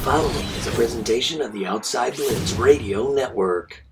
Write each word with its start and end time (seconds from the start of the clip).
following 0.00 0.46
is 0.56 0.66
a 0.66 0.70
presentation 0.70 1.42
of 1.42 1.52
the 1.52 1.66
Outside 1.66 2.16
Blitz 2.16 2.54
Radio 2.54 3.12
Network. 3.12 3.84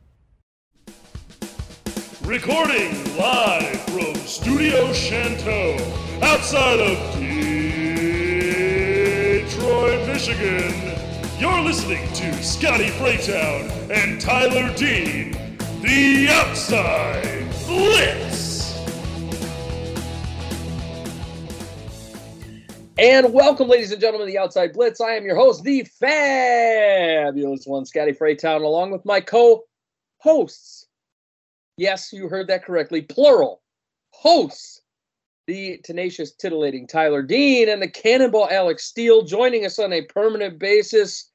Recording 2.25 2.95
live 3.19 3.79
from 3.91 4.15
Studio 4.15 4.91
Chanteau, 4.95 5.79
outside 6.23 6.81
of 6.81 6.97
Detroit, 9.53 10.07
Michigan. 10.07 10.73
You're 11.39 11.61
listening 11.61 12.11
to 12.15 12.43
Scotty 12.43 12.89
Freytown 12.89 13.71
and 13.91 14.19
Tyler 14.19 14.75
Dean, 14.77 15.33
the 15.83 16.29
Outside 16.31 17.51
Blitz. 17.67 18.28
And 22.99 23.33
welcome, 23.33 23.69
ladies 23.69 23.93
and 23.93 24.01
gentlemen, 24.01 24.27
to 24.27 24.33
the 24.33 24.41
Outside 24.41 24.73
Blitz. 24.73 25.01
I 25.01 25.13
am 25.13 25.25
your 25.25 25.37
host, 25.37 25.63
the 25.63 25.85
fabulous 25.85 27.65
one, 27.65 27.87
Scotty 27.87 28.11
Freytown, 28.11 28.63
along 28.63 28.91
with 28.91 29.05
my 29.05 29.21
co-hosts. 29.21 30.89
Yes, 31.77 32.13
you 32.13 32.29
heard 32.29 32.49
that 32.49 32.65
correctly. 32.65 33.03
Plural. 33.03 33.63
Hosts. 34.11 34.83
The 35.47 35.79
tenacious, 35.85 36.33
titillating 36.33 36.89
Tyler 36.89 37.23
Dean 37.23 37.69
and 37.69 37.81
the 37.81 37.87
cannonball 37.87 38.49
Alex 38.51 38.87
Steele 38.87 39.23
joining 39.23 39.65
us 39.65 39.79
on 39.79 39.93
a 39.93 40.03
permanent 40.03 40.59
basis. 40.59 41.31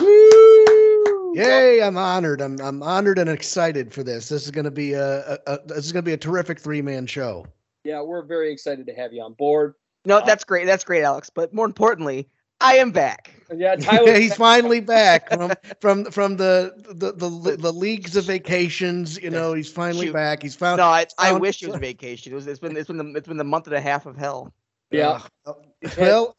Woo! 0.00 1.34
Yay! 1.36 1.82
I'm 1.82 1.98
honored. 1.98 2.40
I'm 2.40 2.58
I'm 2.58 2.82
honored 2.82 3.18
and 3.18 3.28
excited 3.28 3.92
for 3.92 4.02
this. 4.02 4.30
This 4.30 4.46
is 4.46 4.50
going 4.50 4.64
to 4.64 4.70
be 4.70 4.94
a, 4.94 5.34
a, 5.34 5.38
a 5.46 5.58
this 5.66 5.84
is 5.84 5.92
going 5.92 6.04
to 6.04 6.08
be 6.08 6.14
a 6.14 6.16
terrific 6.16 6.58
three 6.58 6.80
man 6.80 7.06
show. 7.06 7.46
Yeah, 7.84 8.00
we're 8.00 8.24
very 8.24 8.50
excited 8.50 8.86
to 8.86 8.94
have 8.94 9.12
you 9.12 9.20
on 9.22 9.34
board. 9.34 9.74
No, 10.06 10.22
that's 10.24 10.44
great. 10.44 10.66
That's 10.66 10.84
great, 10.84 11.02
Alex. 11.02 11.30
But 11.30 11.52
more 11.52 11.66
importantly, 11.66 12.28
I 12.60 12.76
am 12.76 12.92
back. 12.92 13.34
Yeah, 13.54 13.76
Tyler. 13.80 14.18
He's 14.18 14.34
finally 14.34 14.80
back 14.80 15.28
from 15.30 15.52
from 15.80 16.04
from 16.06 16.36
the 16.36 16.72
the 16.94 17.12
the, 17.12 17.56
the 17.56 17.72
leagues 17.72 18.16
of 18.16 18.24
vacations. 18.24 19.20
You 19.20 19.30
know, 19.30 19.52
he's 19.52 19.70
finally 19.70 20.06
Shoot. 20.06 20.14
back. 20.14 20.42
He's 20.42 20.54
found. 20.54 20.78
No, 20.78 20.84
I, 20.84 21.06
I 21.18 21.32
wish 21.32 21.62
it 21.62 21.68
was 21.68 21.76
vacation. 21.80 22.32
It 22.32 22.34
was. 22.36 22.46
It's 22.46 22.60
been. 22.60 22.76
It's 22.76 22.88
been. 22.88 22.98
The, 22.98 23.18
it's 23.18 23.28
been 23.28 23.36
the 23.36 23.44
month 23.44 23.66
and 23.66 23.76
a 23.76 23.80
half 23.80 24.06
of 24.06 24.16
hell. 24.16 24.52
yeah. 24.90 25.20
Uh, 25.44 25.52
well, 25.98 26.34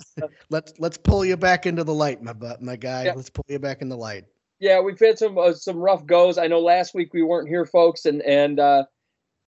let's 0.50 0.74
let's 0.80 0.98
pull 0.98 1.24
you 1.24 1.38
back 1.38 1.66
into 1.66 1.84
the 1.84 1.94
light, 1.94 2.24
my 2.24 2.34
butt, 2.34 2.62
my 2.62 2.76
guy. 2.76 3.06
Yeah. 3.06 3.14
Let's 3.14 3.30
pull 3.30 3.46
you 3.48 3.60
back 3.60 3.82
in 3.82 3.90
the 3.90 3.98
light. 3.98 4.26
yeah, 4.60 4.80
we've 4.80 5.00
had 5.00 5.20
some 5.20 5.38
uh, 5.38 5.54
some 5.54 5.78
rough 5.78 6.06
goes. 6.06 6.38
I 6.38 6.48
know 6.48 6.60
last 6.60 6.96
week 6.96 7.14
we 7.14 7.22
weren't 7.22 7.48
here, 7.48 7.66
folks, 7.66 8.06
and 8.06 8.22
and 8.24 8.60
uh, 8.60 8.86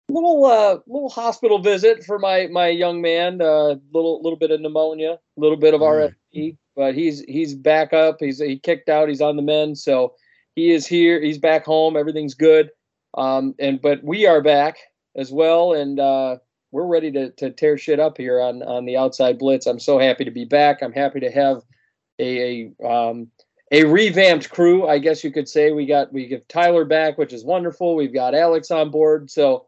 little 0.08 0.44
uh 0.44 0.78
little 0.86 1.08
hospital 1.08 1.58
visit 1.58 2.04
for 2.04 2.18
my 2.18 2.46
my 2.48 2.68
young 2.68 3.00
man. 3.00 3.40
Uh, 3.40 3.76
little 3.92 4.22
little 4.22 4.38
bit 4.38 4.50
of 4.50 4.60
pneumonia, 4.60 5.12
a 5.12 5.40
little 5.40 5.56
bit 5.56 5.74
of 5.74 5.80
Mm. 5.80 6.56
But 6.76 6.94
he's 6.94 7.20
he's 7.20 7.54
back 7.54 7.92
up. 7.92 8.16
He's 8.18 8.40
he 8.40 8.58
kicked 8.58 8.88
out. 8.88 9.08
He's 9.08 9.20
on 9.20 9.36
the 9.36 9.42
mend, 9.42 9.78
so 9.78 10.14
he 10.56 10.72
is 10.72 10.86
here. 10.86 11.20
He's 11.20 11.38
back 11.38 11.64
home. 11.64 11.96
Everything's 11.96 12.34
good. 12.34 12.70
Um, 13.16 13.54
and 13.58 13.80
but 13.80 14.02
we 14.02 14.26
are 14.26 14.42
back 14.42 14.78
as 15.16 15.30
well, 15.30 15.72
and 15.72 16.00
uh, 16.00 16.38
we're 16.72 16.86
ready 16.86 17.12
to 17.12 17.30
to 17.30 17.50
tear 17.50 17.78
shit 17.78 18.00
up 18.00 18.18
here 18.18 18.40
on 18.40 18.62
on 18.62 18.84
the 18.84 18.96
outside 18.96 19.38
blitz. 19.38 19.66
I'm 19.66 19.78
so 19.78 19.98
happy 19.98 20.24
to 20.24 20.32
be 20.32 20.44
back. 20.44 20.82
I'm 20.82 20.92
happy 20.92 21.20
to 21.20 21.30
have 21.30 21.62
a, 22.18 22.72
a 22.82 22.86
um 22.86 23.28
a 23.70 23.84
revamped 23.84 24.50
crew, 24.50 24.86
I 24.86 24.98
guess 24.98 25.22
you 25.22 25.30
could 25.30 25.48
say. 25.48 25.70
We 25.70 25.86
got 25.86 26.12
we 26.12 26.26
get 26.26 26.48
Tyler 26.48 26.84
back, 26.84 27.18
which 27.18 27.32
is 27.32 27.44
wonderful. 27.44 27.94
We've 27.94 28.12
got 28.12 28.34
Alex 28.34 28.72
on 28.72 28.90
board, 28.90 29.30
so 29.30 29.66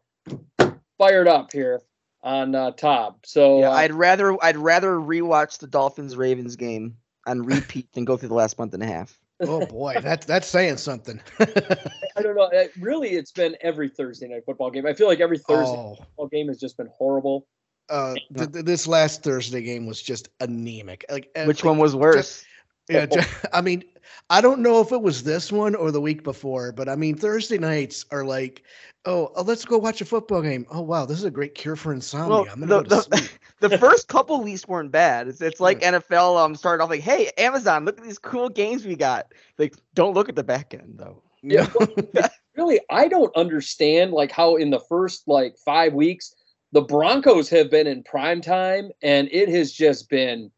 fired 0.97 1.27
up 1.27 1.51
here 1.51 1.81
on 2.23 2.55
uh, 2.55 2.71
top. 2.71 3.25
So 3.25 3.59
Yeah, 3.59 3.69
uh, 3.69 3.75
I'd 3.75 3.93
rather. 3.93 4.37
I'd 4.43 4.57
rather 4.57 4.97
rewatch 4.97 5.59
the 5.59 5.67
Dolphins 5.67 6.15
Ravens 6.15 6.55
game 6.55 6.97
on 7.25 7.43
repeat 7.43 7.91
than 7.93 8.05
go 8.05 8.17
through 8.17 8.29
the 8.29 8.35
last 8.35 8.57
month 8.57 8.73
and 8.73 8.83
a 8.83 8.87
half. 8.87 9.19
Oh 9.41 9.65
boy, 9.67 9.97
that's 10.01 10.25
that's 10.25 10.47
saying 10.47 10.77
something. 10.77 11.21
I 11.39 12.21
don't 12.21 12.35
know. 12.35 12.49
Really, 12.79 13.09
it's 13.09 13.31
been 13.31 13.55
every 13.61 13.89
Thursday 13.89 14.27
night 14.27 14.43
football 14.45 14.71
game. 14.71 14.85
I 14.85 14.93
feel 14.93 15.07
like 15.07 15.19
every 15.19 15.37
Thursday 15.37 15.77
oh, 15.77 15.95
football 15.95 16.27
game 16.27 16.47
has 16.47 16.59
just 16.59 16.77
been 16.77 16.89
horrible. 16.97 17.47
uh, 17.89 18.15
th- 18.35 18.51
th- 18.51 18.65
this 18.65 18.87
last 18.87 19.23
Thursday 19.23 19.61
game 19.61 19.85
was 19.85 20.01
just 20.01 20.29
anemic. 20.39 21.05
Like, 21.09 21.29
uh, 21.35 21.45
Which 21.45 21.63
like, 21.63 21.69
one 21.69 21.77
was 21.77 21.95
worse? 21.95 22.43
Yeah, 22.89 23.05
ju- 23.05 23.21
I 23.53 23.61
mean, 23.61 23.83
I 24.29 24.41
don't 24.41 24.59
know 24.59 24.81
if 24.81 24.91
it 24.91 25.01
was 25.01 25.23
this 25.23 25.51
one 25.51 25.73
or 25.73 25.91
the 25.91 26.01
week 26.01 26.23
before, 26.23 26.71
but 26.73 26.89
I 26.89 26.95
mean, 26.95 27.15
Thursday 27.15 27.57
nights 27.57 28.05
are 28.11 28.25
like, 28.25 28.63
oh, 29.05 29.31
oh, 29.35 29.43
let's 29.43 29.63
go 29.63 29.77
watch 29.77 30.01
a 30.01 30.05
football 30.05 30.41
game. 30.41 30.65
Oh 30.69 30.81
wow, 30.81 31.05
this 31.05 31.17
is 31.17 31.23
a 31.23 31.31
great 31.31 31.55
cure 31.55 31.77
for 31.77 31.93
insomnia. 31.93 32.29
Well, 32.29 32.47
I'm 32.51 32.59
gonna 32.59 32.65
the- 32.65 32.77
go 32.77 32.83
to 32.83 32.89
the- 32.89 33.17
sleep. 33.17 33.31
the 33.59 33.77
first 33.77 34.07
couple 34.07 34.41
weeks 34.43 34.67
weren't 34.67 34.91
bad. 34.91 35.27
It's, 35.27 35.41
it's 35.41 35.59
like 35.59 35.79
NFL 35.79 36.37
um 36.37 36.55
started 36.55 36.83
off 36.83 36.89
like, 36.89 37.01
hey, 37.01 37.31
Amazon, 37.37 37.85
look 37.85 37.97
at 37.97 38.03
these 38.03 38.19
cool 38.19 38.49
games 38.49 38.85
we 38.85 38.95
got. 38.95 39.31
Like, 39.57 39.75
don't 39.93 40.13
look 40.13 40.29
at 40.29 40.35
the 40.35 40.43
back 40.43 40.73
end 40.73 40.95
though. 40.97 41.23
Yeah, 41.41 41.67
really, 42.57 42.81
I 42.89 43.07
don't 43.07 43.35
understand 43.37 44.11
like 44.11 44.31
how 44.31 44.57
in 44.57 44.71
the 44.71 44.81
first 44.89 45.27
like 45.27 45.55
five 45.63 45.93
weeks 45.93 46.35
the 46.73 46.81
Broncos 46.81 47.49
have 47.49 47.71
been 47.71 47.87
in 47.87 48.03
prime 48.03 48.41
time, 48.41 48.91
and 49.01 49.29
it 49.31 49.47
has 49.47 49.71
just 49.71 50.09
been, 50.09 50.51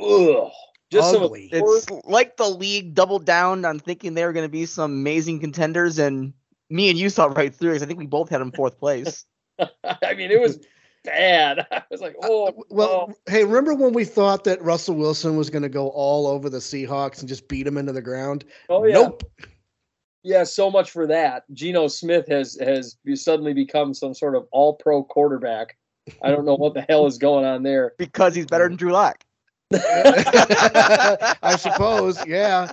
ugh, 0.00 0.52
just 0.90 1.14
Ugly. 1.14 1.48
the 1.52 1.58
It's 1.58 1.86
like 2.06 2.36
the 2.36 2.48
league 2.48 2.94
doubled 2.94 3.24
down 3.24 3.64
on 3.64 3.78
thinking 3.78 4.14
they 4.14 4.24
were 4.24 4.32
going 4.32 4.46
to 4.46 4.50
be 4.50 4.66
some 4.66 4.90
amazing 4.90 5.40
contenders, 5.40 5.98
and 5.98 6.32
me 6.70 6.90
and 6.90 6.98
you 6.98 7.10
saw 7.10 7.26
right 7.26 7.54
through 7.54 7.70
because 7.70 7.82
I 7.82 7.86
think 7.86 7.98
we 7.98 8.06
both 8.06 8.30
had 8.30 8.40
them 8.40 8.52
fourth 8.52 8.78
place. 8.78 9.24
I 9.58 10.14
mean, 10.14 10.30
it 10.30 10.40
was 10.40 10.58
bad. 11.04 11.66
I 11.72 11.82
was 11.90 12.00
like, 12.00 12.14
uh, 12.22 12.26
oh, 12.26 12.64
well, 12.70 13.08
oh. 13.10 13.14
hey, 13.30 13.44
remember 13.44 13.74
when 13.74 13.92
we 13.92 14.04
thought 14.04 14.44
that 14.44 14.62
Russell 14.62 14.94
Wilson 14.94 15.36
was 15.36 15.50
going 15.50 15.62
to 15.62 15.68
go 15.68 15.88
all 15.88 16.26
over 16.26 16.48
the 16.48 16.58
Seahawks 16.58 17.20
and 17.20 17.28
just 17.28 17.48
beat 17.48 17.64
them 17.64 17.76
into 17.76 17.92
the 17.92 18.02
ground? 18.02 18.44
oh 18.68 18.84
yeah, 18.84 18.94
Nope. 18.94 19.22
yeah. 20.22 20.44
So 20.44 20.70
much 20.70 20.90
for 20.90 21.06
that. 21.06 21.44
Geno 21.52 21.88
Smith 21.88 22.26
has 22.28 22.58
has 22.60 22.96
suddenly 23.14 23.52
become 23.52 23.94
some 23.94 24.14
sort 24.14 24.36
of 24.36 24.46
All 24.52 24.74
Pro 24.74 25.02
quarterback. 25.04 25.76
I 26.22 26.30
don't 26.30 26.46
know 26.46 26.54
what 26.54 26.72
the 26.72 26.86
hell 26.88 27.06
is 27.06 27.18
going 27.18 27.44
on 27.44 27.62
there. 27.62 27.92
because 27.98 28.34
he's 28.34 28.46
better 28.46 28.66
than 28.66 28.76
Drew 28.76 28.92
Lock. 28.92 29.24
I 29.74 31.56
suppose, 31.58 32.24
yeah. 32.26 32.70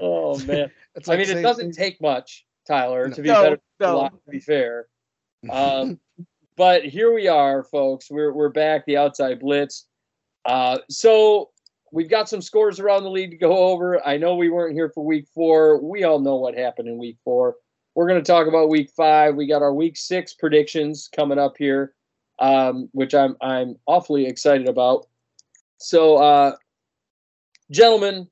Oh 0.00 0.38
man. 0.40 0.70
It's 0.94 1.08
I 1.08 1.12
like 1.16 1.26
mean, 1.26 1.38
it 1.38 1.40
doesn't 1.40 1.72
take 1.72 2.02
much, 2.02 2.44
Tyler, 2.68 3.08
to 3.08 3.22
be 3.22 3.28
No, 3.28 3.42
better. 3.42 3.60
no. 3.80 3.96
Lock, 3.96 4.12
to 4.26 4.30
be 4.30 4.40
fair. 4.40 4.88
Um, 5.48 5.98
but 6.58 6.84
here 6.84 7.14
we 7.14 7.28
are, 7.28 7.62
folks. 7.62 8.10
We're 8.10 8.30
we're 8.34 8.50
back. 8.50 8.84
The 8.84 8.98
outside 8.98 9.40
blitz. 9.40 9.86
Uh, 10.44 10.78
so 10.90 11.48
we've 11.92 12.10
got 12.10 12.28
some 12.28 12.42
scores 12.42 12.78
around 12.78 13.04
the 13.04 13.10
league 13.10 13.30
to 13.30 13.38
go 13.38 13.56
over. 13.56 14.06
I 14.06 14.18
know 14.18 14.34
we 14.34 14.50
weren't 14.50 14.74
here 14.74 14.90
for 14.90 15.02
week 15.02 15.26
four. 15.34 15.80
We 15.80 16.04
all 16.04 16.18
know 16.18 16.36
what 16.36 16.58
happened 16.58 16.88
in 16.88 16.98
week 16.98 17.16
four. 17.24 17.54
We're 17.94 18.06
going 18.08 18.22
to 18.22 18.30
talk 18.30 18.46
about 18.46 18.68
week 18.68 18.90
five. 18.94 19.34
We 19.34 19.46
got 19.46 19.62
our 19.62 19.72
week 19.72 19.96
six 19.96 20.34
predictions 20.34 21.08
coming 21.16 21.38
up 21.38 21.54
here, 21.56 21.94
um, 22.38 22.90
which 22.92 23.14
I'm 23.14 23.34
I'm 23.40 23.76
awfully 23.86 24.26
excited 24.26 24.68
about. 24.68 25.06
So, 25.82 26.16
uh, 26.16 26.56
gentlemen, 27.70 28.28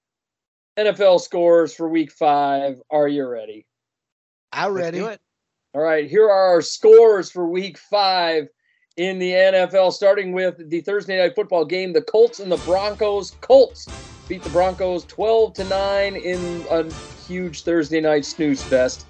NFL 0.78 1.20
scores 1.20 1.74
for 1.74 1.88
week 1.88 2.12
five. 2.12 2.80
Are 2.90 3.08
you 3.08 3.26
ready? 3.26 3.66
I'm 4.52 4.72
ready. 4.72 4.98
do 4.98 5.06
it. 5.06 5.20
All 5.74 5.82
right, 5.82 6.08
here 6.08 6.24
are 6.24 6.54
our 6.54 6.62
scores 6.62 7.30
for 7.30 7.46
week 7.46 7.76
five 7.76 8.48
in 8.96 9.18
the 9.18 9.32
NFL, 9.32 9.92
starting 9.92 10.32
with 10.32 10.70
the 10.70 10.80
Thursday 10.80 11.18
night 11.18 11.34
football 11.34 11.64
game. 11.64 11.92
The 11.92 12.02
Colts 12.02 12.40
and 12.40 12.50
the 12.50 12.56
Broncos. 12.58 13.32
Colts 13.40 13.86
beat 14.28 14.42
the 14.42 14.50
Broncos 14.50 15.04
12 15.06 15.54
to 15.54 15.64
9 15.64 16.16
in 16.16 16.64
a 16.70 16.92
huge 17.26 17.62
Thursday 17.64 18.00
night 18.00 18.24
snooze 18.24 18.62
fest. 18.62 19.06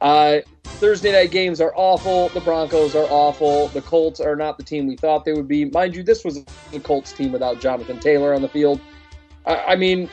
Uh, 0.00 0.38
Thursday 0.64 1.12
night 1.12 1.30
games 1.30 1.60
are 1.60 1.72
awful. 1.74 2.28
The 2.30 2.40
Broncos 2.40 2.94
are 2.94 3.06
awful. 3.08 3.68
The 3.68 3.80
Colts 3.82 4.20
are 4.20 4.36
not 4.36 4.58
the 4.58 4.62
team 4.64 4.86
we 4.86 4.96
thought 4.96 5.24
they 5.24 5.32
would 5.32 5.48
be. 5.48 5.64
Mind 5.66 5.94
you, 5.96 6.02
this 6.02 6.22
was 6.24 6.44
the 6.70 6.80
Colts 6.80 7.12
team 7.12 7.32
without 7.32 7.60
Jonathan 7.60 7.98
Taylor 7.98 8.34
on 8.34 8.42
the 8.42 8.48
field. 8.48 8.80
I, 9.46 9.56
I 9.68 9.76
mean, 9.76 10.10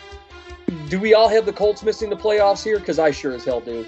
do 0.89 0.99
we 0.99 1.13
all 1.13 1.27
have 1.27 1.45
the 1.45 1.53
Colts 1.53 1.83
missing 1.83 2.09
the 2.09 2.15
playoffs 2.15 2.63
here? 2.63 2.79
Because 2.79 2.97
I 2.97 3.11
sure 3.11 3.33
as 3.33 3.43
hell 3.43 3.59
do. 3.59 3.85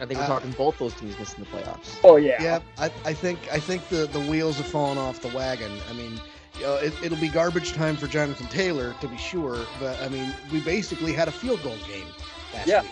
I 0.00 0.06
think 0.06 0.18
we're 0.18 0.24
Uh, 0.24 0.28
talking 0.28 0.50
both 0.52 0.78
those 0.78 0.94
teams 0.94 1.18
missing 1.18 1.44
the 1.44 1.56
playoffs. 1.56 1.98
Oh, 2.04 2.16
yeah. 2.16 2.42
Yeah, 2.42 2.58
I, 2.78 2.86
I 3.04 3.12
think 3.12 3.38
I 3.52 3.58
think 3.58 3.86
the, 3.88 4.06
the 4.06 4.20
wheels 4.20 4.56
have 4.56 4.66
fallen 4.66 4.98
off 4.98 5.20
the 5.20 5.28
wagon. 5.28 5.70
I 5.90 5.92
mean, 5.94 6.20
you 6.58 6.62
know, 6.62 6.76
it, 6.76 6.94
it'll 7.02 7.18
be 7.18 7.28
garbage 7.28 7.72
time 7.74 7.96
for 7.96 8.06
Jonathan 8.06 8.46
Taylor 8.48 8.94
to 9.00 9.08
be 9.08 9.16
sure, 9.18 9.58
but 9.78 10.00
I 10.00 10.08
mean, 10.08 10.32
we 10.52 10.60
basically 10.60 11.12
had 11.12 11.28
a 11.28 11.32
field 11.32 11.62
goal 11.62 11.76
game 11.86 12.06
last 12.54 12.66
Yeah. 12.66 12.82
week. 12.82 12.90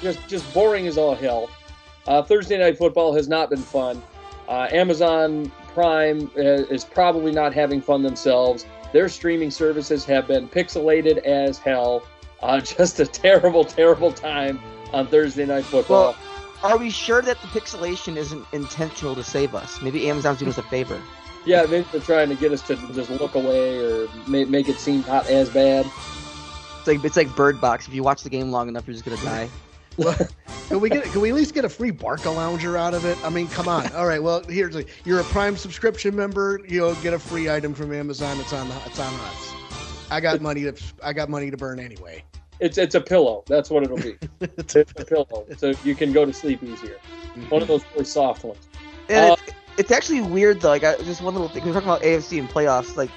Just 0.00 0.26
just 0.28 0.52
boring 0.54 0.86
as 0.86 0.98
all 0.98 1.14
hell. 1.14 1.50
Uh, 2.06 2.22
Thursday 2.22 2.58
night 2.58 2.76
football 2.76 3.14
has 3.14 3.28
not 3.28 3.50
been 3.50 3.62
fun. 3.62 4.02
Uh, 4.48 4.68
Amazon 4.70 5.50
Prime 5.72 6.30
uh, 6.36 6.40
is 6.40 6.84
probably 6.84 7.32
not 7.32 7.54
having 7.54 7.80
fun 7.80 8.02
themselves. 8.02 8.66
Their 8.92 9.08
streaming 9.08 9.50
services 9.50 10.04
have 10.04 10.28
been 10.28 10.48
pixelated 10.48 11.18
as 11.18 11.58
hell. 11.58 12.02
Uh, 12.42 12.60
just 12.78 13.00
a 13.00 13.06
terrible, 13.06 13.64
terrible 13.64 14.12
time 14.12 14.60
on 14.92 15.06
Thursday 15.06 15.46
night 15.46 15.64
football. 15.64 16.14
Well, 16.62 16.72
are 16.72 16.78
we 16.78 16.90
sure 16.90 17.22
that 17.22 17.40
the 17.40 17.48
pixelation 17.48 18.16
isn't 18.16 18.46
intentional 18.52 19.14
to 19.14 19.24
save 19.24 19.54
us? 19.54 19.80
Maybe 19.82 20.08
Amazon's 20.08 20.38
doing 20.38 20.50
us 20.50 20.58
a 20.58 20.62
favor. 20.62 21.00
yeah, 21.44 21.66
maybe 21.68 21.86
they're 21.92 22.00
trying 22.00 22.28
to 22.28 22.34
get 22.36 22.52
us 22.52 22.62
to 22.68 22.76
just 22.92 23.10
look 23.10 23.34
away 23.34 23.78
or 23.78 24.08
make, 24.28 24.48
make 24.48 24.68
it 24.68 24.78
seem 24.78 25.02
not 25.02 25.26
as 25.26 25.50
bad. 25.50 25.86
It's 26.78 26.86
like 26.86 27.02
it's 27.04 27.16
like 27.16 27.34
Bird 27.34 27.60
Box. 27.60 27.88
If 27.88 27.94
you 27.94 28.02
watch 28.02 28.22
the 28.22 28.30
game 28.30 28.50
long 28.50 28.68
enough, 28.68 28.86
you're 28.86 28.94
just 28.94 29.04
gonna 29.04 29.16
die. 29.22 29.48
Can 30.68 30.80
we 30.80 30.88
get? 30.88 31.04
Can 31.04 31.20
we 31.20 31.28
at 31.30 31.34
least 31.34 31.54
get 31.54 31.64
a 31.64 31.68
free 31.68 31.90
Barca 31.90 32.30
lounger 32.30 32.76
out 32.76 32.94
of 32.94 33.04
it? 33.04 33.22
I 33.24 33.30
mean, 33.30 33.48
come 33.48 33.68
on. 33.68 33.92
All 33.92 34.06
right. 34.06 34.22
Well, 34.22 34.42
here's 34.44 34.76
a, 34.76 34.84
you're 35.04 35.20
a 35.20 35.24
Prime 35.24 35.56
subscription 35.56 36.16
member. 36.16 36.60
You'll 36.66 36.94
get 36.96 37.12
a 37.12 37.18
free 37.18 37.50
item 37.50 37.74
from 37.74 37.92
Amazon. 37.92 38.40
It's 38.40 38.52
on 38.52 38.68
the. 38.68 38.76
It's 38.86 38.98
on 38.98 39.12
us. 39.14 39.54
I 40.10 40.20
got 40.20 40.40
money 40.40 40.62
to. 40.62 40.74
I 41.02 41.12
got 41.12 41.28
money 41.28 41.50
to 41.50 41.56
burn 41.56 41.78
anyway. 41.78 42.24
It's 42.60 42.78
it's 42.78 42.94
a 42.94 43.00
pillow. 43.00 43.44
That's 43.46 43.70
what 43.70 43.82
it'll 43.82 43.98
be. 43.98 44.16
it's 44.40 44.74
a 44.76 44.84
pillow, 44.84 45.46
so 45.56 45.74
you 45.84 45.94
can 45.94 46.12
go 46.12 46.24
to 46.24 46.32
sleep 46.32 46.62
easier. 46.62 46.98
One 47.48 47.62
of 47.62 47.68
those 47.68 47.84
really 47.92 48.04
soft 48.04 48.44
ones. 48.44 48.68
And 49.08 49.32
Uh, 49.32 49.36
it's, 49.38 49.52
it's 49.76 49.90
actually 49.90 50.22
weird 50.22 50.60
though. 50.60 50.68
Like 50.68 50.84
I, 50.84 50.96
just 50.98 51.20
one 51.20 51.34
little 51.34 51.48
thing. 51.48 51.64
We're 51.64 51.72
talking 51.72 51.88
about 51.88 52.02
AFC 52.02 52.38
and 52.38 52.48
playoffs. 52.48 52.96
Like 52.96 53.10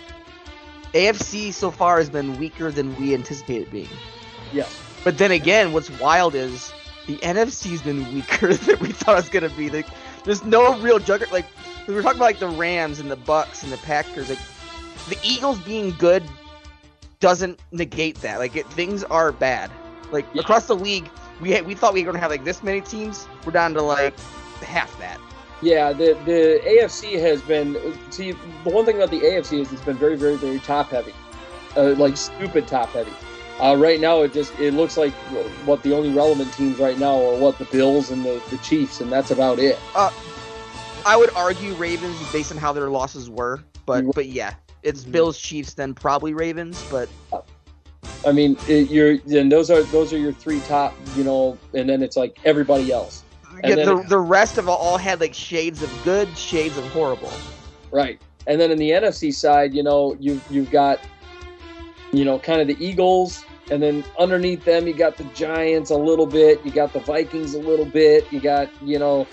AFC 0.93 1.53
so 1.53 1.71
far 1.71 1.97
has 1.97 2.09
been 2.09 2.37
weaker 2.39 2.71
than 2.71 2.95
we 2.99 3.13
anticipated 3.13 3.71
being. 3.71 3.89
Yes. 4.51 4.75
But 5.07 5.17
then 5.17 5.31
again, 5.31 5.71
what's 5.71 5.89
wild 6.01 6.35
is 6.35 6.73
the 7.05 7.15
NFC's 7.19 7.81
been 7.81 8.13
weaker 8.13 8.53
than 8.53 8.77
we 8.79 8.91
thought 8.91 9.13
it 9.13 9.21
was 9.21 9.29
gonna 9.29 9.47
be. 9.51 9.69
Like, 9.69 9.87
there's 10.25 10.43
no 10.43 10.77
real 10.79 10.99
juggernaut. 10.99 11.31
Like 11.31 11.45
we 11.87 11.93
were 11.93 12.01
talking 12.01 12.17
about, 12.17 12.25
like 12.25 12.39
the 12.39 12.49
Rams 12.49 12.99
and 12.99 13.09
the 13.09 13.15
Bucks 13.15 13.63
and 13.63 13.71
the 13.71 13.77
Packers. 13.77 14.27
Like 14.27 14.37
the 15.07 15.17
Eagles 15.23 15.59
being 15.59 15.91
good 15.91 16.25
doesn't 17.21 17.57
negate 17.71 18.15
that. 18.17 18.39
Like 18.39 18.57
it, 18.57 18.67
things 18.71 19.05
are 19.05 19.31
bad. 19.31 19.71
Like 20.11 20.25
Yeah. 20.33 20.41
across 20.41 20.65
the 20.65 20.75
league, 20.75 21.09
we 21.39 21.51
had, 21.51 21.65
we 21.65 21.73
thought 21.73 21.93
we 21.93 22.01
were 22.03 22.07
gonna 22.07 22.19
have 22.19 22.29
like 22.31 22.43
this 22.43 22.61
many 22.61 22.81
teams. 22.81 23.29
We're 23.45 23.53
down 23.53 23.75
to 23.75 23.81
like 23.81 24.19
half 24.59 24.99
that. 24.99 25.21
Yeah, 25.61 25.93
the 25.93 26.17
the 26.25 26.59
AFC 26.65 27.17
has 27.21 27.41
been 27.43 27.77
see 28.11 28.33
the 28.65 28.71
one 28.71 28.83
thing 28.83 28.97
about 28.97 29.11
the 29.11 29.21
AFC 29.21 29.61
is 29.61 29.71
it's 29.71 29.81
been 29.83 29.95
very 29.95 30.17
very 30.17 30.35
very 30.35 30.59
top 30.59 30.89
heavy, 30.89 31.13
uh, 31.77 31.93
like 31.93 32.17
stupid 32.17 32.67
top 32.67 32.89
heavy. 32.89 33.13
Uh, 33.59 33.75
right 33.75 33.99
now 33.99 34.21
it 34.21 34.33
just 34.33 34.57
it 34.59 34.73
looks 34.73 34.97
like 34.97 35.11
what 35.65 35.81
the 35.81 35.91
only 35.93 36.11
relevant 36.11 36.53
teams 36.53 36.77
right 36.77 36.99
now 36.99 37.15
are 37.15 37.37
what 37.37 37.57
the 37.57 37.65
Bills 37.65 38.11
and 38.11 38.23
the, 38.23 38.41
the 38.51 38.57
Chiefs 38.59 39.01
and 39.01 39.11
that's 39.11 39.31
about 39.31 39.57
it. 39.59 39.79
I 41.05 41.15
would 41.17 41.31
argue 41.35 41.73
Ravens 41.75 42.31
based 42.31 42.51
on 42.51 42.57
how 42.57 42.71
their 42.73 42.89
losses 42.89 43.29
were, 43.29 43.63
but 43.85 44.05
but 44.13 44.27
yeah, 44.27 44.53
it's 44.83 45.01
Mm-hmm. 45.01 45.11
Bills, 45.11 45.39
Chiefs, 45.39 45.73
then 45.73 45.93
probably 45.95 46.33
Ravens. 46.33 46.83
But 46.91 47.09
I 48.25 48.31
mean 48.31 48.57
it, 48.67 48.91
you're 48.91 49.17
and 49.39 49.51
those 49.51 49.71
are 49.71 49.81
those 49.83 50.13
are 50.13 50.17
your 50.19 50.33
three 50.33 50.59
top 50.61 50.93
you 51.15 51.23
know 51.23 51.57
and 51.73 51.89
then 51.89 52.03
it's 52.03 52.15
like 52.17 52.37
everybody 52.45 52.91
else 52.91 53.23
yeah, 53.63 53.75
then- 53.75 53.85
the 53.87 54.03
the 54.03 54.19
rest 54.19 54.57
of 54.57 54.69
all, 54.69 54.77
all 54.77 54.97
had 54.97 55.19
like 55.19 55.33
shades 55.33 55.81
of 55.81 55.89
good, 56.03 56.37
shades 56.37 56.77
of 56.77 56.85
horrible. 56.91 57.31
right. 57.91 58.21
And 58.45 58.61
then 58.61 58.71
in 58.71 58.77
the 58.77 58.91
NFC 58.91 59.33
side 59.33 59.73
you 59.73 59.81
know 59.83 60.15
you 60.19 60.39
you've 60.49 60.69
got 60.71 60.99
you 62.11 62.23
know 62.23 62.39
kind 62.39 62.61
of 62.61 62.67
the 62.67 62.77
Eagles 62.83 63.43
and 63.69 63.81
then 63.81 64.03
underneath 64.17 64.63
them 64.65 64.87
you 64.87 64.93
got 64.93 65.17
the 65.17 65.23
Giants 65.25 65.89
a 65.89 65.97
little 65.97 66.25
bit 66.27 66.63
you 66.65 66.71
got 66.71 66.93
the 66.93 66.99
Vikings 66.99 67.53
a 67.53 67.59
little 67.59 67.85
bit 67.85 68.31
you 68.31 68.39
got 68.39 68.69
you 68.81 68.99
know 68.99 69.27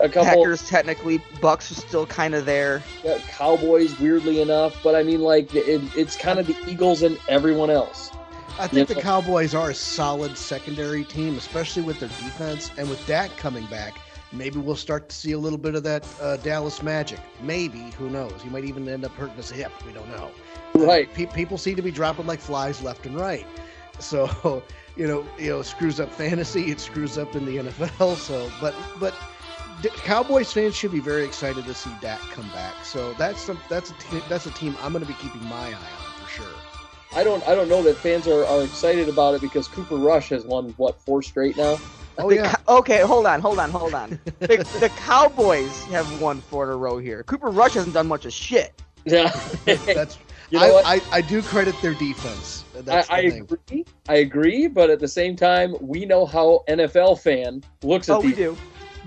a 0.00 0.08
couple 0.08 0.42
Packers 0.42 0.68
technically, 0.68 1.22
Bucks 1.40 1.70
are 1.70 1.76
still 1.76 2.06
kind 2.06 2.34
of 2.34 2.44
there. 2.44 2.82
Yeah, 3.04 3.18
Cowboys, 3.28 4.00
weirdly 4.00 4.40
enough, 4.42 4.76
but 4.82 4.96
I 4.96 5.04
mean, 5.04 5.20
like 5.20 5.54
it, 5.54 5.80
it's 5.96 6.16
kind 6.16 6.40
of 6.40 6.46
the 6.48 6.56
Eagles 6.66 7.02
and 7.02 7.16
everyone 7.28 7.70
else. 7.70 8.10
I 8.58 8.66
think 8.66 8.88
Yeah. 8.88 8.96
the 8.96 9.00
Cowboys 9.00 9.54
are 9.54 9.70
a 9.70 9.74
solid 9.74 10.36
secondary 10.36 11.04
team, 11.04 11.38
especially 11.38 11.82
with 11.82 12.00
their 12.00 12.08
defense 12.08 12.72
and 12.76 12.90
with 12.90 13.06
Dak 13.06 13.36
coming 13.36 13.64
back. 13.66 13.94
Maybe 14.32 14.58
we'll 14.58 14.74
start 14.76 15.08
to 15.08 15.14
see 15.14 15.32
a 15.32 15.38
little 15.38 15.58
bit 15.58 15.76
of 15.76 15.84
that 15.84 16.04
uh, 16.20 16.36
Dallas 16.38 16.82
magic. 16.82 17.20
Maybe, 17.40 17.92
who 17.96 18.10
knows? 18.10 18.32
He 18.42 18.48
might 18.48 18.64
even 18.64 18.88
end 18.88 19.04
up 19.04 19.12
hurting 19.12 19.36
his 19.36 19.50
hip. 19.50 19.70
We 19.86 19.92
don't 19.92 20.08
know. 20.08 20.30
Right. 20.74 21.12
Pe- 21.14 21.26
people 21.26 21.58
seem 21.58 21.76
to 21.76 21.82
be 21.82 21.90
dropping 21.92 22.26
like 22.26 22.40
flies 22.40 22.82
left 22.82 23.06
and 23.06 23.14
right. 23.14 23.46
So, 24.02 24.62
you 24.96 25.06
know, 25.06 25.24
you 25.38 25.50
know, 25.50 25.60
it 25.60 25.64
screws 25.64 26.00
up 26.00 26.12
fantasy. 26.12 26.70
It 26.70 26.80
screws 26.80 27.18
up 27.18 27.34
in 27.34 27.44
the 27.44 27.58
NFL. 27.58 28.16
So, 28.16 28.50
but 28.60 28.74
but 28.98 29.14
Cowboys 29.90 30.52
fans 30.52 30.74
should 30.74 30.92
be 30.92 31.00
very 31.00 31.24
excited 31.24 31.64
to 31.64 31.74
see 31.74 31.90
Dak 32.00 32.20
come 32.30 32.48
back. 32.50 32.84
So 32.84 33.12
that's 33.14 33.40
some 33.40 33.58
that's 33.68 33.90
a 33.90 33.94
te- 33.94 34.22
that's 34.28 34.46
a 34.46 34.50
team 34.52 34.76
I'm 34.82 34.92
going 34.92 35.04
to 35.04 35.08
be 35.08 35.18
keeping 35.18 35.44
my 35.44 35.68
eye 35.68 35.72
on 35.72 36.22
for 36.22 36.28
sure. 36.28 36.46
I 37.14 37.24
don't, 37.24 37.46
I 37.46 37.54
don't 37.54 37.68
know 37.68 37.82
that 37.82 37.96
fans 37.96 38.26
are, 38.26 38.46
are 38.46 38.62
excited 38.64 39.08
about 39.08 39.34
it 39.34 39.42
because 39.42 39.68
Cooper 39.68 39.96
Rush 39.96 40.30
has 40.30 40.44
won 40.46 40.70
what 40.78 40.98
four 40.98 41.22
straight 41.22 41.56
now. 41.58 41.78
Oh 42.18 42.28
The 42.30 42.36
yeah, 42.36 42.52
Cow- 42.52 42.78
okay, 42.78 43.00
hold 43.02 43.26
on, 43.26 43.40
hold 43.40 43.58
on, 43.58 43.70
hold 43.70 43.94
on. 43.94 44.18
the, 44.40 44.46
the 44.80 44.90
Cowboys 44.96 45.84
have 45.86 46.22
won 46.22 46.40
four 46.40 46.64
in 46.64 46.70
a 46.70 46.76
row 46.76 46.98
here. 46.98 47.22
Cooper 47.24 47.48
Rush 47.50 47.74
hasn't 47.74 47.94
done 47.94 48.06
much 48.06 48.24
of 48.24 48.32
shit. 48.32 48.80
Yeah, 49.04 49.30
that's 49.64 50.18
you 50.50 50.58
know 50.58 50.66
I, 50.66 50.70
what? 50.72 50.86
I, 50.86 51.00
I 51.18 51.20
do 51.20 51.42
credit 51.42 51.74
their 51.82 51.94
defense. 51.94 52.64
I, 52.88 52.94
That's 52.96 53.08
the 53.08 53.14
I 53.14 53.18
agree. 53.20 53.84
I 54.08 54.14
agree, 54.16 54.66
but 54.66 54.90
at 54.90 55.00
the 55.00 55.08
same 55.08 55.36
time, 55.36 55.74
we 55.80 56.04
know 56.04 56.26
how 56.26 56.64
NFL 56.68 57.20
fan 57.20 57.62
looks 57.82 58.08
at 58.08 58.16
Oh, 58.16 58.20
we 58.20 58.34
do. 58.34 58.56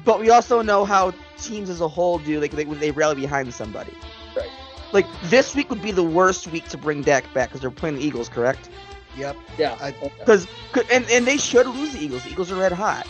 But 0.04 0.19
we 0.19 0.30
also 0.30 0.62
know 0.62 0.86
how 0.86 1.13
teams 1.38 1.69
as 1.69 1.81
a 1.81 1.88
whole 1.88 2.19
do. 2.19 2.39
Like 2.39 2.51
they, 2.51 2.63
they 2.66 2.92
rally 2.92 3.16
behind 3.16 3.54
somebody. 3.54 3.94
Right. 4.36 4.50
Like 4.92 5.06
this 5.25 5.56
week 5.56 5.69
would 5.69 5.81
be 5.81 5.92
the 5.92 6.04
worst 6.04 6.48
week 6.48 6.68
to 6.69 6.77
bring 6.77 7.01
Dak 7.01 7.31
back 7.33 7.50
because 7.50 7.62
they're 7.62 7.72
playing 7.72 7.95
the 7.95 8.04
Eagles, 8.04 8.30
correct? 8.30 8.69
Yep. 9.18 9.36
Yeah, 9.57 9.77
I- 9.81 9.92
Because 9.92 10.48
and 10.92 11.10
and 11.10 11.25
they 11.25 11.38
should 11.38 11.68
lose 11.68 11.94
the 11.94 12.00
Eagles. 12.00 12.24
The 12.24 12.31
Eagles 12.31 12.51
are 12.51 12.56
red 12.56 12.72
hot. 12.72 13.07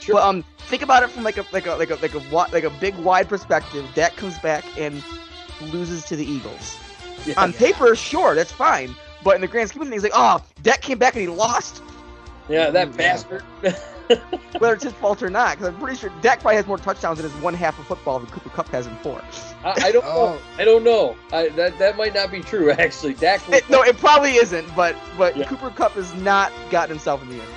sure. 0.00 0.14
But 0.16 0.24
um, 0.24 0.44
think 0.58 0.82
about 0.82 1.02
it 1.02 1.10
from 1.10 1.24
like 1.24 1.38
a 1.38 1.46
like 1.52 1.66
a 1.66 1.74
like 1.74 1.90
a 1.90 1.96
like 1.96 2.14
a 2.14 2.18
like 2.52 2.64
a 2.64 2.70
big 2.70 2.94
wide 2.96 3.28
perspective. 3.28 3.84
Dak 3.94 4.14
comes 4.16 4.38
back 4.38 4.64
and 4.78 5.02
loses 5.72 6.04
to 6.06 6.16
the 6.16 6.24
Eagles. 6.24 6.76
Yeah. 7.24 7.42
On 7.42 7.52
paper, 7.52 7.96
sure, 7.96 8.34
that's 8.34 8.52
fine. 8.52 8.94
But 9.26 9.34
in 9.34 9.40
the 9.40 9.48
grand 9.48 9.68
scheme 9.68 9.82
of 9.82 9.88
things, 9.88 10.04
like, 10.04 10.12
oh, 10.14 10.40
Dak 10.62 10.80
came 10.82 10.98
back 10.98 11.14
and 11.14 11.20
he 11.20 11.26
lost. 11.26 11.82
yeah, 12.48 12.70
that 12.70 12.90
Yeah. 12.90 12.96
bastard. 12.96 13.42
Whether 14.60 14.74
it's 14.74 14.84
his 14.84 14.92
fault 14.92 15.20
or 15.20 15.28
not, 15.30 15.56
because 15.58 15.74
I'm 15.74 15.80
pretty 15.80 15.96
sure 15.96 16.12
Dak 16.22 16.40
probably 16.40 16.54
has 16.54 16.66
more 16.68 16.78
touchdowns 16.78 17.18
in 17.18 17.28
his 17.28 17.34
one 17.42 17.52
half 17.52 17.76
of 17.76 17.88
football 17.88 18.20
than 18.20 18.28
Cooper 18.30 18.50
Kupp 18.50 18.68
has 18.68 18.86
in 18.86 18.94
four. 18.98 19.20
I, 19.64 19.70
I 19.86 19.90
don't 19.90 20.04
know. 20.04 20.38
Oh, 20.38 20.42
I 20.58 20.64
don't 20.64 20.84
know. 20.84 21.16
I, 21.32 21.48
that 21.48 21.76
that 21.80 21.96
might 21.96 22.14
not 22.14 22.30
be 22.30 22.40
true. 22.40 22.70
Actually, 22.78 23.14
Dak. 23.14 23.40
It, 23.48 23.68
no, 23.68 23.82
it 23.82 23.96
probably 23.98 24.36
isn't. 24.36 24.64
But 24.76 24.94
but 25.18 25.36
Yeah. 25.36 25.48
Cooper 25.48 25.70
Kupp 25.70 25.94
has 25.94 26.14
not 26.14 26.52
gotten 26.70 26.90
himself 26.90 27.20
in 27.24 27.28
the 27.30 27.34
end 27.34 27.48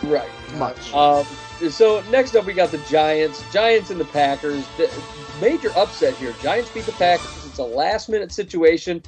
zone 0.00 0.10
right. 0.10 0.30
much. 0.54 0.94
Um, 0.94 1.26
so 1.68 2.02
next 2.10 2.34
up, 2.34 2.46
we 2.46 2.54
got 2.54 2.70
the 2.70 2.78
Giants. 2.88 3.44
Giants 3.52 3.90
and 3.90 4.00
the 4.00 4.06
Packers. 4.06 4.66
The 4.78 4.90
major 5.38 5.70
upset 5.76 6.14
here. 6.14 6.32
Giants 6.40 6.70
beat 6.70 6.86
the 6.86 6.92
Packers. 6.92 7.44
It's 7.44 7.58
a 7.58 7.62
last-minute 7.62 8.32
situation. 8.32 9.02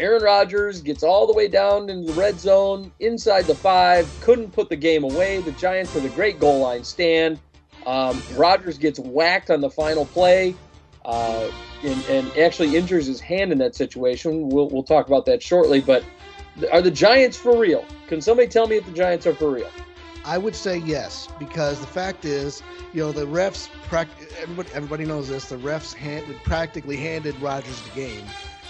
Aaron 0.00 0.22
Rodgers 0.22 0.80
gets 0.80 1.02
all 1.02 1.26
the 1.26 1.34
way 1.34 1.46
down 1.46 1.90
into 1.90 2.10
the 2.10 2.18
red 2.18 2.40
zone, 2.40 2.90
inside 3.00 3.44
the 3.44 3.54
five, 3.54 4.10
couldn't 4.22 4.50
put 4.50 4.70
the 4.70 4.76
game 4.76 5.04
away. 5.04 5.42
The 5.42 5.52
Giants 5.52 5.92
with 5.94 6.06
a 6.06 6.08
great 6.08 6.40
goal 6.40 6.60
line 6.60 6.84
stand. 6.84 7.38
Um, 7.84 8.22
Rodgers 8.34 8.78
gets 8.78 8.98
whacked 8.98 9.50
on 9.50 9.60
the 9.60 9.68
final 9.68 10.06
play, 10.06 10.54
uh, 11.04 11.50
and, 11.84 12.04
and 12.06 12.38
actually 12.38 12.76
injures 12.76 13.06
his 13.06 13.20
hand 13.20 13.52
in 13.52 13.58
that 13.58 13.74
situation. 13.74 14.48
We'll, 14.48 14.70
we'll 14.70 14.82
talk 14.82 15.06
about 15.06 15.26
that 15.26 15.42
shortly. 15.42 15.80
But 15.82 16.02
are 16.72 16.80
the 16.80 16.90
Giants 16.90 17.36
for 17.36 17.58
real? 17.58 17.84
Can 18.08 18.22
somebody 18.22 18.48
tell 18.48 18.66
me 18.66 18.76
if 18.76 18.86
the 18.86 18.92
Giants 18.92 19.26
are 19.26 19.34
for 19.34 19.50
real? 19.50 19.70
I 20.24 20.38
would 20.38 20.54
say 20.54 20.78
yes 20.78 21.28
because 21.38 21.78
the 21.80 21.86
fact 21.86 22.24
is, 22.24 22.62
you 22.94 23.02
know, 23.02 23.12
the 23.12 23.26
refs. 23.26 23.68
Everybody, 24.40 24.70
everybody 24.72 25.04
knows 25.04 25.28
this. 25.28 25.48
The 25.48 25.56
refs 25.56 25.92
handed, 25.92 26.36
practically 26.44 26.96
handed 26.96 27.38
Rodgers 27.40 27.80
the 27.82 27.90
game, 27.90 28.24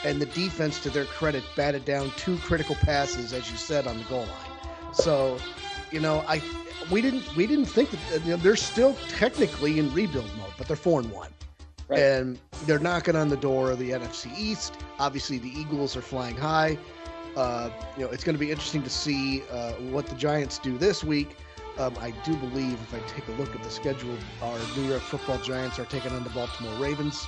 and 0.05 0.21
the 0.21 0.27
defense, 0.27 0.81
to 0.83 0.91
their 0.91 1.05
credit, 1.05 1.45
batted 1.57 1.85
down 1.85 2.11
two 2.17 2.37
critical 2.39 2.75
passes, 2.77 3.33
as 3.33 3.51
you 3.51 3.57
said, 3.57 3.87
on 3.87 3.99
the 3.99 4.05
goal 4.05 4.21
line. 4.21 4.95
So, 4.95 5.39
you 5.91 6.01
know, 6.01 6.25
I 6.27 6.43
we 6.91 7.03
didn't 7.03 7.37
we 7.37 7.47
didn't 7.47 7.67
think 7.67 7.91
that 7.91 8.25
you 8.25 8.31
know, 8.31 8.37
they're 8.37 8.57
still 8.57 8.97
technically 9.09 9.79
in 9.79 9.93
rebuild 9.93 10.31
mode, 10.37 10.53
but 10.57 10.67
they're 10.67 10.77
four 10.77 11.01
and 11.01 11.11
one. 11.11 11.31
Right. 11.89 12.01
And 12.01 12.39
they're 12.67 12.79
knocking 12.79 13.17
on 13.17 13.29
the 13.29 13.37
door 13.37 13.73
of 13.73 13.79
the 13.79 13.91
NFC 13.91 14.37
East. 14.39 14.77
Obviously, 14.99 15.39
the 15.39 15.49
Eagles 15.49 15.97
are 15.97 16.03
flying 16.03 16.37
high. 16.37 16.79
Uh, 17.37 17.71
you 17.97 18.05
know, 18.05 18.11
it's 18.11 18.23
going 18.23 18.35
to 18.35 18.41
be 18.41 18.51
interesting 18.51 18.83
to 18.83 18.91
see 18.91 19.43
uh, 19.51 19.73
what 19.91 20.07
the 20.07 20.15
Giants 20.15 20.59
do 20.59 20.79
this 20.79 21.03
week. 21.03 21.37
Um, 21.79 21.97
I 22.01 22.11
do 22.25 22.37
believe, 22.37 22.75
if 22.75 22.95
I 22.95 22.99
take 23.09 23.27
a 23.29 23.33
look 23.33 23.55
at 23.55 23.63
the 23.63 23.71
schedule, 23.71 24.17
our 24.43 24.59
New 24.77 24.83
York 24.83 25.03
Football 25.03 25.39
Giants 25.39 25.79
are 25.79 25.85
taking 25.85 26.13
on 26.13 26.23
the 26.23 26.31
Baltimore 26.31 26.75
Ravens. 26.75 27.27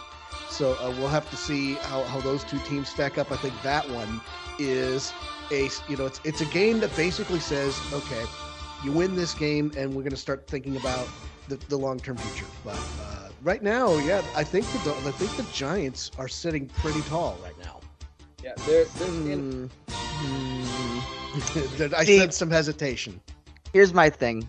So 0.53 0.75
uh, 0.75 0.95
we'll 0.99 1.09
have 1.09 1.29
to 1.31 1.37
see 1.37 1.75
how, 1.75 2.05
how 2.05 2.21
those 2.21 2.45
two 2.45 2.59
teams 2.61 2.91
stack 2.91 3.17
up. 3.17 3.33
I 3.33 3.37
think 3.37 3.55
that 3.63 3.89
one 3.89 4.21
is 4.59 5.13
a 5.51 5.71
you 5.89 5.97
know 5.97 6.05
it's 6.05 6.21
it's 6.25 6.43
a 6.43 6.47
game 6.47 6.79
that 6.81 6.95
basically 6.95 7.41
says, 7.41 7.81
okay, 7.93 8.23
you 8.85 8.93
win 8.93 9.17
this 9.17 9.33
game, 9.33 9.73
and 9.79 9.95
we're 9.95 10.03
going 10.03 10.11
to 10.11 10.17
start 10.17 10.47
thinking 10.47 10.77
about 10.77 11.09
the, 11.49 11.57
the 11.69 11.77
long 11.77 11.99
term 11.99 12.19
future. 12.19 12.47
But 12.65 12.77
uh, 12.77 13.31
right 13.43 13.63
now, 13.63 13.97
yeah, 13.97 14.23
I 14.37 14.45
think 14.45 14.67
the 14.85 14.91
I 14.91 15.13
think 15.13 15.35
the 15.39 15.51
Giants 15.55 16.11
are 16.19 16.29
sitting 16.29 16.69
pretty 16.69 17.01
tall 17.03 17.39
right 17.43 17.59
now. 17.65 17.81
Yeah, 18.45 18.53
they're, 18.67 18.85
they're 18.85 19.09
standing-. 19.09 19.71
Hmm. 19.89 20.99
I 21.95 22.05
See- 22.05 22.19
sense 22.19 22.37
some 22.37 22.51
hesitation. 22.51 23.21
Here's 23.73 23.95
my 23.95 24.11
thing. 24.11 24.47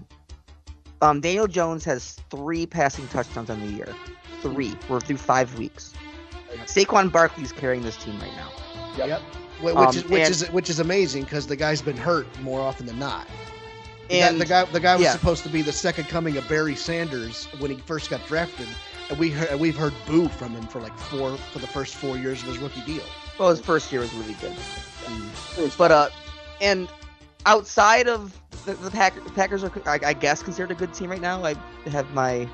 Um, 1.01 1.21
Daniel 1.21 1.47
Jones 1.47 1.85
has 1.85 2.17
three 2.29 2.65
passing 2.65 3.07
touchdowns 3.07 3.49
on 3.49 3.61
the 3.61 3.67
year. 3.67 3.87
Three. 4.43 4.75
We're 4.89 4.99
through 4.99 5.17
five 5.17 5.57
weeks. 5.57 5.93
Saquon 6.65 7.11
Barkley's 7.11 7.51
carrying 7.51 7.81
this 7.81 7.97
team 7.97 8.19
right 8.19 8.31
now. 8.35 8.49
Yep. 8.97 9.07
Yep. 9.07 9.21
Which 9.61 9.75
Um, 9.75 9.87
is 9.95 10.03
which 10.05 10.21
and- 10.21 10.29
is 10.31 10.51
which 10.51 10.69
is 10.69 10.79
amazing 10.79 11.23
because 11.23 11.47
the 11.47 11.55
guy's 11.55 11.81
been 11.81 11.97
hurt 11.97 12.27
more 12.41 12.61
often 12.61 12.85
than 12.85 12.99
not. 12.99 13.25
The 14.09 14.15
And 14.21 14.35
guy, 14.37 14.39
the 14.39 14.45
guy, 14.45 14.63
the 14.73 14.79
guy 14.79 14.95
was 14.95 15.03
yeah. 15.05 15.13
supposed 15.13 15.43
to 15.43 15.49
be 15.49 15.61
the 15.61 15.71
second 15.71 16.09
coming 16.09 16.35
of 16.37 16.47
Barry 16.49 16.75
Sanders 16.75 17.45
when 17.59 17.71
he 17.71 17.77
first 17.77 18.09
got 18.09 18.25
drafted, 18.27 18.67
and 19.09 19.17
we 19.17 19.29
heard, 19.31 19.57
we've 19.59 19.77
heard 19.77 19.93
boo 20.05 20.27
from 20.27 20.49
him 20.51 20.67
for 20.67 20.81
like 20.81 20.95
four 20.97 21.37
for 21.37 21.59
the 21.59 21.67
first 21.67 21.95
four 21.95 22.17
years 22.17 22.41
of 22.43 22.49
his 22.49 22.57
rookie 22.59 22.81
deal. 22.81 23.03
well, 23.39 23.49
his 23.49 23.61
first 23.61 23.91
year 23.91 24.01
was 24.01 24.13
really 24.13 24.35
good. 24.35 24.55
It 25.57 25.73
But 25.77 25.91
uh, 25.91 26.09
and 26.61 26.89
outside 27.45 28.07
of 28.07 28.37
the, 28.65 28.73
the 28.73 28.91
Pack, 28.91 29.13
Packers 29.35 29.63
are, 29.63 29.71
I, 29.85 29.99
I 30.05 30.13
guess, 30.13 30.43
considered 30.43 30.71
a 30.71 30.75
good 30.75 30.93
team 30.93 31.09
right 31.09 31.21
now. 31.21 31.43
I 31.43 31.55
have 31.89 32.13
my 32.13 32.47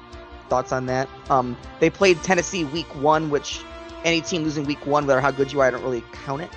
thoughts 0.50 0.72
on 0.72 0.86
that. 0.88 1.08
Um, 1.30 1.56
they 1.80 1.90
played 1.90 2.22
Tennessee 2.24 2.66
week 2.66 2.94
one, 2.96 3.30
which 3.30 3.62
any 4.04 4.22
team 4.22 4.44
losing 4.44 4.66
week 4.66 4.86
one, 4.86 5.06
whether 5.06 5.22
how 5.22 5.32
good 5.32 5.52
you 5.52 5.62
are, 5.62 5.68
I 5.68 5.72
don't 5.72 5.84
really 5.84 6.04
count 6.26 6.42
it. 6.42 6.50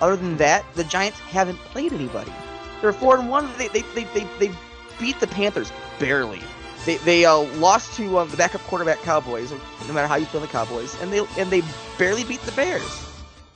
Other 0.00 0.16
than 0.16 0.36
that, 0.38 0.64
the 0.74 0.84
Giants 0.84 1.18
haven't 1.20 1.58
played 1.58 1.92
anybody. 1.92 2.32
They're 2.80 2.92
four 2.92 3.16
and 3.18 3.28
one. 3.28 3.48
They 3.58 3.68
they 3.68 3.82
they 3.94 4.04
they, 4.04 4.26
they 4.38 4.50
beat 4.98 5.20
the 5.20 5.28
Panthers 5.28 5.72
barely. 5.98 6.40
They 6.84 6.96
they 6.98 7.24
uh, 7.24 7.38
lost 7.58 7.94
to 7.96 8.18
um, 8.18 8.28
the 8.30 8.36
backup 8.36 8.60
quarterback 8.62 8.98
Cowboys. 9.02 9.52
No 9.86 9.92
matter 9.94 10.08
how 10.08 10.16
you 10.16 10.26
feel 10.26 10.40
the 10.40 10.48
Cowboys, 10.48 11.00
and 11.00 11.12
they 11.12 11.24
and 11.38 11.50
they 11.50 11.62
barely 11.98 12.24
beat 12.24 12.40
the 12.42 12.52
Bears. 12.52 13.06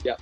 Yep. 0.04 0.20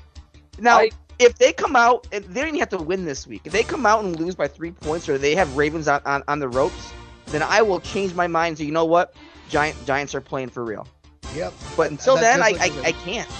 Now, 0.58 0.78
I- 0.78 0.90
if 1.18 1.36
they 1.36 1.52
come 1.52 1.76
out, 1.76 2.08
and 2.10 2.24
they 2.24 2.40
don't 2.40 2.48
even 2.48 2.60
have 2.60 2.70
to 2.70 2.78
win 2.78 3.04
this 3.04 3.26
week. 3.26 3.42
If 3.44 3.52
they 3.52 3.62
come 3.62 3.86
out 3.86 4.02
and 4.02 4.18
lose 4.18 4.34
by 4.34 4.48
three 4.48 4.72
points, 4.72 5.08
or 5.08 5.16
they 5.16 5.34
have 5.36 5.56
Ravens 5.56 5.86
on, 5.86 6.00
on, 6.04 6.24
on 6.26 6.40
the 6.40 6.48
ropes, 6.48 6.92
then 7.26 7.42
I 7.42 7.62
will 7.62 7.78
change 7.80 8.14
my 8.14 8.26
mind. 8.26 8.58
So 8.58 8.64
you 8.64 8.72
know 8.72 8.84
what, 8.84 9.14
Giant 9.48 9.84
Giants 9.86 10.14
are 10.14 10.20
playing 10.20 10.48
for 10.50 10.64
real. 10.64 10.86
Yep. 11.34 11.52
But 11.76 11.90
until 11.90 12.16
then, 12.16 12.42
I, 12.42 12.50
feels 12.50 12.60
like 12.60 12.72
I, 12.72 12.76
a- 12.76 12.82
I 12.88 12.92
can't. 12.92 13.30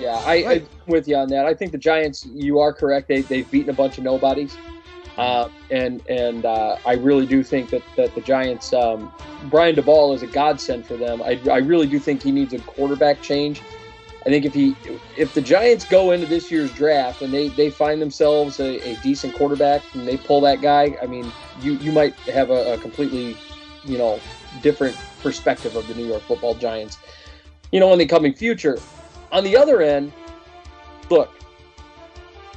Yeah, 0.00 0.22
I, 0.26 0.44
Right. 0.44 0.46
I'm 0.62 0.68
with 0.92 1.06
you 1.06 1.16
on 1.16 1.28
that. 1.28 1.46
I 1.46 1.54
think 1.54 1.72
the 1.72 1.78
Giants. 1.78 2.26
You 2.26 2.58
are 2.60 2.72
correct. 2.72 3.08
They 3.08 3.20
they've 3.22 3.48
beaten 3.50 3.70
a 3.70 3.74
bunch 3.74 3.96
of 3.98 4.04
nobodies, 4.04 4.56
uh, 5.16 5.48
and 5.70 6.02
and 6.08 6.44
uh, 6.44 6.78
I 6.84 6.94
really 6.94 7.26
do 7.26 7.42
think 7.42 7.70
that 7.70 7.82
that 7.96 8.14
the 8.14 8.20
Giants. 8.20 8.72
Um, 8.72 9.12
Brian 9.50 9.76
Daboll 9.76 10.14
is 10.14 10.22
a 10.22 10.26
godsend 10.26 10.86
for 10.86 10.96
them. 10.96 11.22
I, 11.22 11.40
I 11.50 11.58
really 11.58 11.86
do 11.86 11.98
think 11.98 12.22
he 12.22 12.32
needs 12.32 12.52
a 12.54 12.58
quarterback 12.60 13.20
change. 13.22 13.60
I 14.26 14.30
think 14.30 14.46
if 14.46 14.54
he 14.54 14.74
if 15.16 15.34
the 15.34 15.42
Giants 15.42 15.84
go 15.84 16.10
into 16.12 16.26
this 16.26 16.50
year's 16.50 16.72
draft 16.72 17.20
and 17.22 17.32
they 17.32 17.48
they 17.48 17.70
find 17.70 18.00
themselves 18.00 18.58
a, 18.58 18.80
a 18.80 18.96
decent 19.02 19.34
quarterback 19.34 19.82
and 19.94 20.08
they 20.08 20.16
pull 20.16 20.40
that 20.40 20.60
guy, 20.62 20.96
I 21.02 21.06
mean, 21.06 21.30
you 21.60 21.74
you 21.74 21.92
might 21.92 22.14
have 22.20 22.50
a, 22.50 22.74
a 22.74 22.78
completely, 22.78 23.36
you 23.84 23.98
know, 23.98 24.18
different 24.62 24.96
perspective 25.24 25.74
of 25.74 25.88
the 25.88 25.94
New 25.94 26.06
York 26.06 26.22
Football 26.22 26.54
Giants, 26.54 26.98
you 27.72 27.80
know, 27.80 27.92
in 27.92 27.98
the 27.98 28.06
coming 28.06 28.32
future. 28.32 28.78
On 29.32 29.42
the 29.42 29.56
other 29.56 29.80
end, 29.80 30.12
look, 31.10 31.30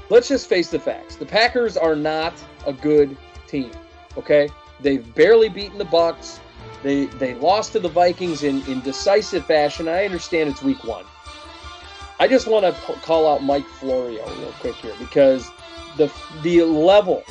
let's 0.10 0.28
just 0.28 0.48
face 0.48 0.70
the 0.70 0.78
facts. 0.78 1.16
The 1.16 1.26
Packers 1.26 1.78
are 1.78 1.96
not 1.96 2.34
a 2.68 2.74
good 2.74 3.18
team. 3.48 3.72
Okay, 4.18 4.50
they've 4.82 5.16
barely 5.16 5.50
beaten 5.50 5.80
the 5.80 5.86
Bucks. 5.86 6.40
They 6.84 7.06
they 7.06 7.34
lost 7.36 7.72
to 7.72 7.80
the 7.80 7.90
Vikings 7.90 8.44
in 8.44 8.64
in 8.68 8.82
decisive 8.82 9.46
fashion. 9.46 9.88
I 9.88 10.06
understand 10.06 10.50
it's 10.50 10.62
Week 10.62 10.84
One. 10.84 11.06
I 12.20 12.28
just 12.28 12.48
want 12.48 12.66
to 12.66 12.74
p- 12.82 13.00
call 13.02 13.32
out 13.32 13.44
Mike 13.44 13.66
Florio 13.80 14.28
real 14.40 14.52
quick 14.60 14.76
here 14.76 14.94
because 15.00 15.50
the 15.98 16.12
the 16.44 16.64
level 16.64 17.24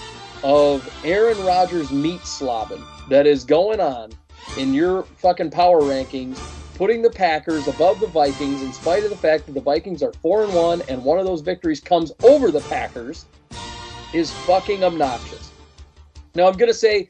of 0.43 0.89
Aaron 1.05 1.39
Rodgers 1.45 1.91
meat 1.91 2.21
slobbing 2.23 2.83
that 3.09 3.27
is 3.27 3.45
going 3.45 3.81
on 3.81 4.11
in 4.59 4.73
your 4.73 5.03
fucking 5.05 5.51
power 5.51 5.81
rankings 5.83 6.41
putting 6.77 7.01
the 7.01 7.11
Packers 7.11 7.69
above 7.69 8.01
the 8.01 8.07
Vikings 8.07 8.63
in 8.63 8.73
spite 8.73 9.03
of 9.03 9.11
the 9.11 9.17
fact 9.17 9.47
that 9.47 9.53
the 9.53 9.61
Vikings 9.61 10.03
are 10.03 10.13
4 10.21 10.45
and 10.45 10.55
1 10.55 10.83
and 10.89 11.03
one 11.03 11.19
of 11.19 11.25
those 11.25 11.41
victories 11.41 11.81
comes 11.81 12.13
over 12.23 12.51
the 12.51 12.61
Packers 12.63 13.25
is 14.13 14.31
fucking 14.45 14.85
obnoxious. 14.85 15.51
Now 16.35 16.47
I'm 16.47 16.57
going 16.57 16.71
to 16.71 16.75
say 16.75 17.09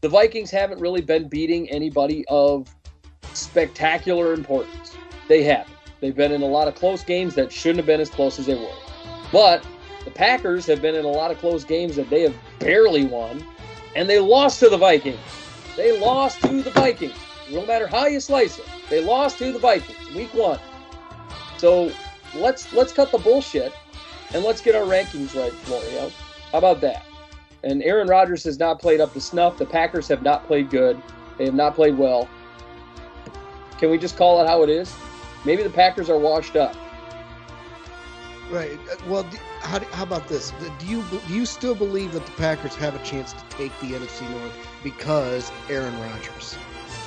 the 0.00 0.08
Vikings 0.08 0.50
haven't 0.50 0.80
really 0.80 1.00
been 1.00 1.28
beating 1.28 1.68
anybody 1.70 2.24
of 2.28 2.72
spectacular 3.32 4.32
importance. 4.32 4.96
They 5.28 5.42
haven't. 5.42 5.76
They've 6.00 6.14
been 6.14 6.32
in 6.32 6.42
a 6.42 6.46
lot 6.46 6.68
of 6.68 6.76
close 6.76 7.02
games 7.02 7.34
that 7.34 7.50
shouldn't 7.50 7.78
have 7.78 7.86
been 7.86 8.00
as 8.00 8.10
close 8.10 8.38
as 8.38 8.46
they 8.46 8.54
were. 8.54 8.76
But 9.32 9.66
the 10.04 10.10
Packers 10.12 10.66
have 10.66 10.80
been 10.80 10.94
in 10.94 11.04
a 11.04 11.08
lot 11.08 11.32
of 11.32 11.38
close 11.38 11.64
games 11.64 11.96
that 11.96 12.10
they 12.10 12.22
have 12.22 12.34
barely 12.60 13.04
won 13.04 13.44
and 13.96 14.08
they 14.08 14.20
lost 14.20 14.60
to 14.60 14.68
the 14.68 14.76
Vikings. 14.76 15.18
They 15.76 15.98
lost 15.98 16.40
to 16.42 16.62
the 16.62 16.70
Vikings. 16.70 17.14
No 17.50 17.64
matter 17.66 17.86
how 17.86 18.06
you 18.06 18.20
slice 18.20 18.58
it, 18.58 18.66
they 18.88 19.04
lost 19.04 19.38
to 19.38 19.52
the 19.52 19.58
Vikings 19.58 20.14
week 20.14 20.32
one. 20.34 20.58
So 21.58 21.92
let's 22.34 22.72
let's 22.72 22.92
cut 22.92 23.10
the 23.10 23.18
bullshit 23.18 23.72
and 24.32 24.42
let's 24.44 24.60
get 24.60 24.74
our 24.74 24.84
rankings 24.84 25.34
right, 25.38 25.52
Florio. 25.52 26.10
How 26.52 26.58
about 26.58 26.80
that? 26.82 27.04
And 27.62 27.82
Aaron 27.82 28.08
Rodgers 28.08 28.44
has 28.44 28.58
not 28.58 28.80
played 28.80 29.00
up 29.00 29.12
to 29.14 29.20
snuff. 29.20 29.58
The 29.58 29.66
Packers 29.66 30.06
have 30.08 30.22
not 30.22 30.46
played 30.46 30.70
good. 30.70 31.00
They 31.38 31.46
have 31.46 31.54
not 31.54 31.74
played 31.74 31.96
well. 31.96 32.28
Can 33.78 33.90
we 33.90 33.98
just 33.98 34.16
call 34.16 34.40
it 34.42 34.46
how 34.46 34.62
it 34.62 34.68
is? 34.68 34.94
Maybe 35.44 35.62
the 35.62 35.70
Packers 35.70 36.08
are 36.08 36.18
washed 36.18 36.56
up. 36.56 36.74
Right. 38.50 38.78
Uh, 38.90 38.96
Well, 39.08 39.24
how, 39.60 39.80
how 39.80 40.02
about 40.02 40.28
this? 40.28 40.52
Do 40.78 40.86
you 40.86 41.02
do 41.26 41.34
you 41.34 41.46
still 41.46 41.74
believe 41.74 42.12
that 42.12 42.24
the 42.24 42.32
Packers 42.32 42.74
have 42.76 42.94
a 42.94 43.04
chance 43.04 43.32
to 43.32 43.42
take 43.50 43.72
the 43.80 43.88
NFC 43.88 44.28
North 44.30 44.52
because 44.84 45.50
Aaron 45.68 45.98
Rodgers? 46.00 46.56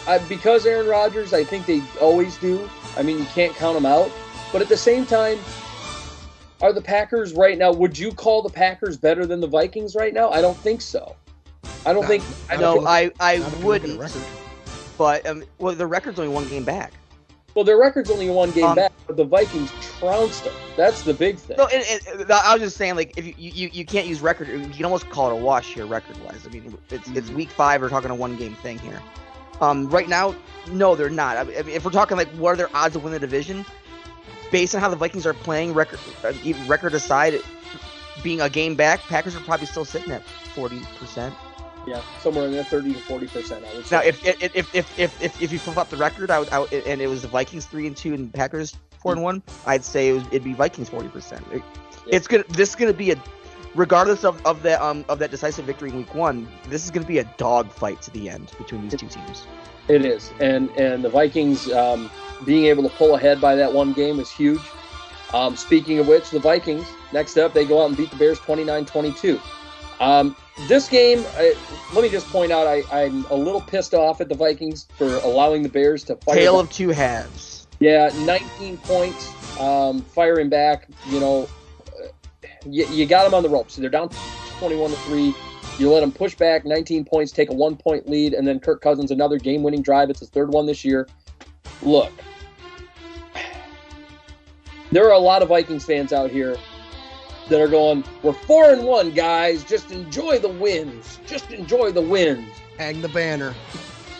I, 0.07 0.17
because 0.27 0.65
Aaron 0.65 0.87
Rodgers, 0.87 1.33
I 1.33 1.43
think 1.43 1.65
they 1.65 1.81
always 2.01 2.35
do. 2.37 2.69
I 2.97 3.03
mean, 3.03 3.19
you 3.19 3.25
can't 3.25 3.55
count 3.55 3.75
them 3.75 3.85
out. 3.85 4.11
But 4.51 4.61
at 4.61 4.67
the 4.69 4.77
same 4.77 5.05
time, 5.05 5.37
are 6.61 6.73
the 6.73 6.81
Packers 6.81 7.33
right 7.33 7.57
now? 7.57 7.71
Would 7.71 7.97
you 7.97 8.11
call 8.11 8.41
the 8.41 8.49
Packers 8.49 8.97
better 8.97 9.25
than 9.25 9.39
the 9.39 9.47
Vikings 9.47 9.95
right 9.95 10.13
now? 10.13 10.29
I 10.31 10.41
don't 10.41 10.57
think 10.57 10.81
so. 10.81 11.15
I 11.85 11.93
don't 11.93 12.01
Not- 12.01 12.07
think. 12.09 12.23
I 12.49 12.55
don't 12.57 12.61
No, 12.61 12.73
think- 12.75 13.15
I, 13.21 13.33
I 13.35 13.37
Not 13.37 13.47
if 13.53 13.59
you 13.59 13.65
look 13.67 13.83
at 13.83 13.87
the 13.89 13.97
wouldn't. 13.97 14.27
But 14.97 15.25
um, 15.27 15.43
well, 15.59 15.75
the 15.75 15.85
record's 15.85 16.17
only 16.19 16.33
one 16.33 16.47
game 16.47 16.63
back. 16.63 16.91
Well, 17.57 17.63
their 17.63 17.79
record's 17.79 18.11
only 18.11 18.29
one 18.29 18.51
game 18.51 18.65
Um, 18.65 18.75
back, 18.75 18.91
but 19.07 19.17
the 19.17 19.23
Vikings 19.23 19.71
trounced 19.97 20.43
them. 20.43 20.53
That's 20.75 21.01
the 21.01 21.11
big 21.11 21.39
thing. 21.39 21.57
No, 21.57 21.65
and, 21.65 21.83
and, 22.21 22.31
I 22.31 22.53
was 22.53 22.61
just 22.61 22.77
saying, 22.77 22.95
like, 22.95 23.17
if 23.17 23.25
you, 23.25 23.33
you 23.35 23.71
you 23.73 23.83
can't 23.83 24.05
use 24.05 24.21
record, 24.21 24.47
you 24.47 24.69
can 24.69 24.85
almost 24.85 25.09
call 25.09 25.31
it 25.31 25.33
a 25.33 25.35
wash 25.37 25.73
here, 25.73 25.87
record-wise. 25.87 26.45
I 26.45 26.51
mean, 26.51 26.77
it's 26.91 27.07
it's 27.07 27.31
Mhm. 27.31 27.35
week 27.35 27.49
five. 27.49 27.81
We're 27.81 27.89
talking 27.89 28.11
a 28.11 28.15
one-game 28.15 28.53
thing 28.61 28.77
here. 28.77 29.01
Um, 29.59 29.89
right 29.89 30.07
now, 30.07 30.35
no, 30.69 30.95
they're 30.95 31.09
not. 31.09 31.35
I 31.35 31.45
mean, 31.45 31.55
if 31.69 31.83
we're 31.83 31.89
talking 31.89 32.15
like 32.15 32.27
what 32.33 32.51
are 32.51 32.57
their 32.57 32.69
odds 32.75 32.95
of 32.95 33.03
win 33.03 33.11
the 33.11 33.17
division, 33.17 33.65
based 34.51 34.75
on 34.75 34.81
how 34.81 34.89
the 34.89 34.95
Vikings 34.95 35.25
are 35.25 35.33
playing, 35.33 35.73
record 35.73 35.97
uh, 36.23 36.33
record 36.67 36.93
aside, 36.93 37.41
being 38.21 38.39
a 38.39 38.51
game 38.51 38.75
back, 38.75 38.99
Packers 39.07 39.35
are 39.35 39.39
probably 39.39 39.65
still 39.65 39.83
sitting 39.83 40.11
at 40.11 40.23
forty 40.53 40.79
percent. 40.99 41.33
Yeah, 41.87 42.01
somewhere 42.19 42.45
in 42.45 42.51
there, 42.51 42.65
thirty 42.65 42.93
to 42.93 42.99
forty 42.99 43.27
percent. 43.27 43.63
I 43.63 43.73
would 43.73 43.85
say. 43.85 43.95
Now, 43.95 44.03
if 44.03 44.25
if 44.25 44.43
if 44.43 44.75
if 44.75 44.99
if, 44.99 45.41
if, 45.41 45.51
you 45.53 45.57
flip 45.57 45.77
up 45.77 45.89
the 45.89 45.95
record, 45.95 46.29
I 46.29 46.39
would, 46.39 46.49
I 46.49 46.59
would, 46.59 46.73
and 46.73 47.01
it 47.01 47.07
was 47.07 47.21
the 47.21 47.29
Vikings 47.29 47.65
three 47.65 47.87
and 47.87 47.95
two 47.95 48.13
and 48.13 48.33
Packers 48.33 48.75
four 49.01 49.13
and 49.13 49.23
one, 49.23 49.41
I'd 49.65 49.85
say 49.85 50.09
it 50.09 50.13
was, 50.13 50.23
it'd 50.27 50.43
be 50.43 50.53
Vikings 50.53 50.89
forty 50.89 51.07
percent. 51.07 51.45
It, 51.53 51.63
It's 52.07 52.27
gonna 52.27 52.43
this 52.49 52.69
is 52.69 52.75
gonna 52.75 52.91
be 52.91 53.11
a, 53.11 53.23
regardless 53.73 54.25
of, 54.25 54.45
of 54.45 54.63
that 54.63 54.81
um 54.81 55.05
of 55.07 55.19
that 55.19 55.31
decisive 55.31 55.63
victory 55.63 55.89
in 55.89 55.97
week 55.97 56.13
one, 56.13 56.49
this 56.67 56.83
is 56.83 56.91
gonna 56.91 57.07
be 57.07 57.19
a 57.19 57.33
dog 57.37 57.71
fight 57.71 58.01
to 58.01 58.11
the 58.11 58.29
end 58.29 58.51
between 58.57 58.81
these 58.81 58.99
two 58.99 59.07
teams. 59.07 59.47
It 59.87 60.05
is, 60.05 60.33
and 60.41 60.69
and 60.71 61.05
the 61.05 61.09
Vikings 61.09 61.71
um, 61.71 62.11
being 62.45 62.65
able 62.65 62.83
to 62.83 62.89
pull 62.97 63.15
ahead 63.15 63.39
by 63.39 63.55
that 63.55 63.71
one 63.71 63.93
game 63.93 64.19
is 64.19 64.29
huge. 64.29 64.61
Um, 65.33 65.55
speaking 65.55 65.99
of 65.99 66.07
which, 66.07 66.31
the 66.31 66.39
Vikings 66.39 66.85
next 67.13 67.37
up 67.37 67.53
they 67.53 67.65
go 67.65 67.81
out 67.81 67.87
and 67.87 67.97
beat 67.97 68.11
the 68.11 68.17
Bears 68.17 68.39
29-22. 68.39 69.39
Um, 69.99 70.35
this 70.67 70.87
game, 70.87 71.23
uh, 71.37 71.43
let 71.93 72.03
me 72.03 72.09
just 72.09 72.27
point 72.27 72.51
out, 72.51 72.67
I, 72.67 72.83
I'm 72.91 73.25
a 73.25 73.35
little 73.35 73.61
pissed 73.61 73.93
off 73.93 74.21
at 74.21 74.29
the 74.29 74.35
Vikings 74.35 74.87
for 74.97 75.15
allowing 75.17 75.63
the 75.63 75.69
Bears 75.69 76.03
to 76.05 76.15
fire. 76.17 76.35
Of 76.35 76.39
two 76.71 76.89
halves. 76.89 77.67
yeah, 77.79 78.09
19 78.25 78.77
points, 78.77 79.59
um, 79.59 80.01
firing 80.01 80.49
back. 80.49 80.87
You 81.07 81.19
know, 81.19 81.49
uh, 81.87 82.07
you, 82.65 82.87
you 82.87 83.05
got 83.05 83.23
them 83.23 83.33
on 83.33 83.43
the 83.43 83.49
ropes. 83.49 83.75
So 83.75 83.81
they're 83.81 83.89
down 83.89 84.09
21 84.59 84.91
to 84.91 84.97
three. 84.97 85.35
You 85.79 85.91
let 85.91 86.01
them 86.01 86.11
push 86.11 86.33
back 86.35 86.65
19 86.65 87.05
points, 87.05 87.31
take 87.31 87.51
a 87.51 87.53
one 87.53 87.75
point 87.75 88.09
lead, 88.09 88.33
and 88.33 88.47
then 88.47 88.59
Kirk 88.59 88.81
Cousins 88.81 89.11
another 89.11 89.37
game 89.37 89.61
winning 89.61 89.83
drive. 89.83 90.09
It's 90.09 90.19
his 90.19 90.29
third 90.29 90.49
one 90.49 90.65
this 90.65 90.83
year. 90.83 91.07
Look, 91.83 92.11
there 94.91 95.05
are 95.05 95.13
a 95.13 95.19
lot 95.19 95.43
of 95.43 95.49
Vikings 95.49 95.85
fans 95.85 96.13
out 96.13 96.31
here 96.31 96.55
that 97.49 97.61
are 97.61 97.67
going, 97.67 98.03
"We're 98.23 98.33
four 98.33 98.71
and 98.71 98.83
one, 98.83 99.11
guys. 99.11 99.63
Just 99.63 99.91
enjoy 99.91 100.39
the 100.39 100.49
wins. 100.49 101.19
Just 101.25 101.51
enjoy 101.51 101.91
the 101.91 102.01
wins." 102.01 102.49
Hang 102.77 103.01
the 103.01 103.09
banner. 103.09 103.53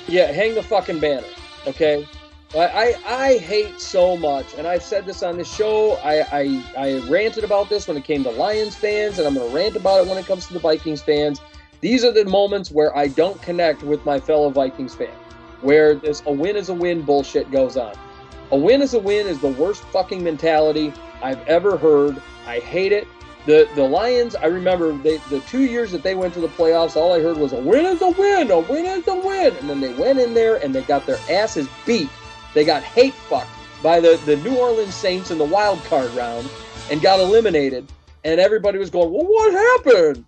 Yeah, 0.07 0.31
hang 0.31 0.55
the 0.55 0.63
fucking 0.63 0.99
banner, 0.99 1.27
okay? 1.67 2.07
I, 2.55 2.95
I 3.05 3.13
I 3.25 3.37
hate 3.37 3.81
so 3.81 4.15
much, 4.15 4.45
and 4.57 4.65
I've 4.65 4.81
said 4.81 5.05
this 5.05 5.21
on 5.21 5.37
the 5.37 5.43
show. 5.43 5.99
I, 6.03 6.21
I 6.31 6.63
I 6.77 7.09
ranted 7.09 7.43
about 7.43 7.67
this 7.67 7.87
when 7.87 7.97
it 7.97 8.05
came 8.05 8.23
to 8.23 8.31
Lions 8.31 8.75
fans, 8.75 9.19
and 9.19 9.27
I'm 9.27 9.35
going 9.35 9.49
to 9.49 9.55
rant 9.55 9.75
about 9.75 10.05
it 10.05 10.07
when 10.07 10.17
it 10.17 10.25
comes 10.25 10.47
to 10.47 10.53
the 10.53 10.59
Vikings 10.59 11.01
fans. 11.01 11.41
These 11.81 12.05
are 12.05 12.11
the 12.13 12.23
moments 12.23 12.71
where 12.71 12.95
I 12.97 13.07
don't 13.09 13.39
connect 13.41 13.83
with 13.83 14.03
my 14.05 14.19
fellow 14.19 14.49
Vikings 14.49 14.95
fan, 14.95 15.13
where 15.61 15.93
this 15.93 16.23
a 16.25 16.31
win 16.31 16.55
is 16.55 16.69
a 16.69 16.73
win 16.73 17.01
bullshit 17.01 17.51
goes 17.51 17.75
on. 17.75 17.93
A 18.51 18.57
win 18.57 18.81
is 18.81 18.93
a 18.93 18.99
win 18.99 19.27
is 19.27 19.39
the 19.41 19.49
worst 19.49 19.83
fucking 19.83 20.23
mentality. 20.23 20.93
I've 21.21 21.45
ever 21.47 21.75
heard. 21.75 22.21
I 22.47 22.59
hate 22.59 22.93
it. 22.93 23.07
The 23.47 23.67
the 23.75 23.83
Lions, 23.83 24.35
I 24.35 24.45
remember 24.47 24.91
they 24.91 25.17
the 25.29 25.39
two 25.41 25.61
years 25.63 25.91
that 25.93 26.03
they 26.03 26.15
went 26.15 26.33
to 26.35 26.41
the 26.41 26.49
playoffs, 26.49 26.95
all 26.97 27.13
I 27.13 27.21
heard 27.21 27.37
was 27.37 27.53
a 27.53 27.59
win 27.59 27.85
is 27.85 28.01
a 28.01 28.09
win, 28.09 28.51
a 28.51 28.59
win 28.59 28.85
is 28.85 29.07
a 29.07 29.15
win. 29.15 29.55
And 29.55 29.69
then 29.69 29.79
they 29.79 29.93
went 29.93 30.19
in 30.19 30.33
there 30.33 30.57
and 30.57 30.75
they 30.75 30.81
got 30.83 31.05
their 31.05 31.17
asses 31.29 31.67
beat. 31.85 32.09
They 32.53 32.65
got 32.65 32.83
hate 32.83 33.13
fucked 33.13 33.49
by 33.81 33.99
the, 34.01 34.19
the 34.25 34.35
New 34.37 34.57
Orleans 34.57 34.93
Saints 34.93 35.31
in 35.31 35.37
the 35.37 35.45
wild 35.45 35.81
card 35.85 36.11
round 36.11 36.49
and 36.91 37.01
got 37.01 37.19
eliminated. 37.21 37.89
And 38.25 38.39
everybody 38.41 38.77
was 38.79 38.89
going, 38.89 39.11
Well, 39.13 39.25
what 39.25 39.53
happened? 39.53 40.25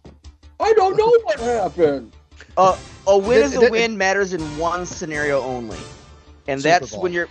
I 0.60 0.72
don't 0.74 0.96
know 0.96 1.08
what 1.24 1.40
happened. 1.42 2.14
Uh, 2.56 2.78
a 3.06 3.18
win 3.18 3.44
is 3.44 3.56
a 3.58 3.60
that- 3.60 3.72
win 3.72 3.98
matters 3.98 4.32
in 4.34 4.42
one 4.58 4.86
scenario 4.86 5.42
only, 5.42 5.78
and 6.48 6.62
Super 6.62 6.80
that's 6.80 6.92
Bowl. 6.92 7.02
when 7.02 7.12
you're. 7.12 7.28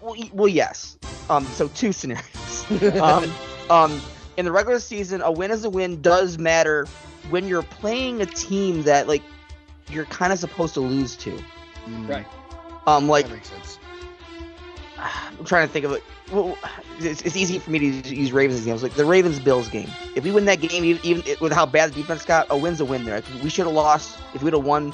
Well, 0.00 0.16
well, 0.32 0.48
yes. 0.48 0.96
Um, 1.28 1.44
so 1.46 1.68
two 1.68 1.92
scenarios. 1.92 2.70
um, 3.00 3.30
um, 3.70 4.00
in 4.36 4.44
the 4.44 4.52
regular 4.52 4.78
season, 4.80 5.20
a 5.22 5.30
win 5.30 5.50
is 5.50 5.64
a 5.64 5.70
win 5.70 6.00
does 6.00 6.38
matter 6.38 6.86
when 7.30 7.46
you're 7.46 7.62
playing 7.62 8.20
a 8.20 8.26
team 8.26 8.82
that 8.84 9.08
like 9.08 9.22
you're 9.90 10.06
kind 10.06 10.32
of 10.32 10.38
supposed 10.38 10.74
to 10.74 10.80
lose 10.80 11.16
to. 11.16 11.30
Mm, 11.86 12.08
Right. 12.08 12.26
Um, 12.86 13.08
like 13.08 13.26
that 13.28 13.34
makes 13.34 13.50
sense. 13.50 13.78
I'm 14.98 15.44
trying 15.44 15.66
to 15.66 15.72
think 15.72 15.84
of 15.84 15.92
it. 15.92 16.02
Well, 16.32 16.56
it's, 16.98 17.22
it's 17.22 17.36
easy 17.36 17.58
for 17.58 17.70
me 17.70 17.78
to 17.78 18.14
use 18.14 18.32
Ravens 18.32 18.60
examples. 18.60 18.82
Like 18.82 18.94
the 18.94 19.04
Ravens 19.04 19.38
Bills 19.38 19.68
game. 19.68 19.88
If 20.16 20.24
we 20.24 20.30
win 20.30 20.44
that 20.46 20.60
game, 20.60 20.84
even, 20.84 21.04
even 21.04 21.36
with 21.40 21.52
how 21.52 21.66
bad 21.66 21.90
the 21.92 21.96
defense 21.96 22.24
got, 22.24 22.46
a 22.50 22.56
win's 22.56 22.80
a 22.80 22.84
win 22.84 23.04
there. 23.04 23.22
We 23.42 23.50
should 23.50 23.66
have 23.66 23.74
lost 23.74 24.18
if 24.34 24.42
we'd 24.42 24.54
have 24.54 24.64
won. 24.64 24.92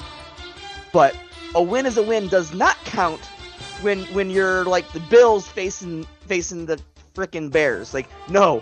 But 0.91 1.15
a 1.55 1.61
win 1.63 1.85
is 1.85 1.97
a 1.97 2.03
win 2.03 2.27
does 2.27 2.53
not 2.53 2.75
count 2.85 3.21
when 3.81 4.03
when 4.05 4.29
you're 4.29 4.65
like 4.65 4.91
the 4.91 4.99
Bills 5.01 5.47
facing 5.47 6.03
facing 6.21 6.65
the 6.65 6.79
freaking 7.13 7.51
Bears. 7.51 7.93
Like 7.93 8.07
no, 8.29 8.61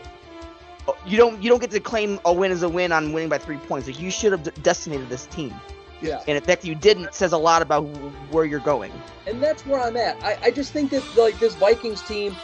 you 1.06 1.18
don't 1.18 1.42
you 1.42 1.50
don't 1.50 1.60
get 1.60 1.72
to 1.72 1.80
claim 1.80 2.20
a 2.26 2.34
win 2.34 2.52
as 2.52 2.64
a 2.64 2.70
win 2.70 2.92
on 2.92 3.14
winning 3.14 3.30
by 3.30 3.38
three 3.38 3.58
points. 3.58 3.88
Like 3.88 4.00
you 4.00 4.12
should 4.12 4.32
have 4.32 4.64
decimated 4.64 5.10
this 5.10 5.26
team. 5.28 5.54
Yeah. 6.02 6.22
And 6.28 6.38
the 6.38 6.42
fact 6.42 6.62
that 6.62 6.68
you 6.68 6.76
didn't 6.76 7.14
says 7.14 7.34
a 7.34 7.38
lot 7.38 7.62
about 7.62 7.82
where 8.32 8.46
you're 8.46 8.60
going. 8.60 8.92
and 9.26 9.42
that's 9.42 9.66
where 9.66 9.80
I'm 9.80 9.98
at. 9.98 10.22
I, 10.24 10.38
I 10.44 10.52
just 10.52 10.72
think 10.72 10.92
that 10.92 11.04
like 11.18 11.40
this 11.40 11.56
Vikings 11.56 12.02
team, 12.04 12.36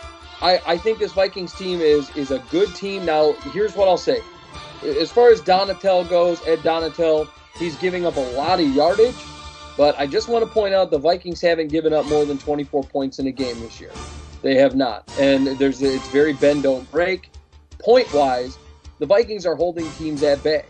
I, 0.42 0.60
I 0.66 0.78
think 0.78 1.00
this 1.00 1.14
Vikings 1.14 1.54
team 1.54 1.80
is 1.80 2.16
is 2.16 2.32
a 2.32 2.40
good 2.50 2.74
team. 2.76 3.06
Now, 3.06 3.34
here's 3.54 3.76
what 3.76 3.88
I'll 3.88 3.98
say. 3.98 4.22
As 4.84 5.12
far 5.12 5.30
as 5.30 5.40
Donatell 5.42 6.10
goes, 6.10 6.46
Ed 6.46 6.60
Donatell, 6.60 7.30
he's 7.58 7.78
giving 7.78 8.06
up 8.06 8.18
a 8.18 8.32
lot 8.36 8.60
of 8.60 8.68
yardage, 8.76 9.16
but 9.78 9.98
I 9.98 10.08
just 10.08 10.28
want 10.28 10.44
to 10.44 10.52
point 10.52 10.74
out 10.74 10.92
the 10.92 10.98
Vikings 10.98 11.40
haven't 11.40 11.70
given 11.70 11.94
up 11.94 12.06
more 12.08 12.26
than 12.26 12.38
24 12.38 12.84
points 12.84 13.20
in 13.20 13.28
a 13.28 13.32
game 13.32 13.60
this 13.62 13.80
year. 13.80 13.92
They 14.42 14.56
have 14.56 14.76
not, 14.76 15.10
and 15.20 15.48
there's 15.58 15.82
it's 15.82 16.10
very 16.10 16.34
bend 16.34 16.64
don't 16.64 16.90
break. 16.92 17.30
Point 17.84 18.12
wise, 18.14 18.58
the 19.00 19.06
Vikings 19.06 19.46
are 19.46 19.56
holding 19.56 19.90
teams 19.94 20.24
at 20.24 20.42
bay. 20.44 20.66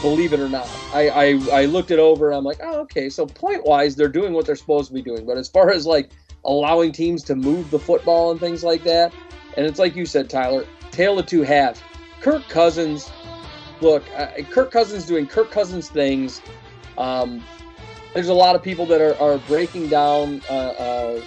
Believe 0.00 0.32
it 0.32 0.40
or 0.40 0.48
not, 0.48 0.68
I, 0.94 1.08
I 1.08 1.60
I 1.60 1.64
looked 1.66 1.90
it 1.90 1.98
over. 1.98 2.28
and 2.30 2.38
I'm 2.38 2.44
like, 2.44 2.60
oh, 2.62 2.80
okay. 2.80 3.10
So 3.10 3.26
point 3.26 3.64
wise, 3.66 3.94
they're 3.94 4.08
doing 4.08 4.32
what 4.32 4.46
they're 4.46 4.56
supposed 4.56 4.88
to 4.88 4.94
be 4.94 5.02
doing. 5.02 5.26
But 5.26 5.36
as 5.36 5.48
far 5.48 5.70
as 5.70 5.86
like 5.86 6.10
allowing 6.44 6.92
teams 6.92 7.22
to 7.24 7.36
move 7.36 7.70
the 7.70 7.78
football 7.78 8.30
and 8.30 8.40
things 8.40 8.64
like 8.64 8.84
that, 8.84 9.12
and 9.56 9.66
it's 9.66 9.78
like 9.78 9.94
you 9.94 10.06
said, 10.06 10.30
Tyler, 10.30 10.64
tale 10.90 11.18
of 11.18 11.26
two 11.26 11.42
halves. 11.42 11.82
Kirk 12.20 12.48
Cousins, 12.48 13.10
look, 13.80 14.04
uh, 14.16 14.28
Kirk 14.50 14.70
Cousins 14.70 15.04
doing 15.04 15.26
Kirk 15.26 15.50
Cousins 15.50 15.88
things. 15.88 16.40
Um, 16.96 17.42
there's 18.14 18.28
a 18.28 18.34
lot 18.34 18.54
of 18.54 18.62
people 18.62 18.86
that 18.86 19.00
are, 19.00 19.16
are 19.20 19.38
breaking 19.38 19.88
down, 19.88 20.42
uh, 20.48 20.52
uh, 20.52 21.20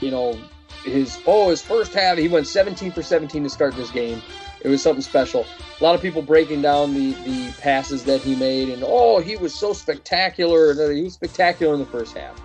you 0.00 0.10
know, 0.10 0.38
his 0.84 1.18
oh 1.26 1.48
his 1.48 1.62
first 1.62 1.94
half 1.94 2.18
he 2.18 2.28
went 2.28 2.46
17 2.46 2.92
for 2.92 3.02
17 3.02 3.42
to 3.42 3.50
start 3.50 3.74
this 3.74 3.90
game. 3.90 4.20
It 4.64 4.68
was 4.68 4.82
something 4.82 5.02
special. 5.02 5.46
A 5.80 5.84
lot 5.84 5.94
of 5.94 6.02
people 6.02 6.22
breaking 6.22 6.62
down 6.62 6.94
the 6.94 7.12
the 7.12 7.52
passes 7.60 8.02
that 8.04 8.22
he 8.22 8.34
made 8.34 8.70
and 8.70 8.82
oh 8.84 9.20
he 9.20 9.36
was 9.36 9.54
so 9.54 9.72
spectacular. 9.72 10.72
He 10.92 11.02
was 11.02 11.14
spectacular 11.14 11.74
in 11.74 11.80
the 11.80 11.86
first 11.86 12.16
half. 12.16 12.40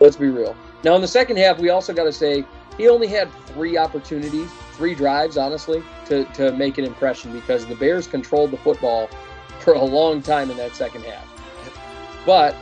Let's 0.00 0.16
be 0.16 0.28
real. 0.28 0.56
Now 0.82 0.94
in 0.94 1.02
the 1.02 1.08
second 1.08 1.36
half, 1.36 1.58
we 1.58 1.68
also 1.68 1.92
got 1.92 2.04
to 2.04 2.12
say 2.12 2.44
he 2.78 2.88
only 2.88 3.06
had 3.06 3.30
three 3.48 3.76
opportunities, 3.76 4.50
three 4.72 4.94
drives, 4.94 5.36
honestly, 5.36 5.82
to, 6.06 6.24
to 6.24 6.52
make 6.52 6.78
an 6.78 6.84
impression 6.84 7.32
because 7.32 7.66
the 7.66 7.74
Bears 7.74 8.06
controlled 8.06 8.50
the 8.50 8.56
football 8.56 9.10
for 9.58 9.74
a 9.74 9.84
long 9.84 10.22
time 10.22 10.50
in 10.50 10.56
that 10.56 10.74
second 10.74 11.04
half. 11.04 11.26
But 12.24 12.56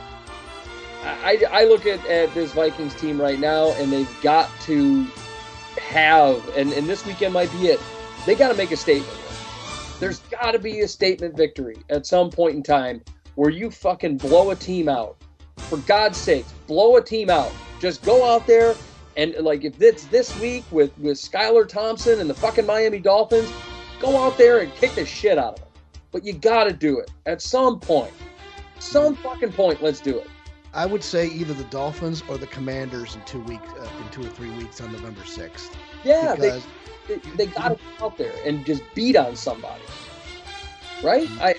I, 1.03 1.41
I 1.49 1.63
look 1.63 1.85
at, 1.85 2.05
at 2.07 2.33
this 2.33 2.51
Vikings 2.51 2.93
team 2.95 3.21
right 3.21 3.39
now, 3.39 3.71
and 3.73 3.93
they've 3.93 4.21
got 4.21 4.49
to 4.63 5.05
have, 5.77 6.45
and, 6.57 6.73
and 6.73 6.87
this 6.87 7.05
weekend 7.05 7.33
might 7.33 7.51
be 7.53 7.67
it, 7.67 7.79
they 8.25 8.35
got 8.35 8.49
to 8.49 8.55
make 8.55 8.71
a 8.71 8.77
statement. 8.77 9.17
There's 9.99 10.19
got 10.31 10.51
to 10.51 10.59
be 10.59 10.81
a 10.81 10.87
statement 10.87 11.35
victory 11.35 11.77
at 11.89 12.05
some 12.05 12.29
point 12.29 12.55
in 12.55 12.63
time 12.63 13.01
where 13.35 13.49
you 13.49 13.69
fucking 13.69 14.17
blow 14.17 14.51
a 14.51 14.55
team 14.55 14.89
out. 14.89 15.17
For 15.57 15.77
God's 15.79 16.17
sake, 16.17 16.45
blow 16.67 16.95
a 16.95 17.03
team 17.03 17.29
out. 17.29 17.51
Just 17.79 18.03
go 18.03 18.29
out 18.29 18.47
there 18.47 18.75
and 19.17 19.35
like 19.39 19.65
if 19.65 19.81
it's 19.81 20.05
this 20.05 20.37
week 20.39 20.63
with 20.71 20.97
with 20.97 21.17
Skylar 21.17 21.67
Thompson 21.67 22.19
and 22.19 22.29
the 22.29 22.33
fucking 22.33 22.65
Miami 22.65 22.99
Dolphins, 22.99 23.51
go 23.99 24.17
out 24.17 24.37
there 24.37 24.59
and 24.59 24.73
kick 24.75 24.95
the 24.95 25.05
shit 25.05 25.37
out 25.37 25.53
of 25.53 25.59
them. 25.59 25.67
But 26.11 26.25
you 26.25 26.33
got 26.33 26.63
to 26.65 26.73
do 26.73 26.99
it 26.99 27.11
at 27.25 27.41
some 27.41 27.79
point. 27.79 28.13
Some 28.79 29.15
fucking 29.17 29.51
point, 29.51 29.83
let's 29.83 29.99
do 29.99 30.17
it. 30.17 30.27
I 30.73 30.85
would 30.85 31.03
say 31.03 31.27
either 31.27 31.53
the 31.53 31.65
Dolphins 31.65 32.23
or 32.29 32.37
the 32.37 32.47
Commanders 32.47 33.15
in 33.15 33.21
two 33.23 33.41
weeks, 33.41 33.67
uh, 33.73 33.89
in 34.01 34.09
two 34.11 34.21
or 34.21 34.31
three 34.31 34.51
weeks 34.51 34.79
on 34.79 34.91
November 34.91 35.25
sixth. 35.25 35.75
Yeah, 36.03 36.35
because 36.35 36.63
they, 36.63 36.71
they 37.35 37.47
got 37.47 37.69
to 37.69 37.75
go 37.99 38.05
out 38.07 38.17
there 38.17 38.33
and 38.45 38.65
just 38.65 38.83
beat 38.95 39.15
on 39.15 39.35
somebody, 39.35 39.83
right? 41.01 41.27
Mm-hmm. 41.27 41.41
I, 41.41 41.55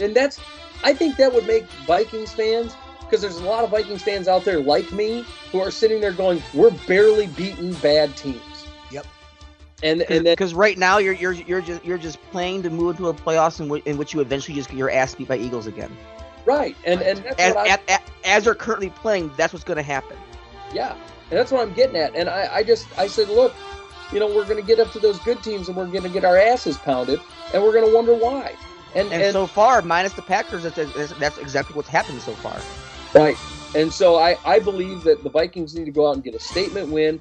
I 0.00 0.04
and 0.04 0.14
that's 0.14 0.40
I 0.84 0.92
think 0.94 1.16
that 1.16 1.32
would 1.32 1.46
make 1.46 1.64
Vikings 1.86 2.32
fans 2.32 2.76
because 3.00 3.22
there's 3.22 3.38
a 3.38 3.44
lot 3.44 3.64
of 3.64 3.70
Vikings 3.70 4.02
fans 4.02 4.28
out 4.28 4.44
there 4.44 4.60
like 4.60 4.92
me 4.92 5.24
who 5.52 5.60
are 5.60 5.70
sitting 5.70 6.00
there 6.00 6.12
going, 6.12 6.42
"We're 6.52 6.70
barely 6.86 7.26
beating 7.28 7.74
bad 7.74 8.16
teams." 8.16 8.40
Yep. 8.90 9.06
And 9.82 10.02
and 10.02 10.24
because 10.24 10.54
right 10.54 10.76
now 10.78 10.98
you're 10.98 11.14
you're 11.14 11.32
you're 11.32 11.60
just 11.62 11.84
you're 11.84 11.98
just 11.98 12.20
playing 12.30 12.62
to 12.64 12.70
move 12.70 12.96
into 12.96 13.08
a 13.08 13.14
playoffs 13.14 13.60
in, 13.60 13.66
w- 13.66 13.82
in 13.86 13.96
which 13.96 14.12
you 14.14 14.20
eventually 14.20 14.54
just 14.54 14.68
get 14.70 14.76
your 14.78 14.90
ass 14.90 15.14
beat 15.14 15.28
by 15.28 15.36
Eagles 15.36 15.66
again. 15.66 15.96
right, 16.44 16.76
and 16.84 17.00
and 17.02 17.24
that's 17.24 17.38
As, 17.38 17.54
what 17.54 17.58
I, 17.58 17.68
as, 17.74 17.78
as, 17.88 17.98
as 18.24 18.44
they're 18.44 18.54
currently 18.54 18.90
playing, 18.90 19.30
that's 19.36 19.52
what's 19.52 19.64
going 19.64 19.76
to 19.76 19.82
happen. 19.82 20.16
yeah, 20.72 20.94
and 21.30 21.38
that's 21.38 21.52
what 21.52 21.60
I'm 21.62 21.72
getting 21.74 21.96
at. 21.96 22.14
And 22.14 22.28
I 22.28 22.48
I 22.56 22.62
just 22.64 22.86
I 22.98 23.06
said, 23.06 23.28
look, 23.28 23.54
you 24.12 24.20
know, 24.20 24.26
we're 24.26 24.44
going 24.44 24.60
to 24.60 24.66
get 24.66 24.78
up 24.80 24.90
to 24.92 24.98
those 24.98 25.18
good 25.20 25.42
teams 25.42 25.68
and 25.68 25.76
we're 25.76 25.86
going 25.86 26.02
to 26.02 26.08
get 26.08 26.24
our 26.24 26.38
asses 26.38 26.78
pounded, 26.78 27.20
and 27.52 27.62
we're 27.62 27.72
going 27.72 27.86
to 27.86 27.94
wonder 27.94 28.14
why. 28.14 28.54
And 28.94 29.12
And, 29.12 29.22
and 29.22 29.32
so 29.32 29.46
far, 29.46 29.82
minus 29.82 30.14
the 30.14 30.22
Packers, 30.22 30.62
that's, 30.62 31.12
that's, 31.18 31.38
exactly 31.38 31.76
what's 31.76 31.88
happened 31.88 32.20
so 32.22 32.32
far. 32.34 32.58
Right. 33.14 33.36
And 33.74 33.92
so 33.92 34.16
I, 34.16 34.38
I 34.44 34.58
believe 34.58 35.02
that 35.02 35.22
the 35.22 35.30
Vikings 35.30 35.74
need 35.74 35.84
to 35.84 35.90
go 35.90 36.08
out 36.08 36.14
and 36.14 36.24
get 36.24 36.34
a 36.34 36.40
statement 36.40 36.90
win. 36.90 37.20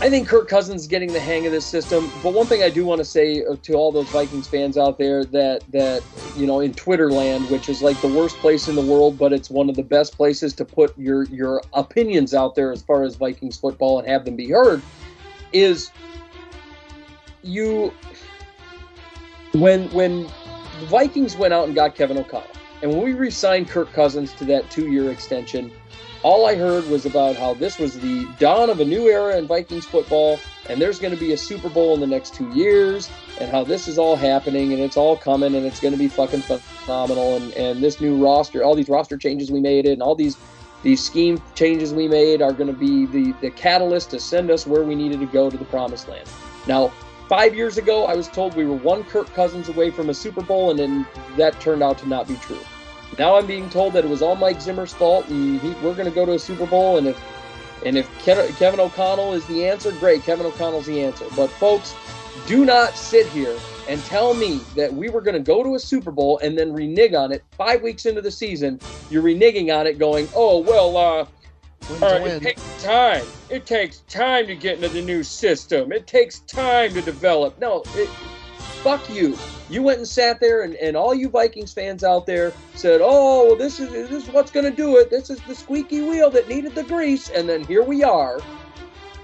I 0.00 0.10
think 0.10 0.26
Kirk 0.26 0.48
Cousins 0.48 0.82
is 0.82 0.88
getting 0.88 1.12
the 1.12 1.20
hang 1.20 1.46
of 1.46 1.52
this 1.52 1.64
system. 1.64 2.10
But 2.22 2.34
one 2.34 2.46
thing 2.46 2.62
I 2.62 2.68
do 2.68 2.84
want 2.84 2.98
to 2.98 3.04
say 3.04 3.44
uh, 3.44 3.54
to 3.62 3.74
all 3.74 3.92
those 3.92 4.08
Vikings 4.08 4.48
fans 4.48 4.76
out 4.76 4.98
there 4.98 5.24
that 5.26 5.62
that 5.70 6.02
you 6.36 6.46
know 6.46 6.60
in 6.60 6.74
Twitter 6.74 7.10
land, 7.12 7.48
which 7.48 7.68
is 7.68 7.80
like 7.80 7.98
the 8.00 8.08
worst 8.08 8.36
place 8.38 8.66
in 8.66 8.74
the 8.74 8.82
world, 8.82 9.16
but 9.16 9.32
it's 9.32 9.50
one 9.50 9.70
of 9.70 9.76
the 9.76 9.84
best 9.84 10.16
places 10.16 10.52
to 10.54 10.64
put 10.64 10.98
your 10.98 11.24
your 11.26 11.62
opinions 11.74 12.34
out 12.34 12.56
there 12.56 12.72
as 12.72 12.82
far 12.82 13.04
as 13.04 13.14
Vikings 13.14 13.56
football 13.56 14.00
and 14.00 14.08
have 14.08 14.24
them 14.24 14.34
be 14.34 14.50
heard, 14.50 14.82
is 15.54 15.90
you 17.42 17.92
when 19.52 19.88
when 19.90 20.24
the 20.80 20.86
Vikings 20.86 21.36
went 21.36 21.54
out 21.54 21.66
and 21.66 21.74
got 21.74 21.94
Kevin 21.94 22.18
O'Connell. 22.18 22.48
And 22.82 22.92
when 22.92 23.02
we 23.02 23.14
re-signed 23.14 23.68
Kirk 23.68 23.90
Cousins 23.92 24.34
to 24.34 24.44
that 24.46 24.70
two-year 24.70 25.10
extension, 25.10 25.72
all 26.22 26.46
I 26.46 26.54
heard 26.54 26.86
was 26.88 27.06
about 27.06 27.36
how 27.36 27.54
this 27.54 27.78
was 27.78 27.98
the 28.00 28.26
dawn 28.38 28.68
of 28.68 28.80
a 28.80 28.84
new 28.84 29.08
era 29.08 29.38
in 29.38 29.46
Vikings 29.46 29.86
football, 29.86 30.38
and 30.68 30.82
there's 30.82 30.98
going 30.98 31.14
to 31.14 31.20
be 31.20 31.32
a 31.32 31.36
Super 31.36 31.68
Bowl 31.68 31.94
in 31.94 32.00
the 32.00 32.06
next 32.06 32.34
two 32.34 32.48
years, 32.50 33.08
and 33.40 33.50
how 33.50 33.62
this 33.62 33.88
is 33.88 33.96
all 33.96 34.16
happening, 34.16 34.72
and 34.72 34.82
it's 34.82 34.96
all 34.96 35.16
coming, 35.16 35.54
and 35.54 35.64
it's 35.64 35.80
going 35.80 35.92
to 35.92 35.98
be 35.98 36.08
fucking 36.08 36.40
phenomenal, 36.40 37.36
and, 37.36 37.52
and 37.54 37.82
this 37.82 38.00
new 38.00 38.22
roster, 38.22 38.64
all 38.64 38.74
these 38.74 38.88
roster 38.88 39.16
changes 39.16 39.50
we 39.50 39.60
made, 39.60 39.86
and 39.86 40.02
all 40.02 40.14
these 40.14 40.36
these 40.84 41.02
scheme 41.02 41.42
changes 41.54 41.92
we 41.92 42.06
made 42.06 42.42
are 42.42 42.52
going 42.52 42.68
to 42.68 42.78
be 42.78 43.06
the, 43.06 43.32
the 43.40 43.50
catalyst 43.50 44.10
to 44.10 44.20
send 44.20 44.50
us 44.50 44.66
where 44.66 44.84
we 44.84 44.94
needed 44.94 45.18
to 45.18 45.26
go 45.26 45.50
to 45.50 45.56
the 45.56 45.64
promised 45.64 46.08
land. 46.08 46.28
Now, 46.68 46.92
five 47.26 47.54
years 47.54 47.78
ago, 47.78 48.04
I 48.04 48.14
was 48.14 48.28
told 48.28 48.54
we 48.54 48.66
were 48.66 48.76
one 48.76 49.02
Kirk 49.04 49.32
Cousins 49.32 49.70
away 49.70 49.90
from 49.90 50.10
a 50.10 50.14
Super 50.14 50.42
Bowl, 50.42 50.70
and 50.70 50.78
then 50.78 51.06
that 51.38 51.58
turned 51.58 51.82
out 51.82 51.98
to 51.98 52.08
not 52.08 52.28
be 52.28 52.36
true. 52.36 52.60
Now 53.18 53.36
I'm 53.36 53.46
being 53.46 53.70
told 53.70 53.94
that 53.94 54.04
it 54.04 54.10
was 54.10 54.20
all 54.20 54.36
Mike 54.36 54.60
Zimmer's 54.60 54.92
fault, 54.92 55.26
and 55.28 55.58
he, 55.60 55.70
we're 55.82 55.94
going 55.94 56.08
to 56.08 56.14
go 56.14 56.26
to 56.26 56.32
a 56.32 56.38
Super 56.38 56.66
Bowl. 56.66 56.98
And 56.98 57.08
if 57.08 57.20
and 57.86 57.96
if 57.98 58.08
Kevin 58.24 58.80
O'Connell 58.80 59.34
is 59.34 59.44
the 59.46 59.66
answer, 59.66 59.92
great, 59.92 60.22
Kevin 60.22 60.46
O'Connell's 60.46 60.86
the 60.86 61.02
answer. 61.02 61.26
But 61.36 61.48
folks, 61.48 61.94
do 62.46 62.64
not 62.64 62.94
sit 62.94 63.26
here 63.28 63.56
and 63.88 64.02
tell 64.04 64.34
me 64.34 64.60
that 64.76 64.92
we 64.92 65.08
were 65.08 65.20
going 65.20 65.34
to 65.34 65.40
go 65.40 65.62
to 65.62 65.74
a 65.74 65.78
Super 65.78 66.10
Bowl 66.10 66.38
and 66.38 66.58
then 66.58 66.72
renege 66.72 67.14
on 67.14 67.32
it 67.32 67.44
five 67.56 67.82
weeks 67.82 68.06
into 68.06 68.20
the 68.22 68.30
season. 68.30 68.80
You're 69.10 69.22
reneging 69.22 69.76
on 69.76 69.86
it, 69.86 69.98
going, 69.98 70.28
"Oh 70.34 70.58
well, 70.60 70.96
uh, 70.96 71.26
Win's 71.90 72.02
All 72.02 72.08
a 72.08 72.12
right, 72.12 72.22
win. 72.22 72.36
it 72.36 72.42
takes 72.42 72.82
time. 72.82 73.24
It 73.50 73.66
takes 73.66 73.98
time 74.08 74.46
to 74.46 74.56
get 74.56 74.76
into 74.76 74.88
the 74.88 75.02
new 75.02 75.22
system. 75.22 75.92
It 75.92 76.06
takes 76.06 76.40
time 76.40 76.94
to 76.94 77.02
develop. 77.02 77.58
No, 77.58 77.82
it, 77.94 78.08
fuck 78.82 79.08
you. 79.10 79.36
You 79.68 79.82
went 79.82 79.98
and 79.98 80.08
sat 80.08 80.40
there, 80.40 80.62
and, 80.62 80.74
and 80.76 80.96
all 80.96 81.14
you 81.14 81.28
Vikings 81.28 81.72
fans 81.72 82.04
out 82.04 82.26
there 82.26 82.52
said, 82.74 83.00
"Oh, 83.02 83.48
well, 83.48 83.56
this 83.56 83.80
is 83.80 83.90
this 83.90 84.10
is 84.10 84.28
what's 84.32 84.50
going 84.50 84.64
to 84.64 84.74
do 84.74 84.96
it. 84.98 85.10
This 85.10 85.30
is 85.30 85.40
the 85.42 85.54
squeaky 85.54 86.00
wheel 86.00 86.30
that 86.30 86.48
needed 86.48 86.74
the 86.74 86.84
grease." 86.84 87.28
And 87.30 87.48
then 87.48 87.64
here 87.64 87.82
we 87.82 88.02
are. 88.02 88.40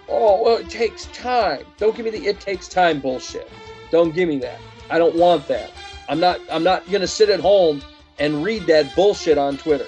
Oh, 0.09 0.43
well, 0.43 0.57
it 0.57 0.69
takes 0.69 1.07
time. 1.07 1.65
Don't 1.79 1.95
give 1.95 2.05
me 2.05 2.11
the 2.11 2.27
"it 2.27 2.41
takes 2.41 2.69
time" 2.69 3.01
bullshit. 3.01 3.49
Don't 3.91 4.15
give 4.15 4.29
me 4.29 4.39
that. 4.39 4.59
I 4.91 4.99
don't 4.99 5.15
want 5.17 5.47
that. 5.49 5.71
I'm 6.09 6.21
not. 6.21 6.41
I'm 6.51 6.63
not 6.65 6.87
going 6.91 7.01
to 7.01 7.07
sit 7.07 7.29
at 7.29 7.41
home 7.41 7.83
and 8.19 8.43
read 8.45 8.67
that 8.67 8.95
bullshit 8.97 9.39
on 9.39 9.57
Twitter. 9.57 9.87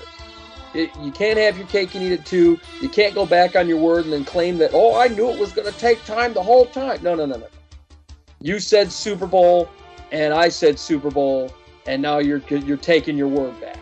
It, 0.74 0.90
you 1.02 1.10
can't 1.12 1.38
have 1.38 1.58
your 1.58 1.66
cake 1.66 1.94
and 1.94 2.02
eat 2.02 2.12
it 2.12 2.24
too. 2.24 2.58
You 2.80 2.88
can't 2.88 3.14
go 3.14 3.26
back 3.26 3.56
on 3.56 3.68
your 3.68 3.78
word 3.78 4.04
and 4.04 4.12
then 4.12 4.24
claim 4.24 4.56
that, 4.58 4.70
oh, 4.72 4.98
I 4.98 5.08
knew 5.08 5.28
it 5.28 5.38
was 5.38 5.52
going 5.52 5.70
to 5.70 5.78
take 5.78 6.02
time 6.06 6.32
the 6.32 6.42
whole 6.42 6.64
time. 6.66 7.02
No, 7.02 7.14
no, 7.14 7.26
no, 7.26 7.36
no. 7.36 7.46
You 8.40 8.58
said 8.58 8.90
Super 8.90 9.26
Bowl, 9.26 9.68
and 10.12 10.32
I 10.32 10.48
said 10.48 10.78
Super 10.78 11.10
Bowl, 11.10 11.52
and 11.86 12.00
now 12.00 12.18
you're 12.18 12.38
you're 12.48 12.76
taking 12.76 13.16
your 13.18 13.28
word 13.28 13.60
back. 13.60 13.76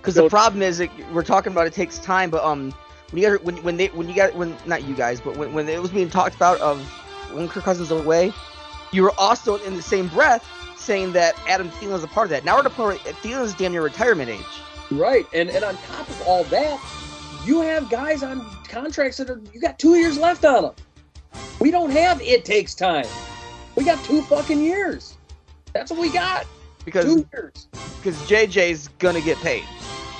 Because 0.00 0.14
So- 0.14 0.22
the 0.24 0.30
problem 0.30 0.62
is 0.62 0.78
that 0.78 0.90
we're 1.12 1.22
talking 1.24 1.52
about 1.52 1.66
it 1.66 1.72
takes 1.72 1.98
time, 1.98 2.30
but 2.30 2.44
um, 2.44 2.72
when 3.10 3.22
you 3.22 3.30
got 3.30 3.44
when 3.44 3.56
when 3.62 3.76
they 3.76 3.86
when 3.88 4.08
you 4.08 4.14
got 4.14 4.34
when 4.34 4.56
not 4.66 4.84
you 4.84 4.94
guys, 4.94 5.20
but 5.20 5.36
when 5.36 5.52
when 5.52 5.68
it 5.68 5.82
was 5.82 5.90
being 5.90 6.08
talked 6.10 6.36
about 6.36 6.60
of 6.60 6.80
when 7.32 7.48
Kirk 7.48 7.64
Cousins 7.64 7.90
away, 7.90 8.32
you 8.92 9.02
were 9.02 9.12
also 9.18 9.56
in 9.56 9.76
the 9.76 9.82
same 9.82 10.08
breath 10.08 10.46
saying 10.76 11.12
that 11.12 11.34
Adam 11.46 11.68
Thielen 11.70 11.94
is 11.94 12.04
a 12.04 12.08
part 12.08 12.26
of 12.26 12.30
that. 12.30 12.44
Now 12.44 12.54
we're 12.54 12.60
at 12.60 12.66
a 12.66 12.70
point 12.70 13.00
Thielen's 13.00 13.54
damn 13.54 13.72
near 13.72 13.82
retirement 13.82 14.30
age. 14.30 14.44
Right, 14.90 15.26
and 15.32 15.48
and 15.50 15.64
on 15.64 15.76
top 15.76 16.08
of 16.08 16.22
all 16.26 16.44
that, 16.44 16.80
you 17.44 17.60
have 17.60 17.88
guys 17.90 18.22
on 18.22 18.44
contracts 18.68 19.18
that 19.18 19.30
are 19.30 19.40
you 19.52 19.60
got 19.60 19.78
two 19.78 19.94
years 19.96 20.18
left 20.18 20.44
on 20.44 20.62
them. 20.62 20.74
We 21.60 21.70
don't 21.70 21.90
have 21.90 22.20
it 22.22 22.44
takes 22.44 22.74
time. 22.74 23.06
We 23.76 23.84
got 23.84 24.02
two 24.04 24.22
fucking 24.22 24.60
years. 24.62 25.16
That's 25.72 25.90
what 25.90 26.00
we 26.00 26.10
got. 26.10 26.46
Because 26.84 27.04
Two 27.04 27.26
years. 27.32 27.68
because 27.98 28.16
JJ's 28.28 28.88
gonna 28.98 29.20
get 29.20 29.36
paid. 29.38 29.64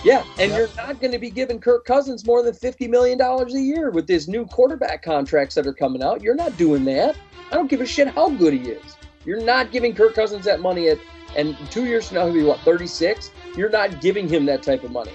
Yeah, 0.02 0.24
and 0.38 0.50
Yep. 0.50 0.58
you're 0.58 0.68
not 0.76 1.00
going 1.00 1.12
to 1.12 1.18
be 1.18 1.30
giving 1.30 1.60
Kirk 1.60 1.84
Cousins 1.84 2.24
more 2.24 2.42
than 2.42 2.54
fifty 2.54 2.88
million 2.88 3.18
dollars 3.18 3.54
a 3.54 3.60
year 3.60 3.90
with 3.90 4.06
these 4.06 4.28
new 4.28 4.46
quarterback 4.46 5.02
contracts 5.02 5.54
that 5.56 5.66
are 5.66 5.74
coming 5.74 6.02
out. 6.02 6.22
You're 6.22 6.34
not 6.34 6.56
doing 6.56 6.84
that. 6.86 7.16
I 7.50 7.54
don't 7.54 7.68
give 7.68 7.80
a 7.82 7.86
shit 7.86 8.08
how 8.08 8.30
good 8.30 8.54
he 8.54 8.70
is. 8.70 8.96
You're 9.26 9.42
not 9.42 9.72
giving 9.72 9.94
Kirk 9.94 10.14
Cousins 10.14 10.46
that 10.46 10.60
money 10.60 10.88
at, 10.88 10.98
and 11.36 11.54
two 11.70 11.84
years 11.84 12.08
from 12.08 12.16
now 12.16 12.24
he'll 12.26 12.32
be 12.34 12.42
what 12.44 12.60
thirty 12.60 12.86
six. 12.86 13.30
You're 13.56 13.68
not 13.70 14.00
giving 14.00 14.26
him 14.28 14.46
that 14.46 14.62
type 14.62 14.84
of 14.84 14.90
money. 14.90 15.12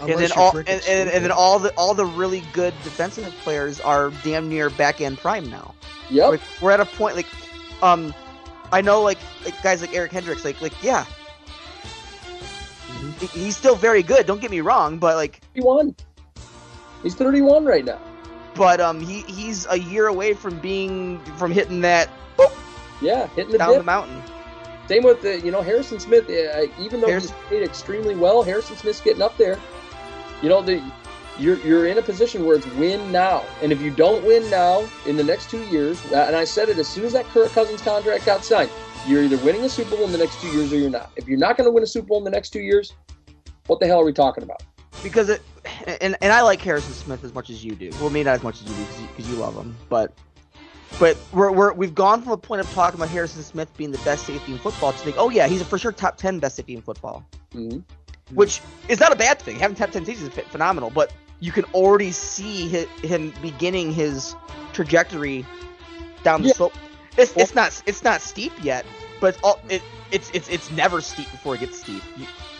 and 0.00 0.10
then 0.20 0.30
all 0.36 0.56
and, 0.56 0.68
and, 0.68 1.10
and 1.10 1.24
then 1.24 1.32
all 1.32 1.58
the 1.58 1.70
all 1.76 1.92
the 1.94 2.06
really 2.06 2.44
good 2.52 2.72
defensive 2.84 3.24
players 3.42 3.80
are 3.80 4.12
damn 4.22 4.48
near 4.48 4.70
back 4.70 5.00
end 5.00 5.18
prime 5.18 5.50
now. 5.50 5.74
Yep. 6.10 6.30
Like, 6.30 6.40
we're 6.62 6.70
at 6.70 6.78
a 6.80 6.84
point 6.86 7.16
like, 7.16 7.26
um, 7.82 8.14
I 8.70 8.80
know 8.82 9.02
like 9.02 9.18
like 9.44 9.60
guys 9.64 9.80
like 9.80 9.94
Eric 9.96 10.12
Kendricks, 10.12 10.44
like 10.44 10.60
like 10.62 10.80
yeah, 10.82 11.04
he- 11.04 11.14
he's 13.32 13.56
still 13.56 13.76
very 13.76 14.02
good. 14.02 14.26
Don't 14.26 14.40
get 14.40 14.50
me 14.50 14.60
wrong, 14.60 14.98
but 14.98 15.16
like, 15.16 15.40
Thirty 15.54 15.64
one. 15.66 15.94
He's 17.02 17.14
thirty 17.14 17.40
one 17.42 17.64
right 17.64 17.84
now. 17.84 18.00
but 18.54 18.80
um, 18.80 19.00
he 19.00 19.20
he's 19.22 19.66
a 19.70 19.78
year 19.78 20.06
away 20.08 20.34
from 20.34 20.58
being 20.58 21.20
from 21.36 21.50
hitting 21.52 21.80
that 21.82 22.08
Yeah, 23.00 23.28
hitting 23.28 23.52
the 23.52 23.58
down 23.58 23.70
dip. 23.70 23.78
the 23.78 23.84
mountain. 23.84 24.22
Same 24.88 25.04
with 25.04 25.20
the, 25.22 25.38
you 25.40 25.50
know 25.52 25.62
Harrison 25.62 26.00
Smith. 26.00 26.24
Uh, 26.28 26.66
even 26.80 27.00
though 27.00 27.06
Harrison- 27.08 27.34
he's 27.36 27.46
played 27.48 27.62
extremely 27.62 28.14
well, 28.16 28.42
Harrison 28.42 28.76
Smith's 28.76 29.00
getting 29.00 29.22
up 29.22 29.36
there. 29.36 29.58
You 30.42 30.48
know 30.48 30.62
the 30.62 30.82
you're 31.38 31.56
you're 31.58 31.86
in 31.86 31.98
a 31.98 32.02
position 32.02 32.44
where 32.44 32.56
it's 32.56 32.66
win 32.74 33.12
now, 33.12 33.44
and 33.62 33.70
if 33.70 33.80
you 33.80 33.90
don't 33.92 34.24
win 34.24 34.48
now 34.50 34.88
in 35.06 35.16
the 35.16 35.22
next 35.22 35.50
two 35.50 35.62
years, 35.66 36.04
uh, 36.12 36.24
and 36.26 36.34
I 36.34 36.42
said 36.44 36.68
it 36.68 36.78
as 36.78 36.88
soon 36.88 37.04
as 37.04 37.12
that 37.12 37.26
Kirk 37.26 37.52
Cousins 37.52 37.80
contract 37.82 38.26
got 38.26 38.42
signed, 38.44 38.70
you're 39.06 39.22
either 39.22 39.36
winning 39.38 39.62
a 39.62 39.68
Super 39.68 39.96
Bowl 39.96 40.04
in 40.06 40.12
the 40.12 40.18
next 40.18 40.40
two 40.40 40.48
years 40.48 40.72
or 40.72 40.76
you're 40.76 40.90
not. 40.90 41.10
If 41.16 41.28
you're 41.28 41.38
not 41.38 41.56
going 41.56 41.66
to 41.66 41.72
win 41.72 41.82
a 41.82 41.86
Super 41.86 42.06
Bowl 42.08 42.18
in 42.18 42.24
the 42.24 42.30
next 42.30 42.50
two 42.50 42.60
years, 42.60 42.92
what 43.66 43.80
the 43.80 43.86
hell 43.86 44.00
are 44.00 44.04
we 44.04 44.12
talking 44.12 44.44
about? 44.44 44.62
because 45.02 45.28
it 45.28 45.42
and 46.00 46.16
and 46.20 46.32
I 46.32 46.42
like 46.42 46.60
Harrison 46.60 46.92
Smith 46.92 47.22
as 47.22 47.32
much 47.34 47.50
as 47.50 47.64
you 47.64 47.74
do. 47.76 47.90
Well, 48.00 48.10
maybe 48.10 48.24
not 48.24 48.34
as 48.34 48.42
much 48.42 48.60
as 48.60 48.68
you 48.68 48.74
do 48.74 48.84
because 49.06 49.28
you, 49.28 49.34
you 49.36 49.40
love 49.40 49.54
him, 49.54 49.76
but 49.88 50.12
but 50.98 51.16
we're, 51.32 51.52
we're 51.52 51.72
we've 51.72 51.94
gone 51.94 52.22
from 52.22 52.32
a 52.32 52.36
point 52.36 52.60
of 52.60 52.70
talking 52.72 52.98
about 52.98 53.08
Harrison 53.10 53.42
Smith 53.42 53.74
being 53.76 53.92
the 53.92 53.98
best 53.98 54.26
safety 54.26 54.52
in 54.52 54.58
football 54.58 54.92
to 54.92 54.98
think, 54.98 55.16
oh 55.18 55.30
yeah, 55.30 55.46
he's 55.46 55.60
a 55.60 55.64
for 55.64 55.78
sure 55.78 55.92
top 55.92 56.16
ten 56.16 56.38
best 56.40 56.56
safety 56.56 56.74
in 56.74 56.82
football, 56.82 57.24
Mhm. 57.54 57.84
which 58.34 58.60
is 58.88 58.98
not 58.98 59.12
a 59.12 59.16
bad 59.16 59.38
thing. 59.38 59.56
Having 59.58 59.76
top 59.76 59.90
ten 59.90 60.04
seasons 60.04 60.36
is 60.36 60.44
phenomenal, 60.46 60.90
but 60.90 61.12
you 61.40 61.52
can 61.52 61.64
already 61.66 62.10
see 62.10 62.68
hi 62.68 63.06
him 63.06 63.32
beginning 63.40 63.92
his 63.92 64.34
trajectory 64.72 65.46
down 66.24 66.42
the 66.42 66.48
Yeah. 66.48 66.54
slope. 66.54 66.72
It's, 67.18 67.36
it's 67.36 67.54
not 67.54 67.82
it's 67.86 68.04
not 68.04 68.20
steep 68.20 68.52
yet, 68.62 68.86
but 69.20 69.34
it's 69.34 69.42
all 69.42 69.60
it. 69.68 69.82
It's, 70.10 70.30
it's 70.32 70.48
it's 70.48 70.70
never 70.70 71.00
steep 71.00 71.30
before 71.30 71.54
it 71.54 71.60
gets 71.60 71.80
steep. 71.80 72.02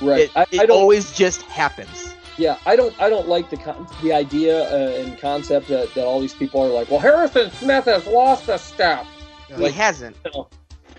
Right. 0.03 0.23
It, 0.23 0.31
I, 0.37 0.47
it 0.51 0.71
I 0.71 0.73
always 0.73 1.13
just 1.13 1.43
happens. 1.43 2.15
Yeah, 2.37 2.59
I 2.67 2.77
don't. 2.77 2.99
I 3.01 3.09
don't 3.09 3.29
like 3.29 3.51
the 3.51 3.57
con- 3.57 3.89
the 4.03 4.13
idea 4.13 4.71
uh, 4.71 5.01
and 5.03 5.19
concept 5.19 5.69
that, 5.69 5.93
that 5.95 6.05
all 6.05 6.21
these 6.21 6.35
people 6.35 6.63
are 6.63 6.69
like, 6.69 6.91
well, 6.91 7.01
Harrison 7.01 7.51
Smith 7.53 7.87
has 7.87 8.07
lost 8.07 8.49
a 8.49 8.59
step. 8.59 9.07
Yeah. 9.49 9.57
he 9.57 9.73
hasn't. 9.73 10.17
No, 10.33 10.49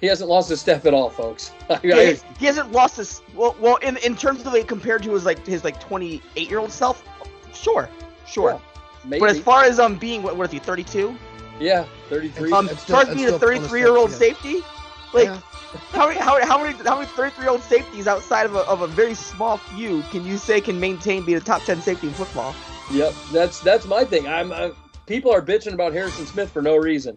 he 0.02 0.08
hasn't 0.08 0.30
lost 0.30 0.52
a 0.52 0.58
step 0.58 0.86
at 0.86 0.94
all, 0.94 1.10
folks. 1.10 1.52
He, 1.82 2.18
he 2.40 2.46
hasn't 2.46 2.72
lost 2.72 2.98
his 2.98 3.22
well, 3.36 3.56
well 3.60 3.76
in 3.78 3.98
in 3.98 4.16
terms 4.16 4.46
of 4.46 4.54
like 4.54 4.68
compared 4.68 5.04
to 5.04 5.12
his 5.12 5.26
like 5.26 5.46
his 5.46 5.64
like 5.64 5.80
28 5.80 6.50
year 6.50 6.60
old 6.60 6.72
self 6.72 7.04
sure 7.54 7.90
sure 8.26 8.52
Yeah, 8.52 8.60
maybe. 9.06 9.20
but 9.20 9.30
as 9.30 9.40
far 9.40 9.64
as 9.64 9.80
um 9.80 9.98
being 9.98 10.24
what, 10.24 10.36
what 10.36 10.48
is 10.48 10.52
he 10.52 10.60
32 10.60 11.16
yeah, 11.60 11.86
thirty-three. 12.10 12.52
um 12.52 12.66
That's 12.68 12.78
as 12.78 12.84
still- 12.84 12.96
far 12.96 13.02
as 13.04 13.08
that's 13.10 13.20
being 13.22 13.34
a 13.34 13.40
33 13.40 13.80
year 13.80 13.96
old 13.98 14.12
yeah. 14.12 14.18
safety 14.18 14.56
like 15.14 15.26
Yeah. 15.26 15.40
how 15.92 16.08
many 16.08 16.20
how, 16.20 16.44
how 16.46 16.64
many 16.64 16.74
how 16.84 16.96
many 16.96 17.08
33 17.08 17.44
year 17.44 17.52
old 17.52 17.62
safeties 17.64 18.08
outside 18.08 18.46
of 18.46 18.56
a, 18.56 18.60
of 18.60 18.82
a 18.82 18.88
very 18.88 19.14
small 19.16 19.58
few 19.58 20.02
can 20.12 20.26
you 20.26 20.38
say 20.38 20.62
can 20.62 20.80
maintain 20.80 21.24
being 21.26 21.38
a 21.38 21.42
top 21.42 21.62
10 21.64 21.82
safety 21.82 22.08
in 22.08 22.14
football 22.14 22.56
Yep, 22.92 23.14
that's 23.32 23.60
that's 23.60 23.86
my 23.86 24.04
thing. 24.04 24.28
I'm 24.28 24.52
uh, 24.52 24.70
people 25.06 25.32
are 25.32 25.44
bitching 25.44 25.74
about 25.74 25.94
Harrison 25.94 26.26
Smith 26.26 26.50
for 26.50 26.64
no 26.64 26.76
reason. 26.76 27.16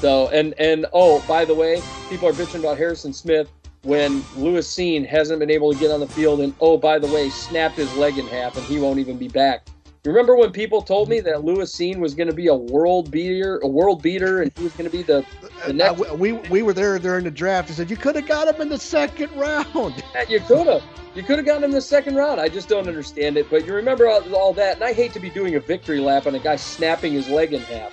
So 0.00 0.26
and 0.30 0.54
and 0.58 0.86
oh, 0.92 1.24
by 1.28 1.44
the 1.44 1.54
way, 1.54 1.80
people 2.08 2.28
are 2.28 2.32
bitching 2.32 2.58
about 2.58 2.78
Harrison 2.78 3.12
Smith 3.12 3.48
when 3.84 4.24
Lewis 4.36 4.66
Cine 4.74 5.06
hasn't 5.06 5.38
been 5.38 5.50
able 5.52 5.72
to 5.72 5.78
get 5.78 5.92
on 5.92 6.00
the 6.00 6.08
field 6.08 6.40
and 6.40 6.52
oh, 6.60 6.76
by 6.76 6.98
the 6.98 7.06
way, 7.06 7.30
snapped 7.30 7.76
his 7.76 7.94
leg 7.96 8.18
in 8.18 8.26
half 8.26 8.56
and 8.56 8.66
he 8.66 8.80
won't 8.80 8.98
even 8.98 9.16
be 9.18 9.28
back. 9.28 9.66
You 10.04 10.10
remember 10.10 10.34
when 10.34 10.50
people 10.50 10.82
told 10.82 11.08
me 11.08 11.20
that 11.20 11.44
Lewis 11.44 11.72
Cine 11.72 11.98
was 11.98 12.12
going 12.12 12.26
to 12.26 12.34
be 12.34 12.48
a 12.48 12.54
world 12.54 13.12
beater, 13.12 13.60
a 13.62 13.68
world 13.68 14.02
beater, 14.02 14.42
and 14.42 14.50
he 14.56 14.64
was 14.64 14.72
going 14.72 14.90
to 14.90 14.96
be 14.96 15.02
the 15.04 15.24
The 15.64 15.72
next- 15.72 16.00
Uh, 16.10 16.14
we 16.16 16.32
we 16.32 16.62
were 16.62 16.72
there 16.72 16.98
during 16.98 17.22
the 17.22 17.30
draft. 17.30 17.68
He 17.68 17.74
said 17.76 17.88
you 17.88 17.96
could 17.96 18.16
have 18.16 18.26
got 18.26 18.52
him 18.52 18.60
in 18.60 18.68
the 18.68 18.78
second 18.80 19.30
round. 19.36 20.02
You 20.28 20.40
could 20.40 20.66
have. 20.66 20.82
You 21.14 21.22
could 21.22 21.36
have 21.36 21.46
gotten 21.46 21.62
him 21.62 21.70
in 21.70 21.74
the 21.76 21.80
second 21.80 22.16
round. 22.16 22.40
I 22.40 22.48
just 22.48 22.68
don't 22.68 22.88
understand 22.88 23.36
it. 23.36 23.48
But 23.48 23.64
you 23.64 23.74
remember 23.74 24.08
all, 24.08 24.34
all 24.34 24.52
that, 24.54 24.74
and 24.76 24.82
I 24.84 24.92
hate 24.92 25.12
to 25.12 25.20
be 25.20 25.30
doing 25.30 25.54
a 25.54 25.60
victory 25.60 26.00
lap 26.00 26.26
on 26.26 26.34
a 26.34 26.40
guy 26.40 26.56
snapping 26.56 27.12
his 27.12 27.28
leg 27.28 27.52
in 27.52 27.60
half. 27.62 27.92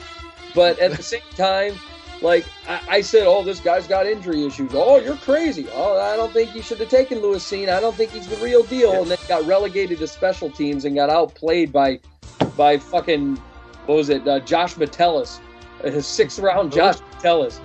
But 0.56 0.80
at 0.80 0.98
the 0.98 1.04
same 1.04 1.22
time, 1.36 1.76
like 2.21 2.45
I, 2.67 2.82
I 2.89 3.01
said, 3.01 3.25
oh, 3.25 3.43
this 3.43 3.60
guy's 3.60 3.88
got 3.88 4.05
injury 4.05 4.45
issues. 4.45 4.71
Oh, 4.73 4.99
you're 4.99 5.15
crazy. 5.17 5.67
Oh, 5.73 5.99
I 5.99 6.15
don't 6.15 6.32
think 6.34 6.55
you 6.55 6.62
should 6.62 6.79
have 6.79 6.89
taken 6.89 7.19
Lewis 7.19 7.49
Cine. 7.49 7.69
I 7.69 7.79
don't 7.79 7.95
think 7.95 8.12
he's 8.12 8.27
the 8.27 8.38
real 8.38 8.63
deal. 8.63 9.01
And 9.01 9.12
then 9.12 9.17
got 9.27 9.45
relegated 9.45 9.99
to 9.99 10.08
special 10.08 10.49
teams 10.49 10.86
and 10.86 10.95
got 10.95 11.10
outplayed 11.10 11.71
by, 11.71 11.99
by 12.58 12.77
fucking, 12.77 13.38
what 13.86 13.95
was 13.95 14.10
it, 14.10 14.27
uh, 14.27 14.39
Josh 14.41 14.77
Metellus, 14.77 15.39
uh, 15.84 16.01
sixth 16.01 16.39
round 16.39 16.71
Josh 16.71 16.99
Metellus. 17.13 17.62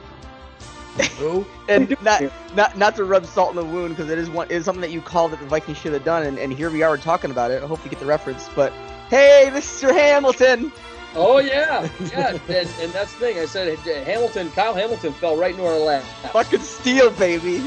Who? 1.18 1.44
and 1.68 1.96
not 2.02 2.22
not 2.54 2.78
not 2.78 2.96
to 2.96 3.04
rub 3.04 3.26
salt 3.26 3.50
in 3.50 3.56
the 3.56 3.64
wound 3.64 3.96
because 3.96 4.10
it 4.12 4.18
is 4.18 4.30
one 4.30 4.46
it 4.48 4.54
is 4.54 4.64
something 4.64 4.80
that 4.80 4.92
you 4.92 5.00
called 5.00 5.32
that 5.32 5.40
the 5.40 5.46
Vikings 5.46 5.76
should 5.78 5.92
have 5.92 6.04
done 6.04 6.24
and, 6.24 6.38
and 6.38 6.52
here 6.52 6.70
we 6.70 6.82
are 6.82 6.96
talking 6.96 7.32
about 7.32 7.50
it 7.50 7.62
I 7.62 7.66
hope 7.66 7.82
you 7.82 7.90
get 7.90 7.98
the 7.98 8.06
reference 8.06 8.48
but 8.54 8.72
hey 9.10 9.48
Mr. 9.50 9.92
Hamilton 9.92 10.70
Oh 11.16 11.38
yeah, 11.38 11.88
yeah, 12.12 12.30
and, 12.30 12.40
and 12.80 12.92
that's 12.92 13.12
the 13.14 13.18
thing. 13.20 13.38
I 13.38 13.44
said 13.46 13.78
Hamilton, 13.78 14.50
Kyle 14.50 14.74
Hamilton 14.74 15.12
fell 15.14 15.36
right 15.36 15.52
into 15.52 15.64
our 15.66 15.78
lap. 15.78 16.02
fucking 16.32 16.60
steal 16.60 17.10
baby 17.12 17.62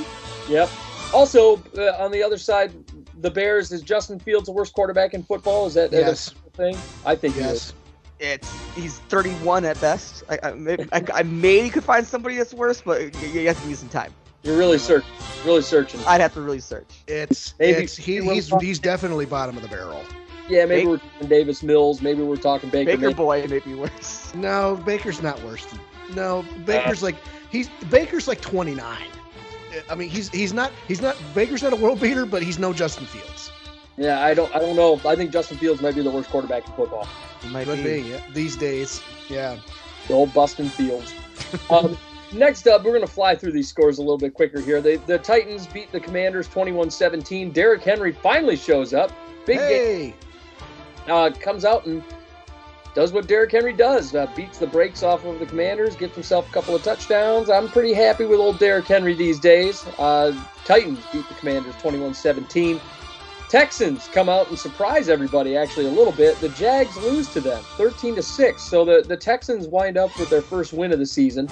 Yep. 0.49 0.69
Also, 1.13 1.61
uh, 1.77 1.93
on 2.03 2.11
the 2.11 2.21
other 2.21 2.37
side, 2.37 2.73
the 3.21 3.31
Bears 3.31 3.71
is 3.71 3.81
Justin 3.81 4.19
Fields 4.19 4.47
the 4.47 4.51
worst 4.51 4.73
quarterback 4.73 5.13
in 5.13 5.23
football? 5.23 5.65
Is 5.65 5.73
that 5.75 5.91
that 5.91 6.01
Yes. 6.01 6.33
a 6.45 6.49
thing? 6.57 6.77
I 7.05 7.15
think 7.15 7.35
he 7.35 7.41
Yes. 7.41 7.55
is. 7.55 7.73
It's 8.19 8.49
he's 8.75 8.97
31 9.09 9.63
at 9.65 9.79
best. 9.79 10.23
I 10.29 10.39
I, 10.43 10.51
maybe, 10.53 10.85
I, 10.91 11.03
I 11.13 11.23
maybe 11.23 11.69
could 11.69 11.83
find 11.83 12.05
somebody 12.05 12.35
that's 12.35 12.53
worse, 12.53 12.81
but 12.81 13.01
you, 13.21 13.27
you 13.41 13.47
have 13.47 13.61
to 13.61 13.69
use 13.69 13.79
some 13.79 13.89
time. 13.89 14.13
You're 14.43 14.57
really 14.57 14.77
searching, 14.79 15.09
really 15.45 15.61
searching. 15.61 15.99
I'd 16.07 16.21
have 16.21 16.33
to 16.33 16.41
really 16.41 16.59
search. 16.59 16.89
It's 17.07 17.53
Maybe 17.59 17.83
it's 17.83 17.95
he, 17.95 18.19
he 18.21 18.33
he's 18.33 18.51
he's 18.61 18.79
definitely 18.79 19.25
bottom 19.25 19.55
of 19.55 19.61
the 19.63 19.69
barrel. 19.69 20.03
Yeah, 20.49 20.65
maybe 20.65 20.81
Bake- 20.81 20.87
we're 20.87 20.97
talking 20.97 21.27
Davis 21.27 21.63
Mills. 21.63 22.01
Maybe 22.01 22.21
we're 22.23 22.35
talking 22.35 22.69
Baker. 22.69 22.85
Baker 22.91 22.97
Mayfield. 23.01 23.15
boy 23.17 23.47
may 23.47 23.59
be 23.59 23.73
worse. 23.75 24.23
No, 24.35 24.75
Baker's 24.85 25.21
not 25.21 25.41
worse. 25.43 25.65
Than, 25.65 25.79
no, 26.15 26.39
Uh. 26.39 26.43
Baker's 26.65 27.01
like 27.03 27.15
he's 27.51 27.69
Baker's 27.89 28.27
like 28.27 28.41
29. 28.41 28.97
I 29.89 29.95
mean, 29.95 30.09
he's 30.09 30.29
he's 30.29 30.53
not 30.53 30.71
he's 30.87 31.01
not 31.01 31.15
Baker's 31.35 31.61
not 31.63 31.73
a 31.73 31.75
world 31.75 31.99
beater, 32.01 32.25
but 32.25 32.41
he's 32.43 32.57
no 32.59 32.73
Justin 32.73 33.05
Fields. 33.05 33.51
Yeah, 33.97 34.23
I 34.23 34.33
don't 34.33 34.53
I 34.55 34.59
don't 34.59 34.75
know. 34.75 34.99
I 35.09 35.15
think 35.15 35.31
Justin 35.31 35.57
Fields 35.57 35.81
might 35.81 35.95
be 35.95 36.01
the 36.03 36.11
worst 36.11 36.29
quarterback 36.29 36.67
in 36.67 36.73
football. 36.73 37.07
It 37.43 37.49
might 37.51 37.65
Could 37.65 37.83
be. 37.83 38.01
be 38.03 38.09
yeah, 38.09 38.21
these 38.33 38.55
days. 38.55 39.01
Yeah. 39.29 39.57
The 40.07 40.13
old 40.13 40.33
Bustin 40.33 40.69
Fields. 40.69 41.13
Um, 41.69 41.97
next 42.33 42.65
up, 42.67 42.83
we're 42.83 42.91
going 42.91 43.05
to 43.05 43.11
fly 43.11 43.35
through 43.35 43.51
these 43.51 43.67
scores 43.67 43.97
a 43.97 44.01
little 44.01 44.17
bit 44.17 44.33
quicker 44.33 44.59
here. 44.61 44.79
They, 44.81 44.95
the 44.97 45.17
Titans 45.17 45.67
beat 45.67 45.91
the 45.91 45.99
Commanders 45.99 46.47
21-17. 46.47 47.51
Derrick 47.53 47.83
Henry 47.83 48.13
finally 48.13 48.55
shows 48.55 48.93
up. 48.93 49.11
Big 49.45 49.57
game. 49.59 50.13
Uh, 51.07 51.31
comes 51.31 51.65
out 51.65 51.85
and 51.85 52.03
does 52.93 53.13
what 53.13 53.27
Derrick 53.27 53.51
Henry 53.51 53.73
does. 53.73 54.15
Uh, 54.15 54.27
beats 54.35 54.57
the 54.57 54.67
brakes 54.67 55.03
off 55.03 55.23
of 55.23 55.39
the 55.39 55.45
Commanders, 55.45 55.95
gets 55.95 56.15
himself 56.15 56.49
a 56.49 56.51
couple 56.51 56.75
of 56.75 56.83
touchdowns. 56.83 57.49
I'm 57.49 57.67
pretty 57.69 57.93
happy 57.93 58.25
with 58.25 58.39
old 58.39 58.57
Derrick 58.57 58.87
Henry 58.87 59.13
these 59.13 59.39
days. 59.39 59.85
Uh, 59.99 60.33
Titans 60.65 60.99
beat 61.13 61.27
the 61.27 61.35
Commanders 61.35 61.75
21-17. 61.75 62.81
Texans 63.49 64.07
come 64.09 64.27
out 64.27 64.49
and 64.49 64.59
surprise 64.59 65.07
everybody 65.07 65.55
actually 65.55 65.85
a 65.85 65.91
little 65.91 66.11
bit. 66.11 66.39
The 66.41 66.49
Jags 66.49 66.97
lose 66.97 67.31
to 67.33 67.39
them 67.39 67.63
13 67.77 68.15
to 68.15 68.23
6. 68.23 68.61
So 68.61 68.83
the, 68.83 69.03
the 69.07 69.15
Texans 69.15 69.67
wind 69.67 69.95
up 69.95 70.17
with 70.19 70.29
their 70.29 70.41
first 70.41 70.73
win 70.73 70.91
of 70.91 70.99
the 70.99 71.05
season. 71.05 71.47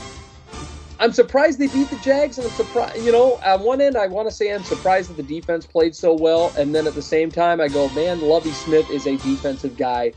I'm 1.06 1.13
surprised 1.13 1.60
they 1.60 1.68
beat 1.68 1.88
the 1.91 1.98
Jags, 1.98 2.39
and 2.39 2.48
I'm 2.48 2.54
surprised. 2.54 3.06
You 3.06 3.12
know, 3.12 3.36
on 3.46 3.62
one 3.62 3.80
end, 3.80 3.96
I 3.96 4.08
want 4.08 4.28
to 4.28 4.34
say 4.34 4.52
I'm 4.52 4.63
surprised 4.63 5.12
that 5.12 5.18
the 5.18 5.39
defense 5.39 5.63
played 5.63 5.96
so 5.96 6.15
well, 6.15 6.52
and 6.58 6.74
then 6.74 6.88
at 6.88 6.96
the 6.96 7.02
same 7.04 7.30
time, 7.30 7.62
I 7.62 7.68
go, 7.68 7.89
man, 7.89 8.22
Lovie 8.22 8.50
Smith 8.50 8.89
is 8.89 9.06
a 9.06 9.15
defensive 9.18 9.78
guy. 9.78 10.13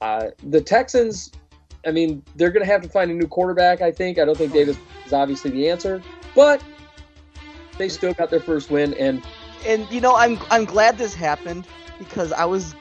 Uh, 0.00 0.30
the 0.42 0.60
Texans, 0.60 1.30
I 1.86 1.92
mean, 1.92 2.24
they're 2.34 2.50
going 2.50 2.66
to 2.66 2.70
have 2.70 2.82
to 2.82 2.88
find 2.88 3.12
a 3.12 3.14
new 3.14 3.28
quarterback. 3.28 3.80
I 3.80 3.92
think. 3.92 4.18
I 4.18 4.24
don't 4.24 4.36
think 4.36 4.52
Davis 4.52 4.76
is 5.06 5.12
obviously 5.12 5.52
the 5.52 5.70
answer, 5.70 6.02
but 6.34 6.64
they 7.76 7.88
still 7.88 8.12
got 8.12 8.28
their 8.28 8.40
first 8.40 8.72
win, 8.72 8.94
and 8.94 9.24
And 9.66 9.88
you 9.88 10.00
know, 10.00 10.16
I'm 10.16 10.36
I'm 10.50 10.64
glad 10.64 10.98
this 10.98 11.14
happened 11.14 11.64
because 11.96 12.32
I 12.32 12.44
was 12.44 12.74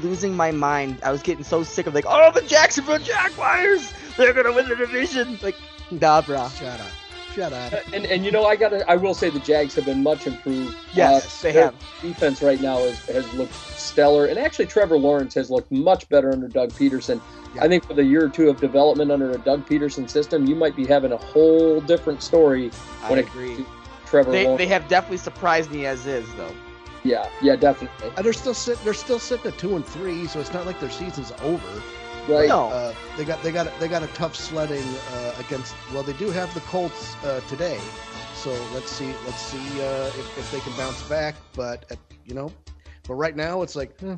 losing 0.00 0.36
my 0.36 0.52
mind. 0.52 1.00
I 1.02 1.10
was 1.10 1.22
getting 1.22 1.42
so 1.42 1.64
sick 1.64 1.88
of 1.88 1.94
like, 1.94 2.04
oh, 2.06 2.30
the 2.30 2.42
Jacksonville 2.42 3.00
Jaguars, 3.00 3.92
they're 4.16 4.32
gonna 4.32 4.52
win 4.52 4.68
the 4.68 4.76
division. 4.76 5.40
Like, 5.42 5.56
nah, 5.90 6.22
brah. 6.22 6.50
Shut 6.58 6.80
up. 6.80 6.86
Shut 7.34 7.52
up. 7.52 7.72
and 7.92 8.06
and 8.06 8.24
you 8.24 8.30
know, 8.30 8.44
I 8.44 8.54
got 8.56 8.68
to 8.70 8.88
I 8.88 8.94
will 8.96 9.14
say 9.14 9.28
the 9.28 9.40
Jags 9.40 9.74
have 9.74 9.84
been 9.86 10.02
much 10.04 10.26
improved. 10.26 10.76
Yes, 10.94 11.42
they 11.42 11.52
have. 11.52 11.74
Defense 12.00 12.42
right 12.42 12.60
now 12.60 12.78
is, 12.78 13.04
has 13.06 13.32
looked 13.34 13.54
stellar, 13.54 14.26
and 14.26 14.38
actually 14.38 14.66
Trevor 14.66 14.96
Lawrence 14.98 15.34
has 15.34 15.50
looked 15.50 15.72
much 15.72 16.08
better 16.08 16.30
under 16.32 16.46
Doug 16.46 16.70
Pederson. 16.70 17.20
Yeah. 17.54 17.64
I 17.64 17.68
think 17.68 17.84
for 17.84 17.94
the 17.94 18.04
year 18.04 18.24
or 18.24 18.28
two 18.28 18.48
of 18.50 18.60
development 18.60 19.10
under 19.10 19.30
a 19.32 19.38
Doug 19.38 19.66
Pederson 19.66 20.08
system, 20.08 20.46
you 20.46 20.54
might 20.54 20.76
be 20.76 20.86
having 20.86 21.10
a 21.12 21.16
whole 21.16 21.80
different 21.80 22.22
story 22.22 22.70
I 23.02 23.10
when 23.10 23.18
it 23.20 23.26
agree. 23.26 23.56
comes 23.56 23.68
Trevor 24.06 24.30
They 24.32 24.44
Lawrence. 24.44 24.58
they 24.58 24.66
have 24.66 24.86
definitely 24.88 25.16
surprised 25.18 25.70
me 25.72 25.86
as 25.86 26.06
is 26.06 26.32
though. 26.34 26.54
yeah, 27.02 27.28
yeah, 27.42 27.56
definitely. 27.56 28.10
Uh, 28.16 28.22
they're 28.22 28.32
still 28.32 28.54
sitting. 28.54 28.84
They're 28.84 28.94
still 28.94 29.18
sitting 29.18 29.50
at 29.50 29.58
two 29.58 29.74
and 29.74 29.84
three, 29.84 30.26
so 30.28 30.38
it's 30.38 30.52
not 30.52 30.66
like 30.66 30.78
their 30.78 30.90
season's 30.90 31.32
over. 31.42 31.82
Right. 32.28 32.48
No. 32.48 32.68
Uh, 32.70 32.94
they 33.16 33.24
got 33.24 33.42
they 33.42 33.52
got 33.52 33.78
they 33.78 33.88
got 33.88 34.02
a 34.02 34.06
tough 34.08 34.34
sledding 34.34 34.84
uh, 35.12 35.34
against. 35.38 35.74
Well, 35.92 36.02
they 36.02 36.14
do 36.14 36.30
have 36.30 36.52
the 36.54 36.60
Colts 36.60 37.22
uh, 37.24 37.40
today, 37.48 37.78
so 38.34 38.50
let's 38.72 38.90
see 38.90 39.12
let's 39.26 39.40
see 39.40 39.82
uh, 39.82 40.06
if, 40.06 40.38
if 40.38 40.50
they 40.50 40.60
can 40.60 40.72
bounce 40.76 41.02
back. 41.02 41.34
But 41.54 41.84
at, 41.90 41.98
you 42.24 42.34
know, 42.34 42.50
but 43.06 43.14
right 43.14 43.36
now 43.36 43.60
it's 43.62 43.76
like 43.76 43.94
eh, 44.02 44.16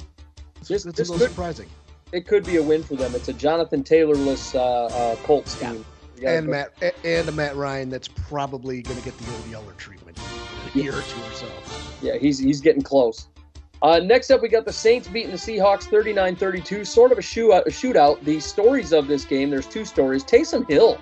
it's, 0.61 0.69
This- 0.69 0.87
it's 0.87 0.97
this 0.97 1.09
a 1.09 1.13
little 1.13 1.27
could- 1.27 1.35
surprising. 1.35 1.69
It 2.13 2.29
could 2.29 2.45
be 2.47 2.57
a 2.57 2.63
win 2.63 2.85
for 2.85 2.95
them. 2.95 3.17
It's 3.17 3.27
a 3.29 3.33
Jonathan 3.33 3.83
Taylorless 3.83 4.55
uh, 4.55 4.85
uh, 4.85 5.17
Colts 5.17 5.59
team. 5.59 5.85
You 6.21 6.29
And 6.29 6.47
Matt 6.47 6.71
and 7.05 7.29
a 7.29 7.33
Matt 7.33 7.57
Ryan 7.57 7.91
that's 7.91 8.07
probably 8.07 8.81
going 8.81 8.97
to 8.97 9.05
get 9.05 9.19
the 9.19 9.31
old 9.35 9.47
Yeller 9.49 9.73
treatment 9.77 10.17
in 10.73 10.81
a 10.81 10.85
year 10.85 10.93
or 10.97 11.03
two 11.03 11.21
or 11.21 11.33
so. 11.33 11.49
Yeah, 12.01 12.17
he's 12.17 12.39
he's 12.39 12.61
getting 12.61 12.81
close. 12.83 13.27
Uh, 13.83 13.99
next 13.99 14.31
up, 14.31 14.41
we 14.43 14.49
got 14.49 14.65
the 14.65 14.73
Saints 14.73 15.07
beating 15.09 15.31
the 15.31 15.37
Seahawks 15.37 15.85
39-32, 15.85 16.87
sort 16.87 17.13
of 17.13 17.19
a, 17.19 17.23
shootout, 17.23 17.67
a 17.67 17.71
shootout. 17.71 18.21
The 18.23 18.41
stories 18.41 18.93
of 18.93 19.07
this 19.07 19.25
game, 19.25 19.51
there's 19.51 19.67
two 19.67 19.85
stories. 19.85 20.25
Taysom 20.25 20.69
Hill, 20.69 20.99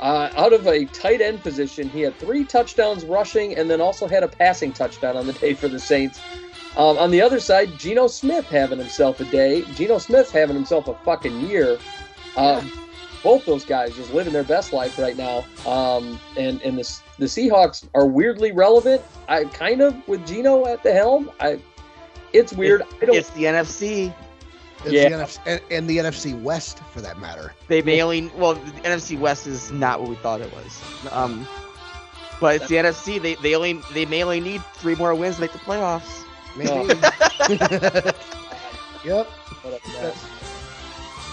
uh, 0.00 0.30
out 0.36 0.52
of 0.52 0.66
a 0.66 0.86
tight 0.86 1.20
end 1.20 1.42
position, 1.42 1.88
he 1.88 2.00
had 2.00 2.16
three 2.18 2.44
touchdowns 2.44 3.04
rushing 3.04 3.56
and 3.56 3.70
then 3.70 3.80
also 3.80 4.08
had 4.08 4.22
a 4.22 4.28
passing 4.28 4.72
touchdown 4.72 5.16
on 5.16 5.26
the 5.26 5.34
day 5.34 5.54
for 5.54 5.68
the 5.68 5.78
Saints. 5.78 6.20
Um, 6.76 6.98
on 6.98 7.10
the 7.10 7.20
other 7.20 7.38
side, 7.38 7.78
Geno 7.78 8.08
Smith 8.08 8.46
having 8.46 8.78
himself 8.78 9.20
a 9.20 9.24
day. 9.26 9.62
Geno 9.74 9.98
Smith 9.98 10.30
having 10.32 10.56
himself 10.56 10.88
a 10.88 10.94
fucking 11.04 11.42
year. 11.42 11.78
Um, 12.36 12.72
Both 13.22 13.46
those 13.46 13.64
guys 13.64 13.96
just 13.96 14.12
living 14.12 14.34
their 14.34 14.44
best 14.44 14.72
life 14.74 14.98
right 14.98 15.16
now. 15.16 15.46
Um, 15.66 16.20
and 16.36 16.60
and 16.60 16.76
the, 16.76 17.00
the 17.18 17.24
Seahawks 17.24 17.88
are 17.94 18.06
weirdly 18.06 18.52
relevant. 18.52 19.00
I 19.28 19.44
kind 19.44 19.80
of 19.80 19.96
with 20.06 20.26
Geno 20.26 20.66
at 20.66 20.82
the 20.82 20.92
helm. 20.92 21.30
I 21.40 21.58
it's 22.34 22.52
weird. 22.52 22.82
I 23.00 23.06
don't. 23.06 23.16
It's 23.16 23.30
the 23.30 23.44
NFC. 23.44 24.12
It's 24.84 24.92
Yeah. 24.92 25.08
the 25.08 25.14
NFC, 25.16 25.38
and, 25.46 25.60
and 25.70 25.88
the 25.88 25.96
NFC 25.98 26.42
West 26.42 26.80
for 26.92 27.00
that 27.00 27.18
matter. 27.18 27.54
They 27.68 27.80
may 27.80 28.02
only 28.02 28.30
well, 28.36 28.54
the 28.54 28.70
NFC 28.82 29.18
West 29.18 29.46
is 29.46 29.70
not 29.70 30.00
what 30.00 30.10
we 30.10 30.16
thought 30.16 30.42
it 30.42 30.52
was. 30.52 30.82
Um, 31.10 31.46
but 32.40 32.56
it's 32.56 32.68
the 32.68 32.76
NFC. 32.76 33.20
They 33.22 33.36
they 33.36 33.54
only 33.54 33.80
they 33.92 34.04
may 34.04 34.22
only 34.22 34.40
need 34.40 34.62
three 34.74 34.94
more 34.94 35.14
wins 35.14 35.36
to 35.36 35.40
make 35.40 35.52
the 35.52 35.58
playoffs. 35.60 36.24
Maybe. 36.56 36.70
yep. 39.04 39.26
What 39.62 39.80
a 39.82 40.02
mess. 40.02 40.26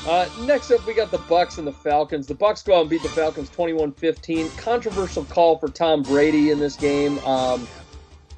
Uh, 0.07 0.27
next 0.45 0.71
up, 0.71 0.85
we 0.87 0.95
got 0.95 1.11
the 1.11 1.19
Bucks 1.19 1.59
and 1.59 1.67
the 1.67 1.71
Falcons. 1.71 2.25
The 2.25 2.33
Bucks 2.33 2.63
go 2.63 2.75
out 2.77 2.81
and 2.81 2.89
beat 2.89 3.03
the 3.03 3.09
Falcons 3.09 3.51
21-15. 3.51 4.57
Controversial 4.57 5.23
call 5.25 5.59
for 5.59 5.67
Tom 5.69 6.01
Brady 6.01 6.49
in 6.49 6.57
this 6.57 6.75
game. 6.75 7.19
Um, 7.19 7.67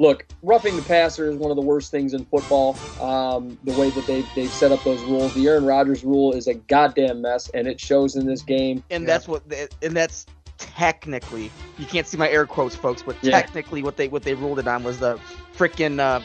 look, 0.04 0.26
roughing 0.44 0.76
the 0.76 0.82
passer 0.84 1.30
is 1.32 1.38
one 1.38 1.50
of 1.50 1.56
the 1.56 1.62
worst 1.64 1.90
things 1.90 2.14
in 2.14 2.26
football. 2.26 2.78
Um, 3.02 3.58
the 3.64 3.72
way 3.80 3.90
that 3.92 4.06
they 4.06 4.24
they've 4.36 4.52
set 4.52 4.72
up 4.72 4.84
those 4.84 5.02
rules, 5.04 5.34
the 5.34 5.48
Aaron 5.48 5.66
Rodgers 5.66 6.04
rule 6.04 6.34
is 6.34 6.48
a 6.48 6.54
goddamn 6.54 7.22
mess, 7.22 7.50
and 7.54 7.68
it 7.68 7.80
shows 7.80 8.16
in 8.16 8.26
this 8.28 8.42
game. 8.44 8.84
And 8.92 9.04
Yeah. 9.04 9.08
that's 9.08 9.28
what 9.28 9.44
and 9.82 9.96
that's 9.96 10.26
technically 10.58 11.52
you 11.80 11.86
can't 11.86 12.06
see 12.06 12.18
my 12.18 12.30
air 12.30 12.46
quotes, 12.46 12.76
folks, 12.76 13.02
but 13.02 13.16
Yeah. 13.22 13.32
technically 13.32 13.82
what 13.82 13.98
they 13.98 14.08
what 14.10 14.24
they 14.24 14.34
ruled 14.36 14.60
it 14.60 14.68
on 14.68 14.84
was 14.84 15.00
the 15.00 15.18
freaking 15.58 16.00
uh, 16.00 16.20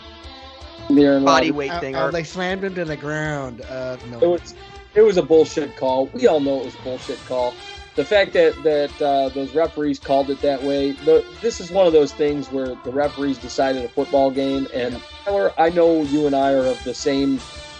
The 0.90 1.04
Aaron 1.04 1.24
body 1.24 1.46
Rodgers- 1.50 1.56
weight 1.56 1.70
Uh, 1.70 1.80
thing. 1.80 1.96
uh, 1.96 2.06
Or, 2.06 2.12
they 2.12 2.24
slammed 2.24 2.64
him 2.64 2.74
to 2.74 2.84
the 2.84 2.96
ground. 2.96 3.62
Uh, 3.62 3.96
no. 4.10 4.18
It 4.20 4.26
was 4.26 4.54
it 4.94 5.02
was 5.02 5.16
a 5.16 5.22
bullshit 5.22 5.76
call. 5.76 6.06
We 6.12 6.26
all 6.26 6.40
know 6.40 6.60
it 6.60 6.64
was 6.66 6.74
a 6.74 6.82
bullshit 6.82 7.18
call. 7.26 7.54
The 7.98 8.04
fact 8.04 8.32
that 8.34 8.54
that 8.62 9.02
uh, 9.02 9.28
those 9.30 9.56
referees 9.56 9.98
called 9.98 10.30
it 10.30 10.40
that 10.40 10.62
way, 10.62 10.92
the, 10.92 11.26
this 11.40 11.60
is 11.60 11.72
one 11.72 11.84
of 11.84 11.92
those 11.92 12.12
things 12.12 12.46
where 12.46 12.76
the 12.84 12.92
referees 12.92 13.38
decided 13.38 13.84
a 13.84 13.88
football 13.88 14.30
game. 14.30 14.68
And 14.72 15.02
Tyler, 15.24 15.52
I 15.58 15.70
know 15.70 16.04
you 16.04 16.28
and 16.28 16.36
I 16.36 16.52
are 16.52 16.64
of 16.64 16.80
the 16.84 16.94
same 16.94 17.38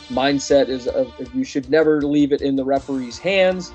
mindset 0.09 0.71
as 0.71 0.89
of, 0.89 1.13
of 1.21 1.33
you 1.37 1.45
should 1.45 1.71
never 1.71 2.03
leave 2.03 2.33
it 2.33 2.43
in 2.43 2.57
the 2.57 2.65
referee's 2.65 3.17
hands. 3.17 3.73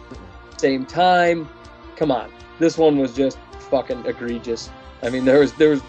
Same 0.58 0.86
time, 0.86 1.48
come 1.96 2.12
on, 2.12 2.30
this 2.60 2.78
one 2.78 2.98
was 2.98 3.14
just 3.14 3.40
fucking 3.72 4.06
egregious. 4.06 4.70
I 5.02 5.12
mean, 5.12 5.24
there 5.24 5.40
was 5.40 5.54
there 5.54 5.70
was 5.70 5.82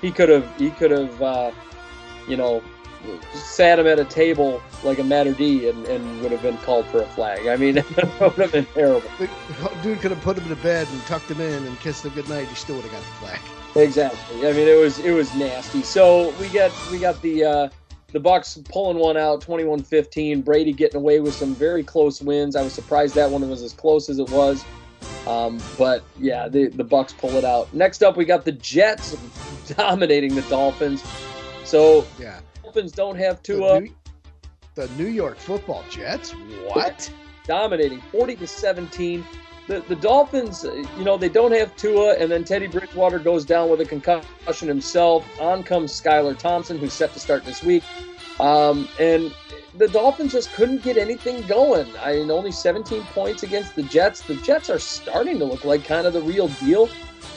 he 0.00 0.10
could 0.10 0.28
have 0.28 0.56
he 0.56 0.70
could 0.70 0.90
have 0.90 1.22
uh, 1.22 1.52
you 2.26 2.36
know 2.36 2.64
sat 3.34 3.78
him 3.78 3.86
at 3.86 3.98
a 3.98 4.04
table 4.04 4.62
like 4.84 4.98
a 4.98 5.04
matter 5.04 5.32
D 5.32 5.68
and, 5.68 5.86
and 5.86 6.22
would 6.22 6.32
have 6.32 6.42
been 6.42 6.56
called 6.58 6.86
for 6.86 7.02
a 7.02 7.06
flag. 7.06 7.46
I 7.46 7.56
mean, 7.56 7.78
it 7.78 7.86
would 8.20 8.32
have 8.32 8.52
been 8.52 8.66
terrible. 8.66 9.08
Dude 9.82 10.00
could 10.00 10.10
have 10.10 10.20
put 10.22 10.38
him 10.38 10.48
to 10.48 10.56
bed 10.56 10.88
and 10.88 11.00
tucked 11.02 11.30
him 11.30 11.40
in 11.40 11.66
and 11.66 11.78
kissed 11.80 12.04
him 12.04 12.12
goodnight. 12.12 12.48
He 12.48 12.54
still 12.54 12.76
would 12.76 12.84
have 12.84 12.92
got 12.92 13.02
the 13.02 13.26
flag. 13.26 13.40
Exactly. 13.76 14.48
I 14.48 14.52
mean, 14.52 14.68
it 14.68 14.78
was 14.78 14.98
it 14.98 15.12
was 15.12 15.34
nasty. 15.34 15.82
So 15.82 16.30
we 16.40 16.48
got 16.48 16.72
we 16.90 16.98
got 16.98 17.20
the 17.22 17.44
uh, 17.44 17.68
the 18.12 18.20
Bucks 18.20 18.58
pulling 18.70 18.98
one 18.98 19.16
out, 19.16 19.44
21-15. 19.44 20.44
Brady 20.44 20.72
getting 20.72 20.96
away 20.96 21.20
with 21.20 21.34
some 21.34 21.54
very 21.54 21.84
close 21.84 22.20
wins. 22.20 22.56
I 22.56 22.62
was 22.62 22.72
surprised 22.72 23.14
that 23.14 23.30
one 23.30 23.48
was 23.48 23.62
as 23.62 23.72
close 23.72 24.08
as 24.08 24.18
it 24.18 24.28
was. 24.30 24.64
Um, 25.26 25.60
but 25.78 26.02
yeah, 26.18 26.48
the 26.48 26.68
the 26.68 26.84
Bucks 26.84 27.12
pull 27.12 27.30
it 27.36 27.44
out. 27.44 27.72
Next 27.74 28.02
up, 28.02 28.16
we 28.16 28.24
got 28.24 28.44
the 28.44 28.52
Jets 28.52 29.16
dominating 29.76 30.34
the 30.34 30.42
Dolphins. 30.42 31.02
So 31.64 32.04
Yeah. 32.18 32.40
Dolphins 32.70 32.92
don't 32.92 33.16
have 33.16 33.42
The 33.42 33.54
Tua. 33.54 33.80
New, 33.80 33.94
the 34.76 34.88
New 34.96 35.08
York 35.08 35.38
Football 35.38 35.84
Jets. 35.90 36.30
What? 36.30 37.12
dominating. 37.44 38.00
40 38.12 38.36
to 38.36 38.46
17 38.46 39.24
the, 39.66 39.80
the 39.88 39.96
dolphins 39.96 40.64
uh, 40.64 40.72
you 40.96 41.04
know 41.04 41.16
they 41.16 41.28
don't 41.28 41.50
have 41.52 41.74
tua 41.76 42.14
and 42.14 42.30
then 42.30 42.44
teddy 42.44 42.68
bridgewater 42.68 43.18
goes 43.18 43.44
down 43.44 43.68
with 43.70 43.80
a 43.80 43.84
concussion 43.84 44.68
himself. 44.68 45.26
On 45.40 45.64
comes 45.64 45.90
skylar 46.00 46.38
thompson 46.38 46.78
who's 46.78 46.92
set 46.92 47.12
to 47.14 47.18
start 47.18 47.44
this 47.44 47.64
week. 47.64 47.82
Um, 48.38 48.86
and 49.00 49.34
the 49.74 49.88
dolphins 49.88 50.30
just 50.32 50.52
couldn't 50.52 50.84
get 50.84 50.96
anything 50.96 51.44
going. 51.48 51.88
I 51.98 52.12
mean 52.12 52.30
only 52.30 52.52
17 52.52 53.02
points 53.06 53.42
against 53.42 53.74
the 53.74 53.82
jets. 53.82 54.20
The 54.20 54.36
jets 54.36 54.70
are 54.70 54.78
starting 54.78 55.40
to 55.40 55.44
look 55.44 55.64
like 55.64 55.84
kind 55.84 56.06
of 56.06 56.12
the 56.12 56.22
real 56.22 56.46
deal 56.48 56.88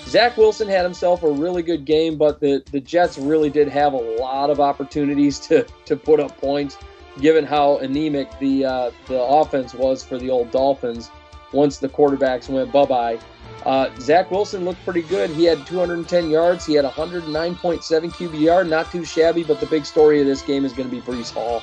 Zach 0.06 0.38
Wilson 0.38 0.68
had 0.68 0.84
himself 0.84 1.24
a 1.24 1.32
really 1.32 1.64
good 1.64 1.86
game, 1.86 2.18
but 2.18 2.40
the, 2.40 2.64
the 2.72 2.80
Jets 2.80 3.18
really 3.18 3.50
did 3.50 3.68
have 3.70 3.94
a 3.94 3.98
lot 3.98 4.50
of 4.50 4.60
opportunities 4.60 5.40
to, 5.40 5.66
to 5.86 5.96
put 5.96 6.20
up 6.20 6.38
points 6.38 6.78
given 7.20 7.46
how 7.46 7.78
anemic 7.78 8.28
the 8.40 8.66
uh, 8.66 8.92
the 9.08 9.22
offense 9.22 9.74
was 9.74 10.04
for 10.04 10.18
the 10.18 10.30
old 10.30 10.52
Dolphins. 10.52 11.10
once 11.52 11.78
the 11.78 11.90
quarterbacks 11.90 12.50
went 12.50 12.72
bye 12.72 12.86
bye. 12.86 13.20
Uh, 13.66 13.90
Zach 14.00 14.30
Wilson 14.30 14.66
looked 14.66 14.84
pretty 14.84 15.04
good. 15.04 15.30
He 15.30 15.46
had 15.46 15.66
210 15.66 16.30
yards. 16.30 16.66
He 16.66 16.74
had 16.74 16.84
109.7 16.84 17.56
QBR. 17.62 18.68
Not 18.68 18.92
too 18.92 19.06
shabby, 19.06 19.44
but 19.44 19.62
the 19.62 19.68
big 19.68 19.86
story 19.86 20.20
of 20.20 20.26
this 20.26 20.42
game 20.42 20.66
is 20.66 20.74
going 20.74 20.90
to 20.90 20.94
be 20.94 21.02
Breece 21.02 21.32
Hall. 21.32 21.62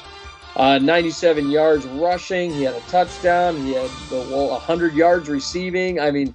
Uh, 0.57 0.79
97 0.79 1.51
yards 1.51 1.87
rushing. 1.87 2.51
He 2.53 2.63
had 2.63 2.75
a 2.75 2.81
touchdown. 2.81 3.57
He 3.59 3.75
had 3.75 3.91
well, 4.11 4.49
100 4.51 4.95
yards 4.95 5.29
receiving. 5.29 6.01
I 6.01 6.11
mean, 6.11 6.35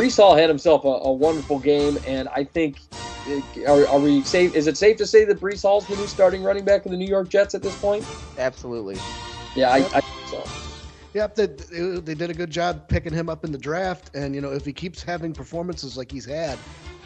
Breece 0.00 0.16
Hall 0.16 0.34
had 0.34 0.48
himself 0.48 0.84
a, 0.84 0.88
a 0.88 1.12
wonderful 1.12 1.58
game, 1.58 1.98
and 2.06 2.26
I 2.30 2.42
think 2.44 2.80
are, 3.66 3.86
are, 3.86 3.98
we 3.98 4.22
safe? 4.22 4.54
Is 4.54 4.66
it 4.66 4.78
safe 4.78 4.96
to 4.96 5.06
say 5.06 5.26
that 5.26 5.38
Breece 5.38 5.60
Hall's 5.60 5.86
the 5.86 5.94
new 5.94 6.06
starting 6.06 6.42
running 6.42 6.64
back 6.64 6.86
of 6.86 6.90
the 6.90 6.96
New 6.96 7.06
York 7.06 7.28
Jets 7.28 7.54
at 7.54 7.62
this 7.62 7.76
point? 7.76 8.02
Absolutely. 8.38 8.96
Yeah, 9.54 9.68
I, 9.68 9.76
I 9.76 10.00
think 10.00 10.04
so. 10.24 10.42
Yep, 11.12 11.34
they, 11.34 11.46
they 12.00 12.14
did 12.14 12.30
a 12.30 12.34
good 12.34 12.50
job 12.50 12.88
picking 12.88 13.12
him 13.12 13.28
up 13.28 13.44
in 13.44 13.52
the 13.52 13.58
draft, 13.58 14.16
and 14.16 14.34
you 14.34 14.40
know 14.40 14.52
if 14.52 14.64
he 14.64 14.72
keeps 14.72 15.02
having 15.02 15.34
performances 15.34 15.98
like 15.98 16.10
he's 16.10 16.24
had, 16.24 16.58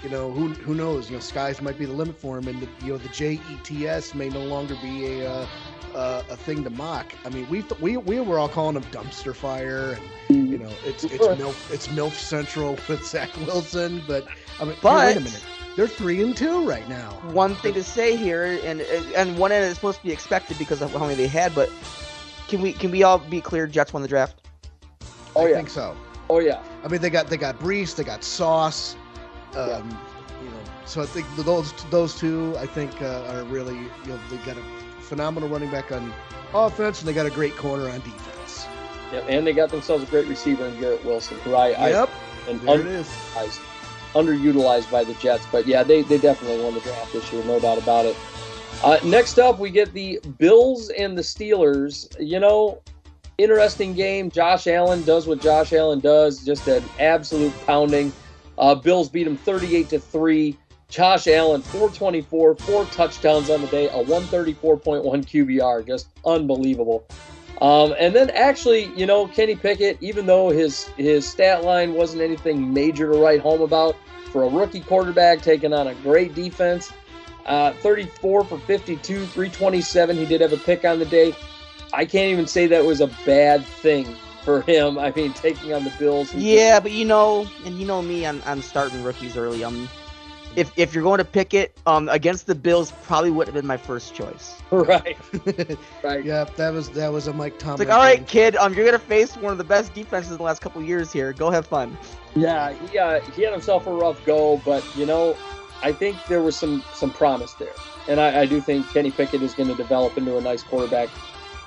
you 0.05 0.09
know 0.09 0.31
who 0.31 0.51
who 0.51 0.73
knows? 0.73 1.11
You 1.11 1.17
know, 1.17 1.21
skies 1.21 1.61
might 1.61 1.77
be 1.77 1.87
the 1.87 1.93
limit 1.93 2.17
for 2.17 2.39
him, 2.39 2.47
and 2.47 2.63
the, 2.63 2.69
you 2.87 2.93
know 2.93 2.99
the 2.99 3.09
JETS 3.09 4.15
may 4.15 4.29
no 4.29 4.45
longer 4.45 4.77
be 4.81 5.19
a 5.19 5.29
uh, 5.29 5.47
uh, 5.95 6.23
a 6.29 6.37
thing 6.37 6.65
to 6.65 6.71
mock. 6.71 7.15
I 7.25 7.31
mean, 7.31 7.49
we 7.49 7.63
th- 7.63 7.81
we 7.81 7.97
we 7.97 8.21
were 8.21 8.39
all 8.39 8.49
calling 8.49 8.77
him 8.77 8.83
dumpster 8.85 9.35
fire, 9.35 9.99
and 10.29 10.51
you 10.51 10.59
know 10.59 10.71
it's 10.85 11.05
it's 11.05 11.27
milf 11.27 11.73
it's 11.73 11.89
milf 11.89 12.13
central 12.13 12.73
with 12.89 13.05
Zach 13.05 13.35
Wilson, 13.47 14.03
but 14.07 14.27
I 14.61 14.65
mean, 14.65 14.77
but, 14.83 15.01
hey, 15.01 15.07
wait 15.07 15.17
a 15.17 15.21
minute. 15.21 15.45
They're 15.77 15.89
three 15.89 16.23
and 16.23 16.37
two 16.37 16.69
right 16.69 16.89
now. 16.89 17.11
One 17.33 17.57
thing 17.57 17.75
to 17.75 17.83
say 17.83 18.17
here, 18.17 18.61
and 18.65 18.81
and 18.81 19.39
one 19.39 19.53
end 19.53 19.65
is 19.65 19.75
supposed 19.75 19.99
to 19.99 20.05
be 20.05 20.13
expected 20.13 20.59
because 20.59 20.83
of 20.83 20.93
how 20.93 21.01
many 21.01 21.15
they 21.15 21.27
had, 21.27 21.55
but 21.55 21.71
can 22.49 22.61
we 22.61 22.73
can 22.73 22.91
we 22.91 23.03
all 23.03 23.19
be 23.19 23.41
clear? 23.41 23.67
Jets 23.67 23.93
won 23.93 24.03
the 24.03 24.09
draft. 24.09 24.47
Oh 25.37 25.47
I 25.47 25.51
yeah. 25.51 25.57
think 25.57 25.71
so. 25.71 25.97
Oh 26.31 26.39
yeah. 26.39 26.63
I 26.85 26.89
mean, 26.89 27.01
they 27.01 27.11
got 27.11 27.29
they 27.29 27.37
got 27.37 27.59
Breece, 27.59 27.97
they 27.97 28.05
got 28.05 28.23
Sauce. 28.23 28.97
Um, 29.55 29.69
yeah. 29.69 29.79
You 30.43 30.51
know, 30.51 30.61
so 30.85 31.03
I 31.03 31.07
think 31.07 31.27
those 31.37 31.73
those 31.91 32.17
two, 32.17 32.55
I 32.59 32.67
think, 32.67 33.01
uh, 33.03 33.25
are 33.31 33.45
really 33.45 33.77
you 33.77 34.07
know 34.07 34.19
they 34.31 34.37
got 34.39 34.57
a 34.57 34.63
phenomenal 35.05 35.49
running 35.49 35.71
back 35.71 35.93
on 35.93 36.12
offense, 36.53 37.01
and 37.01 37.09
they 37.09 37.12
got 37.12 37.27
a 37.27 37.31
great 37.31 37.57
corner 37.57 37.88
on 37.88 38.01
defense. 38.01 38.67
Yep, 39.12 39.25
and 39.29 39.47
they 39.47 39.53
got 39.53 39.71
themselves 39.71 40.03
a 40.03 40.07
great 40.07 40.27
receiver 40.27 40.67
in 40.67 40.79
Garrett 40.81 41.05
Wilson, 41.05 41.38
who 41.40 41.55
I 41.55 41.71
yep. 41.71 42.09
I 42.09 42.51
and 42.51 42.61
there 42.61 42.81
it 42.81 42.87
is. 42.87 43.09
underutilized 44.14 44.90
by 44.90 45.05
the 45.05 45.14
Jets, 45.14 45.47
but 45.51 45.67
yeah, 45.67 45.83
they 45.83 46.03
they 46.03 46.19
definitely 46.19 46.62
won 46.62 46.75
the 46.75 46.81
draft 46.81 47.12
this 47.12 47.33
year, 47.33 47.45
no 47.45 47.61
doubt 47.61 47.79
about 47.79 48.07
it. 48.07 48.17
Uh, 48.83 48.99
next 49.05 49.38
up, 49.38 49.59
we 49.59 49.71
get 49.71 49.93
the 49.93 50.21
Bills 50.38 50.90
and 50.90 51.17
the 51.17 51.23
Steelers. 51.23 52.14
You 52.19 52.40
know, 52.40 52.81
interesting 53.38 53.95
game. 53.95 54.31
Josh 54.31 54.67
Allen 54.67 55.03
does 55.05 55.27
what 55.27 55.40
Josh 55.40 55.73
Allen 55.73 56.01
does, 56.01 56.45
just 56.45 56.67
an 56.69 56.85
absolute 56.99 57.55
pounding. 57.67 58.12
Uh, 58.59 58.75
Bills 58.75 59.09
beat 59.09 59.27
him 59.27 59.37
38 59.37 59.88
to 59.90 59.99
three. 59.99 60.57
Josh 60.95 61.27
Allen, 61.27 61.61
424, 61.61 62.55
four 62.55 62.85
touchdowns 62.87 63.51
on 63.51 63.61
the 63.63 63.67
day, 63.67 63.89
a 63.89 64.05
134.1 64.05 65.03
QBR, 65.03 65.85
just 65.85 66.07
unbelievable. 66.25 67.05
Um, 67.61 67.97
and 67.99 68.15
then 68.15 68.31
actually, 68.31 68.85
you 68.95 69.05
know, 69.05 69.27
Kenny 69.27 69.57
Pickett, 69.57 69.99
even 70.01 70.27
though 70.27 70.51
his 70.51 70.85
his 70.97 71.27
stat 71.27 71.65
line 71.65 71.95
wasn't 71.95 72.23
anything 72.23 72.73
major 72.73 73.11
to 73.11 73.19
write 73.19 73.41
home 73.41 73.61
about 73.61 73.97
for 74.31 74.45
a 74.45 74.49
rookie 74.49 74.83
quarterback 74.83 75.43
taking 75.43 75.73
on 75.73 75.89
a 75.89 75.97
great 75.97 76.33
defense, 76.33 76.93
uh, 77.47 77.73
34 77.73 78.45
for 78.45 78.59
52, 78.61 79.27
327. 79.27 80.17
He 80.17 80.25
did 80.27 80.43
have 80.43 80.53
a 80.53 80.59
pick 80.59 80.85
on 80.85 81.01
the 81.01 81.07
day. 81.07 81.35
I 81.93 82.05
can't 82.05 82.31
even 82.31 82.47
say 82.47 82.69
that 82.69 82.85
was 82.85 83.01
a 83.01 83.09
bad 83.27 83.65
thing 83.65 84.07
for 84.45 84.61
him. 84.61 84.97
I 85.01 85.11
mean, 85.11 85.33
taking 85.33 85.73
on 85.73 85.83
the 85.83 85.93
Bills. 85.99 86.33
Yeah, 86.33 86.79
but 86.79 86.93
you 86.93 87.05
know, 87.05 87.49
and 87.67 87.81
you 87.81 87.85
know 87.85 88.01
me, 88.01 88.25
I'm, 88.25 88.41
I'm 88.47 88.63
starting 88.63 89.03
rookies 89.03 89.37
early. 89.37 89.65
Um, 89.65 89.89
if 90.57 90.73
if 90.77 90.95
you're 90.95 91.03
going 91.03 91.19
to 91.19 91.25
pick 91.25 91.55
it, 91.55 91.77
um, 91.87 92.09
against 92.09 92.47
the 92.47 92.55
Bills, 92.55 92.93
probably 93.03 93.31
would 93.31 93.47
have 93.47 93.55
been 93.55 93.67
my 93.67 93.77
first 93.77 94.14
choice. 94.14 94.61
Right. 94.75 95.17
right. 96.03 96.25
Yeah, 96.25 96.45
that 96.57 96.73
was 96.73 96.90
that 96.90 97.12
was 97.12 97.29
a 97.29 97.33
Mike 97.33 97.59
Tomlin. 97.59 97.83
It's 97.83 97.88
like, 97.88 97.97
all 97.97 98.03
right, 98.05 98.27
kid, 98.27 98.57
um, 98.57 98.75
you're 98.75 98.85
gonna 98.85 98.99
face 98.99 99.37
one 99.37 99.53
of 99.53 99.59
the 99.59 99.64
best 99.64 99.95
defenses 99.95 100.33
in 100.33 100.38
the 100.38 100.43
last 100.43 100.61
couple 100.61 100.83
years 100.83 101.12
here. 101.12 101.33
Go 101.33 101.51
have 101.51 101.64
fun. 101.64 101.97
Yeah, 102.35 102.73
he 102.73 102.99
uh, 102.99 103.21
he 103.21 103.43
had 103.43 103.53
himself 103.53 103.87
a 103.87 103.93
rough 103.93 104.25
go, 104.25 104.61
but 104.64 104.85
you 104.97 105.07
know, 105.07 105.37
I 105.83 105.93
think 105.93 106.17
there 106.29 106.43
was 106.43 106.57
some 106.57 106.83
some 106.93 107.12
promise 107.12 107.53
there, 107.55 107.75
and 108.09 108.19
I, 108.21 108.40
I 108.40 108.47
do 108.47 108.61
think 108.61 108.90
Kenny 108.90 109.12
Pickett 109.12 109.43
is 109.43 109.55
going 109.55 109.69
to 109.69 109.77
develop 109.77 110.19
into 110.19 110.37
a 110.37 110.40
nice 110.40 110.64
quarterback 110.64 111.09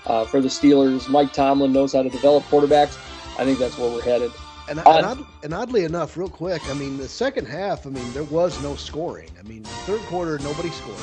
uh, 0.06 0.26
for 0.26 0.42
the 0.42 0.50
Steelers. 0.50 1.08
Mike 1.10 1.32
Tomlin 1.32 1.72
knows 1.72 1.94
how 1.94 2.04
to 2.04 2.10
develop 2.10 2.44
quarterbacks. 2.46 2.98
I 3.40 3.46
think 3.46 3.58
that's 3.58 3.78
where 3.78 3.90
we're 3.90 4.02
headed. 4.02 4.32
And, 4.70 4.80
and, 4.80 5.06
odd, 5.06 5.26
and, 5.44 5.54
oddly 5.54 5.86
enough, 5.86 6.18
real 6.18 6.28
quick, 6.28 6.62
I 6.70 6.74
mean, 6.74 6.98
the 6.98 7.08
second 7.08 7.46
half, 7.46 7.88
I 7.88 7.90
mean, 7.90 8.12
there 8.14 8.24
was 8.24 8.62
no 8.62 8.76
scoring. 8.76 9.30
I 9.40 9.48
mean, 9.48 9.64
third 9.64 10.02
quarter, 10.02 10.38
nobody 10.40 10.70
scored. 10.70 11.00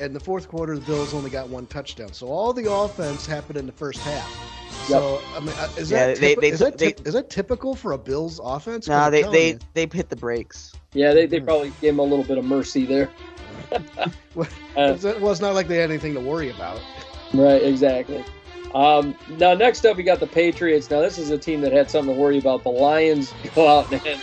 And 0.00 0.14
the 0.14 0.20
fourth 0.20 0.48
quarter, 0.48 0.74
the 0.74 0.84
Bills 0.86 1.12
only 1.12 1.30
got 1.30 1.48
one 1.48 1.66
touchdown. 1.66 2.12
So 2.12 2.28
all 2.28 2.52
the 2.52 2.70
offense 2.70 3.26
happened 3.26 3.58
in 3.58 3.66
the 3.66 3.72
first 3.72 4.00
half. 4.00 4.30
So 4.86 5.20
I 5.34 5.40
mean, 5.40 5.50
uh, 5.58 5.68
is 5.76 5.90
yeah, 5.90 6.06
that 6.06 6.18
they, 6.18 6.36
typi- 6.36 6.40
they, 6.40 6.48
is, 6.50 6.58
that 6.60 6.78
they, 6.78 6.94
is 7.04 7.14
that 7.14 7.28
typical 7.28 7.74
for 7.74 7.92
a 7.92 7.98
Bills 7.98 8.40
offense? 8.42 8.86
No, 8.86 9.10
they 9.10 9.22
they, 9.24 9.58
they 9.74 9.88
hit 9.92 10.10
the 10.10 10.16
brakes. 10.16 10.72
Yeah, 10.92 11.12
they, 11.12 11.26
they 11.26 11.40
probably 11.40 11.72
gave 11.80 11.94
him 11.94 11.98
a 11.98 12.02
little 12.02 12.24
bit 12.24 12.38
of 12.38 12.44
mercy 12.44 12.86
there. 12.86 13.10
well, 14.34 14.48
uh, 14.76 14.96
it 15.02 15.20
was 15.20 15.40
not 15.40 15.54
like 15.54 15.66
they 15.66 15.76
had 15.76 15.90
anything 15.90 16.14
to 16.14 16.20
worry 16.20 16.50
about. 16.50 16.80
Right, 17.32 17.62
exactly. 17.62 18.24
Um, 18.76 19.16
now, 19.38 19.54
next 19.54 19.86
up, 19.86 19.96
we 19.96 20.02
got 20.02 20.20
the 20.20 20.26
Patriots. 20.26 20.90
Now, 20.90 21.00
this 21.00 21.16
is 21.16 21.30
a 21.30 21.38
team 21.38 21.62
that 21.62 21.72
had 21.72 21.90
something 21.90 22.14
to 22.14 22.20
worry 22.20 22.36
about. 22.36 22.62
The 22.62 22.68
Lions 22.68 23.32
go 23.54 23.66
out 23.66 23.90
and 23.90 24.20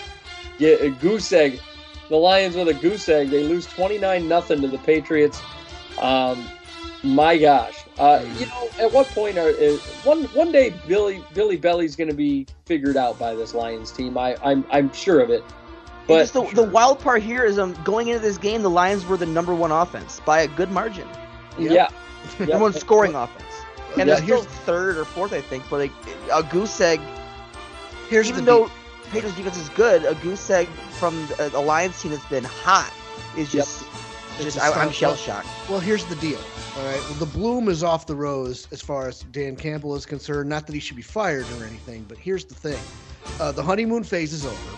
get 0.59 0.79
a 0.79 0.91
goose 0.91 1.31
egg. 1.33 1.59
The 2.09 2.17
Lions 2.17 2.55
with 2.55 2.67
a 2.67 2.75
goose 2.75 3.09
egg. 3.09 3.31
They 3.31 3.43
lose 3.43 3.65
29 3.65 4.27
nothing 4.27 4.61
to 4.61 4.67
the 4.67 4.77
Patriots. 4.77 5.41
Um, 5.99 6.47
my 7.01 7.35
gosh. 7.35 7.83
Uh, 7.97 8.23
you 8.37 8.45
know, 8.45 8.69
at 8.79 8.93
what 8.93 9.07
point 9.07 9.39
are 9.39 9.49
is, 9.49 9.81
one 10.03 10.25
one 10.25 10.51
day 10.51 10.73
Billy 10.87 11.23
Billy 11.33 11.57
Belly's 11.57 11.95
going 11.95 12.09
to 12.09 12.15
be 12.15 12.45
figured 12.65 12.97
out 12.97 13.17
by 13.17 13.33
this 13.33 13.53
Lions 13.53 13.91
team? 13.91 14.17
I 14.17 14.35
I'm 14.43 14.65
I'm 14.71 14.93
sure 14.93 15.19
of 15.19 15.29
it. 15.29 15.43
But 16.07 16.27
the, 16.29 16.43
the 16.53 16.63
wild 16.63 16.99
part 16.99 17.23
here 17.23 17.43
is 17.43 17.59
um 17.59 17.73
going 17.83 18.09
into 18.09 18.19
this 18.19 18.37
game, 18.37 18.61
the 18.61 18.69
Lions 18.69 19.05
were 19.05 19.17
the 19.17 19.25
number 19.25 19.53
one 19.53 19.71
offense 19.71 20.21
by 20.25 20.41
a 20.41 20.47
good 20.47 20.71
margin. 20.71 21.07
Yep. 21.59 21.71
Yeah, 21.71 21.89
number 22.39 22.59
one 22.59 22.73
scoring 22.73 23.15
offense, 23.15 23.42
and 23.97 24.07
yeah, 24.07 24.15
they're 24.15 24.23
still 24.23 24.41
third 24.41 24.97
or 24.97 25.05
fourth, 25.05 25.33
I 25.33 25.41
think. 25.41 25.63
But 25.69 25.79
like, 25.79 25.91
a 26.31 26.43
goose 26.43 26.79
egg. 26.81 26.99
Here's 28.09 28.29
even 28.29 28.45
the 28.45 28.51
though 28.51 28.71
Patriots 29.11 29.37
defense 29.37 29.57
is 29.57 29.69
good, 29.69 30.05
a 30.05 30.15
goose 30.15 30.49
egg 30.49 30.67
from 30.99 31.27
a, 31.39 31.49
a 31.53 31.61
Lions 31.61 32.01
team 32.01 32.11
that's 32.11 32.25
been 32.25 32.43
hot 32.43 32.91
is 33.37 33.51
just 33.51 33.85
yep. 34.37 34.43
just 34.43 34.59
I, 34.59 34.71
I'm 34.71 34.91
shell 34.91 35.15
shocked. 35.15 35.47
Well, 35.69 35.79
here's 35.79 36.05
the 36.05 36.15
deal. 36.15 36.39
All 36.77 36.85
right. 36.85 36.99
Well, 37.01 37.13
the 37.13 37.27
bloom 37.27 37.69
is 37.69 37.83
off 37.83 38.07
the 38.07 38.15
rose 38.15 38.67
as 38.71 38.81
far 38.81 39.07
as 39.07 39.21
Dan 39.31 39.55
Campbell 39.55 39.95
is 39.95 40.05
concerned. 40.05 40.49
Not 40.49 40.65
that 40.65 40.73
he 40.73 40.79
should 40.79 40.95
be 40.95 41.03
fired 41.03 41.45
or 41.59 41.65
anything, 41.65 42.05
but 42.07 42.17
here's 42.17 42.45
the 42.45 42.55
thing: 42.55 42.79
uh, 43.39 43.51
the 43.51 43.63
honeymoon 43.63 44.03
phase 44.03 44.33
is 44.33 44.45
over, 44.45 44.77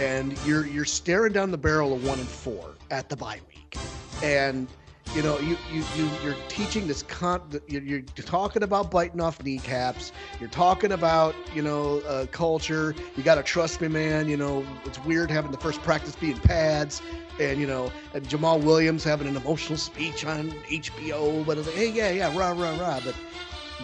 and 0.00 0.36
you're 0.46 0.66
you're 0.66 0.86
staring 0.86 1.32
down 1.32 1.50
the 1.50 1.58
barrel 1.58 1.92
of 1.92 2.06
one 2.06 2.18
and 2.18 2.28
four 2.28 2.74
at 2.90 3.08
the 3.10 3.16
bye 3.16 3.40
week, 3.48 3.76
and 4.22 4.66
you 5.14 5.22
know 5.22 5.38
you 5.38 5.56
you, 5.72 5.84
you 5.96 6.10
you're 6.22 6.36
teaching 6.48 6.86
this 6.86 7.02
con 7.02 7.40
you're, 7.68 7.82
you're 7.82 8.02
talking 8.02 8.62
about 8.62 8.90
biting 8.90 9.20
off 9.20 9.42
kneecaps. 9.42 10.12
You're 10.40 10.48
talking 10.48 10.92
about 10.92 11.34
you 11.54 11.62
know 11.62 12.00
uh, 12.00 12.26
culture. 12.26 12.94
You 13.16 13.22
got 13.22 13.36
to 13.36 13.42
trust 13.42 13.80
me 13.80 13.88
man. 13.88 14.28
You 14.28 14.36
know 14.36 14.66
it's 14.84 15.02
weird 15.04 15.30
having 15.30 15.50
the 15.52 15.58
first 15.58 15.82
practice 15.82 16.16
being 16.16 16.38
pads 16.38 17.00
and 17.38 17.60
you 17.60 17.66
know 17.66 17.92
and 18.14 18.26
jamaal 18.26 18.62
williams 18.62 19.04
having 19.04 19.28
an 19.28 19.36
emotional 19.36 19.76
speech 19.76 20.24
on 20.24 20.50
hbo 20.70 21.44
but 21.44 21.58
it's 21.58 21.66
like 21.66 21.76
hey 21.76 21.90
yeah 21.90 22.10
yeah 22.10 22.38
rah 22.38 22.52
rah 22.52 22.78
rah. 22.80 23.00
But 23.04 23.14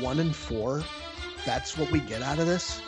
one 0.01 0.19
and 0.19 0.35
four 0.35 0.83
that's 1.45 1.77
what 1.77 1.91
we 1.91 2.01
get 2.01 2.23
out 2.23 2.39
of 2.39 2.47
this? 2.47 2.81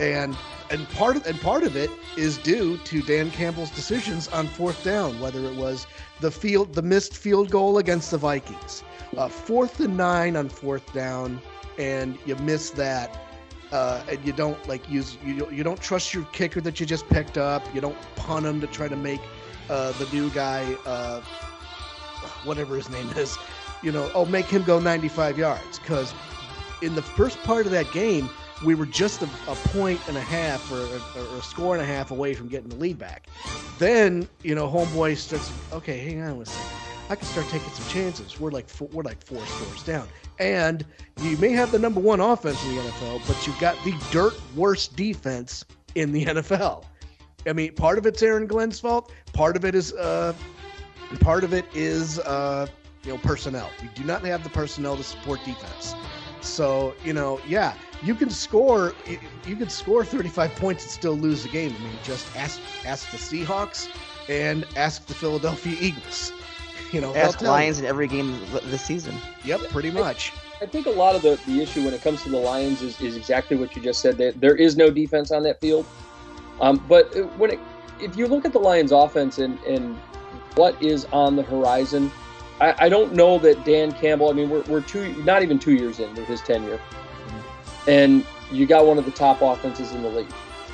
And 0.00 0.36
and 0.70 0.88
part 0.90 1.16
of 1.16 1.26
and 1.26 1.40
part 1.40 1.62
of 1.62 1.76
it 1.76 1.90
is 2.16 2.38
due 2.38 2.76
to 2.78 3.02
Dan 3.02 3.30
Campbell's 3.30 3.70
decisions 3.70 4.28
on 4.28 4.46
fourth 4.46 4.82
down, 4.84 5.18
whether 5.20 5.44
it 5.44 5.54
was 5.54 5.86
the 6.20 6.30
field 6.30 6.74
the 6.74 6.82
missed 6.82 7.16
field 7.16 7.50
goal 7.50 7.78
against 7.78 8.10
the 8.10 8.18
Vikings, 8.18 8.82
uh, 9.16 9.28
fourth 9.28 9.80
and 9.80 9.96
nine 9.96 10.36
on 10.36 10.48
fourth 10.48 10.92
down, 10.92 11.40
and 11.78 12.18
you 12.26 12.36
miss 12.36 12.70
that. 12.70 13.20
Uh, 13.72 14.04
and 14.08 14.24
you 14.24 14.32
don't 14.32 14.68
like 14.68 14.88
use 14.88 15.18
you 15.24 15.50
you 15.50 15.64
don't 15.64 15.80
trust 15.80 16.14
your 16.14 16.22
kicker 16.26 16.60
that 16.60 16.78
you 16.78 16.86
just 16.86 17.08
picked 17.08 17.36
up. 17.36 17.62
You 17.74 17.80
don't 17.80 17.96
punt 18.14 18.46
him 18.46 18.60
to 18.60 18.68
try 18.68 18.86
to 18.86 18.96
make 18.96 19.20
uh, 19.68 19.90
the 19.92 20.06
new 20.12 20.30
guy, 20.30 20.76
uh, 20.86 21.20
whatever 22.44 22.76
his 22.76 22.88
name 22.90 23.08
is, 23.16 23.36
you 23.82 23.90
know, 23.90 24.10
oh 24.14 24.24
make 24.26 24.46
him 24.46 24.62
go 24.62 24.78
95 24.78 25.38
yards 25.38 25.78
because 25.80 26.14
in 26.82 26.94
the 26.94 27.02
first 27.02 27.42
part 27.42 27.66
of 27.66 27.72
that 27.72 27.90
game 27.92 28.28
we 28.64 28.74
were 28.74 28.86
just 28.86 29.22
a, 29.22 29.28
a 29.48 29.54
point 29.54 30.00
and 30.08 30.16
a 30.16 30.20
half 30.20 30.70
or, 30.70 30.80
or, 31.18 31.38
a 31.38 31.42
score 31.42 31.74
and 31.74 31.82
a 31.82 31.86
half 31.86 32.10
away 32.10 32.34
from 32.34 32.48
getting 32.48 32.68
the 32.68 32.76
lead 32.76 32.98
back. 32.98 33.26
Then, 33.78 34.28
you 34.42 34.54
know, 34.54 34.68
homeboy 34.68 35.16
starts, 35.16 35.50
okay, 35.72 35.98
hang 35.98 36.22
on 36.22 36.40
a 36.40 36.46
second. 36.46 36.70
I 37.10 37.16
can 37.16 37.26
start 37.26 37.46
taking 37.48 37.68
some 37.70 37.86
chances. 37.88 38.40
We're 38.40 38.50
like 38.50 38.68
four, 38.68 38.88
we're 38.92 39.02
like 39.02 39.22
four 39.22 39.44
scores 39.44 39.82
down, 39.82 40.08
and 40.38 40.86
you 41.20 41.36
may 41.36 41.50
have 41.50 41.70
the 41.70 41.78
number 41.78 42.00
one 42.00 42.20
offense 42.20 42.62
in 42.64 42.76
the 42.76 42.82
NFL, 42.82 43.26
but 43.26 43.46
you've 43.46 43.58
got 43.58 43.76
the 43.84 43.94
dirt 44.10 44.34
worst 44.56 44.96
defense 44.96 45.64
in 45.94 46.12
the 46.12 46.24
NFL. 46.26 46.84
I 47.46 47.52
mean, 47.52 47.74
part 47.74 47.98
of 47.98 48.06
it's 48.06 48.22
Aaron 48.22 48.46
Glenn's 48.46 48.80
fault. 48.80 49.12
Part 49.34 49.54
of 49.56 49.66
it 49.66 49.74
is, 49.74 49.92
uh, 49.92 50.32
part 51.20 51.44
of 51.44 51.52
it 51.52 51.66
is, 51.74 52.20
uh, 52.20 52.66
you 53.02 53.12
know, 53.12 53.18
personnel. 53.18 53.68
We 53.82 53.88
do 53.88 54.04
not 54.04 54.24
have 54.24 54.42
the 54.42 54.48
personnel 54.48 54.96
to 54.96 55.02
support 55.02 55.40
defense. 55.44 55.94
So 56.40 56.94
you 57.04 57.12
know, 57.12 57.40
yeah, 57.46 57.74
you 58.02 58.14
can 58.14 58.30
score, 58.30 58.94
you, 59.06 59.18
you 59.46 59.56
can 59.56 59.68
score 59.68 60.04
35 60.04 60.54
points 60.56 60.84
and 60.84 60.90
still 60.90 61.14
lose 61.14 61.42
the 61.42 61.48
game. 61.48 61.74
I 61.78 61.82
mean, 61.82 61.92
just 62.02 62.26
ask 62.36 62.60
ask 62.84 63.10
the 63.10 63.16
Seahawks 63.16 63.88
and 64.28 64.66
ask 64.76 65.06
the 65.06 65.14
Philadelphia 65.14 65.76
Eagles. 65.80 66.32
You 66.92 67.00
know, 67.00 67.12
Ask 67.16 67.40
tell 67.40 67.48
you. 67.48 67.52
Lions 67.52 67.80
in 67.80 67.86
every 67.86 68.06
game 68.06 68.38
this 68.66 68.82
season. 68.82 69.16
Yep, 69.44 69.62
pretty 69.70 69.90
much. 69.90 70.32
I 70.62 70.66
think 70.66 70.86
a 70.86 70.90
lot 70.90 71.16
of 71.16 71.22
the, 71.22 71.40
the 71.44 71.60
issue 71.60 71.84
when 71.84 71.92
it 71.92 72.02
comes 72.02 72.22
to 72.22 72.28
the 72.28 72.38
Lions 72.38 72.82
is, 72.82 73.00
is 73.00 73.16
exactly 73.16 73.56
what 73.56 73.74
you 73.74 73.82
just 73.82 74.00
said. 74.00 74.16
That 74.18 74.40
there 74.40 74.54
is 74.54 74.76
no 74.76 74.90
defense 74.90 75.32
on 75.32 75.42
that 75.42 75.60
field. 75.60 75.86
Um, 76.60 76.84
but 76.88 77.12
when 77.36 77.50
it, 77.50 77.58
if 78.00 78.16
you 78.16 78.28
look 78.28 78.44
at 78.44 78.52
the 78.52 78.60
Lions' 78.60 78.92
offense 78.92 79.38
and, 79.38 79.58
and 79.64 79.96
what 80.54 80.80
is 80.80 81.04
on 81.06 81.34
the 81.34 81.42
horizon, 81.42 82.12
I, 82.60 82.86
I 82.86 82.88
don't 82.88 83.12
know 83.12 83.38
that 83.40 83.64
Dan 83.64 83.90
Campbell. 83.92 84.30
I 84.30 84.32
mean, 84.32 84.48
we're, 84.48 84.62
we're 84.62 84.80
two, 84.80 85.14
not 85.24 85.42
even 85.42 85.58
two 85.58 85.74
years 85.74 85.98
into 85.98 86.24
his 86.24 86.40
tenure, 86.42 86.80
and 87.86 88.24
you 88.52 88.66
got 88.66 88.86
one 88.86 88.98
of 88.98 89.04
the 89.04 89.10
top 89.10 89.42
offenses 89.42 89.92
in 89.92 90.02
the 90.02 90.08
league. 90.08 90.26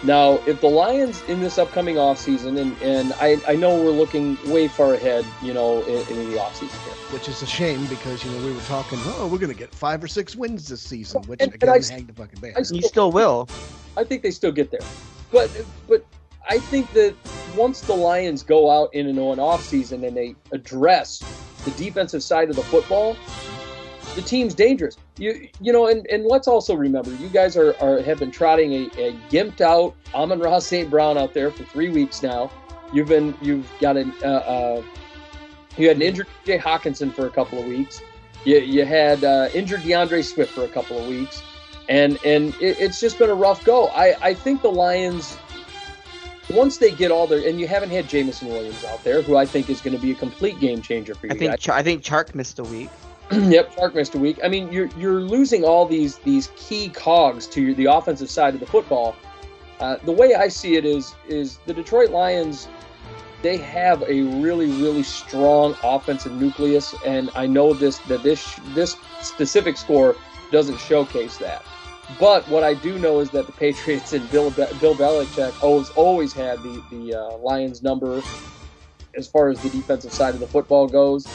Now, 0.02 0.40
if 0.46 0.60
the 0.62 0.66
Lions 0.66 1.22
in 1.28 1.40
this 1.40 1.58
upcoming 1.58 1.96
offseason, 1.96 2.58
and, 2.58 2.74
and 2.82 3.12
I, 3.20 3.36
I 3.46 3.54
know 3.54 3.76
we're 3.84 3.90
looking 3.90 4.38
way 4.50 4.66
far 4.66 4.94
ahead, 4.94 5.26
you 5.42 5.52
know, 5.52 5.82
in, 5.82 5.98
in 6.08 6.30
the 6.30 6.38
offseason 6.38 6.70
here. 6.84 6.94
Which 7.12 7.28
is 7.28 7.42
a 7.42 7.46
shame 7.46 7.84
because 7.86 8.24
you 8.24 8.30
know 8.30 8.46
we 8.46 8.52
were 8.52 8.60
talking, 8.62 8.98
oh, 9.04 9.26
we're 9.26 9.36
gonna 9.38 9.52
get 9.52 9.74
five 9.74 10.02
or 10.02 10.08
six 10.08 10.34
wins 10.34 10.68
this 10.68 10.80
season, 10.80 11.20
which 11.24 11.42
And- 11.42 11.52
and 11.52 11.62
again, 11.62 11.74
I 11.74 11.78
s- 11.78 11.90
hang 11.90 12.06
the 12.06 12.14
fucking 12.14 12.38
I 12.38 12.40
banner. 12.40 12.60
s- 12.60 12.72
You 12.72 12.80
still 12.80 13.12
will. 13.12 13.46
I 13.96 14.04
think 14.04 14.22
they 14.22 14.30
still 14.30 14.52
get 14.52 14.70
there. 14.70 14.80
But 15.30 15.50
but 15.86 16.06
I 16.48 16.58
think 16.58 16.90
that 16.94 17.14
once 17.54 17.82
the 17.82 17.92
Lions 17.94 18.42
go 18.42 18.70
out 18.70 18.94
in 18.94 19.06
an 19.06 19.18
on 19.18 19.38
off 19.38 19.62
season 19.62 20.02
and 20.04 20.16
they 20.16 20.34
address 20.52 21.22
the 21.66 21.72
defensive 21.72 22.22
side 22.22 22.48
of 22.48 22.56
the 22.56 22.62
football, 22.62 23.16
the 24.14 24.22
team's 24.22 24.54
dangerous. 24.54 24.96
You 25.18 25.48
you 25.60 25.72
know, 25.72 25.88
and, 25.88 26.06
and 26.08 26.24
let's 26.24 26.48
also 26.48 26.74
remember, 26.74 27.12
you 27.14 27.28
guys 27.28 27.56
are, 27.56 27.74
are 27.80 28.00
have 28.02 28.18
been 28.18 28.30
trotting 28.30 28.72
a, 28.72 28.86
a 28.98 29.12
gimped 29.30 29.60
out 29.60 29.94
Amon-Ra 30.14 30.58
St. 30.58 30.90
Brown 30.90 31.18
out 31.18 31.34
there 31.34 31.50
for 31.50 31.64
three 31.64 31.90
weeks 31.90 32.22
now. 32.22 32.50
You've 32.92 33.08
been 33.08 33.36
you've 33.40 33.70
got 33.80 33.96
an 33.96 34.12
uh, 34.22 34.26
uh, 34.26 34.82
you 35.76 35.88
had 35.88 35.96
an 35.96 36.02
injured 36.02 36.26
Jay 36.44 36.58
Hockenson 36.58 37.14
for 37.14 37.26
a 37.26 37.30
couple 37.30 37.58
of 37.58 37.66
weeks. 37.66 38.02
You, 38.44 38.58
you 38.58 38.84
had 38.84 39.22
uh, 39.22 39.48
injured 39.52 39.80
DeAndre 39.80 40.24
Swift 40.24 40.52
for 40.52 40.64
a 40.64 40.68
couple 40.68 40.98
of 40.98 41.06
weeks 41.06 41.42
and 41.90 42.18
and 42.24 42.54
it, 42.60 42.80
it's 42.80 43.00
just 43.00 43.18
been 43.18 43.28
a 43.28 43.34
rough 43.34 43.62
go. 43.64 43.88
I 43.88 44.16
I 44.22 44.32
think 44.32 44.62
the 44.62 44.70
Lions 44.70 45.36
once 46.48 46.78
they 46.78 46.92
get 46.92 47.10
all 47.10 47.26
their 47.26 47.46
and 47.46 47.60
you 47.60 47.68
haven't 47.68 47.90
had 47.90 48.08
Jameson 48.08 48.48
Williams 48.48 48.84
out 48.84 49.04
there, 49.04 49.20
who 49.20 49.36
I 49.36 49.44
think 49.44 49.68
is 49.68 49.80
going 49.82 49.94
to 49.94 50.00
be 50.00 50.12
a 50.12 50.14
complete 50.14 50.58
game 50.60 50.80
changer 50.80 51.14
for 51.14 51.26
you 51.26 51.34
I 51.34 51.36
think 51.36 51.50
guys. 51.50 51.68
I 51.68 51.82
think 51.82 52.02
Chark 52.02 52.34
missed 52.34 52.58
a 52.58 52.64
week. 52.64 52.90
yep, 53.32 53.72
Chark 53.76 53.94
missed 53.94 54.16
a 54.16 54.18
week. 54.18 54.40
I 54.42 54.48
mean, 54.48 54.72
you're 54.72 54.88
you're 54.96 55.20
losing 55.20 55.62
all 55.62 55.86
these 55.86 56.18
these 56.18 56.48
key 56.56 56.88
cogs 56.88 57.46
to 57.48 57.74
the 57.76 57.84
offensive 57.84 58.28
side 58.28 58.54
of 58.54 58.60
the 58.60 58.66
football. 58.66 59.14
Uh, 59.78 59.98
the 60.04 60.12
way 60.12 60.34
I 60.34 60.48
see 60.48 60.74
it 60.74 60.84
is 60.84 61.14
is 61.28 61.58
the 61.64 61.72
Detroit 61.72 62.10
Lions. 62.10 62.68
They 63.42 63.56
have 63.58 64.02
a 64.02 64.22
really 64.42 64.66
really 64.82 65.04
strong 65.04 65.76
offensive 65.84 66.32
nucleus, 66.32 66.92
and 67.06 67.30
I 67.36 67.46
know 67.46 67.72
this 67.72 67.98
that 68.00 68.24
this 68.24 68.58
this 68.74 68.96
specific 69.22 69.76
score 69.76 70.16
doesn't 70.50 70.80
showcase 70.80 71.36
that. 71.38 71.64
But 72.18 72.48
what 72.48 72.64
I 72.64 72.74
do 72.74 72.98
know 72.98 73.20
is 73.20 73.30
that 73.30 73.46
the 73.46 73.52
Patriots 73.64 74.12
and 74.12 74.28
Bill 74.28 74.50
Bill 74.50 74.96
Belichick 74.96 75.54
always 75.62 75.90
always 75.90 76.32
had 76.32 76.64
the 76.64 76.82
the 76.90 77.14
uh, 77.14 77.36
Lions 77.36 77.80
number 77.80 78.26
as 79.16 79.28
far 79.28 79.50
as 79.50 79.60
the 79.60 79.70
defensive 79.70 80.12
side 80.12 80.34
of 80.34 80.40
the 80.40 80.48
football 80.48 80.88
goes. 80.88 81.30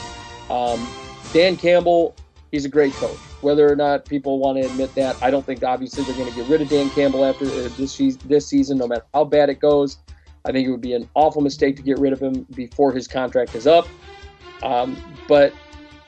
Um, 0.50 0.92
Dan 1.32 1.56
Campbell, 1.56 2.14
he's 2.50 2.64
a 2.64 2.68
great 2.68 2.92
coach. 2.94 3.18
Whether 3.40 3.70
or 3.70 3.76
not 3.76 4.06
people 4.06 4.38
want 4.38 4.58
to 4.58 4.66
admit 4.66 4.94
that, 4.94 5.16
I 5.22 5.30
don't 5.30 5.44
think 5.44 5.62
obviously 5.62 6.04
they're 6.04 6.16
going 6.16 6.30
to 6.30 6.34
get 6.34 6.48
rid 6.48 6.62
of 6.62 6.68
Dan 6.68 6.90
Campbell 6.90 7.24
after 7.24 7.44
uh, 7.44 7.68
this 7.76 7.96
this 8.24 8.46
season, 8.46 8.78
no 8.78 8.86
matter 8.86 9.04
how 9.12 9.24
bad 9.24 9.50
it 9.50 9.60
goes. 9.60 9.98
I 10.44 10.52
think 10.52 10.66
it 10.66 10.70
would 10.70 10.80
be 10.80 10.94
an 10.94 11.08
awful 11.14 11.42
mistake 11.42 11.76
to 11.76 11.82
get 11.82 11.98
rid 11.98 12.12
of 12.12 12.20
him 12.20 12.46
before 12.54 12.92
his 12.92 13.08
contract 13.08 13.54
is 13.54 13.66
up. 13.66 13.88
Um, 14.62 14.96
but 15.28 15.52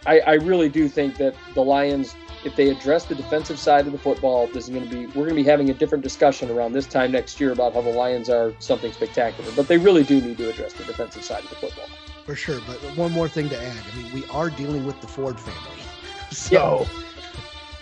I, 0.06 0.20
I 0.20 0.32
really 0.34 0.68
do 0.68 0.88
think 0.88 1.16
that 1.16 1.34
the 1.54 1.62
Lions, 1.62 2.14
if 2.44 2.54
they 2.54 2.70
address 2.70 3.04
the 3.04 3.16
defensive 3.16 3.58
side 3.58 3.86
of 3.86 3.92
the 3.92 3.98
football, 3.98 4.46
this 4.46 4.64
is 4.64 4.70
going 4.70 4.88
to 4.88 4.90
be 4.90 5.06
we're 5.06 5.26
going 5.26 5.30
to 5.30 5.34
be 5.34 5.44
having 5.44 5.70
a 5.70 5.74
different 5.74 6.04
discussion 6.04 6.50
around 6.50 6.72
this 6.72 6.86
time 6.86 7.12
next 7.12 7.40
year 7.40 7.52
about 7.52 7.74
how 7.74 7.82
the 7.82 7.90
Lions 7.90 8.30
are 8.30 8.54
something 8.60 8.92
spectacular. 8.92 9.50
But 9.56 9.66
they 9.66 9.76
really 9.76 10.04
do 10.04 10.20
need 10.20 10.38
to 10.38 10.48
address 10.50 10.72
the 10.72 10.84
defensive 10.84 11.24
side 11.24 11.42
of 11.42 11.50
the 11.50 11.56
football. 11.56 11.88
For 12.28 12.36
sure, 12.36 12.60
but 12.66 12.76
one 12.94 13.10
more 13.12 13.26
thing 13.26 13.48
to 13.48 13.56
add. 13.58 13.82
I 13.90 13.96
mean, 13.96 14.12
we 14.12 14.26
are 14.26 14.50
dealing 14.50 14.84
with 14.84 15.00
the 15.00 15.06
Ford 15.06 15.40
family, 15.40 15.82
so 16.30 16.86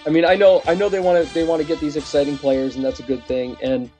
I 0.06 0.08
mean, 0.10 0.24
I 0.24 0.36
know, 0.36 0.62
I 0.68 0.76
know 0.76 0.88
they 0.88 1.00
want 1.00 1.26
to, 1.26 1.34
they 1.34 1.42
want 1.42 1.60
to 1.60 1.66
get 1.66 1.80
these 1.80 1.96
exciting 1.96 2.38
players, 2.38 2.76
and 2.76 2.84
that's 2.84 3.00
a 3.00 3.02
good 3.02 3.24
thing. 3.24 3.56
And 3.60 3.90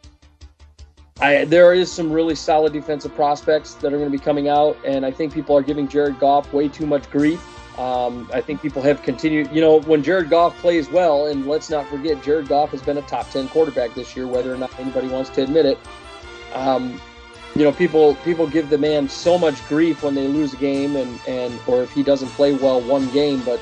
I, 1.21 1.47
there 1.47 1.75
is 1.75 1.91
some 1.91 2.13
really 2.13 2.37
solid 2.37 2.73
defensive 2.73 3.13
prospects 3.17 3.75
that 3.75 3.93
are 3.93 3.99
going 3.99 4.09
to 4.09 4.17
be 4.17 4.23
coming 4.23 4.49
out, 4.49 4.77
and 4.87 5.05
I 5.05 5.11
think 5.11 5.35
people 5.35 5.57
are 5.57 5.63
giving 5.63 5.89
Jared 5.89 6.21
Goff 6.21 6.53
way 6.53 6.69
too 6.69 6.87
much 6.87 7.11
grief. 7.11 7.45
Um, 7.77 8.31
I 8.33 8.41
think 8.41 8.63
people 8.63 8.83
have 8.83 9.03
continued, 9.03 9.51
you 9.53 9.61
know, 9.61 9.81
when 9.81 10.01
Jared 10.05 10.31
Goff 10.31 10.57
plays 10.59 10.89
well, 10.89 11.27
and 11.27 11.49
let's 11.49 11.71
not 11.71 11.89
forget, 11.89 12.23
Jared 12.23 12.47
Goff 12.47 12.71
has 12.71 12.83
been 12.83 12.99
a 12.99 13.03
top 13.03 13.29
ten 13.31 13.49
quarterback 13.49 13.97
this 13.97 14.17
year, 14.17 14.29
whether 14.29 14.55
or 14.55 14.57
not 14.57 14.79
anybody 14.79 15.09
wants 15.09 15.31
to 15.31 15.43
admit 15.43 15.67
it. 15.67 15.79
Um, 16.55 17.01
you 17.57 17.65
know, 17.65 17.73
people 17.73 18.15
people 18.17 18.47
give 18.47 18.69
the 18.69 18.77
man 18.77 19.09
so 19.09 19.39
much 19.39 19.67
grief 19.67 20.03
when 20.03 20.15
they 20.15 20.29
lose 20.29 20.53
a 20.53 20.59
game, 20.59 20.95
and 20.95 21.19
and 21.27 21.59
or 21.67 21.83
if 21.83 21.91
he 21.91 22.03
doesn't 22.03 22.29
play 22.31 22.53
well 22.53 22.83
one 22.83 23.09
game, 23.13 23.41
but 23.47 23.59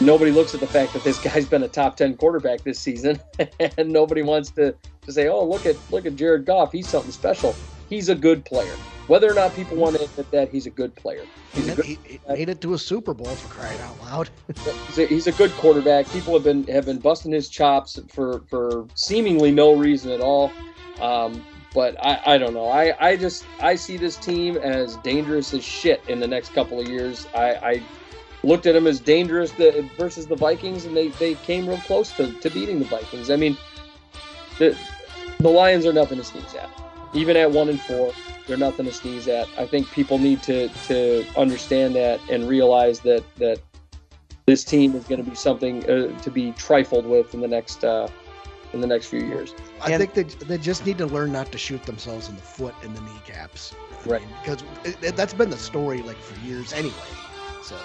nobody 0.00 0.32
looks 0.32 0.54
at 0.54 0.60
the 0.60 0.66
fact 0.66 0.92
that 0.92 1.04
this 1.04 1.18
guy's 1.24 1.46
been 1.46 1.62
a 1.62 1.68
top 1.68 1.96
10 1.96 2.16
quarterback 2.16 2.62
this 2.62 2.80
season. 2.80 3.20
And 3.78 3.90
nobody 3.92 4.22
wants 4.22 4.50
to, 4.52 4.74
to 5.02 5.12
say 5.12 5.28
oh 5.28 5.44
look 5.44 5.66
at 5.66 5.76
look 5.90 6.04
at 6.04 6.16
jared 6.16 6.46
goff. 6.46 6.72
He's 6.72 6.88
something 6.88 7.12
special. 7.12 7.54
He's 7.88 8.08
a 8.08 8.14
good 8.14 8.44
player. 8.44 8.74
Whether 9.06 9.30
or 9.30 9.34
not 9.34 9.54
people 9.54 9.76
want 9.76 9.96
to 9.96 10.04
admit 10.04 10.30
that 10.32 10.50
he's 10.50 10.66
a 10.66 10.70
good 10.70 10.94
player. 10.96 11.22
He's 11.54 11.68
a 11.68 11.70
he, 11.70 11.76
good, 11.76 11.84
he, 11.84 11.98
he 12.04 12.20
made 12.28 12.48
it 12.48 12.60
to 12.60 12.74
a 12.74 12.78
Super 12.78 13.14
Bowl 13.14 13.34
for 13.36 13.48
crying 13.48 13.80
out 13.80 13.98
loud. 14.00 14.30
he's 14.88 14.98
a, 14.98 15.06
he's 15.06 15.26
a 15.28 15.32
good 15.32 15.52
quarterback. 15.52 16.08
People 16.10 16.34
have 16.34 16.42
been 16.42 16.64
have 16.64 16.86
been 16.86 16.98
busting 16.98 17.32
his 17.32 17.48
chops 17.48 17.98
for 18.08 18.40
for 18.48 18.86
seemingly 18.94 19.52
no 19.52 19.74
reason 19.74 20.10
at 20.10 20.20
all. 20.20 20.50
Um, 21.00 21.42
but 21.74 21.96
I, 22.04 22.20
I 22.34 22.38
don't 22.38 22.54
know. 22.54 22.68
I, 22.68 22.94
I 22.98 23.16
just 23.16 23.44
I 23.60 23.74
see 23.74 23.96
this 23.96 24.16
team 24.16 24.56
as 24.56 24.96
dangerous 24.98 25.52
as 25.54 25.64
shit 25.64 26.02
in 26.08 26.20
the 26.20 26.26
next 26.26 26.54
couple 26.54 26.80
of 26.80 26.88
years. 26.88 27.26
I, 27.34 27.54
I 27.54 27.82
looked 28.42 28.66
at 28.66 28.72
them 28.72 28.86
as 28.86 29.00
dangerous 29.00 29.52
the, 29.52 29.88
versus 29.96 30.26
the 30.26 30.36
Vikings, 30.36 30.84
and 30.84 30.96
they, 30.96 31.08
they 31.08 31.34
came 31.34 31.68
real 31.68 31.78
close 31.78 32.12
to, 32.12 32.32
to 32.32 32.50
beating 32.50 32.78
the 32.78 32.86
Vikings. 32.86 33.30
I 33.30 33.36
mean, 33.36 33.56
the 34.58 34.76
the 35.38 35.48
Lions 35.48 35.86
are 35.86 35.92
nothing 35.92 36.18
to 36.18 36.24
sneeze 36.24 36.54
at. 36.54 36.70
Even 37.14 37.36
at 37.36 37.50
one 37.50 37.68
and 37.68 37.80
four, 37.80 38.12
they're 38.46 38.56
nothing 38.56 38.86
to 38.86 38.92
sneeze 38.92 39.28
at. 39.28 39.48
I 39.56 39.66
think 39.66 39.90
people 39.92 40.18
need 40.18 40.42
to 40.44 40.68
to 40.86 41.24
understand 41.36 41.94
that 41.96 42.20
and 42.30 42.48
realize 42.48 43.00
that 43.00 43.22
that 43.36 43.60
this 44.46 44.64
team 44.64 44.94
is 44.94 45.04
going 45.04 45.22
to 45.22 45.28
be 45.28 45.36
something 45.36 45.88
uh, 45.88 46.18
to 46.20 46.30
be 46.30 46.52
trifled 46.52 47.06
with 47.06 47.34
in 47.34 47.40
the 47.40 47.48
next 47.48 47.84
uh, 47.84 48.08
in 48.72 48.80
the 48.80 48.86
next 48.86 49.06
few 49.06 49.20
years. 49.20 49.54
I 49.80 49.92
And- 49.92 50.00
think 50.00 50.14
they, 50.14 50.44
they 50.44 50.58
just 50.58 50.84
need 50.84 50.98
to 50.98 51.06
learn 51.06 51.32
not 51.32 51.50
to 51.52 51.58
shoot 51.58 51.82
themselves 51.84 52.28
in 52.28 52.36
the 52.36 52.42
foot 52.42 52.74
and 52.82 52.94
the 52.94 53.00
kneecaps. 53.00 53.74
I 54.04 54.08
Right. 54.08 54.20
mean, 54.22 54.30
because 54.42 54.62
it, 54.84 54.96
it- 55.02 55.16
that's 55.16 55.34
been 55.34 55.50
the 55.50 55.56
story 55.56 56.02
like 56.02 56.16
for 56.18 56.38
years 56.46 56.72
anyway. 56.72 56.94
So 57.64 57.76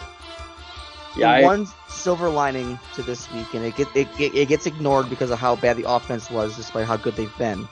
Yeah, 1.15 1.39
the 1.39 1.43
I- 1.43 1.43
one 1.43 1.67
silver 1.89 2.29
lining 2.29 2.79
to 2.95 3.03
this 3.03 3.31
week, 3.31 3.53
and 3.53 3.63
it 3.65 3.75
get 3.75 3.88
it, 3.95 4.07
it, 4.19 4.36
it 4.36 4.47
gets 4.47 4.65
ignored 4.65 5.09
because 5.09 5.31
of 5.31 5.39
how 5.39 5.55
bad 5.55 5.77
the 5.77 5.89
offense 5.89 6.29
was, 6.29 6.55
despite 6.55 6.86
how 6.88 6.97
good 6.97 7.15
they've 7.15 7.38
been, 7.38 7.67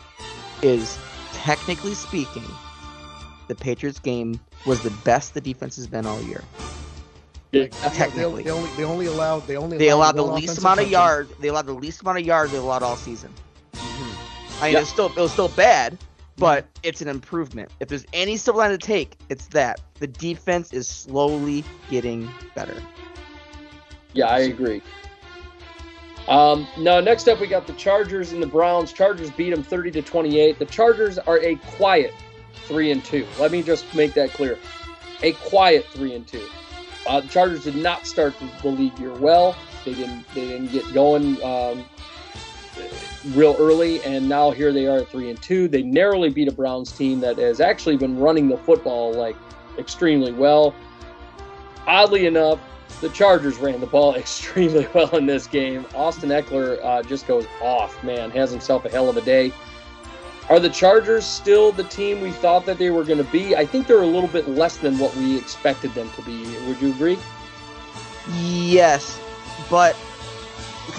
is 0.62 0.98
technically 1.34 1.94
speaking, 1.94 2.46
the 3.48 3.56
Patriots 3.56 4.00
game 4.00 4.40
was 4.66 4.82
the 4.82 4.92
best 4.92 5.34
the 5.34 5.42
defense 5.42 5.76
has 5.76 5.88
been 5.88 6.06
all 6.06 6.22
year. 6.22 6.44
Yeah. 7.52 7.64
like, 7.64 7.74
you 7.74 7.80
know, 7.82 7.90
they, 7.90 7.96
Technically. 7.98 8.44
they 8.44 8.50
only 8.52 8.70
they 8.78 8.84
only 8.84 9.06
allowed 9.08 9.48
they 9.48 9.58
only 9.58 9.78
They 9.78 9.90
allowed 9.90 10.14
the 10.16 10.24
least 10.24 10.58
amount 10.60 10.80
of 10.80 10.86
touchdown. 10.86 11.02
yards. 11.02 11.34
They 11.40 11.48
allowed 11.50 11.66
the 11.68 11.74
least 11.74 12.02
amount 12.02 12.20
of 12.20 12.26
yards 12.26 12.52
they 12.52 12.58
allowed 12.58 12.84
all 12.84 12.96
season. 12.96 13.34
I 13.74 14.66
mean, 14.66 14.74
Yeah. 14.74 14.80
it's 14.82 14.90
still 14.90 15.08
it 15.08 15.18
was 15.18 15.32
still 15.32 15.50
bad, 15.50 15.98
but 16.38 16.66
it's 16.84 17.02
an 17.02 17.08
improvement. 17.10 17.70
If 17.80 17.90
there's 17.90 18.06
any 18.14 18.38
silver 18.38 18.60
line 18.60 18.70
to 18.72 18.78
take, 18.78 19.18
it's 19.30 19.48
that 19.48 19.82
the 20.00 20.08
defense 20.08 20.72
is 20.72 20.88
slowly 20.88 21.64
getting 21.90 22.30
better. 22.56 22.82
Yeah, 24.14 24.28
I 24.28 24.40
agree. 24.40 24.82
Um, 26.28 26.68
now, 26.78 27.00
next 27.00 27.28
up, 27.28 27.40
we 27.42 27.48
got 27.48 27.66
the 27.66 27.74
Chargers 27.74 28.32
and 28.32 28.42
the 28.42 28.48
Browns. 28.48 28.94
Chargers 28.94 29.32
beat 29.32 29.50
them 29.50 29.64
30 29.64 29.92
to 29.92 30.02
28. 30.02 30.60
The 30.60 30.66
Chargers 30.66 31.18
are 31.18 31.40
a 31.40 31.56
quiet 31.56 32.14
three 32.68 32.92
and 32.92 33.04
two. 33.04 33.26
Let 33.40 33.52
me 33.52 33.64
just 33.64 33.94
make 33.96 34.14
that 34.14 34.32
clear. 34.32 34.58
A 35.24 35.32
quiet 35.34 35.86
three 35.94 36.14
and 36.14 36.26
two. 36.28 36.46
Uh, 37.08 37.22
the 37.22 37.28
Chargers 37.28 37.64
did 37.64 37.76
not 37.76 38.06
start 38.06 38.38
the, 38.40 38.50
the 38.62 38.70
league 38.70 38.98
year 39.00 39.14
well. 39.14 39.56
They 39.86 39.94
didn't. 39.94 40.26
They 40.34 40.48
didn't 40.48 40.72
get 40.72 40.92
going 40.94 41.42
um, 41.44 41.86
real 43.34 43.56
early, 43.60 44.04
and 44.04 44.28
now 44.28 44.52
here 44.52 44.72
they 44.72 44.88
are 44.88 45.00
at 45.00 45.10
three 45.10 45.30
and 45.30 45.42
two. 45.42 45.68
They 45.68 45.82
narrowly 45.82 46.30
beat 46.30 46.48
a 46.48 46.52
Browns 46.52 46.92
team 46.92 47.20
that 47.22 47.38
has 47.38 47.60
actually 47.60 47.98
been 47.98 48.20
running 48.20 48.48
the 48.48 48.58
football 48.58 49.14
like 49.14 49.36
extremely 49.78 50.32
well. 50.32 50.76
Oddly 51.88 52.28
enough, 52.28 52.60
the 53.02 53.10
Chargers 53.10 53.58
ran 53.58 53.80
the 53.80 53.88
ball 53.88 54.16
extremely 54.16 54.88
well 54.94 55.16
in 55.16 55.26
this 55.26 55.48
game. 55.48 55.86
Austin 55.96 56.30
Ekeler 56.30 56.80
uh, 56.84 57.02
just 57.04 57.28
goes 57.28 57.46
off, 57.62 58.04
man, 58.04 58.30
has 58.32 58.52
himself 58.52 58.86
a 58.86 58.90
hell 58.90 59.10
of 59.10 59.18
a 59.18 59.22
day. 59.22 59.52
Are 60.52 60.60
the 60.60 60.70
Chargers 60.70 61.26
still 61.26 61.72
the 61.72 61.86
team 61.86 62.20
we 62.20 62.30
thought 62.30 62.66
that 62.66 62.78
they 62.78 62.90
were 62.90 63.06
going 63.06 63.20
to 63.20 63.32
be? 63.32 63.56
I 63.56 63.66
think 63.66 63.88
they're 63.88 64.02
a 64.02 64.06
little 64.06 64.28
bit 64.28 64.50
less 64.50 64.76
than 64.76 65.00
what 65.00 65.16
we 65.16 65.38
expected 65.38 65.94
them 65.94 66.10
to 66.18 66.22
be. 66.24 66.44
Would 66.68 66.82
you 66.82 66.90
agree? 66.92 67.18
Yes, 68.34 69.18
but 69.70 69.96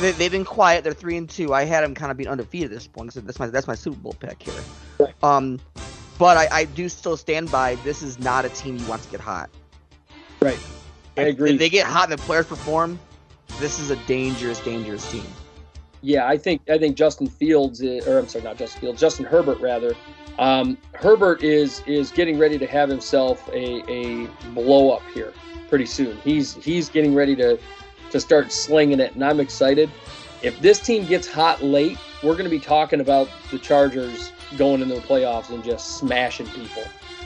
they, 0.00 0.12
they've 0.12 0.30
been 0.30 0.46
quiet. 0.46 0.84
They're 0.84 0.94
three 0.94 1.18
and 1.18 1.28
two. 1.28 1.52
I 1.52 1.64
had 1.64 1.84
them 1.84 1.94
kind 1.94 2.10
of 2.10 2.16
being 2.16 2.30
undefeated 2.30 2.70
at 2.70 2.74
this 2.74 2.86
point. 2.86 3.12
Cause 3.12 3.22
that's 3.22 3.38
my 3.38 3.46
that's 3.48 3.66
my 3.66 3.74
Super 3.74 3.98
Bowl 3.98 4.14
pick 4.18 4.42
here. 4.42 4.54
Right. 4.98 5.14
Um, 5.22 5.60
but 6.18 6.38
I, 6.38 6.48
I 6.50 6.64
do 6.64 6.88
still 6.88 7.18
stand 7.18 7.52
by. 7.52 7.74
This 7.84 8.00
is 8.00 8.18
not 8.18 8.46
a 8.46 8.48
team 8.48 8.78
you 8.78 8.86
want 8.86 9.02
to 9.02 9.10
get 9.10 9.20
hot. 9.20 9.50
Right. 10.40 10.58
I 11.18 11.24
agree. 11.24 11.52
If 11.52 11.58
they 11.58 11.68
get 11.68 11.86
hot 11.86 12.10
and 12.10 12.18
the 12.18 12.22
players 12.22 12.46
perform, 12.46 12.98
this 13.60 13.78
is 13.78 13.90
a 13.90 13.96
dangerous, 14.06 14.60
dangerous 14.60 15.10
team. 15.12 15.26
Yeah, 16.02 16.26
I 16.26 16.36
think 16.36 16.68
I 16.68 16.78
think 16.78 16.96
Justin 16.96 17.28
Fields, 17.28 17.82
or 17.82 18.18
I'm 18.18 18.28
sorry, 18.28 18.44
not 18.44 18.56
Justin 18.56 18.80
Fields, 18.80 19.00
Justin 19.00 19.24
Herbert 19.24 19.60
rather. 19.60 19.94
Um, 20.38 20.76
Herbert 20.92 21.42
is 21.42 21.82
is 21.86 22.10
getting 22.10 22.38
ready 22.38 22.58
to 22.58 22.66
have 22.66 22.88
himself 22.88 23.48
a, 23.48 23.88
a 23.90 24.26
blow 24.52 24.90
up 24.90 25.02
here 25.14 25.32
pretty 25.68 25.86
soon. 25.86 26.16
He's 26.18 26.54
he's 26.56 26.88
getting 26.88 27.14
ready 27.14 27.36
to 27.36 27.58
to 28.10 28.20
start 28.20 28.50
slinging 28.50 28.98
it, 28.98 29.14
and 29.14 29.24
I'm 29.24 29.38
excited. 29.38 29.90
If 30.42 30.58
this 30.60 30.80
team 30.80 31.06
gets 31.06 31.28
hot 31.28 31.62
late, 31.62 31.98
we're 32.22 32.32
going 32.32 32.44
to 32.44 32.50
be 32.50 32.58
talking 32.58 33.00
about 33.00 33.28
the 33.52 33.58
Chargers 33.58 34.32
going 34.56 34.82
into 34.82 34.96
the 34.96 35.00
playoffs 35.00 35.50
and 35.50 35.62
just 35.62 35.98
smashing 35.98 36.46
people. 36.48 36.82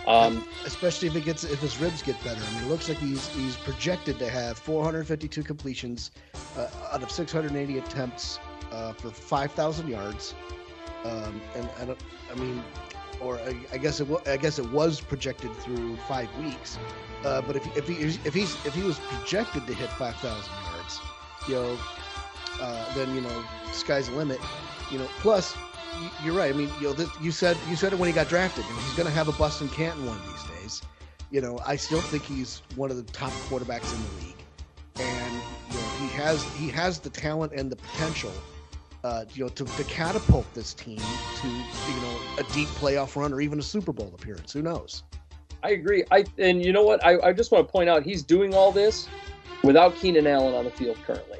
Um, 0.07 0.47
especially 0.65 1.09
if 1.09 1.17
it 1.17 1.25
gets 1.25 1.45
if 1.45 1.61
his 1.61 1.79
ribs 1.81 2.03
get 2.03 2.23
better. 2.23 2.41
I 2.41 2.55
mean, 2.55 2.65
it 2.65 2.69
looks 2.69 2.89
like 2.89 2.99
he's 2.99 3.27
he's 3.29 3.57
projected 3.57 4.19
to 4.19 4.29
have 4.29 4.59
452 4.59 5.43
completions 5.43 6.11
uh, 6.57 6.69
out 6.93 7.03
of 7.03 7.11
680 7.11 7.79
attempts 7.79 8.39
uh, 8.73 8.93
for 8.93 9.11
5,000 9.11 9.89
yards. 9.89 10.35
Um, 11.05 11.41
and 11.55 11.69
I 11.81 11.85
don't, 11.85 11.99
I 12.31 12.35
mean, 12.35 12.63
or 13.21 13.39
I, 13.39 13.57
I 13.73 13.79
guess 13.79 14.01
it 14.01 14.09
wa- 14.09 14.21
I 14.27 14.37
guess 14.37 14.59
it 14.59 14.71
was 14.71 15.01
projected 15.01 15.55
through 15.57 15.97
five 16.09 16.35
weeks. 16.37 16.79
Uh, 17.25 17.41
but 17.43 17.57
if 17.57 17.77
if 17.77 17.87
he 17.89 17.95
if 18.25 18.35
he's 18.35 18.57
if 18.67 18.75
he 18.75 18.83
was 18.83 18.99
projected 18.99 19.67
to 19.67 19.75
hit 19.75 19.91
5,000 19.91 20.53
yards, 20.73 21.01
you 21.49 21.55
know, 21.55 21.79
uh, 22.61 22.95
then 22.95 23.15
you 23.15 23.21
know, 23.21 23.45
sky's 23.73 24.09
the 24.09 24.17
limit. 24.17 24.41
You 24.91 24.99
know, 24.99 25.09
plus 25.21 25.57
you're 26.23 26.35
right. 26.35 26.53
I 26.53 26.57
mean, 26.57 26.71
you 26.81 26.89
know, 26.89 26.93
this, 26.93 27.09
you 27.21 27.31
said 27.31 27.57
you 27.69 27.77
said 27.77 27.93
it 27.93 27.99
when 27.99 28.09
he 28.09 28.13
got 28.13 28.29
drafted. 28.29 28.65
He's 28.65 28.95
going 28.95 29.07
to 29.09 29.15
have 29.15 29.29
a 29.29 29.33
bust 29.33 29.63
in 29.63 29.69
Canton 29.69 30.07
one 30.07 30.17
of 30.17 30.27
these 30.27 30.61
days. 30.61 30.83
You 31.31 31.41
know, 31.41 31.59
I 31.67 31.77
still 31.77 32.01
think 32.03 32.25
he's 32.25 32.63
one 32.77 32.91
of 32.91 32.97
the 32.97 33.03
top 33.13 33.33
quarterbacks 33.49 33.93
in 33.95 34.03
the 34.03 34.27
league, 34.27 34.45
and 34.99 35.43
you 35.71 35.79
know, 35.79 35.89
he 35.99 36.09
has 36.09 36.45
he 36.55 36.69
has 36.69 36.99
the 37.01 37.11
talent 37.11 37.53
and 37.53 37.71
the 37.71 37.77
potential. 37.77 38.33
Uh, 39.07 39.25
you 39.35 39.45
know, 39.45 39.49
to, 39.49 39.65
to 39.65 39.85
catapult 39.85 40.53
this 40.53 40.75
team 40.75 40.99
to 40.99 41.47
you 41.47 42.01
know 42.01 42.19
a 42.39 42.43
deep 42.53 42.67
playoff 42.71 43.15
run 43.15 43.33
or 43.33 43.41
even 43.41 43.61
a 43.61 43.63
Super 43.63 43.93
Bowl 43.93 44.13
appearance. 44.13 44.53
Who 44.53 44.63
knows? 44.63 45.05
I 45.63 45.71
agree. 45.71 46.03
I 46.11 46.25
and 46.39 46.65
you 46.65 46.73
know 46.73 46.83
what? 46.83 47.07
I, 47.07 47.21
I 47.21 47.33
just 47.33 47.53
want 47.53 47.69
to 47.69 47.71
point 47.71 47.89
out 47.89 48.03
he's 48.03 48.25
doing 48.25 48.53
all 48.53 48.73
this 48.73 49.07
without 49.63 49.95
Keenan 49.95 50.27
Allen 50.27 50.57
on 50.57 50.65
the 50.65 50.73
field 50.73 50.99
currently. 51.07 51.39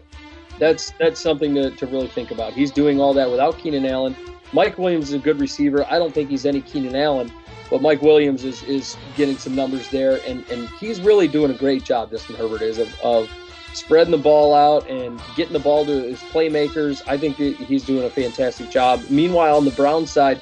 That's 0.61 0.93
that's 1.01 1.21
something 1.21 1.57
to, 1.57 1.73
to 1.73 1.87
really 1.87 2.07
think 2.07 2.31
about. 2.31 2.53
He's 2.53 2.71
doing 2.71 3.01
all 3.01 3.13
that 3.15 3.29
without 3.29 3.59
Keenan 3.59 3.85
Allen. 3.85 4.15
Mike 4.53 4.79
Williams 4.79 5.09
is 5.09 5.15
a 5.15 5.19
good 5.19 5.41
receiver. 5.41 5.85
I 5.91 5.99
don't 5.99 6.15
think 6.15 6.31
he's 6.31 6.47
any 6.47 6.61
Keenan 6.61 6.95
Allen, 6.95 7.33
but 7.69 7.83
Mike 7.83 8.01
Williams 8.01 8.45
is 8.45 8.63
is 8.63 8.97
getting 9.17 9.39
some 9.39 9.57
numbers 9.57 9.91
there, 9.91 10.21
and 10.25 10.49
and 10.51 10.69
he's 10.79 11.01
really 11.01 11.27
doing 11.27 11.51
a 11.51 11.59
great 11.59 11.83
job. 11.83 12.13
Justin 12.13 12.37
Herbert 12.37 12.63
is 12.63 12.79
of, 12.79 13.01
of 13.01 13.29
spreading 13.77 14.11
the 14.11 14.19
ball 14.19 14.55
out 14.55 14.89
and 14.89 15.21
getting 15.37 15.53
the 15.53 15.59
ball 15.59 15.85
to 15.85 15.93
his 15.93 16.21
playmakers. 16.21 17.03
I 17.07 17.19
think 17.19 17.37
he's 17.37 17.85
doing 17.85 18.05
a 18.05 18.11
fantastic 18.11 18.71
job. 18.71 19.03
Meanwhile, 19.11 19.57
on 19.57 19.65
the 19.65 19.71
Browns 19.73 20.11
side, 20.11 20.41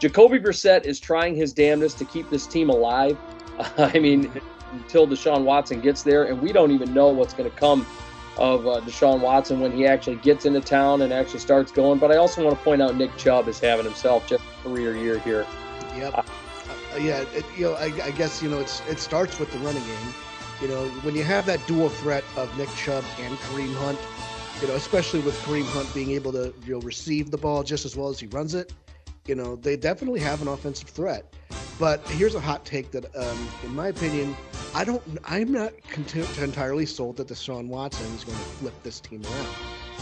Jacoby 0.00 0.38
Brissett 0.38 0.84
is 0.84 0.98
trying 0.98 1.34
his 1.34 1.52
damnedest 1.52 1.98
to 1.98 2.04
keep 2.04 2.28
this 2.30 2.46
team 2.46 2.70
alive. 2.70 3.18
I 3.78 3.98
mean, 3.98 4.32
until 4.72 5.06
Deshaun 5.06 5.44
Watson 5.44 5.80
gets 5.80 6.02
there, 6.02 6.24
and 6.24 6.40
we 6.40 6.52
don't 6.52 6.70
even 6.70 6.92
know 6.94 7.08
what's 7.08 7.34
going 7.34 7.50
to 7.50 7.56
come 7.56 7.86
of 8.36 8.66
uh, 8.66 8.80
Deshaun 8.80 9.20
Watson 9.20 9.60
when 9.60 9.70
he 9.70 9.86
actually 9.86 10.16
gets 10.16 10.44
into 10.44 10.60
town 10.60 11.02
and 11.02 11.12
actually 11.12 11.38
starts 11.40 11.70
going. 11.70 11.98
But 11.98 12.10
I 12.10 12.16
also 12.16 12.42
want 12.42 12.56
to 12.58 12.64
point 12.64 12.82
out 12.82 12.96
Nick 12.96 13.16
Chubb 13.16 13.46
is 13.46 13.60
having 13.60 13.84
himself 13.84 14.26
just 14.26 14.42
a 14.42 14.68
career 14.68 14.96
year 14.96 15.18
here. 15.18 15.46
Yep. 15.96 16.14
Uh, 16.18 16.22
yeah, 16.98 17.24
it, 17.34 17.44
you 17.56 17.66
know, 17.66 17.74
I, 17.74 17.92
I 18.04 18.10
guess 18.10 18.42
you 18.42 18.48
know 18.48 18.58
it's 18.58 18.82
it 18.88 18.98
starts 18.98 19.38
with 19.38 19.52
the 19.52 19.58
running 19.58 19.84
game. 19.84 20.14
You 20.64 20.70
know, 20.70 20.88
when 21.02 21.14
you 21.14 21.24
have 21.24 21.44
that 21.44 21.60
dual 21.66 21.90
threat 21.90 22.24
of 22.38 22.56
Nick 22.56 22.70
Chubb 22.70 23.04
and 23.20 23.36
Kareem 23.36 23.74
Hunt, 23.74 23.98
you 24.62 24.66
know, 24.66 24.76
especially 24.76 25.20
with 25.20 25.38
Kareem 25.42 25.66
Hunt 25.66 25.92
being 25.92 26.12
able 26.12 26.32
to 26.32 26.54
you 26.64 26.72
know 26.72 26.80
receive 26.80 27.30
the 27.30 27.36
ball 27.36 27.62
just 27.62 27.84
as 27.84 27.96
well 27.98 28.08
as 28.08 28.18
he 28.18 28.28
runs 28.28 28.54
it, 28.54 28.72
you 29.26 29.34
know, 29.34 29.56
they 29.56 29.76
definitely 29.76 30.20
have 30.20 30.40
an 30.40 30.48
offensive 30.48 30.88
threat. 30.88 31.34
But 31.78 32.00
here's 32.08 32.34
a 32.34 32.40
hot 32.40 32.64
take 32.64 32.90
that, 32.92 33.14
um, 33.14 33.48
in 33.62 33.74
my 33.74 33.88
opinion, 33.88 34.34
I 34.74 34.84
don't, 34.84 35.02
I'm 35.26 35.52
not 35.52 35.74
content, 35.90 36.38
entirely 36.38 36.86
sold 36.86 37.18
that 37.18 37.28
the 37.28 37.34
Deshaun 37.34 37.68
Watson 37.68 38.06
is 38.14 38.24
going 38.24 38.38
to 38.38 38.44
flip 38.44 38.82
this 38.82 39.00
team 39.00 39.22
around. 39.22 39.54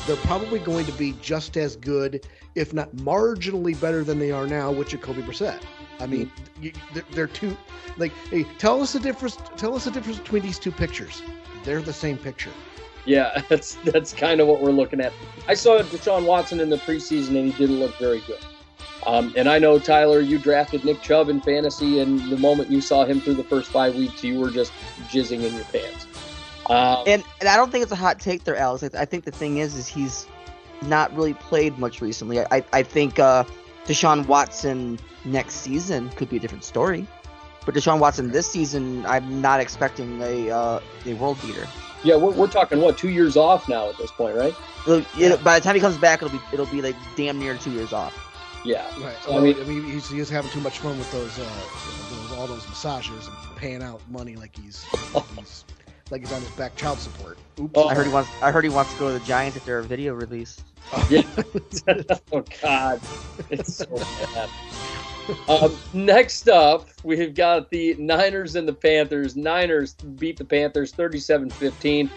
They're 0.07 0.15
probably 0.19 0.61
going 0.61 0.87
to 0.87 0.93
be 0.93 1.17
just 1.21 1.57
as 1.57 1.75
good, 1.75 2.25
if 2.55 2.73
not 2.73 2.95
marginally 2.99 3.81
better 3.81 4.05
than 4.05 4.21
they 4.21 4.31
are 4.31 4.47
now 4.47 4.71
with 4.71 4.91
Jacoby 4.91 5.23
Brissett. 5.23 5.61
I 6.03 6.07
mean, 6.07 6.31
you, 6.61 6.73
they're, 6.93 7.05
they're 7.13 7.27
two. 7.27 7.57
Like, 7.97 8.13
hey, 8.29 8.45
tell 8.59 8.83
us 8.83 8.93
the 8.93 9.01
difference. 9.01 9.37
Tell 9.57 9.75
us 9.77 9.85
the 9.85 9.91
difference 9.91 10.19
between 10.19 10.43
these 10.43 10.59
two 10.59 10.73
pictures. 10.73 11.23
They're 11.65 11.81
the 11.81 11.93
same 11.93 12.19
picture. 12.19 12.51
Yeah, 13.05 13.43
that's 13.49 13.77
that's 13.85 14.13
kind 14.13 14.41
of 14.41 14.49
what 14.49 14.61
we're 14.61 14.73
looking 14.73 15.01
at. 15.01 15.13
I 15.49 15.55
saw 15.55 15.81
Deshaun 15.81 16.27
Watson 16.27 16.61
in 16.61 16.71
the 16.71 16.79
preseason, 16.79 17.39
and 17.39 17.53
he 17.53 17.53
didn't 17.53 17.79
look 17.79 17.97
very 17.99 18.21
good. 18.27 18.41
Um, 19.07 19.33
and 19.37 19.49
I 19.49 19.59
know 19.59 19.79
Tyler, 19.79 20.21
you 20.21 20.39
drafted 20.39 20.85
Nick 20.85 21.03
Chubb 21.03 21.29
in 21.29 21.41
fantasy, 21.41 21.99
and 22.01 22.21
the 22.31 22.37
moment 22.37 22.71
you 22.71 22.81
saw 22.81 23.05
him 23.05 23.21
through 23.21 23.35
the 23.35 23.45
first 23.45 23.71
five 23.71 23.97
weeks, 23.97 24.23
you 24.23 24.39
were 24.39 24.51
just 24.51 24.73
jizzing 25.09 25.43
in 25.43 25.55
your 25.55 25.65
pants. 25.65 26.07
Um, 26.67 27.03
And 27.07 27.25
and 27.41 27.49
I 27.49 27.57
don't 27.57 27.71
think 27.71 27.83
it's 27.83 27.93
a 27.93 27.97
hot 27.97 28.21
take 28.21 28.45
there, 28.45 28.57
Alex. 28.57 28.85
I, 28.85 29.03
I 29.03 29.05
think 29.05 29.25
the 29.25 29.33
thing 29.33 29.59
is, 29.59 29.75
is 29.75 29.89
he's 29.89 30.27
not 30.83 31.15
really 31.17 31.35
played 31.35 31.79
much 31.79 32.01
recently. 32.01 32.41
I 32.41 32.47
I, 32.51 32.65
I 32.73 32.83
think 32.83 33.19
uh, 33.19 33.45
Deshaun 33.87 34.27
Watson 34.27 34.99
next 35.25 35.55
season 35.57 36.09
could 36.11 36.29
be 36.29 36.37
a 36.37 36.41
different 36.41 36.65
story, 36.65 37.07
but 37.67 37.75
Deshaun 37.75 37.99
Watson 37.99 38.31
this 38.31 38.51
season, 38.51 39.05
I'm 39.07 39.41
not 39.41 39.61
expecting 39.61 40.21
a 40.23 40.51
uh, 40.51 40.81
a 41.07 41.15
world 41.15 41.39
beater. 41.43 41.67
yeah, 42.05 42.17
we're, 42.17 42.31
we're 42.33 42.49
talking 42.49 42.81
what 42.81 42.97
two 42.99 43.09
years 43.11 43.37
off 43.37 43.69
now 43.69 43.89
at 43.89 43.97
this 43.99 44.11
point, 44.11 44.37
right? 44.37 44.55
It'll, 44.87 45.05
it, 45.21 45.43
by 45.45 45.59
the 45.59 45.65
time 45.65 45.75
he 45.75 45.81
comes 45.81 45.97
back, 45.99 46.23
it'll 46.23 46.37
be 46.37 46.43
it'll 46.53 46.67
be 46.67 46.83
like 46.83 46.97
damn 47.17 47.39
near 47.39 47.57
two 47.57 47.73
years 47.73 47.93
off. 47.93 48.15
Yeah. 48.65 48.85
Right. 49.05 49.17
So, 49.25 49.37
I 49.37 49.41
mean- 49.41 49.61
I 49.61 49.65
mean, 49.65 49.83
he's, 49.85 50.09
he's 50.09 50.29
having 50.31 50.51
too 50.53 50.61
much 50.61 50.79
fun 50.79 50.97
with 50.97 51.11
those, 51.11 51.37
uh, 51.37 51.43
those 52.11 52.39
all 52.39 52.47
those 52.47 52.67
massages 52.69 53.27
and 53.27 53.37
paying 53.57 53.83
out 53.83 54.01
money 54.09 54.37
like 54.37 54.55
he's, 54.57 54.85
like 55.13 55.25
he's 55.37 55.65
like 56.13 56.21
he's 56.21 56.33
on 56.33 56.41
his 56.43 56.51
back 56.51 56.77
child 56.77 56.99
support. 56.99 57.39
Oops. 57.59 57.73
Oh. 57.75 57.89
I 57.89 57.95
heard 57.95 58.07
he 58.07 58.13
wants 58.13 58.31
I 58.43 58.53
heard 58.53 58.65
he 58.65 58.71
wants 58.71 58.93
to 58.93 58.99
go 58.99 59.13
to 59.13 59.19
the 59.19 59.25
Giants 59.25 59.57
if 59.57 59.65
they're 59.65 59.81
a 59.81 59.85
video 59.85 60.15
release. 60.15 60.63
Yeah. 61.09 61.23
oh 62.33 62.45
God, 62.61 63.01
it's 63.51 63.77
so 63.77 63.87
bad. 64.35 64.49
Um, 65.49 65.77
next 65.95 66.49
up, 66.49 66.89
we've 67.05 67.35
got 67.35 67.71
the 67.71 67.95
Niners 67.95 68.57
and 68.57 68.69
the 68.69 68.73
Panthers. 68.73 69.37
Niners 69.37 69.95
beat 69.95 70.37
the 70.37 70.45
Panthers 70.45 70.93
37-15. 70.93 72.11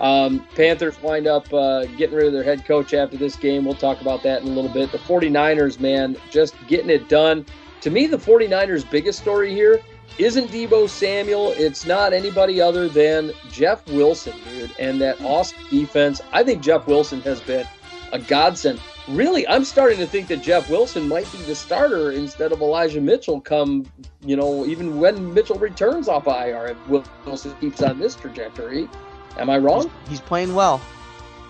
Um, 0.00 0.46
Panthers 0.54 1.00
wind 1.02 1.26
up 1.26 1.52
uh, 1.52 1.84
getting 1.96 2.14
rid 2.14 2.26
of 2.26 2.32
their 2.32 2.44
head 2.44 2.64
coach 2.64 2.94
after 2.94 3.16
this 3.16 3.34
game. 3.34 3.64
We'll 3.64 3.74
talk 3.74 4.00
about 4.00 4.22
that 4.22 4.42
in 4.42 4.48
a 4.48 4.52
little 4.52 4.72
bit. 4.72 4.92
The 4.92 4.98
49ers, 4.98 5.80
man, 5.80 6.16
just 6.30 6.54
getting 6.68 6.90
it 6.90 7.08
done. 7.08 7.44
To 7.80 7.90
me, 7.90 8.06
the 8.06 8.16
49ers' 8.16 8.88
biggest 8.88 9.18
story 9.18 9.52
here 9.52 9.82
isn't 10.18 10.48
Deebo 10.48 10.88
Samuel. 10.88 11.52
It's 11.56 11.84
not 11.86 12.12
anybody 12.12 12.60
other 12.60 12.88
than 12.88 13.32
Jeff 13.50 13.86
Wilson, 13.88 14.34
dude, 14.44 14.70
and 14.78 15.00
that 15.00 15.20
awesome 15.22 15.58
defense. 15.70 16.20
I 16.32 16.44
think 16.44 16.62
Jeff 16.62 16.86
Wilson 16.86 17.20
has 17.22 17.40
been 17.40 17.66
a 18.12 18.18
godsend. 18.18 18.80
Really, 19.08 19.46
I'm 19.48 19.64
starting 19.64 19.98
to 19.98 20.06
think 20.06 20.28
that 20.28 20.40
Jeff 20.40 20.70
Wilson 20.70 21.08
might 21.08 21.30
be 21.30 21.38
the 21.38 21.54
starter 21.54 22.12
instead 22.12 22.52
of 22.52 22.62
Elijah 22.62 23.00
Mitchell 23.00 23.40
come, 23.40 23.84
you 24.24 24.36
know, 24.36 24.64
even 24.64 24.98
when 24.98 25.34
Mitchell 25.34 25.58
returns 25.58 26.08
off 26.08 26.26
IR, 26.26 26.68
if 26.68 26.88
Wilson 27.26 27.54
keeps 27.60 27.82
on 27.82 27.98
this 27.98 28.14
trajectory. 28.14 28.88
Am 29.36 29.50
I 29.50 29.58
wrong? 29.58 29.90
He's, 30.08 30.20
playing 30.20 30.54
well. 30.54 30.80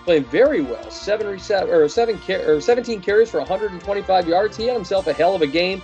Playing 0.05 0.25
very 0.25 0.61
well. 0.61 0.89
Seven 0.89 1.27
reset 1.27 1.69
or 1.69 1.87
seven 1.87 2.17
car- 2.19 2.41
or 2.45 2.59
17 2.59 2.99
carries 2.99 3.29
for 3.29 3.39
125 3.39 4.27
yards. 4.27 4.57
He 4.57 4.65
had 4.65 4.75
himself 4.75 5.07
a 5.07 5.13
hell 5.13 5.35
of 5.35 5.41
a 5.41 5.47
game. 5.47 5.81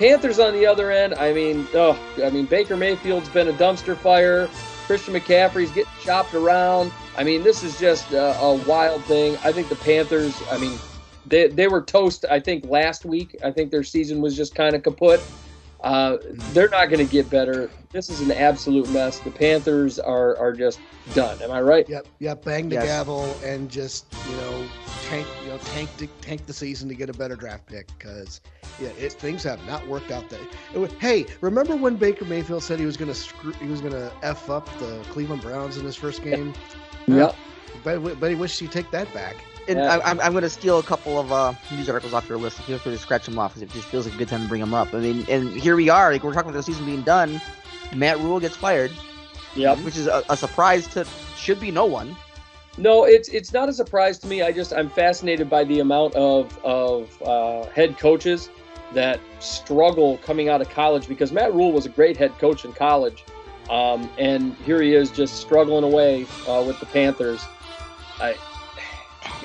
Panthers 0.00 0.38
on 0.38 0.54
the 0.54 0.64
other 0.64 0.90
end. 0.90 1.12
I 1.16 1.34
mean, 1.34 1.68
oh, 1.74 1.92
I 2.24 2.30
mean 2.30 2.46
Baker 2.46 2.74
Mayfield's 2.74 3.28
been 3.28 3.48
a 3.48 3.52
dumpster 3.52 3.94
fire. 3.94 4.48
Christian 4.86 5.12
McCaffrey's 5.12 5.70
getting 5.70 5.92
chopped 6.02 6.32
around. 6.32 6.90
I 7.18 7.22
mean, 7.22 7.42
this 7.42 7.62
is 7.62 7.78
just 7.78 8.10
a, 8.12 8.34
a 8.40 8.54
wild 8.66 9.04
thing. 9.04 9.36
I 9.44 9.52
think 9.52 9.68
the 9.68 9.76
Panthers. 9.76 10.34
I 10.50 10.56
mean, 10.56 10.78
they 11.26 11.48
they 11.48 11.68
were 11.68 11.82
toast. 11.82 12.24
I 12.30 12.40
think 12.40 12.64
last 12.64 13.04
week. 13.04 13.36
I 13.44 13.50
think 13.50 13.70
their 13.70 13.84
season 13.84 14.22
was 14.22 14.34
just 14.34 14.54
kind 14.54 14.74
of 14.74 14.82
kaput. 14.82 15.20
Uh, 15.82 16.16
they're 16.54 16.70
not 16.70 16.86
going 16.86 17.06
to 17.06 17.12
get 17.12 17.28
better. 17.28 17.70
This 17.92 18.08
is 18.08 18.22
an 18.22 18.32
absolute 18.32 18.88
mess. 18.90 19.18
The 19.18 19.30
Panthers 19.30 19.98
are 19.98 20.34
are 20.38 20.54
just 20.54 20.80
done. 21.12 21.42
Am 21.42 21.50
I 21.50 21.60
right? 21.60 21.86
Yep, 21.86 22.06
yep. 22.20 22.42
Bang 22.42 22.70
the 22.70 22.76
Yes. 22.76 22.86
gavel 22.86 23.36
and 23.44 23.70
just 23.70 24.06
you 24.30 24.36
know 24.36 24.66
tank 25.10 25.26
you 25.42 25.48
know 25.48 25.58
tank 25.58 25.88
the, 25.98 26.06
tank 26.20 26.46
the 26.46 26.52
season 26.52 26.88
to 26.88 26.94
get 26.94 27.10
a 27.10 27.12
better 27.12 27.34
draft 27.36 27.66
pick 27.66 27.88
because 27.98 28.40
yeah, 28.80 28.88
it, 28.90 29.12
things 29.12 29.42
have 29.42 29.64
not 29.66 29.86
worked 29.88 30.10
out. 30.10 30.28
That 30.30 30.40
it 30.72 30.78
was, 30.78 30.92
hey, 31.00 31.26
remember 31.40 31.76
when 31.76 31.96
Baker 31.96 32.24
Mayfield 32.24 32.62
said 32.62 32.78
he 32.78 32.86
was 32.86 32.96
gonna 32.96 33.14
screw 33.14 33.52
he 33.54 33.66
was 33.66 33.80
gonna 33.80 34.10
f 34.22 34.48
up 34.48 34.66
the 34.78 35.02
Cleveland 35.10 35.42
Browns 35.42 35.76
in 35.76 35.84
his 35.84 35.96
first 35.96 36.22
game? 36.22 36.54
Yep. 37.06 37.34
But 37.84 38.20
but 38.20 38.30
he 38.30 38.36
wished 38.36 38.58
he'd 38.60 38.72
take 38.72 38.90
that 38.92 39.12
back. 39.12 39.36
And 39.68 39.78
Yeah. 39.78 39.96
I, 39.98 40.10
I'm, 40.10 40.18
I'm 40.20 40.32
going 40.32 40.42
to 40.42 40.50
steal 40.50 40.78
a 40.78 40.82
couple 40.82 41.18
of 41.20 41.30
uh, 41.30 41.52
news 41.70 41.88
articles 41.88 42.14
off 42.14 42.28
your 42.28 42.38
list. 42.38 42.58
Feel 42.62 42.78
free 42.78 42.92
to 42.92 42.98
scratch 42.98 43.26
them 43.26 43.38
off 43.38 43.54
because 43.54 43.62
it 43.70 43.72
just 43.74 43.86
feels 43.88 44.06
like 44.06 44.14
a 44.14 44.18
good 44.18 44.28
time 44.28 44.42
to 44.42 44.48
bring 44.48 44.60
them 44.60 44.72
up. 44.74 44.92
I 44.94 44.98
mean, 45.00 45.24
and 45.28 45.50
here 45.50 45.76
we 45.76 45.88
are. 45.90 46.10
Like 46.12 46.24
we're 46.24 46.32
talking 46.32 46.48
about 46.50 46.56
the 46.58 46.62
season 46.62 46.86
being 46.86 47.02
done. 47.02 47.40
Matt 47.94 48.18
Rhule 48.18 48.40
gets 48.40 48.56
fired, 48.56 48.90
Yeah. 49.54 49.76
which 49.82 49.96
is 49.98 50.06
a, 50.06 50.24
a 50.30 50.36
surprise 50.36 50.86
to 50.88 51.06
should 51.36 51.60
be 51.60 51.70
no 51.70 51.84
one. 51.84 52.16
No, 52.78 53.04
it's 53.04 53.28
it's 53.28 53.52
not 53.52 53.68
a 53.68 53.72
surprise 53.72 54.18
to 54.18 54.26
me. 54.26 54.42
I 54.42 54.52
just 54.52 54.72
I'm 54.72 54.88
fascinated 54.88 55.50
by 55.50 55.64
the 55.64 55.80
amount 55.80 56.14
of 56.14 56.56
of 56.64 57.22
uh, 57.22 57.64
head 57.70 57.98
coaches 57.98 58.48
that 58.92 59.20
struggle 59.38 60.18
coming 60.18 60.48
out 60.48 60.60
of 60.60 60.68
college 60.70 61.08
because 61.08 61.32
Matt 61.32 61.52
Rhule 61.54 61.72
was 61.72 61.86
a 61.86 61.88
great 61.88 62.16
head 62.16 62.36
coach 62.38 62.64
in 62.64 62.72
college, 62.72 63.24
um, 63.68 64.08
and 64.18 64.54
here 64.64 64.80
he 64.80 64.94
is 64.94 65.10
just 65.10 65.36
struggling 65.36 65.84
away 65.84 66.26
uh, 66.48 66.62
with 66.66 66.78
the 66.80 66.86
Panthers. 66.86 67.44
I 68.20 68.36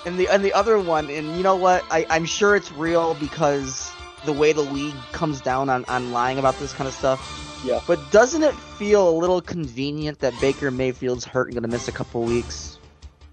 And 0.05 0.17
the 0.17 0.27
and 0.29 0.43
the 0.43 0.53
other 0.53 0.79
one, 0.79 1.09
and 1.09 1.35
you 1.35 1.43
know 1.43 1.55
what? 1.55 1.83
I, 1.89 2.05
I'm 2.09 2.25
sure 2.25 2.55
it's 2.55 2.71
real 2.73 3.15
because 3.15 3.91
the 4.25 4.33
way 4.33 4.53
the 4.53 4.61
league 4.61 4.95
comes 5.11 5.41
down 5.41 5.69
on, 5.69 5.85
on 5.85 6.11
lying 6.11 6.39
about 6.39 6.57
this 6.59 6.73
kind 6.73 6.87
of 6.87 6.93
stuff. 6.93 7.61
Yeah. 7.65 7.81
But 7.87 8.11
doesn't 8.11 8.43
it 8.43 8.53
feel 8.53 9.09
a 9.09 9.15
little 9.15 9.41
convenient 9.41 10.19
that 10.19 10.33
Baker 10.39 10.69
Mayfield's 10.71 11.25
hurt 11.25 11.47
and 11.47 11.55
gonna 11.55 11.67
miss 11.67 11.87
a 11.87 11.91
couple 11.91 12.23
weeks? 12.23 12.74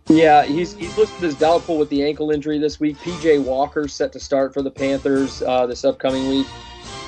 Yeah, 0.09 0.44
he's 0.44 0.74
he's 0.74 0.96
listed 0.98 1.24
as 1.24 1.34
doubtful 1.34 1.78
with 1.78 1.88
the 1.88 2.03
ankle 2.05 2.30
injury 2.30 2.59
this 2.59 2.78
week. 2.80 2.96
PJ 2.98 3.42
Walker 3.44 3.88
set 3.88 4.12
to 4.12 4.20
start 4.20 4.53
for 4.53 4.62
the 4.62 4.70
Panthers 4.70 5.42
uh, 5.42 5.66
this 5.66 5.84
upcoming 5.84 6.28
week. 6.28 6.46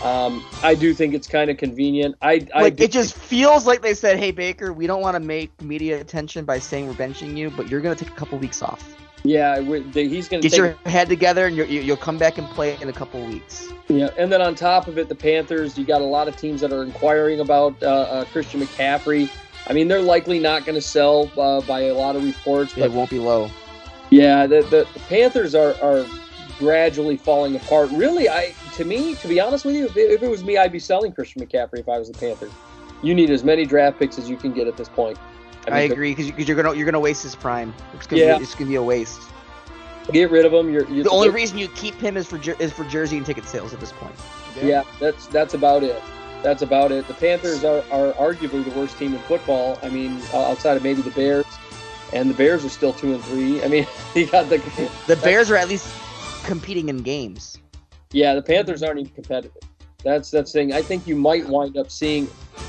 Um, 0.03 0.45
I 0.63 0.75
do 0.75 0.93
think 0.93 1.15
it's 1.15 1.27
kind 1.27 1.51
of 1.51 1.57
convenient. 1.57 2.17
I, 2.21 2.47
I 2.55 2.63
Like 2.63 2.77
do- 2.77 2.85
it 2.85 2.93
just 2.93 3.15
feels 3.15 3.67
like 3.67 3.81
they 3.83 3.95
said, 3.95 4.19
"Hey 4.19 4.31
Baker, 4.31 4.73
we 4.73 4.87
don't 4.87 5.01
want 5.01 5.15
to 5.15 5.21
make 5.21 5.61
media 5.63 6.01
attention 6.01 6.45
by 6.45 6.59
saying 6.59 6.87
we're 6.87 6.95
benching 6.95 7.37
you, 7.37 7.51
but 7.51 7.69
you're 7.69 7.81
gonna 7.81 7.95
take 7.95 8.11
a 8.11 8.15
couple 8.15 8.39
weeks 8.39 8.63
off. 8.63 8.95
yeah, 9.25 9.59
he's 9.61 10.29
going 10.29 10.43
to 10.43 10.49
Get 10.49 10.51
take 10.51 10.59
your 10.59 10.77
head 10.85 11.09
together, 11.09 11.47
and 11.47 11.57
you're, 11.57 11.67
you'll 11.67 11.97
come 11.97 12.19
back 12.19 12.37
and 12.37 12.47
play 12.49 12.77
in 12.81 12.89
a 12.91 12.93
couple 12.93 13.25
weeks." 13.27 13.73
Yeah, 13.89 14.11
and 14.19 14.31
then 14.31 14.43
on 14.43 14.55
top 14.55 14.87
of 14.89 14.99
it, 14.99 15.09
the 15.09 15.15
Panthers, 15.15 15.79
you 15.79 15.85
got 15.85 16.01
a 16.03 16.05
lot 16.05 16.29
of 16.29 16.37
teams 16.37 16.61
that 16.61 16.73
are 16.73 16.83
inquiring 16.83 17.41
about 17.41 17.83
uh, 17.83 17.87
uh, 17.87 18.25
Christian 18.27 18.61
McCaffrey. 18.61 19.31
I 19.67 19.73
mean, 19.73 19.89
they're 19.89 20.03
likely 20.03 20.39
not 20.39 20.65
going 20.65 20.75
to 20.75 20.83
sell 20.83 21.31
uh, 21.39 21.61
by 21.63 21.83
a 21.83 21.95
lot 21.95 22.17
of 22.17 22.25
reports, 22.25 22.77
It 22.77 22.93
won't 22.93 23.11
be 23.11 23.19
low. 23.19 23.51
yeah, 24.11 24.47
the, 24.47 24.63
the, 24.63 24.87
the 24.93 25.01
Panthers 25.09 25.55
are, 25.55 25.75
are 25.83 26.07
gradually 26.59 27.17
falling 27.17 27.57
apart. 27.57 27.91
Really, 27.93 28.29
I 28.29 28.55
to 28.75 28.85
me, 28.85 29.15
to 29.17 29.29
be 29.29 29.41
honest 29.41 29.65
with 29.65 29.75
you, 29.75 29.87
if 29.87 29.97
it, 29.97 30.11
if 30.11 30.23
it 30.23 30.29
was 30.29 30.45
me, 30.45 30.57
I'd 30.59 30.73
be 30.73 30.79
selling 30.79 31.13
Christian 31.13 31.45
McCaffrey 31.45 31.81
if 31.81 31.89
I 31.89 31.99
was 31.99 32.09
the 32.09 32.15
Panthers. 32.15 32.53
You 33.03 33.15
need 33.15 33.31
as 33.31 33.45
many 33.45 33.65
draft 33.67 33.99
picks 33.99 34.19
as 34.19 34.29
you 34.29 34.37
can 34.37 34.53
get 34.53 34.67
at 34.67 34.77
this 34.77 34.89
point. 34.89 35.19
I, 35.67 35.83
mean, 35.83 35.93
agree 35.93 36.15
because 36.15 36.49
you, 36.49 36.55
are 36.55 36.63
gonna 36.63 36.77
you're 36.77 36.85
gonna 36.85 37.01
waste 37.01 37.23
his 37.23 37.35
prime. 37.35 37.75
It's 37.95 38.07
gonna 38.07 38.23
Yeah. 38.23 38.37
be, 38.39 38.45
it's 38.45 38.55
gonna 38.55 38.69
be 38.69 38.77
a 38.77 38.83
waste. 38.83 39.21
Get 40.13 40.31
rid 40.31 40.45
of 40.45 40.53
him. 40.53 40.71
You're, 40.71 40.87
you're 40.89 41.05
The 41.05 41.11
only 41.11 41.31
reason 41.31 41.57
you 41.57 41.69
keep 41.69 41.95
him 41.95 42.19
is 42.19 42.27
for 42.27 42.39
is 42.59 42.73
for 42.73 42.85
jersey 42.85 43.17
and 43.17 43.25
ticket 43.25 43.47
sales 43.47 43.73
at 43.73 43.81
this 43.81 43.93
point. 43.93 44.15
Yeah, 44.63 44.85
that's 45.01 45.27
that's 45.29 45.55
about 45.55 45.83
it. 45.83 46.01
That's 46.45 46.63
about 46.63 46.93
it. 46.93 47.09
The 47.09 47.15
Panthers 47.15 47.65
are, 47.65 47.79
are 47.91 48.13
arguably 48.13 48.63
the 48.65 48.79
worst 48.79 48.99
team 48.99 49.15
in 49.15 49.21
football. 49.21 49.79
I 49.83 49.89
mean, 49.89 50.21
outside 50.35 50.77
of 50.77 50.83
maybe 50.83 51.01
the 51.03 51.11
Bears, 51.11 51.47
and 52.13 52.29
the 52.29 52.35
Bears 52.35 52.65
are 52.65 52.69
still 52.69 52.93
two 52.93 53.15
and 53.15 53.25
three. 53.25 53.63
I 53.65 53.69
mean, 53.69 53.87
you 54.15 54.27
got 54.27 54.49
the 54.51 54.59
The 55.07 55.17
Bears 55.17 55.51
are 55.51 55.57
at 55.57 55.69
least 55.69 55.89
competing 56.45 56.91
in 56.91 56.99
games. 56.99 57.57
yeah, 58.13 58.35
the 58.35 58.43
Panthers 58.43 58.83
aren't 58.83 59.01
even 59.01 59.13
competitive. 59.15 59.57
That's 60.05 60.31
that's 60.31 60.53
the 60.53 60.59
thing. 60.59 60.75
I 60.75 60.83
think 60.83 61.07
you 61.07 61.17
might 61.17 61.49
wind 61.49 61.79
up 61.79 61.91
seeing. 61.91 62.29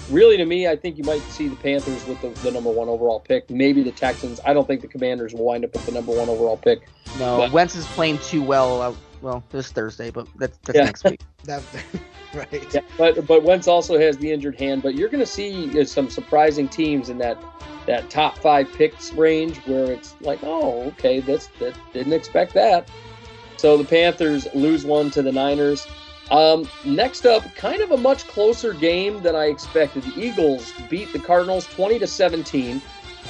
Really, 0.10 0.38
to 0.38 0.46
me, 0.46 0.68
I 0.70 0.76
think 0.78 0.98
you 0.98 1.04
might 1.04 1.22
see 1.24 1.50
the 1.50 1.56
Panthers 1.58 2.06
with 2.08 2.22
the, 2.22 2.30
the 2.44 2.52
number 2.52 2.70
one 2.72 2.88
overall 2.88 3.20
pick. 3.20 3.50
Maybe 3.50 3.84
the 3.84 3.92
Texans. 3.92 4.40
I 4.46 4.54
don't 4.54 4.66
think 4.66 4.80
the 4.82 4.88
Commanders 4.88 5.34
will 5.34 5.44
wind 5.44 5.66
up 5.66 5.74
with 5.74 5.86
the 5.86 5.92
number 5.92 6.14
one 6.14 6.30
overall 6.30 6.56
pick. 6.58 6.88
No, 7.20 7.40
But- 7.40 7.52
Wentz 7.52 7.76
is 7.76 7.86
playing 7.88 8.20
too 8.20 8.42
well. 8.42 8.82
Uh, 8.82 8.94
well, 9.22 9.44
this 9.52 9.70
Thursday, 9.70 10.12
but 10.12 10.28
that's 10.38 10.58
that's 10.64 10.78
Yeah. 10.78 10.86
next 10.86 11.04
week. 11.04 11.20
That 11.44 11.62
right. 12.52 12.74
Yeah, 12.74 12.82
but 12.98 13.26
but 13.26 13.44
Wentz 13.44 13.68
also 13.68 13.98
has 13.98 14.18
the 14.18 14.32
injured 14.32 14.60
hand. 14.60 14.84
But 14.84 14.96
you're 14.96 15.10
going 15.10 15.24
to 15.24 15.26
see 15.26 15.80
uh, 15.80 15.86
some 15.86 16.10
surprising 16.10 16.68
teams 16.68 17.10
in 17.10 17.18
that 17.20 17.42
that 17.86 18.10
top 18.10 18.38
five 18.38 18.72
picks 18.74 19.14
range 19.14 19.58
where 19.66 19.92
it's 19.92 20.16
like, 20.22 20.40
oh, 20.44 20.84
okay, 20.88 21.20
that's 21.20 21.48
that 21.60 21.76
didn't 21.94 22.14
expect 22.14 22.54
that. 22.54 22.90
So 23.58 23.78
the 23.78 23.86
Panthers 23.86 24.48
lose 24.54 24.86
one 24.86 25.12
to 25.12 25.22
the 25.22 25.32
Niners. 25.32 25.88
Um, 26.32 26.68
next 26.84 27.26
up, 27.26 27.44
kind 27.56 27.82
of 27.82 27.92
a 27.92 27.98
much 27.98 28.28
closer 28.28 28.74
game 28.74 29.22
than 29.22 29.36
I 29.36 29.46
expected. 29.46 30.04
The 30.04 30.20
Eagles 30.20 30.74
beat 30.90 31.14
the 31.14 31.20
Cardinals 31.20 31.68
20 31.68 32.00
to 32.00 32.08
17. 32.08 32.82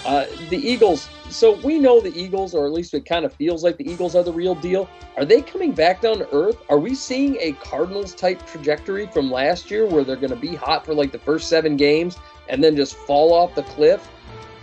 Uh, 0.05 0.25
the 0.49 0.57
Eagles. 0.57 1.09
So 1.29 1.53
we 1.63 1.79
know 1.79 1.99
the 1.99 2.15
Eagles, 2.17 2.53
or 2.53 2.65
at 2.65 2.71
least 2.71 2.93
it 2.93 3.05
kind 3.05 3.25
of 3.25 3.33
feels 3.33 3.63
like 3.63 3.77
the 3.77 3.89
Eagles 3.89 4.15
are 4.15 4.23
the 4.23 4.31
real 4.31 4.55
deal. 4.55 4.89
Are 5.17 5.25
they 5.25 5.41
coming 5.41 5.71
back 5.73 6.01
down 6.01 6.17
to 6.19 6.27
earth? 6.33 6.61
Are 6.69 6.79
we 6.79 6.95
seeing 6.95 7.37
a 7.39 7.53
Cardinals 7.53 8.13
type 8.15 8.45
trajectory 8.45 9.07
from 9.07 9.31
last 9.31 9.69
year 9.69 9.85
where 9.85 10.03
they're 10.03 10.15
going 10.15 10.29
to 10.29 10.35
be 10.35 10.55
hot 10.55 10.85
for 10.85 10.93
like 10.93 11.11
the 11.11 11.19
first 11.19 11.49
seven 11.49 11.75
games 11.75 12.17
and 12.47 12.63
then 12.63 12.75
just 12.75 12.95
fall 12.95 13.33
off 13.33 13.55
the 13.55 13.63
cliff? 13.63 14.09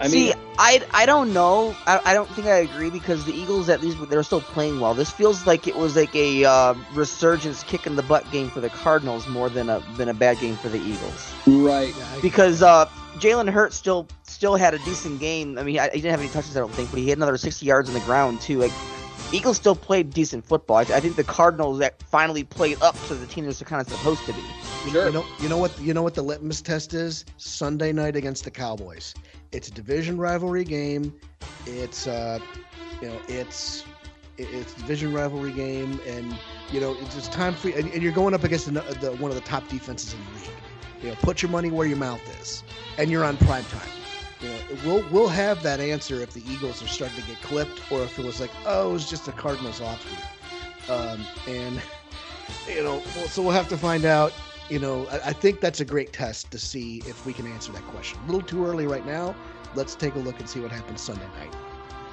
I 0.01 0.09
See, 0.09 0.27
mean, 0.27 0.35
I 0.59 0.83
I 0.93 1.07
don't 1.07 1.33
know. 1.33 1.75
I, 1.87 2.01
I 2.07 2.15
don't 2.15 2.29
think 2.31 2.47
I 2.47 2.57
agree 2.59 2.91
because 2.91 3.25
the 3.25 3.33
Eagles 3.33 3.69
at 3.69 3.81
least 3.81 3.99
they're 4.09 4.23
still 4.23 4.41
playing 4.41 4.81
well. 4.81 4.95
This 4.95 5.11
feels 5.11 5.47
like 5.47 5.67
it 5.67 5.77
was 5.77 5.97
like 5.97 6.15
a 6.15 6.45
uh, 6.45 6.75
resurgence 6.95 7.63
kick 7.63 7.87
in 7.87 7.95
the 7.97 8.03
butt 8.03 8.29
game 8.31 8.49
for 8.51 8.61
the 8.61 8.71
Cardinals 8.71 9.27
more 9.29 9.49
than 9.49 9.69
a 9.69 9.81
than 9.97 10.09
a 10.09 10.15
bad 10.15 10.39
game 10.39 10.57
for 10.57 10.69
the 10.69 10.79
Eagles. 10.81 11.33
right. 11.47 11.95
Yeah, 11.97 12.19
Because 12.21 12.63
uh, 12.63 12.87
Jalen 13.23 13.49
Hurts 13.49 13.77
still 13.77 14.09
still 14.25 14.57
had 14.57 14.75
a 14.75 14.79
decent 14.79 15.21
game. 15.21 15.57
I 15.57 15.63
mean, 15.63 15.79
I, 15.79 15.85
he 15.91 16.01
didn't 16.01 16.11
have 16.11 16.21
any 16.21 16.29
touches, 16.29 16.57
I 16.57 16.61
don't 16.61 16.73
think, 16.73 16.91
but 16.91 16.99
he 16.99 17.09
had 17.09 17.19
another 17.19 17.37
60 17.37 17.65
yards 17.65 17.89
on 17.89 17.95
the 17.95 18.01
ground 18.01 18.41
too. 18.41 18.59
Like 18.59 18.73
Eagles 19.31 19.57
still 19.57 19.77
played 19.77 20.11
decent 20.11 20.45
football. 20.45 20.79
I, 20.79 20.81
I 20.81 20.99
think 20.99 21.15
the 21.15 21.23
Cardinals 21.23 21.79
that 21.79 22.03
finally 22.03 22.43
played 22.43 22.83
up 22.83 23.01
to 23.07 23.15
the 23.15 23.27
team 23.27 23.45
they're 23.45 23.55
kind 23.55 23.81
of 23.81 23.89
supposed 23.89 24.25
to 24.27 24.33
be. 24.33 24.43
Sure. 24.91 25.07
You 25.07 25.13
know, 25.13 25.25
you 25.39 25.49
know 25.49 25.57
what? 25.57 25.81
You 25.81 25.95
know 25.95 26.03
what 26.03 26.15
the 26.17 26.23
litmus 26.23 26.61
test 26.61 26.95
is? 26.95 27.25
Sunday 27.37 27.93
night 27.93 28.17
against 28.17 28.43
the 28.43 28.51
Cowboys. 28.51 29.15
It's 29.53 29.69
a 29.69 29.73
division 29.73 30.19
rivalry 30.19 30.65
game. 30.65 31.15
It's 31.65 32.09
uh, 32.09 32.41
you 33.01 33.07
know, 33.07 33.21
it's 33.29 33.85
it's 34.37 34.75
a 34.75 34.79
division 34.81 35.15
rivalry 35.15 35.53
game, 35.53 36.01
and 36.09 36.37
you 36.73 36.81
know, 36.81 36.97
it's, 37.01 37.17
it's 37.17 37.29
time 37.29 37.55
for 37.55 37.69
and, 37.69 37.89
and 37.93 38.03
you're 38.03 38.11
going 38.11 38.35
up 38.35 38.43
against 38.43 38.67
the, 38.67 38.81
the 39.01 39.13
one 39.21 39.31
of 39.31 39.37
the 39.37 39.43
top 39.43 39.69
defenses 39.69 40.13
in 40.13 40.25
the 40.25 40.41
league. 40.41 40.51
You 41.03 41.09
know, 41.09 41.15
put 41.17 41.43
your 41.43 41.51
money 41.51 41.71
where 41.71 41.87
your 41.87 41.97
mouth 41.97 42.23
is, 42.41 42.63
and 42.99 43.11
you're 43.11 43.25
on 43.25 43.37
prime 43.39 43.65
time. 43.65 43.89
You 44.41 44.49
know, 44.49 44.59
we'll 44.85 45.09
we'll 45.11 45.29
have 45.29 45.63
that 45.63 45.81
answer 45.81 46.21
if 46.21 46.33
the 46.33 46.43
Eagles 46.51 46.83
are 46.83 46.89
starting 46.89 47.21
to 47.21 47.29
get 47.29 47.41
clipped, 47.43 47.81
or 47.91 48.03
if 48.03 48.19
it 48.19 48.25
was 48.25 48.41
like, 48.41 48.51
oh, 48.67 48.91
it 48.91 48.93
was 48.93 49.11
just 49.11 49.27
the 49.27 49.33
Cardinals 49.33 49.81
off 49.81 50.05
week. 50.05 50.91
Um, 50.91 51.25
and 51.49 51.81
you 52.69 52.83
know, 52.83 53.01
so 53.27 53.43
we'll 53.43 53.53
have 53.53 53.69
to 53.69 53.77
find 53.77 54.05
out. 54.05 54.33
You 54.69 54.79
know, 54.79 55.07
I, 55.09 55.29
I 55.29 55.33
think 55.33 55.61
that's 55.61 55.81
a 55.81 55.85
great 55.85 56.13
test 56.13 56.51
to 56.53 56.59
see 56.59 57.03
if 57.07 57.27
we 57.27 57.33
can 57.33 57.47
answer 57.47 57.73
that 57.73 57.83
question. 57.89 58.19
A 58.23 58.27
little 58.27 58.41
too 58.41 58.65
early 58.65 58.87
right 58.87 59.05
now. 59.05 59.35
Let's 59.75 59.95
take 59.95 60.15
a 60.15 60.19
look 60.19 60.39
and 60.39 60.49
see 60.49 60.61
what 60.61 60.71
happens 60.71 61.01
Sunday 61.01 61.27
night. 61.39 61.55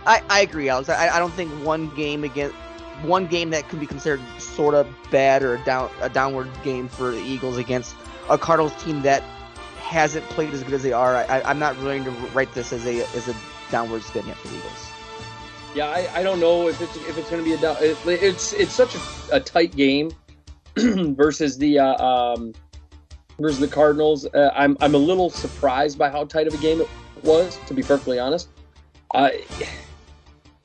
I, 0.06 0.24
I 0.30 0.42
agree, 0.42 0.70
Alex. 0.70 0.90
I, 0.90 1.10
I 1.10 1.20
don't 1.20 1.34
think 1.34 1.52
one 1.64 1.94
game 1.96 2.24
against 2.24 2.56
one 3.04 3.28
game 3.28 3.50
that 3.52 3.68
could 3.70 3.80
be 3.80 3.86
considered 3.86 4.22
sort 4.40 4.76
of 4.76 4.88
bad 5.12 5.44
or 5.44 5.56
a 5.56 5.64
down 5.64 5.90
a 6.02 6.10
downward 6.10 6.50
game 6.64 6.88
for 6.88 7.12
the 7.12 7.20
Eagles 7.20 7.58
against 7.58 7.96
a 8.30 8.38
Cardinals 8.38 8.74
team 8.84 9.02
that 9.02 9.24
hasn't 9.78 10.26
played 10.30 10.54
as 10.54 10.64
good 10.64 10.74
as 10.74 10.84
they 10.84 10.94
are. 10.94 11.18
I, 11.18 11.42
I'm 11.42 11.60
not 11.60 11.78
willing 11.80 12.04
to 12.04 12.12
write 12.34 12.54
this 12.54 12.72
as 12.72 12.86
a 12.86 13.02
as 13.16 13.28
a 13.28 13.36
downward 13.72 14.04
spin 14.04 14.28
yet 14.28 14.38
for 14.38 14.48
the 14.48 14.58
Eagles. 14.58 14.90
Yeah, 15.76 15.88
I, 15.88 16.20
I 16.20 16.24
don't 16.24 16.40
know 16.40 16.68
if 16.68 16.82
it's 16.82 16.96
if 16.96 17.18
it's 17.18 17.30
going 17.30 17.44
to 17.44 17.50
be 17.50 17.56
a 17.56 17.58
down. 17.58 17.78
It, 17.80 17.98
it's 18.06 18.54
it's 18.54 18.74
such 18.74 18.96
a, 18.96 19.00
a 19.34 19.40
tight 19.40 19.76
game 19.76 20.12
versus 20.76 21.58
the 21.58 21.80
uh, 21.80 22.04
um, 22.04 22.54
versus 23.40 23.60
the 23.60 23.68
Cardinals. 23.68 24.26
Uh, 24.26 24.52
I'm 24.56 24.78
I'm 24.82 24.96
a 24.96 25.00
little 25.00 25.30
surprised 25.30 25.98
by 25.98 26.10
how 26.10 26.26
tight 26.26 26.48
of 26.48 26.54
a 26.54 26.58
game 26.58 26.82
it 26.82 26.88
was. 27.24 27.60
To 27.68 27.74
be 27.74 27.84
perfectly 27.84 28.20
honest, 28.20 28.50
I 29.14 29.46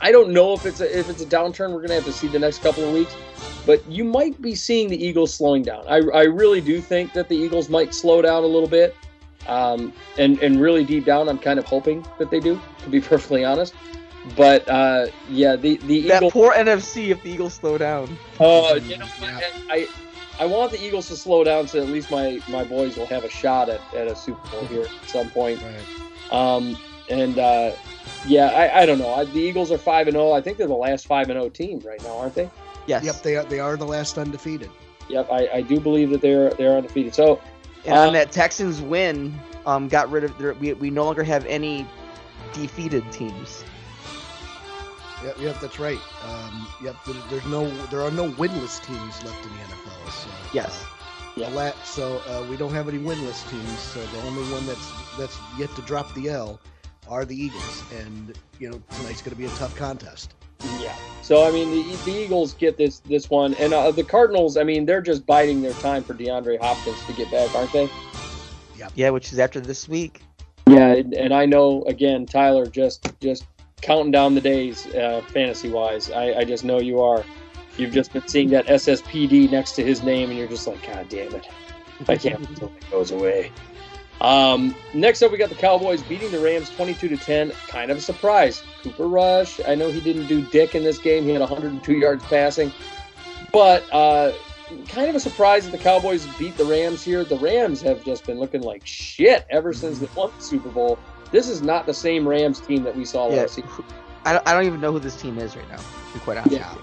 I 0.05 0.12
don't 0.12 0.30
know 0.30 0.52
if 0.52 0.66
it's 0.66 0.80
a, 0.80 0.98
if 0.98 1.09
it's 1.09 1.22
a 1.22 1.26
downturn. 1.26 1.70
We're 1.72 1.78
going 1.78 1.88
to 1.88 1.94
have 1.94 2.05
to 2.05 2.12
see 2.12 2.28
the 2.28 2.38
next 2.38 2.59
couple 2.62 2.84
of 2.84 2.92
weeks. 2.92 3.16
But 3.64 3.84
you 3.90 4.05
might 4.05 4.40
be 4.42 4.55
seeing 4.55 4.90
the 4.90 5.02
Eagles 5.02 5.32
slowing 5.32 5.62
down. 5.62 5.84
I, 5.88 5.96
I 6.12 6.24
really 6.24 6.61
do 6.61 6.80
think 6.82 7.14
that 7.14 7.28
the 7.30 7.36
Eagles 7.36 7.70
might 7.70 7.94
slow 7.94 8.20
down 8.20 8.44
a 8.44 8.46
little 8.46 8.68
bit. 8.68 8.94
Um, 9.48 9.92
and 10.18 10.38
and 10.40 10.61
really 10.61 10.84
deep 10.84 11.05
down, 11.05 11.28
I'm 11.28 11.38
kind 11.38 11.59
of 11.59 11.64
hoping 11.66 12.05
that 12.18 12.30
they 12.30 12.40
do, 12.40 12.61
to 12.82 12.88
be 12.90 13.00
perfectly 13.12 13.44
honest. 13.44 13.74
But 14.36 14.68
uh, 14.68 15.07
yeah, 15.28 15.57
the 15.57 15.76
the 15.78 16.02
That 16.09 16.16
Eagles. 16.22 16.32
poor 16.32 16.52
NFC 16.52 17.09
if 17.09 17.22
the 17.22 17.30
Eagles 17.30 17.55
slow 17.55 17.76
down. 17.78 18.16
Uh, 18.40 18.78
you 18.82 18.96
know, 18.98 19.07
Yeah. 19.20 19.40
I, 19.70 19.88
I 20.38 20.46
want 20.46 20.72
the 20.72 20.82
Eagles 20.84 21.09
to 21.09 21.16
slow 21.16 21.44
down 21.44 21.68
so 21.68 21.80
at 21.82 21.88
least 21.88 22.11
my, 22.11 22.40
my 22.48 22.64
boys 22.64 22.96
will 22.96 23.07
have 23.07 23.24
a 23.24 23.28
shot 23.30 23.68
at, 23.68 23.80
at 23.94 24.07
a 24.09 24.16
Super 24.16 24.46
Bowl 24.50 24.64
here 24.66 24.84
at 24.84 25.09
some 25.11 25.30
point. 25.30 25.61
Right. 25.62 26.32
Um, 26.32 26.76
and 27.11 27.38
uh, 27.38 27.72
yeah, 28.27 28.47
I, 28.47 28.83
I 28.83 28.87
don't 28.87 28.99
know. 28.99 29.12
I, 29.14 29.25
the 29.25 29.41
Eagles 29.41 29.70
are 29.70 29.79
five 29.79 30.07
and 30.07 30.14
zero. 30.14 30.33
I 30.33 30.41
think 30.41 30.59
they're 30.59 30.66
the 30.66 30.75
last 30.75 31.07
five 31.07 31.29
and 31.31 31.39
zero 31.39 31.49
team 31.49 31.81
right 31.85 32.03
now, 32.03 32.18
aren't 32.18 32.35
they? 32.35 32.51
Yes. 32.87 33.05
Yep, 33.05 33.22
they 33.22 33.37
are. 33.37 33.45
They 33.45 33.61
are 33.61 33.77
the 33.77 33.87
last 33.87 34.18
undefeated. 34.18 34.70
Yep, 35.09 35.29
I, 35.31 35.49
I 35.55 35.61
do 35.62 35.81
believe 35.81 36.11
that 36.11 36.20
they're 36.20 36.51
they're 36.51 36.77
undefeated. 36.77 37.14
So 37.14 37.41
And 37.85 37.95
Uh, 37.95 38.07
on 38.07 38.12
that 38.14 38.33
Texans 38.33 38.81
win, 38.81 39.39
um, 39.66 39.89
got 39.89 40.11
rid 40.11 40.25
of. 40.25 40.37
Their, 40.39 40.55
we 40.55 40.72
we 40.75 40.91
no 40.91 41.05
longer 41.05 41.22
have 41.25 41.45
any 41.47 41.87
defeated 42.53 43.11
teams. 43.12 43.64
Yep, 45.25 45.37
yep, 45.41 45.61
that's 45.61 45.79
right. 45.79 46.01
Um, 46.22 46.66
yep, 46.83 46.97
there, 47.07 47.14
there's 47.31 47.47
no, 47.47 47.70
there 47.87 48.03
are 48.03 48.11
no 48.11 48.31
winless 48.33 48.85
teams 48.85 49.25
left 49.25 49.43
in 49.47 49.53
the 49.53 49.59
NFL. 49.59 50.11
So 50.11 50.31
Yes. 50.53 50.85
Yeah. 51.35 51.49
The 51.49 51.57
la- 51.57 51.72
so 51.83 52.18
uh, 52.29 52.47
we 52.49 52.57
don't 52.59 52.72
have 52.75 52.89
any 52.89 52.99
winless 52.99 53.49
teams. 53.49 53.79
So 53.81 54.05
the 54.05 54.20
only 54.27 54.43
one 54.53 54.66
that's 54.66 54.93
that's 55.16 55.39
yet 55.59 55.75
to 55.77 55.83
drop 55.83 56.12
the 56.14 56.29
L 56.29 56.61
are 57.09 57.24
the 57.24 57.36
Eagles, 57.36 57.82
and 57.90 58.36
you 58.59 58.70
know 58.70 58.82
tonight's 58.90 59.22
going 59.22 59.30
to 59.30 59.36
be 59.36 59.46
a 59.46 59.50
tough 59.50 59.74
contest. 59.74 60.34
yeah, 60.80 60.96
so 61.22 61.46
I 61.46 61.50
mean 61.50 61.70
the, 61.70 61.96
the 62.05 62.12
Eagles 62.12 62.55
get 62.55 62.76
this 62.76 63.00
this 63.00 63.30
one, 63.30 63.55
and 63.55 63.74
uh, 63.74 63.90
the 63.90 64.05
Cardinals. 64.05 64.57
I 64.57 64.64
mean 64.64 64.86
they're 64.86 65.02
just 65.02 65.26
biding 65.26 65.62
their 65.62 65.72
time 65.74 66.05
for 66.05 66.14
DeAndre 66.14 66.61
Hopkins 66.61 67.02
to 67.07 67.12
get 67.12 67.30
back, 67.30 67.55
aren't 67.55 67.72
they? 67.72 67.90
Yeah, 68.78 68.88
Yeah, 68.94 69.11
which 69.11 69.32
is 69.32 69.38
after 69.38 69.61
this 69.61 69.88
week. 69.88 70.22
Yeah, 70.68 70.94
and, 70.94 71.14
and 71.14 71.34
I 71.34 71.46
know 71.46 71.84
again, 71.84 72.26
Tyler, 72.26 72.66
just 72.66 73.07
just 73.20 73.44
counting 73.82 74.11
down 74.11 74.34
the 74.34 74.40
days, 74.40 74.86
uh, 74.94 75.22
fantasy 75.28 75.70
wise. 75.70 76.11
I, 76.11 76.40
I 76.40 76.44
just 76.44 76.64
know 76.64 76.80
you 76.80 77.00
are. 77.00 77.24
You've 77.76 77.92
just 77.92 78.12
been 78.12 78.26
seeing 78.26 78.50
that 78.50 78.66
SSPD 78.66 79.50
next 79.50 79.72
to 79.72 79.84
his 79.84 80.02
name, 80.02 80.30
and 80.30 80.38
you're 80.38 80.48
just 80.48 80.66
like, 80.66 80.86
God 80.86 81.09
damn 81.09 81.34
it! 81.34 81.48
I 82.09 82.16
can't 82.16 82.40
wait 82.40 82.48
until 82.48 82.68
it 82.68 82.90
goes 82.90 83.11
away. 83.11 83.52
Um, 84.21 84.75
next 84.95 85.23
up, 85.23 85.33
we 85.33 85.39
got 85.39 85.49
the 85.51 85.55
Cowboys 85.55 86.03
beating 86.03 86.31
the 86.31 86.39
Rams 86.39 86.71
22 86.71 87.09
to 87.09 87.17
10. 87.17 87.53
Kind 87.69 87.91
of 87.91 87.99
a 87.99 88.01
surprise. 88.01 88.62
Cooper 88.83 89.07
Rush. 89.07 89.61
I 89.67 89.75
know 89.75 89.91
he 89.91 90.01
didn't 90.01 90.27
do 90.27 90.41
dick 90.47 90.75
in 90.75 90.83
this 90.85 90.99
game. 90.99 91.25
He 91.25 91.31
had 91.31 91.41
102 91.41 91.93
yards 91.95 92.25
passing, 92.25 92.73
but 93.53 93.85
uh, 93.93 94.33
kind 94.89 95.09
of 95.11 95.15
a 95.17 95.21
surprise 95.21 95.65
that 95.65 95.73
the 95.73 95.83
Cowboys 95.83 96.27
beat 96.39 96.57
the 96.57 96.65
Rams 96.65 97.03
here. 97.03 97.25
The 97.25 97.37
Rams 97.39 97.81
have 97.83 98.05
just 98.05 98.25
been 98.25 98.39
looking 98.39 98.62
like 98.62 98.83
shit 98.87 99.47
ever 99.51 99.73
since 99.73 99.99
they 99.99 100.09
won 100.17 100.31
the 100.37 100.43
Super 100.43 100.71
Bowl. 100.71 100.99
This 101.31 101.49
is 101.49 101.61
not 101.62 101.85
the 101.87 101.95
same 101.95 102.27
Rams 102.27 102.61
team 102.61 102.83
that 102.85 102.97
we 102.97 103.05
saw 103.05 103.29
Yeah. 103.31 103.43
last 103.43 103.55
season. 103.57 103.71
I 104.25 104.33
don't, 104.35 104.49
I 104.49 104.55
don't 104.55 104.65
even 104.65 104.81
know 104.81 104.93
who 104.93 105.01
this 105.01 105.21
team 105.21 105.39
is 105.39 105.55
right 105.57 105.69
now. 105.69 105.77
To 105.77 105.85
be 106.15 106.21
quite 106.21 106.39
honest. 106.39 106.53
Yeah. 106.57 106.75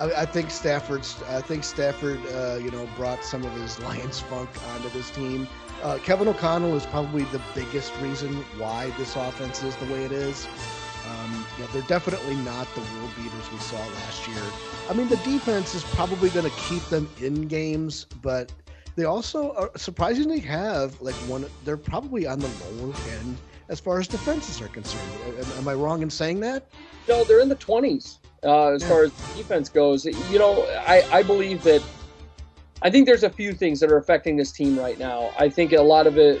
I, 0.00 0.22
I 0.22 0.26
think 0.26 0.50
Stafford's. 0.50 1.22
I 1.28 1.40
think 1.40 1.62
Stafford, 1.64 2.20
uh, 2.34 2.58
you 2.60 2.70
know, 2.70 2.86
brought 2.96 3.24
some 3.24 3.44
of 3.44 3.52
his 3.52 3.78
Lions 3.80 4.20
funk 4.20 4.50
onto 4.72 4.88
this 4.90 5.10
team. 5.10 5.46
Uh, 5.82 5.98
Kevin 5.98 6.28
O'Connell 6.28 6.74
is 6.76 6.84
probably 6.86 7.24
the 7.24 7.40
biggest 7.54 7.96
reason 8.00 8.34
why 8.58 8.90
this 8.98 9.16
offense 9.16 9.62
is 9.62 9.74
the 9.76 9.86
way 9.86 10.04
it 10.04 10.12
is. 10.12 10.46
Um, 11.08 11.46
you 11.56 11.64
know, 11.64 11.70
they're 11.72 11.82
definitely 11.82 12.36
not 12.36 12.66
the 12.74 12.80
world 12.82 13.10
beaters 13.16 13.50
we 13.50 13.58
saw 13.58 13.78
last 13.78 14.28
year. 14.28 14.42
I 14.90 14.92
mean, 14.92 15.08
the 15.08 15.16
defense 15.18 15.74
is 15.74 15.82
probably 15.84 16.28
going 16.28 16.44
to 16.44 16.50
keep 16.68 16.82
them 16.90 17.08
in 17.18 17.48
games, 17.48 18.04
but 18.22 18.52
they 18.94 19.04
also 19.04 19.52
are, 19.54 19.70
surprisingly 19.76 20.38
have 20.40 21.00
like 21.00 21.14
one. 21.26 21.48
They're 21.64 21.78
probably 21.78 22.26
on 22.26 22.40
the 22.40 22.48
lower 22.48 22.92
end 23.08 23.38
as 23.70 23.80
far 23.80 23.98
as 23.98 24.06
defenses 24.08 24.60
are 24.60 24.68
concerned. 24.68 25.10
Am, 25.38 25.58
am 25.60 25.68
I 25.68 25.74
wrong 25.74 26.02
in 26.02 26.10
saying 26.10 26.40
that? 26.40 26.66
No, 27.08 27.24
they're 27.24 27.40
in 27.40 27.48
the 27.48 27.56
20s 27.56 28.18
uh, 28.44 28.72
as 28.72 28.82
Yeah. 28.82 28.88
far 28.88 29.04
as 29.04 29.12
defense 29.34 29.70
goes. 29.70 30.04
You 30.04 30.38
know, 30.38 30.66
I, 30.86 31.04
I 31.10 31.22
believe 31.22 31.62
that. 31.62 31.82
I 32.82 32.90
think 32.90 33.06
there's 33.06 33.22
a 33.24 33.30
few 33.30 33.52
things 33.52 33.78
that 33.80 33.90
are 33.90 33.98
affecting 33.98 34.36
this 34.36 34.50
team 34.52 34.78
right 34.78 34.98
now. 34.98 35.32
I 35.38 35.48
think 35.50 35.72
a 35.72 35.82
lot 35.82 36.06
of 36.06 36.16
it, 36.16 36.40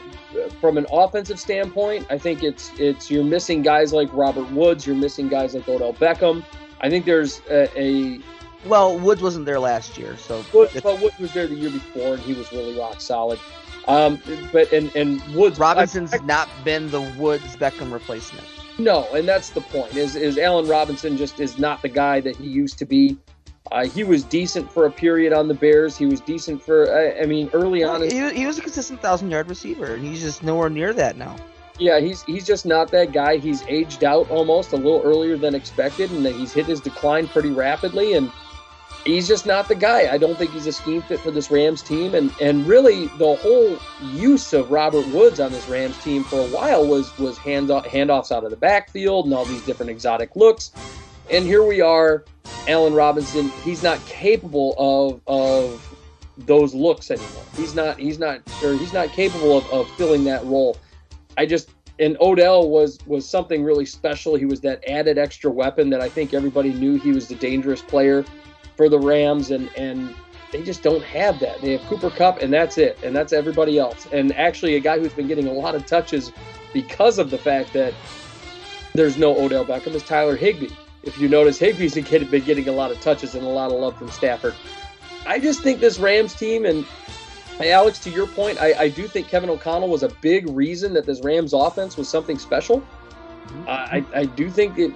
from 0.60 0.78
an 0.78 0.86
offensive 0.90 1.38
standpoint, 1.38 2.06
I 2.08 2.16
think 2.18 2.42
it's 2.42 2.70
it's 2.78 3.10
you're 3.10 3.24
missing 3.24 3.60
guys 3.62 3.92
like 3.92 4.08
Robert 4.12 4.50
Woods, 4.52 4.86
you're 4.86 4.96
missing 4.96 5.28
guys 5.28 5.54
like 5.54 5.68
Odell 5.68 5.92
Beckham. 5.94 6.42
I 6.80 6.88
think 6.88 7.04
there's 7.04 7.42
a, 7.50 7.68
a 7.78 8.20
Well, 8.66 8.98
Woods 8.98 9.20
wasn't 9.20 9.44
there 9.44 9.60
last 9.60 9.98
year, 9.98 10.16
so 10.16 10.42
Woods, 10.54 10.82
Woods 10.82 11.18
was 11.18 11.32
there 11.34 11.46
the 11.46 11.54
year 11.54 11.70
before, 11.70 12.14
and 12.14 12.22
he 12.22 12.32
was 12.32 12.50
really 12.52 12.78
rock 12.78 13.00
solid. 13.02 13.38
Um, 13.86 14.18
but 14.52 14.72
and 14.72 14.90
and 14.96 15.20
Woods 15.34 15.58
Robinson's 15.58 16.14
I- 16.14 16.18
I- 16.18 16.24
not 16.24 16.48
been 16.64 16.90
the 16.90 17.00
Woods 17.18 17.56
Beckham 17.56 17.92
replacement. 17.92 18.46
No, 18.78 19.06
and 19.12 19.28
that's 19.28 19.50
the 19.50 19.60
point. 19.60 19.94
Is 19.94 20.16
is 20.16 20.38
Allen 20.38 20.66
Robinson 20.66 21.18
just 21.18 21.38
is 21.38 21.58
not 21.58 21.82
the 21.82 21.88
guy 21.90 22.20
that 22.20 22.36
he 22.36 22.44
used 22.46 22.78
to 22.78 22.86
be? 22.86 23.18
Uh, 23.72 23.86
he 23.86 24.02
was 24.04 24.24
decent 24.24 24.70
for 24.70 24.86
a 24.86 24.90
period 24.90 25.32
on 25.32 25.46
the 25.46 25.54
Bears. 25.54 25.96
He 25.96 26.06
was 26.06 26.20
decent 26.20 26.60
for. 26.62 26.92
I, 26.92 27.22
I 27.22 27.26
mean, 27.26 27.48
early 27.52 27.84
on, 27.84 28.02
He, 28.02 28.30
he 28.30 28.46
was 28.46 28.58
a 28.58 28.62
consistent 28.62 29.00
thousand 29.00 29.30
yard 29.30 29.48
receiver, 29.48 29.94
and 29.94 30.04
he's 30.04 30.20
just 30.20 30.42
nowhere 30.42 30.68
near 30.70 30.92
that 30.94 31.16
now. 31.16 31.36
yeah, 31.78 32.00
he's 32.00 32.22
he's 32.24 32.44
just 32.46 32.66
not 32.66 32.90
that 32.90 33.12
guy. 33.12 33.36
He's 33.38 33.62
aged 33.68 34.02
out 34.04 34.28
almost 34.30 34.72
a 34.72 34.76
little 34.76 35.02
earlier 35.04 35.36
than 35.36 35.54
expected, 35.54 36.10
and 36.10 36.26
he's 36.26 36.52
hit 36.52 36.66
his 36.66 36.80
decline 36.80 37.28
pretty 37.28 37.50
rapidly. 37.50 38.14
And 38.14 38.30
he's 39.04 39.28
just 39.28 39.46
not 39.46 39.68
the 39.68 39.76
guy. 39.76 40.12
I 40.12 40.18
don't 40.18 40.36
think 40.36 40.50
he's 40.50 40.66
a 40.66 40.72
scheme 40.72 41.00
fit 41.02 41.20
for 41.20 41.30
this 41.30 41.48
Rams 41.52 41.80
team. 41.80 42.16
And 42.16 42.32
and 42.40 42.66
really, 42.66 43.06
the 43.18 43.36
whole 43.36 43.78
use 44.12 44.52
of 44.52 44.72
Robert 44.72 45.06
Woods 45.08 45.38
on 45.38 45.52
this 45.52 45.68
Rams 45.68 45.96
team 46.02 46.24
for 46.24 46.40
a 46.40 46.48
while 46.48 46.84
was 46.84 47.16
was 47.18 47.38
hands 47.38 47.70
off, 47.70 47.86
handoffs 47.86 48.32
out 48.32 48.42
of 48.42 48.50
the 48.50 48.56
backfield 48.56 49.26
and 49.26 49.34
all 49.34 49.44
these 49.44 49.64
different 49.64 49.90
exotic 49.90 50.34
looks. 50.34 50.72
And 51.30 51.44
here 51.46 51.64
we 51.64 51.80
are, 51.80 52.24
Allen 52.68 52.94
Robinson. 52.94 53.48
He's 53.62 53.82
not 53.82 54.04
capable 54.06 54.74
of 54.78 55.20
of 55.26 55.86
those 56.38 56.74
looks 56.74 57.10
anymore. 57.10 57.44
He's 57.56 57.74
not. 57.74 57.98
He's 57.98 58.18
not. 58.18 58.40
Or 58.62 58.74
he's 58.74 58.92
not 58.92 59.08
capable 59.10 59.58
of, 59.58 59.70
of 59.70 59.90
filling 59.92 60.24
that 60.24 60.44
role. 60.44 60.76
I 61.36 61.46
just 61.46 61.70
and 62.00 62.16
Odell 62.20 62.68
was 62.68 62.98
was 63.06 63.28
something 63.28 63.62
really 63.62 63.86
special. 63.86 64.34
He 64.34 64.46
was 64.46 64.60
that 64.62 64.82
added 64.88 65.18
extra 65.18 65.50
weapon 65.50 65.90
that 65.90 66.00
I 66.00 66.08
think 66.08 66.34
everybody 66.34 66.72
knew 66.72 66.98
he 66.98 67.12
was 67.12 67.28
the 67.28 67.34
dangerous 67.34 67.82
player 67.82 68.24
for 68.76 68.88
the 68.88 68.98
Rams, 68.98 69.50
and 69.50 69.70
and 69.76 70.14
they 70.50 70.62
just 70.62 70.82
don't 70.82 71.04
have 71.04 71.38
that. 71.40 71.60
They 71.60 71.76
have 71.76 71.86
Cooper 71.88 72.10
Kupp, 72.10 72.40
and 72.40 72.52
that's 72.52 72.78
it, 72.78 72.98
and 73.04 73.14
that's 73.14 73.32
everybody 73.32 73.78
else. 73.78 74.08
And 74.12 74.34
actually, 74.34 74.76
a 74.76 74.80
guy 74.80 74.98
who's 74.98 75.12
been 75.12 75.28
getting 75.28 75.46
a 75.46 75.52
lot 75.52 75.74
of 75.74 75.86
touches 75.86 76.32
because 76.72 77.18
of 77.18 77.30
the 77.30 77.38
fact 77.38 77.72
that 77.74 77.92
there's 78.94 79.16
no 79.16 79.36
Odell 79.36 79.64
Beckham 79.64 79.94
is 79.94 80.02
Tyler 80.02 80.36
Higbee. 80.36 80.70
If 81.02 81.18
you 81.18 81.28
notice, 81.28 81.58
been 81.58 81.76
getting- 81.76 82.28
been 82.28 82.44
getting 82.44 82.68
a 82.68 82.72
lot 82.72 82.90
of 82.90 83.00
touches 83.00 83.34
and 83.34 83.44
a 83.44 83.48
lot 83.48 83.72
of 83.72 83.78
love 83.78 83.96
from 83.96 84.10
Stafford. 84.10 84.54
I 85.26 85.38
just 85.38 85.62
think 85.62 85.80
this 85.80 85.98
Rams 85.98 86.34
team, 86.34 86.64
and 86.64 86.84
Alex, 87.60 87.98
to 88.00 88.10
your 88.10 88.26
point, 88.26 88.60
I, 88.60 88.74
I 88.78 88.88
do 88.88 89.06
think 89.06 89.28
Kevin 89.28 89.50
O'Connell 89.50 89.88
was 89.88 90.02
a 90.02 90.08
big 90.20 90.48
reason 90.48 90.92
that 90.94 91.06
this 91.06 91.20
Rams 91.20 91.52
offense 91.52 91.96
was 91.96 92.08
something 92.08 92.38
special. 92.38 92.82
Uh, 93.66 93.70
I, 93.70 94.04
I 94.14 94.24
do 94.26 94.50
think 94.50 94.76
that 94.76 94.92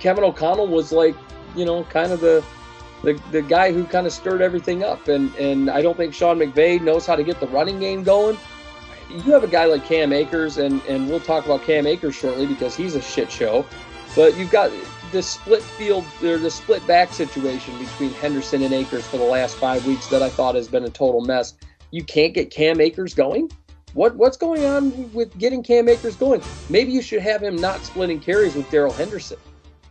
Kevin 0.00 0.24
O'Connell 0.24 0.66
was 0.68 0.92
like, 0.92 1.14
you 1.54 1.64
know, 1.64 1.84
kind 1.84 2.12
of 2.12 2.20
the 2.20 2.44
the, 3.02 3.20
the 3.32 3.42
guy 3.42 3.72
who 3.72 3.84
kind 3.84 4.06
of 4.06 4.12
stirred 4.12 4.40
everything 4.40 4.84
up. 4.84 5.08
And, 5.08 5.34
and 5.34 5.68
I 5.68 5.82
don't 5.82 5.96
think 5.96 6.14
Sean 6.14 6.38
McVay 6.38 6.80
knows 6.80 7.04
how 7.04 7.16
to 7.16 7.24
get 7.24 7.40
the 7.40 7.48
running 7.48 7.80
game 7.80 8.04
going. 8.04 8.38
You 9.10 9.32
have 9.32 9.44
a 9.44 9.48
guy 9.48 9.64
like 9.66 9.84
Cam 9.84 10.12
Akers, 10.12 10.58
and, 10.58 10.80
and 10.88 11.08
we'll 11.08 11.20
talk 11.20 11.44
about 11.44 11.62
Cam 11.62 11.86
Akers 11.86 12.14
shortly 12.14 12.46
because 12.46 12.74
he's 12.76 12.94
a 12.94 13.02
shit 13.02 13.30
show. 13.30 13.66
But 14.14 14.36
you've 14.36 14.50
got 14.50 14.70
this 15.12 15.28
split 15.28 15.62
field 15.62 16.04
or 16.22 16.38
the 16.38 16.50
split 16.50 16.84
back 16.86 17.12
situation 17.12 17.78
between 17.78 18.10
Henderson 18.14 18.62
and 18.62 18.72
Akers 18.72 19.06
for 19.06 19.18
the 19.18 19.24
last 19.24 19.56
five 19.56 19.86
weeks 19.86 20.08
that 20.08 20.22
I 20.22 20.28
thought 20.28 20.54
has 20.54 20.68
been 20.68 20.84
a 20.84 20.90
total 20.90 21.20
mess. 21.20 21.54
You 21.90 22.02
can't 22.02 22.34
get 22.34 22.50
Cam 22.50 22.80
Akers 22.80 23.14
going? 23.14 23.50
What 23.94 24.16
what's 24.16 24.38
going 24.38 24.64
on 24.64 25.12
with 25.12 25.36
getting 25.38 25.62
Cam 25.62 25.88
Akers 25.88 26.16
going? 26.16 26.42
Maybe 26.70 26.92
you 26.92 27.02
should 27.02 27.20
have 27.20 27.42
him 27.42 27.56
not 27.56 27.84
splitting 27.84 28.20
carries 28.20 28.54
with 28.54 28.70
Darrell 28.70 28.92
Henderson. 28.92 29.36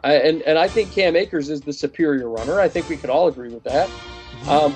I, 0.04 0.16
and 0.16 0.42
and 0.42 0.58
I 0.58 0.68
think 0.68 0.92
Cam 0.92 1.16
Akers 1.16 1.50
is 1.50 1.62
the 1.62 1.74
superior 1.74 2.28
runner. 2.28 2.60
I 2.60 2.68
think 2.68 2.90
we 2.90 2.98
could 2.98 3.12
all 3.12 3.28
agree 3.28 3.50
with 3.50 3.64
that. 3.64 3.90
Um, 4.48 4.76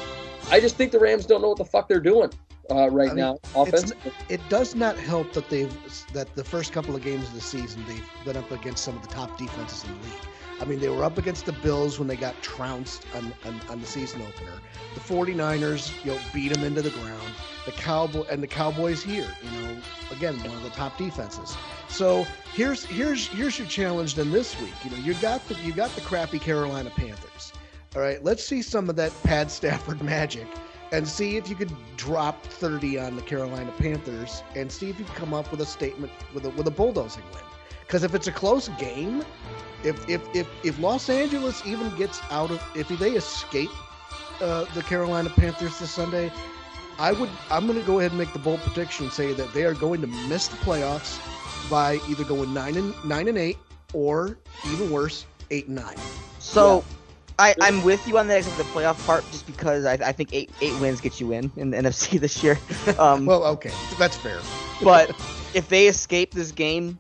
I 0.52 0.60
just 0.60 0.76
think 0.76 0.92
the 0.92 1.00
Rams 1.00 1.26
don't 1.26 1.42
know 1.42 1.50
what 1.50 1.58
the 1.58 1.66
fuck 1.66 1.88
they're 1.88 2.00
doing 2.00 2.30
uh, 2.70 2.90
right 2.90 3.10
I 3.10 3.14
mean, 3.14 3.24
now 3.24 3.40
offensively. 3.56 4.12
it 4.30 4.42
does 4.50 4.76
not 4.76 4.98
help 4.98 5.34
that 5.34 5.50
they've 5.50 5.74
that 6.14 6.34
the 6.36 6.44
first 6.44 6.74
couple 6.74 6.96
of 6.96 7.04
games 7.04 7.28
of 7.28 7.34
the 7.34 7.42
season 7.42 7.84
they've 7.88 8.10
been 8.24 8.38
up 8.38 8.50
against 8.52 8.84
some 8.84 8.96
of 8.96 9.02
the 9.02 9.08
top 9.08 9.38
defenses 9.38 9.84
in 9.84 9.98
the 9.98 10.04
league. 10.06 10.14
I 10.62 10.66
mean, 10.66 10.80
they 10.80 10.90
were 10.90 11.04
up 11.04 11.18
against 11.18 11.46
the 11.46 11.52
Bills 11.52 12.00
when 12.00 12.08
they 12.08 12.16
got 12.16 12.42
trounced 12.42 13.06
on, 13.14 13.34
on, 13.46 13.60
on 13.70 13.82
the 13.82 13.88
season 13.88 14.22
opener. 14.22 14.54
The 14.94 15.00
49ers, 15.02 15.94
you 16.06 16.12
know, 16.12 16.20
beat 16.34 16.54
them 16.54 16.64
into 16.64 16.82
the 16.82 16.92
ground. 16.92 17.34
The 17.66 17.74
Cowboy 17.74 18.24
and 18.30 18.42
the 18.42 18.48
Cowboys 18.48 19.04
here, 19.04 19.28
you 19.44 19.60
know, 19.60 19.78
again, 20.12 20.38
one 20.40 20.56
of 20.56 20.64
the 20.64 20.70
top 20.70 20.98
defenses. 20.98 21.58
So 21.90 22.26
here's 22.54 22.86
here's 22.86 23.28
here's 23.28 23.58
your 23.58 23.68
challenge 23.68 24.16
then 24.16 24.32
this 24.32 24.60
week. 24.62 24.74
You 24.84 24.92
know, 24.92 24.98
you 24.98 25.14
got 25.16 25.46
the 25.48 25.56
you 25.56 25.74
got 25.74 25.94
the 25.96 26.02
crappy 26.02 26.40
Carolina 26.40 26.92
Panthers. 26.92 27.52
All 27.96 28.02
right, 28.02 28.24
let's 28.24 28.46
see 28.46 28.62
some 28.62 28.90
of 28.90 28.96
that 28.98 29.12
Pad 29.24 29.50
Stafford 29.50 30.02
magic 30.04 30.48
and 30.92 31.08
see 31.08 31.38
if 31.38 31.50
you 31.50 31.56
could 31.56 31.72
drop 31.98 32.46
30 32.46 33.00
on 33.00 33.16
the 33.16 33.22
Carolina 33.22 33.74
Panthers 33.78 34.44
and 34.56 34.72
see 34.72 34.90
if 34.90 35.00
you 35.00 35.06
can 35.06 35.16
come 35.16 35.34
up 35.34 35.50
with 35.52 35.62
a 35.62 35.66
statement 35.66 36.12
with 36.34 36.46
a 36.46 36.50
with 36.52 36.68
a 36.68 36.72
bulldozing 36.72 37.24
win. 37.34 37.44
Because 37.82 38.04
if 38.04 38.16
it's 38.16 38.28
a 38.28 38.32
close 38.32 38.70
game, 38.80 39.24
if 39.84 40.08
if 40.10 40.28
if 40.34 40.48
if 40.64 40.80
Los 40.80 41.10
Angeles 41.10 41.66
even 41.66 41.94
gets 41.96 42.22
out 42.30 42.52
of 42.52 42.62
if 42.76 42.88
they 42.88 43.12
escape 43.12 43.72
uh, 44.42 44.66
the 44.74 44.82
Carolina 44.84 45.30
Panthers 45.30 45.80
this 45.80 45.92
Sunday, 45.92 46.32
I 46.98 47.12
would 47.12 47.30
I'm 47.50 47.66
going 47.68 47.80
to 47.80 47.86
go 47.86 48.00
ahead 48.00 48.12
and 48.12 48.18
make 48.20 48.34
the 48.34 48.40
bold 48.40 48.62
prediction 48.62 49.06
and 49.06 49.14
say 49.14 49.34
that 49.34 49.54
they 49.54 49.64
are 49.66 49.74
going 49.74 50.02
to 50.02 50.08
miss 50.08 50.48
the 50.48 50.58
playoffs 50.58 51.22
by 51.70 52.00
either 52.08 52.24
going 52.24 52.54
nine 52.54 52.76
and 52.78 52.94
nine 53.04 53.28
and 53.28 53.38
eight 53.38 53.58
or 53.94 54.40
even 54.64 54.90
worse 54.90 55.28
eight 55.52 55.68
and 55.68 55.76
nine. 55.76 56.02
So, 56.40 56.84
I, 57.40 57.56
I'm 57.62 57.82
with 57.82 58.08
you 58.08 58.18
on 58.18 58.28
that 58.28 58.38
except 58.38 58.58
the 58.58 58.64
playoff 58.64 59.04
part, 59.06 59.30
just 59.32 59.46
because 59.46 59.86
I, 59.86 59.94
I 59.94 60.12
think 60.12 60.30
eight 60.34 60.52
eight 60.62 60.78
wins 60.78 61.02
get 61.02 61.20
you 61.20 61.32
in 61.32 61.52
in 61.56 61.70
the 61.72 61.78
NFC 61.78 62.20
this 62.20 62.44
year. 62.44 62.58
Um, 63.00 63.26
Well, 63.26 63.44
okay, 63.46 63.72
that's 63.98 64.16
fair. 64.16 64.40
but 64.82 65.12
if 65.54 65.68
they 65.68 65.88
escape 65.88 66.34
this 66.34 66.52
game, 66.52 67.00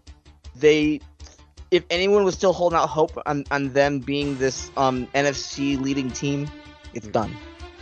they 0.55 0.99
if 1.71 1.83
anyone 1.89 2.23
was 2.23 2.35
still 2.35 2.53
holding 2.53 2.77
out 2.77 2.89
hope 2.89 3.17
on, 3.25 3.45
on 3.51 3.73
them 3.73 3.99
being 3.99 4.37
this 4.37 4.71
um 4.77 5.07
NFC 5.15 5.79
leading 5.79 6.11
team, 6.11 6.49
it's 6.93 7.07
done. 7.07 7.35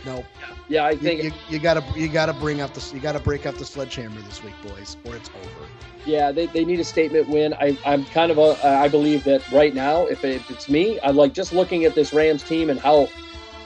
No, 0.04 0.22
Yeah, 0.68 0.84
I 0.84 0.96
think 0.96 1.22
you, 1.22 1.32
you 1.48 1.58
gotta 1.58 1.82
you 1.96 2.08
gotta 2.08 2.34
bring 2.34 2.60
up 2.60 2.74
the 2.74 2.94
you 2.94 3.00
gotta 3.00 3.20
break 3.20 3.46
out 3.46 3.56
the 3.56 3.64
sledgehammer 3.64 4.20
this 4.22 4.42
week, 4.42 4.54
boys, 4.62 4.96
or 5.04 5.16
it's 5.16 5.30
over. 5.30 5.68
Yeah, 6.04 6.32
they, 6.32 6.46
they 6.46 6.64
need 6.64 6.80
a 6.80 6.84
statement 6.84 7.28
win. 7.28 7.54
I, 7.54 7.78
I'm 7.86 8.04
kind 8.06 8.30
of 8.30 8.36
a, 8.36 8.66
I 8.66 8.88
believe 8.88 9.24
that 9.24 9.50
right 9.50 9.74
now, 9.74 10.04
if, 10.04 10.22
it, 10.22 10.36
if 10.36 10.50
it's 10.50 10.68
me, 10.68 11.00
I 11.00 11.10
like 11.10 11.32
just 11.32 11.54
looking 11.54 11.86
at 11.86 11.94
this 11.94 12.12
Rams 12.12 12.42
team 12.42 12.68
and 12.68 12.78
how 12.78 13.08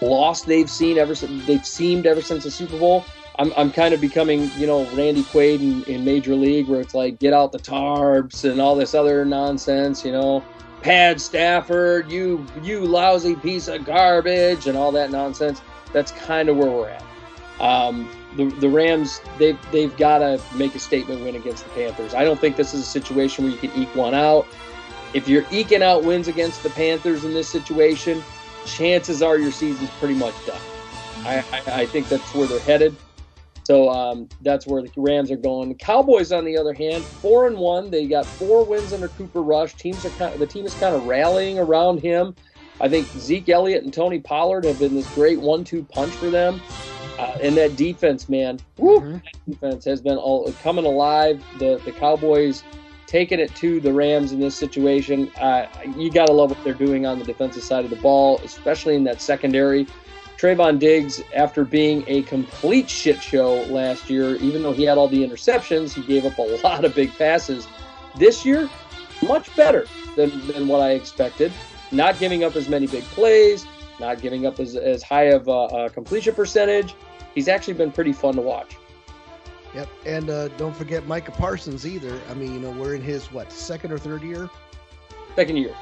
lost 0.01 0.47
they've 0.47 0.71
seen 0.71 0.99
ever 0.99 1.17
since 1.17 1.45
they've 1.47 1.67
seemed 1.67 2.07
ever 2.07 2.23
since 2.23 2.45
the 2.45 2.51
Super 2.51 2.79
Bowl. 2.79 3.05
I'm, 3.39 3.53
I'm 3.57 3.71
kind 3.71 3.95
of 3.95 4.01
becoming, 4.01 4.51
you 4.57 4.67
know, 4.67 4.85
Randy 4.97 5.23
Quaid 5.23 5.61
in, 5.61 5.85
in 5.85 6.05
Major 6.05 6.35
League, 6.35 6.67
where 6.67 6.81
it's 6.81 6.95
like 6.95 7.21
get 7.21 7.33
out 7.33 7.53
the 7.53 7.59
tarps 7.59 8.49
and 8.49 8.61
all 8.61 8.75
this 8.75 8.95
other 8.95 9.25
nonsense, 9.25 10.05
you 10.05 10.11
know, 10.11 10.45
pad 10.83 11.21
Stafford, 11.21 12.11
you 12.11 12.45
you 12.63 12.81
lousy 12.81 13.37
piece 13.37 13.69
of 13.69 13.85
garbage, 13.85 14.67
and 14.67 14.77
all 14.77 14.91
that 14.93 15.11
nonsense. 15.11 15.63
That's 15.93 16.13
kind 16.13 16.49
of 16.49 16.57
where 16.57 16.71
we're 16.71 16.89
at. 16.91 17.05
Um, 17.61 18.11
the, 18.37 18.47
the 18.47 18.69
Rams 18.69 19.21
they've 19.39 19.59
they've 19.71 19.97
got 19.97 20.19
to 20.19 20.41
make 20.57 20.75
a 20.75 20.79
statement 20.79 21.23
win 21.23 21.37
against 21.37 21.65
the 21.65 21.71
Panthers. 21.71 22.15
I 22.15 22.25
don't 22.25 22.41
think 22.41 22.57
this 22.57 22.75
is 22.75 22.81
a 22.81 22.87
situation 22.87 23.45
where 23.45 23.53
you 23.53 23.59
can 23.59 23.73
eke 23.81 23.95
one 23.95 24.15
out. 24.15 24.47
If 25.15 25.29
you're 25.29 25.45
eking 25.51 25.83
out 25.83 26.05
wins 26.05 26.29
against 26.29 26.63
the 26.63 26.71
Panthers 26.71 27.25
in 27.25 27.35
this 27.35 27.49
situation, 27.49 28.23
chances 28.67 29.23
are 29.23 29.39
your 29.39 29.53
season's 29.53 29.91
pretty 29.93 30.15
much 30.15 30.35
done. 30.45 30.61
I, 31.25 31.45
I, 31.53 31.83
I 31.83 31.87
think 31.87 32.09
that's 32.09 32.35
where 32.35 32.47
they're 32.47 32.61
headed. 32.61 32.95
So 33.69 33.91
um, 33.91 34.31
that's 34.43 34.67
where 34.67 34.83
the 34.83 34.91
Rams 34.97 35.31
are 35.33 35.37
going. 35.39 35.75
Cowboys, 35.77 36.33
on 36.33 36.47
the 36.47 36.59
other 36.59 36.75
hand, 36.75 37.09
four 37.23 37.49
and 37.49 37.59
one. 37.59 37.91
They 37.91 38.09
got 38.09 38.31
four 38.39 38.67
wins 38.67 38.93
under 38.95 39.11
Cooper 39.11 39.43
Rush. 39.43 39.77
Teams 39.77 40.07
are 40.07 40.13
kind 40.13 40.35
of, 40.35 40.41
the 40.41 40.49
team 40.49 40.67
is 40.67 40.77
kind 40.77 40.97
of 40.97 41.03
rallying 41.05 41.59
around 41.59 42.01
him. 42.01 42.37
I 42.81 42.89
think 42.91 43.11
Zeke 43.19 43.51
Elliott 43.51 43.85
and 43.85 43.95
Tony 43.95 44.21
Pollard 44.21 44.67
have 44.67 44.79
been 44.79 44.95
this 44.95 45.09
great 45.09 45.41
one-two 45.41 45.85
punch 45.87 46.17
for 46.19 46.31
them. 46.31 46.65
Uh, 47.19 47.35
and 47.43 47.59
that 47.59 47.77
defense, 47.77 48.29
man, 48.29 48.61
woo, 48.79 49.01
Mhm. 49.01 49.23
defense 49.49 49.85
has 49.87 50.03
been 50.03 50.19
all 50.19 50.53
coming 50.55 50.87
alive. 50.87 51.45
The 51.55 51.81
the 51.85 51.93
Cowboys 51.93 52.65
taking 53.09 53.41
it 53.41 53.55
to 53.57 53.81
the 53.81 53.95
Rams 53.95 54.33
in 54.33 54.41
this 54.41 54.59
situation. 54.59 55.31
Uh, 55.41 55.67
you 55.85 56.13
got 56.13 56.27
to 56.27 56.33
love 56.33 56.51
what 56.51 56.59
they're 56.65 56.75
doing 56.75 57.07
on 57.07 57.19
the 57.21 57.25
defensive 57.25 57.65
side 57.65 57.85
of 57.85 57.91
the 57.91 57.97
ball, 57.97 58.43
especially 58.45 58.97
in 58.97 59.05
that 59.05 59.23
secondary. 59.23 59.91
Trevon 60.39 60.79
Diggs, 60.79 61.21
after 61.35 61.65
being 61.65 62.05
a 62.07 62.23
complete 62.23 62.89
shit 62.89 63.21
show 63.21 63.63
last 63.65 64.09
year, 64.09 64.37
even 64.37 64.63
though 64.63 64.73
he 64.73 64.85
had 64.85 64.97
all 64.97 65.09
the 65.09 65.27
interceptions, 65.27 65.93
he 65.93 66.03
gave 66.03 66.25
up 66.25 66.39
a 66.39 66.43
lot 66.65 66.85
of 66.85 66.95
big 66.95 67.13
passes. 67.19 67.67
This 68.17 68.47
year, 68.47 68.71
much 69.27 69.55
better 69.57 69.87
than, 70.15 70.47
than 70.47 70.69
what 70.69 70.81
I 70.81 70.93
expected. 70.93 71.53
Not 71.91 72.21
giving 72.21 72.45
up 72.45 72.55
as 72.55 72.69
many 72.69 72.87
big 72.87 73.03
plays, 73.05 73.67
not 73.99 74.21
giving 74.21 74.47
up 74.47 74.61
as, 74.61 74.77
as 74.77 75.03
high 75.03 75.25
of 75.25 75.49
a, 75.49 75.51
a 75.51 75.91
completion 75.91 76.35
percentage. 76.35 76.95
He's 77.35 77.49
actually 77.49 77.75
been 77.75 77.91
pretty 77.91 78.13
fun 78.13 78.35
to 78.35 78.41
watch. 78.41 78.77
Yep, 79.75 79.89
and 80.07 80.31
uh, 80.31 80.49
don't 80.49 80.75
forget 80.75 81.07
Micah 81.07 81.33
Parsons 81.33 81.85
either. 81.85 82.21
I 82.31 82.35
mean, 82.35 82.55
you 82.55 82.61
know, 82.61 82.71
we're 82.71 82.95
in 82.95 83.03
his 83.03 83.33
what 83.33 83.53
second 83.53 83.93
or 83.93 83.99
third 83.99 84.23
year. 84.23 84.49
Second 85.35 85.57
year. 85.57 85.75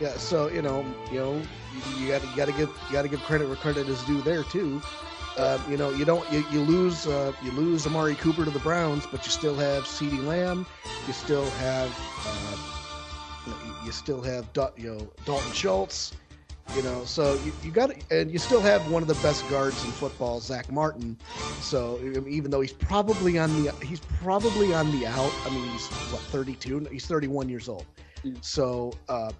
Yeah, 0.00 0.16
so 0.16 0.48
you 0.48 0.62
know, 0.62 0.84
you 1.10 1.18
know, 1.18 1.34
you, 1.72 1.82
you 1.98 2.08
got 2.08 2.22
you 2.22 2.36
got 2.36 2.46
to 2.46 2.52
give 2.52 2.68
you 2.86 2.92
got 2.92 3.02
to 3.02 3.08
give 3.08 3.20
credit 3.22 3.48
where 3.48 3.56
credit 3.56 3.88
is 3.88 4.02
due 4.04 4.20
there 4.22 4.44
too. 4.44 4.80
Um, 5.36 5.60
you 5.70 5.76
know, 5.76 5.90
you 5.90 6.04
don't 6.04 6.30
you, 6.32 6.44
you 6.52 6.60
lose 6.60 7.06
uh, 7.06 7.32
you 7.42 7.50
lose 7.52 7.86
Amari 7.86 8.14
Cooper 8.14 8.44
to 8.44 8.50
the 8.50 8.58
Browns, 8.60 9.06
but 9.06 9.24
you 9.24 9.30
still 9.30 9.56
have 9.56 9.84
CeeDee 9.84 10.24
Lamb, 10.24 10.66
you 11.06 11.12
still 11.12 11.48
have 11.50 11.90
uh, 12.26 12.56
you, 13.46 13.52
know, 13.52 13.58
you- 13.64 13.86
you 13.86 13.92
still 13.92 14.20
have 14.22 14.46
you 14.76 14.94
know 14.94 15.12
Dalton 15.24 15.52
Schultz, 15.52 16.12
you 16.76 16.82
know, 16.82 17.04
so 17.04 17.34
you, 17.44 17.52
you 17.62 17.70
got 17.70 17.90
and 18.10 18.30
you 18.30 18.38
still 18.38 18.60
have 18.60 18.88
one 18.90 19.02
of 19.02 19.08
the 19.08 19.14
best 19.16 19.48
guards 19.48 19.84
in 19.84 19.90
football, 19.92 20.40
Zack 20.40 20.70
Martin. 20.70 21.16
So 21.60 21.98
even 22.28 22.50
though 22.50 22.60
he's 22.60 22.72
probably 22.72 23.38
on 23.38 23.50
the 23.62 23.72
he's 23.84 24.00
probably 24.00 24.74
on 24.74 24.90
the 24.92 25.06
out. 25.06 25.32
I 25.44 25.50
mean, 25.50 25.68
he's 25.70 25.86
what 26.12 26.20
32? 26.22 26.88
He's 26.90 27.06
31 27.06 27.48
years 27.48 27.68
old. 27.68 27.86
Mm. 28.24 28.44
So 28.44 28.92
uh, 29.08 29.30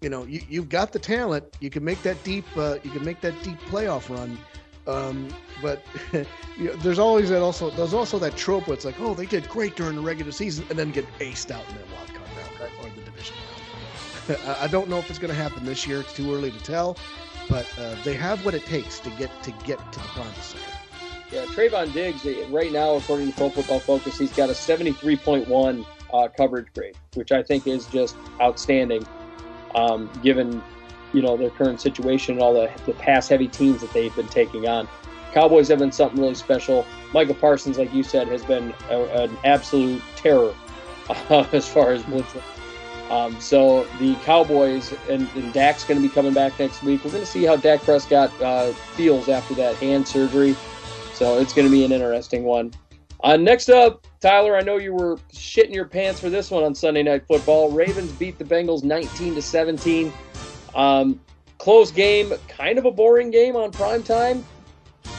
you 0.00 0.08
know 0.08 0.24
you, 0.24 0.40
you've 0.48 0.68
got 0.68 0.92
the 0.92 0.98
talent. 0.98 1.44
You 1.60 1.70
can 1.70 1.84
make 1.84 2.02
that 2.02 2.22
deep. 2.24 2.44
Uh, 2.56 2.76
you 2.82 2.90
can 2.90 3.04
make 3.04 3.20
that 3.20 3.40
deep 3.42 3.60
playoff 3.62 4.08
run. 4.14 4.38
Um, 4.86 5.28
but 5.60 5.82
you 6.12 6.24
know, 6.58 6.72
there's 6.76 6.98
always 6.98 7.28
that 7.30 7.42
also 7.42 7.70
there's 7.70 7.94
also 7.94 8.18
that 8.20 8.36
trope 8.36 8.68
where 8.68 8.74
it's 8.74 8.84
like, 8.84 9.00
oh, 9.00 9.14
they 9.14 9.26
did 9.26 9.48
great 9.48 9.74
during 9.76 9.96
the 9.96 10.02
regular 10.02 10.32
season 10.32 10.64
and 10.70 10.78
then 10.78 10.92
get 10.92 11.06
aced 11.18 11.50
out 11.50 11.68
in 11.68 11.74
that 11.76 11.90
wild 11.92 12.08
card 12.14 12.28
round 12.36 12.72
or 12.82 12.90
the 12.90 13.00
division 13.02 13.34
round. 14.28 14.40
I- 14.60 14.66
don't 14.68 14.88
know 14.88 14.98
if 14.98 15.08
it's 15.10 15.18
going 15.18 15.32
to 15.32 15.40
happen 15.40 15.64
this 15.64 15.86
year. 15.86 16.00
It's 16.00 16.12
too 16.12 16.32
early 16.34 16.50
to 16.50 16.58
tell, 16.62 16.96
but 17.48 17.66
uh, 17.78 17.94
they 18.04 18.14
have 18.14 18.44
what 18.44 18.54
it 18.54 18.64
takes 18.64 19.00
to 19.00 19.10
get 19.10 19.30
to 19.42 19.50
get 19.64 19.78
to 19.92 19.98
the 19.98 20.06
promised 20.08 20.54
land. 20.54 20.66
Yeah, 21.32 21.44
Trevon 21.46 21.92
Diggs, 21.92 22.24
eh, 22.24 22.44
right 22.50 22.70
now, 22.70 22.94
according 22.94 23.30
to 23.32 23.36
Pro 23.36 23.50
Football 23.50 23.80
Focus, 23.80 24.16
he's 24.16 24.32
got 24.32 24.48
a 24.48 24.52
73.1 24.52 25.84
uh, 26.12 26.28
coverage 26.28 26.68
grade, 26.72 26.96
which 27.14 27.32
I 27.32 27.42
think 27.42 27.66
is 27.66 27.86
just 27.86 28.14
outstanding, 28.40 29.04
um, 29.76 30.10
given 30.22 30.62
you 31.12 31.22
know 31.22 31.36
their 31.36 31.50
current 31.50 31.80
situation 31.80 32.34
and 32.34 32.42
all 32.42 32.52
the, 32.52 32.70
the 32.84 32.92
pass 32.94 33.28
heavy 33.28 33.48
teams 33.48 33.80
that 33.80 33.92
they've 33.92 34.14
been 34.16 34.28
taking 34.28 34.66
on. 34.66 34.88
Cowboys 35.32 35.68
have 35.68 35.78
been 35.78 35.92
something 35.92 36.20
really 36.20 36.34
special. 36.34 36.86
Michael 37.12 37.34
Parsons, 37.34 37.78
like 37.78 37.92
you 37.92 38.02
said, 38.02 38.26
has 38.28 38.44
been 38.44 38.74
a, 38.90 39.02
an 39.22 39.36
absolute 39.44 40.02
terror 40.16 40.54
uh, 41.08 41.46
as 41.52 41.68
far 41.68 41.92
as 41.92 42.02
blitzing. 42.02 42.42
Um, 43.10 43.38
so 43.40 43.84
the 44.00 44.16
Cowboys 44.24 44.92
and, 45.08 45.28
and 45.36 45.52
Dak's 45.52 45.84
going 45.84 46.00
to 46.00 46.06
be 46.06 46.12
coming 46.12 46.34
back 46.34 46.58
next 46.58 46.82
week. 46.82 47.04
We're 47.04 47.12
going 47.12 47.22
to 47.22 47.30
see 47.30 47.44
how 47.44 47.56
Dak 47.56 47.82
Prescott 47.82 48.32
uh, 48.42 48.72
feels 48.72 49.28
after 49.28 49.54
that 49.54 49.76
hand 49.76 50.08
surgery. 50.08 50.56
So 51.12 51.38
it's 51.38 51.52
going 51.52 51.66
to 51.66 51.70
be 51.70 51.84
an 51.84 51.92
interesting 51.92 52.44
one. 52.44 52.72
Uh, 53.26 53.36
next 53.36 53.68
up, 53.70 54.06
Tyler, 54.20 54.56
I 54.56 54.60
know 54.60 54.76
you 54.76 54.94
were 54.94 55.16
shitting 55.32 55.74
your 55.74 55.84
pants 55.84 56.20
for 56.20 56.30
this 56.30 56.48
one 56.48 56.62
on 56.62 56.76
Sunday 56.76 57.02
Night 57.02 57.26
Football. 57.26 57.72
Ravens 57.72 58.12
beat 58.12 58.38
the 58.38 58.44
Bengals 58.44 58.84
19 58.84 59.34
to 59.34 59.42
17. 59.42 60.12
Um, 60.76 61.20
close 61.58 61.90
game, 61.90 62.32
kind 62.46 62.78
of 62.78 62.84
a 62.84 62.90
boring 62.92 63.32
game 63.32 63.56
on 63.56 63.72
prime 63.72 64.04
time. 64.04 64.44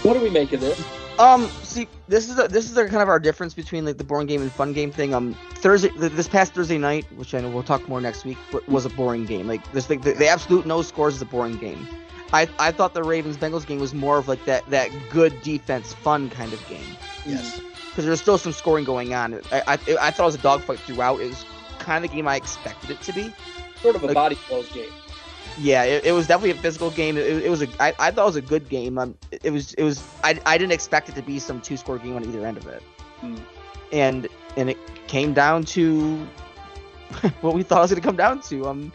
What 0.03 0.13
do 0.13 0.21
we 0.21 0.29
make 0.29 0.53
of 0.53 0.61
this? 0.61 0.81
Um, 1.19 1.49
see, 1.63 1.89
this 2.07 2.29
is 2.29 2.39
a, 2.39 2.47
this 2.47 2.71
is 2.71 2.77
a 2.77 2.85
kind 2.85 3.01
of 3.01 3.09
our 3.09 3.19
difference 3.19 3.53
between 3.53 3.83
like 3.83 3.97
the 3.97 4.05
boring 4.05 4.27
game 4.27 4.41
and 4.41 4.53
fun 4.53 4.71
game 4.71 4.89
thing. 4.89 5.13
Um, 5.13 5.33
Thursday, 5.55 5.89
th- 5.89 6.13
this 6.13 6.29
past 6.29 6.53
Thursday 6.53 6.77
night, 6.77 7.05
which 7.17 7.35
I 7.35 7.41
know 7.41 7.49
we'll 7.49 7.61
talk 7.61 7.89
more 7.89 7.99
next 7.99 8.23
week, 8.23 8.37
wa- 8.53 8.61
was 8.69 8.85
a 8.85 8.89
boring 8.89 9.25
game. 9.25 9.47
Like 9.47 9.69
this, 9.73 9.89
like, 9.89 10.01
the, 10.01 10.13
the 10.13 10.29
absolute 10.29 10.65
no 10.65 10.81
scores 10.81 11.15
is 11.15 11.21
a 11.21 11.25
boring 11.25 11.57
game. 11.57 11.85
I 12.31 12.47
I 12.57 12.71
thought 12.71 12.93
the 12.93 13.03
Ravens 13.03 13.35
Bengals 13.35 13.67
game 13.67 13.81
was 13.81 13.93
more 13.93 14.17
of 14.17 14.29
like 14.29 14.45
that 14.45 14.65
that 14.69 14.91
good 15.09 15.41
defense, 15.41 15.93
fun 15.93 16.29
kind 16.29 16.53
of 16.53 16.65
game 16.69 16.85
Yes. 17.25 17.59
Because 17.97 18.05
there 18.05 18.11
was 18.11 18.21
still 18.21 18.37
some 18.37 18.51
scoring 18.53 18.85
going 18.85 19.15
on. 19.15 19.41
I 19.51 19.61
I, 19.65 19.73
I 19.73 20.11
thought 20.11 20.19
it 20.19 20.25
was 20.25 20.35
a 20.35 20.37
dogfight 20.37 20.77
throughout. 20.81 21.19
It 21.19 21.29
was 21.29 21.43
kind 21.79 22.05
of 22.05 22.11
the 22.11 22.15
game 22.15 22.27
I 22.27 22.35
expected 22.35 22.91
it 22.91 23.01
to 23.01 23.11
be. 23.11 23.33
Sort 23.81 23.95
of 23.95 24.03
a 24.03 24.05
Like- 24.05 24.13
body 24.13 24.35
close 24.35 24.71
game. 24.71 24.91
Yeah, 25.57 25.83
it, 25.83 26.05
it 26.05 26.11
was 26.11 26.27
definitely 26.27 26.51
a 26.51 26.61
physical 26.61 26.91
game. 26.91 27.17
It, 27.17 27.25
it 27.25 27.49
was 27.49 27.63
a 27.63 27.67
I, 27.79 27.87
I 27.97 28.11
thought 28.11 28.21
it 28.21 28.25
was 28.25 28.35
a 28.35 28.41
good 28.43 28.69
game. 28.69 28.99
Um, 28.99 29.17
it, 29.31 29.49
was 29.49 29.73
it 29.73 29.81
was 29.83 30.03
I, 30.23 30.39
I 30.45 30.59
didn't 30.59 30.73
expect 30.73 31.09
it 31.09 31.15
to 31.15 31.23
be 31.23 31.39
some 31.39 31.59
two 31.59 31.75
score 31.75 31.97
game 31.97 32.15
on 32.15 32.23
either 32.23 32.45
end 32.45 32.57
of 32.57 32.67
it, 32.67 32.83
Hmm. 33.21 33.37
and 33.91 34.27
and 34.57 34.69
it 34.69 34.77
came 35.07 35.33
down 35.33 35.63
to 35.65 36.17
what 37.41 37.55
we 37.55 37.63
thought 37.63 37.79
it 37.79 37.81
was 37.81 37.89
gonna 37.91 38.01
come 38.01 38.15
down 38.15 38.41
to. 38.41 38.67
Um, 38.67 38.91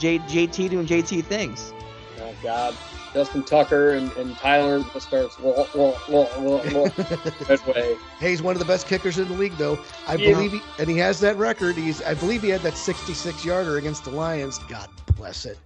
J, 0.00 0.18
JT 0.18 0.70
doing 0.70 0.86
JT 0.86 1.24
things. 1.26 1.72
Oh, 2.20 2.34
God. 2.42 2.74
Justin 3.12 3.42
Tucker 3.42 3.92
and, 3.92 4.10
and 4.12 4.36
Tyler 4.38 4.82
starts 4.98 5.38
wah, 5.38 5.66
wah, 5.74 5.94
wah, 6.08 6.26
wah, 6.38 6.62
wah, 6.72 6.88
that 6.96 7.62
way. 7.74 7.96
Hey, 8.18 8.30
he's 8.30 8.42
one 8.42 8.54
of 8.54 8.60
the 8.60 8.64
best 8.64 8.86
kickers 8.86 9.18
in 9.18 9.26
the 9.28 9.34
league, 9.34 9.56
though. 9.56 9.78
I 10.06 10.16
Yeah. 10.16 10.32
believe 10.32 10.52
he, 10.52 10.62
and 10.78 10.88
he 10.88 10.96
has 10.98 11.18
that 11.20 11.36
record. 11.36 11.76
He's, 11.76 12.02
I 12.02 12.14
believe 12.14 12.42
he 12.42 12.50
had 12.50 12.60
that 12.62 12.76
66 12.76 13.44
yarder 13.44 13.78
against 13.78 14.04
the 14.04 14.10
Lions. 14.10 14.58
God 14.68 14.88
bless 15.16 15.44
it. 15.44 15.58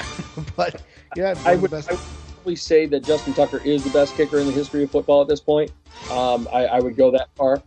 but 0.56 0.82
yeah, 1.16 1.34
I 1.44 1.56
would. 1.56 1.74
I, 1.74 1.82
probably 2.34 2.56
say 2.56 2.86
that 2.86 3.04
Justin 3.04 3.34
Tucker 3.34 3.58
is 3.58 3.84
the 3.84 3.90
best 3.90 4.16
kicker 4.16 4.38
in 4.38 4.46
the 4.46 4.52
history 4.52 4.82
of 4.82 4.90
football 4.90 5.22
at 5.22 5.28
this 5.28 5.40
point. 5.40 5.70
Um, 6.10 6.48
I, 6.52 6.66
I 6.66 6.80
would 6.80 6.96
go 6.96 7.10
that 7.12 7.28
far. 7.36 7.62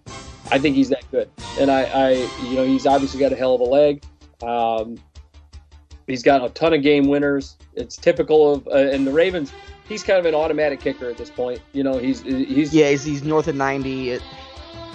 I 0.51 0.59
think 0.59 0.75
he's 0.75 0.89
that 0.89 1.09
good, 1.11 1.29
and 1.59 1.71
I, 1.71 1.83
I, 1.83 2.09
you 2.49 2.55
know, 2.55 2.65
he's 2.65 2.85
obviously 2.85 3.19
got 3.19 3.31
a 3.31 3.35
hell 3.35 3.55
of 3.55 3.61
a 3.61 3.63
leg. 3.63 4.03
Um, 4.43 4.99
he's 6.07 6.23
got 6.23 6.43
a 6.43 6.49
ton 6.49 6.73
of 6.73 6.81
game 6.81 7.07
winners. 7.07 7.55
It's 7.73 7.97
typical 7.97 8.53
of, 8.53 8.67
uh, 8.67 8.71
and 8.71 9.05
the 9.05 9.11
Ravens. 9.11 9.51
He's 9.87 10.03
kind 10.03 10.19
of 10.19 10.25
an 10.25 10.33
automatic 10.33 10.79
kicker 10.79 11.09
at 11.09 11.17
this 11.17 11.29
point. 11.29 11.61
You 11.73 11.83
know, 11.83 11.97
he's 11.97 12.21
he's 12.21 12.73
Yeah, 12.73 12.89
he's, 12.89 13.03
he's 13.03 13.23
north 13.23 13.47
of 13.47 13.55
90. 13.55 14.11
It, 14.11 14.21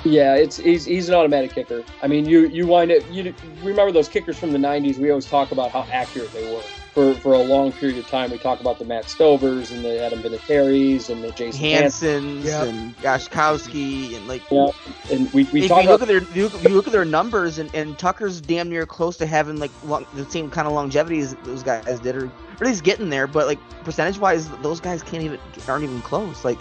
yeah, 0.04 0.34
it's 0.34 0.56
he's 0.56 0.84
he's 0.84 1.08
an 1.08 1.14
automatic 1.14 1.52
kicker. 1.52 1.84
I 2.02 2.08
mean, 2.08 2.24
you 2.24 2.48
you 2.48 2.66
wind 2.66 2.90
up 2.90 3.02
You 3.10 3.34
remember 3.62 3.92
those 3.92 4.08
kickers 4.08 4.38
from 4.38 4.52
the 4.52 4.58
'90s? 4.58 4.96
We 4.96 5.10
always 5.10 5.26
talk 5.26 5.52
about 5.52 5.70
how 5.70 5.86
accurate 5.92 6.32
they 6.32 6.52
were 6.52 6.62
for 6.92 7.14
for 7.14 7.34
a 7.34 7.38
long 7.38 7.72
period 7.72 7.98
of 7.98 8.06
time. 8.08 8.30
We 8.30 8.38
talk 8.38 8.60
about 8.60 8.78
the 8.78 8.84
Matt 8.84 9.04
Stovers 9.04 9.70
and 9.70 9.84
the 9.84 10.02
Adam 10.04 10.22
Vinatieri's 10.22 11.08
and 11.10 11.22
the 11.22 11.30
Jason 11.32 11.60
Hanson. 11.60 12.42
Hansons 12.42 12.44
Yeah. 12.44 12.64
and 12.64 12.96
Gostkowski 12.98 14.16
and 14.16 14.26
like 14.26 14.42
Yeah, 14.50 14.70
and 15.10 15.32
we 15.32 15.44
we 15.44 15.62
if 15.62 15.68
talk 15.68 15.82
you 15.82 15.88
look 15.88 16.02
about 16.02 16.14
at 16.14 16.26
their 16.26 16.36
you 16.36 16.48
look, 16.48 16.62
you 16.62 16.70
look 16.70 16.86
at 16.86 16.92
their 16.92 17.04
numbers 17.04 17.58
and, 17.58 17.72
and 17.74 17.98
Tucker's 17.98 18.40
damn 18.40 18.68
near 18.68 18.86
close 18.86 19.16
to 19.18 19.26
having 19.26 19.58
like 19.58 19.70
long, 19.84 20.06
the 20.14 20.28
same 20.30 20.50
kind 20.50 20.66
of 20.66 20.74
longevity 20.74 21.20
as 21.20 21.34
those 21.44 21.62
guys 21.62 22.00
did, 22.00 22.16
or, 22.16 22.26
or 22.26 22.32
at 22.54 22.62
least 22.62 22.84
getting 22.84 23.10
there. 23.10 23.26
But 23.26 23.46
like 23.46 23.58
percentage 23.84 24.18
wise, 24.18 24.48
those 24.58 24.80
guys 24.80 25.02
can't 25.02 25.22
even 25.22 25.38
aren't 25.68 25.84
even 25.84 26.02
close. 26.02 26.44
Like 26.44 26.58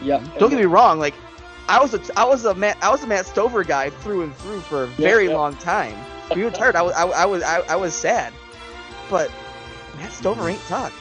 yeah. 0.00 0.24
don't 0.38 0.50
get 0.50 0.58
me 0.58 0.66
wrong, 0.66 0.98
like 0.98 1.14
I 1.68 1.80
was 1.80 1.92
a 1.92 2.00
I 2.16 2.24
was 2.24 2.44
a 2.46 2.54
Matt 2.54 2.78
I 2.82 2.90
was 2.90 3.02
a 3.02 3.06
Matt 3.06 3.26
Stover 3.26 3.64
guy 3.64 3.90
through 3.90 4.22
and 4.22 4.34
through 4.36 4.60
for 4.60 4.84
a 4.84 4.86
very 4.86 5.26
yeah. 5.26 5.36
long 5.36 5.54
time. 5.56 5.94
When 6.28 6.38
he 6.38 6.44
retired, 6.44 6.76
I 6.76 6.82
was 6.82 6.94
I, 6.94 7.02
I 7.04 7.26
was 7.26 7.42
I, 7.42 7.60
I 7.60 7.76
was 7.76 7.94
sad, 7.94 8.32
but 9.10 9.30
Matt 9.98 10.12
Stover 10.12 10.48
ain't 10.48 10.60
Tuck. 10.66 10.92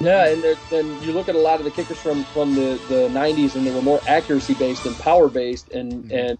Yeah, 0.00 0.26
and 0.28 0.42
there- 0.42 0.56
then 0.70 1.00
you 1.02 1.12
look 1.12 1.28
at 1.28 1.34
a 1.34 1.38
lot 1.38 1.58
of 1.60 1.64
the 1.64 1.70
kickers 1.70 1.98
from 1.98 2.24
from 2.24 2.54
the 2.54 2.80
the 2.88 3.08
'90s, 3.10 3.54
and 3.54 3.66
they 3.66 3.72
were 3.72 3.82
more 3.82 4.00
accuracy 4.08 4.54
based 4.54 4.84
and 4.86 4.98
power 4.98 5.28
based, 5.28 5.70
and 5.70 6.04
Mhm. 6.04 6.30
and 6.30 6.38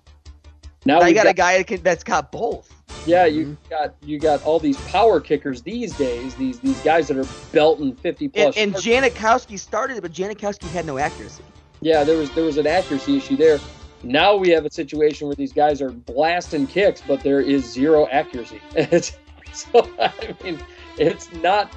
now 0.85 0.99
Now 0.99 1.07
you 1.07 1.15
got, 1.15 1.25
got, 1.25 1.31
a 1.31 1.35
guy 1.35 1.59
that 1.59 1.67
can, 1.67 1.83
that's 1.83 2.03
got 2.03 2.33
both. 2.33 2.69
yeah 3.07 3.25
you 3.27 3.57
got 3.71 3.95
you 4.03 4.19
got 4.19 4.43
all 4.45 4.59
these 4.59 4.77
power 4.89 5.21
kickers 5.21 5.63
these 5.63 5.93
days. 5.97 6.35
These 6.35 6.59
these 6.61 6.81
guys 6.81 7.07
that 7.09 7.17
are 7.19 7.27
belting 7.53 7.95
50 7.95 8.29
plus. 8.29 8.57
And, 8.57 8.75
and. 8.75 8.83
Janikowski 8.83 9.59
started 9.59 9.97
it, 9.99 10.01
but 10.01 10.13
Janikowski 10.13 10.69
had 10.71 10.87
no 10.87 10.99
accuracy. 10.99 11.45
Yeah, 11.81 12.05
there 12.05 12.17
was 12.17 12.31
there 12.33 12.45
was 12.45 12.57
an 12.57 12.67
accuracy 12.67 13.17
issue 13.19 13.37
there. 13.37 13.61
Now 14.03 14.35
we 14.35 14.49
have 14.51 14.65
a 14.67 14.71
situation 14.73 15.29
where 15.29 15.37
these 15.37 15.53
guys 15.53 15.81
are 15.81 15.91
blasting 15.91 16.67
kicks, 16.67 17.01
but 17.07 17.23
there 17.23 17.41
is 17.41 17.65
zero 17.71 18.09
accuracy. 18.11 18.61
So 19.55 19.87
I 20.01 20.11
mean, 20.43 20.59
it's 20.99 21.33
not 21.35 21.73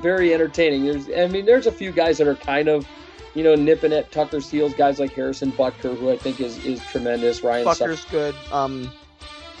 very 0.00 0.32
entertaining. 0.34 0.84
There's 0.84 1.08
I 1.10 1.26
mean, 1.28 1.46
there's 1.46 1.66
a 1.66 1.72
few 1.72 1.92
guys 1.92 2.18
that 2.18 2.26
are 2.26 2.34
kind 2.34 2.68
of, 2.68 2.86
you 3.34 3.42
know, 3.44 3.54
nipping 3.54 3.92
at 3.92 4.10
Tucker's 4.10 4.50
heels. 4.50 4.74
Guys 4.74 4.98
like 4.98 5.12
Harrison 5.12 5.52
Butker, 5.52 5.96
who 5.96 6.10
I 6.10 6.16
think 6.16 6.40
is 6.40 6.64
is 6.64 6.80
tremendous. 6.86 7.42
Ryan 7.42 7.64
Suck- 7.64 7.88
Fucker's 7.88 8.04
good. 8.06 8.34
Um, 8.50 8.90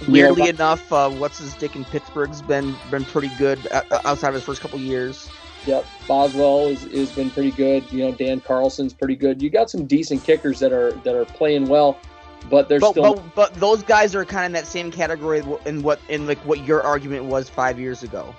Yeah, 0.02 0.08
weirdly 0.08 0.42
but- 0.42 0.50
enough, 0.50 0.92
uh, 0.92 1.10
what's 1.10 1.38
his 1.38 1.54
dick 1.54 1.76
in 1.76 1.84
Pittsburgh's 1.84 2.42
been 2.42 2.74
been 2.90 3.04
pretty 3.04 3.30
good 3.38 3.58
uh, 3.70 3.82
outside 4.04 4.28
of 4.28 4.34
his 4.34 4.42
first 4.44 4.60
couple 4.60 4.78
years. 4.80 5.28
Yep, 5.66 5.86
Boswell 6.08 6.66
is 6.66 6.82
has 6.92 7.12
been 7.12 7.30
pretty 7.30 7.52
good. 7.52 7.84
You 7.92 8.04
know, 8.06 8.12
Dan 8.12 8.40
Carlson's 8.40 8.92
pretty 8.92 9.14
good. 9.14 9.40
You 9.40 9.48
got 9.48 9.70
some 9.70 9.86
decent 9.86 10.24
kickers 10.24 10.58
that 10.58 10.72
are 10.72 10.90
that 11.04 11.14
are 11.14 11.24
playing 11.24 11.66
well, 11.66 11.98
but 12.50 12.68
they're 12.68 12.80
But, 12.80 12.90
still 12.90 13.14
but 13.14 13.34
but 13.36 13.54
those 13.54 13.84
guys 13.84 14.16
are 14.16 14.24
kind 14.24 14.42
of 14.42 14.46
in 14.46 14.52
that 14.54 14.66
same 14.66 14.90
category 14.90 15.40
in 15.66 15.82
what 15.82 16.00
in 16.08 16.26
like 16.26 16.38
what 16.38 16.66
your 16.66 16.82
argument 16.82 17.26
was 17.26 17.48
five 17.48 17.78
years 17.78 18.02
ago. 18.02 18.34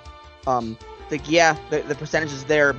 Um, 0.46 0.78
like 1.10 1.28
yeah, 1.28 1.56
the, 1.70 1.82
the 1.82 1.94
percentage 1.94 2.32
is 2.32 2.44
there, 2.44 2.74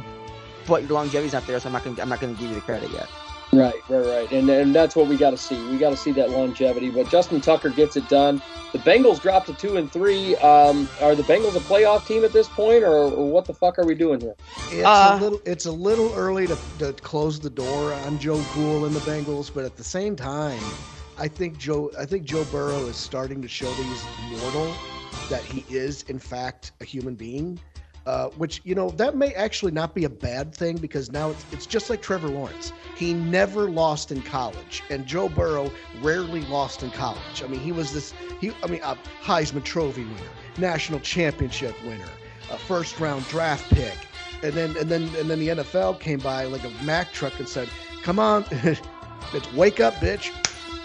but 0.67 0.83
your 0.83 0.91
longevity's 0.91 1.33
not 1.33 1.45
there, 1.47 1.59
so 1.59 1.67
I'm 1.67 1.73
not 1.73 1.83
gonna 1.83 2.01
I'm 2.01 2.09
not 2.09 2.19
gonna 2.19 2.33
give 2.33 2.49
you 2.49 2.55
the 2.55 2.61
credit 2.61 2.91
yet. 2.91 3.07
Right, 3.53 3.75
right, 3.87 4.05
right, 4.05 4.31
and 4.31 4.49
and 4.49 4.75
that's 4.75 4.95
what 4.95 5.07
we 5.07 5.15
got 5.17 5.29
to 5.31 5.37
see. 5.37 5.55
We 5.69 5.77
got 5.77 5.91
to 5.91 5.97
see 5.97 6.11
that 6.13 6.29
longevity. 6.29 6.89
But 6.89 7.09
Justin 7.09 7.39
Tucker 7.39 7.69
gets 7.69 7.95
it 7.95 8.09
done. 8.09 8.41
The 8.73 8.79
Bengals 8.79 9.21
dropped 9.21 9.47
to 9.47 9.53
two 9.53 9.77
and 9.77 9.89
three. 9.89 10.35
Um, 10.37 10.89
are 11.01 11.15
the 11.15 11.23
Bengals 11.23 11.55
a 11.55 11.61
playoff 11.61 12.05
team 12.05 12.25
at 12.25 12.33
this 12.33 12.49
point, 12.49 12.83
or, 12.83 12.93
or 12.93 13.31
what 13.31 13.45
the 13.45 13.53
fuck 13.53 13.79
are 13.79 13.85
we 13.85 13.95
doing 13.95 14.19
here? 14.19 14.35
It's 14.71 14.83
Uh, 14.83 15.17
a 15.17 15.23
little 15.23 15.39
it's 15.45 15.65
a 15.65 15.71
little 15.71 16.11
early 16.13 16.47
to, 16.47 16.57
to 16.79 16.91
close 16.93 17.39
the 17.39 17.49
door 17.49 17.93
on 17.93 18.19
Joe 18.19 18.43
Cool 18.43 18.85
and 18.85 18.95
the 18.95 18.99
Bengals, 18.99 19.51
but 19.53 19.63
at 19.63 19.77
the 19.77 19.83
same 19.83 20.15
time, 20.17 20.77
I 21.17 21.29
think 21.29 21.57
Joe 21.57 21.91
I 21.97 22.05
think 22.05 22.25
Joe 22.25 22.43
Burrow 22.43 22.87
is 22.87 22.97
starting 22.97 23.41
to 23.41 23.47
show 23.47 23.73
that 23.73 23.85
he's 23.85 24.09
mortal, 24.19 24.81
that 25.29 25.43
he 25.43 25.65
is 25.69 26.03
in 26.03 26.19
fact 26.19 26.71
a 26.81 26.85
human 26.85 27.15
being. 27.15 27.59
Uh, 28.05 28.29
which 28.37 28.61
you 28.63 28.75
know 28.75 28.91
that 28.91 29.15
may 29.17 29.33
actually 29.33 29.71
not 29.71 29.95
be 29.95 30.03
a 30.03 30.09
bad 30.09 30.53
thing 30.53 30.77
because 30.77 31.11
now 31.11 31.31
it's, 31.31 31.43
it's 31.51 31.65
just 31.65 31.89
like 31.89 32.03
Trevor 32.03 32.27
Lawrence. 32.27 32.71
He 32.95 33.15
never 33.15 33.67
lost 33.67 34.11
in 34.11 34.21
college, 34.21 34.83
and 34.91 35.07
Joe 35.07 35.27
Burrow 35.27 35.71
rarely 36.03 36.41
lost 36.41 36.83
in 36.83 36.91
college. 36.91 37.41
I 37.43 37.47
mean, 37.47 37.61
he 37.61 37.71
was 37.71 37.91
this 37.93 38.13
he 38.39 38.51
I 38.61 38.67
mean 38.67 38.81
a 38.83 38.95
Heisman 39.23 39.63
Trophy 39.63 40.03
winner, 40.03 40.29
national 40.59 40.99
championship 40.99 41.75
winner, 41.83 42.07
a 42.51 42.59
first 42.59 42.99
round 42.99 43.27
draft 43.27 43.73
pick, 43.73 43.97
and 44.43 44.53
then 44.53 44.77
and 44.77 44.87
then 44.87 45.03
and 45.15 45.27
then 45.27 45.39
the 45.39 45.47
NFL 45.47 45.99
came 45.99 46.19
by 46.19 46.45
like 46.45 46.63
a 46.63 46.83
Mack 46.83 47.11
truck 47.11 47.39
and 47.39 47.49
said, 47.49 47.67
"Come 48.03 48.19
on, 48.19 48.45
it's 48.51 49.53
wake 49.53 49.79
up, 49.79 49.95
bitch." 49.95 50.31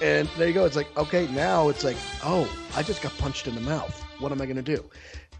And 0.00 0.26
there 0.38 0.48
you 0.48 0.54
go. 0.54 0.64
It's 0.64 0.76
like 0.76 0.96
okay, 0.96 1.26
now 1.32 1.68
it's 1.68 1.84
like, 1.84 1.98
oh, 2.24 2.50
I 2.74 2.82
just 2.82 3.02
got 3.02 3.12
punched 3.18 3.46
in 3.46 3.54
the 3.54 3.60
mouth. 3.60 4.06
What 4.20 4.32
am 4.32 4.40
I 4.40 4.46
gonna 4.46 4.62
do? 4.62 4.84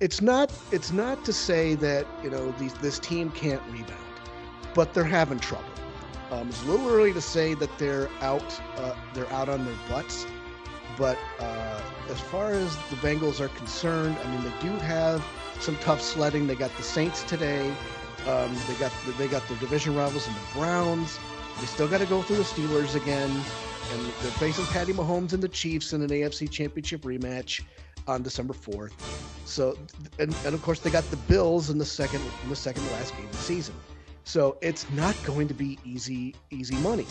It's 0.00 0.22
not. 0.22 0.50
It's 0.72 0.90
not 0.90 1.24
to 1.26 1.32
say 1.32 1.74
that 1.76 2.06
you 2.24 2.30
know 2.30 2.50
these 2.52 2.72
this 2.74 2.98
team 2.98 3.30
can't 3.30 3.62
rebound, 3.70 4.00
but 4.74 4.94
they're 4.94 5.04
having 5.04 5.38
trouble. 5.38 5.68
Um, 6.30 6.48
it's 6.48 6.62
a 6.62 6.66
little 6.66 6.88
early 6.88 7.12
to 7.12 7.20
say 7.20 7.54
that 7.54 7.76
they're 7.76 8.08
out. 8.22 8.60
Uh, 8.76 8.94
they're 9.14 9.30
out 9.32 9.48
on 9.48 9.64
their 9.64 9.76
butts. 9.88 10.26
But 10.96 11.18
uh, 11.38 11.80
as 12.08 12.20
far 12.20 12.50
as 12.50 12.76
the 12.88 12.96
Bengals 12.96 13.40
are 13.40 13.48
concerned, 13.48 14.16
I 14.22 14.30
mean, 14.30 14.42
they 14.42 14.52
do 14.60 14.72
have 14.78 15.24
some 15.60 15.76
tough 15.76 16.00
sledding. 16.00 16.46
They 16.46 16.54
got 16.54 16.74
the 16.76 16.82
Saints 16.82 17.22
today. 17.24 17.74
Um, 18.26 18.54
they 18.66 18.74
got 18.74 18.92
they 19.18 19.28
got 19.28 19.46
their 19.48 19.58
division 19.58 19.94
rivals 19.94 20.26
in 20.26 20.34
the 20.34 20.58
Browns. 20.58 21.18
They 21.60 21.66
still 21.66 21.88
got 21.88 21.98
to 21.98 22.06
go 22.06 22.22
through 22.22 22.36
the 22.36 22.42
Steelers 22.44 22.94
again, 22.94 23.30
and 23.30 24.00
they're 24.00 24.30
facing 24.32 24.64
Patty 24.66 24.92
Mahomes 24.92 25.32
and 25.32 25.42
the 25.42 25.48
Chiefs 25.48 25.92
in 25.92 26.00
an 26.00 26.08
AFC 26.08 26.50
Championship 26.50 27.02
rematch 27.02 27.62
on 28.10 28.22
December 28.22 28.52
fourth. 28.52 28.92
So, 29.44 29.76
and, 30.18 30.34
and 30.44 30.54
of 30.54 30.62
course 30.62 30.80
they 30.80 30.90
got 30.90 31.08
the 31.10 31.16
Bills 31.16 31.70
in 31.70 31.78
the 31.78 31.84
second 31.84 32.20
in 32.42 32.50
the 32.50 32.56
second 32.56 32.84
last 32.92 33.16
game 33.16 33.24
of 33.24 33.32
the 33.32 33.38
season. 33.38 33.74
So 34.24 34.58
it's 34.60 34.88
not 34.90 35.16
going 35.24 35.48
to 35.48 35.54
be 35.54 35.78
easy 35.84 36.34
easy 36.50 36.76
money. 36.76 37.06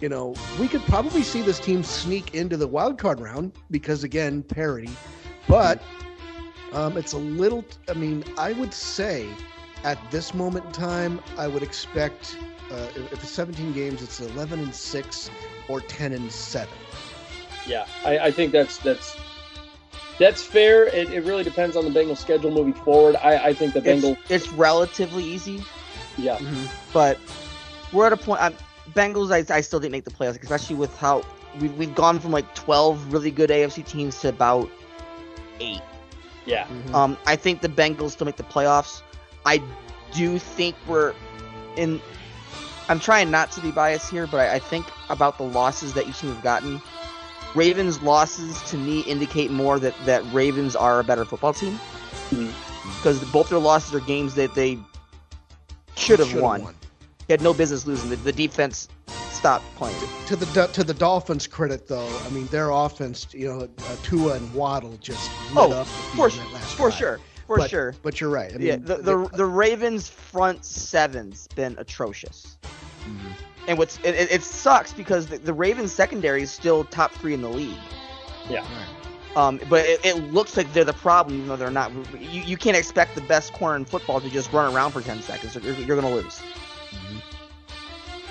You 0.00 0.08
know, 0.08 0.34
we 0.58 0.68
could 0.68 0.82
probably 0.82 1.22
see 1.22 1.42
this 1.42 1.60
team 1.60 1.82
sneak 1.84 2.34
into 2.34 2.56
the 2.56 2.66
wild 2.66 2.98
card 2.98 3.20
round 3.20 3.52
because 3.70 4.02
again 4.04 4.42
parity, 4.42 4.90
but 5.48 5.80
um, 6.72 6.96
it's 6.96 7.12
a 7.12 7.18
little. 7.18 7.64
I 7.88 7.94
mean, 7.94 8.24
I 8.36 8.52
would 8.52 8.74
say 8.74 9.28
at 9.84 9.98
this 10.10 10.34
moment 10.34 10.66
in 10.66 10.72
time, 10.72 11.20
I 11.38 11.46
would 11.46 11.62
expect 11.62 12.36
uh, 12.70 12.88
if 12.96 13.12
if 13.12 13.22
it's 13.22 13.30
17 13.30 13.72
games, 13.72 14.02
it's 14.02 14.20
11 14.20 14.58
and 14.60 14.74
six 14.74 15.30
or 15.68 15.80
10 15.80 16.12
and 16.12 16.30
seven. 16.32 16.74
Yeah, 17.66 17.86
I, 18.04 18.18
I 18.18 18.30
think 18.32 18.52
that's 18.52 18.78
that's 18.78 19.16
that's 20.18 20.42
fair. 20.42 20.84
It, 20.84 21.10
it 21.10 21.24
really 21.24 21.44
depends 21.44 21.76
on 21.76 21.90
the 21.90 21.90
Bengals' 21.90 22.18
schedule 22.18 22.50
moving 22.50 22.74
forward. 22.74 23.16
I, 23.16 23.48
I 23.48 23.54
think 23.54 23.74
the 23.74 23.80
Bengals. 23.80 24.16
It's, 24.28 24.46
it's 24.46 24.52
relatively 24.52 25.24
easy, 25.24 25.64
Yeah, 26.16 26.36
mm-hmm. 26.36 26.66
but 26.92 27.18
we're 27.92 28.06
at 28.06 28.12
a 28.12 28.16
point. 28.16 28.40
I'm, 28.40 28.54
Bengals, 28.94 29.32
I, 29.32 29.54
I 29.54 29.60
still 29.60 29.80
didn't 29.80 29.92
make 29.92 30.04
the 30.04 30.10
playoffs, 30.10 30.40
especially 30.42 30.76
with 30.76 30.96
how 30.98 31.24
we've, 31.60 31.74
we've 31.76 31.94
gone 31.94 32.18
from 32.18 32.30
like 32.30 32.54
12 32.54 33.12
really 33.12 33.30
good 33.30 33.50
AFC 33.50 33.86
teams 33.86 34.20
to 34.20 34.28
about 34.28 34.70
eight. 35.60 35.80
yeah, 36.46 36.64
mm-hmm. 36.64 36.94
Um, 36.94 37.16
I 37.26 37.36
think 37.36 37.60
the 37.60 37.68
Bengals 37.68 38.12
still 38.12 38.26
make 38.26 38.36
the 38.36 38.42
playoffs. 38.42 39.02
I 39.46 39.62
do 40.12 40.38
think 40.38 40.76
we're 40.86 41.14
in. 41.76 42.00
I'm 42.88 42.98
trying 42.98 43.30
not 43.30 43.50
to 43.52 43.60
be 43.60 43.70
biased 43.70 44.10
here, 44.10 44.26
but 44.26 44.40
I, 44.40 44.54
I 44.54 44.58
think 44.58 44.86
about 45.08 45.38
the 45.38 45.44
losses 45.44 45.94
that 45.94 46.06
each 46.06 46.18
team 46.18 46.34
have 46.34 46.42
gotten. 46.42 46.82
Ravens 47.54 48.00
losses 48.02 48.60
to 48.70 48.76
me 48.76 49.00
indicate 49.00 49.50
more 49.50 49.78
that 49.78 49.94
that 50.06 50.22
Ravens 50.32 50.74
are 50.76 51.00
a 51.00 51.04
better 51.04 51.24
football 51.24 51.52
team 51.52 51.78
Mhm. 52.30 52.52
because 52.98 53.20
both 53.32 53.48
their 53.50 53.58
losses 53.58 53.94
are 53.94 54.00
games 54.00 54.34
that 54.36 54.54
they 54.54 54.78
should 55.96 56.18
have 56.18 56.28
Should've 56.28 56.42
won. 56.42 56.74
They 57.28 57.34
had 57.34 57.42
no 57.42 57.52
business 57.54 57.86
losing. 57.86 58.10
The, 58.10 58.16
the 58.16 58.32
defense 58.32 58.88
stopped 59.30 59.64
playing. 59.76 59.96
To 60.28 60.36
the 60.36 60.66
to 60.72 60.82
the 60.84 60.94
Dolphins' 60.94 61.46
credit, 61.46 61.86
though, 61.88 62.08
I 62.26 62.30
mean 62.30 62.46
their 62.46 62.70
offense, 62.70 63.26
you 63.32 63.48
know, 63.48 63.60
uh, 63.62 63.96
Tua 64.02 64.34
and 64.34 64.52
Waddle 64.54 64.96
just 65.00 65.30
lit 65.54 65.58
Oh, 65.70 65.72
up 65.72 65.86
the 65.86 65.92
For, 66.16 66.28
last 66.28 66.74
for 66.74 66.88
drive. 66.88 66.94
sure, 66.98 67.20
for 67.46 67.58
but, 67.58 67.70
sure. 67.70 67.94
But 68.02 68.20
you're 68.20 68.30
right. 68.30 68.52
I 68.54 68.56
mean, 68.58 68.66
yeah, 68.66 68.76
the, 68.76 68.96
the 68.96 69.28
the 69.34 69.46
Ravens 69.46 70.08
front 70.08 70.64
seven's 70.64 71.48
been 71.48 71.76
atrocious. 71.78 72.56
Mhm. 73.04 73.32
And 73.68 73.78
what's 73.78 73.98
it, 73.98 74.14
it, 74.14 74.32
it 74.32 74.42
sucks 74.42 74.92
because 74.92 75.26
the, 75.26 75.38
the 75.38 75.52
Ravens 75.52 75.92
secondary 75.92 76.42
is 76.42 76.50
still 76.50 76.84
top 76.84 77.12
three 77.12 77.34
in 77.34 77.42
the 77.42 77.48
league. 77.48 77.76
Yeah. 78.48 78.66
Um, 79.36 79.60
but 79.70 79.86
it, 79.86 80.04
it 80.04 80.16
looks 80.32 80.56
like 80.56 80.70
they're 80.72 80.84
the 80.84 80.92
problem, 80.92 81.36
even 81.36 81.48
though 81.48 81.56
they're 81.56 81.70
not. 81.70 81.92
You, 82.20 82.42
you 82.42 82.56
can't 82.56 82.76
expect 82.76 83.14
the 83.14 83.20
best 83.22 83.52
corner 83.54 83.76
in 83.76 83.84
football 83.84 84.20
to 84.20 84.28
just 84.28 84.52
run 84.52 84.74
around 84.74 84.90
for 84.92 85.00
ten 85.00 85.22
seconds. 85.22 85.54
You're, 85.54 85.74
you're 85.74 85.96
gonna 85.96 86.14
lose. 86.14 86.40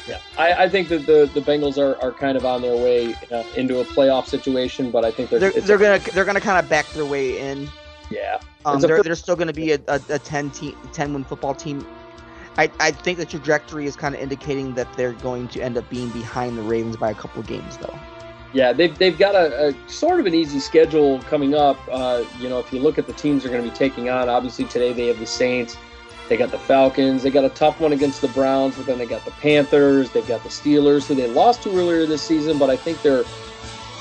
Yeah, 0.08 0.20
I, 0.38 0.64
I 0.64 0.70
think 0.70 0.90
that 0.90 1.06
the, 1.06 1.30
the 1.34 1.42
Bengals 1.42 1.78
are, 1.78 2.00
are 2.04 2.12
kind 2.12 2.36
of 2.36 2.44
on 2.46 2.62
their 2.62 2.76
way 2.76 3.14
uh, 3.32 3.44
into 3.56 3.80
a 3.80 3.86
playoff 3.86 4.26
situation, 4.26 4.90
but 4.90 5.06
I 5.06 5.12
think 5.12 5.30
they're, 5.30 5.40
They're, 5.40 5.52
they're 5.52 5.78
gonna 5.78 6.00
they're 6.14 6.26
gonna 6.26 6.42
kind 6.42 6.62
of 6.64 6.68
back 6.70 6.88
their 6.90 7.06
way 7.06 7.40
in. 7.40 7.70
yeah. 8.10 8.40
Um, 8.66 8.80
they're, 8.82 8.98
fir- 8.98 9.04
they're 9.04 9.16
still 9.16 9.36
going 9.36 9.48
to 9.48 9.54
be 9.54 9.72
a, 9.72 9.80
a, 9.88 10.00
a 10.10 10.20
10 10.20 10.52
team, 10.52 10.78
10 10.94 11.14
win 11.14 11.24
football 11.24 11.56
team. 11.56 11.84
I, 12.58 12.70
I 12.80 12.92
think 12.92 13.18
the 13.18 13.26
trajectory 13.26 13.86
is 13.86 13.96
kind 13.96 14.14
of 14.14 14.22
indicating 14.22 14.74
that 14.76 14.92
they're 14.94 15.14
going 15.14 15.48
to 15.50 15.62
end 15.62 15.78
up 15.78 15.90
being 15.90 16.10
behind 16.10 16.58
the 16.58 16.62
Ravens 16.62 16.98
by 16.98 17.12
a 17.12 17.16
couple 17.16 17.42
games, 17.44 17.78
though. 17.78 17.98
Yeah, 18.54 18.74
they've, 18.74 18.98
they've 18.98 19.18
got 19.18 19.36
a, 19.36 19.70
a 19.70 19.90
sort 19.90 20.20
of 20.20 20.26
an 20.26 20.34
easy 20.34 20.60
schedule 20.60 21.22
coming 21.22 21.56
up. 21.56 21.78
Uh, 21.90 22.26
you 22.38 22.50
know, 22.50 22.60
if 22.60 22.74
you 22.74 22.80
look 22.80 22.98
at 22.98 23.08
the 23.08 23.14
teams 23.14 23.44
they're 23.44 23.52
going 23.52 23.64
to 23.64 23.70
be 23.70 23.76
taking 23.76 24.10
on, 24.10 24.28
obviously 24.28 24.66
today 24.66 24.92
they 24.92 25.08
have 25.08 25.20
the 25.20 25.26
Saints, 25.26 25.78
they 26.28 26.36
got 26.36 26.52
the 26.52 26.60
Falcons, 26.60 27.24
they 27.24 27.30
got 27.30 27.46
a 27.46 27.50
tough 27.50 27.80
one 27.80 27.94
against 27.94 28.20
the 28.20 28.28
Browns, 28.30 28.76
but 28.76 28.86
then 28.86 28.98
they 28.98 29.06
got 29.06 29.24
the 29.24 29.32
Panthers, 29.32 30.10
they've 30.12 30.28
got 30.28 30.44
the 30.44 30.50
Steelers, 30.50 31.06
who 31.08 31.16
they 31.16 31.28
lost 31.28 31.64
to 31.64 31.70
earlier 31.70 32.06
this 32.06 32.22
season, 32.22 32.58
but 32.58 32.70
I 32.70 32.76
think 32.76 33.02
they're 33.02 33.24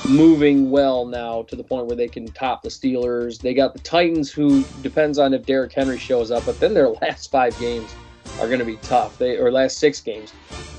moving 0.09 0.69
well 0.69 1.05
now 1.05 1.43
to 1.43 1.55
the 1.55 1.63
point 1.63 1.85
where 1.85 1.95
they 1.95 2.09
can 2.09 2.27
top 2.27 2.63
the 2.63 2.69
Steelers. 2.69 3.39
They 3.39 3.53
got 3.53 3.71
the 3.71 3.79
Titans, 3.79 4.31
who 4.31 4.65
depends 4.81 5.17
on 5.17 5.33
if 5.33 5.45
Derrick 5.45 5.71
Henry 5.71 5.97
shows 5.97 6.29
up, 6.29 6.45
but 6.45 6.59
then 6.59 6.73
their 6.73 6.89
last 7.01 7.31
five 7.31 7.57
games 7.57 7.95
are 8.39 8.47
going 8.47 8.59
to 8.59 8.65
be 8.65 8.77
tough. 8.77 9.17
They 9.17 9.37
or 9.37 9.51
last 9.51 9.77
six 9.77 10.01
games. 10.01 10.33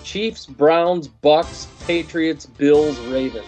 Chiefs, 0.05 0.47
Browns, 0.47 1.09
Bucks, 1.09 1.69
Patriots, 1.87 2.47
Bills, 2.47 2.99
Ravens. 3.01 3.47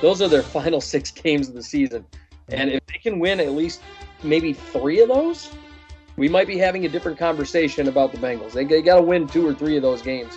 Those 0.00 0.20
are 0.20 0.28
their 0.28 0.42
final 0.56 0.80
six 0.80 1.10
games 1.10 1.48
of 1.48 1.54
the 1.54 1.62
season. 1.62 2.04
And 2.48 2.70
if 2.70 2.84
they 2.86 2.98
can 2.98 3.18
win 3.18 3.40
at 3.40 3.52
least 3.52 3.80
maybe 4.22 4.52
three 4.52 5.00
of 5.00 5.08
those, 5.08 5.50
we 6.16 6.28
might 6.28 6.46
be 6.46 6.58
having 6.58 6.84
a 6.84 6.88
different 6.88 7.18
conversation 7.18 7.88
about 7.88 8.12
the 8.12 8.18
Bengals. 8.18 8.52
They, 8.52 8.64
they 8.64 8.82
got 8.82 8.96
to 8.96 9.02
win 9.02 9.26
two 9.26 9.46
or 9.46 9.54
three 9.54 9.76
of 9.76 9.82
those 9.82 10.02
games. 10.02 10.36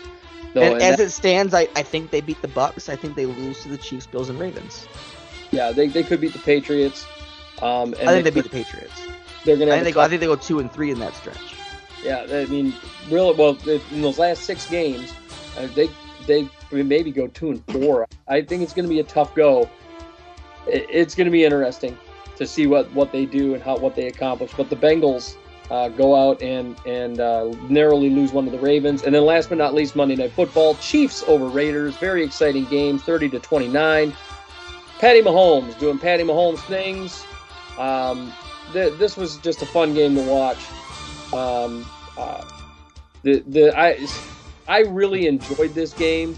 though, 0.53 0.61
and 0.61 0.73
and 0.75 0.81
as 0.83 0.97
that- 0.97 1.03
it 1.05 1.09
stands, 1.09 1.53
I, 1.53 1.67
I 1.75 1.83
think 1.83 2.11
they 2.11 2.21
beat 2.21 2.41
the 2.41 2.47
Bucks. 2.47 2.87
I 2.89 2.95
think 2.95 3.15
they 3.15 3.25
lose 3.25 3.61
to 3.63 3.69
the 3.69 3.77
Chiefs, 3.77 4.05
Bills, 4.05 4.29
and 4.29 4.39
Ravens. 4.39 4.87
yeah, 5.51 5.71
they, 5.71 5.87
they 5.87 6.03
could 6.03 6.21
beat 6.21 6.33
the 6.33 6.39
Patriots. 6.39 7.05
Um, 7.61 7.93
and 7.99 8.09
I 8.09 8.13
think 8.13 8.23
they, 8.25 8.31
could- 8.31 8.43
beat 8.43 8.51
the 8.51 8.63
Patriots. 8.63 9.01
they're 9.43 9.57
going 9.57 9.67
to 9.67 9.73
I 9.73 9.77
think, 9.77 9.85
they 9.85 9.91
go, 9.93 10.01
I 10.01 10.07
think 10.07 10.21
they 10.21 10.27
go 10.27 10.35
two 10.35 10.59
and 10.59 10.71
three 10.71 10.91
in 10.91 10.99
that 10.99 11.15
stretch. 11.15 11.54
Yeah, 12.05 12.27
I 12.29 12.45
mean, 12.45 12.71
really, 13.09 13.33
well, 13.33 13.57
in 13.91 14.01
those 14.03 14.19
last 14.19 14.43
six 14.43 14.69
games, 14.69 15.11
uh, 15.57 15.65
they 15.75 15.89
they 16.27 16.47
maybe 16.71 17.11
go 17.11 17.25
two 17.27 17.49
and 17.49 17.65
four. 17.71 18.07
I 18.27 18.41
think 18.43 18.61
it's 18.61 18.73
going 18.73 18.85
to 18.87 18.89
be 18.93 18.99
a 18.99 19.03
tough 19.03 19.33
go. 19.33 19.67
It- 20.67 20.85
It's 20.87 21.15
going 21.15 21.25
to 21.25 21.31
be 21.31 21.43
interesting 21.43 21.97
to 22.37 22.45
see 22.45 22.67
what, 22.67 22.91
what 22.93 23.11
they 23.11 23.25
do 23.25 23.53
and 23.55 23.63
how 23.63 23.77
what 23.77 23.95
they 23.95 24.05
accomplish. 24.07 24.51
But 24.55 24.69
the 24.69 24.75
Bengals 24.75 25.35
uh, 25.71 25.89
go 25.89 26.15
out 26.15 26.41
and 26.43 26.77
and 26.85 27.19
uh, 27.19 27.45
narrowly 27.69 28.11
lose 28.11 28.31
one 28.31 28.45
to 28.45 28.51
the 28.51 28.59
Ravens, 28.59 29.01
and 29.01 29.13
then 29.15 29.25
last 29.25 29.49
but 29.49 29.57
not 29.57 29.73
least, 29.73 29.95
Monday 29.95 30.15
Night 30.15 30.31
Football: 30.33 30.75
Chiefs 30.75 31.23
over 31.27 31.47
Raiders. 31.47 31.97
Very 31.97 32.23
exciting 32.23 32.65
game, 32.65 32.99
thirty 32.99 33.29
to 33.29 33.39
twenty 33.39 33.67
nine. 33.67 34.13
Patty 34.99 35.21
Mahomes 35.23 35.77
doing 35.79 35.97
Patty 35.97 36.23
Mahomes 36.23 36.59
things. 36.67 37.25
Um, 37.79 38.31
th- 38.73 38.93
this 38.99 39.17
was 39.17 39.37
just 39.37 39.61
a 39.63 39.65
fun 39.65 39.93
game 39.95 40.13
to 40.15 40.21
watch. 40.21 40.59
Um, 41.33 41.85
uh, 42.17 42.43
the 43.23 43.43
the 43.47 43.77
I 43.77 43.97
I 44.67 44.79
really 44.81 45.27
enjoyed 45.27 45.73
this 45.73 45.93
game. 45.93 46.37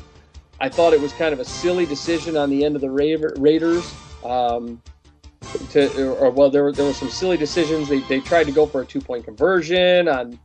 I 0.59 0.69
thought 0.69 0.93
it 0.93 1.01
was 1.01 1.13
kind 1.13 1.33
of 1.33 1.39
a 1.39 1.45
silly 1.45 1.85
decision 1.85 2.35
on 2.35 2.49
the 2.49 2.65
end 2.65 2.75
of 2.75 2.81
the 2.81 2.89
Ra- 2.89 3.29
Raiders. 3.37 3.93
Um, 4.23 4.81
to 5.69 6.07
or, 6.17 6.29
well, 6.31 6.49
there 6.49 6.63
were 6.63 6.71
there 6.71 6.85
were 6.85 6.93
some 6.93 7.09
silly 7.09 7.37
decisions. 7.37 7.87
They, 7.87 7.99
they 8.01 8.19
tried 8.19 8.45
to 8.45 8.51
go 8.51 8.65
for 8.65 8.81
a 8.81 8.85
two 8.85 9.01
point 9.01 9.25
conversion 9.25 10.07
on 10.07 10.39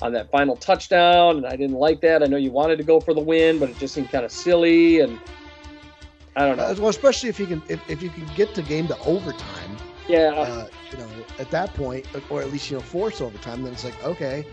on 0.00 0.12
that 0.12 0.30
final 0.30 0.56
touchdown, 0.56 1.38
and 1.38 1.46
I 1.46 1.56
didn't 1.56 1.76
like 1.76 2.00
that. 2.02 2.22
I 2.22 2.26
know 2.26 2.36
you 2.36 2.50
wanted 2.50 2.76
to 2.76 2.84
go 2.84 3.00
for 3.00 3.14
the 3.14 3.20
win, 3.20 3.58
but 3.58 3.68
it 3.68 3.78
just 3.78 3.94
seemed 3.94 4.10
kind 4.10 4.24
of 4.24 4.32
silly, 4.32 5.00
and 5.00 5.18
I 6.36 6.46
don't 6.46 6.56
know. 6.56 6.64
Uh, 6.64 6.74
well, 6.78 6.88
especially 6.88 7.28
if 7.28 7.38
you 7.38 7.46
can 7.46 7.62
if, 7.68 7.80
if 7.90 8.02
you 8.02 8.10
can 8.10 8.26
get 8.34 8.54
the 8.54 8.62
game 8.62 8.88
to 8.88 8.98
overtime, 9.00 9.76
Yeah, 10.08 10.32
uh, 10.34 10.68
you 10.90 10.98
know, 10.98 11.08
at 11.38 11.50
that 11.50 11.74
point, 11.74 12.06
or 12.30 12.40
at 12.40 12.50
least 12.50 12.70
you 12.70 12.76
know 12.76 12.82
force 12.82 13.20
overtime, 13.20 13.62
then 13.62 13.72
it's 13.74 13.84
like 13.84 14.02
okay, 14.04 14.46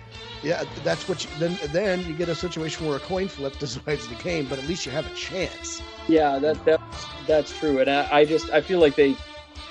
yeah, 0.43 0.64
that's 0.84 1.08
what 1.08 1.24
you 1.24 1.30
then 1.39 1.58
then 1.72 2.06
you 2.06 2.14
get 2.14 2.30
a 2.30 2.36
situation 2.36 2.86
where 2.86 2.97
a 2.97 2.99
coin 2.99 3.28
flip 3.28 3.58
decides 3.60 4.08
the 4.08 4.16
game, 4.16 4.47
but 4.49 4.60
at 4.60 4.68
least 4.68 4.86
you 4.86 4.91
have 4.91 5.10
a 5.10 5.16
chance. 5.16 5.82
Yeah, 6.08 6.39
that 6.39 6.64
that 6.66 6.82
that's 7.26 7.58
true, 7.58 7.80
and 7.80 7.89
I, 7.89 8.08
I 8.12 8.26
just 8.26 8.49
I 8.51 8.62
feel 8.62 8.80
like 8.80 8.95
they 8.95 9.16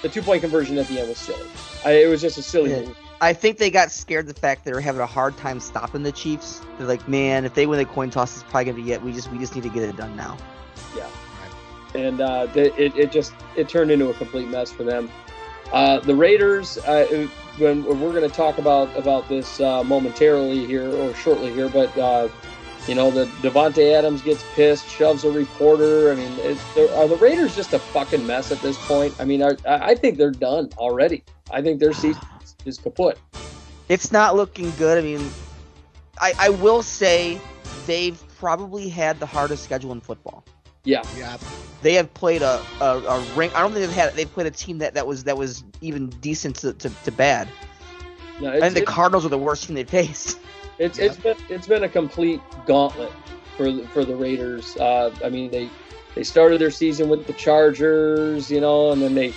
the 0.03 0.09
two 0.09 0.23
point 0.23 0.41
conversion 0.41 0.79
at 0.79 0.89
the 0.89 0.99
end 0.99 1.09
was 1.09 1.19
silly. 1.19 1.47
I, 1.85 1.93
it 1.93 2.09
was 2.09 2.21
just 2.21 2.39
a 2.39 2.43
silly 2.43 2.71
Yeah. 2.71 2.81
move. 2.81 2.97
I 3.21 3.33
think 3.33 3.59
they 3.59 3.71
got 3.71 3.91
scared 3.91 4.27
the 4.27 4.35
fact 4.35 4.65
that 4.65 4.71
they 4.71 4.75
were 4.75 4.81
having 4.81 5.01
a 5.01 5.07
hard 5.07 5.37
time 5.37 5.61
stopping 5.61 6.03
the 6.03 6.13
Chiefs. 6.13 6.61
They're 6.77 6.87
like, 6.87 7.07
man, 7.09 7.45
if 7.45 7.55
they 7.55 7.67
win 7.67 7.79
the 7.79 7.85
coin 7.85 8.11
toss, 8.11 8.35
it's 8.35 8.43
probably 8.43 8.65
gonna 8.73 8.85
be 8.85 8.93
it. 8.93 9.03
We 9.03 9.13
just 9.13 9.31
we 9.31 9.39
just 9.39 9.55
need 9.55 9.63
to 9.63 9.71
get 9.71 9.83
it 9.83 9.97
done 9.97 10.17
now. 10.17 10.37
Yeah, 10.97 11.09
and 11.95 12.21
uh, 12.21 12.47
the, 12.47 12.75
it, 12.83 12.97
it 12.97 13.13
just 13.13 13.33
it 13.57 13.69
turned 13.69 13.91
into 13.91 14.09
a 14.09 14.15
complete 14.15 14.49
mess 14.49 14.73
for 14.73 14.83
them. 14.83 15.11
Uh, 15.75 15.99
the 15.99 16.15
Raiders, 16.15 16.79
uh, 16.79 17.27
when 17.59 17.85
we're 17.85 18.13
going 18.13 18.23
to 18.23 18.29
talk 18.29 18.59
about 18.59 18.97
about 18.97 19.29
this 19.29 19.59
uh, 19.59 19.83
momentarily 19.83 20.65
here 20.67 20.89
or 20.89 21.13
shortly 21.15 21.53
here, 21.53 21.69
but 21.69 21.99
uh, 21.99 22.29
you 22.87 22.95
know 22.95 23.11
the 23.11 23.25
Davante 23.43 23.93
Adams 23.93 24.23
gets 24.23 24.45
pissed, 24.55 24.89
shoves 24.89 25.25
a 25.25 25.33
reporter. 25.33 26.13
I 26.13 26.15
mean, 26.15 26.37
they're- 26.37 27.09
the 27.09 27.19
Raiders 27.21 27.57
just 27.57 27.73
a 27.73 27.81
fucking 27.81 28.25
mess 28.25 28.53
at 28.53 28.61
this 28.61 28.79
point? 28.87 29.17
I 29.19 29.25
mean, 29.25 29.43
are, 29.43 29.57
I 29.67 29.91
I 29.91 29.95
think 29.97 30.17
they're 30.17 30.31
done 30.31 30.71
already. 30.79 31.25
I 31.51 31.61
think 31.61 31.81
their 31.81 31.93
season 31.93 32.23
is 32.65 32.79
kaput. 32.79 33.19
It's 33.89 34.13
not 34.13 34.37
looking 34.37 34.71
good. 34.79 34.97
I 34.97 35.03
mean, 35.03 35.29
I 36.21 36.35
I 36.39 36.49
will 36.51 36.85
say 36.85 37.41
they've 37.85 38.23
probably 38.39 38.89
had 38.89 39.19
the 39.19 39.27
hardest 39.27 39.65
schedule 39.65 39.91
in 39.91 40.01
football. 40.01 40.45
Yeah, 40.85 41.03
Yeah, 41.17 41.37
They 41.83 41.95
have 41.95 42.13
played 42.15 42.43
a 42.43 42.63
a, 42.81 42.85
a 42.85 43.21
rank. 43.35 43.55
I 43.57 43.61
don't 43.63 43.73
think 43.73 43.87
they've 43.87 43.95
had. 43.97 44.15
They've 44.15 44.31
played 44.33 44.47
a 44.47 44.51
team 44.51 44.79
that, 44.79 44.95
that 44.95 45.07
was 45.07 45.25
that 45.25 45.37
was 45.37 45.65
even 45.81 46.09
decent 46.21 46.57
to, 46.57 46.73
to, 46.75 46.91
to 46.91 47.11
bad. 47.13 47.49
no, 48.41 48.49
I 48.51 48.55
it's, 48.55 48.61
think 48.63 48.75
the 48.75 48.81
it's- 48.83 48.95
Cardinals 48.95 49.25
were 49.25 49.31
the 49.31 49.39
worst 49.39 49.65
team 49.65 49.75
they 49.77 49.85
faced. 49.85 50.39
It's 50.81 50.99
Yeah. 50.99 51.05
it's 51.05 51.17
been 51.19 51.37
it's 51.49 51.67
been 51.69 51.85
a 51.85 51.89
complete 51.89 52.41
gauntlet 52.67 53.13
for 53.57 53.71
the, 53.71 53.87
for 53.89 54.05
the 54.05 54.17
Raiders. 54.17 54.77
Uh, 54.77 55.15
I 55.25 55.29
mean 55.31 55.49
they 55.53 55.71
they 56.17 56.25
started 56.25 56.61
their 56.61 56.73
season 56.73 57.09
with 57.09 57.29
the 57.29 57.33
Chargers, 57.35 58.51
you 58.51 58.61
know, 58.61 58.91
and 58.91 59.01
then 59.01 59.15
they 59.15 59.33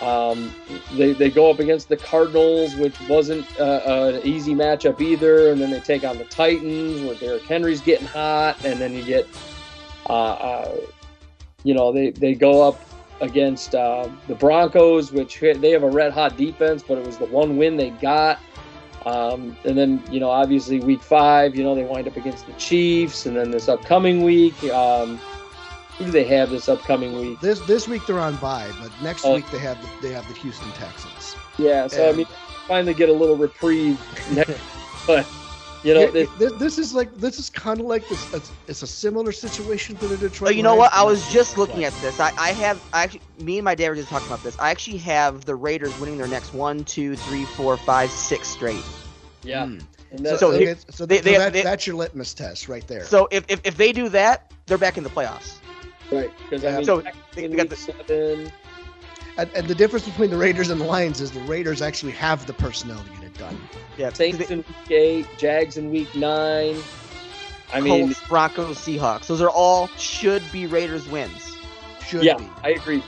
um, 0.00 0.54
they 0.96 1.12
they 1.12 1.28
go 1.28 1.50
up 1.50 1.58
against 1.58 1.90
the 1.90 1.98
Cardinals, 1.98 2.74
which 2.76 2.98
wasn't 3.10 3.44
uh, 3.60 4.14
an 4.14 4.26
easy 4.26 4.54
matchup 4.54 5.02
either, 5.02 5.50
and 5.52 5.60
then 5.60 5.70
they 5.70 5.80
take 5.80 6.02
on 6.02 6.16
the 6.16 6.24
Titans, 6.24 7.02
where 7.02 7.14
Derrick 7.16 7.42
Henry's 7.42 7.82
getting 7.82 8.06
hot, 8.06 8.56
and 8.64 8.80
then 8.80 8.94
you 8.94 9.04
get 9.04 9.26
you 11.64 11.74
know 11.74 11.92
they 11.92 12.10
they 12.10 12.34
go 12.34 12.66
up 12.66 12.80
against 13.20 13.74
uh, 13.74 14.08
the 14.28 14.34
Broncos, 14.34 15.12
which 15.12 15.40
they 15.40 15.70
have 15.70 15.82
a 15.82 15.90
red 15.90 16.12
hot 16.12 16.36
defense, 16.36 16.82
but 16.86 16.98
it 16.98 17.06
was 17.06 17.18
the 17.18 17.26
one 17.26 17.56
win 17.56 17.76
they 17.76 17.90
got. 17.90 18.38
Um, 19.06 19.56
and 19.64 19.76
then, 19.78 20.02
you 20.10 20.20
know, 20.20 20.28
obviously 20.30 20.80
week 20.80 21.02
five, 21.02 21.54
you 21.54 21.62
know, 21.62 21.74
they 21.74 21.84
wind 21.84 22.06
up 22.06 22.16
against 22.16 22.46
the 22.46 22.52
Chiefs. 22.54 23.24
And 23.26 23.36
then 23.36 23.50
this 23.50 23.68
upcoming 23.68 24.22
week, 24.22 24.62
um, 24.64 25.18
who 25.96 26.06
do 26.06 26.10
they 26.10 26.24
have 26.24 26.50
this 26.50 26.68
upcoming 26.68 27.14
week? 27.18 27.40
this 27.40 27.60
this 27.60 27.86
week 27.88 28.06
they're 28.06 28.18
on 28.18 28.36
bye, 28.36 28.70
but 28.80 28.90
next 29.02 29.24
Oh. 29.24 29.34
week 29.34 29.50
they 29.50 29.58
have 29.58 29.80
the, 29.82 30.08
they 30.08 30.14
have 30.14 30.26
the 30.28 30.34
Houston 30.34 30.70
Texans. 30.72 31.34
Yeah, 31.58 31.86
so 31.86 32.08
I 32.08 32.12
mean, 32.12 32.26
finally 32.66 32.94
get 32.94 33.08
a 33.10 33.12
little 33.12 33.36
reprieve. 33.36 34.00
Next, 34.32 34.58
but, 35.06 35.26
you 35.82 35.94
know, 35.94 36.10
this, 36.10 36.28
this, 36.38 36.52
this 36.54 36.78
is 36.78 36.94
like 36.94 37.14
this 37.16 37.38
is 37.38 37.48
kind 37.48 37.80
of 37.80 37.86
like 37.86 38.06
this. 38.08 38.32
It's, 38.34 38.52
it's 38.68 38.82
a 38.82 38.86
similar 38.86 39.32
situation 39.32 39.96
to 39.98 40.08
the 40.08 40.16
Detroit. 40.18 40.48
But 40.48 40.56
you 40.56 40.62
know 40.62 40.76
Lions. 40.76 40.92
what? 40.92 40.92
I 40.94 41.02
was 41.04 41.32
just 41.32 41.56
looking 41.56 41.84
at 41.84 41.94
this. 42.00 42.20
I, 42.20 42.32
I 42.36 42.52
have 42.52 42.82
I 42.92 43.04
actually 43.04 43.22
me 43.38 43.58
and 43.58 43.64
my 43.64 43.74
dad 43.74 43.88
were 43.88 43.94
just 43.96 44.08
talking 44.08 44.26
about 44.26 44.42
this. 44.42 44.58
I 44.58 44.70
actually 44.70 44.98
have 44.98 45.44
the 45.46 45.54
Raiders 45.54 45.98
winning 45.98 46.18
their 46.18 46.28
next 46.28 46.52
one, 46.52 46.84
two, 46.84 47.16
three, 47.16 47.44
four, 47.46 47.76
five, 47.78 48.10
six 48.10 48.48
straight. 48.48 48.84
yeah. 49.42 49.66
Hmm. 49.66 49.78
And 50.12 50.26
So, 50.26 50.36
So 50.36 50.48
okay, 50.52 50.64
here- 50.64 50.76
so, 50.90 51.06
they- 51.06 51.18
so 51.22 51.22
that, 51.38 51.52
they- 51.52 51.62
that's 51.62 51.86
your 51.86 51.94
litmus 51.96 52.34
test 52.34 52.68
right 52.68 52.86
there. 52.88 53.04
So 53.04 53.28
if, 53.30 53.44
if, 53.48 53.60
if 53.64 53.76
they 53.76 53.92
do 53.92 54.08
that, 54.08 54.52
they're 54.66 54.76
back 54.76 54.98
in 54.98 55.04
the 55.04 55.10
playoffs. 55.10 55.60
right. 56.10 56.30
Because, 56.50 56.64
I 56.64 56.76
mean, 56.76 56.84
So, 56.84 57.00
they- 57.34 57.46
they 57.46 57.56
got 57.56 57.68
the- 57.68 57.76
seven, 57.76 58.52
and, 59.36 59.50
and 59.54 59.68
the 59.68 59.74
difference 59.74 60.06
between 60.06 60.30
the 60.30 60.36
Raiders 60.36 60.70
and 60.70 60.80
the 60.80 60.84
Lions 60.84 61.20
is 61.20 61.30
the 61.30 61.40
Raiders 61.40 61.82
actually 61.82 62.12
have 62.12 62.46
the 62.46 62.52
personnel 62.52 63.02
to 63.02 63.10
get 63.10 63.24
it 63.24 63.34
done. 63.34 63.58
Yeah. 63.96 64.12
Saints 64.12 64.50
in 64.50 64.58
week 64.58 64.90
eight, 64.90 65.26
Jags 65.38 65.76
in 65.76 65.90
week 65.90 66.14
nine. 66.14 66.76
I 67.72 67.80
mean, 67.80 68.06
Colts, 68.06 68.28
Broncos, 68.28 68.78
Seahawks. 68.78 69.26
Those 69.26 69.40
are 69.40 69.50
all 69.50 69.86
should 69.96 70.42
be 70.50 70.66
Raiders 70.66 71.08
wins. 71.08 71.56
Should 72.06 72.24
yeah, 72.24 72.36
be. 72.36 72.48
I 72.64 72.70
agree. 72.70 73.02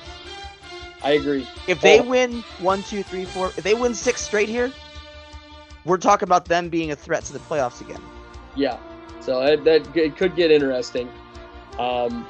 I 1.02 1.12
agree. 1.12 1.46
If 1.66 1.80
they 1.80 1.98
Oh. 1.98 2.04
win 2.04 2.44
one, 2.60 2.82
two, 2.84 3.02
three, 3.02 3.24
four, 3.24 3.48
if 3.48 3.64
they 3.64 3.74
win 3.74 3.94
six 3.94 4.20
straight 4.20 4.48
here, 4.48 4.70
we're 5.84 5.96
talking 5.96 6.28
about 6.28 6.44
them 6.44 6.68
being 6.68 6.92
a 6.92 6.96
threat 6.96 7.24
to 7.24 7.32
the 7.32 7.40
playoffs 7.40 7.80
again. 7.80 8.00
Yeah, 8.54 8.76
so 9.20 9.40
that, 9.40 9.64
that 9.64 9.96
it 9.96 10.16
could 10.16 10.36
get 10.36 10.52
interesting 10.52 11.08
um, 11.78 12.26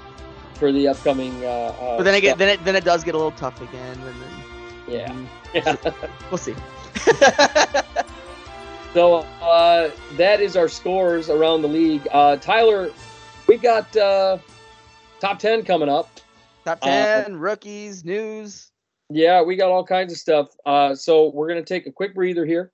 for 0.56 0.72
the 0.72 0.88
upcoming. 0.88 1.32
Uh, 1.44 1.48
uh, 1.48 1.96
But 1.96 2.04
then 2.04 2.14
again, 2.14 2.38
then 2.38 2.48
it 2.50 2.64
then 2.64 2.76
it 2.76 2.84
does 2.84 3.02
get 3.04 3.14
a 3.14 3.18
little 3.18 3.32
tough 3.32 3.60
again. 3.60 3.98
And 4.00 4.22
then 4.22 4.44
yeah, 4.88 5.08
Mhm. 5.12 5.26
yeah. 5.92 6.08
we'll 6.30 6.38
see. 6.38 6.54
So 8.94 9.20
uh, 9.40 9.90
that 10.18 10.40
is 10.42 10.54
our 10.54 10.68
scores 10.68 11.30
around 11.30 11.62
the 11.62 11.68
league. 11.68 12.06
Uh, 12.12 12.36
Tyler, 12.36 12.90
we 13.46 13.56
got 13.56 13.96
uh, 13.96 14.36
top 15.18 15.38
ten 15.38 15.64
coming 15.64 15.88
up. 15.88 16.10
Top 16.66 16.78
Uh, 16.82 16.86
ten 17.22 17.36
rookies 17.36 18.04
news. 18.04 18.70
Yeah, 19.08 19.40
we 19.42 19.56
got 19.56 19.70
all 19.70 19.82
kinds 19.84 20.12
of 20.12 20.18
stuff. 20.18 20.48
Uh, 20.66 20.94
so 20.94 21.30
we're 21.30 21.48
gonna 21.48 21.64
take 21.64 21.86
a 21.86 21.90
quick 21.90 22.14
breather 22.14 22.44
here, 22.44 22.70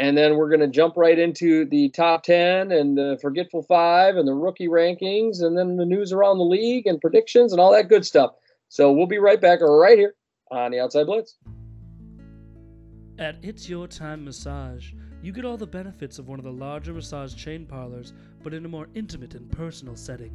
and 0.00 0.16
then 0.16 0.36
we're 0.36 0.48
gonna 0.48 0.66
jump 0.66 0.96
right 0.96 1.18
into 1.18 1.66
the 1.66 1.90
top 1.90 2.22
ten 2.22 2.72
and 2.72 2.96
the 2.96 3.18
forgetful 3.20 3.62
five 3.64 4.16
and 4.16 4.26
the 4.26 4.32
rookie 4.32 4.66
rankings, 4.66 5.42
and 5.42 5.56
then 5.56 5.76
the 5.76 5.84
news 5.84 6.10
around 6.10 6.38
the 6.38 6.44
league 6.44 6.86
and 6.86 7.02
predictions 7.02 7.52
and 7.52 7.60
all 7.60 7.70
that 7.70 7.90
good 7.90 8.06
stuff. 8.06 8.30
So 8.70 8.90
we'll 8.90 9.06
be 9.06 9.18
right 9.18 9.38
back 9.38 9.60
right 9.60 9.98
here 9.98 10.14
on 10.50 10.70
the 10.70 10.80
Outside 10.80 11.04
Blitz. 11.04 11.36
At 13.18 13.36
It's 13.42 13.68
Your 13.68 13.86
Time 13.86 14.24
Massage, 14.24 14.92
you 15.22 15.32
get 15.32 15.44
all 15.44 15.58
the 15.58 15.66
benefits 15.66 16.18
of 16.18 16.28
one 16.28 16.38
of 16.38 16.46
the 16.46 16.50
larger 16.50 16.94
massage 16.94 17.34
chain 17.34 17.66
parlors, 17.66 18.14
but 18.42 18.54
in 18.54 18.64
a 18.64 18.68
more 18.68 18.88
intimate 18.94 19.34
and 19.34 19.52
personal 19.52 19.96
setting. 19.96 20.34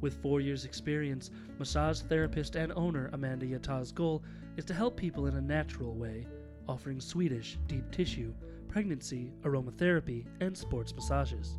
With 0.00 0.20
four 0.20 0.40
years' 0.40 0.64
experience, 0.64 1.30
massage 1.60 2.00
therapist 2.00 2.56
and 2.56 2.72
owner 2.74 3.08
Amanda 3.12 3.46
Yata's 3.46 3.92
goal 3.92 4.24
is 4.56 4.64
to 4.64 4.74
help 4.74 4.96
people 4.96 5.26
in 5.26 5.36
a 5.36 5.40
natural 5.40 5.94
way, 5.94 6.26
offering 6.68 7.00
Swedish, 7.00 7.56
deep 7.68 7.88
tissue, 7.92 8.34
pregnancy, 8.76 9.32
aromatherapy, 9.40 10.26
and 10.42 10.54
sports 10.54 10.94
massages. 10.94 11.58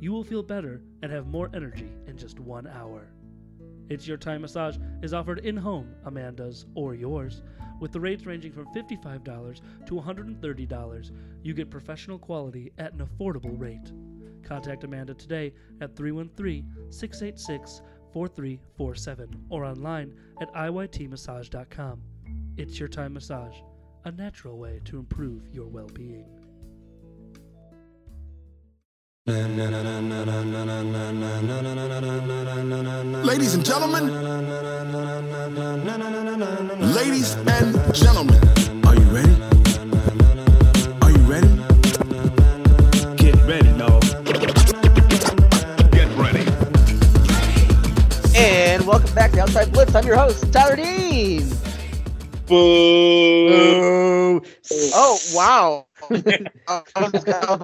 You 0.00 0.10
will 0.10 0.24
feel 0.24 0.42
better 0.42 0.82
and 1.02 1.12
have 1.12 1.28
more 1.28 1.48
energy 1.54 1.92
in 2.08 2.16
just 2.16 2.40
one 2.40 2.66
hour. 2.66 3.12
It's 3.88 4.08
Your 4.08 4.16
Time 4.16 4.40
Massage 4.40 4.76
is 5.00 5.14
offered 5.14 5.38
in 5.46 5.56
home, 5.56 5.94
Amanda's 6.04 6.66
or 6.74 6.96
yours, 6.96 7.44
with 7.78 7.92
the 7.92 8.00
rates 8.00 8.26
ranging 8.26 8.50
from 8.50 8.66
$55 8.74 9.60
to 9.86 9.94
$130. 9.94 11.10
You 11.44 11.54
get 11.54 11.70
professional 11.70 12.18
quality 12.18 12.72
at 12.76 12.92
an 12.92 13.06
affordable 13.06 13.56
rate. 13.56 13.92
Contact 14.42 14.82
Amanda 14.82 15.14
today 15.14 15.54
at 15.80 15.94
313 15.94 16.66
686 16.90 17.82
4347 18.12 19.46
or 19.48 19.64
online 19.64 20.12
at 20.42 20.52
iytmassage.com. 20.54 22.02
It's 22.56 22.80
Your 22.80 22.88
Time 22.88 23.12
Massage, 23.12 23.58
a 24.04 24.10
natural 24.10 24.58
way 24.58 24.80
to 24.86 24.98
improve 24.98 25.48
your 25.52 25.68
well 25.68 25.90
being. 25.94 26.37
Ladies 29.28 29.44
and 33.52 33.62
gentlemen, 33.62 34.08
ladies 36.94 37.34
and 37.34 37.94
gentlemen, 37.94 38.40
are 38.86 38.94
you 38.94 39.04
ready? 39.12 39.36
Are 41.02 41.10
you 41.10 41.18
ready? 41.28 41.48
Get 43.16 43.36
ready, 43.44 43.68
no. 43.76 44.00
Get 45.92 46.08
ready. 46.16 46.46
And 48.34 48.86
welcome 48.86 49.14
back 49.14 49.32
to 49.32 49.42
Outside 49.42 49.70
Blitz. 49.74 49.94
I'm 49.94 50.06
your 50.06 50.16
host, 50.16 50.50
Tyler 50.50 50.76
Dean. 50.76 51.46
Boo! 52.46 53.50
Oh, 53.52 54.40
Oh 54.94 55.18
wow! 55.34 55.86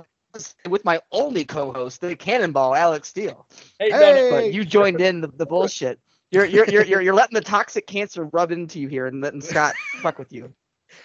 I 0.35 0.37
was- 0.37 0.55
I 0.65 0.69
was 0.69 0.73
with 0.73 0.85
my 0.85 1.01
only 1.13 1.45
co-host, 1.45 2.01
the 2.01 2.17
Cannonball, 2.17 2.75
Alex 2.75 3.09
Steele. 3.09 3.47
Hey, 3.79 3.91
Hey! 3.93 4.31
But 4.31 4.53
you 4.53 4.65
joined 4.65 5.01
in 5.01 5.21
the, 5.21 5.29
the 5.29 5.47
bullshit. 5.47 6.01
You're, 6.33 6.45
you're 6.47 6.69
you're 6.69 6.85
you're 6.85 7.01
you're 7.01 7.15
letting 7.15 7.35
the 7.35 7.41
toxic 7.41 7.87
cancer 7.87 8.25
rub 8.25 8.51
into 8.51 8.81
you 8.81 8.89
here 8.89 9.07
and 9.07 9.21
letting 9.21 9.41
Scott 9.41 9.75
fuck 10.03 10.19
with 10.19 10.33
you. 10.33 10.53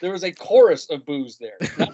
there 0.01 0.11
was 0.11 0.23
a 0.23 0.31
chorus 0.31 0.89
of 0.89 1.05
boos 1.05 1.37
there. 1.37 1.57
Not, 1.77 1.93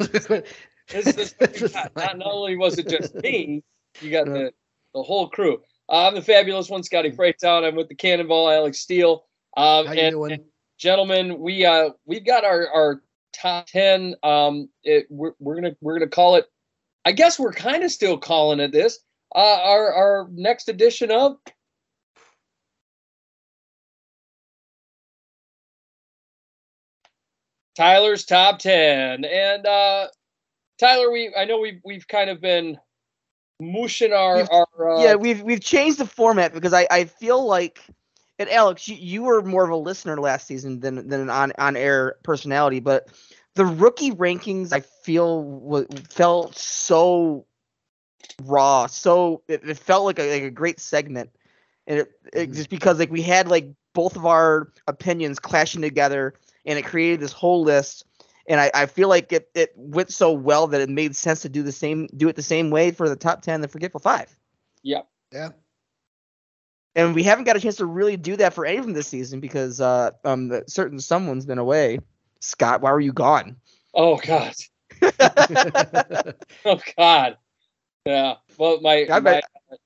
It's 0.89 1.13
this, 1.15 1.33
this, 1.33 1.73
not, 1.73 1.95
not 1.95 2.21
only 2.23 2.55
was 2.55 2.77
it 2.77 2.87
just 2.87 3.15
me, 3.15 3.63
you 4.01 4.11
got 4.11 4.25
the, 4.27 4.53
the 4.93 5.01
whole 5.01 5.27
crew. 5.27 5.59
Uh, 5.89 6.07
I'm 6.07 6.13
the 6.15 6.21
fabulous 6.21 6.69
one, 6.69 6.83
Scotty 6.83 7.09
Freytown. 7.11 7.67
I'm 7.67 7.75
with 7.75 7.89
the 7.89 7.95
Cannonball, 7.95 8.49
Alex 8.51 8.77
Steele. 8.79 9.25
Um, 9.57 9.87
How 9.87 9.93
you 9.93 9.99
and, 10.01 10.11
doing? 10.11 10.31
and 10.33 10.43
gentlemen, 10.77 11.39
we 11.39 11.65
uh 11.65 11.89
we've 12.05 12.25
got 12.25 12.45
our 12.45 12.69
our 12.69 13.01
top 13.33 13.65
ten. 13.67 14.15
Um, 14.23 14.69
it, 14.83 15.07
we're 15.09 15.33
we're 15.39 15.55
gonna 15.55 15.75
we're 15.81 15.97
gonna 15.99 16.09
call 16.09 16.35
it. 16.35 16.45
I 17.05 17.11
guess 17.11 17.39
we're 17.39 17.53
kind 17.53 17.83
of 17.83 17.91
still 17.91 18.17
calling 18.17 18.59
it 18.59 18.71
this. 18.71 18.99
Uh, 19.33 19.59
our 19.63 19.93
our 19.93 20.27
next 20.31 20.69
edition 20.69 21.11
of 21.11 21.37
Tyler's 27.75 28.25
top 28.25 28.59
ten, 28.59 29.25
and 29.25 29.65
uh, 29.65 30.07
Tyler, 30.79 31.11
we 31.11 31.33
I 31.37 31.45
know 31.45 31.59
we've 31.59 31.81
we've 31.83 32.07
kind 32.07 32.29
of 32.29 32.41
been 32.41 32.77
mushing 33.61 34.13
our 34.13 34.37
We've- 34.37 34.49
our 34.51 34.97
uh, 34.97 35.03
yeah, 35.03 35.15
we've 35.15 35.41
we've 35.41 35.61
changed 35.61 35.97
the 35.97 36.05
format 36.07 36.53
because 36.53 36.73
I, 36.73 36.87
I 36.89 37.05
feel 37.05 37.45
like 37.45 37.81
and 38.39 38.49
Alex, 38.49 38.87
you, 38.87 38.95
you 38.95 39.23
were 39.23 39.41
more 39.41 39.63
of 39.63 39.69
a 39.69 39.75
listener 39.75 40.19
last 40.19 40.47
season 40.47 40.79
than 40.79 41.07
than 41.07 41.21
an 41.21 41.29
on 41.29 41.51
on 41.57 41.75
air 41.75 42.15
personality, 42.23 42.79
but 42.79 43.09
the 43.55 43.65
rookie 43.65 44.11
rankings 44.11 44.73
I 44.73 44.81
feel 44.81 45.43
w- 45.61 45.87
felt 46.09 46.55
so 46.57 47.45
raw, 48.43 48.87
so 48.87 49.41
it, 49.47 49.67
it 49.67 49.77
felt 49.77 50.05
like 50.05 50.19
a, 50.19 50.31
like 50.33 50.43
a 50.43 50.51
great 50.51 50.79
segment, 50.79 51.31
and 51.87 51.99
it, 51.99 52.11
it 52.33 52.51
Mhm. 52.51 52.55
just 52.55 52.69
because 52.69 52.99
like 52.99 53.11
we 53.11 53.21
had 53.21 53.47
like 53.47 53.69
both 53.93 54.15
of 54.15 54.25
our 54.25 54.71
opinions 54.87 55.39
clashing 55.39 55.81
together, 55.81 56.33
and 56.65 56.77
it 56.79 56.83
created 56.85 57.19
this 57.19 57.33
whole 57.33 57.63
list. 57.63 58.05
And 58.47 58.61
I, 58.61 58.71
I 58.75 58.85
feel 58.85 59.09
like 59.09 59.31
it, 59.33 59.49
it 59.55 59.71
went 59.75 60.11
so 60.11 60.31
well 60.31 60.67
that 60.67 60.81
it 60.81 60.89
made 60.89 61.15
sense 61.15 61.41
to 61.41 61.49
do 61.49 61.63
the 61.63 61.71
same 61.71 62.07
do 62.15 62.27
it 62.29 62.35
the 62.35 62.43
same 62.43 62.69
way 62.69 62.91
for 62.91 63.09
the 63.09 63.15
top 63.15 63.41
ten, 63.41 63.61
the 63.61 63.67
forgetful 63.67 64.01
five 64.01 64.37
yeah. 64.83 65.01
yeah. 65.31 65.49
and 66.95 67.15
we 67.15 67.23
haven't 67.23 67.45
got 67.45 67.55
a 67.55 67.59
chance 67.59 67.77
to 67.77 67.85
really 67.85 68.17
do 68.17 68.35
that 68.37 68.53
for 68.53 68.65
any 68.65 68.77
of 68.77 68.85
them 68.85 68.93
this 68.93 69.07
season 69.07 69.39
because 69.39 69.81
uh 69.81 70.11
um 70.23 70.47
the 70.49 70.63
certain 70.67 70.99
someone's 70.99 71.45
been 71.45 71.57
away. 71.59 71.99
Scott, 72.45 72.81
why 72.81 72.91
were 72.91 72.99
you 72.99 73.13
gone? 73.13 73.57
Oh 73.93 74.17
God. 74.17 74.53
Oh 76.65 76.79
God. 76.97 77.37
Yeah. 78.05 78.35
Well, 78.57 78.79
my, 78.81 79.05
my 79.21 79.41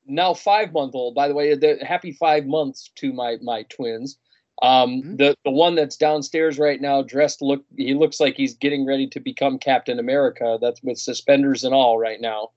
now 0.05 0.33
five 0.33 0.73
month 0.73 0.93
old. 0.93 1.15
By 1.15 1.27
the 1.27 1.33
way, 1.33 1.55
the 1.55 1.77
happy 1.81 2.11
five 2.11 2.45
months 2.45 2.89
to 2.95 3.13
my 3.13 3.37
my 3.41 3.63
twins. 3.63 4.17
Um, 4.61 5.01
Mhm. 5.01 5.17
the 5.17 5.35
the 5.45 5.51
one 5.51 5.75
that's 5.75 5.95
downstairs 5.95 6.59
right 6.59 6.81
now, 6.81 7.01
dressed 7.01 7.41
look. 7.41 7.63
He 7.77 7.93
looks 7.93 8.19
like 8.19 8.35
he's 8.35 8.55
getting 8.55 8.85
ready 8.85 9.07
to 9.07 9.19
become 9.19 9.57
Captain 9.57 9.99
America. 9.99 10.57
That's 10.61 10.83
with 10.83 10.97
suspenders 10.97 11.63
and 11.63 11.73
all 11.73 11.97
right 11.97 12.19
now. 12.19 12.51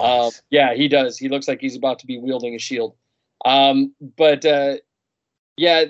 Um, 0.00 0.32
yeah, 0.50 0.74
he 0.74 0.88
does. 0.88 1.16
He 1.16 1.28
looks 1.28 1.46
like 1.46 1.60
he's 1.60 1.76
about 1.76 2.00
to 2.00 2.06
be 2.06 2.18
wielding 2.18 2.56
a 2.56 2.58
shield. 2.58 2.96
Um, 3.44 3.94
but 4.16 4.44
uh, 4.44 4.78
yeah, 5.56 5.84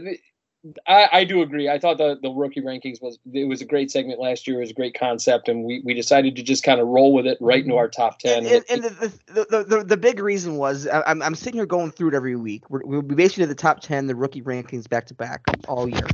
I, 0.86 1.08
I 1.12 1.24
do 1.24 1.42
agree. 1.42 1.68
I 1.68 1.78
thought 1.78 1.98
the, 1.98 2.18
the 2.22 2.30
rookie 2.30 2.62
rankings 2.62 3.02
was 3.02 3.18
it 3.32 3.46
was 3.46 3.60
a 3.60 3.66
great 3.66 3.90
segment 3.90 4.18
last 4.18 4.46
year. 4.46 4.58
It 4.58 4.60
was 4.60 4.70
a 4.70 4.74
great 4.74 4.98
concept, 4.98 5.48
and 5.48 5.64
we, 5.64 5.82
we 5.84 5.92
decided 5.92 6.36
to 6.36 6.42
just 6.42 6.64
kind 6.64 6.80
of 6.80 6.86
roll 6.86 7.12
with 7.12 7.26
it 7.26 7.36
right 7.40 7.62
into 7.62 7.74
mhm. 7.74 7.78
our 7.78 7.88
top 7.88 8.18
ten. 8.18 8.46
And, 8.46 8.64
and, 8.70 8.84
and 8.84 8.84
the, 8.84 9.18
the, 9.26 9.64
the, 9.64 9.84
the, 9.84 9.96
big 9.96 10.20
reason 10.20 10.56
was 10.56 10.86
I'm, 10.86 11.20
I'm 11.22 11.34
sitting 11.34 11.58
here 11.58 11.66
going 11.66 11.90
through 11.90 12.08
it 12.08 12.14
every 12.14 12.36
week. 12.36 12.70
We're, 12.70 12.80
we'll 12.84 13.02
be 13.02 13.14
basically 13.14 13.44
the 13.46 13.54
top 13.54 13.80
10, 13.80 14.06
the 14.06 14.14
rookie 14.14 14.42
rankings 14.42 14.88
back 14.88 15.06
to 15.06 15.14
back 15.14 15.42
all 15.68 15.88
year. 15.88 16.06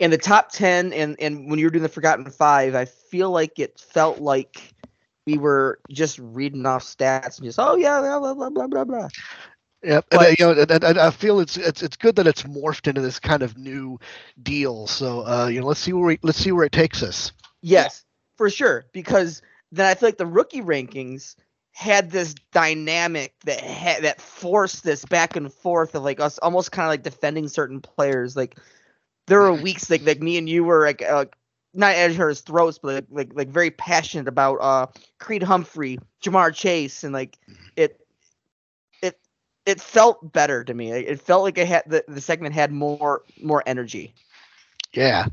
And 0.00 0.12
the 0.12 0.18
top 0.18 0.50
10, 0.50 0.92
and, 0.92 1.16
and 1.20 1.48
when 1.48 1.60
you 1.60 1.66
were 1.66 1.70
doing 1.70 1.84
the 1.84 1.88
Forgotten 1.88 2.28
Five, 2.28 2.74
I 2.74 2.86
feel 2.86 3.30
like 3.30 3.58
it 3.60 3.78
felt 3.78 4.18
like 4.20 4.74
we 5.26 5.38
were 5.38 5.78
just 5.90 6.18
reading 6.18 6.66
off 6.66 6.82
stats 6.82 7.38
and 7.38 7.44
just, 7.44 7.58
oh, 7.60 7.76
yeah, 7.76 8.00
blah, 8.00 8.18
blah, 8.18 8.34
blah, 8.34 8.50
blah, 8.50 8.66
blah, 8.66 8.84
blah. 8.84 9.08
Yep, 9.82 10.06
and, 10.12 10.20
uh, 10.20 10.24
you 10.38 10.44
know, 10.46 10.52
and, 10.52 10.84
and- 10.84 10.98
I 10.98 11.10
feel 11.10 11.40
it's 11.40 11.56
it's 11.56 11.82
it's 11.82 11.96
good 11.96 12.16
that 12.16 12.26
it's 12.26 12.44
morphed 12.44 12.86
into 12.86 13.00
this 13.00 13.18
kind 13.18 13.42
of 13.42 13.56
new 13.58 13.98
deal. 14.42 14.86
So, 14.86 15.26
uh, 15.26 15.48
you 15.48 15.60
know, 15.60 15.66
let's 15.66 15.80
see 15.80 15.92
where 15.92 16.04
we, 16.06 16.18
let's 16.22 16.38
see 16.38 16.52
where 16.52 16.64
it 16.64 16.72
takes 16.72 17.02
us. 17.02 17.32
Yes, 17.62 18.04
for 18.36 18.48
sure. 18.50 18.84
Because 18.92 19.42
then 19.72 19.86
I 19.86 19.94
feel 19.94 20.08
like 20.08 20.18
the 20.18 20.26
rookie 20.26 20.62
rankings 20.62 21.34
had 21.72 22.10
this 22.10 22.34
dynamic 22.52 23.34
that 23.44 23.60
had 23.60 24.04
that 24.04 24.20
forced 24.20 24.84
this 24.84 25.04
back 25.04 25.36
and 25.36 25.52
forth 25.52 25.94
of 25.94 26.02
like 26.02 26.20
us 26.20 26.38
almost 26.38 26.70
kind 26.70 26.86
of 26.86 26.90
like 26.90 27.02
defending 27.02 27.48
certain 27.48 27.80
players. 27.80 28.36
Like 28.36 28.58
there 29.26 29.40
were 29.40 29.54
weeks 29.54 29.88
like 29.90 30.04
like 30.04 30.20
me 30.20 30.36
and 30.38 30.48
you 30.48 30.64
were 30.64 30.84
like 30.84 31.02
uh, 31.02 31.24
not 31.74 31.94
at 31.94 32.10
each 32.10 32.18
other's 32.20 32.42
throats, 32.42 32.78
but 32.78 32.94
like, 32.94 33.06
like 33.10 33.30
like 33.34 33.48
very 33.48 33.70
passionate 33.70 34.28
about 34.28 34.56
uh 34.56 34.86
Creed 35.18 35.42
Humphrey, 35.42 35.98
Ja'Marr 36.22 36.54
Chase, 36.54 37.04
and 37.04 37.12
like 37.14 37.38
it 37.76 37.98
it 39.66 39.72
it 39.72 39.80
felt 39.80 40.32
better 40.32 40.64
to 40.64 40.74
me. 40.74 40.92
It 40.92 41.20
felt 41.20 41.42
like 41.42 41.58
it 41.58 41.66
had 41.66 41.82
the, 41.86 42.04
the 42.08 42.20
segment 42.20 42.54
had 42.54 42.72
more 42.72 43.22
more 43.42 43.62
energy. 43.66 44.14
Yeah, 44.92 45.26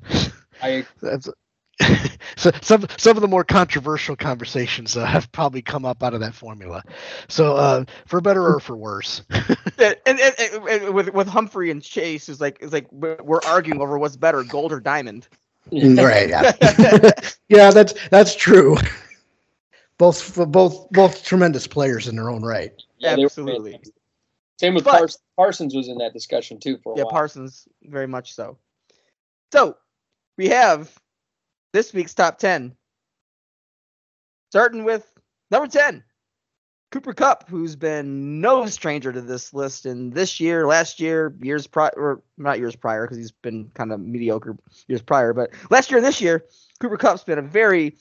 I 0.62 0.86
that's 1.02 1.30
so 2.36 2.52
some 2.62 2.86
some 2.98 3.16
of 3.16 3.22
the 3.22 3.28
more 3.28 3.44
controversial 3.44 4.16
conversations 4.16 4.98
uh, 4.98 5.06
have 5.06 5.32
probably 5.32 5.62
come 5.62 5.86
up 5.86 6.04
out 6.04 6.14
of 6.14 6.20
that 6.20 6.34
formula. 6.34 6.84
So, 7.30 7.56
uh, 7.56 7.86
for 8.06 8.20
better 8.22 8.46
or 8.46 8.60
for 8.60 8.76
worse. 8.76 9.22
and, 9.30 9.96
and, 10.06 10.20
and- 10.20 10.68
and 10.70 10.94
with 10.94 11.14
with 11.14 11.28
Humphrey 11.28 11.72
and 11.72 11.82
Chase 11.82 12.28
is 12.30 12.42
like 12.42 12.62
is 12.62 12.74
like 12.74 12.88
we're 12.92 13.18
we're 13.24 13.42
arguing 13.46 13.82
over 13.82 13.98
what's 13.98 14.18
better, 14.18 14.44
gold 14.44 14.72
or 14.72 14.80
diamond. 14.80 15.28
right. 15.72 16.30
Yeah. 16.30 16.52
yeah, 17.50 17.72
that's 17.72 17.94
that's 18.10 18.36
true. 18.36 18.76
Both 19.98 20.36
both 20.52 20.90
both 20.92 21.24
tremendous 21.24 21.68
players 21.68 22.08
in 22.08 22.16
their 22.16 22.30
own 22.30 22.42
right. 22.44 22.72
yeah, 22.98 23.16
they 23.16 23.22
were 23.22 23.26
Absolutely. 23.28 23.80
Same 24.60 24.74
with 24.74 24.84
But- 24.84 24.98
Parsons. 24.98 25.24
Parsons 25.38 25.76
was 25.76 25.88
in 25.88 25.98
that 26.00 26.12
discussion 26.12 26.60
too 26.60 26.78
for 26.84 26.94
a 26.94 26.98
Yeah, 26.98 27.04
while. 27.04 27.12
Parsons, 27.12 27.66
very 27.84 28.08
much 28.08 28.34
so. 28.34 28.58
So 29.54 29.78
we 30.38 30.50
have 30.50 30.94
this 31.72 31.94
week's 31.94 32.14
top 32.14 32.40
10. 32.40 32.76
Starting 34.52 34.84
with 34.84 35.10
number 35.50 35.68
10, 35.68 36.04
Cooper 36.92 37.14
Kupp, 37.14 37.48
who's 37.48 37.76
been 37.78 38.42
no 38.42 38.66
stranger 38.66 39.14
to 39.14 39.22
this 39.22 39.54
list. 39.54 39.86
And 39.86 40.12
this 40.12 40.40
year, 40.42 40.68
last 40.68 41.00
year, 41.00 41.34
years 41.40 41.66
prior, 41.66 41.92
or 41.96 42.22
not 42.38 42.60
years 42.60 42.76
prior, 42.76 43.06
because 43.06 43.18
he's 43.18 43.32
been 43.32 43.70
kind 43.76 43.94
of 43.94 44.02
mediocre 44.02 44.58
years 44.88 45.02
prior, 45.02 45.32
but 45.32 45.52
last 45.70 45.90
year 45.90 46.00
and 46.00 46.06
this 46.06 46.20
year, 46.20 46.44
Cooper 46.82 46.98
Kupp's 46.98 47.24
been 47.24 47.40
a 47.40 47.44
very 47.44 47.96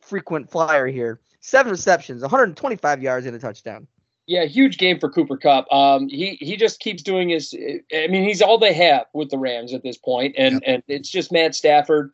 frequent 0.00 0.50
flyer 0.50 0.88
here. 0.88 1.20
Seven 1.40 1.70
receptions, 1.72 2.20
125 2.20 3.02
yards, 3.02 3.24
and 3.24 3.34
a 3.34 3.38
touchdown. 3.38 3.86
Yeah, 4.26 4.44
huge 4.44 4.78
game 4.78 5.00
for 5.00 5.10
Cooper 5.10 5.36
Kupp. 5.36 5.70
Um, 5.72 6.08
he 6.08 6.36
he 6.40 6.56
just 6.56 6.78
keeps 6.80 7.02
doing 7.02 7.28
his. 7.30 7.52
I 7.92 8.06
mean, 8.06 8.22
he's 8.24 8.40
all 8.40 8.56
they 8.58 8.72
have 8.72 9.06
with 9.14 9.30
the 9.30 9.38
Rams 9.38 9.72
at 9.74 9.82
this 9.82 9.98
point, 9.98 10.34
and 10.38 10.62
and 10.64 10.82
it's 10.88 11.08
just 11.08 11.32
Matt 11.32 11.54
Stafford. 11.54 12.12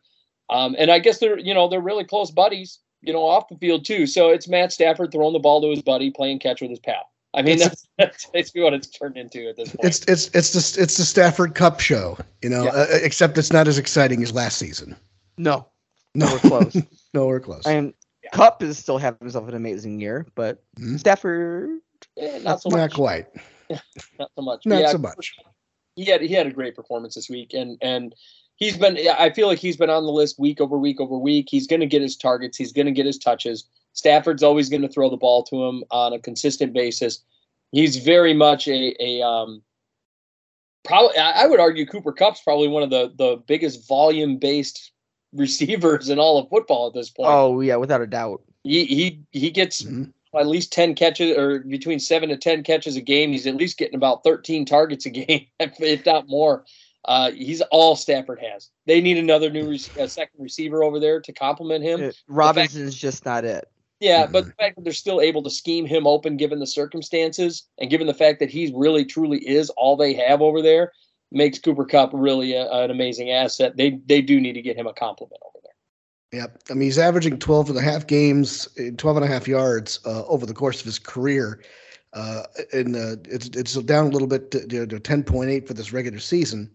Um, 0.49 0.75
and 0.79 0.89
I 0.89 0.97
guess 0.99 1.19
they're 1.19 1.37
you 1.37 1.53
know 1.53 1.67
they're 1.67 1.79
really 1.81 2.03
close 2.03 2.31
buddies, 2.31 2.79
you 3.01 3.13
know, 3.13 3.23
off 3.23 3.47
the 3.47 3.57
field 3.57 3.85
too. 3.85 4.07
So 4.07 4.29
it's 4.29 4.47
Matt 4.47 4.71
Stafford 4.73 5.11
throwing 5.11 5.33
the 5.33 5.39
ball 5.39 5.61
to 5.61 5.69
his 5.69 5.83
buddy, 5.83 6.09
playing 6.09 6.39
catch 6.39 6.61
with 6.61 6.71
his 6.71 6.79
pal. 6.79 7.03
I 7.35 7.43
mean, 7.43 7.59
that's, 7.59 7.87
that's 7.99 8.25
basically 8.25 8.61
what 8.63 8.73
it's 8.73 8.87
turned 8.87 9.15
into 9.15 9.47
at 9.47 9.55
this 9.55 9.69
point. 9.69 9.85
It's 9.85 9.99
it's 10.07 10.29
it's 10.33 10.53
the 10.75 10.81
it's 10.81 10.97
the 10.97 11.05
Stafford 11.05 11.53
Kupp 11.53 11.79
show, 11.79 12.17
you 12.41 12.49
know, 12.49 12.63
Yeah. 12.63 12.71
uh, 12.71 12.87
except 13.03 13.37
it's 13.37 13.53
not 13.53 13.67
as 13.67 13.77
exciting 13.77 14.23
as 14.23 14.33
last 14.33 14.57
season. 14.57 14.95
No, 15.37 15.67
No, 16.15 16.25
we're 16.25 16.39
close. 16.39 16.75
no, 17.13 17.27
we're 17.27 17.39
close. 17.39 17.67
and 17.67 17.93
Kupp 18.33 18.63
is 18.63 18.79
still 18.79 18.97
having 18.97 19.19
himself 19.21 19.47
an 19.47 19.53
amazing 19.53 20.01
year, 20.01 20.25
but 20.33 20.63
Mhm. 20.79 20.99
Stafford 20.99 21.69
Eh, 22.17 22.39
not 22.39 22.61
so 22.61 22.69
not 22.69 22.77
much. 22.77 22.93
quite. 22.93 23.27
Not 24.17 24.31
so 24.35 24.41
much. 24.41 24.65
Not 24.65 24.81
Yeah, 24.81 24.91
so 24.91 24.97
much. 24.97 25.35
he 25.95 26.05
had 26.05 26.21
he 26.21 26.33
had 26.33 26.47
a 26.47 26.51
great 26.51 26.75
performance 26.75 27.13
this 27.15 27.29
week, 27.29 27.53
and 27.53 27.77
and 27.81 28.15
he's 28.55 28.75
been. 28.77 28.97
I 29.17 29.29
feel 29.29 29.47
like 29.47 29.59
he's 29.59 29.77
been 29.77 29.91
on 29.91 30.05
the 30.05 30.11
list 30.11 30.39
week 30.39 30.59
over 30.59 30.75
week 30.77 30.99
over 30.99 31.17
week. 31.17 31.47
He's 31.51 31.67
going 31.67 31.79
to 31.81 31.85
get 31.85 32.01
his 32.01 32.17
targets. 32.17 32.57
He's 32.57 32.73
going 32.73 32.87
to 32.87 32.91
get 32.91 33.05
his 33.05 33.19
touches. 33.19 33.65
Stafford's 33.93 34.41
always 34.41 34.69
going 34.69 34.81
to 34.81 34.87
throw 34.89 35.09
the 35.09 35.17
ball 35.17 35.43
to 35.43 35.63
him 35.65 35.83
on 35.91 36.13
a 36.13 36.19
consistent 36.19 36.73
basis. 36.73 37.23
He's 37.71 37.97
very 37.97 38.33
much 38.33 38.67
a 38.67 38.95
a 38.99 39.21
um. 39.25 39.61
Probably, 40.85 41.17
I 41.17 41.45
would 41.45 41.59
argue 41.59 41.85
Cooper 41.85 42.11
Kupp's 42.13 42.41
probably 42.41 42.69
one 42.69 42.81
of 42.81 42.89
the 42.89 43.13
the 43.17 43.37
biggest 43.45 43.87
volume 43.87 44.37
based 44.37 44.91
receivers 45.33 46.09
in 46.09 46.17
all 46.17 46.39
of 46.39 46.49
football 46.49 46.87
at 46.87 46.93
this 46.95 47.09
point. 47.11 47.29
Oh 47.29 47.61
yeah, 47.61 47.75
without 47.75 48.01
a 48.01 48.07
doubt. 48.07 48.41
He 48.63 48.85
he 48.85 49.21
he 49.31 49.51
gets 49.51 49.83
Mhm. 49.83 50.11
At 50.37 50.47
least 50.47 50.71
10 50.73 50.95
catches 50.95 51.35
or 51.37 51.59
between 51.59 51.99
7 51.99 52.29
to 52.29 52.37
10 52.37 52.63
catches 52.63 52.95
a 52.95 53.01
game. 53.01 53.31
He's 53.31 53.47
at 53.47 53.55
least 53.55 53.77
getting 53.77 53.95
about 53.95 54.23
13 54.23 54.65
targets 54.65 55.05
a 55.05 55.09
game 55.11 55.47
if, 55.59 55.79
if 55.81 56.05
not 56.05 56.27
more. 56.27 56.65
Uh, 57.05 57.31
he's 57.31 57.61
all 57.71 57.95
stafford 57.95 58.39
has. 58.39 58.69
They 58.85 59.01
need 59.01 59.17
another 59.17 59.49
new 59.49 59.69
rec- 59.69 59.95
a 59.97 60.07
second 60.07 60.41
receiver 60.41 60.83
over 60.83 60.99
there 60.99 61.21
to 61.21 61.31
complement 61.33 61.83
him. 61.83 62.03
Uh, 62.03 62.11
Robinson's 62.27 62.95
just 62.95 63.25
not 63.25 63.45
it. 63.45 63.65
yeah 64.01 64.27
but 64.27 64.45
the 64.45 64.53
fact 64.53 64.75
that 64.75 64.83
they're 64.83 64.93
still 64.93 65.21
able 65.21 65.41
to 65.43 65.49
scheme 65.49 65.85
him 65.85 66.05
open 66.05 66.37
given 66.37 66.59
the 66.59 66.67
circumstances 66.67 67.67
and 67.79 67.89
given 67.89 68.05
the 68.07 68.13
fact 68.13 68.39
that 68.39 68.49
he 68.49 68.71
really 68.75 69.05
truly 69.05 69.39
is 69.39 69.69
all 69.71 69.95
they 69.97 70.13
have 70.13 70.41
over 70.41 70.61
there 70.61 70.91
makes 71.31 71.59
Cooper 71.59 71.85
Kupp 71.85 72.11
really 72.13 72.53
a, 72.53 72.69
an 72.69 72.91
amazing 72.91 73.31
asset. 73.31 73.77
They 73.77 73.99
they 74.05 74.21
do 74.21 74.39
need 74.39 74.53
to 74.53 74.61
get 74.61 74.77
him 74.77 74.87
a 74.87 74.93
compliment 74.93 75.41
over 75.45 75.53
there 75.53 75.58
Yep. 76.31 76.59
I 76.69 76.73
mean, 76.73 76.81
he's 76.83 76.99
averaging 76.99 77.39
12 77.39 77.69
and 77.69 77.79
a 77.79 77.81
half 77.81 78.05
games, 78.05 78.67
eh, 78.77 78.91
12 78.95 79.17
and 79.17 79.25
a 79.25 79.27
half 79.27 79.47
yards 79.47 79.99
uh, 80.05 80.25
over 80.25 80.45
the 80.45 80.53
course 80.53 80.79
of 80.79 80.85
his 80.85 80.99
career. 80.99 81.61
Uh, 82.13 82.43
and 82.73 82.95
uh, 82.95 83.15
it's 83.25 83.47
it's 83.49 83.75
down 83.83 84.07
a 84.07 84.09
little 84.09 84.27
bit 84.27 84.49
to, 84.51 84.65
to, 84.67 84.87
to 84.87 84.99
10.8 84.99 85.67
for 85.67 85.73
this 85.75 85.93
regular 85.93 86.19
season. 86.19 86.69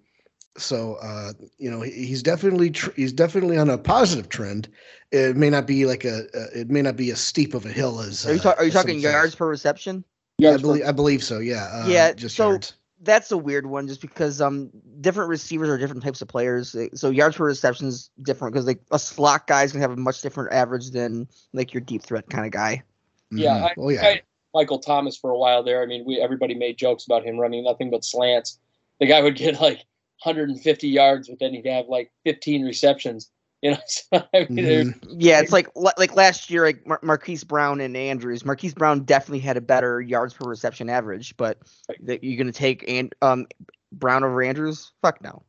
So 0.57 0.95
uh, 1.03 1.33
you 1.59 1.69
know 1.69 1.81
he's 1.81 2.23
definitely 2.23 2.71
tr- 2.71 2.93
he's 2.95 3.13
definitely 3.13 3.57
on 3.59 3.69
a 3.69 3.77
positive 3.77 4.29
trend. 4.29 4.69
It 5.11 5.37
may 5.37 5.51
not 5.51 5.67
be 5.67 5.87
like 5.87 6.05
a 6.05 6.19
uh, 6.35 6.47
it 6.55 6.71
may 6.71 6.83
not 6.83 6.95
be 6.95 7.11
as 7.11 7.19
steep 7.21 7.53
of 7.55 7.67
a 7.67 7.71
hill 7.71 7.99
as. 8.01 8.25
Are 8.25 8.35
you, 8.35 8.39
uh, 8.39 8.43
ta- 8.43 8.55
are 8.59 8.65
you 8.65 8.71
talking 8.71 9.01
yards 9.01 9.35
per 9.35 9.49
reception? 9.49 10.05
Yeah, 10.39 10.53
I 10.53 10.57
believe 10.59 10.85
I 10.87 10.93
believe 10.93 11.25
so. 11.25 11.41
Yeah. 11.41 11.65
Uh, 11.73 11.89
Yeah, 11.89 12.13
Just 12.13 12.37
so- 12.37 12.51
yards. 12.51 12.75
That's 13.05 13.31
a 13.33 13.37
weird 13.39 13.67
one, 13.67 13.87
just 13.87 14.01
because 14.01 14.41
um 14.41 14.71
different 15.01 15.29
receivers 15.31 15.69
are 15.69 15.79
different 15.79 16.03
types 16.03 16.23
of 16.23 16.29
players. 16.29 16.75
So 16.95 17.11
yards 17.11 17.37
per 17.37 17.45
reception 17.47 17.87
is 17.89 18.11
different 18.23 18.55
because 18.55 18.67
like 18.67 18.81
a 18.91 18.99
slot 18.99 19.47
guy 19.47 19.63
is 19.63 19.73
gonna 19.73 19.83
have 19.83 19.93
a 19.93 19.97
much 19.97 20.23
different 20.23 20.53
average 20.53 20.91
than 20.91 21.29
like 21.53 21.75
your 21.75 21.81
deep 21.83 22.03
threat 22.03 22.29
kind 22.31 22.47
of 22.47 22.53
guy. 22.53 22.83
Yeah, 23.31 23.57
Mhm. 23.59 23.63
I- 23.63 23.75
oh 23.79 23.89
yeah. 23.91 24.03
I- 24.05 24.23
Michael 24.55 24.79
Thomas 24.79 25.17
for 25.17 25.31
a 25.31 25.39
while 25.39 25.65
there. 25.65 25.83
I 25.83 25.87
mean, 25.87 26.05
we 26.05 26.21
everybody 26.21 26.55
made 26.55 26.79
jokes 26.79 27.05
about 27.07 27.25
him 27.25 27.39
running 27.39 27.65
nothing 27.65 27.91
but 27.91 28.05
slants. 28.05 28.59
The 29.01 29.07
guy 29.07 29.21
would 29.21 29.35
get 29.37 29.61
like 29.61 29.85
150 30.23 30.89
yards, 30.89 31.29
but 31.29 31.41
then 31.41 31.53
he'd 31.53 31.67
have 31.67 31.89
like 31.89 32.13
15 32.25 32.65
receptions. 32.65 33.31
You 33.65 33.71
know, 33.71 33.79
so, 33.87 34.23
I 34.35 34.47
mean, 34.51 34.65
there's- 34.65 34.87
Mhm. 34.89 35.17
Yeah, 35.19 35.41
it's 35.41 35.51
like 35.51 35.69
like 35.75 36.15
last 36.15 36.51
year, 36.51 36.65
like 36.67 36.87
Mar- 36.87 37.01
Marquise 37.03 37.45
Brown 37.45 37.81
and 37.81 37.97
Andrews. 37.97 38.45
Marquise 38.45 38.75
Brown 38.75 39.05
definitely 39.05 39.39
had 39.41 39.57
a 39.57 39.61
better 39.63 40.03
yards 40.03 40.35
per 40.35 40.45
reception 40.47 40.91
average, 40.91 41.35
but 41.39 41.59
that 42.01 42.23
you're 42.23 42.37
gonna 42.37 42.53
take 42.53 42.85
and 42.87 43.15
um 43.23 43.47
Brown 43.91 44.23
over 44.23 44.43
Andrews? 44.43 44.93
Fuck 45.01 45.23
no. 45.23 45.43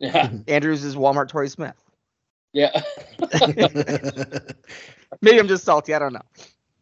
yeah, 0.00 0.30
Andrews 0.48 0.82
is 0.82 0.96
Walmart 0.96 1.28
Torrey 1.28 1.48
Smith. 1.48 1.76
yeah, 2.52 2.72
Maybe 5.22 5.38
I'm 5.38 5.48
just 5.48 5.64
salty. 5.64 5.94
I 5.94 5.98
don't 6.00 6.12
know. 6.12 6.22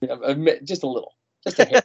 yeah, 0.01 0.17
admit- 0.25 0.65
just 0.65 0.83
a 0.85 0.87
little, 0.89 1.15
just 1.45 1.59
a 1.59 1.65
hair. 1.67 1.83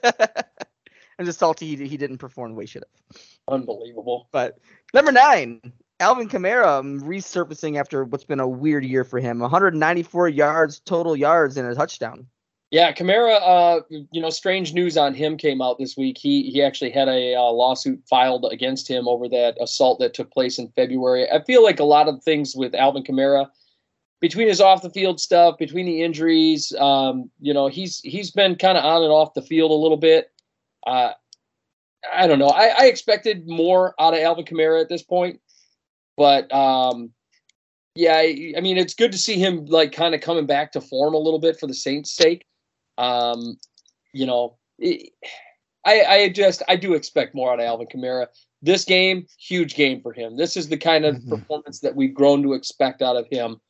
I'm 1.20 1.26
just 1.26 1.40
salty 1.40 1.76
he, 1.76 1.88
he 1.88 1.98
didn't 1.98 2.20
perform 2.20 2.52
the 2.52 2.56
way 2.56 2.64
he 2.64 2.68
should 2.68 2.84
have. 2.84 3.22
unbelievable. 3.50 4.30
But 4.32 4.60
number 4.94 5.12
nine, 5.12 5.62
Alvin 6.00 6.30
Kamara 6.30 6.80
um, 6.80 7.02
resurfacing 7.02 7.80
after 7.80 8.04
what's 8.04 8.24
been 8.24 8.40
a 8.40 8.48
weird 8.48 8.86
year 8.86 9.04
for 9.04 9.20
him. 9.20 9.40
194 9.40 10.30
yards 10.30 10.80
total 10.82 11.16
yards 11.16 11.58
and 11.58 11.68
a 11.68 11.76
touchdown. 11.76 12.28
Yeah, 12.70 12.92
Kamara. 12.92 13.40
Uh, 13.42 13.82
you 14.12 14.22
know, 14.22 14.30
strange 14.30 14.74
news 14.74 14.98
on 14.98 15.14
him 15.14 15.38
came 15.38 15.62
out 15.62 15.80
this 15.80 15.96
week. 15.96 16.18
He 16.18 16.52
he 16.52 16.62
actually 16.62 16.92
had 16.92 17.08
a 17.08 17.36
uh, 17.36 17.44
lawsuit 17.44 18.04
filed 18.10 18.46
against 18.52 18.90
him 18.90 19.08
over 19.08 19.30
that 19.30 19.56
assault 19.62 20.00
that 20.00 20.14
took 20.14 20.32
place 20.32 20.60
in 20.60 20.68
February. 20.76 21.32
I 21.32 21.42
feel 21.44 21.64
like 21.64 21.80
a 21.80 21.86
lot 21.86 22.10
of 22.10 22.22
things 22.24 22.56
with 22.56 22.76
Alvin 22.76 23.04
Kamara, 23.04 23.50
between 24.20 24.50
his 24.50 24.60
off 24.60 24.82
the 24.82 24.90
field 24.90 25.22
stuff, 25.22 25.58
between 25.58 25.86
the 25.86 26.04
injuries, 26.04 26.74
um, 26.78 27.32
you 27.40 27.54
know, 27.54 27.68
he's 27.68 28.02
he's 28.02 28.32
been 28.32 28.58
kind 28.58 28.78
of 28.78 28.84
on 28.84 29.02
and 29.02 29.14
off 29.14 29.34
the 29.34 29.42
field 29.42 29.72
a 29.72 29.74
little 29.74 29.98
bit. 29.98 30.30
Uh, 30.86 31.12
I 32.14 32.28
don't 32.28 32.40
know. 32.40 32.50
I, 32.50 32.74
I 32.80 32.86
expected 32.88 33.48
more 33.48 33.96
out 33.98 34.14
of 34.14 34.20
Alvin 34.20 34.46
Kamara 34.46 34.82
at 34.82 34.90
this 34.90 35.04
point, 35.04 35.40
but 36.18 36.52
um, 36.54 37.12
yeah, 37.96 38.16
I, 38.16 38.54
I 38.58 38.62
mean, 38.62 38.78
it's 38.78 38.94
good 38.94 39.12
to 39.12 39.18
see 39.18 39.36
him 39.40 39.66
like 39.68 39.92
kind 39.92 40.14
of 40.14 40.22
coming 40.22 40.46
back 40.46 40.72
to 40.74 40.82
form 40.82 41.14
a 41.14 41.18
little 41.20 41.40
bit 41.40 41.60
for 41.60 41.68
the 41.68 41.74
Saints' 41.74 42.12
sake. 42.12 42.46
Um, 42.98 43.58
you 44.14 44.26
know, 44.26 44.58
it, 44.80 45.12
I, 45.86 46.04
I 46.04 46.30
just 46.30 46.64
I 46.68 46.76
do 46.76 46.94
expect 46.94 47.34
more 47.34 47.54
out 47.54 47.60
of 47.60 47.66
Alvin 47.66 47.88
Kamara. 47.88 48.28
This 48.62 48.84
game, 48.84 49.28
huge 49.40 49.76
game 49.76 50.02
for 50.02 50.12
him. 50.12 50.36
This 50.36 50.58
is 50.58 50.68
the 50.68 50.78
kind 50.78 51.06
of 51.06 51.16
Mhm. 51.16 51.30
performance 51.30 51.80
that 51.82 51.96
we've 51.96 52.14
grown 52.14 52.42
to 52.44 52.54
expect 52.54 53.02
out 53.02 53.16
of 53.16 53.28
him 53.32 53.62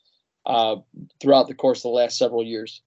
uh, 0.45 0.77
throughout 1.19 1.47
the 1.47 1.53
course 1.53 1.79
of 1.79 1.83
the 1.83 1.89
last 1.89 2.17
several 2.17 2.43
years. 2.43 2.81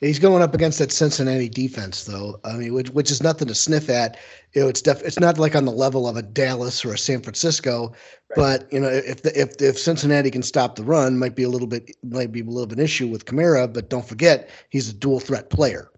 He's 0.00 0.18
going 0.18 0.42
up 0.42 0.54
against 0.54 0.78
that 0.78 0.92
Cincinnati 0.92 1.48
defense, 1.48 2.04
though. 2.04 2.38
I 2.44 2.52
mean, 2.52 2.74
which 2.74 2.90
which 2.90 3.10
is 3.10 3.22
nothing 3.22 3.48
to 3.48 3.54
sniff 3.54 3.88
at. 3.88 4.18
You 4.52 4.62
know, 4.62 4.68
it's 4.68 4.82
def- 4.82 5.02
it's 5.02 5.18
not 5.18 5.38
like 5.38 5.56
on 5.56 5.64
the 5.64 5.72
level 5.72 6.06
of 6.06 6.16
a 6.16 6.22
Dallas 6.22 6.84
or 6.84 6.92
a 6.92 6.98
San 6.98 7.22
Francisco, 7.22 7.92
but 8.36 8.70
you 8.72 8.78
know, 8.78 8.88
if 8.88 9.22
the, 9.22 9.38
if 9.38 9.60
if 9.60 9.78
Cincinnati 9.78 10.30
can 10.30 10.42
stop 10.42 10.76
the 10.76 10.84
run, 10.84 11.18
might 11.18 11.34
be 11.34 11.42
a 11.42 11.48
little 11.48 11.66
bit 11.66 11.90
might 12.04 12.30
be 12.30 12.40
a 12.40 12.44
little 12.44 12.66
bit 12.66 12.74
of 12.74 12.78
an 12.78 12.84
issue 12.84 13.08
with 13.08 13.24
Kamara. 13.24 13.72
But 13.72 13.90
don't 13.90 14.06
forget, 14.06 14.50
he's 14.70 14.88
a 14.88 14.92
dual 14.92 15.18
threat 15.18 15.50
player. 15.50 15.90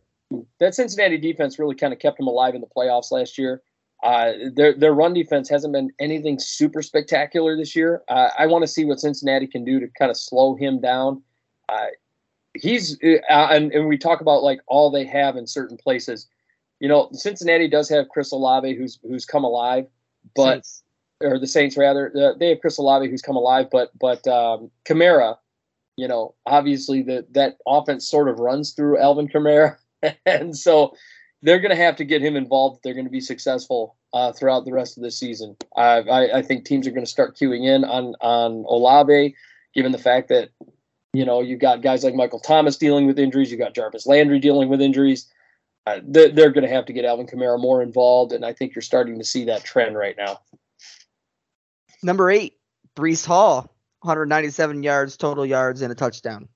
that 0.60 0.74
Cincinnati 0.74 1.18
defense 1.18 1.58
really 1.58 1.74
kind 1.74 1.92
of 1.92 1.98
kept 1.98 2.20
him 2.20 2.26
alive 2.26 2.54
in 2.54 2.60
the 2.60 2.68
playoffs 2.68 3.10
last 3.10 3.36
year. 3.36 3.62
Uh, 4.02 4.32
their 4.54 4.74
their 4.74 4.94
run 4.94 5.12
defense 5.12 5.48
hasn't 5.48 5.72
been 5.72 5.90
anything 5.98 6.38
super 6.38 6.82
spectacular 6.82 7.56
this 7.56 7.74
year. 7.74 8.02
Uh, 8.08 8.30
I 8.38 8.46
want 8.46 8.62
to 8.62 8.68
see 8.68 8.84
what 8.84 9.00
Cincinnati 9.00 9.48
can 9.48 9.64
do 9.64 9.80
to 9.80 9.88
kind 9.98 10.10
of 10.10 10.16
slow 10.16 10.54
him 10.54 10.80
down. 10.80 11.22
Uh, 11.68 11.86
he's 12.54 12.98
uh, 13.02 13.18
and, 13.30 13.72
and 13.72 13.88
we 13.88 13.98
talk 13.98 14.20
about 14.20 14.42
like 14.42 14.60
all 14.66 14.90
they 14.90 15.04
have 15.04 15.36
in 15.36 15.46
certain 15.46 15.76
places. 15.76 16.26
You 16.80 16.88
know, 16.88 17.08
Cincinnati 17.12 17.68
does 17.68 17.88
have 17.88 18.08
Chris 18.08 18.32
Olave 18.32 18.74
who's 18.74 18.98
who's 19.02 19.24
come 19.24 19.44
alive, 19.44 19.86
but 20.34 20.64
Saints. 20.64 20.82
or 21.20 21.38
the 21.38 21.46
Saints 21.46 21.76
rather. 21.76 22.12
Uh, 22.16 22.38
they 22.38 22.50
have 22.50 22.60
Chris 22.60 22.78
Olave 22.78 23.08
who's 23.08 23.22
come 23.22 23.36
alive, 23.36 23.66
but 23.70 23.90
but 23.98 24.26
um, 24.28 24.70
Kamara, 24.84 25.36
you 25.96 26.08
know, 26.08 26.34
obviously 26.46 27.02
that 27.02 27.32
that 27.34 27.58
offense 27.66 28.08
sort 28.08 28.28
of 28.28 28.38
runs 28.38 28.72
through 28.72 28.98
Alvin 28.98 29.28
Kamara, 29.28 29.76
and 30.26 30.56
so 30.56 30.94
they're 31.42 31.60
going 31.60 31.76
to 31.76 31.82
have 31.82 31.96
to 31.96 32.04
get 32.04 32.22
him 32.22 32.36
involved. 32.36 32.80
They're 32.82 32.94
going 32.94 33.06
to 33.06 33.10
be 33.10 33.20
successful 33.20 33.96
uh, 34.12 34.32
throughout 34.32 34.64
the 34.64 34.72
rest 34.72 34.96
of 34.96 35.02
the 35.02 35.10
season. 35.10 35.56
I, 35.76 36.00
I, 36.00 36.38
I 36.38 36.42
think 36.42 36.64
teams 36.64 36.86
are 36.86 36.90
going 36.90 37.04
to 37.04 37.10
start 37.10 37.36
queuing 37.36 37.66
in 37.66 37.84
on 37.84 38.14
on 38.20 38.64
Olave, 38.68 39.34
given 39.74 39.92
the 39.92 39.98
fact 39.98 40.28
that 40.28 40.50
you 41.12 41.24
know 41.24 41.40
you've 41.40 41.60
got 41.60 41.82
guys 41.82 42.04
like 42.04 42.14
Michael 42.14 42.40
Thomas 42.40 42.76
dealing 42.76 43.06
with 43.06 43.18
injuries, 43.18 43.50
You've 43.50 43.60
got 43.60 43.74
Jarvis 43.74 44.06
Landry 44.06 44.38
dealing 44.38 44.68
with 44.68 44.80
injuries. 44.80 45.30
uh, 45.86 46.00
they're, 46.04 46.28
they're 46.28 46.50
going 46.50 46.66
to 46.66 46.72
have 46.74 46.84
to 46.86 46.92
get 46.92 47.04
Alvin 47.04 47.26
Kamara 47.26 47.60
more 47.60 47.82
involved, 47.82 48.32
and 48.32 48.44
I 48.44 48.52
think 48.52 48.74
you're 48.74 48.82
starting 48.82 49.18
to 49.18 49.24
see 49.24 49.44
that 49.46 49.64
trend 49.64 49.96
right 49.96 50.16
now. 50.18 50.40
Number 52.02 52.30
eight, 52.30 52.58
Breece 52.96 53.26
Hall, 53.26 53.74
197 54.02 54.82
yards, 54.82 55.16
total 55.16 55.44
yards, 55.46 55.82
and 55.82 55.90
a 55.90 55.94
touchdown. 55.94 56.48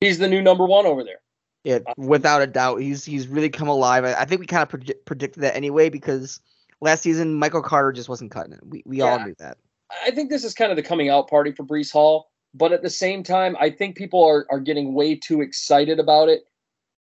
He's 0.00 0.18
the 0.18 0.28
new 0.28 0.42
number 0.42 0.66
one 0.66 0.84
over 0.84 1.02
there. 1.04 1.20
Yeah, 1.64 1.78
without 1.96 2.42
a 2.42 2.46
doubt, 2.46 2.80
he's 2.80 3.04
he's 3.04 3.26
really 3.26 3.48
come 3.48 3.66
alive. 3.66 4.04
I, 4.04 4.14
I 4.14 4.24
think 4.24 4.40
we 4.40 4.46
kind 4.46 4.62
of 4.62 4.68
predi- 4.68 5.04
predicted 5.04 5.42
that 5.42 5.56
anyway 5.56 5.88
because 5.88 6.40
last 6.80 7.02
season 7.02 7.34
Michael 7.34 7.62
Carter 7.62 7.90
just 7.92 8.08
wasn't 8.08 8.30
cutting 8.30 8.52
it. 8.52 8.60
We 8.64 8.82
we 8.86 9.00
all 9.00 9.18
knew 9.18 9.34
that. 9.38 9.58
I 10.04 10.12
think 10.12 10.30
this 10.30 10.44
is 10.44 10.54
kind 10.54 10.70
of 10.70 10.76
the 10.76 10.82
coming 10.82 11.08
out 11.08 11.28
party 11.28 11.50
for 11.50 11.64
Breece 11.64 11.90
Hall, 11.90 12.30
but 12.56 12.72
at 12.72 12.82
the 12.82 12.90
same 12.90 13.22
time, 13.22 13.56
I 13.60 13.70
think 13.70 13.96
people 13.96 14.24
are, 14.24 14.46
are 14.50 14.60
getting 14.60 14.94
way 14.94 15.14
too 15.14 15.40
excited 15.40 15.98
about 15.98 16.28
it. 16.28 16.44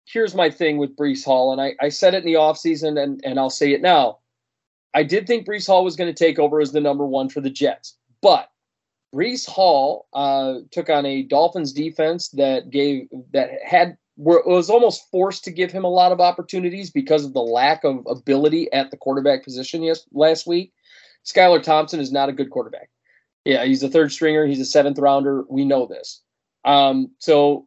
Here's 0.05 0.35
my 0.35 0.51
thing 0.51 0.79
with 0.79 0.97
Breece 0.97 1.25
Hall, 1.25 1.53
and 1.53 1.61
I, 1.61 1.75
I 1.81 1.89
said 1.89 2.15
it 2.15 2.25
in 2.25 2.27
the 2.27 2.39
offseason, 2.39 3.03
and, 3.03 3.21
and 3.25 3.39
I'll 3.39 3.51
say 3.51 3.73
it 3.73 3.83
now. 3.83 4.19
I 4.95 5.03
did 5.03 5.27
think 5.27 5.47
Breece 5.47 5.67
Hall 5.67 5.85
was 5.85 5.97
going 5.97 6.13
to 6.13 6.25
take 6.25 6.39
over 6.39 6.61
as 6.61 6.73
the 6.73 6.81
number 6.81 7.07
one 7.07 7.29
for 7.29 7.41
the 7.41 7.51
Jets, 7.51 7.97
but 8.21 8.51
Breece 9.15 9.49
Hall 9.49 10.07
uh, 10.13 10.61
took 10.71 10.91
on 10.91 11.07
a 11.07 11.23
Dolphins 11.23 11.73
defense 11.73 12.29
that 12.31 12.71
gave 12.71 13.09
that 13.33 13.51
had 13.65 13.97
were 14.17 14.43
was 14.45 14.69
almost 14.69 15.11
forced 15.11 15.45
to 15.45 15.51
give 15.51 15.73
him 15.73 15.85
a 15.85 15.91
lot 15.91 16.13
of 16.13 16.21
opportunities 16.21 16.91
because 16.91 17.25
of 17.25 17.33
the 17.33 17.41
lack 17.41 17.85
of 17.85 18.07
ability 18.07 18.71
at 18.73 18.91
the 18.91 18.97
quarterback 18.97 19.45
position 19.45 19.83
yes 19.83 20.05
last 20.13 20.47
week. 20.47 20.73
Skylar 21.25 21.63
Thompson 21.63 22.01
is 22.01 22.13
not 22.13 22.29
a 22.29 22.33
good 22.33 22.51
quarterback. 22.51 22.91
Yeah, 23.49 23.65
he's 23.65 23.83
a 23.83 23.89
third 23.89 24.13
stringer. 24.13 24.45
He's 24.45 24.61
a 24.61 24.65
seventh 24.67 24.99
rounder. 24.99 25.45
We 25.49 25.65
know 25.65 25.87
this. 25.87 26.21
Um, 26.67 27.13
so 27.19 27.67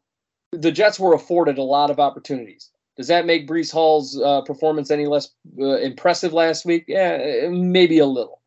the 0.51 0.71
Jets 0.71 0.99
were 0.99 1.15
afforded 1.15 1.57
a 1.57 1.63
lot 1.63 1.89
of 1.89 1.99
opportunities. 1.99 2.69
Does 2.97 3.07
that 3.07 3.25
make 3.25 3.47
Breece 3.47 3.71
Hall's 3.71 4.21
uh, 4.21 4.41
performance 4.41 4.91
any 4.91 5.07
less 5.07 5.31
uh, 5.59 5.77
impressive 5.77 6.33
last 6.33 6.65
week? 6.65 6.85
Yeah, 6.87 7.47
maybe 7.49 7.97
a 7.97 8.05
little. 8.05 8.43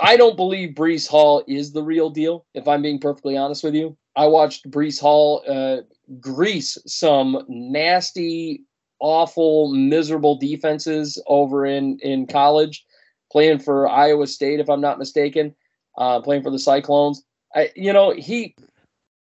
I 0.00 0.18
don't 0.18 0.36
believe 0.36 0.74
Breece 0.74 1.08
Hall 1.08 1.44
is 1.48 1.72
the 1.72 1.82
real 1.82 2.10
deal, 2.10 2.44
if 2.52 2.68
I'm 2.68 2.82
being 2.82 3.00
perfectly 3.00 3.38
honest 3.38 3.64
with 3.64 3.74
you. 3.74 3.96
I 4.14 4.26
watched 4.26 4.70
Breece 4.70 5.00
Hall 5.00 5.42
uh, 5.48 5.78
grease 6.20 6.76
some 6.86 7.42
nasty, 7.48 8.64
awful, 9.00 9.72
miserable 9.72 10.36
defenses 10.36 11.18
over 11.26 11.64
in, 11.64 11.98
in 12.00 12.26
college, 12.26 12.84
playing 13.32 13.60
for 13.60 13.88
Iowa 13.88 14.26
State, 14.26 14.60
if 14.60 14.68
I'm 14.68 14.82
not 14.82 14.98
mistaken, 14.98 15.54
uh, 15.98 16.20
playing 16.22 16.42
for 16.42 16.50
the 16.50 16.58
Cyclones. 16.58 17.22
I, 17.54 17.70
you 17.76 17.92
know, 17.92 18.12
he 18.12 18.54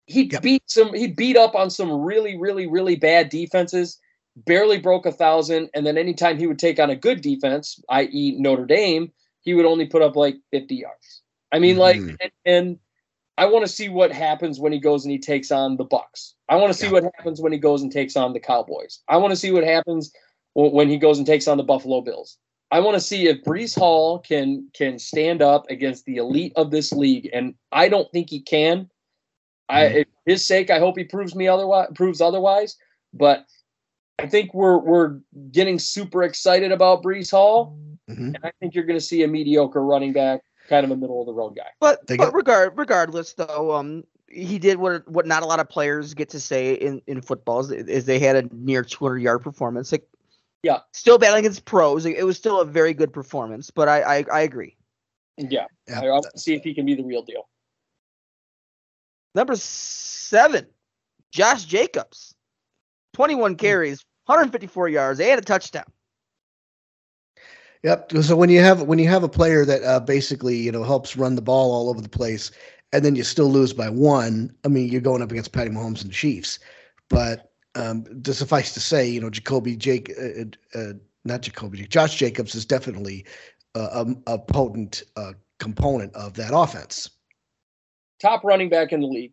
he 0.07 0.28
Yep. 0.31 0.43
beat 0.43 0.62
some 0.66 0.94
he 0.94 1.09
beat 1.09 1.36
up 1.36 1.55
on 1.57 1.70
some 1.70 1.90
really, 1.90 2.36
really, 2.39 2.66
really 2.66 2.94
bad 2.97 3.28
defenses, 3.28 3.98
barely 4.36 4.78
broke 4.78 5.07
a 5.07 5.12
thousand, 5.12 5.70
and 5.74 5.85
then 5.86 5.98
anytime 5.98 6.39
he 6.39 6.47
would 6.47 6.59
take 6.61 6.78
on 6.78 6.90
a 6.90 6.97
good 6.97 7.20
defense, 7.20 7.81
i.e. 7.89 8.36
Notre 8.39 8.66
Dame, 8.66 9.11
he 9.40 9.55
would 9.55 9.66
only 9.66 9.86
put 9.86 10.03
up 10.03 10.15
like 10.15 10.36
50 10.53 10.77
yards. 10.77 11.23
I 11.53 11.59
mean, 11.59 11.77
like, 11.77 12.01
Mhm. 12.01 12.16
and, 12.20 12.31
and 12.44 12.78
I 13.39 13.47
want 13.47 13.66
to 13.66 13.73
see 13.73 13.89
what 13.89 14.12
happens 14.12 14.59
when 14.61 14.73
he 14.73 14.78
goes 14.78 15.05
and 15.05 15.12
he 15.12 15.19
takes 15.19 15.51
on 15.51 15.77
the 15.77 15.85
Bucks. 15.85 16.35
I 16.48 16.57
want 16.57 16.73
to 16.73 16.78
see 16.78 16.86
Yeah. 16.86 16.93
what 16.93 17.05
happens 17.16 17.40
when 17.40 17.53
he 17.53 17.59
goes 17.59 17.82
and 17.82 17.93
takes 17.93 18.16
on 18.16 18.32
the 18.32 18.40
Cowboys. 18.40 19.01
I 19.09 19.16
want 19.19 19.32
to 19.32 19.36
see 19.36 19.51
what 19.51 19.65
happens 19.65 20.12
when 20.55 20.89
he 20.89 20.97
goes 20.97 21.19
and 21.19 21.27
takes 21.27 21.47
on 21.47 21.57
the 21.59 21.65
Buffalo 21.65 22.01
Bills. 22.01 22.39
I 22.71 22.81
want 22.81 22.95
to 22.95 23.01
see 23.01 23.29
if 23.29 23.43
Breece 23.45 23.79
Hall 23.79 24.19
can 24.19 24.69
can 24.75 24.99
stand 24.99 25.41
up 25.43 25.67
against 25.71 26.05
the 26.05 26.17
elite 26.17 26.53
of 26.57 26.71
this 26.71 26.93
league, 26.93 27.31
and 27.33 27.55
I 27.73 27.89
don't 27.89 28.11
think 28.13 28.31
he 28.31 28.41
can. 28.41 28.91
I, 29.69 29.83
Mhm. 29.85 30.05
for 30.05 30.31
his 30.31 30.45
sake, 30.45 30.71
I 30.71 30.79
hope 30.79 30.97
he 30.97 31.05
proves 31.05 31.35
me 31.35 31.49
otherwise. 31.49 31.89
Proves 31.95 32.21
otherwise, 32.21 32.77
but 33.15 33.45
I 34.19 34.27
think 34.27 34.53
we're 34.55 34.79
we're 34.79 35.19
getting 35.53 35.79
super 35.79 36.23
excited 36.23 36.73
about 36.73 37.03
Breece 37.03 37.31
Hall, 37.31 37.77
Mhm. 38.11 38.35
and 38.35 38.39
I 38.43 38.53
think 38.61 38.75
you're 38.75 38.85
going 38.85 38.99
to 38.99 39.05
see 39.05 39.23
a 39.23 39.29
mediocre 39.29 39.83
running 39.85 40.13
back, 40.13 40.43
kind 40.69 40.85
of 40.85 40.91
a 40.91 40.97
middle 40.97 41.21
of 41.21 41.27
the 41.27 41.35
road 41.35 41.55
guy. 41.57 41.71
But 41.81 42.07
They 42.07 42.17
but 42.17 42.35
regard 42.35 42.77
regardless 42.77 43.35
though, 43.35 43.73
um, 43.73 44.05
he 44.29 44.59
did 44.59 44.79
what 44.79 45.07
what 45.09 45.27
not 45.27 45.45
a 45.45 45.47
lot 45.47 45.61
of 45.61 45.69
players 45.69 46.15
get 46.15 46.29
to 46.31 46.41
say 46.41 46.75
in 46.75 47.01
in 47.07 47.21
football 47.21 47.61
is, 47.61 47.71
is 47.71 48.07
they 48.07 48.19
had 48.19 48.35
a 48.37 48.49
near 48.53 48.83
200 48.83 49.19
yard 49.19 49.43
performance. 49.43 49.93
Like, 49.93 50.07
Yeah. 50.67 50.81
still 50.91 51.17
battling 51.17 51.41
against 51.41 51.65
pros. 51.65 52.05
It 52.05 52.27
was 52.27 52.37
still 52.37 52.61
a 52.61 52.65
very 52.65 52.93
good 52.93 53.13
performance. 53.13 53.71
But 53.71 53.89
I 53.89 54.01
I, 54.01 54.25
I 54.33 54.41
agree. 54.41 54.77
Yeah, 55.37 55.67
Yeah. 55.87 56.01
I, 56.01 56.07
I 56.07 56.11
want 56.11 56.27
to 56.33 56.39
see 56.41 56.55
if 56.55 56.65
he 56.65 56.75
can 56.75 56.85
be 56.87 56.95
the 56.95 57.05
real 57.05 57.23
deal. 57.23 57.49
Number 59.35 59.55
seven, 59.55 60.67
Josh 61.31 61.65
Jacobs, 61.67 62.35
21 63.13 63.57
carries, 63.57 64.05
154 64.25 64.89
yards, 64.89 65.21
and 65.21 65.39
a 65.39 65.43
touchdown. 65.43 65.85
Yep. 67.85 68.13
So 68.23 68.35
when 68.35 68.49
you 68.49 68.61
have 68.61 68.83
when 68.83 68.99
you 68.99 69.09
have 69.09 69.23
a 69.23 69.29
player 69.29 69.65
that 69.65 69.85
uh, 69.85 70.01
basically 70.01 70.57
you 70.57 70.73
know 70.73 70.83
helps 70.83 71.17
run 71.17 71.37
the 71.37 71.43
ball 71.43 71.71
all 71.71 71.89
over 71.91 72.01
the 72.01 72.09
place, 72.09 72.51
and 72.93 73.05
then 73.05 73.15
you 73.15 73.23
still 73.23 73.51
lose 73.51 73.73
by 73.73 73.89
one, 73.89 74.53
I 74.65 74.69
mean 74.69 74.89
you're 74.89 75.01
going 75.01 75.23
up 75.23 75.31
against 75.31 75.53
Patty 75.53 75.71
Mahomes 75.71 76.03
and 76.03 76.11
the 76.11 76.15
Chiefs. 76.15 76.59
But 77.09 77.53
um, 77.77 78.23
to 78.23 78.35
suffice 78.35 78.73
to 78.74 78.81
say, 78.81 79.09
you 79.09 79.20
know 79.20 79.31
Jacoby 79.31 79.77
Jake, 79.77 80.12
uh, 80.19 80.78
uh, 80.78 80.93
not 81.24 81.43
Jacoby, 81.43 81.86
Josh 81.86 82.16
Jacobs 82.16 82.55
is 82.55 82.65
definitely 82.65 83.24
uh, 83.74 84.05
a, 84.27 84.35
a 84.35 84.39
potent 84.39 85.03
uh, 85.16 85.32
component 85.59 86.15
of 86.15 86.35
that 86.35 86.53
offense. 86.55 87.11
top 88.20 88.44
running 88.44 88.69
back 88.69 88.93
in 88.93 89.01
the 89.01 89.07
league. 89.07 89.32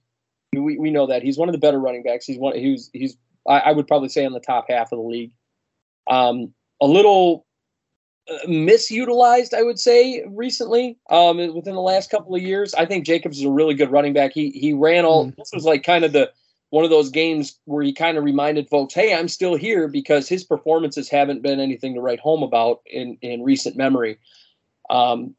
We, 0.53 0.77
we 0.77 0.91
know 0.91 1.07
that 1.07 1.23
he's 1.23 1.37
one 1.37 1.49
of 1.49 1.53
the 1.53 1.59
better 1.59 1.79
running 1.79 2.03
backs. 2.03 2.25
He's 2.25 2.37
one. 2.37 2.55
He's 2.55 2.89
he's. 2.93 3.17
I, 3.47 3.59
I 3.59 3.71
would 3.71 3.87
probably 3.87 4.09
say 4.09 4.25
on 4.25 4.33
the 4.33 4.39
top 4.39 4.65
half 4.69 4.91
of 4.91 4.99
the 4.99 5.03
league. 5.03 5.31
Um, 6.09 6.53
a 6.79 6.85
little 6.85 7.45
uh, 8.29 8.47
misutilized, 8.47 9.53
I 9.53 9.63
would 9.63 9.79
say, 9.79 10.23
recently. 10.27 10.97
Um, 11.09 11.37
within 11.55 11.73
the 11.73 11.81
last 11.81 12.11
couple 12.11 12.35
of 12.35 12.41
years, 12.41 12.73
I 12.75 12.85
think 12.85 13.05
Jacobs 13.05 13.39
is 13.39 13.45
a 13.45 13.49
really 13.49 13.73
good 13.73 13.91
running 13.91 14.13
back. 14.13 14.31
He 14.33 14.51
he 14.51 14.73
ran 14.73 15.05
all. 15.05 15.31
This 15.37 15.51
was 15.53 15.65
like 15.65 15.83
kind 15.83 16.05
of 16.05 16.13
the 16.13 16.31
one 16.73 16.83
of 16.83 16.89
those 16.89 17.11
games 17.11 17.59
where 17.65 17.83
he 17.83 17.93
kind 17.93 18.17
of 18.17 18.23
reminded 18.23 18.67
folks, 18.67 18.95
"Hey, 18.95 19.13
I'm 19.13 19.27
still 19.27 19.53
here," 19.53 19.87
because 19.87 20.27
his 20.27 20.43
performances 20.43 21.07
haven't 21.07 21.43
been 21.43 21.59
anything 21.59 21.93
to 21.93 22.01
write 22.01 22.19
home 22.19 22.41
about 22.41 22.81
in 22.87 23.15
in 23.21 23.43
recent 23.43 23.77
memory. 23.77 24.17
Um, 24.89 25.35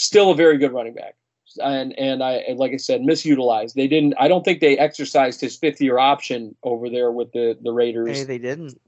still 0.00 0.32
a 0.32 0.34
very 0.34 0.58
good 0.58 0.72
running 0.72 0.94
back 0.94 1.14
and 1.62 1.96
and 1.96 2.20
I 2.22 2.32
and 2.32 2.58
like 2.58 2.72
I 2.72 2.78
said, 2.78 3.02
misutilized. 3.02 3.74
They 3.74 3.86
didn't. 3.86 4.14
I 4.18 4.26
don't 4.26 4.44
think 4.44 4.60
they 4.60 4.76
exercised 4.76 5.40
his 5.40 5.56
fifth 5.56 5.80
year 5.80 5.98
option 5.98 6.56
over 6.64 6.90
there 6.90 7.12
with 7.12 7.30
the 7.30 7.56
the 7.62 7.70
Raiders. 7.70 8.18
Hey, 8.18 8.24
they 8.24 8.38
didn't. 8.38 8.80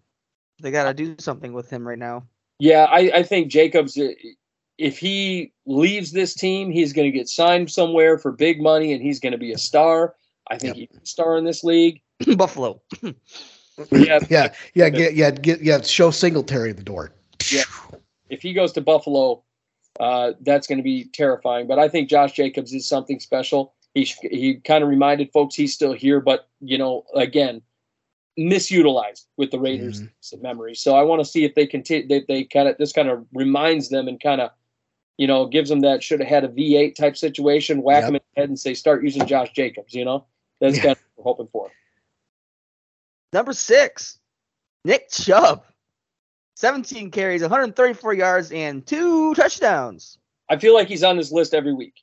They 0.60 0.72
got 0.72 0.84
to 0.84 0.94
do 0.94 1.14
something 1.20 1.52
with 1.52 1.70
him 1.70 1.86
right 1.86 1.98
now. 1.98 2.24
Yeah, 2.58 2.86
I, 2.90 3.10
I 3.14 3.22
think 3.22 3.52
Jacobs. 3.52 3.96
uh, 3.96 4.08
If 4.78 4.98
he 4.98 5.52
leaves 5.64 6.10
this 6.10 6.34
team, 6.34 6.70
he's 6.72 6.92
going 6.92 7.10
to 7.10 7.16
get 7.16 7.28
signed 7.28 7.70
somewhere 7.70 8.18
for 8.18 8.32
big 8.32 8.60
money, 8.60 8.92
and 8.92 9.00
he's 9.00 9.20
going 9.20 9.32
to 9.32 9.38
be 9.38 9.52
a 9.52 9.58
star. 9.58 10.14
I 10.50 10.58
think 10.58 10.76
Yep. 10.76 10.88
he's 10.90 11.02
a 11.02 11.06
star 11.06 11.36
in 11.36 11.44
this 11.44 11.62
league. 11.64 12.00
Buffalo. 12.36 12.80
Yeah, 13.90 14.18
Yeah, 14.28 14.52
yeah, 14.74 14.90
get 14.90 15.14
yeah, 15.14 15.30
get 15.30 15.62
yeah, 15.62 15.80
show 15.80 16.10
Singletary 16.10 16.70
at 16.70 16.76
the 16.76 16.82
door. 16.82 17.10
Yeah. 17.50 17.62
if 18.28 18.42
he 18.42 18.52
goes 18.52 18.70
to 18.72 18.82
Buffalo, 18.82 19.42
uh, 19.98 20.32
that's 20.42 20.66
going 20.66 20.76
to 20.76 20.82
be 20.84 21.04
terrifying. 21.06 21.66
But 21.66 21.78
I 21.78 21.88
think 21.88 22.10
Josh 22.10 22.32
Jacobs 22.32 22.74
is 22.74 22.86
something 22.86 23.18
special. 23.18 23.72
He 23.94 24.04
he 24.30 24.56
kind 24.56 24.84
of 24.84 24.90
reminded 24.90 25.32
folks 25.32 25.54
he's 25.54 25.72
still 25.72 25.94
here, 25.94 26.20
but 26.20 26.48
you 26.60 26.76
know, 26.76 27.04
again, 27.14 27.62
misutilized 28.38 29.24
with 29.38 29.50
the 29.50 29.58
Raiders 29.58 30.02
Mhm. 30.02 30.42
memory. 30.42 30.74
So 30.74 30.94
I 30.94 31.02
want 31.02 31.20
to 31.20 31.24
see 31.24 31.44
if 31.44 31.54
they 31.54 31.66
continue. 31.66 32.06
They, 32.06 32.20
they 32.28 32.44
kind 32.44 32.68
of 32.68 32.76
this 32.78 32.92
kind 32.92 33.08
of 33.08 33.24
reminds 33.32 33.88
them 33.88 34.06
and 34.06 34.20
kind 34.20 34.40
of 34.42 34.50
you 35.18 35.26
know 35.26 35.46
gives 35.46 35.68
them 35.68 35.80
that 35.80 36.02
should 36.02 36.20
have 36.20 36.28
had 36.28 36.44
a 36.44 36.48
V8 36.48 36.94
type 36.94 37.16
situation, 37.16 37.82
whack 37.82 38.02
Yep. 38.02 38.08
him 38.08 38.14
in 38.16 38.20
the 38.34 38.40
head 38.40 38.48
and 38.48 38.58
say 38.58 38.74
start 38.74 39.02
using 39.04 39.26
Josh 39.26 39.50
Jacobs. 39.52 39.94
You 39.94 40.04
know, 40.04 40.24
that's 40.60 40.76
Yeah. 40.76 40.82
kind 40.82 40.92
of 40.96 41.02
what 41.16 41.24
we're 41.24 41.30
hoping 41.30 41.48
for. 41.52 41.70
Number 43.32 43.52
six, 43.52 44.18
Nick 44.84 45.10
Chubb, 45.10 45.64
17 46.56 47.10
carries, 47.10 47.42
134 47.42 48.14
yards, 48.14 48.52
and 48.52 48.86
two 48.86 49.34
touchdowns. 49.34 50.18
I 50.50 50.58
feel 50.58 50.74
like 50.74 50.88
he's 50.88 51.02
on 51.02 51.16
this 51.16 51.32
list 51.32 51.54
every 51.54 51.72
week. 51.72 51.94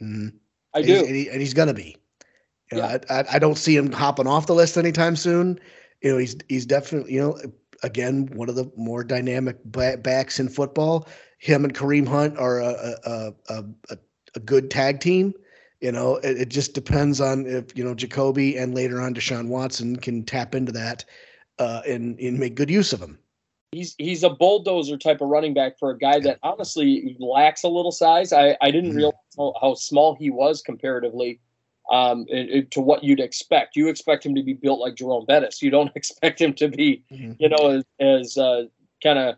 Mhm. 0.00 0.34
I 0.72 0.78
And 0.78 0.86
do. 0.86 0.92
he's, 0.94 1.02
and, 1.06 1.16
he, 1.16 1.28
and 1.30 1.40
he's 1.40 1.54
gonna 1.54 1.74
be. 1.74 1.96
You 2.70 2.78
know, 2.78 2.84
Yeah. 2.88 2.98
I, 3.10 3.20
I, 3.20 3.24
I 3.32 3.38
don't 3.40 3.58
see 3.58 3.74
him 3.76 3.90
hopping 3.90 4.28
off 4.28 4.46
the 4.46 4.54
list 4.54 4.76
anytime 4.78 5.16
soon. 5.16 5.58
You 6.02 6.12
know, 6.12 6.18
he's 6.18 6.36
he's 6.48 6.66
definitely 6.66 7.14
you 7.14 7.20
know 7.20 7.38
again 7.82 8.26
one 8.34 8.48
of 8.48 8.54
the 8.54 8.70
more 8.76 9.02
dynamic 9.02 9.56
backs 9.64 10.38
in 10.38 10.48
football. 10.48 11.08
Him 11.40 11.64
and 11.64 11.74
Kareem 11.74 12.06
Hunt 12.06 12.38
are 12.38 12.60
a 12.60 12.94
a, 13.04 13.32
a, 13.48 13.64
a, 13.90 13.98
a 14.36 14.40
good 14.40 14.70
tag 14.70 15.00
team. 15.00 15.34
You 15.80 15.90
know, 15.90 16.16
it, 16.16 16.42
it 16.42 16.48
just 16.50 16.74
depends 16.74 17.20
on 17.20 17.46
if 17.46 17.76
you 17.76 17.82
know 17.82 17.94
Jacoby 17.94 18.56
and 18.56 18.74
later 18.74 19.00
on 19.00 19.14
Deshaun 19.14 19.48
Watson 19.48 19.96
can 19.96 20.22
tap 20.22 20.54
into 20.54 20.70
that 20.72 21.04
uh, 21.58 21.80
and 21.86 22.18
and 22.20 22.38
make 22.38 22.54
good 22.54 22.70
use 22.70 22.92
of 22.92 23.00
him. 23.00 23.18
he's 23.72 23.94
he's 23.98 24.22
a 24.22 24.28
bulldozer 24.30 24.98
type 24.98 25.22
of 25.22 25.28
running 25.28 25.54
back 25.54 25.78
for 25.78 25.90
a 25.90 25.98
guy 25.98 26.20
that 26.20 26.38
honestly 26.42 27.16
lacks 27.18 27.62
a 27.62 27.68
little 27.68 27.92
size. 27.92 28.32
I, 28.34 28.56
I 28.60 28.70
didn't 28.70 28.92
Mhm. 28.92 28.96
realize 28.96 29.14
how, 29.38 29.54
how 29.60 29.74
small 29.74 30.14
he 30.14 30.28
was 30.30 30.60
comparatively. 30.62 31.40
um, 31.90 32.24
it- 32.28 32.50
it- 32.50 32.70
to 32.70 32.80
what 32.80 33.02
you'd 33.02 33.18
expect. 33.18 33.74
You 33.74 33.88
expect 33.88 34.24
him 34.24 34.32
to 34.36 34.44
be 34.44 34.52
built 34.52 34.78
like 34.78 34.94
Jerome 34.94 35.24
Bettis. 35.26 35.60
You 35.60 35.70
don't 35.70 35.90
expect 35.96 36.40
him 36.40 36.52
to 36.54 36.68
be, 36.68 37.02
Mhm. 37.10 37.34
you 37.40 37.48
know, 37.48 37.70
as, 37.70 37.84
as 37.98 38.38
uh, 38.38 38.66
kind 39.02 39.18
of 39.18 39.34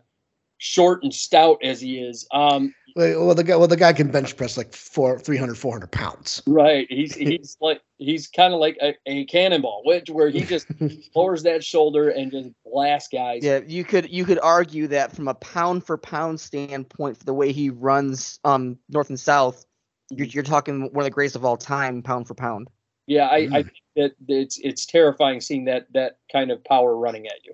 short 0.57 1.03
and 1.03 1.13
stout 1.13 1.57
as 1.63 1.81
he 1.81 1.99
is. 1.99 2.27
Um, 2.31 2.73
Well, 2.95 3.25
well, 3.25 3.35
the 3.35 3.43
guy, 3.43 3.55
well, 3.55 3.67
the 3.67 3.77
guy 3.77 3.93
can 3.93 4.11
bench 4.11 4.37
press 4.37 4.57
like 4.57 4.73
four, 4.73 5.19
300, 5.19 5.55
400 5.57 5.91
pounds. 5.91 6.41
right. 6.47 6.87
He's 6.89 7.15
he's 7.29 7.57
like 7.59 7.81
he's 7.97 8.27
kind 8.27 8.53
of 8.53 8.59
like 8.59 8.77
a, 8.81 8.95
a 9.05 9.25
cannonball, 9.25 9.81
which 9.85 10.09
where 10.09 10.29
he 10.29 10.41
just 10.41 10.67
lowers 11.15 11.43
that 11.43 11.63
shoulder 11.63 12.09
and 12.09 12.31
just 12.31 12.49
blasts 12.65 13.09
guys. 13.11 13.43
Yeah, 13.43 13.59
you 13.65 13.83
could 13.83 14.09
you 14.11 14.25
could 14.25 14.39
argue 14.39 14.87
that 14.87 15.15
from 15.15 15.27
a 15.27 15.33
pound 15.35 15.85
for 15.85 15.97
pound 15.97 16.39
standpoint, 16.39 17.17
for 17.17 17.25
the 17.25 17.33
way 17.33 17.51
he 17.51 17.69
runs 17.69 18.39
um 18.43 18.77
north 18.89 19.09
and 19.09 19.19
south, 19.19 19.65
you're, 20.11 20.27
you're 20.27 20.43
talking 20.43 20.81
one 20.93 20.97
of 20.99 21.05
the 21.05 21.09
greatest 21.11 21.35
of 21.35 21.43
all 21.45 21.57
time, 21.57 22.01
pound 22.03 22.27
for 22.27 22.35
pound. 22.35 22.67
Yeah, 23.07 23.25
I, 23.25 23.35
I 23.35 23.47
Mm. 23.47 23.53
think 23.53 23.73
that 23.95 24.11
it's 24.27 24.59
it's 24.59 24.85
terrifying 24.85 25.41
seeing 25.41 25.65
that 25.65 25.87
that 25.93 26.19
kind 26.31 26.51
of 26.51 26.63
power 26.63 26.95
running 26.95 27.27
at 27.27 27.43
you. 27.43 27.53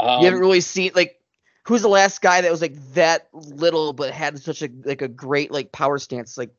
Um, 0.00 0.20
you 0.20 0.26
haven't 0.26 0.40
really 0.40 0.60
seen 0.60 0.92
like 0.94 1.17
who's 1.68 1.82
the 1.82 1.88
last 1.88 2.22
guy 2.22 2.40
that 2.40 2.50
was 2.50 2.62
like 2.62 2.76
that 2.94 3.28
little 3.32 3.92
but 3.92 4.10
had 4.10 4.38
such 4.38 4.62
a 4.62 4.70
like 4.84 5.02
a 5.02 5.08
great 5.08 5.52
like 5.52 5.70
power 5.70 5.98
stance 5.98 6.38
like 6.38 6.50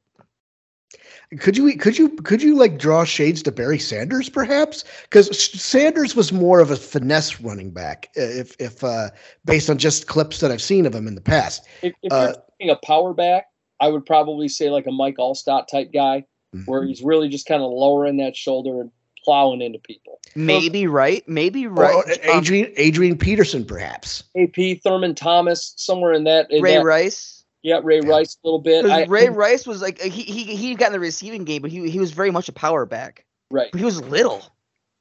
Could 1.40 1.57
you 1.57 1.76
could 1.77 1.98
you 1.98 2.10
could 2.10 2.44
you 2.44 2.56
like 2.56 2.77
draw 2.77 3.03
shades 3.03 3.41
to 3.44 3.52
Barry 3.52 3.80
Sanders 3.80 4.30
perhaps? 4.30 4.84
Because 5.03 5.52
Sanders 5.60 6.15
was 6.15 6.31
more 6.31 6.60
of 6.60 6.69
a 6.69 6.76
finesse 6.76 7.41
running 7.41 7.72
back, 7.72 8.10
uh, 8.18 8.22
if 8.22 8.56
if 8.60 8.84
uh, 8.84 9.10
based 9.45 9.69
on 9.69 9.80
just 9.80 10.06
clips 10.06 10.40
that 10.41 10.52
I've 10.52 10.61
seen 10.61 10.86
of 10.86 10.94
him 10.94 11.07
in 11.07 11.15
the 11.15 11.22
past. 11.22 11.68
if, 11.81 11.94
if 12.03 12.11
uh, 12.11 12.15
you're 12.22 12.44
taking 12.60 12.69
a 12.69 12.86
power 12.86 13.14
back, 13.14 13.48
I 13.80 13.88
would 13.88 14.06
probably 14.06 14.48
say 14.48 14.69
like 14.69 14.86
a 14.86 14.91
Mike 14.91 15.18
Alstott 15.18 15.68
type 15.68 15.91
guy, 15.91 16.26
Mhm. 16.56 16.68
where 16.68 16.84
he's 16.84 17.03
really 17.03 17.30
just 17.30 17.45
kind 17.45 17.61
of 17.61 17.72
lowering 17.72 18.18
that 18.18 18.36
shoulder 18.36 18.81
and 18.81 18.91
plowing 19.30 19.61
into 19.61 19.77
people. 19.77 20.19
maybe 20.35 20.88
right 20.88 21.27
maybe 21.27 21.68
right 21.68 21.93
or 21.93 22.11
um, 22.31 22.38
Adrian 22.39 22.73
Adrian 22.77 23.15
Peterson 23.15 23.64
perhaps. 23.64 24.23
AP 24.35 24.81
Thurman 24.84 25.14
Thomas 25.14 25.73
somewhere 25.77 26.14
in 26.14 26.23
that. 26.23 26.49
In 26.49 26.64
Ray 26.64 26.77
that- 26.77 26.84
Rice 26.84 27.43
Yeah, 27.61 27.80
Ray 27.84 27.99
Yeah. 28.01 28.10
Rice 28.10 28.38
a 28.43 28.47
little 28.47 28.60
bit. 28.60 28.85
I, 28.85 29.01
because 29.01 29.10
Ray 29.11 29.30
Rice 29.30 29.68
was 29.68 29.81
like 29.84 30.01
he 30.01 30.23
he 30.23 30.43
he 30.56 30.73
got 30.73 30.88
in 30.88 30.93
the 30.93 30.99
receiving 30.99 31.43
game 31.43 31.61
but 31.61 31.69
he 31.69 31.89
he 31.91 31.99
was 31.99 32.11
very 32.11 32.31
much 32.31 32.49
a 32.49 32.53
power 32.53 32.88
back 32.88 33.26
right. 33.51 33.69
but 33.72 33.77
he 33.77 33.85
was 33.85 34.01
little 34.01 34.41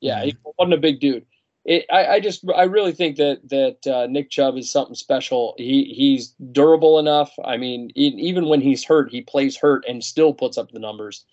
Yeah, 0.01 0.23
he 0.25 0.37
wasn't 0.59 0.75
a 0.75 0.79
big 0.79 1.01
dude. 1.01 1.25
It, 1.65 1.85
I, 1.91 2.07
I 2.15 2.21
just 2.21 2.45
I 2.57 2.63
really 2.65 2.93
think 2.93 3.17
that 3.17 3.47
that 3.49 3.87
uh, 3.93 4.07
Nick 4.09 4.31
Chubb 4.31 4.57
is 4.57 4.71
something 4.71 4.95
special. 4.95 5.55
He 5.59 5.85
he's 5.97 6.35
durable 6.53 6.99
enough. 6.99 7.31
I 7.45 7.57
mean, 7.59 7.91
even 7.95 8.49
when 8.49 8.61
he's 8.61 8.85
hurt, 8.85 9.11
he 9.11 9.21
plays 9.21 9.57
hurt 9.57 9.85
and 9.89 10.03
still 10.03 10.33
puts 10.33 10.57
up 10.57 10.71
the 10.71 10.79
numbers. 10.79 11.25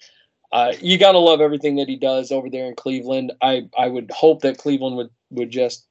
Uh, 0.56 0.72
you 0.80 0.98
gotta 0.98 1.18
love 1.18 1.42
everything 1.42 1.76
that 1.76 1.90
he 1.90 1.98
does 1.98 2.32
over 2.32 2.50
there 2.50 2.66
in 2.66 2.76
Cleveland. 2.76 3.34
I 3.42 3.68
I 3.78 3.90
would 3.90 4.10
hope 4.10 4.42
that 4.44 4.58
Cleveland 4.58 4.96
would 4.96 5.10
would 5.30 5.52
just 5.52 5.86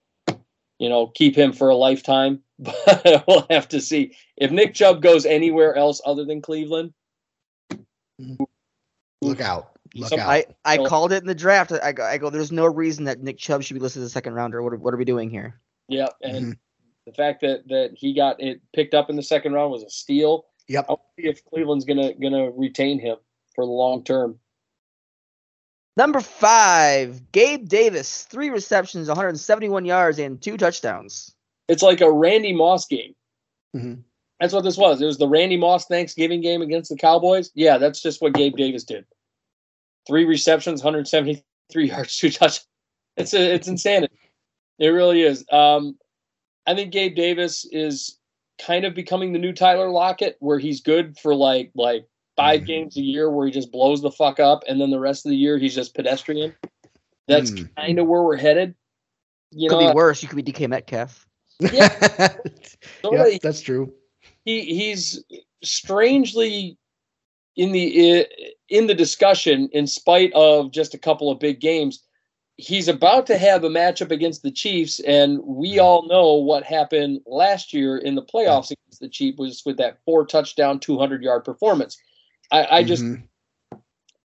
you 0.78 0.88
know 0.88 1.08
keep 1.08 1.36
him 1.36 1.52
for 1.52 1.68
a 1.68 1.76
lifetime. 1.76 2.40
But 2.58 3.24
we'll 3.26 3.46
have 3.50 3.68
to 3.70 3.80
see 3.80 4.16
if 4.38 4.50
Nick 4.50 4.72
Chubb 4.74 5.02
goes 5.02 5.26
anywhere 5.26 5.74
else 5.74 6.00
other 6.06 6.24
than 6.24 6.40
Cleveland. 6.40 6.94
Look 9.20 9.40
out! 9.40 9.72
Look 9.94 10.08
Some- 10.08 10.20
out! 10.20 10.28
I 10.30 10.46
I 10.64 10.78
called 10.78 11.12
it 11.12 11.20
in 11.20 11.26
the 11.26 11.34
draft 11.34 11.72
I 11.72 11.92
go, 11.92 12.04
I 12.04 12.16
go 12.16 12.30
there's 12.30 12.52
no 12.52 12.64
reason 12.64 13.04
that 13.04 13.20
Nick 13.20 13.36
Chubb 13.36 13.62
should 13.62 13.74
be 13.74 13.80
listed 13.80 14.02
as 14.02 14.08
a 14.08 14.12
second 14.12 14.32
rounder 14.32 14.62
what 14.62 14.72
are, 14.72 14.76
what 14.76 14.94
are 14.94 14.96
we 14.96 15.04
doing 15.04 15.28
here 15.28 15.60
Yeah, 15.88 16.08
and 16.22 16.56
the 17.06 17.12
fact 17.12 17.42
that 17.42 17.68
that 17.68 17.90
he 17.94 18.14
got 18.14 18.40
it 18.40 18.62
picked 18.72 18.94
up 18.94 19.10
in 19.10 19.16
the 19.16 19.22
second 19.22 19.52
round 19.52 19.72
was 19.72 19.82
a 19.82 19.90
steal. 19.90 20.46
Yep. 20.68 20.86
I'll 20.88 21.04
see 21.18 21.26
if 21.26 21.44
Cleveland's 21.44 21.84
gonna 21.84 22.14
gonna 22.14 22.50
retain 22.52 22.98
him 22.98 23.16
for 23.54 23.66
the 23.66 23.72
long 23.72 24.04
term. 24.04 24.38
Number 25.96 26.20
five, 26.20 27.30
Gabe 27.30 27.68
Davis, 27.68 28.24
three 28.24 28.50
receptions, 28.50 29.08
171 29.08 29.84
yards, 29.84 30.18
and 30.18 30.40
two 30.42 30.56
touchdowns. 30.56 31.34
It's 31.68 31.82
like 31.82 32.00
a 32.00 32.10
Randy 32.10 32.52
Moss 32.52 32.86
game. 32.86 33.14
Mhm. 33.76 34.02
That's 34.40 34.52
what 34.52 34.64
this 34.64 34.76
was. 34.76 35.00
It 35.00 35.06
was 35.06 35.18
the 35.18 35.28
Randy 35.28 35.56
Moss 35.56 35.86
Thanksgiving 35.86 36.40
game 36.40 36.62
against 36.62 36.90
the 36.90 36.96
Cowboys. 36.96 37.50
Yeah, 37.54 37.78
that's 37.78 38.02
just 38.02 38.20
what 38.20 38.34
Gabe 38.34 38.56
Davis 38.56 38.84
did. 38.84 39.06
Three 40.06 40.24
receptions, 40.24 40.82
173 40.82 41.88
yards, 41.88 42.16
two 42.16 42.30
touchdowns. 42.30 42.66
It's 43.16 43.32
a, 43.32 43.54
it's 43.54 43.68
insanity. 43.68 44.12
It 44.80 44.88
really 44.88 45.22
is. 45.22 45.44
Um, 45.52 45.96
I 46.66 46.74
think 46.74 46.92
Gabe 46.92 47.14
Davis 47.14 47.64
is 47.70 48.18
kind 48.60 48.84
of 48.84 48.94
becoming 48.94 49.32
the 49.32 49.38
new 49.38 49.52
Tyler 49.52 49.88
Lockett, 49.88 50.36
where 50.40 50.58
he's 50.58 50.80
good 50.80 51.16
for 51.18 51.34
like 51.34 51.70
like 51.76 52.06
5 52.36 52.60
Mhm. 52.62 52.66
games 52.66 52.96
a 52.96 53.00
year, 53.02 53.30
where 53.30 53.46
he 53.46 53.52
just 53.52 53.70
blows 53.72 54.02
the 54.02 54.10
fuck 54.10 54.40
up, 54.40 54.64
and 54.68 54.80
then 54.80 54.90
the 54.90 54.98
rest 55.00 55.24
of 55.26 55.30
the 55.30 55.36
year 55.36 55.58
he's 55.58 55.74
just 55.74 55.94
pedestrian. 55.94 56.54
That's 57.28 57.50
Mm. 57.52 57.74
kind 57.76 57.98
of 57.98 58.06
where 58.06 58.22
we're 58.22 58.36
headed. 58.36 58.74
You 59.52 59.68
Could 59.70 59.80
know, 59.80 59.88
be 59.90 59.94
worse. 59.94 60.22
You 60.22 60.28
could 60.28 60.36
be 60.36 60.42
DK 60.42 60.66
Metcalf. 60.66 61.26
yeah, 61.60 61.88
sorta- 63.02 63.38
that's 63.42 63.60
true. 63.60 63.94
he 64.44 64.62
he's 64.74 65.22
strangely 65.62 66.76
in 67.56 67.70
the 67.72 68.26
in 68.68 68.86
the 68.88 68.94
discussion 68.94 69.68
in 69.72 69.86
spite 69.86 70.32
of 70.34 70.72
just 70.72 70.94
a 70.94 70.98
couple 70.98 71.30
of 71.30 71.38
big 71.38 71.60
games 71.60 72.02
he's 72.56 72.88
about 72.88 73.26
to 73.26 73.36
have 73.38 73.62
a 73.64 73.68
matchup 73.68 74.10
against 74.10 74.42
the 74.42 74.50
chiefs 74.50 74.98
and 75.00 75.38
we 75.44 75.78
all 75.78 76.06
know 76.08 76.34
what 76.34 76.64
happened 76.64 77.20
last 77.26 77.72
year 77.72 77.98
in 77.98 78.14
the 78.16 78.22
playoffs 78.22 78.70
against 78.72 79.00
the 79.00 79.08
chiefs 79.08 79.38
was 79.38 79.62
with 79.64 79.76
that 79.76 79.98
four 80.04 80.26
touchdown 80.26 80.78
200 80.80 81.22
yard 81.22 81.44
performance 81.44 81.96
i, 82.50 82.78
I 82.78 82.82
just 82.84 83.02
Mhm. 83.02 83.22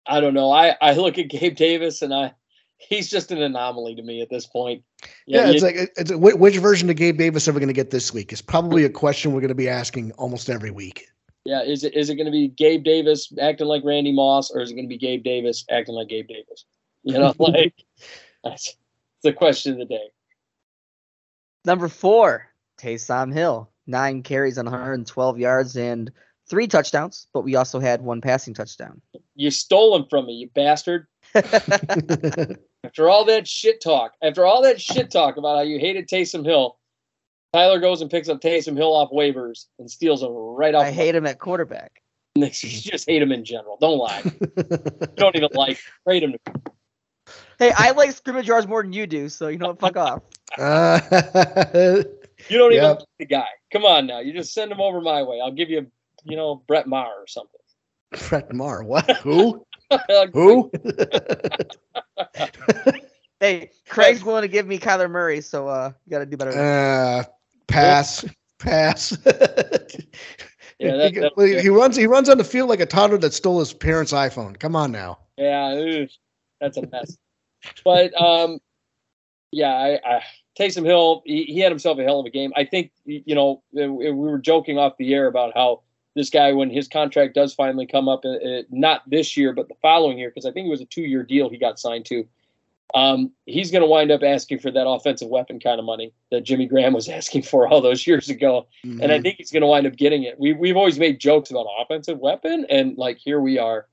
i 0.06 0.20
don't 0.20 0.34
know 0.34 0.50
i 0.50 0.76
i 0.80 0.94
look 0.94 1.18
at 1.18 1.28
gabe 1.28 1.56
davis 1.56 2.02
and 2.02 2.12
i 2.14 2.32
he's 2.78 3.10
just 3.10 3.30
an 3.30 3.42
anomaly 3.42 3.94
to 3.96 4.02
me 4.02 4.20
at 4.22 4.30
this 4.30 4.46
point 4.46 4.82
yeah, 5.26 5.46
you- 5.46 5.52
it's 5.52 5.62
like 5.62 5.76
it's 5.96 6.10
whi- 6.12 6.34
which 6.34 6.56
version 6.58 6.90
of 6.90 6.96
Gabe 6.96 7.16
Davis 7.16 7.48
are 7.48 7.52
we 7.52 7.60
going 7.60 7.68
to 7.68 7.72
get 7.72 7.88
this 7.90 8.12
week? 8.12 8.34
Is 8.34 8.42
probably 8.42 8.84
a 8.84 8.90
question 8.90 9.32
we're 9.32 9.40
going 9.40 9.48
to 9.48 9.54
be 9.54 9.68
asking 9.68 10.12
almost 10.12 10.50
every 10.50 10.70
week. 10.70 11.06
Yeah, 11.46 11.62
is 11.62 11.84
it 11.84 11.94
is 11.94 12.10
it 12.10 12.16
going 12.16 12.26
to 12.26 12.30
be 12.30 12.48
Gabe 12.48 12.84
Davis 12.84 13.32
acting 13.40 13.66
like 13.66 13.82
Randy 13.82 14.12
Moss, 14.12 14.50
or 14.50 14.60
is 14.60 14.70
it 14.70 14.74
going 14.74 14.84
to 14.84 14.88
be 14.90 14.98
Gabe 14.98 15.22
Davis 15.24 15.64
acting 15.70 15.94
like 15.94 16.08
Gabe 16.08 16.28
Davis? 16.28 16.66
You 17.02 17.14
know, 17.14 17.32
like 17.38 17.72
that's 18.44 18.76
the 19.22 19.32
question 19.32 19.72
of 19.72 19.78
the 19.78 19.86
day. 19.86 20.08
Number 21.64 21.88
four, 21.88 22.46
Taysom 22.78 23.32
Hill, 23.32 23.70
nine 23.86 24.22
carries 24.22 24.58
on 24.58 24.66
112 24.66 25.38
yards 25.38 25.76
and 25.78 26.12
three 26.50 26.66
touchdowns, 26.66 27.28
but 27.32 27.42
we 27.42 27.54
also 27.54 27.78
had 27.80 28.02
one 28.02 28.20
passing 28.20 28.52
touchdown. 28.52 29.00
You 29.36 29.50
stole 29.50 29.96
him 29.96 30.04
from 30.10 30.26
me, 30.26 30.32
you 30.34 30.50
bastard. 30.54 31.06
After 32.82 33.08
all 33.08 33.24
that 33.26 33.46
shit 33.46 33.80
talk, 33.82 34.12
after 34.22 34.46
all 34.46 34.62
that 34.62 34.80
shit 34.80 35.10
talk 35.10 35.36
about 35.36 35.56
how 35.56 35.62
you 35.62 35.78
hated 35.78 36.08
Taysom 36.08 36.44
Hill, 36.46 36.78
Tyler 37.52 37.78
goes 37.78 38.00
and 38.00 38.10
picks 38.10 38.28
up 38.30 38.40
Taysom 38.40 38.74
Hill 38.74 38.92
off 38.94 39.10
waivers 39.10 39.66
and 39.78 39.90
steals 39.90 40.22
him 40.22 40.32
right 40.32 40.74
off. 40.74 40.86
I 40.86 40.90
hate 40.90 41.14
him 41.14 41.26
at 41.26 41.38
quarterback. 41.38 42.00
You 42.36 42.48
just 42.48 43.06
hate 43.08 43.20
him 43.20 43.32
in 43.32 43.44
general. 43.44 43.76
Don't 43.80 43.98
lie. 43.98 44.22
Don't 45.16 45.36
even 45.36 45.50
like. 45.52 45.78
Trade 46.06 46.22
him. 46.22 46.36
Hey, 47.58 47.70
I 47.76 47.90
like 47.90 48.12
scrimmage 48.12 48.48
yards 48.48 48.66
more 48.66 48.82
than 48.82 48.94
you 48.94 49.06
do, 49.06 49.28
so 49.28 49.48
you 49.48 49.58
know 49.58 49.68
what? 49.68 49.80
Fuck 49.80 49.96
off. 49.98 50.22
Uh, 50.58 51.00
You 52.48 52.56
don't 52.56 52.72
even 52.72 52.82
Yep. 52.84 52.96
like 53.00 53.06
the 53.18 53.26
guy. 53.26 53.46
Come 53.70 53.84
on 53.84 54.06
now. 54.06 54.20
You 54.20 54.32
just 54.32 54.54
send 54.54 54.72
him 54.72 54.80
over 54.80 55.02
my 55.02 55.22
way. 55.22 55.38
I'll 55.42 55.52
give 55.52 55.68
you, 55.68 55.86
you 56.24 56.36
know, 56.36 56.62
Brett 56.66 56.86
Maher 56.86 57.12
or 57.18 57.26
something. 57.26 57.60
Brett 58.28 58.52
Maher. 58.52 58.82
What? 58.82 59.08
Who? 59.18 59.64
Who? 60.32 60.70
Hey, 63.40 63.70
Craig's 63.88 64.22
willing 64.22 64.42
to 64.42 64.48
give 64.48 64.66
me 64.66 64.78
Kyler 64.78 65.10
Murray, 65.10 65.40
so 65.40 65.66
uh, 65.66 65.92
you 66.04 66.10
got 66.10 66.18
to 66.18 66.26
do 66.26 66.36
better. 66.36 66.52
Than 66.52 66.60
uh, 66.60 67.24
pass. 67.68 68.24
Pass. 68.58 69.16
Yeah, 70.78 70.96
that- 70.96 71.12
he, 71.12 71.20
that- 71.20 71.36
well, 71.36 71.46
he 71.46 71.68
runs. 71.68 71.94
He 71.94 72.06
runs 72.06 72.30
on 72.30 72.38
the 72.38 72.44
field 72.44 72.70
like 72.70 72.80
a 72.80 72.86
toddler 72.86 73.18
that 73.18 73.34
stole 73.34 73.58
his 73.60 73.72
parents' 73.74 74.12
iPhone. 74.14 74.58
Come 74.58 74.74
on 74.74 74.90
now. 74.90 75.18
Yeah, 75.36 75.74
ugh, 76.02 76.08
that's 76.58 76.78
a 76.78 76.86
mess. 76.86 77.18
but 77.84 78.18
um, 78.18 78.58
yeah, 79.52 79.72
I, 79.74 80.00
I 80.16 80.22
Taysom 80.58 80.86
Hill, 80.86 81.22
he, 81.26 81.44
he 81.44 81.60
had 81.60 81.70
himself 81.70 81.98
a 81.98 82.02
hell 82.02 82.20
of 82.20 82.24
a 82.26 82.30
game. 82.30 82.52
I 82.56 82.64
think 82.64 82.92
you 83.04 83.34
know 83.34 83.62
we 83.72 83.88
we 83.88 84.10
were 84.12 84.38
joking 84.38 84.78
off 84.78 84.94
the 84.98 85.12
air 85.12 85.26
about 85.26 85.52
how 85.54 85.82
this 86.14 86.30
guy, 86.30 86.52
when 86.52 86.70
his 86.70 86.88
contract 86.88 87.34
does 87.34 87.54
finally 87.54 87.86
come 87.86 88.08
up, 88.08 88.24
uh, 88.24 88.30
uh, 88.30 88.62
not 88.70 89.08
this 89.08 89.36
year 89.36 89.52
but 89.52 89.68
the 89.68 89.74
following 89.80 90.18
year, 90.18 90.30
because 90.30 90.46
I 90.46 90.52
think 90.52 90.66
it 90.66 90.70
was 90.70 90.80
a 90.80 90.86
two-year 90.86 91.22
deal 91.22 91.48
he 91.48 91.56
got 91.58 91.78
signed 91.78 92.06
to. 92.06 92.26
Um, 92.92 93.30
he's 93.46 93.70
going 93.70 93.82
to 93.82 93.86
wind 93.88 94.10
up 94.10 94.24
asking 94.24 94.58
for 94.58 94.72
that 94.72 94.88
offensive 94.88 95.28
weapon 95.28 95.60
kind 95.60 95.78
of 95.78 95.84
money 95.84 96.12
that 96.32 96.40
Jimmy 96.42 96.66
Graham 96.66 96.92
was 96.92 97.08
asking 97.18 97.42
for 97.42 97.68
all 97.68 97.80
those 97.80 98.04
years 98.06 98.28
ago. 98.28 98.66
and 98.82 99.12
I 99.12 99.18
Mhm. 99.18 99.22
think 99.22 99.36
he's 99.38 99.52
going 99.52 99.60
to 99.60 99.68
wind 99.68 99.86
up 99.86 99.94
getting 99.94 100.24
it. 100.24 100.40
We 100.40 100.52
we've 100.54 100.76
always 100.76 100.98
made 100.98 101.20
jokes 101.20 101.50
about 101.52 101.66
offensive 101.78 102.18
weapon, 102.18 102.66
and 102.68 102.98
like 102.98 103.18
here 103.18 103.40
we 103.40 103.58
are, 103.58 103.86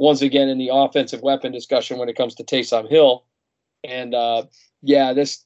once 0.00 0.22
again 0.22 0.48
in 0.48 0.56
the 0.56 0.70
offensive 0.72 1.20
weapon 1.20 1.52
discussion 1.52 1.98
when 1.98 2.08
it 2.08 2.16
comes 2.16 2.34
to 2.36 2.44
Taysom 2.44 2.88
Hill, 2.88 3.24
and 3.84 4.14
uh, 4.14 4.44
yeah, 4.80 5.12
this 5.12 5.44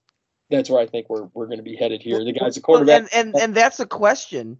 that's 0.49 0.71
where 0.71 0.81
I 0.81 0.87
think 0.87 1.11
we're 1.11 1.25
we're 1.35 1.47
going 1.47 1.59
to 1.59 1.65
be 1.65 1.75
headed 1.75 2.01
here. 2.03 2.25
The 2.25 2.33
guy's 2.33 2.57
a 2.57 2.61
Well, 2.61 2.79
quarterback. 2.79 3.09
and, 3.13 3.27
and 3.35 3.43
and 3.43 3.55
that's 3.57 3.81
a 3.81 3.87
question. 3.87 4.59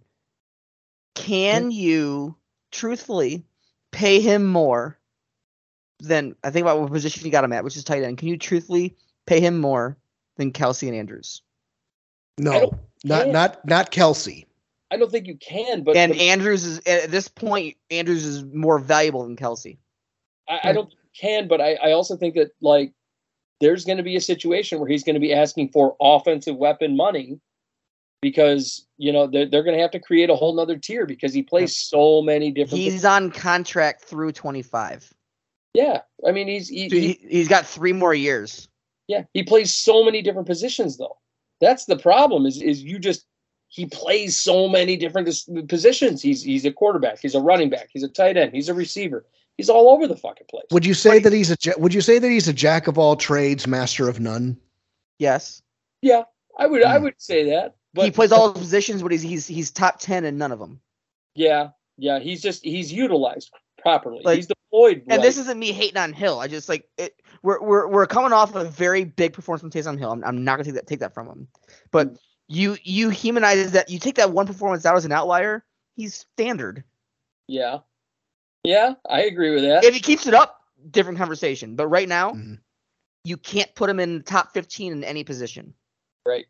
Can 1.25 1.71
you 1.71 2.35
truthfully 2.71 3.43
pay 3.91 4.19
him 4.19 4.45
more 4.45 4.97
than 5.99 6.35
I 6.43 6.51
think 6.51 6.63
about 6.63 6.79
what 6.79 6.91
position 6.91 7.25
you 7.25 7.31
got 7.31 7.43
him 7.43 7.53
at, 7.53 7.63
which 7.63 7.75
is 7.75 7.83
tight 7.83 8.03
end. 8.03 8.17
Can 8.17 8.27
you 8.27 8.37
truthfully 8.37 8.95
pay 9.25 9.39
him 9.39 9.59
more 9.59 9.97
than 10.37 10.51
Kelce 10.51 10.87
and 10.87 10.95
Andrews? 10.95 11.41
No, 12.37 12.51
don't- 12.51 12.73
not 13.03 13.21
can't. 13.21 13.33
not 13.33 13.65
not 13.67 13.91
Kelce. 13.91 14.45
I 14.89 14.95
don't 14.95 15.11
think 15.11 15.27
you 15.27 15.35
can, 15.35 15.83
but, 15.83 15.97
and 15.97 16.13
but 16.13 16.21
Andrews 16.21 16.63
is 16.63 16.79
at 16.85 17.11
this 17.11 17.27
point, 17.27 17.75
Andrews 17.91 18.23
is 18.23 18.45
more 18.45 18.79
valuable 18.79 19.23
than 19.23 19.35
Kelce. 19.35 19.77
I, 20.47 20.59
I 20.65 20.73
don't 20.73 20.93
can, 21.19 21.47
but 21.47 21.59
I, 21.59 21.73
I 21.75 21.91
also 21.91 22.15
think 22.15 22.35
that 22.35 22.51
like 22.61 22.93
there's 23.59 23.83
going 23.83 23.97
to 23.97 24.03
be 24.03 24.15
a 24.15 24.21
situation 24.21 24.79
where 24.79 24.87
he's 24.87 25.03
going 25.03 25.15
to 25.15 25.19
be 25.19 25.33
asking 25.33 25.69
for 25.69 25.95
offensive 25.99 26.55
weapon 26.55 26.95
money 26.95 27.39
because 28.29 28.85
you 28.97 29.11
know 29.13 29.27
they're, 29.27 29.45
they're 29.45 29.63
going 29.63 29.75
to 29.75 29.81
have 29.81 29.91
to 29.91 29.99
create 29.99 30.29
a 30.29 30.35
whole 30.35 30.53
nother 30.53 30.77
tier 30.77 31.05
because 31.05 31.33
he 31.33 31.41
plays 31.41 31.77
so 31.77 32.21
many 32.21 32.51
different. 32.51 32.81
He's 32.83 33.05
on 33.05 33.31
contract 33.31 34.03
through 34.03 34.33
25. 34.33 35.13
yeah, 35.73 36.01
I 36.27 36.31
mean 36.31 36.47
he's 36.47 36.67
he, 36.67 36.89
So 36.89 36.95
he, 36.95 37.07
he, 37.07 37.27
he's 37.29 37.47
got 37.47 37.65
three 37.65 37.93
more 37.93 38.13
years. 38.13 38.67
yeah 39.07 39.23
he 39.33 39.43
plays 39.43 39.73
so 39.73 40.03
many 40.03 40.21
different 40.21 40.47
positions 40.47 40.97
though. 40.97 41.17
That's 41.61 41.85
the 41.85 41.97
problem 41.97 42.45
is 42.45 42.61
is 42.61 42.83
you 42.83 42.99
just 42.99 43.25
he 43.69 43.85
plays 43.85 44.39
so 44.39 44.67
many 44.67 44.97
different 44.97 45.29
positions. 45.69 46.21
He's 46.21 46.43
he's 46.43 46.65
a 46.65 46.71
quarterback, 46.71 47.19
he's 47.21 47.35
a 47.35 47.41
running 47.41 47.69
back, 47.69 47.89
he's 47.93 48.03
a 48.03 48.09
tight 48.09 48.35
end, 48.37 48.53
he's 48.53 48.69
a 48.69 48.73
receiver. 48.73 49.25
He's 49.57 49.69
all 49.69 49.89
over 49.89 50.05
the 50.07 50.15
fucking 50.15 50.47
place. 50.51 50.65
Would 50.71 50.85
you 50.85 50.93
say 50.93 51.17
that 51.19 51.33
he's 51.33 51.49
a 51.51 51.57
Would 51.79 51.93
you 51.93 52.01
say 52.01 52.19
that 52.19 52.29
he's 52.29 52.47
a 52.47 52.53
jack 52.53 52.87
of 52.87 52.97
all 52.99 53.15
trades, 53.15 53.65
master 53.67 54.07
of 54.09 54.19
none? 54.19 54.57
Yes. 55.17 55.63
Yeah, 56.03 56.23
I 56.59 56.67
would 56.67 56.83
I 56.83 56.97
Hmm. 56.97 57.03
would 57.05 57.15
say 57.17 57.49
that. 57.51 57.75
But 57.93 58.05
he 58.05 58.11
plays 58.11 58.31
all 58.31 58.51
the 58.51 58.59
positions, 58.59 59.01
but 59.01 59.11
he's 59.11 59.21
he's 59.21 59.47
he's 59.47 59.71
top 59.71 59.99
10 59.99 60.25
in 60.25 60.37
none 60.37 60.51
of 60.51 60.59
them. 60.59 60.79
Yeah, 61.35 61.69
yeah, 61.97 62.19
he's 62.19 62.41
just 62.41 62.63
he's 62.63 62.91
utilized 62.93 63.51
properly. 63.79 64.21
Like- 64.23 64.35
he's 64.37 64.47
deployed. 64.47 65.03
And 65.07 65.17
right. 65.17 65.21
this 65.21 65.37
isn't 65.37 65.57
me 65.57 65.71
hating 65.71 65.97
on 65.97 66.13
Hill. 66.13 66.39
I 66.39 66.47
just 66.47 66.69
like 66.69 66.87
it. 66.97 67.15
We're 67.43 67.61
we're 67.61 67.87
we're 67.87 68.07
coming 68.07 68.33
off 68.33 68.53
of 68.55 68.65
a 68.67 68.69
very 68.69 69.03
big 69.05 69.33
performance 69.33 69.61
from 69.61 69.71
Taysom 69.71 69.97
Hill. 69.97 70.11
I'm, 70.11 70.23
I'm 70.23 70.43
not 70.43 70.53
gonna 70.57 70.65
take 70.65 70.73
that 70.75 70.87
take 70.87 70.99
that 70.99 71.13
from 71.13 71.27
him. 71.27 71.47
But 71.91 72.17
you 72.47 72.77
you 72.83 73.09
humanize 73.09 73.71
that. 73.71 73.89
You 73.89 73.99
take 73.99 74.15
that 74.15 74.31
one 74.31 74.47
performance 74.47 74.85
out 74.85 74.95
as 74.97 75.05
an 75.05 75.11
outlier. 75.11 75.63
He's 75.95 76.13
standard. 76.15 76.83
yeah, 77.47 77.79
yeah, 78.63 78.93
I 79.09 79.23
agree 79.23 79.51
with 79.53 79.63
that. 79.63 79.83
If 79.83 79.93
he 79.95 79.99
keeps 80.01 80.27
it 80.27 80.33
up, 80.33 80.61
different 80.91 81.17
conversation. 81.17 81.75
But 81.75 81.87
right 81.87 82.07
now, 82.07 82.31
Mhm. 82.31 82.59
you 83.23 83.37
can't 83.37 83.73
put 83.75 83.89
him 83.89 83.99
in 83.99 84.21
top 84.23 84.53
15 84.53 84.91
in 84.91 85.03
any 85.03 85.23
position. 85.23 85.73
right. 86.25 86.45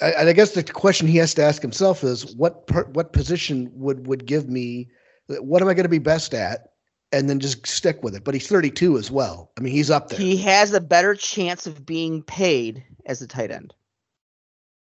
I, 0.00 0.10
and 0.12 0.28
I 0.28 0.32
guess 0.32 0.52
the 0.52 0.62
question 0.64 1.06
he 1.06 1.16
has 1.18 1.34
to 1.34 1.42
ask 1.42 1.62
himself 1.62 2.02
is 2.04 2.34
what 2.36 2.66
per, 2.66 2.84
what 2.86 3.12
position 3.12 3.70
would 3.74 4.06
would 4.06 4.26
give 4.26 4.48
me 4.48 4.88
what 5.28 5.62
am 5.62 5.68
I 5.68 5.74
going 5.74 5.84
to 5.84 5.88
be 5.88 5.98
best 5.98 6.34
at, 6.34 6.72
and 7.12 7.30
then 7.30 7.40
just 7.40 7.66
stick 7.66 8.02
with 8.02 8.14
it. 8.14 8.24
But 8.24 8.34
he's 8.34 8.46
32 8.48 8.98
as 8.98 9.10
well. 9.10 9.52
I 9.56 9.60
mean, 9.62 9.72
he's 9.72 9.90
up 9.90 10.08
there, 10.08 10.18
He 10.18 10.36
has 10.38 10.72
a 10.72 10.80
better 10.80 11.14
chance 11.14 11.66
of 11.66 11.86
being 11.86 12.22
paid 12.22 12.84
as 13.06 13.22
a 13.22 13.26
tight 13.28 13.50
end. 13.50 13.72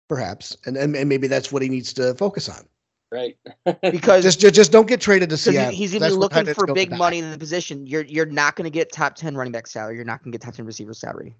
perhaps, 0.08 0.56
and, 0.66 0.76
and 0.76 0.94
and 0.96 1.08
maybe 1.08 1.26
that's 1.26 1.50
what 1.52 1.62
he 1.62 1.68
needs 1.68 1.92
to 1.94 2.14
focus 2.14 2.48
on. 2.48 2.66
Right. 3.10 3.36
Because 3.82 4.24
Just 4.24 4.40
just, 4.40 4.54
just 4.54 4.72
don't 4.72 4.86
get 4.88 5.00
traded 5.00 5.30
to 5.30 5.36
Because 5.44 5.54
Seattle. 5.54 5.72
he's 5.74 5.92
going 5.92 6.02
to 6.02 6.08
be 6.08 6.12
looking 6.12 6.46
for 6.46 6.66
go 6.66 6.74
to 6.74 6.74
big 6.74 6.90
die. 6.90 6.96
money 6.96 7.18
in 7.18 7.30
the 7.30 7.38
position. 7.38 7.86
You're 7.86 8.04
you're 8.04 8.26
not 8.26 8.56
going 8.56 8.64
to 8.64 8.70
get 8.70 8.92
top 8.92 9.14
ten 9.16 9.36
running 9.36 9.52
back 9.52 9.66
salary. 9.66 9.96
You're 9.96 10.04
not 10.04 10.22
going 10.22 10.32
to 10.32 10.38
get 10.38 10.44
top 10.44 10.54
ten 10.54 10.64
receiver 10.66 10.94
salary. 10.94 11.36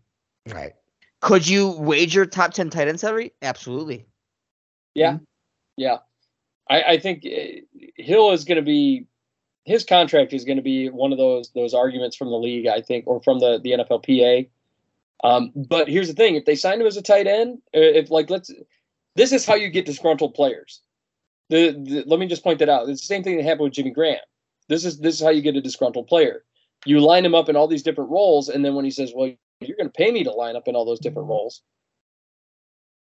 Right. 0.47 0.75
Could 1.23 1.49
you 1.49 1.71
wager 1.71 2.27
top 2.27 2.53
ten 2.53 2.69
tight 2.69 2.89
end 2.89 3.01
salary? 3.01 3.33
Absolutely. 3.43 4.07
yeah, 4.95 5.19
yeah. 5.77 5.99
I, 6.69 6.83
I 6.83 6.99
think 6.99 7.25
uh, 7.25 7.81
Hill 7.97 8.33
is 8.33 8.45
going 8.45 8.57
to 8.57 8.63
be 8.63 9.07
his 9.65 9.85
contract 9.85 10.33
is 10.33 10.45
going 10.45 10.57
to 10.57 10.63
be 10.63 10.91
one 10.91 11.13
of 11.13 11.19
those 11.19 11.51
those 11.55 11.75
arguments 11.75 12.17
from 12.17 12.29
the 12.29 12.37
league. 12.37 12.67
I 12.67 12.81
think, 12.81 13.07
or 13.07 13.23
from 13.23 13.39
the 13.39 13.61
the 13.63 13.71
NFLPA. 13.71 14.49
Um, 15.25 15.53
but 15.55 15.89
here's 15.89 16.09
the 16.09 16.15
thing: 16.15 16.35
if 16.35 16.45
they 16.45 16.57
sign 16.57 16.81
him 16.81 16.87
as 16.87 16.97
a 16.97 17.03
tight 17.03 17.29
end, 17.29 17.59
uh, 17.75 17.81
if 17.81 18.11
like 18.11 18.29
let's, 18.29 18.51
this 19.15 19.31
is 19.33 19.47
how 19.47 19.55
you 19.55 19.71
get 19.71 19.87
disgruntled 19.87 20.35
players. 20.35 20.81
The, 21.51 21.73
the 21.73 22.05
let 22.07 22.19
me 22.19 22.27
just 22.27 22.43
point 22.43 22.59
that 22.59 22.69
out. 22.69 22.89
It's 22.89 23.03
the 23.03 23.07
same 23.07 23.23
thing 23.23 23.37
that 23.37 23.45
happened 23.45 23.65
with 23.65 23.75
Jimmy 23.75 23.91
Graham. 23.91 24.19
This 24.69 24.85
is 24.85 24.99
this 24.99 25.15
is 25.15 25.21
how 25.21 25.31
you 25.31 25.43
get 25.43 25.55
a 25.55 25.61
disgruntled 25.61 26.09
player. 26.09 26.45
You 26.85 26.99
line 26.99 27.25
him 27.25 27.35
up 27.35 27.49
in 27.49 27.55
all 27.55 27.69
these 27.69 27.85
different 27.85 28.11
roles, 28.11 28.49
and 28.49 28.65
then 28.65 28.75
when 28.75 28.85
he 28.85 28.91
says, 28.91 29.13
"Well, 29.15 29.33
you're 29.67 29.77
going 29.77 29.89
to 29.89 29.93
pay 29.93 30.11
me 30.11 30.25
to 30.25 30.33
line 30.33 30.57
up 30.57 30.69
in 30.69 30.75
all 30.77 30.85
those 30.85 31.01
different 31.01 31.29
roles," 31.29 31.63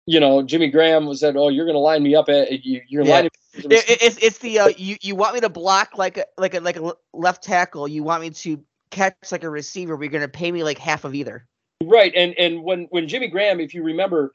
you 0.06 0.20
know, 0.20 0.42
Jimmy 0.42 0.68
Graham 0.68 1.06
was 1.06 1.20
said, 1.20 1.36
"Oh, 1.36 1.48
you're 1.48 1.66
going 1.66 1.74
to 1.74 1.80
line 1.80 2.02
me 2.02 2.14
up 2.14 2.28
at 2.28 2.64
you, 2.64 2.82
you're 2.88 3.04
Yeah. 3.04 3.10
lining." 3.14 3.30
me 3.54 3.58
up 3.58 3.58
as 3.58 3.64
a 3.64 3.74
It, 3.74 3.90
it- 3.90 4.02
it's 4.02 4.16
it's 4.18 4.38
the 4.38 4.58
uh, 4.60 4.68
you 4.76 4.96
you 5.00 5.14
want 5.16 5.34
me 5.34 5.40
to 5.40 5.48
block 5.48 5.96
like 5.96 6.16
a 6.18 6.24
like 6.36 6.54
a 6.54 6.60
like 6.60 6.76
a 6.76 6.92
left 7.12 7.42
tackle. 7.42 7.86
You 7.88 8.02
want 8.02 8.22
me 8.22 8.30
to 8.30 8.62
catch 8.90 9.14
like 9.30 9.44
a 9.44 9.50
receiver. 9.50 9.98
You're 10.00 10.10
going 10.10 10.22
to 10.22 10.28
pay 10.28 10.50
me 10.50 10.64
like 10.64 10.78
half 10.78 11.04
of 11.04 11.14
either. 11.14 11.46
Right, 11.82 12.12
and 12.14 12.34
and 12.38 12.62
when 12.64 12.84
when 12.90 13.06
Jimmy 13.08 13.28
Graham, 13.28 13.60
if 13.60 13.74
you 13.74 13.82
remember, 13.82 14.32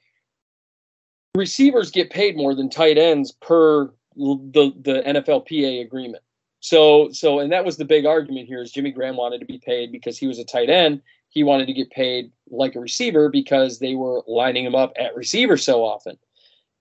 receivers 1.35 1.91
get 1.91 2.09
paid 2.09 2.37
more 2.37 2.53
than 2.55 2.69
tight 2.69 2.97
ends 2.97 3.31
per 3.31 3.87
the 4.15 4.71
the 4.81 5.01
NFLPA 5.05 5.81
agreement. 5.81 6.23
So 6.59 7.09
so 7.11 7.39
and 7.39 7.51
that 7.51 7.65
was 7.65 7.77
the 7.77 7.85
big 7.85 8.05
argument 8.05 8.47
here 8.47 8.61
is 8.61 8.71
Jimmy 8.71 8.91
Graham 8.91 9.17
wanted 9.17 9.39
to 9.39 9.45
be 9.45 9.57
paid 9.57 9.91
because 9.91 10.17
he 10.17 10.27
was 10.27 10.39
a 10.39 10.45
tight 10.45 10.69
end. 10.69 11.01
He 11.33 11.43
wanted 11.43 11.65
to 11.65 11.73
get 11.73 11.89
paid 11.89 12.31
like 12.51 12.75
a 12.75 12.79
receiver 12.79 13.27
because 13.27 13.79
they 13.79 13.95
were 13.95 14.21
lining 14.27 14.65
him 14.65 14.75
up 14.75 14.93
at 14.99 15.15
receiver 15.15 15.57
so 15.57 15.83
often. 15.83 16.15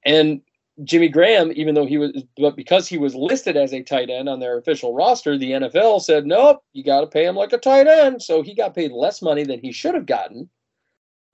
And 0.05 0.43
Jimmy 0.85 1.09
Graham, 1.09 1.53
even 1.55 1.75
though 1.75 1.87
he 1.87 1.97
was, 1.97 2.23
but 2.37 2.55
because 2.55 2.87
he 2.87 2.99
was 2.99 3.15
listed 3.15 3.57
as 3.57 3.73
a 3.73 3.83
tight 3.83 4.11
end 4.11 4.29
on 4.29 4.41
their 4.41 4.59
official 4.59 4.95
roster, 4.95 5.39
the 5.39 5.53
NFL 5.53 6.03
said, 6.03 6.27
nope, 6.27 6.63
you 6.75 6.85
got 6.85 7.01
to 7.01 7.07
pay 7.07 7.25
him 7.25 7.35
like 7.35 7.55
a 7.55 7.59
tight 7.59 7.87
end. 7.87 8.23
So 8.23 8.43
he 8.43 8.55
got 8.55 8.75
paid 8.75 8.93
less 8.93 9.23
money 9.23 9.45
than 9.45 9.61
he 9.61 9.73
should 9.73 9.95
have 9.95 10.05
gotten. 10.05 10.51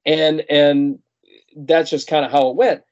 And, 0.07 0.45
and 0.49 1.01
that's 1.57 1.90
just 1.90 2.07
kind 2.07 2.24
of 2.24 2.31
how 2.31 2.51
it 2.51 2.57
went. 2.57 2.82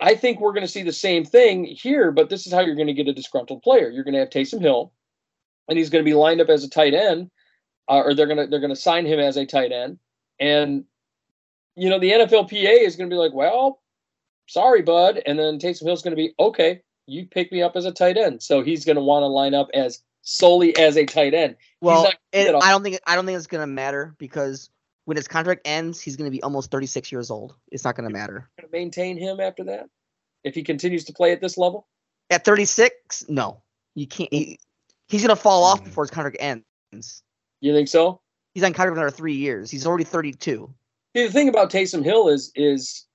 I 0.00 0.16
think 0.16 0.38
we're 0.38 0.52
going 0.52 0.66
to 0.66 0.72
see 0.72 0.82
the 0.82 0.92
same 0.92 1.24
thing 1.24 1.64
here, 1.64 2.12
but 2.12 2.28
this 2.28 2.46
is 2.46 2.52
how 2.52 2.60
you're 2.60 2.76
going 2.76 2.88
to 2.88 2.92
get 2.92 3.08
a 3.08 3.14
disgruntled 3.14 3.62
player. 3.62 3.88
You're 3.88 4.04
going 4.04 4.14
to 4.14 4.20
have 4.20 4.30
Taysom 4.30 4.60
Hill, 4.60 4.92
and 5.66 5.78
he's 5.78 5.90
going 5.90 6.04
to 6.04 6.08
be 6.08 6.14
lined 6.14 6.42
up 6.42 6.50
as 6.50 6.62
a 6.62 6.70
tight 6.70 6.92
end, 6.92 7.30
uh, 7.88 8.02
or 8.04 8.14
they're 8.14 8.26
going 8.26 8.38
to 8.38 8.46
they're 8.46 8.66
to 8.66 8.76
sign 8.76 9.06
him 9.06 9.18
as 9.18 9.36
a 9.36 9.46
tight 9.46 9.72
end, 9.72 9.98
and 10.38 10.84
you 11.76 11.88
know 11.88 11.98
the 11.98 12.10
NFLPA 12.12 12.82
is 12.82 12.96
going 12.96 13.08
to 13.08 13.14
be 13.14 13.18
like, 13.18 13.32
well, 13.32 13.80
sorry, 14.46 14.82
bud, 14.82 15.22
and 15.26 15.38
then 15.38 15.58
Taysom 15.58 15.84
Hill's 15.84 16.02
going 16.02 16.16
to 16.16 16.16
be 16.16 16.34
okay. 16.38 16.82
You 17.06 17.26
pick 17.26 17.50
me 17.52 17.62
up 17.62 17.76
as 17.76 17.86
a 17.86 17.92
tight 17.92 18.16
end, 18.18 18.42
so 18.42 18.62
he's 18.62 18.84
going 18.84 18.96
to 18.96 19.02
want 19.02 19.22
to 19.22 19.26
line 19.28 19.54
up 19.54 19.68
as 19.72 20.02
solely 20.22 20.76
as 20.76 20.96
a 20.96 21.06
tight 21.06 21.32
end. 21.32 21.56
Well, 21.80 22.04
not 22.04 22.14
it, 22.32 22.54
I 22.54 22.70
don't 22.70 22.82
think 22.82 22.98
I 23.06 23.14
don't 23.14 23.24
think 23.24 23.38
it's 23.38 23.46
going 23.46 23.62
to 23.62 23.66
matter 23.66 24.14
because 24.18 24.70
when 25.06 25.16
his 25.16 25.26
contract 25.26 25.62
ends, 25.64 26.00
he's 26.00 26.16
going 26.16 26.30
to 26.30 26.36
be 26.36 26.42
almost 26.42 26.70
36 26.70 27.10
years 27.10 27.30
old. 27.30 27.54
It's 27.72 27.84
not 27.84 27.96
going 27.96 28.06
to 28.06 28.12
matter. 28.12 28.50
Going 28.60 28.70
to 28.70 28.76
maintain 28.76 29.16
him 29.16 29.40
after 29.40 29.64
that 29.64 29.88
if 30.44 30.54
he 30.54 30.62
continues 30.62 31.04
to 31.06 31.14
play 31.14 31.32
at 31.32 31.40
this 31.40 31.56
level. 31.56 31.86
At 32.28 32.44
36, 32.44 33.24
no, 33.30 33.62
you 33.94 34.06
can't. 34.06 34.30
He, 34.30 34.58
he's 35.08 35.22
going 35.22 35.34
to 35.34 35.40
fall 35.40 35.64
off 35.64 35.80
Mhm. 35.80 35.84
before 35.84 36.04
his 36.04 36.10
contract 36.10 36.36
ends. 36.40 37.22
You 37.60 37.72
think 37.72 37.88
so? 37.88 38.20
He's 38.54 38.62
on 38.64 38.72
contract 38.72 38.96
for 38.96 39.00
another 39.00 39.16
three 39.16 39.34
years. 39.34 39.70
He's 39.70 39.86
already 39.86 40.04
32. 40.04 40.72
See, 41.16 41.26
the 41.26 41.32
thing 41.32 41.48
about 41.48 41.70
Taysom 41.70 42.04
Hill 42.04 42.28
is 42.28 42.52
is 42.54 43.06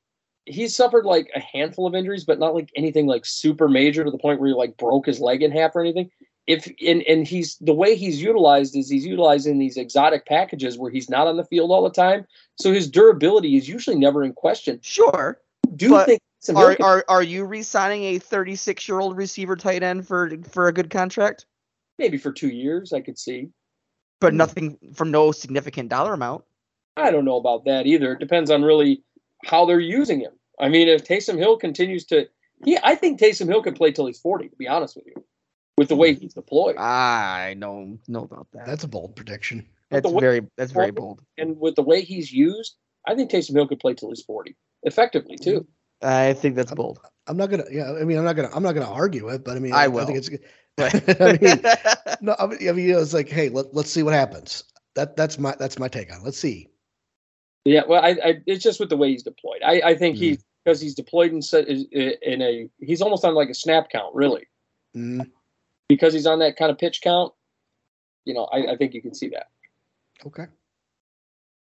he's 0.45 0.76
suffered 0.76 1.06
like 1.06 1.30
a 1.36 1.40
handful 1.40 1.88
of 1.88 1.95
injuries, 1.95 2.26
but 2.26 2.40
not 2.40 2.53
like 2.53 2.70
anything 2.76 3.07
like 3.07 3.26
super 3.26 3.68
major 3.68 4.03
to 4.03 4.11
the 4.11 4.18
point 4.18 4.40
where 4.40 4.49
he 4.49 4.53
like 4.53 4.78
broke 4.78 5.06
his 5.06 5.20
leg 5.20 5.41
in 5.44 5.52
half 5.52 5.76
or 5.76 5.82
anything. 5.82 6.10
If 6.45 6.70
and 6.86 7.02
and 7.03 7.26
he's 7.26 7.57
the 7.61 7.74
way 7.74 7.95
he's 7.95 8.22
utilized 8.22 8.76
is 8.76 8.90
he's 8.90 9.06
utilizing 9.06 9.60
these 9.60 9.78
exotic 9.78 10.26
packages 10.26 10.78
where 10.78 10.91
he's 10.91 11.10
not 11.10 11.28
on 11.28 11.38
the 11.38 11.45
field 11.45 11.72
all 11.72 11.84
the 11.84 11.90
time, 11.90 12.26
so 12.60 12.74
his 12.74 12.90
durability 12.90 13.56
is 13.56 13.70
usually 13.70 13.95
never 13.95 14.24
in 14.24 14.34
question. 14.34 14.80
Sure. 14.82 15.40
Do 15.76 15.91
But 15.91 16.06
think 16.07 16.22
Are, 16.53 16.76
are 16.82 17.06
are 17.07 17.24
you 17.24 17.45
re-signing 17.45 18.03
a 18.03 18.20
36 18.20 18.90
year 18.90 18.99
old 18.99 19.15
receiver 19.15 19.56
tight 19.56 19.84
end 19.84 20.06
for 20.06 20.32
for 20.49 20.68
a 20.68 20.74
good 20.74 20.90
contract? 20.90 21.45
maybe 21.99 22.18
for 22.18 22.32
two 22.32 22.49
years 22.49 22.91
I 22.91 23.02
could 23.02 23.18
see. 23.18 23.49
But 24.24 24.34
nothing 24.34 24.78
for 24.94 25.06
no 25.06 25.32
significant 25.32 25.90
dollar 25.90 26.14
amount. 26.14 26.44
I 26.95 27.12
don't 27.12 27.26
know 27.26 27.38
about 27.38 27.66
that 27.66 27.86
either. 27.86 28.14
It 28.14 28.20
depends 28.20 28.50
on 28.50 28.64
really 28.64 29.04
how 29.45 29.66
they're 29.66 29.80
using 29.80 30.20
him. 30.20 30.32
I 30.60 30.70
mean, 30.70 30.88
if 30.88 31.04
Taysom 31.04 31.38
Hill 31.38 31.58
continues 31.58 32.06
to, 32.06 32.28
he, 32.64 32.78
I 32.84 32.95
think 32.95 33.20
Taysom 33.20 33.48
Hill 33.48 33.64
can 33.64 33.74
play 33.74 33.91
till 33.91 34.06
he's 34.06 34.20
forty. 34.20 34.48
To 34.48 34.56
be 34.56 34.68
honest 34.68 34.95
with 34.95 35.06
you, 35.08 35.24
with 35.78 35.90
the 35.90 35.95
way 35.95 36.14
hmm. 36.14 36.22
he's 36.22 36.34
deployed. 36.34 36.78
I 36.78 37.56
don't 37.60 38.00
know 38.08 38.24
about 38.24 38.48
that. 38.54 38.66
That's 38.66 38.84
a 38.84 38.88
bold 38.88 39.16
prediction. 39.16 39.68
That's 39.90 40.10
very 40.10 40.48
that's 40.58 40.72
very 40.72 40.91
bold. 40.91 41.22
and 41.38 41.60
with 41.60 41.76
the 41.76 41.84
way 41.84 42.02
he's 42.02 42.32
used, 42.32 42.76
I 43.08 43.16
think 43.16 43.30
Taysom 43.30 43.54
Hill 43.54 43.68
could 43.68 43.80
play 43.80 43.94
till 43.94 44.10
he's 44.10 44.24
forty, 44.24 44.56
effectively 44.84 45.38
too. 45.38 45.68
I 46.02 46.34
think 46.34 46.56
that's 46.56 46.74
bold. 46.74 47.00
I'm 47.28 47.38
not 47.38 47.50
gonna. 47.50 47.66
Yeah, 47.72 47.94
I 47.94 48.04
mean, 48.04 48.18
I'm 48.18 48.24
not 48.24 48.36
gonna. 48.36 48.50
I'm 48.54 48.64
not 48.64 48.74
gonna 48.74 48.91
argue 48.91 49.30
it, 49.30 49.44
but 49.44 49.56
I 49.56 49.60
mean, 49.60 49.74
I 49.74 49.86
I, 49.86 49.88
will. 49.88 50.06
think 50.06 50.18
it's. 50.18 50.30
But- 50.78 51.22
I 51.22 51.38
mean, 51.40 51.62
no, 52.22 52.36
I 52.40 52.48
mean, 52.48 52.70
I 52.70 52.72
mean, 52.72 52.90
it's 52.90 53.14
like, 53.14 53.30
hey, 53.30 53.50
let, 53.50 53.74
let's 53.74 53.90
see 53.91 54.04
what 54.04 54.14
happens. 54.14 54.64
That 54.95 55.16
that's 55.16 55.40
my 55.40 55.56
that's 55.60 55.80
my 55.80 55.88
take 55.88 56.12
on. 56.12 56.20
it. 56.20 56.24
Let's 56.24 56.38
see. 56.38 56.70
Yeah, 57.66 57.82
well, 57.88 58.04
I, 58.04 58.10
I 58.24 58.34
it's 58.45 58.64
just 58.64 58.80
with 58.80 58.90
the 58.90 58.98
way 58.98 59.10
he's 59.12 59.24
deployed. 59.24 59.62
I, 59.66 59.82
I 59.82 59.95
think 59.95 60.18
he 60.18 60.38
because 60.64 60.80
he's 60.82 60.94
deployed 60.95 61.32
in 61.32 61.41
set 61.41 61.68
in 61.68 62.41
a 62.41 62.70
he's 62.80 63.02
almost 63.02 63.24
on 63.26 63.34
like 63.36 63.50
a 63.50 63.54
snap 63.54 63.90
count 63.90 64.14
really 64.16 64.48
Mm, 64.95 65.28
because 65.90 66.14
he's 66.14 66.28
on 66.28 66.38
that 66.40 66.56
kind 66.56 66.70
of 66.70 66.78
pitch 66.78 67.02
count. 67.02 67.34
you 68.26 68.34
know, 68.36 68.44
I, 68.45 68.74
I 68.74 68.78
think 68.78 68.94
you 68.94 69.02
can 69.02 69.16
see 69.16 69.30
that. 69.30 69.48
Okay. 70.26 70.45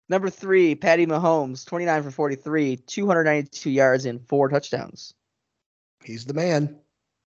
Number 0.10 0.30
three, 0.30 0.76
Patty 0.76 1.08
Mahomes, 1.08 1.66
29 1.66 2.04
for 2.04 2.12
43, 2.12 2.76
292 2.76 3.70
yards 3.72 4.06
and 4.06 4.22
four 4.28 4.48
touchdowns. 4.50 5.16
He's 6.04 6.26
the 6.26 6.36
man. 6.36 6.78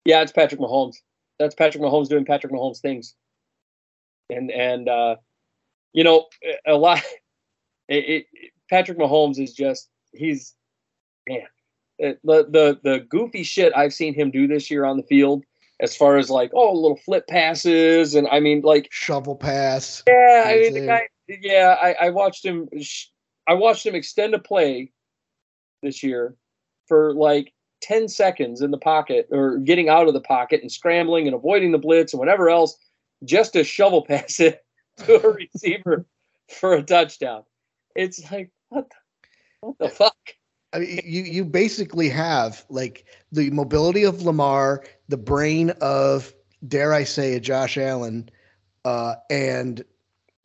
Yeah, 0.06 0.22
it's 0.22 0.32
Patrick 0.32 0.62
Mahomes. 0.62 0.96
That's 1.42 1.56
Patrick 1.56 1.84
Mahomes 1.84 2.08
doing 2.08 2.24
Patrick 2.24 2.54
Mahomes 2.54 2.80
things. 2.80 3.16
And 4.30 4.52
and 4.52 4.88
uh, 4.88 5.16
you 5.94 6.04
know, 6.04 6.28
a 6.66 6.76
lot. 6.76 7.02
It, 7.90 8.26
it, 8.34 8.52
Patrick 8.70 8.98
Mahomes 8.98 9.38
is 9.38 9.54
just 9.54 9.90
he's 10.14 10.56
man. 11.28 11.42
The 12.00 12.18
the 12.24 12.80
the 12.82 13.00
goofy 13.10 13.44
shit 13.44 13.74
I've 13.76 13.94
seen 13.94 14.14
him 14.14 14.32
do 14.32 14.48
this 14.48 14.72
year 14.72 14.86
on 14.86 14.96
the 14.96 15.04
field, 15.04 15.44
as 15.82 15.94
far 15.94 16.18
as 16.18 16.30
like 16.30 16.52
oh 16.54 16.72
little 16.72 16.96
flip 17.04 17.28
passes 17.28 18.16
and 18.16 18.30
I 18.32 18.40
mean 18.40 18.62
like 18.62 18.88
Shovel 18.92 19.36
pass. 19.36 20.04
yeah, 20.08 20.46
I 20.46 20.60
mean 20.60 20.74
the 20.74 20.86
guy. 20.86 21.08
Yeah, 21.28 21.76
I, 21.82 22.06
I 22.06 22.10
watched 22.12 22.46
him. 22.46 22.70
I 23.46 23.56
watched 23.56 23.86
him 23.86 23.96
extend 23.96 24.36
a 24.36 24.40
play 24.40 24.94
this 25.84 26.02
year 26.02 26.38
for 26.88 27.14
like 27.14 27.52
ten 27.82 28.08
seconds 28.08 28.62
in 28.62 28.72
the 28.72 28.78
pocket 28.78 29.28
or 29.32 29.58
getting 29.58 29.90
out 29.90 30.08
of 30.08 30.14
the 30.14 30.22
pocket 30.22 30.62
and 30.62 30.72
scrambling 30.72 31.28
and 31.28 31.36
avoiding 31.36 31.72
the 31.72 31.78
blitz 31.78 32.14
and 32.14 32.20
whatever 32.20 32.50
else, 32.50 32.78
just 33.24 33.54
to 33.54 33.64
shovel 33.64 34.02
pass 34.08 34.40
it 34.40 34.64
to 34.98 35.26
a 35.26 35.34
receiver 35.34 36.06
for 36.50 36.74
a 36.74 36.84
touchdown. 36.84 37.44
It's 37.96 38.32
like 38.32 38.52
what 38.70 38.90
the, 38.90 38.96
what 39.62 39.78
the 39.80 39.90
fuck? 39.90 40.16
I 40.74 40.80
mean, 40.80 41.02
you 41.04 41.24
you 41.24 41.46
basically 41.46 42.10
have 42.10 42.66
like 42.70 43.06
the 43.32 43.50
mobility 43.52 44.04
of 44.04 44.22
Lamar, 44.24 44.84
the 45.10 45.18
brain 45.18 45.72
of 45.82 46.34
dare 46.68 46.94
I 46.94 47.04
say 47.04 47.34
a 47.34 47.40
Josh 47.40 47.78
Allen, 47.78 48.30
uh, 48.86 49.16
and 49.30 49.84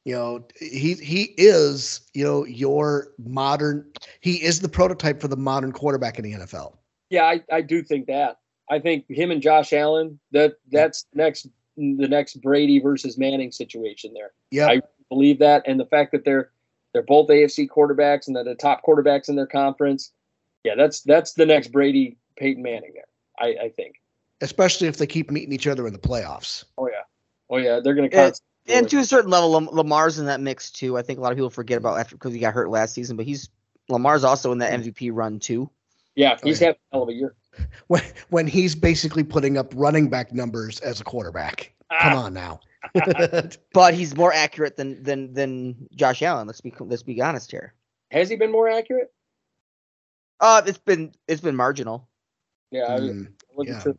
you 0.04 0.14
know 0.14 0.44
he 0.58 0.94
he 0.94 1.34
is 1.36 2.00
you 2.14 2.24
know 2.24 2.44
your 2.44 3.08
modern 3.18 3.86
he 4.20 4.42
is 4.42 4.60
the 4.60 4.68
prototype 4.68 5.20
for 5.20 5.28
the 5.28 5.36
modern 5.36 5.72
quarterback 5.72 6.18
in 6.18 6.24
the 6.24 6.32
NFL. 6.32 6.76
Yeah, 7.10 7.24
I, 7.24 7.42
I 7.50 7.60
do 7.62 7.82
think 7.82 8.06
that. 8.06 8.38
I 8.68 8.78
think 8.80 9.04
him 9.08 9.30
and 9.30 9.40
Josh 9.40 9.72
Allen 9.72 10.18
that 10.32 10.54
that's 10.70 11.06
next 11.14 11.46
the 11.76 12.08
next 12.08 12.40
Brady 12.40 12.80
versus 12.80 13.16
Manning 13.18 13.52
situation 13.52 14.12
there. 14.14 14.32
Yeah, 14.50 14.66
I- 14.68 14.82
believe 15.08 15.38
that, 15.38 15.62
and 15.66 15.78
the 15.78 15.86
fact 15.86 16.10
that 16.12 16.24
they're 16.24 16.50
they're 16.92 17.02
both 17.02 17.28
AFC 17.28 17.68
quarterbacks 17.68 18.26
and 18.26 18.34
they're 18.34 18.42
the 18.44 18.54
top 18.56 18.82
quarterbacks 18.84 19.28
in 19.28 19.36
their 19.36 19.46
conference. 19.46 20.10
Yeah, 20.64 20.74
that's 20.76 21.02
that's 21.02 21.34
the 21.34 21.46
next 21.46 21.68
Brady 21.68 22.16
Peyton 22.36 22.62
Manning 22.62 22.92
there. 22.94 23.04
I, 23.38 23.66
I 23.66 23.68
think. 23.68 24.00
especially 24.40 24.88
if 24.88 24.96
they 24.96 25.06
keep 25.06 25.30
meeting 25.30 25.52
each 25.52 25.66
other 25.66 25.86
in 25.86 25.92
the 25.92 25.98
playoffs. 25.98 26.64
Oh 26.76 26.88
yeah, 26.88 27.02
oh 27.50 27.58
yeah, 27.58 27.80
they're 27.80 27.94
gonna. 27.94 28.08
Yeah, 28.10 28.26
constantly- 28.30 28.74
And 28.74 28.88
to 28.90 28.98
a 28.98 29.04
certain 29.04 29.30
level, 29.30 29.50
Lamar's 29.50 30.18
in 30.18 30.26
that 30.26 30.40
mix 30.40 30.72
too. 30.72 30.98
I 30.98 31.02
think 31.02 31.18
a 31.20 31.22
lot 31.22 31.30
of 31.30 31.36
people 31.38 31.50
forget 31.50 31.78
about 31.78 32.00
after 32.00 32.16
because 32.16 32.32
he 32.32 32.40
got 32.40 32.52
hurt 32.54 32.68
last 32.70 32.94
season, 32.94 33.16
but 33.16 33.26
he's 33.26 33.48
Lamar's 33.88 34.24
also 34.24 34.50
in 34.50 34.58
that 34.58 34.72
MVP 34.80 35.10
run 35.12 35.38
too. 35.38 35.70
Yeah, 36.16 36.36
he's 36.42 36.60
Oh, 36.60 36.64
yeah. 36.64 36.68
having 36.68 36.80
a 36.92 36.94
hell 36.96 37.02
of 37.04 37.08
a 37.10 37.12
year. 37.14 37.34
When 37.88 38.02
when 38.30 38.46
he's 38.46 38.74
basically 38.74 39.24
putting 39.24 39.56
up 39.56 39.72
running 39.76 40.10
back 40.10 40.32
numbers 40.32 40.80
as 40.80 41.00
a 41.00 41.04
quarterback. 41.04 41.72
Come 42.00 42.14
on 42.14 42.34
now. 42.34 42.60
But 43.72 43.94
he's 43.94 44.16
more 44.16 44.32
accurate 44.32 44.76
than 44.76 45.02
than 45.02 45.32
than 45.34 45.88
Josh 45.94 46.22
Allen. 46.22 46.46
Let's 46.46 46.60
be 46.60 46.72
let's 46.80 47.02
be 47.02 47.20
honest 47.22 47.50
here. 47.50 47.74
Has 48.10 48.28
he 48.28 48.36
been 48.36 48.52
more 48.52 48.68
accurate? 48.68 49.12
Uh, 50.40 50.62
it's 50.66 50.78
been 50.78 51.14
it's 51.28 51.40
been 51.40 51.56
marginal. 51.56 52.08
Yeah, 52.70 52.82
I 52.82 53.00
was 53.00 53.10
Mm, 53.12 53.32
looking 53.56 53.74
yeah. 53.74 53.82
sure 53.82 53.96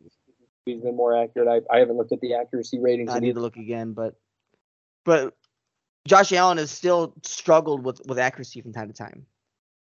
he's 0.66 0.80
been 0.82 0.96
more 0.96 1.16
accurate. 1.16 1.48
I, 1.48 1.74
I 1.74 1.78
haven't 1.80 1.96
looked 1.96 2.12
at 2.12 2.20
the 2.20 2.34
accuracy 2.34 2.78
ratings. 2.78 3.10
I 3.10 3.18
need 3.18 3.28
either. 3.28 3.34
to 3.36 3.40
look 3.40 3.56
again, 3.56 3.92
but 3.92 4.14
but 5.04 5.36
Josh 6.06 6.32
Allen 6.32 6.58
has 6.58 6.70
still 6.70 7.14
struggled 7.22 7.84
with 7.84 8.00
with 8.06 8.18
accuracy 8.18 8.60
from 8.60 8.72
time 8.72 8.88
to 8.88 8.94
time. 8.94 9.26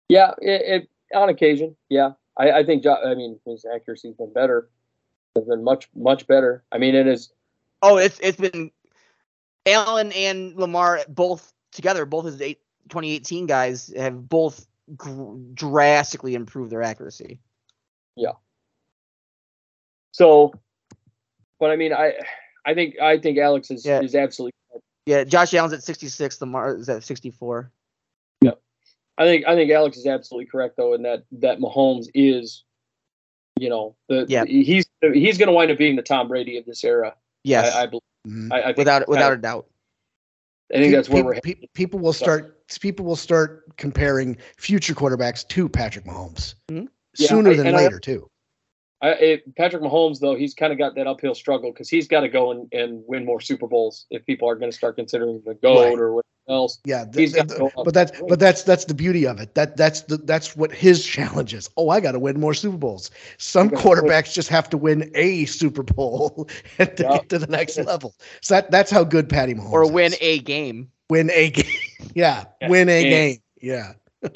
Yeah, 0.10 0.32
it, 0.42 0.82
it 0.82 0.90
on 1.14 1.30
occasion. 1.30 1.76
Yeah, 1.90 2.12
I, 2.38 2.52
I 2.52 2.66
think. 2.66 2.86
I 2.86 3.14
mean, 3.16 3.40
his 3.46 3.66
accuracy's 3.66 4.16
been 4.16 4.34
better. 4.34 4.70
It's 5.36 5.48
been 5.48 5.64
much 5.64 5.90
much 5.96 6.28
better. 6.28 6.64
I 6.72 6.78
mean, 6.78 6.96
it 6.96 7.08
is. 7.08 7.32
Oh, 7.82 7.98
it's 7.98 8.20
it's 8.20 8.38
been 8.38 8.72
Allen 9.66 10.12
and 10.14 10.56
Lamar 10.56 11.02
both 11.08 11.52
together, 11.72 12.06
both 12.06 12.26
his 12.26 12.42
eight, 12.42 12.60
2018 12.90 13.46
guys 13.46 13.92
have 13.98 14.30
both 14.30 14.66
gr- 14.96 15.36
drastically 15.54 16.36
improved 16.36 16.72
their 16.72 16.84
accuracy. 16.84 17.40
Yeah. 18.16 18.34
So, 20.12 20.54
but 21.60 21.72
I 21.72 21.76
mean, 21.76 21.94
I 21.94 22.14
I 22.66 22.74
think 22.74 23.00
I 23.00 23.18
think 23.18 23.38
Alex 23.38 23.72
is 23.72 23.86
Yeah. 23.86 24.02
is 24.02 24.16
absolutely. 24.16 24.54
Yeah, 25.06 25.26
Josh 25.26 25.54
Allen's 25.54 25.74
at 25.74 25.84
66, 25.84 26.40
Lamar 26.40 26.78
is 26.78 26.88
at 26.88 27.04
64. 27.04 27.70
I 29.18 29.26
think 29.26 29.46
I 29.48 29.56
think 29.56 29.72
Alex 29.72 29.98
is 29.98 30.08
absolutely 30.08 30.48
correct 30.48 30.76
though 30.78 30.94
in 30.94 31.04
that 31.04 31.24
that 31.34 31.60
Mahomes 31.60 32.08
is, 32.14 32.64
you 33.60 33.70
know, 33.70 33.96
the 34.10 34.26
Yeah. 34.28 34.46
he's 34.46 34.86
he's 35.14 35.38
going 35.38 35.48
to 35.48 35.54
wind 35.54 35.72
up 35.72 35.78
being 35.78 35.96
the 35.96 36.02
Tom 36.02 36.28
Brady 36.28 36.58
of 36.58 36.66
this 36.66 36.84
era. 36.84 37.16
Yes, 37.44 37.74
I, 37.76 37.84
I 37.84 37.86
believe. 37.88 38.02
mhm. 38.28 38.52
I, 38.52 38.60
I 38.62 38.66
think, 38.68 38.78
without 38.78 39.08
without 39.08 39.32
I, 39.32 39.36
a 39.36 39.38
doubt. 39.38 39.68
I 40.74 40.78
think 40.78 40.94
that's 40.94 41.10
where 41.10 41.22
Pe- 41.24 41.26
we're. 41.28 41.40
pe- 41.42 41.68
people 41.76 42.00
will 42.00 42.14
start 42.14 42.68
people 42.80 43.06
will 43.06 43.16
start 43.16 43.78
comparing 43.78 44.38
future 44.58 44.96
quarterbacks 44.96 45.48
to 45.50 45.70
Patrick 45.70 46.06
Mahomes 46.06 46.56
Mhm. 46.72 46.88
Yeah, 47.18 47.28
sooner 47.28 47.52
I- 47.52 47.56
than 47.58 47.68
and 47.68 47.76
I- 47.78 47.84
later 47.84 48.00
too. 48.00 48.28
I, 49.02 49.10
it, 49.16 49.56
Patrick 49.58 49.84
Mahomes 49.84 50.20
though 50.22 50.34
he's 50.36 50.54
kind 50.56 50.72
of 50.72 50.80
got 50.80 50.96
that 50.96 51.06
uphill 51.08 51.36
struggle 51.36 51.72
because 51.74 51.90
he's 51.90 52.08
got 52.08 52.22
to 52.22 52.30
go 52.30 52.52
and, 52.52 52.68
and 52.74 53.04
win 53.06 53.26
more 53.26 53.42
Super 53.42 53.68
Bowls 53.68 54.06
if 54.10 54.26
people 54.26 54.48
are 54.50 54.56
going 54.56 54.72
to 54.72 54.76
start 54.78 54.96
considering 54.96 55.42
the 55.46 55.54
goat 55.56 55.84
Right. 55.90 56.00
or 56.00 56.14
whatever 56.14 56.24
else. 56.50 56.80
Yeah, 56.86 57.06
th- 57.06 57.16
He's 57.16 57.34
th- 57.34 57.48
got 57.48 57.54
to 57.56 57.60
go 57.76 57.84
but 57.84 57.94
that's 57.94 58.12
but 58.28 58.40
that's 58.40 58.64
that's 58.64 58.86
the 58.86 58.94
beauty 58.94 59.26
of 59.26 59.40
it. 59.40 59.56
That 59.56 59.78
that's 59.78 60.02
the 60.02 60.18
that's 60.18 60.56
what 60.56 60.72
his 60.72 61.06
challenge 61.06 61.54
is. 61.54 61.70
Oh, 61.78 61.90
I 61.90 62.00
got 62.00 62.12
to 62.14 62.20
win 62.20 62.40
more 62.40 62.54
Super 62.54 62.78
Bowls. 62.78 63.12
Some 63.38 63.70
I 63.70 63.72
win- 63.72 63.82
quarterbacks 63.82 64.34
just 64.34 64.50
have 64.50 64.70
to 64.72 64.78
win 64.78 65.10
a 65.16 65.46
Super 65.46 65.84
Bowl 65.84 66.48
to 66.78 66.94
Yeah. 67.00 67.18
get 67.18 67.30
to 67.30 67.40
the 67.40 67.48
next 67.48 67.78
level. 67.78 68.16
So 68.42 68.56
that 68.56 68.72
that's 68.72 68.92
how 68.92 69.04
good 69.04 69.30
Patty 69.30 69.54
Mahomes 69.54 69.72
Or 69.72 69.84
is. 69.84 69.92
win 69.92 70.14
a 70.22 70.40
game. 70.40 70.90
win 71.10 71.30
a 71.32 71.50
game. 71.50 71.66
yeah, 72.16 72.46
Yeah, 72.62 72.70
win 72.70 72.90
a 72.90 73.04
game. 73.04 73.12
game. 73.12 73.38
Yeah. 73.62 73.94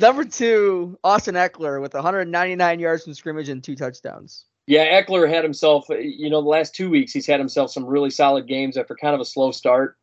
Number 0.00 0.24
two, 0.24 0.98
Austin 1.04 1.34
Ekeler 1.34 1.80
with 1.80 1.94
199 1.94 2.80
yards 2.80 3.04
from 3.04 3.14
scrimmage 3.14 3.48
and 3.48 3.62
two 3.62 3.74
touchdowns. 3.76 4.44
Yeah, 4.66 5.00
Ekeler 5.02 5.28
had 5.28 5.44
himself, 5.44 5.88
uh, 5.90 5.96
you 5.96 6.28
know, 6.28 6.42
the 6.42 6.48
last 6.48 6.74
two 6.74 6.90
weeks 6.90 7.12
he's 7.12 7.26
had 7.26 7.40
himself 7.40 7.70
some 7.70 7.86
really 7.86 8.10
solid 8.10 8.46
games 8.46 8.76
after 8.76 8.94
kind 8.94 9.14
of 9.14 9.20
a 9.20 9.24
slow 9.24 9.50
start. 9.50 9.96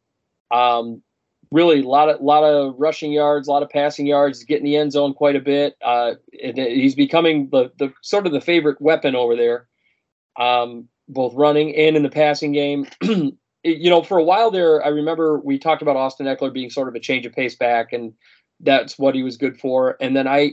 Um, 0.51 1.01
really, 1.51 1.81
a 1.81 1.87
lot 1.87 2.09
of 2.09 2.21
lot 2.21 2.43
of 2.43 2.75
rushing 2.77 3.11
yards, 3.11 3.47
a 3.47 3.51
lot 3.51 3.63
of 3.63 3.69
passing 3.69 4.05
yards, 4.05 4.43
getting 4.43 4.65
the 4.65 4.75
end 4.75 4.91
zone 4.91 5.13
quite 5.13 5.35
a 5.35 5.41
bit. 5.41 5.75
Uh, 5.83 6.15
and 6.43 6.57
he's 6.57 6.95
becoming 6.95 7.49
the 7.49 7.71
the 7.77 7.93
sort 8.01 8.25
of 8.25 8.33
the 8.33 8.41
favorite 8.41 8.79
weapon 8.81 9.15
over 9.15 9.35
there, 9.35 9.67
um, 10.39 10.87
both 11.07 11.33
running 11.33 11.75
and 11.75 11.95
in 11.95 12.03
the 12.03 12.09
passing 12.09 12.51
game. 12.51 12.87
You 13.67 13.89
know, 13.89 14.03
for 14.03 14.19
a 14.19 14.23
while 14.23 14.51
there, 14.51 14.85
I 14.85 14.89
remember 14.89 15.39
we 15.39 15.57
talked 15.57 15.81
about 15.81 15.95
Austin 15.95 16.27
Ekeler 16.27 16.53
being 16.53 16.69
sort 16.69 16.87
of 16.87 16.93
a 16.93 16.99
change 16.99 17.25
of 17.25 17.33
pace 17.33 17.55
back, 17.55 17.93
and 17.93 18.13
that's 18.59 18.99
what 18.99 19.15
he 19.15 19.23
was 19.23 19.37
good 19.37 19.59
for. 19.59 19.97
And 19.99 20.15
then 20.15 20.27
I, 20.27 20.51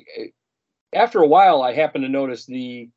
after 0.95 1.21
a 1.21 1.27
while, 1.27 1.61
I 1.61 1.75
happened 1.75 2.05
to 2.05 2.09
notice 2.09 2.47
the 2.47 2.89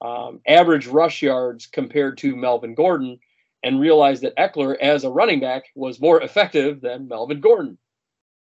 um, 0.00 0.40
average 0.46 0.86
rush 0.86 1.20
yards 1.20 1.66
compared 1.66 2.16
to 2.18 2.36
Melvin 2.36 2.76
Gordon 2.76 3.18
and 3.66 3.80
realized 3.80 4.22
that 4.22 4.36
Ekeler, 4.36 4.78
as 4.78 5.02
a 5.02 5.10
running 5.10 5.40
back, 5.40 5.64
was 5.74 6.00
more 6.00 6.22
effective 6.22 6.80
than 6.80 7.08
Melvin 7.08 7.40
Gordon. 7.40 7.76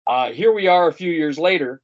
Uh, 0.06 0.32
here 0.32 0.52
we 0.52 0.68
are 0.68 0.90
a 0.90 0.94
few 0.94 1.10
years 1.10 1.40
later, 1.40 1.82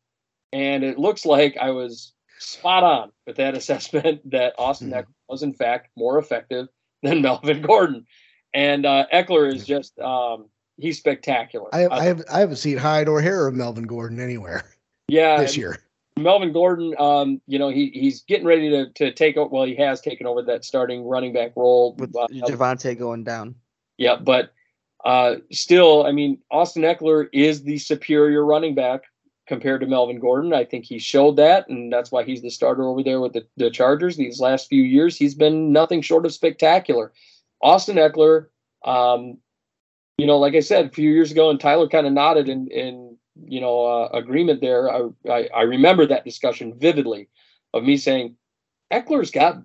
and 0.52 0.84
it 0.84 0.99
looks 0.99 1.26
like 1.26 1.56
I 1.56 1.72
was 1.72 2.12
spot 2.40 2.84
on 2.84 3.12
with 3.26 3.38
that 3.38 3.56
assessment 3.58 4.30
that 4.30 4.53
Austin 4.58 4.90
Mhm. 4.90 5.03
Ekeler 5.03 5.14
was, 5.30 5.44
in 5.44 5.53
fact, 5.53 5.91
more 5.95 6.20
effective 6.20 6.68
than 7.03 7.22
Melvin 7.22 7.62
Gordon. 7.62 8.06
And 8.53 8.86
uh, 8.86 9.06
Ekeler 9.14 9.56
is 9.56 9.66
just, 9.66 9.98
um, 9.99 10.49
he's 10.76 10.98
spectacular. 10.98 11.74
I, 11.74 11.88
I 11.88 12.03
have 12.03 12.22
I 12.30 12.41
haven't 12.41 12.58
seen 12.58 12.78
hide 12.78 13.08
or 13.08 13.22
hair 13.22 13.48
of 13.48 13.56
Melvin 13.56 13.88
Gordon 13.88 14.20
anywhere 14.20 14.66
yeah, 15.08 15.38
this 15.41 15.56
year. 15.56 15.80
Melvin 16.18 16.52
Gordon, 16.54 16.94
um, 17.00 17.42
you 17.48 17.58
know, 17.58 17.70
he 17.70 17.90
he's 17.94 18.22
getting 18.24 18.46
ready 18.46 18.70
to 18.70 18.90
to 18.94 19.12
take 19.14 19.38
over. 19.38 19.50
Well, 19.50 19.66
he 19.66 19.76
has 19.76 20.02
taken 20.02 20.28
over 20.28 20.42
that 20.44 20.66
starting 20.66 21.04
running 21.04 21.34
back 21.34 21.54
role. 21.56 21.96
With 21.98 22.16
Uh, 22.16 22.28
Javonte 22.32 22.98
going 22.98 23.24
down. 23.24 23.56
yeah, 23.98 24.16
but 24.18 24.52
uh, 25.06 25.36
still, 25.52 26.06
I 26.06 26.12
mean, 26.12 26.40
Austin 26.52 26.84
Ekeler 26.84 27.28
is 27.34 27.64
the 27.64 27.78
superior 27.78 28.46
running 28.46 28.76
back 28.76 29.02
compared 29.48 29.82
to 29.82 29.88
Melvin 29.88 30.20
Gordon. 30.20 30.54
I 30.54 30.64
think 30.64 30.86
he 30.86 31.00
showed 31.00 31.38
that, 31.38 31.68
and 31.70 31.92
that's 31.92 32.12
why 32.12 32.24
he's 32.24 32.42
the 32.42 32.52
starter 32.52 32.84
over 32.84 33.02
there 33.04 33.20
with 33.20 33.34
the, 33.34 33.48
the 33.58 33.72
Chargers. 33.72 34.16
These 34.16 34.40
last 34.40 34.70
few 34.70 34.84
years, 34.84 35.18
he's 35.18 35.34
been 35.34 35.72
nothing 35.72 36.02
short 36.02 36.26
of 36.26 36.34
spectacular. 36.34 37.12
Austin 37.64 37.98
Ekeler, 37.98 38.48
um, 38.86 39.38
you 40.18 40.28
know, 40.28 40.38
like 40.38 40.54
I 40.54 40.60
said 40.60 40.86
a 40.86 40.90
few 40.90 41.10
years 41.10 41.32
ago, 41.32 41.50
and 41.50 41.60
Tyler 41.60 41.90
kind 41.90 42.06
of 42.06 42.14
nodded 42.14 42.48
and, 42.48 42.72
in 42.72 43.18
you 43.45 43.62
know 43.62 43.86
uh, 43.86 44.10
agreement 44.14 44.62
there. 44.62 44.90
I, 44.90 45.08
I 45.30 45.49
I 45.56 45.62
remember 45.64 46.06
that 46.08 46.26
discussion 46.26 46.74
vividly 46.78 47.30
of 47.74 47.84
me 47.84 47.98
saying 47.98 48.36
Ekeler's 48.91 49.32
got 49.32 49.62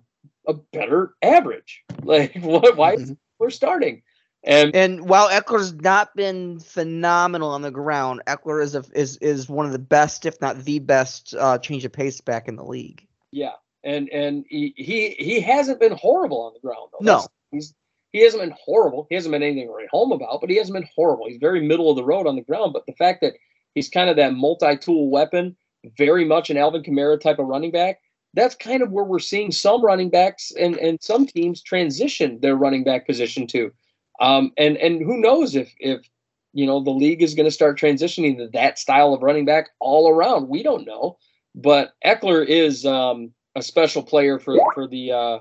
a 0.46 0.54
better 0.54 1.14
average. 1.22 1.82
Like, 2.04 2.36
what? 2.36 2.76
Why 2.76 2.92
is 2.94 3.10
Mhm. 3.10 3.16
Ekeler 3.40 3.52
starting? 3.52 4.02
And 4.44 4.76
And 4.76 5.08
while 5.08 5.28
Ekeler's 5.28 5.74
not 5.74 6.14
been 6.14 6.60
phenomenal 6.60 7.50
on 7.50 7.62
the 7.62 7.72
ground, 7.72 8.22
Ekeler 8.28 8.62
is 8.62 8.76
a, 8.76 8.84
is 8.94 9.16
is 9.16 9.48
one 9.48 9.66
of 9.66 9.72
the 9.72 9.78
best, 9.80 10.24
if 10.24 10.40
not 10.40 10.62
the 10.64 10.78
best, 10.78 11.34
uh, 11.36 11.58
change 11.58 11.84
of 11.84 11.90
pace 11.92 12.20
back 12.20 12.46
in 12.46 12.54
the 12.54 12.64
league. 12.64 13.04
yeah, 13.32 13.54
and 13.82 14.08
and 14.10 14.44
he 14.48 14.72
he, 14.76 15.10
he 15.18 15.40
hasn't 15.40 15.80
been 15.80 15.92
horrible 15.96 16.40
on 16.42 16.52
the 16.54 16.60
ground 16.60 16.90
though. 16.92 17.04
No. 17.04 17.12
That's- 17.14 17.28
he's 17.50 17.74
he 18.12 18.20
hasn't 18.22 18.42
been 18.42 18.54
horrible. 18.64 19.06
He 19.08 19.16
hasn't 19.16 19.32
been 19.32 19.42
anything 19.42 19.66
to 19.66 19.72
write 19.74 19.88
home 19.90 20.12
about, 20.12 20.40
but 20.40 20.48
he 20.48 20.56
hasn't 20.56 20.74
been 20.76 20.88
horrible. 20.94 21.26
He's 21.28 21.38
very 21.40 21.60
middle 21.66 21.90
of 21.90 21.96
the 21.96 22.04
road 22.04 22.26
on 22.28 22.36
the 22.36 22.42
ground. 22.42 22.72
But 22.72 22.86
the 22.86 22.92
fact 22.94 23.20
that 23.22 23.34
he's 23.76 23.88
kind 23.90 24.10
of 24.10 24.16
that 24.16 24.34
multi-tool 24.34 25.10
weapon, 25.10 25.54
very 25.96 26.24
much 26.24 26.50
an 26.50 26.56
Alvin 26.56 26.82
Kamara 26.82 27.20
type 27.20 27.38
of 27.38 27.46
running 27.46 27.70
back. 27.70 28.00
That's 28.34 28.56
kind 28.56 28.82
of 28.82 28.90
where 28.90 29.04
we're 29.04 29.20
seeing 29.20 29.52
some 29.52 29.84
running 29.84 30.10
backs 30.10 30.50
and, 30.58 30.76
and 30.78 31.00
some 31.00 31.26
teams 31.26 31.62
transition 31.62 32.40
their 32.40 32.56
running 32.56 32.82
back 32.82 33.06
position 33.06 33.46
to. 33.48 33.70
Um, 34.18 34.50
and 34.56 34.76
and 34.78 35.02
who 35.02 35.20
knows 35.20 35.54
if 35.54 35.74
if 35.78 36.08
you 36.54 36.66
know 36.66 36.82
the 36.82 36.90
league 36.90 37.22
is 37.22 37.34
going 37.34 37.44
to 37.44 37.50
start 37.50 37.78
transitioning 37.78 38.38
to 38.38 38.48
that 38.54 38.78
style 38.78 39.12
of 39.12 39.22
running 39.22 39.44
back 39.44 39.68
all 39.78 40.08
around. 40.08 40.48
We 40.48 40.62
don't 40.62 40.86
know, 40.86 41.18
but 41.54 41.92
Ekeler 42.04 42.46
is 42.46 42.86
um, 42.86 43.32
a 43.54 43.62
special 43.62 44.02
player 44.02 44.38
for 44.38 44.58
for 44.72 44.88
the 44.88 45.12
uh, 45.12 45.38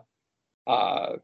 uh, 0.68 1.16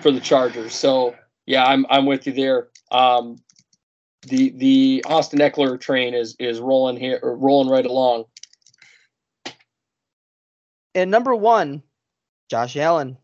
for 0.00 0.10
the 0.10 0.20
Chargers. 0.20 0.74
So 0.74 1.14
yeah, 1.46 1.64
I'm 1.64 1.86
I'm 1.90 2.06
with 2.06 2.26
you 2.26 2.32
there. 2.32 2.68
Um, 2.90 3.36
the 4.22 4.50
the 4.50 5.04
Austin 5.06 5.38
Ekeler 5.38 5.80
train 5.80 6.14
is 6.14 6.36
is 6.38 6.60
rolling 6.60 6.96
here, 6.96 7.20
rolling 7.22 7.68
right 7.68 7.86
along. 7.86 8.24
And 10.94 11.10
number 11.10 11.34
one, 11.34 11.82
Josh 12.48 12.76
Allen, 12.76 13.18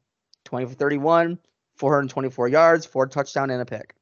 20 0.45 0.67
for 0.67 0.75
31, 0.75 1.39
424 1.77 2.49
yards, 2.49 2.87
four 2.87 3.07
touchdown 3.07 3.51
and 3.51 3.63
a 3.63 3.65
pick. 3.65 3.95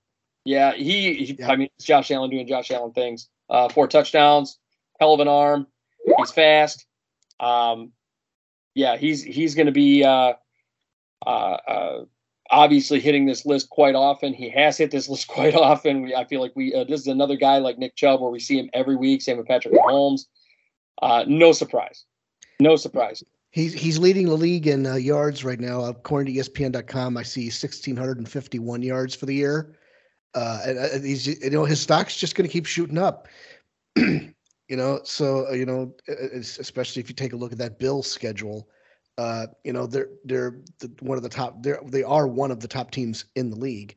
Yeah, 0.44 0.72
he, 0.72 1.14
he 1.14 1.36
Yeah. 1.38 1.52
I 1.52 1.56
mean, 1.56 1.68
it's 1.76 1.84
Josh 1.84 2.10
Allen 2.10 2.30
doing 2.30 2.46
Josh 2.46 2.70
Allen 2.70 2.92
things. 2.92 3.28
Uh, 3.48 3.68
four 3.68 3.86
touchdowns, 3.86 4.58
hell 4.98 5.14
of 5.14 5.20
an 5.20 5.28
arm. 5.28 5.66
He's 6.18 6.32
fast. 6.32 6.86
Um, 7.38 7.92
yeah, 8.74 8.96
he's 8.96 9.22
he's 9.22 9.54
going 9.54 9.66
to 9.66 9.72
be 9.72 10.04
uh, 10.04 10.34
uh, 11.26 11.28
uh, 11.30 12.04
obviously 12.50 13.00
hitting 13.00 13.26
this 13.26 13.46
list 13.46 13.70
quite 13.70 13.94
often. 13.94 14.34
He 14.34 14.50
has 14.50 14.76
hit 14.76 14.90
this 14.90 15.08
list 15.08 15.28
quite 15.28 15.54
often. 15.54 16.02
We, 16.02 16.14
I 16.14 16.24
feel 16.24 16.40
like 16.40 16.52
we 16.54 16.74
uh, 16.74 16.84
this 16.84 17.00
is 17.00 17.06
another 17.06 17.36
guy 17.36 17.58
like 17.58 17.78
Nick 17.78 17.96
Chubb 17.96 18.20
where 18.20 18.30
we 18.30 18.40
see 18.40 18.58
him 18.58 18.70
every 18.72 18.96
week. 18.96 19.22
Same 19.22 19.38
with 19.38 19.46
Patrick 19.46 19.74
Mahomes. 19.74 20.26
Uh, 21.02 21.24
no 21.26 21.52
surprise, 21.52 22.04
no 22.60 22.76
surprise. 22.76 23.22
He's 23.52 23.72
he's 23.72 23.98
leading 23.98 24.26
the 24.26 24.36
league 24.36 24.66
in 24.66 24.86
uh, 24.86 24.94
yards 24.94 25.44
right 25.44 25.58
now. 25.58 25.84
According 25.84 26.34
to 26.34 26.40
ESPN.com, 26.40 27.16
I 27.16 27.22
see 27.22 27.46
1,651 27.46 28.82
yards 28.82 29.14
for 29.14 29.26
the 29.26 29.34
year. 29.34 29.76
Uh, 30.34 30.60
and 30.64 30.78
uh, 30.78 30.88
he's 31.00 31.26
you 31.26 31.50
know 31.50 31.64
his 31.64 31.80
stock's 31.80 32.16
just 32.16 32.36
going 32.36 32.48
to 32.48 32.52
keep 32.52 32.66
shooting 32.66 32.98
up. 32.98 33.26
you 33.96 34.32
know, 34.70 35.00
so 35.02 35.48
uh, 35.48 35.52
you 35.52 35.66
know, 35.66 35.92
especially 36.06 37.00
if 37.00 37.08
you 37.08 37.14
take 37.14 37.32
a 37.32 37.36
look 37.36 37.52
at 37.52 37.58
that 37.58 37.78
Bills 37.78 38.08
schedule. 38.08 38.68
Uh, 39.20 39.46
you 39.64 39.72
know, 39.74 39.86
they're 39.86 40.08
they're 40.24 40.56
the, 40.78 40.90
one 41.00 41.18
of 41.18 41.22
the 41.22 41.28
top. 41.28 41.62
They're 41.62 41.80
they 41.84 42.02
are 42.02 42.26
one 42.26 42.50
of 42.50 42.60
the 42.60 42.68
top 42.68 42.90
teams 42.90 43.26
in 43.34 43.50
the 43.50 43.56
league. 43.56 43.94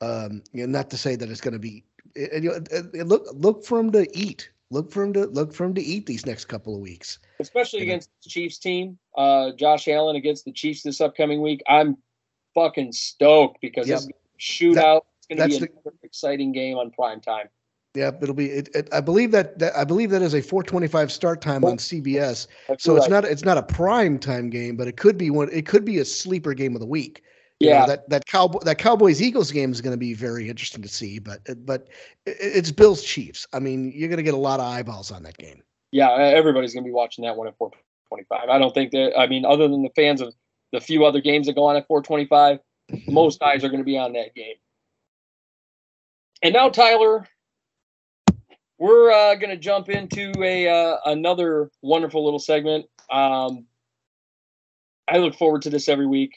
Um, 0.00 0.42
you 0.52 0.66
know, 0.66 0.78
not 0.78 0.90
to 0.90 0.96
say 0.96 1.14
that 1.14 1.30
it's 1.30 1.40
going 1.40 1.52
to 1.52 1.60
be. 1.60 1.84
And, 2.16 2.42
you 2.42 2.50
know, 2.50 3.04
look 3.04 3.26
look 3.34 3.64
for 3.64 3.78
him 3.78 3.92
to 3.92 4.04
eat. 4.18 4.50
Look 4.70 4.90
for 4.90 5.04
him 5.04 5.12
to 5.12 5.26
look 5.26 5.54
for 5.54 5.64
him 5.64 5.74
to 5.74 5.80
eat 5.80 6.06
these 6.06 6.26
next 6.26 6.46
couple 6.46 6.74
of 6.74 6.80
weeks. 6.80 7.20
especially 7.38 7.80
You 7.80 7.86
know. 7.86 7.92
against 7.92 8.10
the 8.24 8.30
Chiefs 8.30 8.58
team. 8.58 8.98
Uh, 9.16 9.52
Josh 9.56 9.86
Allen 9.86 10.16
against 10.16 10.44
the 10.44 10.52
Chiefs 10.52 10.82
this 10.82 11.00
upcoming 11.00 11.40
week. 11.40 11.62
I'm 11.68 11.96
fucking 12.54 12.90
stoked 12.92 13.60
because 13.60 13.86
Yep. 13.86 13.98
this 13.98 14.04
is 14.06 14.10
a 14.10 14.74
shootout. 14.74 15.02
it's 15.18 15.26
going 15.28 15.50
to 15.50 15.58
be 15.60 15.64
an 15.66 15.92
exciting 16.02 16.50
game 16.52 16.78
on 16.78 16.90
prime 16.90 17.20
time. 17.20 17.48
Yeah, 17.94 18.10
it'll 18.20 18.34
be. 18.34 18.50
It, 18.50 18.68
it, 18.74 18.88
I 18.92 19.00
believe 19.00 19.30
that, 19.30 19.58
that 19.60 19.76
I 19.76 19.84
believe 19.84 20.10
that 20.10 20.20
is 20.20 20.34
a 20.34 20.42
4:25 20.42 21.10
start 21.12 21.40
time 21.40 21.64
on 21.64 21.76
CBS. 21.76 22.48
So 22.78 22.96
it's 22.96 23.04
right. 23.04 23.10
not 23.10 23.24
it's 23.24 23.44
not 23.44 23.56
a 23.56 23.62
prime 23.62 24.18
time 24.18 24.50
game, 24.50 24.76
but 24.76 24.88
it 24.88 24.96
could 24.96 25.16
be 25.16 25.30
one. 25.30 25.48
It 25.52 25.66
could 25.66 25.84
be 25.84 25.98
a 25.98 26.04
sleeper 26.04 26.54
game 26.54 26.74
of 26.74 26.80
the 26.80 26.86
week. 26.86 27.22
You 27.60 27.70
know, 27.70 27.76
Yeah, 27.76 27.86
that 27.86 28.08
that 28.10 28.26
cowboy 28.26 28.58
that 28.64 28.78
Cowboys 28.78 29.22
Eagles 29.22 29.52
game 29.52 29.70
is 29.70 29.80
going 29.80 29.92
to 29.92 29.98
be 29.98 30.12
very 30.12 30.48
interesting 30.48 30.82
to 30.82 30.88
see. 30.88 31.20
But 31.20 31.40
but 31.64 31.88
it, 32.26 32.36
it's 32.40 32.72
Bills 32.72 33.04
Chiefs. 33.04 33.46
I 33.52 33.60
mean, 33.60 33.92
you're 33.94 34.08
going 34.08 34.16
to 34.16 34.24
get 34.24 34.34
a 34.34 34.38
lot 34.38 34.58
of 34.58 34.66
eyeballs 34.66 35.12
on 35.12 35.22
that 35.22 35.38
game. 35.38 35.62
yeah. 35.92 36.10
Everybody's 36.10 36.74
going 36.74 36.82
to 36.82 36.88
be 36.88 36.92
watching 36.92 37.24
that 37.24 37.36
one 37.36 37.46
at 37.46 37.56
425. 37.58 38.48
I 38.48 38.58
don't 38.58 38.74
think 38.74 38.90
that. 38.90 39.16
I 39.16 39.28
mean, 39.28 39.44
other 39.44 39.68
than 39.68 39.82
the 39.82 39.92
fans 39.94 40.20
of 40.20 40.34
the 40.72 40.80
few 40.80 41.04
other 41.04 41.20
games 41.20 41.46
that 41.46 41.54
go 41.54 41.64
on 41.64 41.76
at 41.76 41.86
425, 41.86 42.58
most 43.06 43.40
eyes 43.40 43.62
are 43.62 43.68
going 43.68 43.78
to 43.78 43.84
be 43.84 43.96
on 43.96 44.14
that 44.14 44.34
game. 44.34 44.56
And 46.42 46.52
now, 46.52 46.68
Tyler, 46.68 47.26
we're 48.78 49.10
uh, 49.10 49.34
going 49.36 49.50
to 49.50 49.56
jump 49.56 49.88
into 49.88 50.32
a 50.42 50.68
uh, 50.68 50.96
another 51.06 51.70
wonderful 51.82 52.24
little 52.24 52.38
segment. 52.38 52.86
Um, 53.10 53.66
I 55.06 55.18
look 55.18 55.34
forward 55.34 55.62
to 55.62 55.70
this 55.70 55.88
every 55.88 56.06
week. 56.06 56.34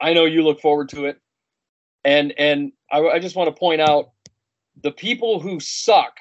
I 0.00 0.12
know 0.12 0.24
you 0.24 0.42
look 0.42 0.60
forward 0.60 0.88
to 0.90 1.06
it, 1.06 1.20
and 2.04 2.32
and 2.38 2.72
I, 2.90 3.00
I 3.00 3.18
just 3.18 3.36
want 3.36 3.54
to 3.54 3.58
point 3.58 3.80
out 3.80 4.10
the 4.82 4.92
people 4.92 5.40
who 5.40 5.60
suck 5.60 6.18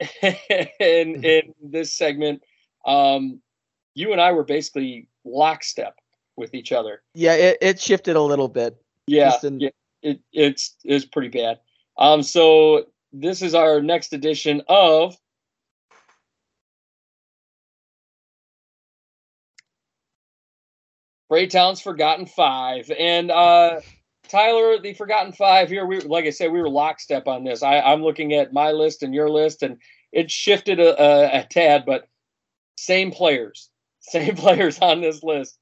in 0.22 1.24
in 1.24 1.54
this 1.62 1.92
segment. 1.92 2.42
Um, 2.86 3.40
you 3.94 4.12
and 4.12 4.20
I 4.20 4.32
were 4.32 4.44
basically 4.44 5.08
lockstep 5.24 5.96
with 6.36 6.54
each 6.54 6.72
other. 6.72 7.02
Yeah, 7.14 7.34
it, 7.34 7.58
it 7.60 7.80
shifted 7.80 8.16
a 8.16 8.22
little 8.22 8.48
bit. 8.48 8.80
Yeah, 9.06 9.36
in- 9.42 9.60
yeah 9.60 9.70
it, 10.02 10.20
it's 10.32 10.76
it's 10.84 11.04
pretty 11.04 11.28
bad. 11.28 11.60
Um, 11.98 12.22
so 12.22 12.86
this 13.12 13.42
is 13.42 13.54
our 13.54 13.80
next 13.80 14.12
edition 14.12 14.62
of 14.68 15.16
Braytown's 21.30 21.80
Forgotten 21.80 22.26
Five, 22.26 22.90
and 22.90 23.30
uh, 23.30 23.80
Tyler, 24.28 24.80
the 24.80 24.94
Forgotten 24.94 25.32
Five 25.32 25.68
here. 25.70 25.86
We 25.86 26.00
like 26.00 26.24
I 26.24 26.30
said, 26.30 26.50
we 26.50 26.60
were 26.60 26.68
lockstep 26.68 27.28
on 27.28 27.44
this. 27.44 27.62
I, 27.62 27.80
I'm 27.80 28.02
looking 28.02 28.34
at 28.34 28.52
my 28.52 28.72
list 28.72 29.04
and 29.04 29.14
your 29.14 29.30
list, 29.30 29.62
and 29.62 29.78
it 30.12 30.30
shifted 30.30 30.80
a, 30.80 31.00
a, 31.00 31.40
a 31.40 31.46
tad, 31.48 31.84
but 31.86 32.08
same 32.76 33.12
players, 33.12 33.70
same 34.00 34.34
players 34.34 34.80
on 34.80 35.00
this 35.00 35.22
list. 35.22 35.56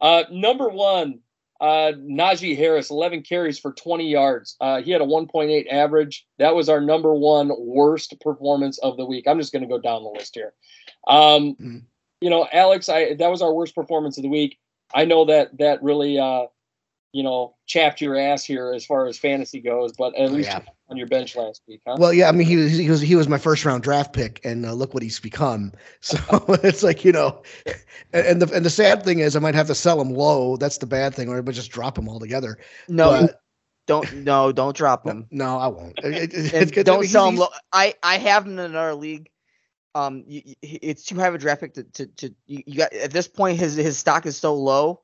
Uh, 0.00 0.24
number 0.30 0.70
one, 0.70 1.20
uh, 1.60 1.92
Najee 1.98 2.56
Harris, 2.56 2.90
11 2.90 3.22
carries 3.22 3.58
for 3.58 3.72
20 3.72 4.08
yards. 4.08 4.56
Uh, 4.60 4.80
he 4.80 4.90
had 4.90 5.00
a 5.02 5.06
1.8 5.06 5.66
average. 5.70 6.26
That 6.38 6.54
was 6.54 6.68
our 6.68 6.80
number 6.80 7.14
one 7.14 7.50
worst 7.58 8.18
performance 8.20 8.78
of 8.78 8.96
the 8.96 9.04
week. 9.04 9.26
I'm 9.28 9.38
just 9.38 9.52
going 9.52 9.62
to 9.62 9.68
go 9.68 9.78
down 9.78 10.02
the 10.02 10.08
list 10.10 10.34
here. 10.34 10.54
Um, 11.06 11.54
Mhm. 11.56 11.82
You 12.22 12.28
know, 12.28 12.46
Alex, 12.52 12.88
I 12.90 13.14
that 13.14 13.30
was 13.30 13.40
our 13.40 13.52
worst 13.54 13.74
performance 13.74 14.18
of 14.18 14.22
the 14.22 14.28
week. 14.28 14.58
I 14.94 15.06
know 15.06 15.24
that 15.24 15.56
that 15.58 15.82
really, 15.82 16.18
uh, 16.18 16.46
you 17.12 17.22
know, 17.22 17.56
chapped 17.66 18.00
your 18.02 18.18
ass 18.18 18.44
here 18.44 18.72
as 18.72 18.84
far 18.84 19.06
as 19.06 19.18
fantasy 19.18 19.60
goes, 19.60 19.92
but 19.96 20.14
at 20.16 20.30
least 20.30 20.50
Yeah. 20.50 20.60
You 20.90 20.94
on 20.94 20.96
your 20.98 21.06
bench 21.06 21.36
last 21.36 21.62
week, 21.68 21.80
huh? 21.86 21.96
Well, 21.98 22.12
yeah, 22.12 22.28
I 22.28 22.32
mean, 22.32 22.46
he 22.46 22.56
was 22.56 22.72
he 22.76 22.90
was 22.90 23.00
he 23.00 23.14
was 23.16 23.28
my 23.28 23.38
first 23.38 23.64
round 23.64 23.82
draft 23.82 24.12
pick, 24.12 24.40
and 24.44 24.66
uh, 24.66 24.72
look 24.72 24.92
what 24.94 25.02
he's 25.02 25.20
become. 25.20 25.72
So 26.00 26.18
it's 26.62 26.82
like 26.82 27.04
you 27.04 27.12
know, 27.12 27.42
and, 28.12 28.26
and 28.26 28.42
the 28.42 28.54
and 28.54 28.64
the 28.66 28.70
sad 28.70 29.02
thing 29.04 29.20
is, 29.20 29.36
I 29.36 29.38
might 29.40 29.54
have 29.54 29.66
to 29.68 29.74
sell 29.74 30.00
him 30.00 30.10
low. 30.14 30.56
That's 30.56 30.78
the 30.78 30.86
bad 30.86 31.14
thing, 31.14 31.28
or 31.28 31.38
I 31.38 31.40
might 31.40 31.54
just 31.54 31.70
drop 31.70 31.96
him 31.98 32.08
altogether. 32.08 32.58
No, 32.88 33.10
But- 33.26 33.40
don't 33.86 34.12
no, 34.24 34.52
don't 34.52 34.76
drop 34.76 35.06
him. 35.06 35.26
no, 35.30 35.58
I 35.58 35.66
won't. 35.68 35.98
It- 35.98 36.32
it- 36.32 36.34
And 36.34 36.70
it's- 36.70 36.78
I 36.78 36.82
don't 36.82 37.00
mean, 37.00 37.08
sell 37.08 37.28
him. 37.28 37.36
Low. 37.36 37.48
I 37.72 37.94
I 38.02 38.18
have 38.18 38.46
him 38.46 38.52
in 38.52 38.58
another 38.60 38.94
league. 38.94 39.30
Um, 39.94 40.22
you, 40.26 40.42
you- 40.62 40.78
it's 40.82 41.04
too 41.04 41.16
high 41.16 41.26
of 41.26 41.34
a 41.34 41.38
draft 41.38 41.60
pick 41.62 41.74
to 41.74 41.84
to, 41.84 42.06
to 42.06 42.34
you, 42.46 42.62
you 42.66 42.76
got 42.78 42.92
at 42.92 43.10
this 43.12 43.26
point 43.28 43.58
his 43.58 43.74
his 43.74 43.98
stock 43.98 44.26
is 44.26 44.36
so 44.36 44.54
low. 44.54 45.02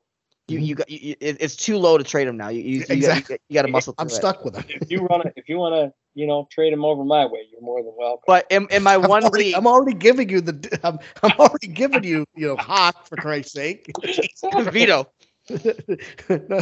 You 0.49 0.59
you 0.59 0.75
got 0.75 0.89
you, 0.89 0.99
you- 1.09 1.15
it, 1.19 1.37
it's 1.41 1.55
too 1.55 1.77
low 1.77 1.97
to 1.97 2.03
trade 2.03 2.27
him 2.27 2.37
now. 2.37 2.47
You 2.49 2.61
you, 2.61 2.77
you, 2.79 2.85
got, 2.85 2.97
you, 3.17 3.21
got- 3.21 3.39
you 3.49 3.53
got 3.55 3.61
to 3.63 3.67
muscle 3.67 3.93
I'm 3.97 4.07
through 4.07 4.15
it. 4.15 4.19
stuck 4.19 4.45
with 4.45 4.55
him. 4.55 4.63
if 4.69 4.89
you 4.89 5.01
want 5.03 5.23
to, 5.23 5.33
if 5.35 5.49
you 5.49 5.57
want 5.57 5.75
to, 5.75 5.93
you 6.15 6.25
know, 6.25 6.47
trade 6.51 6.71
him 6.71 6.85
over 6.85 7.03
my 7.03 7.25
way, 7.25 7.41
you're 7.51 7.61
more 7.61 7.81
than 7.83 7.93
welcome. 7.97 8.23
But 8.27 8.45
in, 8.49 8.65
in 8.71 8.81
my 8.83 8.93
I'm 8.95 9.01
one 9.03 9.23
already, 9.25 9.45
league, 9.45 9.55
I'm 9.55 9.67
already 9.67 9.93
giving 9.97 10.29
you 10.29 10.39
the. 10.41 10.79
I'm, 10.83 10.99
I'm 11.23 11.37
already 11.37 11.67
giving 11.67 12.03
you, 12.05 12.25
you 12.35 12.47
know, 12.47 12.55
hawk 12.55 13.07
for 13.07 13.17
Christ's 13.17 13.51
sake. 13.53 13.91
Vito. 14.71 15.07
no, 15.49 16.61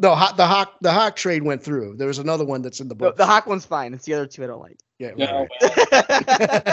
no, 0.00 0.14
Hawk- 0.14 0.36
the 0.36 0.46
hawk, 0.46 0.74
the 0.80 0.92
hawk 0.92 1.16
trade 1.16 1.42
went 1.42 1.62
through. 1.62 1.96
There 1.96 2.06
was 2.06 2.18
another 2.18 2.44
one 2.46 2.62
that's 2.62 2.80
in 2.80 2.88
the 2.88 2.94
The, 2.94 2.98
book. 2.98 3.16
the 3.16 3.26
Hawk 3.26 3.46
one's 3.46 3.66
fine. 3.66 3.92
It's 3.94 4.04
the 4.06 4.14
other 4.14 4.26
two 4.26 4.42
I 4.44 4.46
don't 4.46 4.60
like. 4.60 4.78
yeah, 4.98 5.08
right, 5.08 5.18
No, 5.18 5.46
right. 5.60 6.26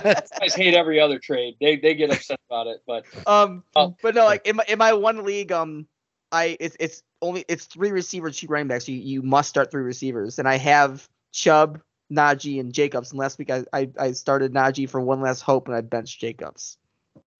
well, 0.06 0.16
guys 0.40 0.56
hate 0.56 0.74
every 0.74 1.00
other 1.02 1.20
trade. 1.20 1.56
They 1.60 1.76
they 1.78 1.96
get 1.96 2.12
upset 2.12 2.40
about 2.50 2.68
it, 2.68 2.82
but 2.88 3.06
Um, 3.28 3.64
Oh. 3.76 3.96
but 4.02 4.16
no, 4.16 4.24
like 4.26 4.48
in 4.48 4.56
my 4.58 4.64
in 4.70 4.78
my 4.78 4.94
one 4.94 5.24
league, 5.26 5.52
um, 5.52 5.86
I 6.34 6.58
it's 6.60 6.76
it's 6.80 7.04
only 7.22 7.46
it's 7.48 7.66
three 7.66 7.92
receivers, 7.92 8.38
two 8.38 8.48
running 8.48 8.68
backs. 8.68 8.90
You 8.90 8.98
you 8.98 9.22
must 9.22 9.50
start 9.50 9.70
three 9.72 9.84
receivers, 9.84 10.40
and 10.40 10.48
I 10.48 10.58
have 10.58 11.08
Chubb, 11.32 11.80
Najee, 12.12 12.60
and 12.60 12.74
Jacobs. 12.74 13.12
And 13.12 13.20
last 13.20 13.38
week 13.38 13.52
I 13.52 13.64
I, 13.72 13.90
I 13.98 14.12
started 14.14 14.52
Najee 14.52 14.90
for 14.90 15.00
one 15.00 15.22
last 15.22 15.42
hope, 15.42 15.68
and 15.68 15.78
I 15.78 15.82
benched 15.82 16.20
Jacobs. 16.20 16.78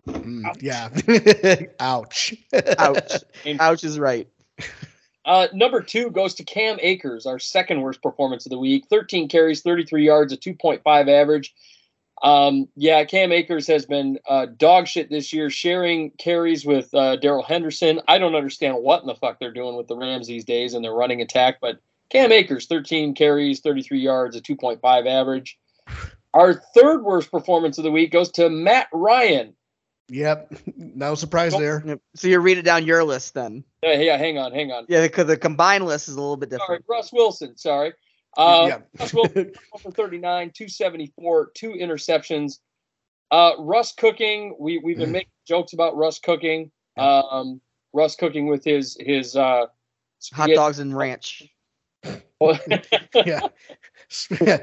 Mm, 0.08 0.62
yeah. 0.62 0.90
Ouch. 1.80 2.36
Ouch. 2.78 3.14
Ouch 3.60 3.84
is 3.84 3.98
right. 3.98 4.28
Uh, 5.26 5.48
number 5.54 5.82
two 5.82 6.12
goes 6.12 6.36
to 6.36 6.44
Cam 6.44 6.78
Akers, 6.82 7.26
our 7.26 7.40
second 7.40 7.82
worst 7.82 8.02
performance 8.02 8.46
of 8.46 8.50
the 8.50 8.60
week. 8.60 8.86
13 8.90 9.30
carries, 9.30 9.62
33 9.62 10.06
yards, 10.06 10.34
a 10.34 10.38
2.5 10.38 10.84
average. 10.86 11.54
Um, 12.22 12.70
yeah, 12.76 13.04
Cam 13.04 13.32
Akers 13.32 13.68
has 13.68 13.86
been 13.86 14.20
uh, 14.28 14.46
dog 14.46 14.88
shit 14.88 15.10
this 15.10 15.34
year, 15.34 15.50
sharing 15.50 16.12
carries 16.12 16.66
with 16.66 16.94
uh, 16.94 17.18
Darrell 17.18 17.44
Henderson. 17.44 18.02
I 18.08 18.18
don't 18.18 18.36
understand 18.36 18.78
what 18.78 19.02
in 19.02 19.08
the 19.08 19.16
fuck 19.16 19.40
they're 19.40 19.52
doing 19.52 19.76
with 19.76 19.88
the 19.88 19.98
Rams 19.98 20.28
these 20.28 20.46
days 20.46 20.74
and 20.74 20.84
their 20.84 20.94
running 20.94 21.22
attack, 21.22 21.58
but 21.60 21.80
Cam 22.10 22.32
Akers, 22.32 22.68
13 22.68 23.16
carries, 23.16 23.60
33 23.60 24.00
yards, 24.00 24.36
a 24.36 24.42
2.5 24.42 25.08
average. 25.08 25.58
Our 26.34 26.54
third 26.76 27.04
worst 27.04 27.32
performance 27.32 27.78
of 27.78 27.84
the 27.84 27.92
week 27.92 28.12
goes 28.12 28.32
to 28.34 28.50
Matt 28.50 28.88
Ryan. 28.94 29.54
Yep. 30.10 30.54
No 30.96 31.16
surprise 31.16 31.54
there. 31.54 32.00
So 32.16 32.28
you 32.28 32.40
read 32.40 32.60
it 32.60 32.62
down 32.62 32.86
your 32.86 33.04
list 33.04 33.34
then. 33.34 33.64
Yeah, 33.82 33.94
yeah, 33.94 34.18
hang 34.18 34.38
on, 34.38 34.52
hang 34.52 34.72
on. 34.72 34.86
Yeah, 34.88 35.02
because 35.02 35.26
the 35.26 35.36
combined 35.36 35.86
list 35.86 36.08
is 36.08 36.14
a 36.14 36.22
little 36.22 36.38
bit 36.38 36.52
different. 36.52 36.68
Sorry, 36.68 36.78
different. 36.80 36.98
Russ 37.00 37.12
Wilson. 37.12 37.58
Sorry. 37.58 37.94
Uh, 38.38 38.66
yeah. 38.68 38.78
Russ 39.00 39.14
Wilson, 39.14 39.52
one 39.72 39.82
for 39.82 39.92
39, 39.92 40.52
274, 40.56 41.52
two 41.54 41.72
interceptions. 41.72 42.60
Uh, 43.32 43.54
Russ 43.60 43.94
cooking. 43.94 44.56
We 44.60 44.80
we've 44.80 44.98
been 44.98 45.12
making 45.12 45.32
jokes 45.48 45.74
about 45.74 45.96
Russ 45.96 46.20
cooking. 46.20 46.72
Um, 46.98 47.62
Russ 47.92 48.16
cooking 48.16 48.48
with 48.48 48.64
his 48.64 48.96
his 49.00 49.36
uh, 49.36 49.66
Hot 50.34 50.50
dogs 50.54 50.80
and 50.80 50.96
ranch. 50.96 51.44
yeah. 52.04 53.40
Sp- 54.22 54.42
yeah, 54.46 54.58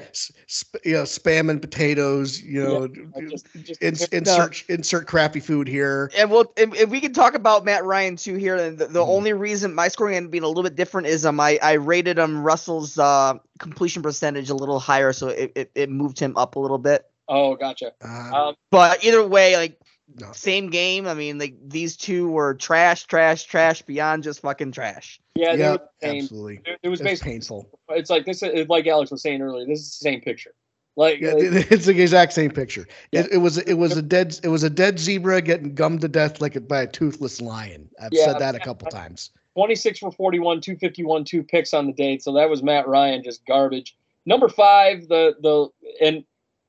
you 0.85 0.93
know, 0.93 1.03
spam 1.03 1.51
and 1.51 1.61
potatoes, 1.61 2.41
you 2.43 2.61
know, 2.63 2.89
just, 3.29 3.47
just 3.63 3.83
ins- 3.83 4.07
insert 4.09 4.63
insert 4.69 5.07
crappy 5.07 5.41
food 5.41 5.69
here. 5.69 6.11
And 6.17 6.31
we'll 6.31 6.53
and, 6.57 6.75
and 6.77 6.91
we 6.91 7.01
can 7.01 7.13
talk 7.13 7.35
about 7.35 7.65
Matt 7.65 7.85
Ryan 7.85 8.17
too 8.17 8.37
here. 8.37 8.57
And 8.57 8.79
the, 8.79 8.87
the 8.87 9.01
Mhm. 9.01 9.09
only 9.09 9.33
reason 9.33 9.75
my 9.75 9.89
scoring 9.89 10.15
ended 10.17 10.29
up 10.29 10.33
being 10.33 10.45
a 10.45 10.49
little 10.49 10.63
bit 10.63 10.77
different 10.77 11.09
is 11.09 11.27
um 11.27 11.41
I, 11.41 11.59
I 11.63 11.73
rated 11.75 12.19
um 12.19 12.43
Russell's 12.43 12.99
uh 12.99 13.35
completion 13.59 14.03
percentage 14.03 14.51
a 14.51 14.55
little 14.55 14.79
higher, 14.79 15.13
so 15.13 15.29
it, 15.29 15.53
it, 15.55 15.71
it 15.75 15.91
moved 15.91 16.19
him 16.19 16.37
up 16.37 16.57
a 16.57 16.61
little 16.61 16.79
bit. 16.79 17.07
oh, 17.29 17.55
gotcha. 17.57 17.93
Uh, 18.03 18.49
Um, 18.49 18.55
But 18.71 19.05
either 19.05 19.27
way, 19.27 19.57
like 19.57 19.79
no. 20.19 20.33
same 20.33 20.71
game. 20.71 21.07
I 21.07 21.15
mean, 21.15 21.39
like 21.39 21.55
these 21.67 21.97
two 21.97 22.31
were 22.31 22.55
trash, 22.55 23.05
trash, 23.05 23.45
trash 23.45 23.83
beyond 23.83 24.23
just 24.23 24.41
fucking 24.41 24.73
trash. 24.73 25.21
yeah, 25.35 25.55
they 25.57 25.63
yeah, 25.63 25.73
were 25.73 25.81
absolutely. 26.03 26.61
It, 26.65 26.79
it 26.83 26.89
was 26.89 27.01
It's 27.01 27.09
basically. 27.11 27.33
painful. 27.33 27.79
It's 27.91 28.11
like 28.11 28.25
this. 28.25 28.43
Is, 28.43 28.69
like 28.69 28.87
Alex 28.87 29.11
was 29.11 29.23
saying 29.23 29.43
earlier. 29.43 29.67
This 29.67 29.81
is 29.81 29.99
the 29.99 30.03
same 30.03 30.21
picture. 30.21 30.55
Like, 30.97 31.21
Yeah, 31.21 31.33
like, 31.33 31.43
it's 31.71 31.87
the 31.87 32.01
exact 32.03 32.33
same 32.33 32.51
picture. 32.51 32.87
Yeah. 33.13 33.21
It, 33.21 33.33
it 33.35 33.39
was 33.39 33.59
it 33.59 33.75
was 33.75 33.97
a 33.97 34.03
dead 34.03 34.39
it 34.43 34.49
was 34.49 34.63
a 34.65 34.71
dead 34.71 34.99
zebra 34.99 35.41
getting 35.43 35.75
gummed 35.75 36.01
to 36.03 36.09
death 36.09 36.41
like 36.41 36.57
a, 36.57 36.61
by 36.61 36.83
a 36.83 36.87
toothless 36.87 37.41
lion. 37.41 37.89
I've 38.01 38.11
Yeah. 38.13 38.25
said 38.27 38.39
that 38.41 38.55
a 38.55 38.61
couple 38.61 38.89
times. 38.89 39.31
26 39.55 39.99
for 39.99 40.13
41, 40.13 40.61
251, 40.61 41.25
two 41.25 41.43
picks 41.43 41.75
on 41.75 41.87
the 41.87 41.93
date. 41.93 42.23
So 42.23 42.33
that 42.35 42.49
was 42.49 42.63
Matt 42.63 42.87
Ryan, 42.87 43.23
just 43.23 43.45
garbage. 43.47 43.97
Number 44.27 44.49
five, 44.49 45.09
the 45.09 45.35
the 45.41 45.69
and 46.05 46.25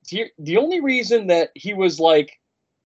the, 0.10 0.26
the 0.40 0.58
only 0.58 0.82
reason 0.82 1.28
that 1.28 1.52
he 1.56 1.74
was 1.74 2.00
like 2.00 2.40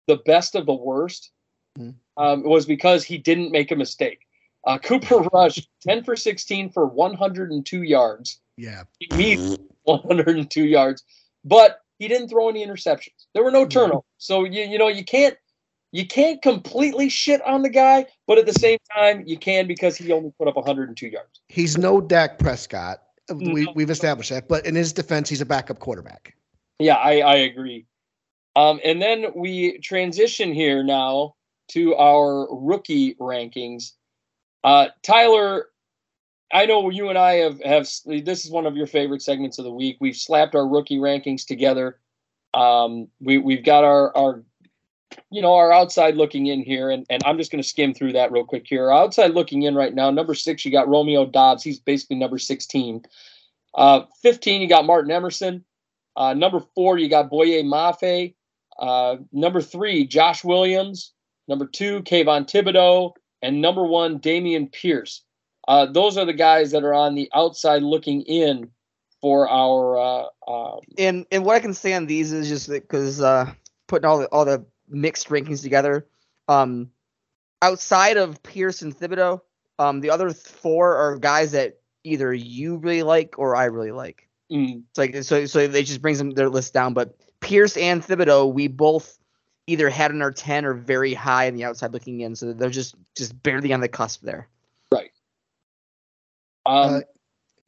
the 0.06 0.16
best 0.26 0.54
of 0.54 0.66
the 0.66 0.74
worst 0.74 1.30
Hmm. 1.76 1.90
um, 2.16 2.42
was 2.44 2.66
because 2.66 3.02
he 3.04 3.18
didn't 3.18 3.50
make 3.50 3.72
a 3.72 3.76
mistake. 3.76 4.20
Uh, 4.64 4.78
Cooper 4.78 5.18
Rush, 5.32 5.58
10 5.86 6.04
for 6.04 6.14
16 6.14 6.70
for 6.70 6.86
102 6.86 7.82
yards. 7.82 8.40
Yeah. 8.56 8.84
He 9.00 9.08
needs 9.16 9.58
102 9.82 10.64
yards, 10.64 11.02
but 11.44 11.80
he 11.98 12.06
didn't 12.08 12.28
throw 12.28 12.48
any 12.48 12.64
interceptions. 12.64 13.26
There 13.34 13.42
were 13.42 13.50
no 13.50 13.66
turnovers. 13.66 14.04
So 14.18 14.44
you 14.44 14.62
you 14.62 14.78
know 14.78 14.86
you 14.88 15.04
can't 15.04 15.36
you 15.90 16.06
can't 16.06 16.40
completely 16.42 17.08
shit 17.08 17.40
on 17.42 17.62
the 17.62 17.68
guy, 17.68 18.06
but 18.26 18.38
at 18.38 18.46
the 18.46 18.52
same 18.52 18.78
time 18.94 19.24
you 19.26 19.36
can 19.36 19.66
because 19.66 19.96
he 19.96 20.12
only 20.12 20.30
put 20.38 20.46
up 20.48 20.54
102 20.56 21.08
yards. 21.08 21.40
He's 21.48 21.76
no 21.76 22.00
Dak 22.00 22.38
Prescott. 22.38 23.02
We 23.34 23.64
No. 23.64 23.72
we've 23.74 23.90
established 23.90 24.30
that. 24.30 24.48
But 24.48 24.64
in 24.66 24.74
his 24.76 24.92
defense, 24.92 25.28
he's 25.28 25.40
a 25.40 25.46
backup 25.46 25.80
quarterback. 25.80 26.34
Yeah, 26.78 26.96
I, 26.96 27.18
I 27.20 27.34
agree. 27.36 27.86
Um, 28.56 28.80
and 28.84 29.02
then 29.02 29.26
we 29.34 29.78
transition 29.78 30.52
here 30.52 30.82
now 30.82 31.34
to 31.68 31.94
our 31.96 32.46
rookie 32.54 33.14
rankings. 33.16 33.92
Uh, 34.62 34.88
Tyler, 35.02 35.68
I 36.52 36.66
know 36.66 36.88
you 36.90 37.08
and 37.08 37.18
I 37.18 37.34
have 37.34 37.60
have 37.62 37.88
this 38.06 38.44
is 38.44 38.50
one 38.50 38.66
of 38.66 38.76
your 38.76 38.86
favorite 38.86 39.22
segments 39.22 39.58
of 39.58 39.64
the 39.64 39.72
week. 39.72 39.96
We've 40.00 40.16
slapped 40.16 40.54
our 40.54 40.66
rookie 40.66 40.98
rankings 40.98 41.46
together. 41.46 41.98
Um, 42.54 43.08
we 43.20 43.38
we've 43.38 43.64
got 43.64 43.82
our 43.82 44.16
our 44.16 44.42
you 45.30 45.42
know 45.42 45.54
our 45.54 45.72
outside 45.72 46.16
looking 46.16 46.46
in 46.46 46.62
here, 46.62 46.90
and 46.90 47.04
and 47.10 47.22
I'm 47.24 47.38
just 47.38 47.50
going 47.50 47.62
to 47.62 47.68
skim 47.68 47.92
through 47.92 48.12
that 48.12 48.30
real 48.30 48.44
quick 48.44 48.66
here. 48.66 48.90
Outside 48.90 49.32
looking 49.32 49.62
in 49.62 49.74
right 49.74 49.94
now, 49.94 50.10
number 50.10 50.34
six, 50.34 50.64
you 50.64 50.70
got 50.70 50.88
Romeo 50.88 51.26
Doubs. 51.26 51.64
He's 51.64 51.80
basically 51.80 52.16
number 52.16 52.38
16. 52.38 53.04
Uh, 53.74 54.02
15, 54.22 54.62
you 54.62 54.68
got 54.68 54.86
Martin 54.86 55.10
Emerson. 55.10 55.64
Uh, 56.16 56.32
number 56.32 56.60
four, 56.76 56.96
you 56.96 57.08
got 57.08 57.28
Boye 57.28 57.62
Mafe. 57.64 58.34
Uh, 58.78 59.16
number 59.32 59.60
three, 59.60 60.06
Josh 60.06 60.44
Williams. 60.44 61.12
Number 61.48 61.66
two, 61.66 62.02
Kayvon 62.02 62.48
Thibodeaux. 62.50 63.12
And 63.42 63.60
number 63.60 63.84
one, 63.84 64.18
Dameon 64.20 64.72
Pierce. 64.72 65.22
Uh, 65.68 65.86
those 65.86 66.16
are 66.16 66.24
the 66.24 66.32
guys 66.32 66.72
that 66.72 66.84
are 66.84 66.94
on 66.94 67.14
the 67.14 67.30
outside 67.34 67.82
looking 67.82 68.22
in 68.22 68.70
for 69.20 69.48
our. 69.48 69.98
Uh, 69.98 70.26
uh, 70.50 70.80
And 70.98 71.26
and 71.30 71.44
what 71.44 71.56
I 71.56 71.60
can 71.60 71.74
say 71.74 71.94
on 71.94 72.06
these 72.06 72.32
is 72.32 72.48
just 72.48 72.68
because 72.68 73.20
uh, 73.20 73.52
putting 73.86 74.06
all 74.06 74.18
the 74.18 74.26
all 74.26 74.44
the 74.44 74.64
mixed 74.88 75.28
rankings 75.28 75.62
together, 75.62 76.06
um, 76.48 76.90
outside 77.62 78.16
of 78.16 78.42
Pierce 78.42 78.82
and 78.82 78.94
Thibodeaux, 78.96 79.40
um, 79.78 80.00
the 80.00 80.10
other 80.10 80.30
four 80.30 80.96
are 80.96 81.16
guys 81.16 81.52
that 81.52 81.78
either 82.04 82.32
you 82.32 82.76
really 82.76 83.02
like 83.02 83.38
or 83.38 83.56
I 83.56 83.64
really 83.64 83.92
like. 83.92 84.28
mm, 84.50 84.82
It's 84.90 84.98
like 84.98 85.22
so 85.22 85.46
so 85.46 85.66
they 85.66 85.82
just 85.82 86.02
brings 86.02 86.18
them 86.18 86.30
their 86.32 86.50
list 86.50 86.74
down. 86.74 86.92
But 86.94 87.16
Pierce 87.44 87.76
and 87.76 88.02
Thibodeaux, 88.02 88.52
we 88.52 88.68
both 88.68 89.18
either 89.66 89.88
had 89.88 90.10
in 90.10 90.20
our 90.22 90.32
ten 90.32 90.64
or 90.64 90.74
very 90.74 91.14
high 91.14 91.44
in 91.44 91.54
the 91.56 91.64
outside 91.64 91.92
looking 91.92 92.20
in. 92.20 92.34
So 92.36 92.52
they're 92.52 92.70
just 92.70 92.94
just 93.16 93.40
barely 93.42 93.72
on 93.72 93.80
the 93.80 93.88
cusp 93.88 94.22
there. 94.22 94.48
Right. 94.92 95.10
Um, 96.66 96.94
Uh, 96.96 97.00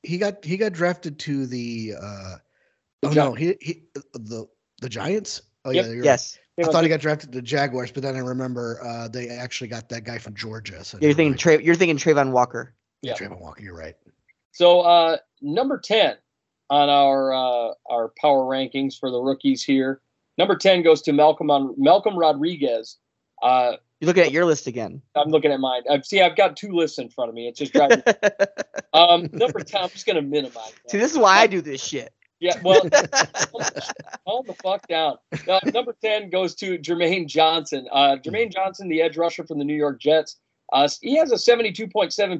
He 0.02 0.18
got 0.18 0.44
he 0.44 0.56
got 0.56 0.72
drafted 0.72 1.18
to 1.20 1.46
the 1.46 1.94
uh 2.00 2.36
The 3.02 3.08
oh 3.08 3.10
Gi- 3.10 3.16
no, 3.16 3.32
he 3.34 3.56
he 3.60 3.82
the 4.12 4.46
the 4.80 4.88
Giants? 4.88 5.42
Oh 5.64 5.70
Yep. 5.70 5.84
yeah, 5.84 5.90
you're 5.90 5.98
right. 6.00 6.04
Yes. 6.04 6.38
I 6.58 6.62
thought 6.64 6.84
he 6.84 6.88
got 6.88 7.00
drafted 7.00 7.32
to 7.32 7.38
the 7.38 7.42
Jaguars, 7.42 7.92
but 7.92 8.02
then 8.02 8.16
I 8.16 8.20
remember 8.20 8.80
uh, 8.82 9.08
they 9.08 9.28
actually 9.28 9.68
got 9.68 9.90
that 9.90 10.04
guy 10.04 10.16
from 10.16 10.34
Georgia. 10.34 10.82
So 10.84 10.96
You're 11.02 11.12
thinking 11.12 11.32
mind. 11.32 11.40
Tra- 11.40 11.62
you're 11.62 11.74
thinking 11.74 11.98
Travon 11.98 12.30
Walker. 12.30 12.74
Yeah. 13.02 13.12
Travon 13.14 13.38
Walker. 13.40 13.62
You're 13.62 13.76
right. 13.76 13.94
So 14.52 14.80
uh, 14.80 15.18
number 15.42 15.76
ten 15.78 16.16
on 16.70 16.88
our 16.88 17.32
uh, 17.32 17.72
our 17.88 18.12
power 18.20 18.42
rankings 18.42 18.98
for 18.98 19.10
the 19.10 19.20
rookies 19.20 19.62
here. 19.62 20.00
Number 20.38 20.56
ten 20.56 20.82
goes 20.82 21.02
to 21.02 21.12
Malcolm 21.12 21.50
on 21.50 21.74
Malcolm 21.76 22.16
Rodriguez. 22.16 22.98
Uh, 23.42 23.72
You're 24.00 24.06
looking 24.06 24.24
at 24.24 24.32
your 24.32 24.44
list 24.44 24.66
again. 24.66 25.02
I'm 25.14 25.28
looking 25.28 25.52
at 25.52 25.60
mine. 25.60 25.82
Uh, 25.88 26.00
see, 26.02 26.20
I've 26.20 26.36
got 26.36 26.56
two 26.56 26.72
lists 26.72 26.98
in 26.98 27.08
front 27.08 27.28
of 27.28 27.34
me. 27.34 27.48
It's 27.48 27.58
just 27.58 27.72
driving. 27.72 28.02
um, 28.92 29.28
number 29.32 29.60
ten. 29.60 29.82
I'm 29.82 29.90
just 29.90 30.06
gonna 30.06 30.22
minimize. 30.22 30.72
See, 30.88 30.98
this 30.98 31.12
is 31.12 31.18
why 31.18 31.38
I 31.38 31.46
do 31.46 31.60
this 31.60 31.82
shit. 31.82 32.12
Yeah, 32.38 32.60
well, 32.62 32.80
calm 32.90 34.42
the 34.46 34.54
fuck 34.62 34.86
down. 34.88 35.16
Uh, 35.48 35.60
number 35.72 35.96
10 36.02 36.28
goes 36.28 36.54
to 36.56 36.78
Jermaine 36.78 37.26
Johnson. 37.26 37.88
Uh, 37.90 38.16
Jermaine 38.22 38.52
Johnson, 38.52 38.88
the 38.88 39.00
edge 39.00 39.16
rusher 39.16 39.46
from 39.46 39.58
the 39.58 39.64
New 39.64 39.74
York 39.74 39.98
Jets. 39.98 40.36
Uh, 40.72 40.86
he 41.00 41.16
has 41.16 41.32
a 41.32 41.36
72.7 41.36 41.90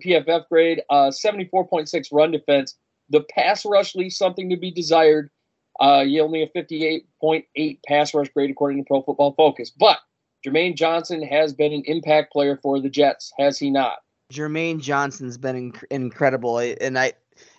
PFF 0.03 0.49
grade, 0.49 0.83
uh, 0.91 1.11
74.6 1.11 2.09
run 2.13 2.31
defense. 2.31 2.77
The 3.11 3.25
pass 3.31 3.65
rush 3.65 3.95
leaves 3.95 4.17
something 4.17 4.51
to 4.51 4.57
be 4.57 4.71
desired. 4.71 5.31
Uh, 5.79 6.05
he 6.05 6.21
only 6.21 6.43
a 6.43 6.49
58.8 6.49 7.79
pass 7.87 8.15
rush 8.15 8.29
grade 8.31 8.51
according 8.51 8.79
to 8.79 8.85
Pro 8.87 9.03
Football 9.03 9.33
Focus. 9.33 9.71
But 9.71 9.99
Jermaine 10.47 10.77
Johnson 10.77 11.23
has 11.23 11.53
been 11.53 11.73
an 11.73 11.83
impact 11.87 12.33
player 12.33 12.59
for 12.63 12.81
the 12.81 12.89
Jets, 12.89 13.33
has 13.39 13.59
he 13.59 13.71
not? 13.71 13.99
Jermaine 14.33 14.81
Johnson's 14.81 15.39
been 15.39 15.73
inc- 15.73 15.85
incredible, 15.91 16.59
and 16.59 16.99
I 16.99 17.13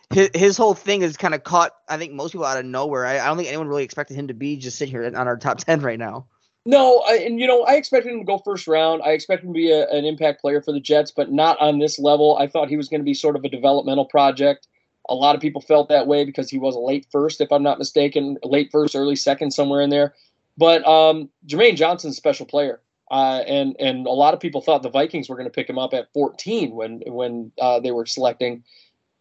his, 0.10 0.30
his 0.34 0.58
whole 0.58 0.74
thing 0.74 1.02
is 1.02 1.18
kind 1.18 1.34
of 1.34 1.44
caught. 1.44 1.74
I 1.90 1.98
think 1.98 2.14
most 2.14 2.32
people 2.32 2.46
out 2.46 2.58
of 2.58 2.66
nowhere. 2.66 3.06
I, 3.06 3.20
I 3.20 3.26
don't 3.28 3.38
think 3.38 3.50
anyone 3.50 3.68
really 3.68 3.84
expected 3.84 4.16
him 4.16 4.28
to 4.28 4.34
be 4.34 4.58
just 4.58 4.78
sitting 4.78 4.92
here 4.92 5.06
on 5.06 5.16
our 5.16 5.38
top 5.38 5.58
ten 5.66 5.82
right 5.82 6.00
now. 6.00 6.28
No, 6.66 7.02
I, 7.08 7.16
and 7.20 7.40
you 7.40 7.48
know, 7.48 7.64
I 7.64 7.76
expected 7.76 8.12
him 8.12 8.20
to 8.20 8.26
go 8.26 8.40
first 8.40 8.68
round. 8.68 9.02
I 9.02 9.12
expected 9.12 9.48
him 9.48 9.54
to 9.54 9.58
be 9.58 9.72
a, 9.72 9.88
an 9.90 10.04
impact 10.04 10.42
player 10.42 10.62
for 10.62 10.74
the 10.74 10.82
Jets, 10.82 11.12
but 11.12 11.32
not 11.32 11.58
on 11.62 11.80
this 11.80 11.98
level. 11.98 12.38
I 12.38 12.48
thought 12.48 12.68
he 12.68 12.76
was 12.76 12.90
going 12.90 13.00
to 13.00 13.06
be 13.06 13.14
sort 13.14 13.38
of 13.38 13.46
a 13.46 13.50
developmental 13.50 14.06
project. 14.06 14.68
A 15.10 15.16
lot 15.16 15.36
of 15.36 15.42
people 15.42 15.62
felt 15.62 15.90
that 15.90 16.08
way 16.08 16.26
because 16.26 16.50
he 16.50 16.58
was 16.58 16.76
a 16.76 16.80
late 16.80 17.08
first, 17.12 17.42
if 17.42 17.52
I'm 17.52 17.64
not 17.64 17.78
mistaken, 17.78 18.38
late 18.44 18.70
first, 18.72 18.96
early 18.96 19.16
second, 19.16 19.52
somewhere 19.52 19.82
in 19.82 19.90
there. 19.90 20.14
But 20.58 20.86
um, 20.88 21.30
Jermaine 21.46 21.76
Johnson's 21.76 22.16
a 22.16 22.18
special 22.18 22.46
player, 22.46 22.82
uh, 23.12 23.44
and 23.48 23.76
and 23.80 24.08
a 24.08 24.12
lot 24.12 24.34
of 24.34 24.40
people 24.40 24.62
thought 24.62 24.84
the 24.84 24.90
Vikings 24.90 25.30
were 25.30 25.36
going 25.36 25.48
to 25.48 25.54
pick 25.54 25.70
him 25.70 25.78
up 25.78 25.94
at 25.94 26.12
14 26.14 26.72
when 26.72 27.02
when 27.06 27.52
uh, 27.62 27.80
they 27.80 27.92
were 27.92 28.06
selecting. 28.06 28.64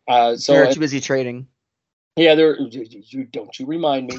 Uh, 0.08 0.36
so 0.36 0.52
They're 0.52 0.72
too 0.72 0.80
busy 0.80 1.00
trading. 1.00 1.46
yeah, 2.16 2.34
there. 2.34 2.58
You, 2.58 3.24
don't 3.24 3.58
you 3.58 3.66
remind 3.66 4.08
me. 4.08 4.16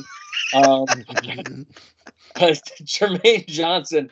Um, 0.53 0.85
but 2.35 2.61
Jermaine 2.84 3.48
Johnson, 3.48 4.11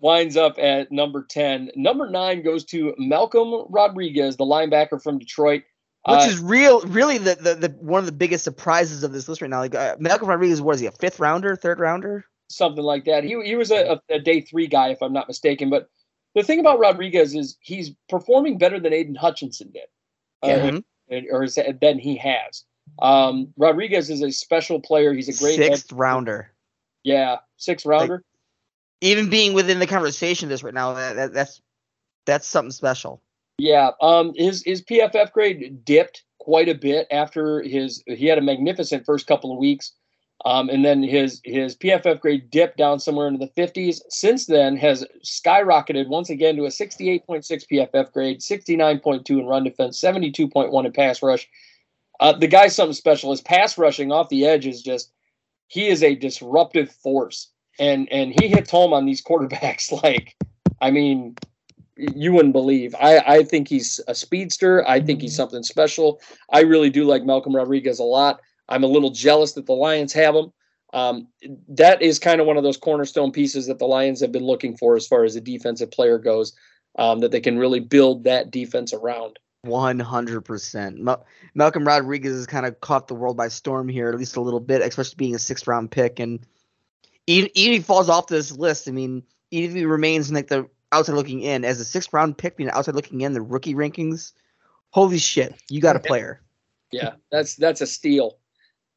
winds 0.00 0.36
up 0.36 0.58
at 0.58 0.92
number 0.92 1.24
10. 1.24 1.72
Number 1.74 2.08
nine 2.08 2.42
goes 2.42 2.64
to 2.66 2.94
Malcolm 2.98 3.64
Rodriguez, 3.68 4.36
the 4.36 4.44
linebacker 4.44 5.02
from 5.02 5.18
Detroit. 5.18 5.62
Which 6.06 6.20
Uh, 6.20 6.28
is 6.28 6.38
real, 6.38 6.80
really 6.82 7.18
the, 7.18 7.34
the 7.34 7.54
the 7.54 7.68
one 7.80 7.98
of 7.98 8.06
the 8.06 8.12
biggest 8.12 8.44
surprises 8.44 9.02
of 9.02 9.12
this 9.12 9.28
list 9.28 9.42
right 9.42 9.50
now. 9.50 9.58
Like 9.58 9.74
uh, 9.74 9.96
Malcolm 9.98 10.28
Rodriguez, 10.28 10.62
what 10.62 10.76
is 10.76 10.80
he, 10.80 10.86
a 10.86 10.92
fifth 10.92 11.20
rounder, 11.20 11.56
third 11.56 11.80
rounder? 11.80 12.24
something 12.50 12.84
like 12.84 13.04
that. 13.04 13.24
He 13.24 13.40
he 13.44 13.54
was 13.54 13.70
a, 13.70 13.92
a, 13.92 14.14
a 14.14 14.18
day 14.18 14.40
three 14.40 14.66
guy, 14.66 14.88
if 14.88 15.02
I'm 15.02 15.12
not 15.12 15.28
mistaken. 15.28 15.70
But 15.70 15.88
the 16.34 16.42
thing 16.42 16.60
about 16.60 16.78
Rodriguez 16.78 17.34
is 17.34 17.56
he's 17.60 17.92
performing 18.08 18.58
better 18.58 18.80
than 18.80 18.92
Aidan 18.92 19.14
Hutchinson 19.14 19.70
did, 19.72 19.88
uh, 20.42 20.80
or 21.30 21.44
is 21.44 21.58
than 21.80 21.98
he 21.98 22.16
has. 22.16 22.64
Um, 23.00 23.52
Rodriguez 23.56 24.10
is 24.10 24.22
a 24.22 24.30
special 24.30 24.80
player. 24.80 25.12
He's 25.12 25.28
a 25.28 25.42
great 25.42 25.56
sixth 25.56 25.92
rounder. 25.92 26.52
yeah, 27.04 27.36
six 27.56 27.84
rounder. 27.84 28.22
Even 29.00 29.30
being 29.30 29.52
within 29.52 29.78
the 29.78 29.86
conversation 29.86 30.46
of 30.46 30.50
this 30.50 30.62
right 30.62 30.74
now, 30.74 30.94
that, 30.94 31.16
that 31.16 31.32
that's 31.32 31.60
that's 32.26 32.46
something 32.46 32.72
special. 32.72 33.22
Yeah, 33.58 33.90
um, 34.00 34.32
his 34.36 34.62
his 34.64 34.82
PFF 34.82 35.32
grade 35.32 35.84
dipped 35.84 36.22
quite 36.38 36.68
a 36.68 36.74
bit 36.74 37.08
after 37.10 37.60
his. 37.60 38.02
He 38.06 38.26
had 38.26 38.38
a 38.38 38.42
magnificent 38.42 39.04
first 39.04 39.26
couple 39.26 39.52
of 39.52 39.58
weeks, 39.58 39.92
um, 40.44 40.68
and 40.68 40.84
then 40.84 41.02
his 41.02 41.40
his 41.44 41.76
PFF 41.76 42.20
grade 42.20 42.50
dipped 42.50 42.76
down 42.76 43.00
somewhere 43.00 43.26
into 43.26 43.44
the 43.44 43.60
50s. 43.60 44.00
Since 44.08 44.46
then, 44.46 44.76
has 44.76 45.04
skyrocketed 45.24 46.06
once 46.06 46.30
again 46.30 46.54
to 46.56 46.66
a 46.66 46.68
68.6 46.68 47.24
PFF 47.26 48.12
grade, 48.12 48.40
69.2 48.40 49.28
in 49.30 49.46
run 49.46 49.64
defense, 49.64 50.00
72.1 50.00 50.86
in 50.86 50.92
pass 50.92 51.20
rush. 51.20 51.48
Uh, 52.20 52.32
the 52.32 52.46
guy's 52.46 52.76
something 52.76 52.94
special. 52.94 53.32
His 53.32 53.40
pass 53.40 53.76
rushing 53.76 54.12
off 54.12 54.28
the 54.28 54.46
edge 54.46 54.66
is 54.66 54.82
just 54.82 55.10
he 55.66 55.88
is 55.88 56.04
a 56.04 56.14
disruptive 56.14 56.92
force, 56.92 57.50
and 57.80 58.08
and 58.12 58.38
he 58.40 58.46
hits 58.46 58.70
home 58.70 58.92
on 58.92 59.04
these 59.04 59.22
quarterbacks 59.22 59.90
like, 60.04 60.36
I 60.80 60.92
mean, 60.92 61.34
you 61.98 62.32
wouldn't 62.32 62.52
believe. 62.52 62.94
I, 63.00 63.18
I 63.18 63.42
think 63.42 63.68
he's 63.68 64.00
a 64.08 64.14
speedster. 64.14 64.86
I 64.88 65.00
think 65.00 65.20
he's 65.20 65.36
something 65.36 65.62
special. 65.62 66.20
I 66.52 66.60
really 66.60 66.90
do 66.90 67.04
like 67.04 67.24
Malcolm 67.24 67.56
Rodriguez 67.56 67.98
a 67.98 68.04
lot. 68.04 68.40
I'm 68.68 68.84
a 68.84 68.88
little 68.88 69.10
jealous 69.10 69.52
that 69.52 69.66
the 69.66 69.72
Lions 69.72 70.12
have 70.12 70.34
him. 70.34 70.52
Um, 70.94 71.28
that 71.68 72.00
is 72.00 72.18
kind 72.18 72.40
of 72.40 72.46
one 72.46 72.56
of 72.56 72.62
those 72.62 72.76
cornerstone 72.76 73.32
pieces 73.32 73.66
that 73.66 73.78
the 73.78 73.86
Lions 73.86 74.20
have 74.20 74.32
been 74.32 74.44
looking 74.44 74.76
for 74.76 74.96
as 74.96 75.06
far 75.06 75.24
as 75.24 75.36
a 75.36 75.40
defensive 75.40 75.90
player 75.90 76.18
goes, 76.18 76.54
um, 76.98 77.20
that 77.20 77.30
they 77.30 77.40
can 77.40 77.58
really 77.58 77.80
build 77.80 78.24
that 78.24 78.50
defense 78.50 78.92
around. 78.92 79.38
One 79.62 79.98
hundred 79.98 80.42
percent. 80.42 81.06
Malcolm 81.54 81.84
Rodriguez 81.84 82.36
has 82.36 82.46
kind 82.46 82.64
of 82.64 82.80
caught 82.80 83.08
the 83.08 83.14
world 83.14 83.36
by 83.36 83.48
storm 83.48 83.88
here, 83.88 84.08
at 84.08 84.14
least 84.14 84.36
a 84.36 84.40
little 84.40 84.60
bit, 84.60 84.82
especially 84.82 85.16
being 85.16 85.34
a 85.34 85.38
sixth 85.38 85.66
round 85.66 85.90
pick. 85.90 86.20
And 86.20 86.46
even, 87.26 87.50
even 87.54 87.74
if 87.74 87.80
he 87.80 87.82
falls 87.82 88.08
off 88.08 88.28
this 88.28 88.52
list, 88.52 88.88
I 88.88 88.92
mean, 88.92 89.24
even 89.50 89.70
if 89.70 89.76
he 89.76 89.84
remains 89.84 90.28
in 90.28 90.36
like 90.36 90.48
the 90.48 90.68
outside 90.92 91.14
looking 91.14 91.42
in 91.42 91.64
as 91.64 91.80
a 91.80 91.84
sixth 91.84 92.12
round 92.12 92.38
pick, 92.38 92.56
being 92.56 92.70
outside 92.70 92.94
looking 92.94 93.20
in 93.20 93.32
the 93.32 93.42
rookie 93.42 93.74
rankings, 93.74 94.32
holy 94.90 95.18
shit, 95.18 95.54
you 95.68 95.80
got 95.80 95.96
a 95.96 96.00
player. 96.00 96.42
Yeah, 96.92 97.12
that's 97.30 97.56
that's 97.56 97.80
a 97.80 97.86
steal. 97.86 98.38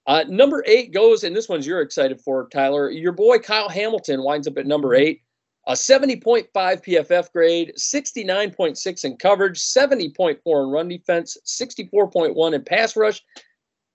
Uh, 0.07 0.23
number 0.27 0.63
eight 0.65 0.93
goes, 0.93 1.23
and 1.23 1.35
this 1.35 1.47
one's 1.47 1.67
you're 1.67 1.81
excited 1.81 2.19
for, 2.21 2.47
Tyler. 2.49 2.89
Your 2.89 3.11
boy 3.11 3.39
Kyle 3.39 3.69
Hamilton 3.69 4.23
winds 4.23 4.47
up 4.47 4.57
at 4.57 4.65
number 4.65 4.95
eight. 4.95 5.21
A 5.67 5.73
70.5 5.73 6.47
PFF 6.51 7.31
grade, 7.31 7.71
69.6 7.77 9.05
in 9.05 9.15
coverage, 9.17 9.59
70.4 9.59 10.37
in 10.63 10.71
run 10.71 10.87
defense, 10.87 11.37
64.1 11.45 12.53
in 12.53 12.63
pass 12.63 12.95
rush. 12.95 13.21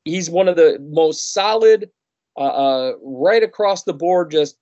He's 0.05 0.31
one 0.31 0.47
of 0.47 0.55
the 0.55 0.78
most 0.81 1.32
solid, 1.32 1.90
uh, 2.36 2.40
uh, 2.40 2.93
right 3.02 3.43
across 3.43 3.82
the 3.82 3.93
board, 3.93 4.31
just 4.31 4.59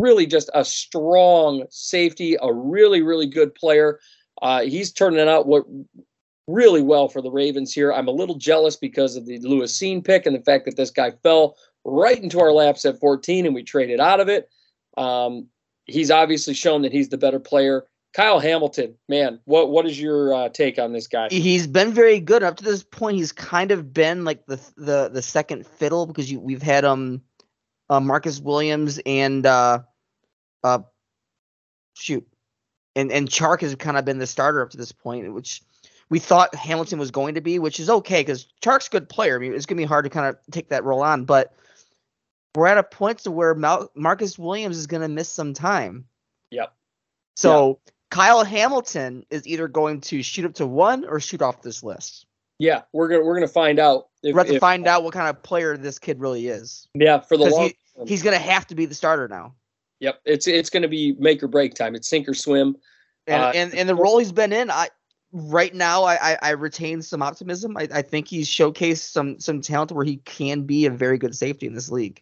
really 0.00 0.26
just 0.26 0.50
a 0.54 0.64
strong 0.64 1.64
safety, 1.70 2.36
a 2.40 2.52
really, 2.52 3.02
really 3.02 3.26
good 3.26 3.54
player. 3.54 4.00
Uh, 4.40 4.62
he's 4.62 4.92
turning 4.92 5.28
out 5.28 5.46
what 5.46 5.64
really 6.48 6.82
well 6.82 7.08
for 7.08 7.22
the 7.22 7.30
Ravens 7.30 7.72
here. 7.72 7.92
I'm 7.92 8.08
a 8.08 8.12
little 8.12 8.34
jealous 8.34 8.76
because 8.76 9.16
of 9.16 9.26
the 9.26 9.38
Lewis 9.40 9.78
Cine 9.78 10.04
pick 10.04 10.26
and 10.26 10.34
the 10.34 10.42
fact 10.42 10.64
that 10.64 10.76
this 10.76 10.90
guy 10.90 11.12
fell 11.22 11.56
right 11.84 12.20
into 12.20 12.40
our 12.40 12.52
laps 12.52 12.84
at 12.84 13.00
14 13.00 13.46
and 13.46 13.54
we 13.54 13.62
traded 13.62 14.00
out 14.00 14.20
of 14.20 14.28
it. 14.28 14.48
Um, 14.96 15.46
he's 15.86 16.10
obviously 16.10 16.54
shown 16.54 16.82
that 16.82 16.92
he's 16.92 17.08
the 17.08 17.18
better 17.18 17.40
player. 17.40 17.84
Kyle 18.12 18.40
Hamilton, 18.40 18.94
man, 19.08 19.40
what 19.44 19.70
what 19.70 19.86
is 19.86 19.98
your 19.98 20.34
uh, 20.34 20.48
take 20.50 20.78
on 20.78 20.92
this 20.92 21.06
guy? 21.06 21.28
He's 21.30 21.66
been 21.66 21.92
very 21.92 22.20
good 22.20 22.42
up 22.42 22.58
to 22.58 22.64
this 22.64 22.82
point. 22.82 23.16
He's 23.16 23.32
kind 23.32 23.70
of 23.70 23.94
been 23.94 24.24
like 24.24 24.44
the 24.44 24.60
the 24.76 25.08
the 25.10 25.22
second 25.22 25.66
fiddle 25.66 26.06
because 26.06 26.30
you, 26.30 26.38
we've 26.38 26.60
had 26.60 26.84
um 26.84 27.22
uh, 27.92 28.00
Marcus 28.00 28.40
Williams 28.40 28.98
and 29.04 29.44
uh 29.44 29.80
uh 30.64 30.78
shoot 31.94 32.26
and 32.96 33.12
and 33.12 33.28
Chark 33.28 33.60
has 33.60 33.74
kind 33.74 33.98
of 33.98 34.04
been 34.04 34.18
the 34.18 34.26
starter 34.26 34.62
up 34.62 34.70
to 34.70 34.78
this 34.78 34.92
point, 34.92 35.32
which 35.34 35.62
we 36.08 36.18
thought 36.18 36.54
Hamilton 36.54 36.98
was 36.98 37.10
going 37.10 37.34
to 37.34 37.40
be, 37.42 37.58
which 37.58 37.78
is 37.80 37.90
okay 37.90 38.20
because 38.20 38.46
Chark's 38.62 38.86
a 38.86 38.90
good 38.90 39.08
player. 39.08 39.36
I 39.36 39.38
mean, 39.40 39.52
it's 39.54 39.66
gonna 39.66 39.80
be 39.80 39.84
hard 39.84 40.04
to 40.04 40.10
kind 40.10 40.26
of 40.26 40.36
take 40.50 40.70
that 40.70 40.84
role 40.84 41.02
on, 41.02 41.24
but 41.24 41.54
we're 42.54 42.66
at 42.66 42.78
a 42.78 42.82
point 42.82 43.18
to 43.20 43.30
where 43.30 43.54
Mal- 43.54 43.90
Marcus 43.94 44.38
Williams 44.38 44.78
is 44.78 44.86
gonna 44.86 45.08
miss 45.08 45.28
some 45.28 45.52
time. 45.52 46.06
Yep. 46.50 46.72
So 47.36 47.78
Kyle 48.10 48.44
Hamilton 48.44 49.24
is 49.30 49.46
either 49.46 49.68
going 49.68 50.00
to 50.02 50.22
shoot 50.22 50.44
up 50.46 50.54
to 50.54 50.66
one 50.66 51.04
or 51.04 51.20
shoot 51.20 51.42
off 51.42 51.60
this 51.62 51.82
list. 51.82 52.26
Yeah, 52.58 52.82
we're 52.92 53.08
gonna 53.08 53.24
we're 53.24 53.34
gonna 53.34 53.48
find 53.48 53.78
out. 53.78 54.08
If, 54.22 54.34
We're 54.34 54.42
about 54.42 54.50
to 54.50 54.54
if- 54.56 54.60
find 54.60 54.86
out 54.86 55.02
what 55.02 55.12
kind 55.14 55.28
of 55.28 55.42
player 55.42 55.76
this 55.76 55.98
kid 55.98 56.20
really 56.20 56.46
is. 56.46 56.86
Yeah, 56.94 57.18
for 57.20 57.36
the 57.36 57.46
long. 57.46 57.68
he- 57.68 57.76
He's 58.06 58.22
gonna 58.22 58.38
have 58.38 58.66
to 58.68 58.74
be 58.74 58.86
the 58.86 58.94
starter 58.94 59.28
now. 59.28 59.54
yep, 60.00 60.20
it's 60.24 60.46
it's 60.46 60.70
gonna 60.70 60.88
be 60.88 61.12
make 61.18 61.42
or 61.42 61.48
break 61.48 61.74
time. 61.74 61.94
It's 61.94 62.08
sink 62.08 62.28
or 62.28 62.34
swim. 62.34 62.76
And 63.26 63.42
Uh, 63.42 63.52
and, 63.54 63.74
and 63.74 63.88
the 63.88 63.94
role 63.94 64.18
he's 64.18 64.32
been 64.32 64.52
in, 64.52 64.70
I 64.70 64.88
right 65.32 65.74
now 65.74 66.02
I, 66.04 66.32
I, 66.32 66.38
I 66.42 66.50
retain 66.50 67.02
some 67.02 67.22
optimism. 67.22 67.76
I, 67.76 67.88
I 67.92 68.02
think 68.02 68.28
he's 68.28 68.48
showcased 68.48 69.10
some 69.12 69.38
some 69.38 69.60
talent 69.60 69.92
where 69.92 70.04
he 70.04 70.16
can 70.18 70.62
be 70.62 70.86
a 70.86 70.90
very 70.90 71.18
good 71.18 71.34
safety 71.36 71.66
in 71.66 71.74
this 71.74 71.90
league. 71.90 72.20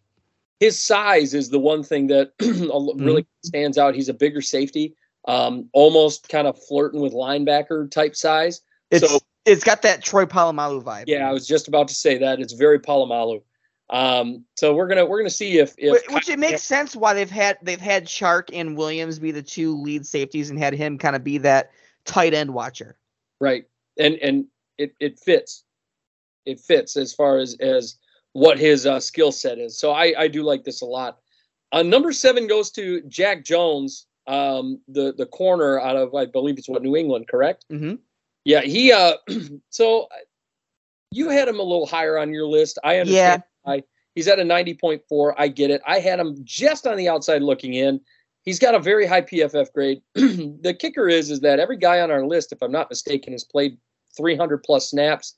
his 0.61 0.79
size 0.81 1.33
is 1.35 1.49
the 1.51 1.59
one 1.59 1.83
thing 1.83 2.09
that 2.09 2.37
Mm-hmm. 2.39 3.05
really 3.05 3.27
stands 3.45 3.79
out. 3.79 3.95
He's 3.95 4.09
a 4.11 4.15
bigger 4.15 4.43
safety, 4.43 4.95
um, 5.27 5.69
almost 5.73 6.29
kind 6.29 6.47
of 6.47 6.63
flirting 6.65 7.01
with 7.01 7.13
linebacker 7.15 7.91
type 7.91 8.15
size. 8.17 8.61
It's 8.91 9.09
So- 9.11 9.21
it's 9.47 9.65
got 9.65 9.81
that 9.83 10.03
Troy 10.03 10.27
Polamalu 10.27 10.85
vibe. 10.85 11.05
Yeah, 11.07 11.27
I 11.29 11.33
was 11.33 11.47
just 11.49 11.67
about 11.67 11.89
to 11.89 11.95
say 11.95 12.19
that 12.19 12.41
it's 12.41 12.53
very 12.53 12.79
Polamalu. 12.79 13.41
Um, 13.91 14.45
so 14.57 14.73
we're 14.75 14.87
gonna 14.87 15.05
we're 15.05 15.19
gonna 15.19 15.31
see 15.31 15.59
if 15.59 15.75
if 15.77 15.93
Which, 15.93 16.05
which 16.11 16.29
it 16.29 16.39
makes 16.39 16.63
sense 16.63 16.95
why 16.95 17.13
they've 17.13 17.31
had 17.31 17.59
they've 17.61 17.81
had 17.81 18.09
Shark 18.09 18.51
and 18.53 18.77
Williams 18.77 19.19
be 19.19 19.33
the 19.33 19.43
two 19.43 19.77
lead 19.77 20.07
safeties 20.07 20.49
and 20.49 20.59
had 20.59 20.75
him 20.75 20.97
kind 20.97 21.17
of 21.17 21.25
be 21.25 21.39
that 21.39 21.73
tight 22.05 22.33
end 22.33 22.55
watcher. 22.55 22.97
right 23.41 23.65
and 23.99 24.15
and 24.17 24.47
it 24.79 24.95
it 25.01 25.19
fits, 25.19 25.65
it 26.47 26.61
fits 26.61 26.97
as 26.97 27.13
far 27.13 27.39
as 27.39 27.55
as 27.61 27.97
what 28.33 28.59
his 28.59 28.87
uh, 28.87 29.01
skill 29.01 29.33
set 29.33 29.59
is. 29.59 29.79
So 29.79 29.93
I 29.93 30.15
I 30.17 30.29
do 30.29 30.43
like 30.43 30.65
this 30.65 30.83
a 30.83 30.87
lot. 30.87 31.19
Uh, 31.73 31.83
number 31.83 32.13
seven 32.13 32.47
goes 32.47 32.71
to 32.73 33.01
Jack 33.03 33.45
Jones, 33.45 34.07
um, 34.27 34.81
the 34.89 35.13
the 35.17 35.27
corner 35.27 35.81
out 35.81 35.97
of 35.97 36.15
I 36.15 36.27
believe 36.27 36.59
it's 36.59 36.69
what 36.69 36.83
New 36.83 36.97
England, 36.97 37.29
correct? 37.29 37.65
Mm-hmm. 37.71 37.97
Yeah, 38.45 38.61
he 38.61 38.93
uh 38.93 39.15
so 39.71 40.09
you 41.11 41.29
had 41.29 41.49
him 41.49 41.59
a 41.59 41.65
little 41.65 41.87
higher 41.87 42.19
on 42.19 42.33
your 42.33 42.47
list. 42.47 42.79
I 42.85 42.99
understand. 42.99 43.43
He's 44.15 44.29
at 44.29 44.39
a 44.39 44.43
90.4. 44.43 45.35
I 45.39 45.49
get 45.49 45.71
it. 45.71 45.81
I 45.87 46.01
had 46.01 46.19
him 46.19 46.37
just 46.43 46.87
on 46.87 46.97
the 46.97 47.09
outside 47.09 47.43
looking 47.43 47.75
in. 47.75 48.01
He's 48.43 48.59
got 48.59 48.75
a 48.75 48.81
very 48.81 49.07
high 49.07 49.23
PFF 49.23 49.73
grade. 49.73 50.01
the 50.15 50.77
kicker 50.79 51.09
is 51.09 51.31
is 51.31 51.41
that 51.41 51.61
every 51.61 51.77
guy 51.77 52.01
on 52.01 52.11
our 52.11 52.27
list, 52.27 52.53
if 52.53 52.63
I'm 52.63 52.73
not 52.73 52.91
mistaken, 52.91 53.33
has 53.33 53.45
played 53.45 53.79
300 54.17 54.63
plus 54.63 54.91
snaps. 54.91 55.37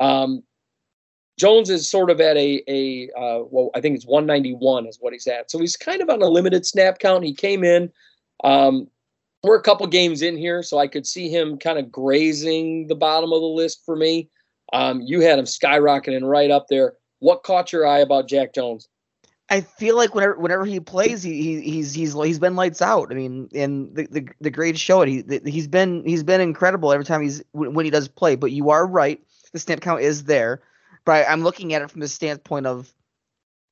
Um 0.00 0.42
Jones 1.38 1.68
is 1.68 1.88
sort 1.88 2.10
of 2.10 2.20
at 2.20 2.36
a 2.36 2.62
a 2.68 3.08
uh, 3.18 3.44
well, 3.50 3.70
I 3.74 3.80
think 3.80 3.96
it's 3.96 4.06
191 4.06 4.86
is 4.86 4.98
what 5.00 5.12
he's 5.12 5.26
at. 5.26 5.50
So 5.50 5.58
he's 5.58 5.76
kind 5.76 6.00
of 6.00 6.08
on 6.08 6.22
a 6.22 6.28
limited 6.28 6.64
snap 6.64 6.98
count. 6.98 7.24
He 7.24 7.34
came 7.34 7.64
in. 7.64 7.90
Um, 8.44 8.88
we're 9.42 9.58
a 9.58 9.62
couple 9.62 9.86
games 9.86 10.22
in 10.22 10.36
here, 10.36 10.62
so 10.62 10.78
I 10.78 10.86
could 10.86 11.06
see 11.06 11.28
him 11.28 11.58
kind 11.58 11.78
of 11.78 11.90
grazing 11.90 12.86
the 12.86 12.94
bottom 12.94 13.32
of 13.32 13.40
the 13.40 13.46
list 13.46 13.84
for 13.84 13.96
me. 13.96 14.30
Um, 14.72 15.02
you 15.02 15.20
had 15.20 15.38
him 15.38 15.44
skyrocketing 15.44 16.22
right 16.22 16.50
up 16.50 16.66
there. 16.68 16.94
What 17.24 17.42
caught 17.42 17.72
your 17.72 17.86
eye 17.86 18.00
about 18.00 18.28
Jack 18.28 18.52
Jones? 18.52 18.90
I 19.48 19.62
feel 19.62 19.96
like 19.96 20.14
whenever 20.14 20.38
whenever 20.38 20.66
he 20.66 20.78
plays, 20.78 21.22
he, 21.22 21.42
he 21.42 21.60
he's 21.62 21.94
he's 21.94 22.12
he's 22.12 22.38
been 22.38 22.54
lights 22.54 22.82
out. 22.82 23.10
I 23.10 23.14
mean, 23.14 23.48
and 23.54 23.96
the 23.96 24.06
the, 24.10 24.28
the 24.42 24.50
grades 24.50 24.78
show 24.78 25.00
it. 25.00 25.08
He 25.08 25.22
the- 25.22 25.50
he's 25.50 25.66
been 25.66 26.04
he's 26.04 26.22
been 26.22 26.42
incredible 26.42 26.92
every 26.92 27.06
time 27.06 27.22
he's 27.22 27.42
when 27.52 27.86
he 27.86 27.90
does 27.90 28.08
play. 28.08 28.36
But 28.36 28.52
you 28.52 28.68
are 28.68 28.86
right, 28.86 29.22
the 29.54 29.58
snap 29.58 29.80
count 29.80 30.02
is 30.02 30.24
there. 30.24 30.60
But 31.06 31.12
I, 31.26 31.32
I'm 31.32 31.42
looking 31.42 31.72
at 31.72 31.80
it 31.80 31.90
from 31.90 32.02
the 32.02 32.08
standpoint 32.08 32.66
of 32.66 32.92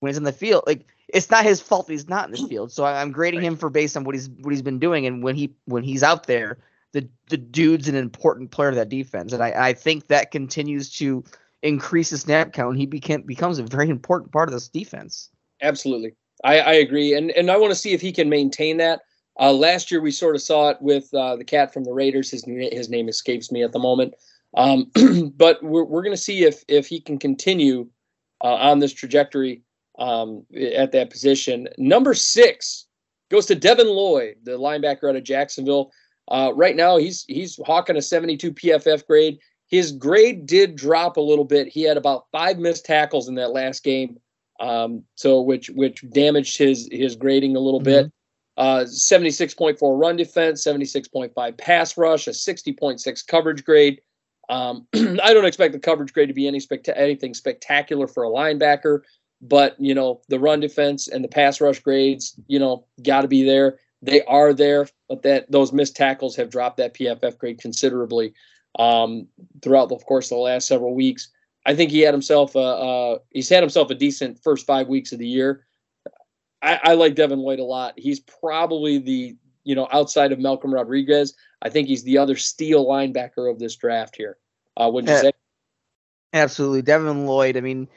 when 0.01 0.09
he's 0.09 0.17
in 0.17 0.25
the 0.25 0.33
field. 0.33 0.65
Like 0.67 0.87
it's 1.09 1.31
not 1.31 1.45
his 1.45 1.61
fault 1.61 1.91
he's 1.91 2.09
not 2.09 2.25
in 2.25 2.33
the 2.33 2.49
field. 2.49 2.73
So 2.73 2.85
I, 2.85 3.03
I'm 3.03 3.13
grading 3.13 3.43
him 3.43 3.57
for 3.57 3.69
based 3.69 3.99
on 3.99 4.05
what 4.05 4.15
he's 4.15 4.31
what 4.31 4.53
he's 4.53 4.63
been 4.63 4.79
doing. 4.79 5.05
And 5.05 5.23
when 5.23 5.37
he 5.37 5.53
when 5.67 5.85
he's 5.85 6.03
out 6.03 6.27
there, 6.27 6.57
the 6.93 7.07
the 7.29 7.37
dude's 7.37 7.87
an 7.87 7.97
important 7.97 8.51
player 8.51 8.71
of 8.71 8.77
that 8.77 8.89
defense. 8.89 9.35
And 9.35 9.43
I 9.43 9.69
I 9.69 9.73
think 9.75 10.07
that 10.07 10.31
continues 10.31 10.89
to 10.97 11.23
increase 11.63 12.11
the 12.11 12.19
snap 12.19 12.53
count. 12.53 12.77
He 12.77 12.87
became 12.87 13.23
becomes 13.23 13.59
a 13.59 13.65
very 13.65 13.89
important 13.89 14.33
part 14.33 14.49
of 14.49 14.53
this 14.53 14.69
defense. 14.69 15.31
Absolutely. 15.61 16.15
I, 16.45 16.59
I 16.59 16.73
agree. 16.75 17.15
And 17.15 17.31
and 17.33 17.51
I 17.51 17.57
want 17.57 17.71
to 17.71 17.79
see 17.79 17.93
if 17.93 18.01
he 18.01 18.13
can 18.13 18.29
maintain 18.29 18.77
that. 18.79 19.01
Uh, 19.41 19.53
last 19.53 19.91
year 19.91 20.01
we 20.01 20.11
sort 20.11 20.35
of 20.35 20.43
saw 20.43 20.71
it 20.71 20.83
with 20.83 21.13
uh, 21.15 21.37
the 21.37 21.45
cat 21.45 21.73
from 21.73 21.85
the 21.85 21.93
Raiders. 21.93 22.31
His 22.31 22.45
his 22.45 22.91
name 22.91 23.09
escapes 23.09 23.51
me 23.51 23.63
at 23.63 23.73
the 23.73 23.79
moment, 23.79 24.15
um, 24.57 24.91
but 25.37 25.63
we're 25.63 25.85
we're 25.85 26.03
going 26.03 26.17
to 26.17 26.23
see 26.23 26.45
if 26.45 26.65
if 26.69 26.87
he 26.87 27.01
can 27.01 27.19
continue 27.19 27.89
uh, 28.43 28.55
on 28.55 28.79
this 28.79 28.93
trajectory 28.93 29.63
um, 29.99 30.45
at 30.75 30.93
that 30.93 31.11
position. 31.11 31.69
Number 31.79 32.13
six 32.15 32.87
goes 33.31 33.47
to 33.47 33.55
Devin 33.55 33.89
Lloyd, 33.89 34.37
the 34.43 34.53
linebacker 34.53 35.09
out 35.09 35.17
of 35.17 35.25
Jacksonville. 35.25 35.93
Uh, 36.29 36.53
right 36.55 36.77
now, 36.77 36.99
he's 36.99 37.25
he's 37.29 37.59
hawking 37.65 37.97
a 37.97 38.03
72 38.03 38.53
PFF 38.53 39.07
grade. 39.07 39.39
His 39.73 39.91
grade 39.91 40.45
did 40.45 40.77
drop 40.77 41.17
a 41.17 41.21
little 41.23 41.47
bit. 41.47 41.67
He 41.67 41.83
had 41.83 41.97
about 41.97 42.27
five 42.31 42.59
missed 42.59 42.85
tackles 42.85 43.27
in 43.27 43.37
that 43.37 43.53
last 43.53 43.83
game, 43.83 44.21
um, 44.61 45.03
so 45.15 45.41
which 45.41 45.71
which 45.71 46.05
damaged 46.11 46.59
his 46.59 46.91
his 46.93 47.17
grading 47.17 47.57
a 47.57 47.61
little 47.61 47.81
mm-hmm. 47.81 48.05
bit. 48.05 48.13
Uh, 48.59 48.85
76.4 48.85 49.99
run 49.99 50.15
defense, 50.15 50.63
76.5 50.63 51.57
pass 51.57 51.97
rush, 51.97 52.27
a 52.27 52.33
60.6 52.33 53.27
coverage 53.27 53.65
grade. 53.65 54.03
Um, 54.51 54.87
I 54.95 55.33
don't 55.33 55.47
expect 55.47 55.73
the 55.73 55.79
coverage 55.79 56.13
grade 56.13 56.29
to 56.29 56.35
be 56.35 56.47
any 56.47 56.59
specta- 56.59 56.93
anything 56.95 57.33
spectacular 57.33 58.07
for 58.07 58.25
a 58.25 58.29
linebacker, 58.29 59.01
but 59.41 59.75
you 59.81 59.95
know 59.95 60.21
the 60.29 60.39
run 60.39 60.61
defense 60.61 61.09
and 61.09 61.25
the 61.25 61.29
pass 61.29 61.63
rush 61.63 61.81
grades, 61.81 62.39
you 62.47 62.59
know, 62.59 62.85
got 63.03 63.23
to 63.23 63.29
be 63.29 63.43
there. 63.43 63.79
They 64.03 64.23
are 64.25 64.53
there, 64.53 64.87
but 65.09 65.23
that 65.23 65.51
those 65.51 65.73
missed 65.73 65.97
tackles 65.97 66.37
have 66.37 66.51
dropped 66.51 66.77
that 66.77 66.93
PFF 66.93 67.39
grade 67.39 67.59
considerably 67.59 68.35
um, 68.79 69.29
throughout 69.63 69.89
the 69.89 69.97
course 69.97 70.31
of 70.31 70.37
the 70.37 70.43
last 70.43 70.67
several 70.67 70.95
weeks. 70.95 71.31
I 71.65 71.75
think 71.75 71.91
he 71.91 72.01
had 72.01 72.15
himself 72.15 72.55
a 72.55 72.59
uh, 72.59 73.19
he's 73.31 73.49
had 73.49 73.63
himself 73.63 73.91
a 73.91 73.95
decent 73.95 74.43
first 74.43 74.67
five 74.67 74.89
weeks 74.89 75.13
of 75.13 75.19
the 75.19 75.29
year. 75.29 75.65
I, 76.61 76.81
I 76.83 76.95
like 76.95 77.15
Devin 77.15 77.41
Lloyd 77.41 77.59
a 77.59 77.65
lot. 77.65 77.95
He's 77.97 78.21
probably 78.21 78.99
the 78.99 79.37
you 79.65 79.75
know 79.75 79.89
outside 79.93 80.33
of 80.33 80.39
Malcolm 80.41 80.75
Rodriguez, 80.75 81.35
I 81.63 81.71
think 81.71 81.89
he's 81.89 82.03
the 82.03 82.19
other 82.19 82.37
steel 82.37 82.87
linebacker 82.87 83.51
of 83.51 83.59
this 83.59 83.77
draft 83.77 84.17
here. 84.17 84.37
Uh, 84.77 84.91
would 84.93 85.09
you 85.09 85.17
say? 85.17 85.33
Absolutely, 86.33 86.83
Devin 86.83 87.27
Lloyd. 87.27 87.57
I 87.57 87.61
mean, 87.61 87.89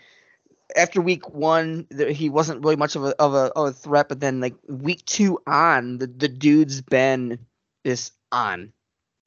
after 0.75 1.01
week 1.01 1.29
one, 1.33 1.87
he 2.09 2.29
wasn't 2.29 2.63
really 2.63 2.75
much 2.75 2.95
of 2.95 3.03
a 3.03 3.19
of 3.21 3.33
a, 3.33 3.51
of 3.55 3.67
a 3.69 3.71
threat, 3.71 4.07
but 4.07 4.19
then 4.19 4.39
like 4.39 4.55
week 4.67 5.03
two 5.05 5.39
on, 5.47 5.97
the, 5.97 6.07
the 6.07 6.27
dude's 6.27 6.81
been 6.81 7.39
this 7.83 8.11
on. 8.31 8.71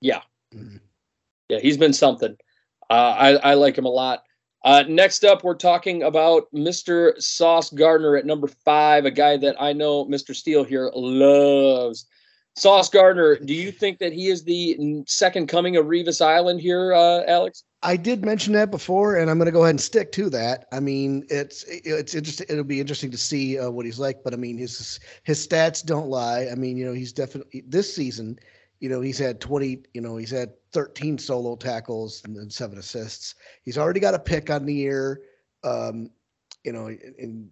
Yeah, 0.01 0.23
mm-hmm. 0.55 0.77
Yeah, 1.49 1.59
he's 1.61 1.77
been 1.77 1.93
something. 1.93 2.37
Uh, 2.91 2.93
I 2.93 3.31
I 3.37 3.55
like 3.55 3.77
him 3.77 3.85
a 3.85 3.91
lot. 3.91 4.23
Uh, 4.65 4.85
next 4.89 5.25
up, 5.25 5.45
we're 5.45 5.55
talking 5.55 6.03
about 6.03 6.45
Mr. 6.53 7.21
Sauce 7.23 7.71
Gardner 7.71 8.17
at 8.17 8.27
number 8.27 8.49
five, 8.49 9.05
a 9.05 9.11
guy 9.11 9.37
that 9.37 9.61
I 9.61 9.73
know 9.73 10.05
Mr. 10.07 10.35
Steele 10.35 10.65
here 10.65 10.91
loves. 10.95 12.07
Sauce 12.57 12.91
Gardner, 12.91 13.37
do 13.37 13.55
you 13.55 13.71
think 13.71 13.99
that 13.99 14.13
he 14.13 14.29
is 14.29 14.43
the 14.43 15.03
second 15.07 15.47
coming 15.49 15.77
of 15.77 15.87
Revis 15.87 16.21
Island 16.21 16.61
here, 16.61 16.93
uh, 16.93 17.23
Alex? 17.29 17.63
I 17.85 17.97
did 17.97 18.25
mention 18.25 18.53
that 18.55 18.73
before, 18.73 19.17
and 19.17 19.31
I'm 19.31 19.39
going 19.39 19.47
to 19.47 19.53
go 19.53 19.63
ahead 19.63 19.71
and 19.71 19.81
stick 19.81 20.11
to 20.13 20.29
that. 20.31 20.67
I 20.73 20.81
mean, 20.81 21.25
it's 21.31 21.65
it's 21.69 22.17
interesting. 22.17 22.47
It'll 22.51 22.65
be 22.65 22.81
interesting 22.81 23.13
to 23.13 23.19
see 23.19 23.59
uh, 23.59 23.71
what 23.71 23.87
he's 23.87 24.01
like, 24.01 24.25
but 24.25 24.35
I 24.35 24.37
mean, 24.37 24.59
his 24.59 24.99
his 25.23 25.47
stats 25.47 25.87
don't 25.87 26.09
lie. 26.09 26.49
I 26.51 26.57
mean, 26.57 26.77
you 26.77 26.85
know, 26.85 26.93
he's 26.93 27.13
definitely 27.13 27.63
this 27.69 27.95
season. 27.95 28.37
You 28.81 28.89
know, 28.89 29.01
he's 29.01 29.19
had 29.19 29.41
20. 29.41 29.83
You 29.95 30.01
know, 30.01 30.17
he's 30.17 30.31
had 30.31 30.53
13 30.73 31.19
solo 31.19 31.57
tackles 31.57 32.23
and 32.25 32.37
then 32.37 32.51
seven 32.51 32.79
assists. 32.79 33.35
He's 33.63 33.79
already 33.79 34.01
got 34.01 34.15
a 34.15 34.19
pick 34.19 34.51
on 34.51 34.65
the 34.67 34.75
year. 34.75 35.23
Um, 35.65 36.11
you 36.65 36.73
know, 36.73 36.87
and 37.19 37.51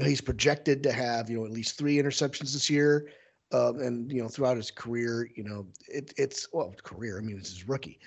he's 0.00 0.20
projected 0.20 0.82
to 0.82 0.92
have 0.92 1.28
you 1.28 1.38
know 1.38 1.44
at 1.44 1.50
least 1.50 1.76
three 1.76 1.96
interceptions 1.96 2.52
this 2.52 2.70
year. 2.70 3.08
Um, 3.52 3.80
and 3.80 4.10
you 4.10 4.22
know 4.22 4.28
throughout 4.28 4.56
his 4.56 4.70
career, 4.70 5.28
you 5.36 5.44
know 5.44 5.66
it, 5.88 6.14
it's 6.16 6.48
well 6.52 6.74
career. 6.82 7.18
I 7.18 7.20
mean 7.20 7.36
it's 7.38 7.50
his 7.50 7.68
rookie, 7.68 8.00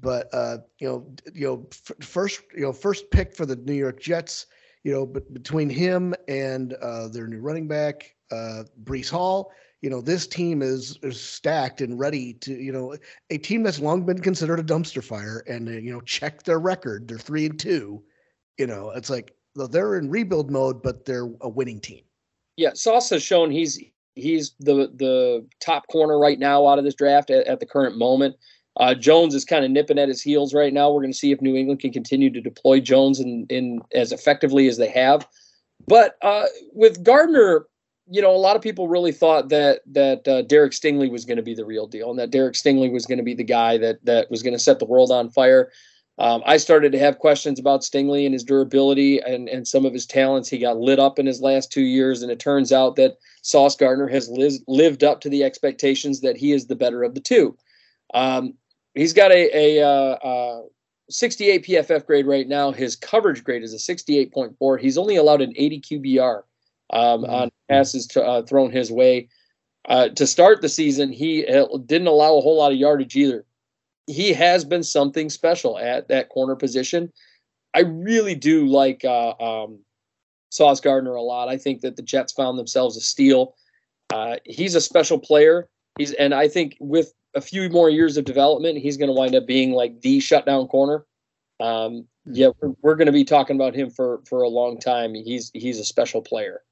but 0.00 0.28
uh, 0.32 0.58
you 0.78 0.88
know 0.88 1.06
you 1.34 1.46
know 1.46 1.66
f- 1.72 2.06
first 2.06 2.42
you 2.54 2.62
know 2.62 2.72
first 2.72 3.10
pick 3.10 3.34
for 3.34 3.44
the 3.46 3.56
New 3.56 3.74
York 3.74 4.00
Jets. 4.00 4.46
You 4.84 4.92
know, 4.92 5.06
but 5.06 5.32
between 5.32 5.70
him 5.70 6.12
and 6.26 6.74
uh, 6.74 7.06
their 7.08 7.28
new 7.28 7.40
running 7.40 7.68
back 7.68 8.16
uh, 8.32 8.64
Breece 8.82 9.10
Hall, 9.10 9.52
you 9.82 9.90
know 9.90 10.00
this 10.00 10.26
team 10.26 10.62
is 10.62 10.98
is 11.02 11.20
stacked 11.20 11.80
and 11.80 11.98
ready 11.98 12.34
to 12.34 12.54
you 12.54 12.72
know 12.72 12.96
a 13.30 13.38
team 13.38 13.62
that's 13.62 13.80
long 13.80 14.06
been 14.06 14.20
considered 14.20 14.60
a 14.60 14.62
dumpster 14.62 15.04
fire 15.04 15.44
and 15.48 15.68
uh, 15.68 15.72
you 15.72 15.92
know 15.92 16.00
check 16.02 16.44
their 16.44 16.60
record. 16.60 17.08
They're 17.08 17.18
three 17.18 17.46
and 17.46 17.58
two. 17.58 18.02
You 18.58 18.66
know 18.68 18.90
it's 18.90 19.10
like 19.10 19.34
they're 19.54 19.98
in 19.98 20.08
rebuild 20.08 20.50
mode, 20.50 20.82
but 20.82 21.04
they're 21.04 21.28
a 21.40 21.48
winning 21.48 21.80
team. 21.80 22.02
Yeah, 22.56 22.70
Sauce 22.74 23.10
has 23.10 23.22
shown 23.22 23.50
he's 23.50 23.82
he's 24.14 24.52
the 24.60 24.92
the 24.94 25.46
top 25.60 25.88
corner 25.88 26.18
right 26.18 26.38
now 26.38 26.66
out 26.66 26.78
of 26.78 26.84
this 26.84 26.94
draft 26.94 27.30
at, 27.30 27.46
at 27.46 27.60
the 27.60 27.66
current 27.66 27.98
moment. 27.98 28.36
Uh, 28.78 28.94
Jones 28.94 29.34
is 29.34 29.44
kind 29.44 29.64
of 29.64 29.70
nipping 29.70 29.98
at 29.98 30.08
his 30.08 30.22
heels 30.22 30.54
right 30.54 30.72
now. 30.72 30.90
We're 30.90 31.02
going 31.02 31.12
to 31.12 31.18
see 31.18 31.30
if 31.30 31.42
New 31.42 31.56
England 31.56 31.80
can 31.80 31.92
continue 31.92 32.30
to 32.30 32.40
deploy 32.40 32.80
Jones 32.80 33.20
in, 33.20 33.46
in 33.50 33.82
as 33.94 34.12
effectively 34.12 34.66
as 34.66 34.78
they 34.78 34.88
have. 34.88 35.28
But 35.86 36.16
uh, 36.22 36.46
with 36.72 37.02
Gardner, 37.02 37.66
you 38.10 38.20
know, 38.20 38.34
a 38.34 38.36
lot 38.36 38.56
of 38.56 38.62
people 38.62 38.88
really 38.88 39.12
thought 39.12 39.48
that 39.50 39.80
that 39.86 40.26
uh, 40.26 40.42
Derek 40.42 40.72
Stingley 40.72 41.10
was 41.10 41.24
going 41.24 41.36
to 41.36 41.42
be 41.42 41.54
the 41.54 41.64
real 41.64 41.86
deal, 41.86 42.10
and 42.10 42.18
that 42.18 42.30
Derek 42.30 42.54
Stingley 42.54 42.92
was 42.92 43.06
going 43.06 43.18
to 43.18 43.24
be 43.24 43.34
the 43.34 43.44
guy 43.44 43.78
that 43.78 44.04
that 44.04 44.30
was 44.30 44.42
going 44.42 44.54
to 44.54 44.58
set 44.58 44.78
the 44.78 44.84
world 44.84 45.10
on 45.10 45.30
fire. 45.30 45.70
Um, 46.18 46.42
I 46.44 46.58
started 46.58 46.92
to 46.92 46.98
have 46.98 47.18
questions 47.18 47.58
about 47.58 47.80
Stingley 47.80 48.26
and 48.26 48.34
his 48.34 48.44
durability 48.44 49.18
and, 49.20 49.48
and 49.48 49.66
some 49.66 49.86
of 49.86 49.94
his 49.94 50.04
talents. 50.04 50.48
He 50.48 50.58
got 50.58 50.76
lit 50.76 50.98
up 50.98 51.18
in 51.18 51.26
his 51.26 51.40
last 51.40 51.72
two 51.72 51.82
years, 51.82 52.22
and 52.22 52.30
it 52.30 52.38
turns 52.38 52.70
out 52.70 52.96
that 52.96 53.16
Sauce 53.40 53.76
Gardner 53.76 54.08
has 54.08 54.28
li- 54.28 54.60
lived 54.68 55.04
up 55.04 55.20
to 55.22 55.30
the 55.30 55.42
expectations 55.42 56.20
that 56.20 56.36
he 56.36 56.52
is 56.52 56.66
the 56.66 56.76
better 56.76 57.02
of 57.02 57.14
the 57.14 57.20
two. 57.20 57.56
Um, 58.12 58.54
he's 58.94 59.14
got 59.14 59.32
a, 59.32 59.78
a 59.78 59.82
uh, 59.82 60.14
uh, 60.16 60.62
68 61.08 61.64
PFF 61.64 62.06
grade 62.06 62.26
right 62.26 62.46
now. 62.46 62.72
His 62.72 62.94
coverage 62.94 63.42
grade 63.42 63.62
is 63.62 63.72
a 63.72 63.94
68.4. 63.94 64.80
He's 64.80 64.98
only 64.98 65.16
allowed 65.16 65.40
an 65.40 65.54
80 65.56 65.80
QBR 65.80 66.42
um, 66.90 67.22
mm-hmm. 67.22 67.32
on 67.32 67.50
passes 67.68 68.06
to, 68.08 68.24
uh, 68.24 68.42
thrown 68.42 68.70
his 68.70 68.90
way. 68.90 69.28
Uh, 69.88 70.08
to 70.10 70.26
start 70.26 70.62
the 70.62 70.68
season, 70.68 71.12
he 71.12 71.46
uh, 71.46 71.66
didn't 71.86 72.06
allow 72.06 72.36
a 72.36 72.40
whole 72.40 72.58
lot 72.58 72.72
of 72.72 72.78
yardage 72.78 73.16
either 73.16 73.44
he 74.06 74.32
has 74.32 74.64
been 74.64 74.82
something 74.82 75.30
special 75.30 75.78
at 75.78 76.08
that 76.08 76.28
corner 76.28 76.56
position. 76.56 77.12
I 77.74 77.80
really 77.80 78.34
do 78.34 78.66
like 78.66 79.04
uh, 79.04 79.34
um, 79.38 79.80
Sauce 80.50 80.80
Gardner 80.80 81.14
a 81.14 81.22
lot. 81.22 81.48
I 81.48 81.56
think 81.56 81.80
that 81.82 81.96
the 81.96 82.02
Jets 82.02 82.32
found 82.32 82.58
themselves 82.58 82.96
a 82.96 83.00
steal. 83.00 83.54
Uh, 84.12 84.36
he's 84.44 84.74
a 84.74 84.80
special 84.80 85.18
player. 85.18 85.68
He's 85.98 86.12
and 86.12 86.34
I 86.34 86.48
think 86.48 86.76
with 86.80 87.12
a 87.34 87.40
few 87.40 87.68
more 87.70 87.88
years 87.88 88.16
of 88.16 88.24
development, 88.24 88.78
he's 88.78 88.96
going 88.96 89.08
to 89.08 89.14
wind 89.14 89.34
up 89.34 89.46
being 89.46 89.72
like 89.72 90.00
the 90.02 90.20
shutdown 90.20 90.66
corner. 90.68 91.06
Um, 91.60 92.06
yeah, 92.26 92.48
we're, 92.60 92.74
we're 92.82 92.96
going 92.96 93.06
to 93.06 93.12
be 93.12 93.24
talking 93.24 93.56
about 93.56 93.74
him 93.74 93.90
for 93.90 94.20
for 94.26 94.42
a 94.42 94.48
long 94.48 94.78
time. 94.78 95.14
He's 95.14 95.50
he's 95.54 95.78
a 95.78 95.84
special 95.84 96.20
player. 96.20 96.62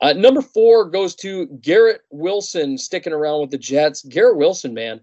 Uh, 0.00 0.14
number 0.14 0.40
four 0.40 0.88
goes 0.88 1.14
to 1.14 1.46
Garrett 1.60 2.00
Wilson, 2.10 2.78
sticking 2.78 3.12
around 3.12 3.42
with 3.42 3.50
the 3.50 3.58
Jets. 3.58 4.02
Garrett 4.02 4.36
Wilson, 4.36 4.72
man, 4.72 5.00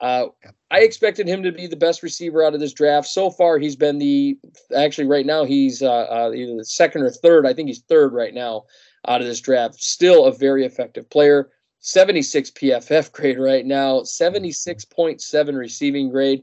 uh, 0.00 0.26
I 0.70 0.80
expected 0.80 1.28
him 1.28 1.42
to 1.44 1.52
be 1.52 1.66
the 1.66 1.76
best 1.76 2.02
receiver 2.02 2.42
out 2.42 2.54
of 2.54 2.60
this 2.60 2.72
draft. 2.72 3.08
So 3.08 3.30
far, 3.30 3.58
he's 3.58 3.76
been 3.76 3.98
the 3.98 4.38
actually 4.76 5.06
right 5.06 5.24
now 5.24 5.44
he's 5.44 5.82
uh, 5.82 5.90
uh, 5.90 6.32
either 6.34 6.56
the 6.56 6.64
second 6.64 7.02
or 7.02 7.10
third. 7.10 7.46
I 7.46 7.54
think 7.54 7.68
he's 7.68 7.82
third 7.82 8.12
right 8.12 8.34
now 8.34 8.64
out 9.06 9.20
of 9.20 9.26
this 9.26 9.40
draft. 9.40 9.76
Still 9.76 10.26
a 10.26 10.32
very 10.32 10.64
effective 10.64 11.08
player. 11.08 11.50
76 11.80 12.50
PFF 12.50 13.12
grade 13.12 13.38
right 13.38 13.64
now. 13.64 14.00
76.7 14.00 15.56
receiving 15.56 16.10
grade. 16.10 16.42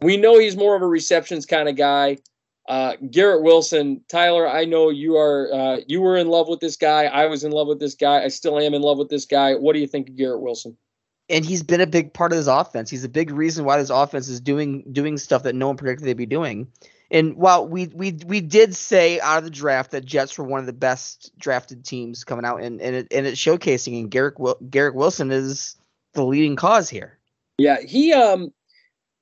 We 0.00 0.16
know 0.16 0.38
he's 0.38 0.56
more 0.56 0.74
of 0.74 0.82
a 0.82 0.86
receptions 0.86 1.46
kind 1.46 1.68
of 1.68 1.76
guy. 1.76 2.18
Uh, 2.68 2.96
Garrett 3.10 3.42
Wilson, 3.42 4.02
Tyler, 4.08 4.48
I 4.48 4.64
know 4.64 4.90
you 4.90 5.16
are 5.16 5.52
uh, 5.52 5.80
you 5.86 6.00
were 6.00 6.16
in 6.16 6.28
love 6.28 6.48
with 6.48 6.60
this 6.60 6.76
guy. 6.76 7.04
I 7.04 7.26
was 7.26 7.44
in 7.44 7.52
love 7.52 7.68
with 7.68 7.78
this 7.78 7.94
guy. 7.94 8.24
I 8.24 8.28
still 8.28 8.58
am 8.58 8.74
in 8.74 8.82
love 8.82 8.98
with 8.98 9.08
this 9.08 9.24
guy. 9.24 9.54
What 9.54 9.74
do 9.74 9.78
you 9.78 9.86
think 9.86 10.08
of 10.08 10.16
Garrett 10.16 10.40
Wilson? 10.40 10.76
and 11.28 11.44
he's 11.44 11.62
been 11.62 11.80
a 11.80 11.86
big 11.86 12.12
part 12.12 12.32
of 12.32 12.38
this 12.38 12.46
offense. 12.46 12.90
He's 12.90 13.04
a 13.04 13.08
big 13.08 13.30
reason 13.30 13.64
why 13.64 13.78
this 13.78 13.90
offense 13.90 14.28
is 14.28 14.40
doing 14.40 14.84
doing 14.92 15.18
stuff 15.18 15.42
that 15.42 15.54
no 15.54 15.68
one 15.68 15.76
predicted 15.76 16.06
they'd 16.06 16.14
be 16.14 16.26
doing. 16.26 16.68
And 17.10 17.36
while 17.36 17.66
we 17.66 17.86
we 17.88 18.18
we 18.26 18.40
did 18.40 18.74
say 18.74 19.20
out 19.20 19.38
of 19.38 19.44
the 19.44 19.50
draft 19.50 19.92
that 19.92 20.04
Jets 20.04 20.36
were 20.38 20.44
one 20.44 20.60
of 20.60 20.66
the 20.66 20.72
best 20.72 21.32
drafted 21.38 21.84
teams 21.84 22.24
coming 22.24 22.44
out, 22.44 22.62
and 22.62 22.80
and 22.80 22.96
it, 22.96 23.08
and 23.10 23.26
it's 23.26 23.40
showcasing, 23.40 24.00
and 24.00 24.10
Garrett 24.10 24.36
Garrett 24.70 24.94
Wilson 24.94 25.30
is 25.30 25.76
the 26.14 26.24
leading 26.24 26.56
cause 26.56 26.88
here. 26.88 27.18
Yeah, 27.58 27.80
he 27.80 28.12
um, 28.12 28.52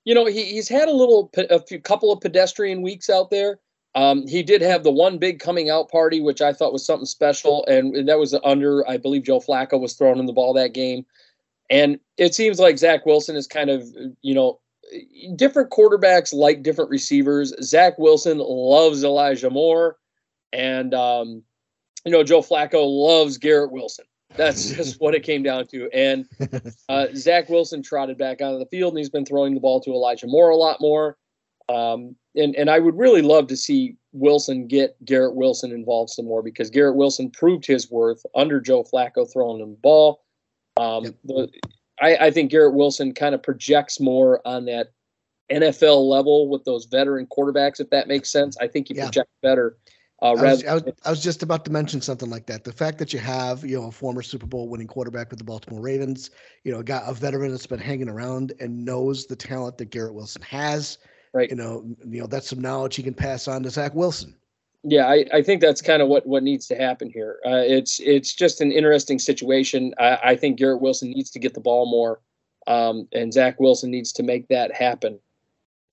you 0.05 0.15
know, 0.15 0.27
he 0.27 0.45
he's 0.45 0.69
had 0.69 0.89
a 0.89 0.93
little 0.95 1.31
a 1.51 1.61
few 1.61 1.81
couple 1.81 2.13
of 2.13 2.21
pedestrian 2.21 2.83
weeks 2.83 3.11
out 3.11 3.31
there. 3.31 3.59
Um, 3.95 4.27
he 4.27 4.43
did 4.43 4.61
have 4.61 4.83
the 4.83 4.91
one 4.91 5.19
big 5.19 5.39
coming 5.39 5.71
out 5.71 5.91
party, 5.91 6.21
which 6.21 6.43
I 6.43 6.53
thought 6.53 6.73
was 6.73 6.85
something 6.85 7.07
special, 7.07 7.65
and 7.67 8.09
that 8.09 8.19
was 8.19 8.35
under 8.45 8.89
I 8.89 8.97
believe 8.97 9.25
Joe 9.25 9.41
Flacco 9.41 9.81
was 9.81 9.95
throwing 9.95 10.19
in 10.19 10.27
the 10.27 10.33
ball 10.33 10.53
that 10.55 10.75
game. 10.75 11.07
And 11.71 11.99
it 12.19 12.35
seems 12.35 12.59
like 12.59 12.79
Zach 12.79 13.07
Wilson 13.07 13.37
is 13.37 13.47
kind 13.47 13.71
of, 13.71 13.89
you 14.21 14.35
know, 14.35 14.61
different 15.37 15.71
quarterbacks 15.71 16.35
like 16.35 16.63
different 16.63 16.91
receivers. 16.91 17.55
Zach 17.63 17.99
Wilson 17.99 18.39
loves 18.39 19.05
Elijah 19.05 19.51
Moore, 19.51 19.97
and 20.53 20.93
um, 20.95 21.43
you 22.05 22.13
know 22.13 22.23
Joe 22.23 22.43
Flacco 22.43 22.85
loves 22.85 23.39
Garrett 23.39 23.73
Wilson. 23.73 24.05
That's 24.37 24.71
just 24.77 25.01
what 25.01 25.15
it 25.15 25.23
came 25.23 25.43
down 25.43 25.67
to. 25.69 25.89
And 25.93 26.27
uh, 26.89 27.07
Zach 27.15 27.49
Wilson 27.49 27.83
trotted 27.83 28.19
back 28.19 28.41
onto 28.41 28.59
the 28.59 28.67
field, 28.67 28.93
and 28.93 28.99
he's 28.99 29.11
been 29.11 29.25
throwing 29.27 29.55
the 29.55 29.61
ball 29.61 29.81
to 29.81 29.91
Elijah 29.91 30.27
Moore 30.27 30.51
a 30.51 30.57
lot 30.57 30.81
more. 30.81 31.17
Um, 31.69 32.15
and 32.37 32.55
and 32.57 32.69
I 32.69 32.79
would 32.79 32.97
really 32.99 33.23
love 33.23 33.47
to 33.47 33.57
see 33.57 33.97
Wilson 34.13 34.67
get 34.67 35.03
Garrett 35.05 35.35
Wilson 35.35 35.73
involved 35.73 36.11
some 36.11 36.27
more 36.27 36.43
because 36.43 36.69
Garrett 36.69 36.97
Wilson 36.97 37.31
proved 37.31 37.65
his 37.65 37.91
worth 37.91 38.25
under 38.35 38.61
Joe 38.61 38.85
Flacco 38.85 39.31
throwing 39.33 39.61
him 39.63 39.71
the 39.71 39.77
ball. 39.77 40.23
Um, 40.77 41.05
Yep. 41.05 41.15
the, 41.25 41.49
I, 42.03 42.17
I 42.27 42.31
think 42.33 42.51
Garrett 42.51 42.75
Wilson 42.75 43.15
kind 43.15 43.35
of 43.35 43.43
projects 43.43 44.01
more 44.01 44.41
on 44.47 44.65
that 44.67 44.89
NFL 45.51 46.09
level 46.09 46.49
with 46.49 46.65
those 46.65 46.87
veteran 46.87 47.27
quarterbacks, 47.27 47.79
if 47.81 47.89
that 47.91 48.09
makes 48.09 48.31
sense. 48.31 48.57
I 48.61 48.67
think 48.67 48.89
he 48.89 48.95
Yeah. 48.95 49.05
projects 49.05 49.33
better. 49.43 49.77
Uh, 50.25 50.29
I 50.29 50.33
was, 50.33 50.65
I, 50.65 50.75
was, 50.75 50.83
I 51.05 51.11
was 51.11 51.23
just 51.23 51.43
about 51.43 51.67
to 51.67 51.71
mention 51.71 52.01
something 52.01 52.31
like 52.31 52.47
that. 52.47 52.65
The 52.65 52.73
fact 52.73 52.97
that 52.99 53.13
you 53.13 53.19
have, 53.19 53.63
you 53.63 53.79
know, 53.79 53.89
a 53.89 53.93
former 53.93 54.23
Super 54.23 54.47
Bowl 54.47 54.71
winning 54.71 54.87
quarterback 54.87 55.29
with 55.29 55.39
the 55.39 55.45
Baltimore 55.45 55.83
Ravens, 55.83 56.31
you 56.65 56.73
know, 56.73 56.83
got 56.83 57.03
a 57.07 57.13
veteran 57.13 57.51
that's 57.51 57.67
been 57.67 57.79
hanging 57.79 58.09
around 58.09 58.55
and 58.59 58.87
knows 58.87 59.27
the 59.27 59.37
talent 59.37 59.77
that 59.77 59.91
Garrett 59.91 60.15
Wilson 60.15 60.41
has. 60.41 60.97
Right. 61.35 61.51
You 61.51 61.57
know, 61.57 61.85
you 62.09 62.21
know, 62.21 62.27
that's 62.27 62.49
some 62.49 62.61
knowledge 62.63 62.97
he 62.97 63.03
can 63.03 63.13
pass 63.13 63.49
on 63.49 63.63
to 63.65 63.71
Zach 63.71 63.95
Wilson. 63.95 64.35
Yeah, 64.83 65.09
I, 65.09 65.27
I 65.33 65.43
think 65.43 65.61
that's 65.61 65.83
kind 65.83 66.01
of 66.01 66.09
what, 66.09 66.27
what 66.27 66.43
needs 66.43 66.67
to 66.69 66.75
happen 66.75 67.11
here. 67.11 67.39
Uh, 67.45 67.63
it's 67.65 68.01
it's 68.01 68.35
just 68.35 68.61
an 68.61 68.71
interesting 68.71 69.19
situation. 69.19 69.95
I, 69.99 70.19
I 70.25 70.37
think 70.37 70.59
Garrett 70.59 70.81
Wilson 70.81 71.11
needs 71.11 71.31
to 71.33 71.39
get 71.39 71.55
the 71.55 71.61
ball 71.61 71.91
more, 71.91 72.21
um, 72.67 73.09
and 73.13 73.33
Zach 73.33 73.59
Wilson 73.61 73.91
needs 73.91 74.13
to 74.13 74.23
make 74.23 74.49
that 74.49 74.75
happen. 74.75 75.19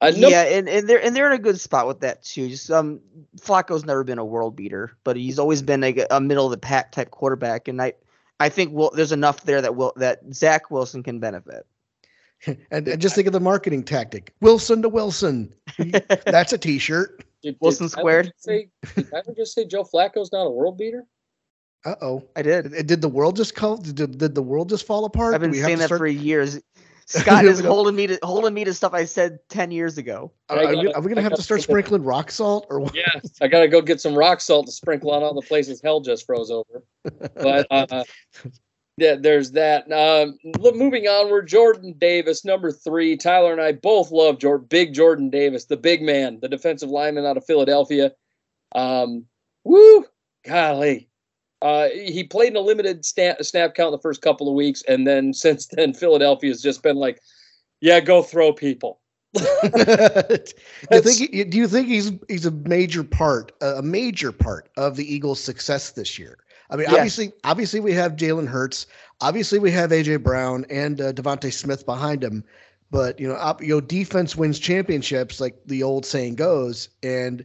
Uh, 0.02 0.10
num- 0.18 0.32
Yeah, 0.32 0.42
and, 0.44 0.68
and 0.68 0.90
they're 0.90 1.02
and 1.02 1.16
they're 1.16 1.28
in 1.28 1.34
a 1.34 1.42
good 1.42 1.60
spot 1.60 1.88
with 1.88 2.00
that 2.02 2.24
too. 2.24 2.50
Just 2.50 2.72
um, 2.72 3.00
Flacco's 3.38 3.86
never 3.86 4.04
been 4.04 4.18
a 4.18 4.26
world 4.26 4.56
beater, 4.56 4.98
but 5.04 5.16
he's 5.16 5.38
always 5.38 5.62
been 5.62 5.82
like 5.82 5.98
a, 5.98 6.08
a 6.10 6.20
middle 6.20 6.46
of 6.46 6.52
the 6.52 6.58
pack 6.58 6.92
type 6.92 7.12
quarterback, 7.12 7.68
and 7.68 7.80
I 7.82 7.94
I 8.40 8.50
think 8.50 8.74
will 8.74 8.92
there's 8.96 9.12
enough 9.12 9.44
there 9.44 9.62
that 9.62 9.76
will 9.76 9.94
that 9.98 10.22
Zach 10.34 10.72
Wilson 10.72 11.04
can 11.04 11.20
benefit. 11.20 11.66
And, 12.72 12.88
and 12.88 13.00
just 13.00 13.14
think 13.14 13.28
of 13.28 13.34
the 13.34 13.40
marketing 13.40 13.84
tactic 13.84 14.34
Wilson 14.42 14.82
to 14.82 14.90
Wilson. 14.90 15.54
That's 16.26 16.52
a 16.52 16.58
t 16.58 16.80
shirt. 16.80 17.24
did- 17.44 17.56
Wilson 17.62 17.86
did 17.86 17.94
Tyler 17.94 18.02
squared. 18.02 18.26
just 18.26 18.44
Say, 18.44 18.68
did 18.96 19.12
Tyler 19.12 19.34
just 19.38 19.54
say 19.54 19.66
Joe 19.68 19.84
Flacco's 19.84 20.32
not 20.32 20.48
a 20.48 20.50
world 20.50 20.76
beater? 20.76 21.06
Uh 21.86 21.96
oh. 22.02 22.28
I 22.36 22.42
did. 22.42 22.88
Did 22.88 23.02
the 23.02 23.10
world 23.10 23.36
just 23.36 23.54
call? 23.54 23.78
Did, 23.78 24.18
did 24.18 24.34
the 24.34 24.42
world 24.42 24.70
just 24.70 24.88
fall 24.88 25.06
apart? 25.06 25.36
I've 25.36 25.42
been 25.42 25.52
we 25.52 25.60
have 25.60 25.68
saying 25.68 25.78
that 25.80 25.86
start- 25.86 26.00
for 26.00 26.08
years. 26.08 26.60
Scott 27.12 27.46
is 27.46 27.60
holding 27.60 27.96
me 27.96 28.08
to 28.08 28.20
holding 28.24 28.54
me 28.54 28.64
to 28.64 28.74
stuff 28.74 28.94
I 28.94 29.06
said 29.06 29.40
ten 29.50 29.72
years 29.72 29.98
ago. 29.98 30.32
Are, 30.50 30.58
I 30.58 30.64
are 30.64 30.70
we, 30.70 30.76
gotta- 30.76 30.96
are 30.96 31.02
we 31.02 31.10
gonna 31.10 31.22
have 31.22 31.32
to 31.32 31.36
gotta 31.36 31.44
start 31.44 31.60
think 31.60 31.70
sprinkling 31.70 32.04
rock 32.04 32.32
salt 32.32 32.68
or 32.70 32.80
what? 32.80 32.96
Yeah, 32.96 33.20
I 33.42 33.48
gotta 33.48 33.68
go 33.68 33.82
get 33.82 34.00
some 34.02 34.16
rock 34.16 34.42
salt 34.42 34.68
to 34.68 34.72
sprinkle 34.72 35.12
on 35.12 35.22
all 35.24 35.34
the 35.34 35.46
places 35.46 35.82
hell 35.84 36.00
just 36.00 36.26
froze 36.26 36.50
over. 36.52 36.84
But 37.36 37.68
uh, 37.70 38.04
yeah, 38.98 39.16
there's 39.20 39.52
that. 39.52 39.92
Um, 39.92 40.38
look, 40.60 40.76
moving 40.76 41.08
onward, 41.08 41.48
Jordan 41.48 41.96
Davis, 41.98 42.46
number 42.46 42.72
three. 42.72 43.18
Tyler 43.18 43.52
and 43.52 43.62
I 43.62 43.74
both 43.74 44.12
love 44.12 44.40
Jordan, 44.40 44.68
big 44.70 44.94
Jordan 44.94 45.30
Davis, 45.30 45.66
the 45.66 45.78
big 45.78 46.02
man, 46.02 46.40
the 46.42 46.50
defensive 46.50 46.90
lineman 46.90 47.26
out 47.26 47.38
of 47.38 47.46
Philadelphia. 47.46 48.14
Um, 48.74 49.26
woo, 49.64 50.06
golly. 50.46 51.10
Uh, 51.62 51.90
he 51.90 52.24
played 52.24 52.50
in 52.50 52.56
a 52.56 52.62
limited 52.62 53.06
snap, 53.06 53.42
snap 53.44 53.76
count 53.76 53.92
the 53.92 54.00
first 54.00 54.22
couple 54.22 54.48
of 54.48 54.56
weeks, 54.56 54.82
and 54.88 55.06
then 55.06 55.34
since 55.46 55.68
then, 55.68 55.94
Philadelphia 55.94 56.50
has 56.50 56.62
just 56.62 56.82
been 56.84 56.96
like, 56.98 57.22
"Yeah, 57.82 58.00
go 58.00 58.22
throw 58.24 58.52
people." 58.54 59.00
you 59.34 61.02
think? 61.02 61.18
he- 61.32 61.44
Do 61.44 61.58
you 61.58 61.68
think 61.68 61.88
he's 61.88 62.12
he's 62.28 62.46
a 62.46 62.52
major 62.52 63.04
part, 63.04 63.52
a 63.62 63.82
major 63.82 64.32
part 64.32 64.70
of 64.78 64.96
the 64.96 65.14
Eagles' 65.14 65.40
success 65.42 65.92
this 65.92 66.18
year? 66.20 66.38
I 66.70 66.76
mean, 66.78 66.86
Yes. 66.90 66.96
obviously, 66.96 67.34
obviously 67.44 67.80
we 67.82 67.94
have 67.94 68.16
Jalen 68.16 68.48
Hurts, 68.48 68.88
obviously 69.20 69.60
we 69.60 69.72
have 69.72 69.92
AJ 69.92 70.24
Brown 70.24 70.66
and 70.70 71.02
uh, 71.02 71.12
DeVonta 71.12 71.52
Smith 71.52 71.86
behind 71.86 72.24
him, 72.24 72.44
but 72.92 73.20
you 73.20 73.28
know, 73.28 73.36
op, 73.36 73.62
you 73.62 73.70
know, 73.70 73.82
defense 73.82 74.36
wins 74.38 74.58
championships, 74.58 75.42
like 75.42 75.56
the 75.66 75.84
old 75.84 76.06
saying 76.06 76.36
goes, 76.36 76.88
and 77.04 77.44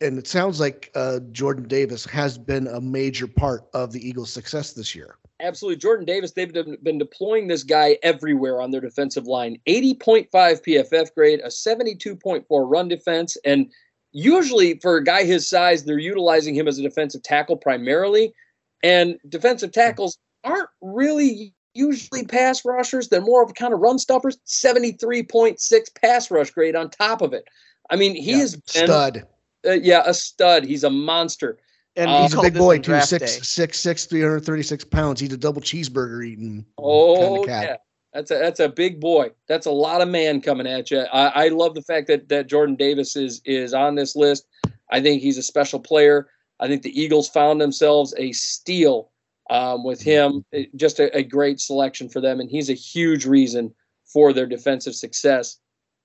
and 0.00 0.18
it 0.18 0.26
sounds 0.26 0.60
like 0.60 0.90
uh, 0.94 1.20
Jordan 1.32 1.66
Davis 1.66 2.04
has 2.06 2.38
been 2.38 2.66
a 2.68 2.80
major 2.80 3.26
part 3.26 3.68
of 3.74 3.92
the 3.92 4.06
Eagles' 4.06 4.32
success 4.32 4.72
this 4.72 4.94
year. 4.94 5.16
Absolutely. 5.40 5.76
Jordan 5.76 6.04
Davis, 6.04 6.32
they've 6.32 6.52
been 6.52 6.76
been 6.82 6.98
deploying 6.98 7.46
this 7.48 7.62
guy 7.62 7.98
everywhere 8.02 8.60
on 8.60 8.70
their 8.70 8.80
defensive 8.80 9.26
line. 9.26 9.58
80.5 9.66 10.28
PFF 10.30 11.14
grade, 11.14 11.40
a 11.40 11.48
72.4 11.48 12.44
run 12.48 12.88
defense. 12.88 13.36
And 13.44 13.70
usually 14.12 14.78
for 14.80 14.96
a 14.96 15.04
guy 15.04 15.24
his 15.24 15.48
size, 15.48 15.84
they're 15.84 15.98
utilizing 15.98 16.54
him 16.54 16.66
as 16.66 16.78
a 16.78 16.82
defensive 16.82 17.22
tackle 17.22 17.56
primarily. 17.56 18.32
And 18.82 19.18
defensive 19.28 19.72
tackles 19.72 20.18
aren't 20.44 20.70
really 20.80 21.54
usually 21.74 22.24
pass 22.24 22.64
rushers. 22.64 23.08
They're 23.08 23.20
more 23.20 23.42
of 23.42 23.50
a 23.50 23.54
kind 23.54 23.72
of 23.72 23.80
run 23.80 23.98
stoppers. 23.98 24.38
73.6 24.46 26.00
pass 26.00 26.30
rush 26.30 26.50
grade 26.50 26.74
on 26.74 26.90
top 26.90 27.22
of 27.22 27.32
it. 27.32 27.44
I 27.90 27.96
mean, 27.96 28.16
he 28.16 28.32
Yeah, 28.32 28.38
has 28.38 28.56
been, 28.56 28.86
Stud. 28.86 29.26
Uh, 29.66 29.72
yeah, 29.72 30.02
a 30.06 30.14
stud. 30.14 30.64
He's 30.64 30.84
a 30.84 30.90
monster. 30.90 31.58
And 31.96 32.10
we 32.10 32.16
He's 32.18 32.34
a 32.34 32.42
big 32.42 32.54
boy 32.54 32.76
too, 32.76 32.82
draft 32.92 33.08
six 33.08 33.36
day. 33.36 33.42
six 33.42 33.78
six, 33.80 34.06
336 34.06 34.84
pounds. 34.84 35.20
He's 35.20 35.32
a 35.32 35.36
double 35.36 35.60
cheeseburger 35.60 36.24
eating. 36.24 36.64
Oh 36.78 37.42
cat. 37.44 37.64
yeah, 37.64 37.76
that's 38.12 38.30
a 38.30 38.38
that's 38.38 38.60
a 38.60 38.68
big 38.68 39.00
boy. 39.00 39.30
That's 39.48 39.66
a 39.66 39.70
lot 39.70 40.00
of 40.00 40.08
man 40.08 40.40
coming 40.40 40.66
at 40.68 40.90
you. 40.92 41.00
I, 41.00 41.46
I 41.46 41.48
love 41.48 41.74
the 41.74 41.82
fact 41.82 42.06
that 42.06 42.28
that 42.28 42.46
Jordan 42.46 42.76
Davis 42.76 43.16
is 43.16 43.40
is 43.44 43.74
on 43.74 43.96
this 43.96 44.14
list. 44.14 44.46
I 44.90 45.00
think 45.00 45.22
he's 45.22 45.38
a 45.38 45.42
special 45.42 45.80
player. 45.80 46.28
I 46.60 46.68
think 46.68 46.82
the 46.82 47.00
Eagles 47.00 47.28
found 47.28 47.60
themselves 47.60 48.14
a 48.16 48.30
steal 48.32 49.10
um, 49.50 49.82
with 49.84 50.00
him. 50.00 50.44
It- 50.52 50.74
just 50.76 51.00
a, 51.00 51.14
a 51.16 51.22
great 51.24 51.60
selection 51.60 52.08
for 52.08 52.20
them, 52.20 52.38
and 52.38 52.48
he's 52.50 52.70
a 52.70 52.74
huge 52.74 53.26
reason 53.26 53.74
for 54.04 54.32
their 54.32 54.46
defensive 54.46 54.94
success. 54.94 55.58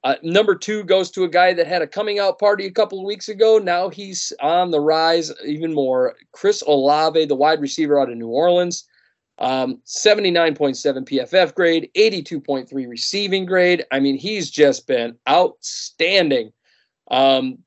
Uh, 0.03 0.15
number 0.21 0.53
two 0.53 0.83
goes 0.83 1.09
to 1.11 1.23
a 1.23 1.29
guy 1.29 1.53
that 1.53 1.65
had 1.65 1.81
a 1.81 1.87
coming 1.87 2.19
out 2.19 2.37
party 2.37 2.65
a 2.65 2.71
couple 2.71 2.99
of 2.99 3.05
weeks 3.05 3.29
ago. 3.29 3.57
Now 3.57 3.89
he's 3.89 4.33
on 4.41 4.71
the 4.71 4.81
rise 4.81 5.31
even 5.45 5.73
more. 5.73 6.15
Chris 6.33 6.61
Olave, 6.63 7.25
the 7.25 7.35
wide 7.35 7.61
receiver 7.61 7.99
out 7.99 8.09
of 8.09 8.17
New 8.17 8.27
Orleans. 8.27 8.85
Um, 9.39 9.81
79.7 9.87 11.07
PFF 11.07 11.55
grade, 11.55 11.89
82.3 11.95 12.87
receiving 12.87 13.45
grade. 13.45 13.83
I 13.91 13.99
mean, 13.99 14.17
he's 14.17 14.51
just 14.51 14.85
been 14.87 15.17
outstanding. 15.27 16.51
Um, 17.09 17.59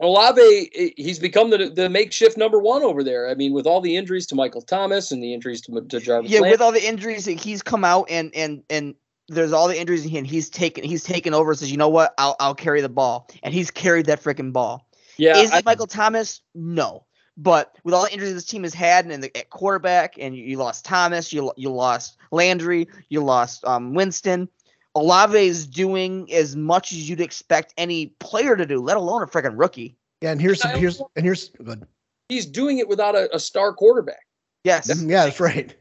Olave, 0.00 0.92
he's 0.96 1.18
become 1.18 1.50
the, 1.50 1.70
the 1.70 1.88
makeshift 1.88 2.36
number 2.36 2.58
one 2.58 2.82
over 2.82 3.04
there. 3.04 3.28
I 3.28 3.34
mean, 3.34 3.52
with 3.52 3.66
all 3.66 3.80
the 3.80 3.96
injuries 3.96 4.26
to 4.28 4.34
Michael 4.34 4.62
Thomas 4.62 5.12
and 5.12 5.22
the 5.22 5.32
injuries 5.32 5.60
to, 5.62 5.80
to 5.80 6.00
Jarvis 6.00 6.30
Yeah, 6.30 6.40
with 6.40 6.60
all 6.60 6.72
the 6.72 6.84
injuries, 6.84 7.26
he's 7.26 7.62
come 7.62 7.84
out 7.84 8.06
and 8.10 8.34
and 8.34 8.62
and 8.68 8.94
there's 9.28 9.52
all 9.52 9.68
the 9.68 9.78
injuries 9.78 10.04
and 10.04 10.26
he's 10.26 10.50
taken 10.50 10.84
he's 10.84 11.02
taken 11.04 11.34
over. 11.34 11.50
and 11.50 11.58
Says, 11.58 11.70
you 11.70 11.76
know 11.78 11.88
what, 11.88 12.14
I'll 12.18 12.36
I'll 12.40 12.54
carry 12.54 12.80
the 12.80 12.88
ball, 12.88 13.28
and 13.42 13.52
he's 13.54 13.70
carried 13.70 14.06
that 14.06 14.22
freaking 14.22 14.52
ball. 14.52 14.88
yeah, 15.16 15.38
Is 15.38 15.50
I- 15.50 15.58
it 15.58 15.64
Michael 15.64 15.86
Thomas? 15.86 16.40
No. 16.54 17.04
But 17.36 17.76
with 17.82 17.94
all 17.94 18.04
the 18.04 18.12
injuries 18.12 18.32
this 18.34 18.44
team 18.44 18.62
has 18.62 18.72
had 18.74 19.06
and 19.06 19.20
the, 19.24 19.36
at 19.36 19.50
quarterback, 19.50 20.14
and 20.20 20.36
you, 20.36 20.44
you 20.44 20.56
lost 20.56 20.84
Thomas, 20.84 21.32
you 21.32 21.52
you 21.56 21.68
lost 21.68 22.16
Landry, 22.30 22.86
you 23.08 23.22
lost 23.24 23.64
um, 23.64 23.92
Winston. 23.94 24.48
Olave 24.94 25.36
is 25.36 25.66
doing 25.66 26.32
as 26.32 26.54
much 26.54 26.92
as 26.92 27.08
you'd 27.10 27.20
expect 27.20 27.74
any 27.76 28.06
player 28.20 28.54
to 28.56 28.64
do, 28.64 28.80
let 28.80 28.96
alone 28.96 29.20
a 29.22 29.26
freaking 29.26 29.54
rookie. 29.58 29.96
Yeah, 30.20 30.30
and 30.30 30.40
here's 30.40 30.62
I 30.62 30.78
here's 30.78 31.00
also- 31.00 31.10
and 31.16 31.24
here's 31.24 31.48
good. 31.48 31.84
he's 32.28 32.46
doing 32.46 32.78
it 32.78 32.86
without 32.88 33.16
a, 33.16 33.34
a 33.34 33.40
star 33.40 33.72
quarterback. 33.72 34.24
Yes. 34.62 34.88
Yeah, 35.04 35.24
that's 35.24 35.40
right. 35.40 35.74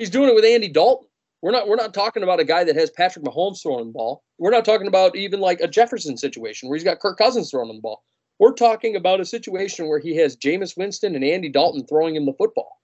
He's 0.00 0.10
doing 0.10 0.28
it 0.28 0.34
with 0.34 0.44
Andy 0.44 0.68
Dalton. 0.68 1.08
We're 1.42 1.52
not 1.52 1.68
we're 1.68 1.76
not 1.76 1.94
talking 1.94 2.22
about 2.22 2.40
a 2.40 2.44
guy 2.44 2.64
that 2.64 2.76
has 2.76 2.90
Patrick 2.90 3.24
Mahomes 3.24 3.62
throwing 3.62 3.86
the 3.86 3.92
ball. 3.92 4.22
We're 4.38 4.50
not 4.50 4.64
talking 4.64 4.86
about 4.86 5.16
even 5.16 5.40
like 5.40 5.60
a 5.60 5.68
Jefferson 5.68 6.16
situation 6.16 6.68
where 6.68 6.76
he's 6.76 6.84
got 6.84 7.00
Kirk 7.00 7.18
Cousins 7.18 7.50
throwing 7.50 7.70
him 7.70 7.76
the 7.76 7.82
ball. 7.82 8.02
We're 8.38 8.54
talking 8.54 8.96
about 8.96 9.20
a 9.20 9.24
situation 9.24 9.88
where 9.88 9.98
he 9.98 10.16
has 10.16 10.36
Jameis 10.36 10.76
Winston 10.76 11.14
and 11.14 11.24
Andy 11.24 11.48
Dalton 11.48 11.86
throwing 11.86 12.16
him 12.16 12.26
the 12.26 12.34
football. 12.34 12.80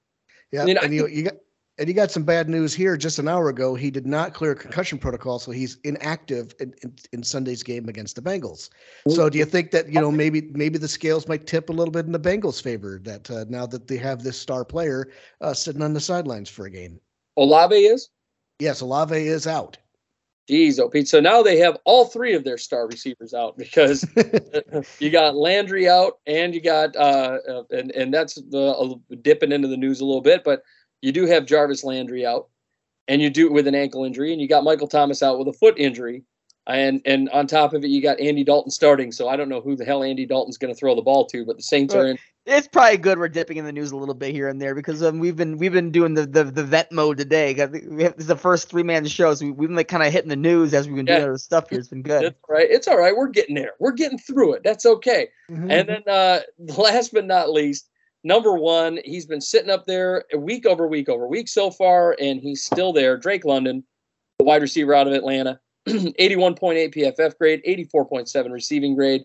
Yeah, 0.51 0.65
mean, 0.65 0.79
I 0.79 0.83
and 0.83 0.95
you, 0.95 1.07
you 1.09 1.25
got 1.25 1.35
and 1.79 1.89
you 1.89 1.95
got 1.95 2.11
some 2.11 2.23
bad 2.23 2.49
news 2.49 2.75
here. 2.75 2.97
Just 2.97 3.19
an 3.19 3.29
hour 3.29 3.49
ago, 3.49 3.75
he 3.75 3.91
did 3.91 4.07
not 4.07 4.35
clear 4.35 4.55
concussion 4.55 4.99
protocol, 4.99 5.39
so 5.39 5.51
he's 5.51 5.79
inactive 5.85 6.55
in, 6.61 6.75
in, 6.83 6.95
in 7.13 7.23
Sunday's 7.23 7.63
game 7.63 7.89
against 7.89 8.15
the 8.17 8.23
Bengals. 8.23 8.69
So, 9.09 9.31
do 9.31 9.39
you 9.39 9.47
think 9.47 9.71
that 9.71 9.89
you 9.89 10.01
know 10.01 10.13
maybe 10.13 10.51
maybe 10.53 10.79
the 10.79 10.89
scales 10.89 11.27
might 11.27 11.47
tip 11.47 11.71
a 11.71 11.73
little 11.73 11.93
bit 11.93 12.07
in 12.07 12.13
the 12.13 12.21
Bengals' 12.21 12.63
favor 12.63 13.01
that 13.05 13.31
uh, 13.31 13.47
now 13.49 13.67
that 13.67 13.89
they 13.89 13.97
have 13.97 14.23
this 14.23 14.39
star 14.39 14.65
player 14.65 15.09
uh, 15.41 15.55
sitting 15.55 15.83
on 15.83 15.95
the 15.95 16.01
sidelines 16.01 16.51
for 16.51 16.67
a 16.67 16.71
game? 16.71 17.01
Olave 17.39 17.75
is? 17.75 18.11
Yes, 18.63 18.81
Olave 18.81 19.17
is 19.17 19.49
out. 19.49 19.77
Jeez, 20.49 20.79
oh 20.79 20.89
Pete. 20.89 21.09
So 21.09 21.19
now 21.19 21.43
they 21.43 21.59
have 21.59 21.79
all 21.85 22.05
three 22.05 22.33
of 22.35 22.45
their 22.45 22.59
star 22.59 22.87
receivers 22.87 23.35
out 23.35 23.59
because 23.59 24.07
you 25.01 25.11
got 25.11 25.35
Landry 25.35 25.89
out 25.89 26.19
and 26.29 26.55
you 26.55 26.61
got 26.61 26.95
uh, 26.95 27.39
uh 27.49 27.63
and 27.71 27.91
and 27.91 28.15
that's 28.15 28.37
the 28.37 28.73
uh, 28.79 28.95
dipping 29.23 29.51
into 29.51 29.67
the 29.67 29.77
news 29.77 30.01
a 30.01 30.05
little 30.05 30.21
bit, 30.21 30.45
but 30.45 30.63
you 31.01 31.11
do 31.11 31.27
have 31.27 31.45
Jarvis 31.45 31.83
Landry 31.83 32.25
out, 32.25 32.51
and 33.09 33.21
you 33.21 33.31
do 33.31 33.47
it 33.47 33.53
with 33.53 33.67
an 33.67 33.75
ankle 33.75 34.05
injury, 34.05 34.33
and 34.33 34.41
you 34.41 34.47
got 34.47 34.63
Michael 34.63 34.87
Thomas 34.87 35.25
out 35.25 35.41
with 35.41 35.49
a 35.49 35.53
foot 35.53 35.75
injury. 35.77 36.23
And 36.67 37.03
and 37.05 37.29
on 37.31 37.47
top 37.47 37.73
of 37.75 37.83
it, 37.83 37.89
you 37.89 38.01
got 38.01 38.21
Andy 38.21 38.45
Dalton 38.45 38.71
starting. 38.71 39.11
So 39.11 39.29
I 39.29 39.37
don't 39.37 39.49
know 39.49 39.61
who 39.61 39.75
the 39.75 39.85
hell 39.85 40.03
Andy 40.03 40.27
Dalton's 40.27 40.59
going 40.59 40.73
to 40.73 40.79
throw 40.79 40.95
the 40.95 41.03
ball 41.03 41.27
to, 41.27 41.45
but 41.45 41.57
the 41.57 41.63
Saints 41.63 41.95
are 41.95 42.07
in. 42.07 42.19
It's 42.45 42.67
probably 42.67 42.97
good 42.97 43.19
we're 43.19 43.29
dipping 43.29 43.57
in 43.57 43.65
the 43.65 43.73
news 43.73 43.93
a 43.93 43.97
little 43.97 44.17
bit 44.17 44.33
here 44.33 44.49
and 44.49 44.61
there 44.61 44.75
because 44.75 45.01
um, 45.03 45.21
we've 45.21 45.37
been 45.37 45.59
we've 45.59 45.73
been 45.73 45.93
doing 45.93 46.15
the 46.15 46.27
the, 46.27 46.43
the 46.45 46.65
vet 46.65 46.91
mode 46.91 47.19
today. 47.19 47.55
We 47.55 47.61
have, 48.03 48.17
this 48.17 48.23
is 48.23 48.27
the 48.27 48.37
first 48.37 48.69
three 48.69 48.83
man 48.83 49.07
show, 49.07 49.33
so 49.35 49.45
we, 49.47 49.53
we've 49.53 49.69
been 49.69 49.77
like 49.77 49.87
kind 49.89 50.03
of 50.03 50.13
hitting 50.13 50.29
the 50.29 50.37
news 50.37 50.75
as 50.75 50.89
we've 50.89 50.97
been 50.97 51.07
doing 51.07 51.21
Yeah. 51.21 51.27
other 51.27 51.39
stuff 51.39 51.71
here. 51.71 51.79
It's 51.79 51.89
been 51.89 52.03
good. 52.03 52.35
Right. 52.49 52.69
It's 52.69 52.89
all 52.89 52.99
right. 52.99 53.17
We're 53.17 53.29
getting 53.29 53.55
there. 53.55 53.73
We're 53.79 53.93
getting 53.93 54.19
through 54.19 54.55
it. 54.55 54.63
That's 54.65 54.87
okay. 54.87 55.29
Mhm. 55.51 55.71
And 55.71 55.89
then 55.89 56.03
uh 56.09 56.41
last 56.77 57.13
but 57.13 57.27
not 57.27 57.51
least, 57.51 57.89
number 58.25 58.55
one, 58.55 58.99
he's 59.05 59.27
been 59.27 59.41
sitting 59.41 59.71
up 59.71 59.87
there 59.87 60.25
week 60.37 60.67
over 60.67 60.89
week 60.89 61.09
over 61.09 61.29
week 61.29 61.47
so 61.49 61.71
far, 61.71 62.17
and 62.21 62.41
he's 62.41 62.65
still 62.65 62.93
there. 62.93 63.17
Drake 63.17 63.45
London, 63.45 63.85
the 64.39 64.45
wide 64.45 64.63
receiver 64.63 64.95
out 64.95 65.07
of 65.07 65.13
Atlanta, 65.13 65.61
81.8 65.89 66.95
PFF 66.95 67.39
grade, 67.39 67.63
84.7 67.67 68.53
receiving 68.53 68.95
grade. 68.95 69.25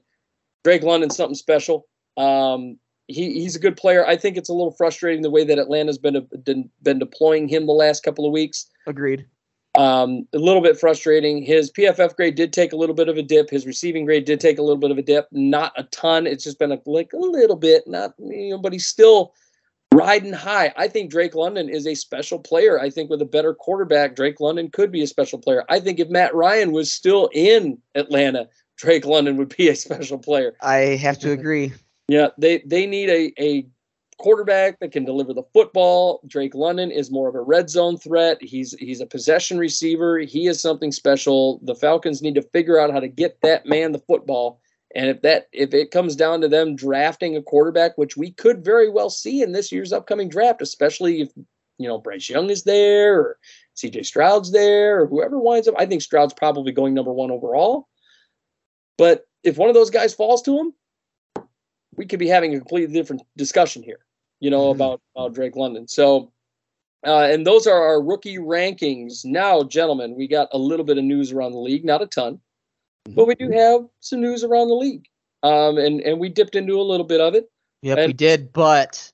Drake 0.63 0.83
London, 0.83 1.09
something 1.09 1.35
special. 1.35 1.87
Um, 2.17 2.77
he, 3.07 3.33
he's 3.33 3.55
a 3.55 3.59
good 3.59 3.77
player. 3.77 4.05
I 4.05 4.17
think 4.17 4.37
it's 4.37 4.49
a 4.49 4.53
little 4.53 4.71
frustrating 4.71 5.21
the 5.21 5.29
way 5.29 5.43
that 5.45 5.59
Atlanta's 5.59 5.97
been 5.97 6.27
been, 6.43 6.69
been 6.81 6.99
deploying 6.99 7.47
him 7.47 7.65
the 7.65 7.73
last 7.73 8.03
couple 8.03 8.25
of 8.25 8.33
weeks. 8.33 8.67
Agreed. 8.85 9.25
Um, 9.77 10.27
a 10.33 10.39
little 10.39 10.61
bit 10.61 10.79
frustrating. 10.79 11.43
His 11.43 11.71
PFF 11.71 12.15
grade 12.15 12.35
did 12.35 12.51
take 12.51 12.73
a 12.73 12.75
little 12.75 12.95
bit 12.95 13.09
of 13.09 13.17
a 13.17 13.21
dip. 13.21 13.49
His 13.49 13.67
receiving 13.67 14.05
grade 14.05 14.25
did 14.25 14.39
take 14.39 14.57
a 14.57 14.63
little 14.63 14.77
bit 14.77 14.91
of 14.91 14.97
a 14.97 15.03
dip. 15.03 15.27
Not 15.31 15.71
a 15.77 15.83
ton. 15.83 16.25
It's 16.25 16.43
just 16.43 16.57
been 16.57 16.71
a, 16.71 16.79
like 16.87 17.13
a 17.13 17.17
little 17.17 17.55
bit. 17.55 17.87
Not 17.87 18.13
you 18.17 18.51
know, 18.51 18.57
but 18.57 18.73
he's 18.73 18.87
still 18.87 19.33
riding 19.97 20.33
high. 20.33 20.71
I 20.77 20.87
think 20.87 21.09
Drake 21.09 21.35
London 21.35 21.69
is 21.69 21.87
a 21.87 21.95
special 21.95 22.39
player. 22.39 22.79
I 22.79 22.89
think 22.89 23.09
with 23.09 23.21
a 23.21 23.25
better 23.25 23.53
quarterback, 23.53 24.15
Drake 24.15 24.39
London 24.39 24.69
could 24.69 24.91
be 24.91 25.01
a 25.01 25.07
special 25.07 25.39
player. 25.39 25.63
I 25.69 25.79
think 25.79 25.99
if 25.99 26.09
Matt 26.09 26.35
Ryan 26.35 26.71
was 26.71 26.91
still 26.91 27.29
in 27.33 27.79
Atlanta, 27.95 28.47
Drake 28.77 29.05
London 29.05 29.37
would 29.37 29.55
be 29.57 29.69
a 29.69 29.75
special 29.75 30.19
player. 30.19 30.55
I 30.61 30.77
have 30.77 31.17
to 31.19 31.31
agree. 31.31 31.73
Yeah, 32.07 32.27
they 32.37 32.59
they 32.59 32.85
need 32.85 33.09
a 33.09 33.33
a 33.41 33.67
quarterback 34.17 34.79
that 34.79 34.91
can 34.91 35.03
deliver 35.03 35.33
the 35.33 35.43
football. 35.53 36.21
Drake 36.27 36.55
London 36.55 36.89
is 36.89 37.11
more 37.11 37.27
of 37.27 37.35
a 37.35 37.41
red 37.41 37.69
zone 37.69 37.97
threat. 37.97 38.37
He's 38.41 38.73
he's 38.79 39.01
a 39.01 39.05
possession 39.05 39.57
receiver. 39.57 40.19
He 40.19 40.47
is 40.47 40.61
something 40.61 40.91
special. 40.91 41.59
The 41.63 41.75
Falcons 41.75 42.21
need 42.21 42.35
to 42.35 42.41
figure 42.41 42.79
out 42.79 42.93
how 42.93 42.99
to 42.99 43.07
get 43.07 43.41
that 43.41 43.65
man 43.65 43.91
the 43.91 43.99
football. 43.99 44.61
And 44.95 45.09
if 45.09 45.21
that 45.21 45.47
if 45.51 45.73
it 45.73 45.91
comes 45.91 46.15
down 46.15 46.41
to 46.41 46.47
them 46.47 46.75
drafting 46.75 47.35
a 47.35 47.41
quarterback, 47.41 47.97
which 47.97 48.15
we 48.15 48.31
could 48.31 48.63
very 48.63 48.89
well 48.89 49.09
see 49.09 49.41
in 49.41 49.51
this 49.51 49.71
year's 49.71 49.93
upcoming 49.93 50.29
draft, 50.29 50.61
especially 50.61 51.21
if 51.21 51.29
you 51.77 51.87
know 51.87 51.97
Bryce 51.97 52.29
Young 52.29 52.49
is 52.49 52.63
there 52.63 53.19
or 53.19 53.37
CJ 53.75 54.05
Stroud's 54.05 54.51
there 54.51 55.01
or 55.01 55.07
whoever 55.07 55.37
winds 55.37 55.67
up, 55.67 55.75
I 55.77 55.85
think 55.85 56.01
Stroud's 56.01 56.33
probably 56.33 56.71
going 56.71 56.93
number 56.93 57.13
one 57.13 57.31
overall. 57.31 57.87
But 58.97 59.25
if 59.43 59.57
one 59.57 59.69
of 59.69 59.75
those 59.75 59.89
guys 59.91 60.13
falls 60.13 60.41
to 60.43 60.57
him, 60.57 60.73
we 61.95 62.05
could 62.05 62.19
be 62.19 62.27
having 62.27 62.55
a 62.55 62.59
completely 62.59 62.93
different 62.93 63.21
discussion 63.35 63.83
here, 63.83 63.99
you 64.39 64.49
know, 64.49 64.71
Mhm. 64.71 64.75
about, 64.75 65.01
about 65.15 65.33
Drake 65.33 65.55
London. 65.55 65.87
So, 65.87 66.31
uh, 67.05 67.27
and 67.31 67.45
those 67.45 67.67
are 67.67 67.79
our 67.81 68.01
rookie 68.01 68.37
rankings. 68.37 69.23
Now, 69.23 69.63
gentlemen, 69.63 70.15
we 70.15 70.27
got 70.27 70.49
a 70.51 70.57
little 70.57 70.85
bit 70.85 70.97
of 70.97 71.03
news 71.03 71.31
around 71.31 71.51
the 71.51 71.59
league, 71.59 71.85
not 71.85 72.01
a 72.01 72.07
ton, 72.07 72.41
but 73.15 73.27
we 73.27 73.35
do 73.35 73.49
have 73.51 73.81
some 73.99 74.21
news 74.21 74.43
around 74.43 74.67
the 74.69 74.75
league. 74.75 75.05
Um, 75.43 75.77
and, 75.77 76.01
and 76.01 76.19
we 76.19 76.29
dipped 76.29 76.55
into 76.55 76.79
a 76.79 76.83
little 76.83 77.05
bit 77.05 77.21
of 77.21 77.35
it. 77.35 77.49
Yep, 77.83 78.07
we 78.07 78.13
did. 78.13 78.51
But 78.53 79.11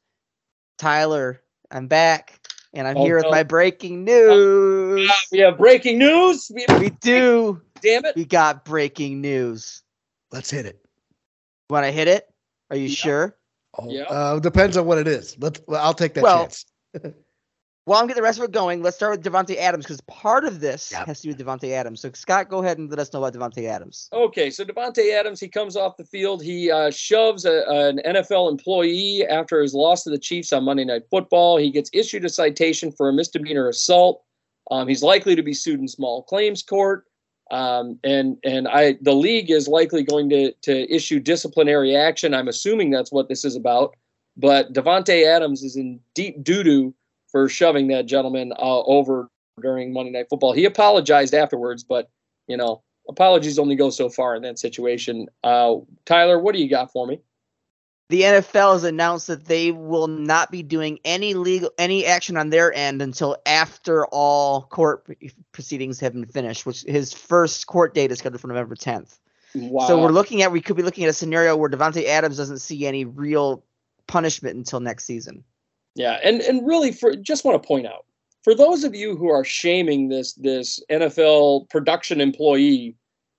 Tyler, 0.77 1.41
I'm 1.69 1.87
back, 1.87 2.39
and 2.73 2.87
I'm 2.87 2.97
Oh, 2.97 3.03
here 3.05 3.17
with 3.17 3.29
my 3.29 3.43
breaking 3.43 4.03
news. 4.03 5.11
We 5.31 5.39
have 5.39 5.57
breaking 5.57 5.99
news. 5.99 6.49
We, 6.53 6.65
We 6.79 6.89
do. 7.01 7.61
damn 7.81 8.05
it. 8.05 8.15
We 8.15 8.25
got 8.25 8.63
breaking 8.65 9.19
news. 9.21 9.83
Let's 10.31 10.49
hit 10.49 10.65
it. 10.65 10.79
Want 11.69 11.85
to 11.85 11.91
hit 11.91 12.07
it? 12.07 12.27
Are 12.69 12.77
you 12.77 12.87
Yeah. 12.87 12.95
sure? 12.95 13.37
Oh, 13.77 13.89
Yeah. 13.89 14.03
uh, 14.03 14.39
depends 14.39 14.77
on 14.77 14.85
what 14.85 14.97
it 14.97 15.07
is. 15.07 15.37
Let's. 15.39 15.59
Well, 15.67 15.83
I'll 15.83 15.93
take 15.93 16.13
that 16.13 16.23
Well, 16.23 16.47
chance. 16.47 16.65
Well, 17.85 17.99
I'm 17.99 18.07
getting 18.07 18.22
the 18.22 18.26
rest 18.26 18.39
of 18.39 18.45
it 18.45 18.51
going. 18.51 18.81
Let's 18.81 18.95
start 18.95 19.11
with 19.18 19.26
Davante 19.26 19.57
Adams 19.57 19.84
because 19.85 19.99
part 20.01 20.45
of 20.45 20.61
this 20.61 20.91
Yep. 20.91 21.05
has 21.05 21.19
to 21.19 21.23
do 21.23 21.35
with 21.35 21.45
Davante 21.45 21.69
Adams. 21.72 21.99
So 21.99 22.10
Scott, 22.14 22.47
go 22.47 22.64
ahead 22.64 22.77
and 22.77 22.89
let 22.89 22.97
us 22.97 23.11
know 23.11 23.22
about 23.22 23.34
Davante 23.34 23.65
Adams. 23.68 24.07
Okay, 24.14 24.49
so 24.49 24.64
Davante 24.64 25.14
Adams, 25.14 25.41
he 25.41 25.49
comes 25.49 25.76
off 25.76 25.97
the 25.97 26.05
field. 26.05 26.41
He 26.41 26.72
uh, 26.72 26.91
shoves 26.91 27.43
a, 27.43 27.65
an 27.68 27.99
NFL 28.05 28.49
employee 28.49 29.26
after 29.30 29.61
his 29.61 29.73
loss 29.73 30.03
to 30.03 30.10
the 30.10 30.18
Chiefs 30.18 30.53
on 30.53 30.64
Monday 30.64 30.85
Night 30.85 31.03
Football. 31.11 31.57
He 31.57 31.72
gets 31.72 31.89
issued 31.91 32.23
a 32.23 32.30
citation 32.30 32.89
for 32.89 33.10
a 33.10 33.14
misdemeanor 33.14 33.68
assault. 33.68 34.23
Um, 34.72 34.88
he's 34.88 35.03
likely 35.03 35.35
to 35.35 35.43
be 35.43 35.53
sued 35.53 35.81
in 35.81 35.89
small 35.89 36.23
claims 36.23 36.64
court, 36.64 37.03
um, 37.51 37.99
and 38.05 38.38
and 38.45 38.65
I 38.69 38.97
the 39.01 39.14
league 39.14 39.51
is 39.51 39.68
likely 39.68 40.03
going 40.03 40.30
to 40.30 40.53
to 40.61 40.89
issue 40.93 41.19
disciplinary 41.19 41.97
action. 41.97 42.34
I'm 42.34 42.47
assuming 42.47 42.89
that's 42.91 43.11
what 43.11 43.27
this 43.27 43.43
is 43.43 43.57
about. 43.57 43.93
But 44.38 44.72
Davante 44.72 45.27
Adams 45.27 45.64
is 45.64 45.76
in 45.76 45.99
deep 46.15 46.41
doo 46.45 46.64
doo 46.64 46.95
for 47.34 47.49
shoving 47.49 47.88
that 47.89 48.05
gentleman 48.05 48.53
uh, 48.53 48.81
over 48.84 49.27
during 49.61 49.91
Monday 49.91 50.11
Night 50.11 50.27
Football. 50.30 50.53
He 50.53 50.64
apologized 50.64 51.34
afterwards, 51.34 51.84
but 51.84 52.10
you 52.47 52.55
know 52.55 52.81
apologies 53.10 53.60
only 53.60 53.76
go 53.76 53.89
so 53.89 54.07
far 54.07 54.35
in 54.35 54.43
that 54.43 54.57
situation. 54.57 55.27
Uh, 55.43 55.76
Tyler, 56.05 56.39
what 56.39 56.55
do 56.55 56.61
you 56.61 56.69
got 56.69 56.93
for 56.93 57.05
me? 57.05 57.19
The 58.10 58.22
NFL 58.22 58.73
has 58.73 58.84
announced 58.84 59.27
that 59.27 59.45
they 59.45 59.72
will 59.72 60.07
not 60.07 60.51
be 60.51 60.61
doing 60.61 60.99
any 61.03 61.34
legal 61.34 61.72
any 61.77 62.05
action 62.05 62.38
on 62.38 62.49
their 62.49 62.72
end 62.72 63.01
until 63.01 63.38
after 63.45 64.05
all 64.07 64.64
court 64.64 65.05
proceedings 65.51 65.99
have 65.99 66.14
been 66.14 66.26
finished, 66.26 66.65
which 66.65 66.84
his 66.84 67.14
first 67.14 67.65
court 67.68 67.93
date 67.93 68.11
is 68.11 68.19
scheduled 68.19 68.41
for 68.41 68.47
November 68.47 68.76
10th. 68.76 69.18
Wow. 69.55 69.88
So 69.88 70.01
we're 70.01 70.11
looking 70.11 70.41
at 70.41 70.51
we 70.51 70.61
could 70.61 70.76
be 70.76 70.84
looking 70.84 71.03
at 71.05 71.10
a 71.10 71.14
scenario 71.14 71.55
where 71.55 71.69
Davante 71.69 72.05
Adams 72.05 72.38
doesn't 72.38 72.60
see 72.60 72.85
any 72.85 73.05
real 73.05 73.64
punishment 74.07 74.57
until 74.57 74.80
next 74.80 75.05
season. 75.05 75.43
Yeah, 75.95 76.19
and 76.23 76.41
and 76.41 76.65
really, 76.65 76.91
for 76.91 77.15
just 77.15 77.45
want 77.45 77.61
to 77.61 77.67
point 77.67 77.87
out 77.87 78.05
for 78.43 78.53
those 78.53 78.83
of 78.83 78.93
you 78.93 79.15
who 79.15 79.29
are 79.29 79.43
shaming 79.43 80.09
this 80.09 80.33
this 80.33 80.79
NFL 80.89 81.69
production 81.69 82.19
employee 82.19 82.95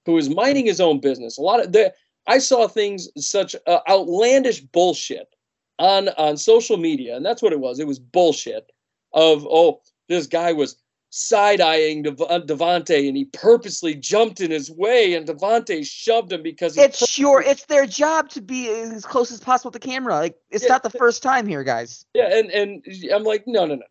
who 0.06 0.16
is 0.18 0.28
minding 0.28 0.66
his 0.66 0.80
own 0.80 1.00
business, 1.00 1.38
a 1.38 1.42
lot 1.42 1.64
of 1.64 1.72
the 1.72 1.92
I 2.26 2.38
saw 2.38 2.68
things 2.68 3.08
such 3.16 3.54
uh, 3.66 3.80
outlandish 3.88 4.60
bullshit 4.60 5.34
on 5.78 6.08
on 6.10 6.36
social 6.36 6.76
media, 6.76 7.16
and 7.16 7.24
that's 7.24 7.42
what 7.42 7.52
it 7.52 7.60
was. 7.60 7.78
It 7.78 7.86
was 7.86 7.98
bullshit. 7.98 8.70
Of 9.12 9.46
oh, 9.48 9.80
this 10.08 10.26
guy 10.26 10.52
was 10.52 10.76
side 11.16 11.60
eyeing 11.60 12.02
Dev- 12.02 12.20
uh, 12.20 12.40
Davante, 12.40 13.06
and 13.06 13.16
he 13.16 13.26
purposely 13.26 13.94
jumped 13.94 14.40
in 14.40 14.50
his 14.50 14.68
way, 14.68 15.14
and 15.14 15.26
Davante 15.28 15.86
shoved 15.86 16.32
him 16.32 16.42
because 16.42 16.76
It's 16.76 17.08
sure 17.08 17.40
it's 17.40 17.66
their 17.66 17.86
job 17.86 18.30
to 18.30 18.42
be 18.42 18.68
as 18.68 19.04
close 19.04 19.30
as 19.30 19.38
possible 19.38 19.70
to 19.70 19.78
the 19.78 19.86
camera. 19.86 20.14
Like 20.14 20.36
it's 20.50 20.64
Yeah, 20.64 20.70
not 20.70 20.82
the 20.82 20.90
first 20.90 21.22
time 21.22 21.46
here, 21.46 21.62
guys. 21.62 22.04
Yeah, 22.14 22.36
and 22.36 22.50
and 22.50 22.84
I'm 23.14 23.22
like, 23.22 23.44
no, 23.46 23.64
no, 23.64 23.76
no. 23.76 23.82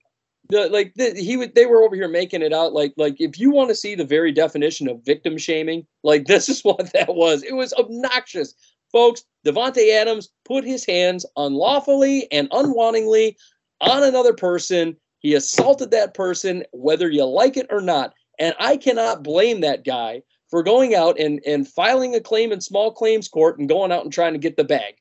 The, 0.50 0.68
like 0.68 0.94
the, 0.96 1.14
he 1.14 1.38
would, 1.38 1.56
they 1.56 1.66
were 1.66 1.84
over 1.84 1.96
here 1.96 2.10
making 2.10 2.42
it 2.42 2.52
out 2.52 2.74
like 2.74 2.94
like 2.98 3.16
if 3.22 3.40
you 3.40 3.52
want 3.52 3.70
to 3.70 3.76
see 3.76 3.96
the 3.96 4.04
very 4.04 4.34
definition 4.34 4.90
of 4.90 5.06
victim 5.06 5.38
shaming, 5.38 5.88
like 6.04 6.26
this 6.28 6.50
is 6.50 6.62
what 6.62 6.92
that 6.92 7.16
was. 7.16 7.42
It 7.44 7.54
was 7.54 7.72
obnoxious, 7.74 8.54
folks. 8.92 9.24
Davante 9.46 9.94
Adams 9.94 10.30
put 10.44 10.66
his 10.66 10.86
hands 10.86 11.26
unlawfully 11.38 12.30
and 12.34 12.50
unwantingly 12.52 13.38
on 13.80 14.04
another 14.04 14.34
person. 14.34 14.98
He 15.24 15.34
assaulted 15.34 15.90
that 15.92 16.14
person, 16.14 16.66
whether 16.74 17.10
you 17.10 17.24
like 17.24 17.58
it 17.58 17.68
or 17.70 17.82
not. 17.82 18.14
And 18.40 18.54
I 18.60 18.78
cannot 18.78 19.24
blame 19.24 19.62
that 19.62 19.86
guy 19.86 20.22
for 20.50 20.62
going 20.62 20.94
out 20.94 21.18
and 21.18 21.42
and 21.48 21.68
filing 21.68 22.14
a 22.14 22.20
claim 22.20 22.52
in 22.52 22.62
small 22.62 22.92
claims 22.92 23.28
court 23.28 23.58
and 23.58 23.70
going 23.70 23.92
out 23.92 24.04
and 24.04 24.14
trying 24.14 24.34
to 24.34 24.40
get 24.40 24.58
the 24.58 24.64
bag. 24.64 24.96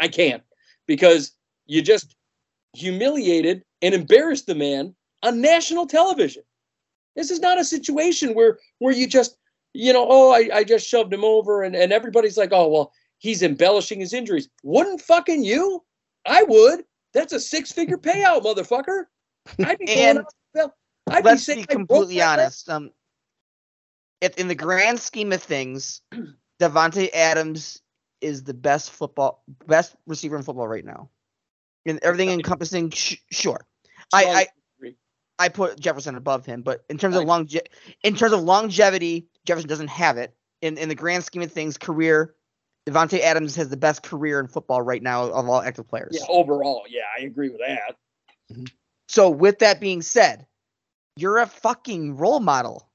I 0.00 0.08
can't 0.08 0.42
because 0.86 1.32
you 1.66 1.82
just 1.82 2.16
humiliated 2.74 3.64
and 3.82 3.94
embarrassed 3.94 4.46
the 4.46 4.54
man 4.54 4.94
on 5.22 5.40
national 5.40 5.86
television. 5.86 6.42
This 7.14 7.30
is 7.30 7.40
not 7.40 7.60
a 7.60 7.64
situation 7.64 8.34
where 8.34 8.58
where 8.78 8.94
you 8.94 9.06
just, 9.06 9.36
you 9.74 9.92
know, 9.92 10.06
oh, 10.08 10.32
I, 10.32 10.48
I 10.52 10.64
just 10.64 10.88
shoved 10.88 11.12
him 11.12 11.24
over 11.24 11.62
and, 11.62 11.76
and 11.76 11.92
everybody's 11.92 12.38
like, 12.38 12.52
oh, 12.52 12.68
well, 12.68 12.92
he's 13.18 13.42
embellishing 13.42 14.00
his 14.00 14.14
injuries. 14.14 14.48
Wouldn't 14.62 15.02
fucking 15.02 15.44
you? 15.44 15.84
I 16.26 16.44
would. 16.44 16.84
That's 17.12 17.32
a 17.32 17.40
six 17.40 17.72
figure 17.72 17.98
payout, 17.98 18.42
motherfucker. 18.42 19.04
I'd 19.64 19.78
be 19.78 19.88
And 19.88 20.24
I'd 21.08 21.24
Let's 21.24 21.44
saying 21.44 21.60
be 21.60 21.66
completely 21.66 22.20
honest. 22.20 22.68
Um, 22.68 22.90
if 24.20 24.36
in 24.38 24.48
the 24.48 24.54
grand 24.54 24.98
scheme 25.00 25.32
of 25.32 25.42
things, 25.42 26.02
Davante 26.60 27.10
Adams 27.14 27.82
is 28.20 28.42
the 28.44 28.54
best 28.54 28.90
football, 28.90 29.42
best 29.66 29.94
receiver 30.06 30.36
in 30.36 30.42
football 30.42 30.66
right 30.66 30.84
now. 30.84 31.10
and 31.84 32.00
everything 32.02 32.30
encompassing, 32.30 32.90
sh- 32.90 33.16
sure. 33.30 33.64
I- 34.12 34.24
I- 34.24 34.46
I 35.38 35.48
put 35.50 35.78
Jefferson 35.78 36.16
above 36.16 36.46
him, 36.46 36.62
but 36.62 36.82
in 36.88 36.96
terms 36.96 37.14
of 37.14 37.24
longe- 37.24 37.60
in 38.02 38.16
terms 38.16 38.32
of 38.32 38.40
longevity, 38.40 39.28
Jefferson 39.44 39.68
doesn't 39.68 39.88
have 39.88 40.16
it. 40.16 40.34
In 40.62 40.78
in 40.78 40.88
the 40.88 40.94
grand 40.94 41.24
scheme 41.24 41.42
of 41.42 41.52
things, 41.52 41.76
career, 41.76 42.34
Davante 42.86 43.20
Adams 43.20 43.54
has 43.56 43.68
the 43.68 43.76
best 43.76 44.02
career 44.02 44.40
in 44.40 44.48
football 44.48 44.80
right 44.80 45.02
now 45.02 45.24
of 45.24 45.46
all 45.48 45.60
active 45.60 45.86
players. 45.86 46.16
yeah, 46.18 46.24
overall, 46.28 46.84
yeah, 46.88 47.02
I 47.16 47.22
agree 47.24 47.50
with 47.50 47.60
that. 47.60 47.96
So 49.08 49.30
with 49.30 49.58
that 49.60 49.80
being 49.80 50.02
said, 50.02 50.46
you're 51.16 51.38
a 51.38 51.46
fucking 51.46 52.16
role 52.16 52.40
model 52.40 52.88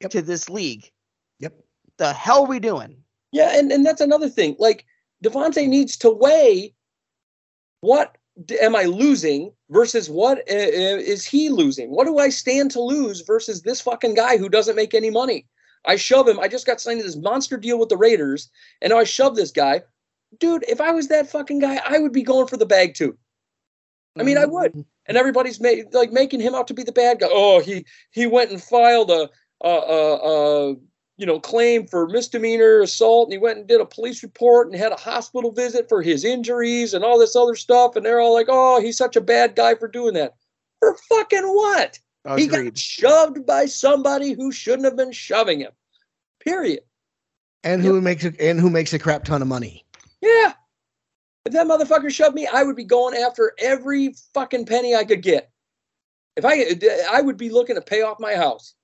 Yep. 0.00 0.10
to 0.12 0.22
this 0.22 0.48
league. 0.48 0.90
Yep. 1.40 1.54
the 1.96 2.12
hell 2.12 2.44
are 2.44 2.48
we 2.48 2.60
doing? 2.60 2.96
Yeah, 3.32 3.58
and, 3.58 3.72
and 3.72 3.84
that's 3.84 4.00
another 4.00 4.28
thing. 4.28 4.54
Like 4.58 4.86
Davante 5.24 5.66
needs 5.68 5.96
to 5.98 6.10
weigh 6.10 6.72
what 7.80 8.16
am 8.60 8.76
I 8.76 8.84
losing 8.84 9.52
versus 9.70 10.08
what 10.08 10.42
is 10.46 11.24
he 11.24 11.48
losing? 11.48 11.90
What 11.90 12.06
do 12.06 12.18
I 12.18 12.28
stand 12.28 12.70
to 12.72 12.80
lose 12.80 13.22
versus 13.22 13.62
this 13.62 13.80
fucking 13.80 14.14
guy 14.14 14.36
who 14.36 14.48
doesn't 14.48 14.76
make 14.76 14.94
any 14.94 15.10
money? 15.10 15.46
I 15.86 15.96
shove 15.96 16.28
him. 16.28 16.40
I 16.40 16.48
just 16.48 16.66
got 16.66 16.80
signed 16.80 17.00
to 17.00 17.06
this 17.06 17.16
monster 17.16 17.56
deal 17.56 17.78
with 17.78 17.88
the 17.88 17.96
Raiders, 17.96 18.50
and 18.82 18.90
now 18.90 18.98
I 18.98 19.04
shove 19.04 19.36
this 19.36 19.50
guy. 19.50 19.82
Dude, 20.38 20.64
if 20.68 20.80
I 20.80 20.90
was 20.90 21.08
that 21.08 21.30
fucking 21.30 21.60
guy, 21.60 21.80
I 21.86 21.98
would 21.98 22.12
be 22.12 22.22
going 22.22 22.46
for 22.46 22.56
the 22.56 22.66
bag 22.66 22.94
too. 22.94 23.16
I 24.18 24.22
mean, 24.24 24.38
I 24.38 24.44
would. 24.44 24.72
Mm-hmm. 24.72 24.80
And 25.08 25.16
everybody's 25.16 25.60
made 25.60 25.86
like 25.94 26.12
making 26.12 26.40
him 26.40 26.54
out 26.54 26.68
to 26.68 26.74
be 26.74 26.82
the 26.84 26.92
bad 26.92 27.20
guy. 27.20 27.28
Oh, 27.30 27.60
he 27.60 27.84
he 28.10 28.26
went 28.26 28.50
and 28.50 28.62
filed 28.62 29.10
a 29.10 29.28
a, 29.62 29.68
a, 29.68 30.70
a 30.70 30.76
you 31.16 31.26
know 31.26 31.40
claim 31.40 31.86
for 31.86 32.06
misdemeanor 32.08 32.80
assault, 32.80 33.26
and 33.26 33.32
he 33.32 33.38
went 33.38 33.58
and 33.58 33.66
did 33.66 33.80
a 33.80 33.86
police 33.86 34.22
report 34.22 34.68
and 34.68 34.76
had 34.76 34.92
a 34.92 34.96
hospital 34.96 35.50
visit 35.52 35.88
for 35.88 36.02
his 36.02 36.24
injuries 36.24 36.94
and 36.94 37.04
all 37.04 37.18
this 37.18 37.34
other 37.34 37.56
stuff. 37.56 37.96
And 37.96 38.04
they're 38.06 38.20
all 38.20 38.34
like, 38.34 38.46
"Oh, 38.48 38.80
he's 38.80 38.98
such 38.98 39.16
a 39.16 39.20
bad 39.20 39.56
guy 39.56 39.74
for 39.74 39.88
doing 39.88 40.14
that." 40.14 40.34
For 40.78 40.94
fucking 41.08 41.46
what? 41.46 41.98
He 42.36 42.46
got 42.46 42.76
shoved 42.78 43.46
by 43.46 43.66
somebody 43.66 44.32
who 44.34 44.52
shouldn't 44.52 44.84
have 44.84 44.96
been 44.96 45.12
shoving 45.12 45.60
him. 45.60 45.72
Period. 46.40 46.80
and 47.64 47.82
who 47.82 48.00
makes 48.00 48.24
a, 48.24 48.32
and 48.40 48.60
who 48.60 48.70
makes 48.70 48.92
a 48.92 48.98
crap 48.98 49.24
ton 49.24 49.42
of 49.42 49.48
money. 49.48 49.84
Yeah. 50.20 50.52
If 51.44 51.52
that 51.52 51.66
motherfucker 51.66 52.10
shoved 52.10 52.34
me, 52.34 52.46
I 52.46 52.62
would 52.62 52.76
be 52.76 52.84
going 52.84 53.16
after 53.16 53.54
every 53.58 54.14
fucking 54.34 54.66
penny 54.66 54.94
I 54.94 55.04
could 55.04 55.22
get. 55.22 55.50
If 56.36 56.44
I, 56.44 56.78
I 57.10 57.20
would 57.20 57.36
be 57.36 57.50
looking 57.50 57.74
to 57.76 57.82
pay 57.82 58.02
off 58.02 58.20
my 58.20 58.34
house. 58.34 58.74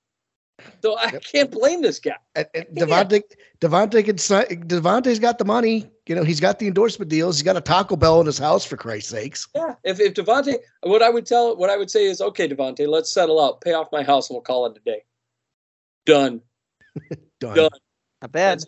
So 0.81 0.97
I 0.97 1.11
Yep. 1.11 1.23
can't 1.23 1.51
blame 1.51 1.81
this 1.81 1.99
guy. 1.99 2.15
And, 2.35 2.47
and 2.53 2.65
Davante, 2.75 3.21
Davante 3.59 4.03
can 4.03 4.17
sign, 4.17 4.45
Davante's 4.67 5.19
got 5.19 5.37
the 5.37 5.45
money. 5.45 5.89
You 6.07 6.15
know, 6.15 6.23
he's 6.23 6.39
got 6.39 6.59
the 6.59 6.67
endorsement 6.67 7.09
deals. 7.09 7.37
He's 7.37 7.43
got 7.43 7.57
a 7.57 7.61
Taco 7.61 7.95
Bell 7.95 8.19
in 8.21 8.25
his 8.25 8.37
house 8.37 8.63
for 8.65 8.77
Christ's 8.77 9.09
sakes. 9.11 9.47
Yeah. 9.55 9.75
If 9.83 9.99
if 9.99 10.13
Davante, 10.13 10.55
what 10.83 11.01
I 11.01 11.09
would 11.09 11.25
tell, 11.25 11.55
what 11.55 11.69
I 11.69 11.77
would 11.77 11.91
say 11.91 12.05
is, 12.05 12.21
okay, 12.21 12.47
Davante, 12.47 12.87
let's 12.87 13.11
settle 13.11 13.43
out, 13.43 13.61
pay 13.61 13.73
off 13.73 13.91
my 13.91 14.03
house, 14.03 14.29
and 14.29 14.35
we'll 14.35 14.43
call 14.43 14.65
it 14.67 14.77
a 14.77 14.79
day. 14.81 15.03
Done. 16.05 16.41
Done. 17.39 17.55
Done. 17.55 17.69
Not 18.21 18.31
bad. 18.31 18.59
That's 18.59 18.65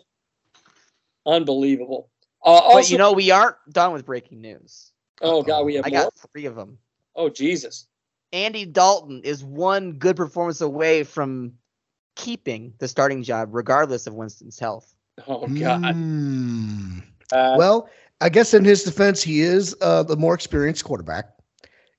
Unbelievable. 1.26 2.08
Uh, 2.48 2.52
also, 2.52 2.78
but 2.78 2.90
you 2.90 2.98
know, 2.98 3.12
we 3.12 3.30
aren't 3.30 3.56
done 3.70 3.92
with 3.92 4.06
breaking 4.06 4.40
news. 4.40 4.92
oh 5.20 5.42
god, 5.42 5.64
we 5.66 5.74
have 5.74 5.86
I 5.86 5.90
more. 5.90 6.04
got 6.04 6.14
three 6.32 6.46
of 6.46 6.56
them. 6.56 6.78
Oh 7.14 7.28
Jesus. 7.28 7.86
Andy 8.32 8.64
Dalton 8.64 9.22
is 9.24 9.42
one 9.42 9.92
good 9.92 10.16
performance 10.16 10.60
away 10.60 11.02
from 11.02 11.52
keeping 12.16 12.72
the 12.78 12.88
starting 12.88 13.22
job, 13.22 13.50
regardless 13.52 14.06
of 14.06 14.14
Winston's 14.14 14.58
health. 14.58 14.94
Oh 15.26 15.46
god. 15.48 15.94
Hmm. 15.94 16.98
Uh, 17.32 17.54
Well, 17.58 17.90
I 18.20 18.28
guess 18.28 18.54
in 18.54 18.64
his 18.64 18.82
defense, 18.82 19.22
he 19.22 19.40
is 19.40 19.76
uh, 19.80 20.02
the 20.02 20.16
more 20.16 20.34
experienced 20.34 20.84
quarterback. 20.84 21.26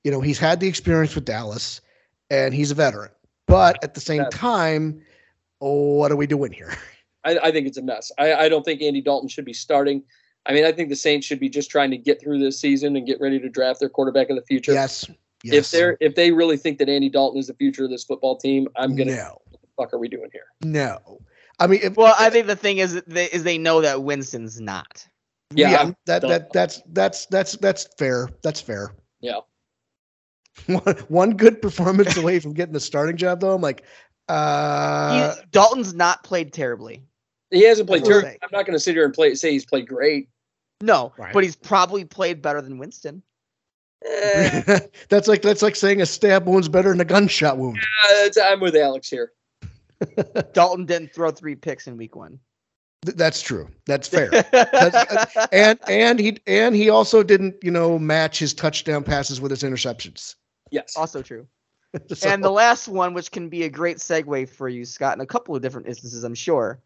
You 0.03 0.11
know, 0.11 0.21
he's 0.21 0.39
had 0.39 0.59
the 0.59 0.67
experience 0.67 1.13
with 1.13 1.25
Dallas, 1.25 1.81
and 2.29 2.53
he's 2.53 2.71
a 2.71 2.75
veteran. 2.75 3.11
But 3.45 3.83
at 3.83 3.93
the 3.93 4.01
same 4.01 4.25
time, 4.31 5.01
oh, 5.61 5.95
what 5.95 6.11
are 6.11 6.15
we 6.15 6.27
doing 6.27 6.51
here? 6.51 6.73
I, 7.25 7.37
I 7.37 7.51
think 7.51 7.67
it's 7.67 7.77
a 7.77 7.81
mess. 7.81 8.11
I, 8.17 8.33
I 8.33 8.49
don't 8.49 8.63
think 8.63 8.81
Andy 8.81 9.01
Dalton 9.01 9.27
should 9.27 9.45
be 9.45 9.53
starting. 9.53 10.03
I 10.45 10.53
mean, 10.53 10.65
I 10.65 10.71
think 10.71 10.89
the 10.89 10.95
Saints 10.95 11.27
should 11.27 11.39
be 11.39 11.49
just 11.49 11.69
trying 11.69 11.91
to 11.91 11.97
get 11.97 12.21
through 12.21 12.39
this 12.39 12.59
season 12.59 12.95
and 12.95 13.05
get 13.05 13.19
ready 13.19 13.39
to 13.39 13.49
draft 13.49 13.79
their 13.79 13.89
quarterback 13.89 14.29
of 14.29 14.35
the 14.35 14.41
future. 14.43 14.73
Yes. 14.73 15.09
Yes. 15.43 15.55
If 15.55 15.71
they're 15.71 15.97
if 16.01 16.15
they 16.15 16.31
really 16.31 16.57
think 16.57 16.79
that 16.79 16.89
Andy 16.89 17.09
Dalton 17.09 17.39
is 17.39 17.47
the 17.47 17.53
future 17.53 17.85
of 17.85 17.89
this 17.89 18.03
football 18.03 18.37
team, 18.37 18.67
I'm 18.75 18.95
gonna 18.95 19.15
no, 19.15 19.41
what 19.49 19.61
the 19.61 19.67
fuck 19.77 19.93
are 19.93 19.97
we 19.97 20.07
doing 20.09 20.29
here? 20.33 20.47
no. 20.63 21.19
I 21.61 21.67
mean, 21.67 21.81
if, 21.83 21.97
Well, 21.97 22.15
I 22.17 22.29
think 22.29 22.47
the 22.47 22.55
thing 22.55 22.77
is, 22.77 23.01
they, 23.05 23.25
is 23.25 23.43
they 23.43 23.57
know 23.57 23.81
that 23.81 24.03
Winston's 24.03 24.61
not. 24.61 25.05
Yeah, 25.53 25.71
yeah, 25.71 25.91
that 26.05 26.21
that 26.21 26.53
that's 26.53 26.81
that's 26.93 27.25
that's 27.25 27.57
that's 27.57 27.89
fair. 27.97 28.29
That's 28.43 28.61
fair. 28.61 28.95
Yeah. 29.19 29.39
One, 30.67 30.95
one 31.07 31.37
good 31.37 31.61
performance 31.61 32.17
away 32.17 32.39
from 32.39 32.53
getting 32.53 32.73
the 32.73 32.79
starting 32.79 33.17
job, 33.17 33.39
though. 33.41 33.55
I'm 33.55 33.61
like, 33.61 33.81
He- 33.81 33.85
uh, 34.29 35.35
Dalton's 35.51 35.93
not 35.93 36.23
played 36.23 36.53
terribly. 36.53 37.03
He 37.51 37.63
hasn't 37.63 37.87
played 37.87 38.03
That's 38.05 38.23
what 38.23 38.25
I'm 38.25 38.49
not 38.51 38.65
going 38.65 38.75
to 38.75 38.79
sit 38.79 38.95
here 38.95 39.05
and 39.05 39.13
play 39.13 39.33
say 39.35 39.51
he's 39.51 39.65
played 39.65 39.87
great. 39.87 40.29
No, 40.81 41.13
Right. 41.17 41.33
but 41.33 41.43
he's 41.43 41.55
probably 41.55 42.05
played 42.05 42.41
better 42.41 42.61
than 42.61 42.77
Winston. 42.77 43.21
Eh, 44.05 44.79
that's 45.09 45.27
like 45.27 45.41
that's 45.41 45.61
like 45.61 45.75
saying 45.75 46.01
a 46.01 46.05
stab 46.05 46.47
wound's 46.47 46.69
better 46.69 46.89
than 46.89 47.01
a 47.01 47.05
gunshot 47.05 47.57
wound. 47.57 47.77
it's- 48.21 48.37
I'm 48.37 48.59
with 48.59 48.75
Alex 48.75 49.09
here. 49.09 49.33
Dalton 50.53 50.85
didn't 50.85 51.13
throw 51.13 51.31
three 51.31 51.55
picks 51.55 51.87
in 51.87 51.97
week 51.97 52.15
one. 52.15 52.39
Th- 53.05 53.17
That's 53.17 53.41
true. 53.41 53.69
That's 53.85 54.07
fair. 54.09 54.29
uh, 54.53 55.45
and 55.51 55.79
and 55.89 56.19
he 56.19 56.37
and 56.47 56.75
he 56.75 56.89
also 56.89 57.23
didn't, 57.23 57.55
you 57.63 57.71
know, 57.71 57.99
match 57.99 58.39
his 58.39 58.53
touchdown 58.53 59.03
passes 59.03 59.41
with 59.41 59.51
his 59.51 59.63
interceptions. 59.63 60.35
Yes. 60.71 60.95
also 60.95 61.21
true. 61.21 61.47
So- 62.13 62.29
And 62.29 62.43
the 62.43 62.51
last 62.51 62.87
one, 62.87 63.13
which 63.13 63.31
can 63.31 63.49
be 63.49 63.63
a 63.63 63.69
great 63.69 63.97
segue 63.97 64.47
for 64.49 64.69
you, 64.69 64.85
Scott, 64.85 65.15
in 65.17 65.21
a 65.21 65.25
couple 65.25 65.55
of 65.55 65.61
different 65.61 65.87
instances, 65.87 66.23
I'm 66.23 66.35
sure. 66.35 66.79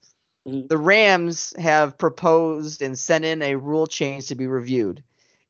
Mhm. 0.48 0.68
The 0.68 0.78
Rams 0.78 1.54
have 1.58 1.98
proposed 1.98 2.82
and 2.82 2.98
sent 2.98 3.26
in 3.26 3.42
a 3.42 3.56
rule 3.56 3.88
change 3.88 4.28
to 4.28 4.36
be 4.36 4.48
reviewed. 4.48 5.04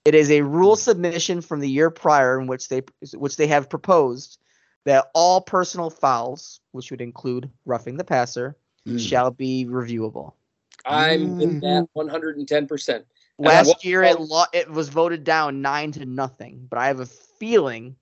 It 0.06 0.16
is 0.16 0.30
a 0.30 0.42
rule 0.42 0.76
submission 0.76 1.42
from 1.42 1.60
the 1.62 1.70
year 1.70 1.90
prior 1.90 2.40
in 2.40 2.48
which 2.48 2.68
they 2.70 2.84
which 3.14 3.38
they 3.38 3.48
have 3.48 3.70
proposed 3.70 4.40
that 4.86 5.10
all 5.14 5.40
personal 5.42 5.90
fouls, 5.90 6.60
which 6.74 6.92
would 6.92 7.02
include 7.02 7.50
roughing 7.66 7.96
the 7.98 8.04
passer, 8.04 8.56
Mm. 8.86 9.00
shall 9.00 9.32
be 9.32 9.66
reviewable. 9.66 10.34
I'm 10.86 11.40
in 11.40 11.62
Mhm. 11.62 11.62
that 11.62 11.90
110. 11.94 12.68
percent 12.68 13.06
Last 13.40 13.84
year 13.86 14.04
it 14.04 14.20
lo- 14.20 14.44
it 14.54 14.70
was 14.70 14.90
voted 14.90 15.24
down 15.24 15.62
nine 15.62 15.92
to 15.94 16.06
nothing, 16.06 16.68
but 16.70 16.78
I 16.78 16.88
have 16.88 17.00
a 17.00 17.06
feeling 17.06 17.96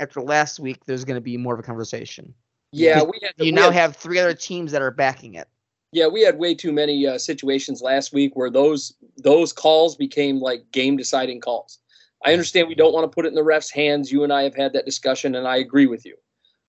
after 0.00 0.22
last 0.22 0.60
week 0.60 0.84
there's 0.86 1.04
going 1.04 1.16
to 1.16 1.20
be 1.20 1.36
more 1.36 1.54
of 1.54 1.60
a 1.60 1.62
conversation. 1.64 2.32
Yeah, 2.72 3.02
we 3.02 3.18
had 3.20 3.32
You 3.36 3.46
we 3.46 3.50
now 3.52 3.64
had- 3.70 3.74
have 3.74 3.96
three 3.96 4.18
other 4.20 4.32
teams 4.34 4.72
that 4.72 4.80
are 4.80 4.90
backing 4.92 5.34
it. 5.34 5.48
Yeah, 5.92 6.06
we 6.06 6.22
had 6.22 6.38
way 6.38 6.54
too 6.54 6.72
many 6.72 7.06
uh, 7.06 7.18
situations 7.18 7.80
last 7.80 8.12
week 8.12 8.36
where 8.36 8.50
those 8.50 8.94
those 9.16 9.52
calls 9.52 9.96
became 9.96 10.38
like 10.38 10.70
game 10.72 10.96
deciding 10.96 11.40
calls. 11.40 11.78
I 12.24 12.32
understand 12.32 12.68
we 12.68 12.74
don't 12.74 12.92
want 12.92 13.04
to 13.04 13.14
put 13.14 13.24
it 13.24 13.28
in 13.28 13.34
the 13.34 13.42
refs' 13.42 13.72
hands. 13.72 14.10
You 14.10 14.24
and 14.24 14.32
I 14.32 14.42
have 14.42 14.54
had 14.54 14.72
that 14.72 14.84
discussion, 14.84 15.34
and 15.34 15.46
I 15.46 15.56
agree 15.56 15.86
with 15.86 16.04
you. 16.04 16.16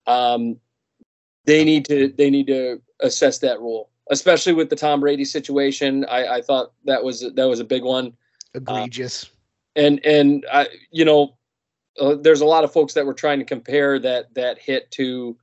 Um, 0.06 0.60
they 1.44 1.64
need 1.64 1.84
to 1.86 2.12
they 2.16 2.30
need 2.30 2.46
to 2.48 2.80
assess 3.00 3.38
that 3.38 3.60
rule, 3.60 3.90
especially 4.10 4.52
with 4.52 4.70
the 4.70 4.76
Tom 4.76 5.00
Brady 5.00 5.24
situation. 5.24 6.04
I, 6.04 6.36
I 6.36 6.42
thought 6.42 6.72
that 6.84 7.02
was 7.02 7.20
that 7.34 7.48
was 7.48 7.60
a 7.60 7.64
big 7.64 7.82
one, 7.82 8.12
egregious. 8.54 9.30
and 9.76 10.04
and 10.04 10.44
I 10.52 10.68
you 10.90 11.04
know 11.04 11.36
uh, 11.98 12.16
there's 12.16 12.42
a 12.42 12.46
lot 12.46 12.64
of 12.64 12.72
folks 12.72 12.94
that 12.94 13.06
were 13.06 13.14
trying 13.14 13.38
to 13.38 13.44
compare 13.44 13.98
that 13.98 14.34
that 14.34 14.58
hit 14.58 14.90
to 14.92 15.36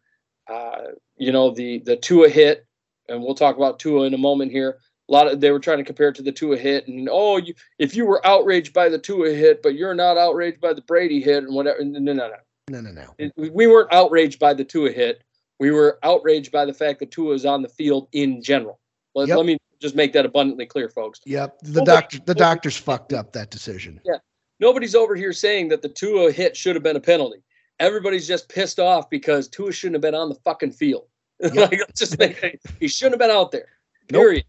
uh, 0.47 0.83
you 1.17 1.31
know 1.31 1.49
the 1.51 1.79
the 1.79 1.95
Tua 1.95 2.29
hit, 2.29 2.66
and 3.09 3.21
we'll 3.21 3.35
talk 3.35 3.57
about 3.57 3.79
Tua 3.79 4.05
in 4.05 4.13
a 4.13 4.17
moment 4.17 4.51
here. 4.51 4.77
A 5.09 5.13
lot 5.13 5.27
of 5.31 5.39
they 5.39 5.51
were 5.51 5.59
trying 5.59 5.77
to 5.77 5.83
compare 5.85 6.09
it 6.09 6.15
to 6.15 6.21
the 6.21 6.31
Tua 6.31 6.57
hit, 6.57 6.87
and 6.87 7.07
oh, 7.11 7.37
you, 7.37 7.53
if 7.79 7.95
you 7.95 8.05
were 8.05 8.25
outraged 8.27 8.73
by 8.73 8.89
the 8.89 8.99
Tua 8.99 9.31
hit, 9.31 9.61
but 9.63 9.75
you're 9.75 9.93
not 9.95 10.17
outraged 10.17 10.59
by 10.59 10.73
the 10.73 10.81
Brady 10.81 11.21
hit, 11.21 11.43
and 11.43 11.55
whatever. 11.55 11.83
No, 11.83 11.99
no, 11.99 12.13
no. 12.13 12.29
no, 12.69 12.81
no, 12.81 12.91
no. 12.91 13.15
It- 13.17 13.33
we 13.37 13.67
weren't 13.67 13.93
outraged 13.93 14.39
by 14.39 14.53
the 14.53 14.65
Tua 14.65 14.91
hit. 14.91 15.21
We 15.59 15.71
were 15.71 15.97
outraged 16.03 16.51
by 16.51 16.65
the 16.65 16.73
fact 16.73 16.99
that 16.99 17.11
Tua 17.11 17.33
is 17.33 17.45
on 17.45 17.61
the 17.61 17.69
field 17.69 18.09
in 18.11 18.43
general. 18.43 18.79
Let, 19.15 19.29
Yep. 19.29 19.37
let 19.37 19.45
me 19.45 19.57
just 19.81 19.95
make 19.95 20.13
that 20.13 20.25
abundantly 20.25 20.65
clear, 20.65 20.89
folks. 20.89 21.19
Yep. 21.25 21.59
The 21.61 21.69
Nobody- 21.79 21.85
doctor 21.85 22.19
the 22.25 22.35
doctors 22.35 22.75
fucked 22.77 23.13
up 23.13 23.31
that 23.33 23.49
decision. 23.49 24.01
Yeah, 24.05 24.17
nobody's 24.59 24.93
over 24.93 25.15
here 25.15 25.31
saying 25.33 25.69
that 25.69 25.81
the 25.81 25.89
Tua 25.89 26.31
hit 26.33 26.55
should 26.57 26.75
have 26.75 26.83
been 26.83 26.97
a 26.97 27.01
penalty. 27.01 27.41
Everybody's 27.79 28.27
just 28.27 28.49
pissed 28.49 28.79
off 28.79 29.09
because 29.09 29.47
Tua 29.47 29.71
shouldn't 29.71 29.95
have 29.95 30.01
been 30.01 30.15
on 30.15 30.29
the 30.29 30.35
fucking 30.43 30.71
field. 30.73 31.07
like, 31.53 31.81
just 31.95 32.17
make 32.17 32.41
it, 32.43 32.59
he 32.79 32.87
shouldn't 32.87 33.13
have 33.13 33.27
been 33.27 33.35
out 33.35 33.51
there. 33.51 33.69
Nope. 34.11 34.21
Period. 34.21 34.45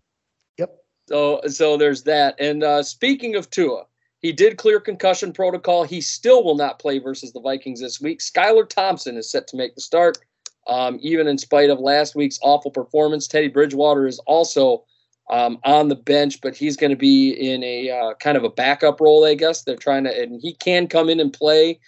Yep. 0.59 0.77
So 1.09 1.41
so 1.47 1.77
there's 1.77 2.03
that. 2.05 2.37
And 2.39 2.63
uh, 2.63 2.83
speaking 2.83 3.35
of 3.35 3.51
Tua, 3.51 3.85
he 4.21 4.33
did 4.33 4.57
clear 4.57 4.81
concussion 4.81 5.33
protocol. 5.33 5.85
He 5.85 6.01
still 6.01 6.45
will 6.45 6.57
not 6.57 6.79
play 6.79 6.99
versus 6.99 7.33
the 7.33 7.41
Vikings 7.41 7.81
this 7.81 8.01
week. 8.01 8.21
Skylar 8.21 8.69
Thompson 8.69 9.17
is 9.17 9.31
set 9.31 9.47
to 9.49 9.57
make 9.57 9.75
the 9.75 9.81
start. 9.81 10.19
Um, 10.67 10.99
even 11.01 11.27
in 11.29 11.39
spite 11.39 11.71
of 11.71 11.79
last 11.79 12.15
week's 12.15 12.39
awful 12.43 12.71
performance, 12.71 13.27
Teddy 13.27 13.49
Bridgewater 13.49 14.07
is 14.07 14.19
also 14.21 14.85
um, 15.31 15.59
on 15.65 15.89
the 15.89 15.95
bench, 15.95 16.41
but 16.41 16.57
he's 16.57 16.77
going 16.77 16.91
to 16.91 16.97
be 16.97 17.31
in 17.31 17.63
a 17.63 17.91
uh, 17.91 18.15
kind 18.15 18.37
of 18.37 18.45
a 18.45 18.51
backup 18.51 19.01
role, 19.01 19.25
I 19.25 19.35
guess. 19.35 19.63
They're 19.63 19.77
trying 19.77 20.05
to, 20.05 20.23
and 20.23 20.41
he 20.41 20.55
can 20.55 20.87
come 20.87 21.09
in 21.09 21.21
and 21.21 21.33
play, 21.33 21.81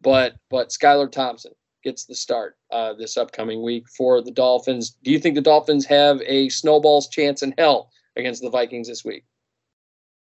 but 0.00 0.36
but 0.50 0.70
Skylar 0.70 1.10
Thompson 1.10 1.52
gets 1.86 2.04
the 2.04 2.14
start 2.16 2.56
uh, 2.72 2.92
this 2.94 3.16
upcoming 3.16 3.62
week 3.62 3.88
for 3.88 4.20
the 4.20 4.32
Dolphins. 4.32 4.96
Do 5.04 5.12
you 5.12 5.20
think 5.20 5.36
the 5.36 5.40
Dolphins 5.40 5.86
have 5.86 6.20
a 6.26 6.48
snowball's 6.48 7.08
chance 7.08 7.44
in 7.44 7.54
hell 7.56 7.90
against 8.16 8.42
the 8.42 8.50
Vikings 8.50 8.88
this 8.88 9.04
week? 9.04 9.24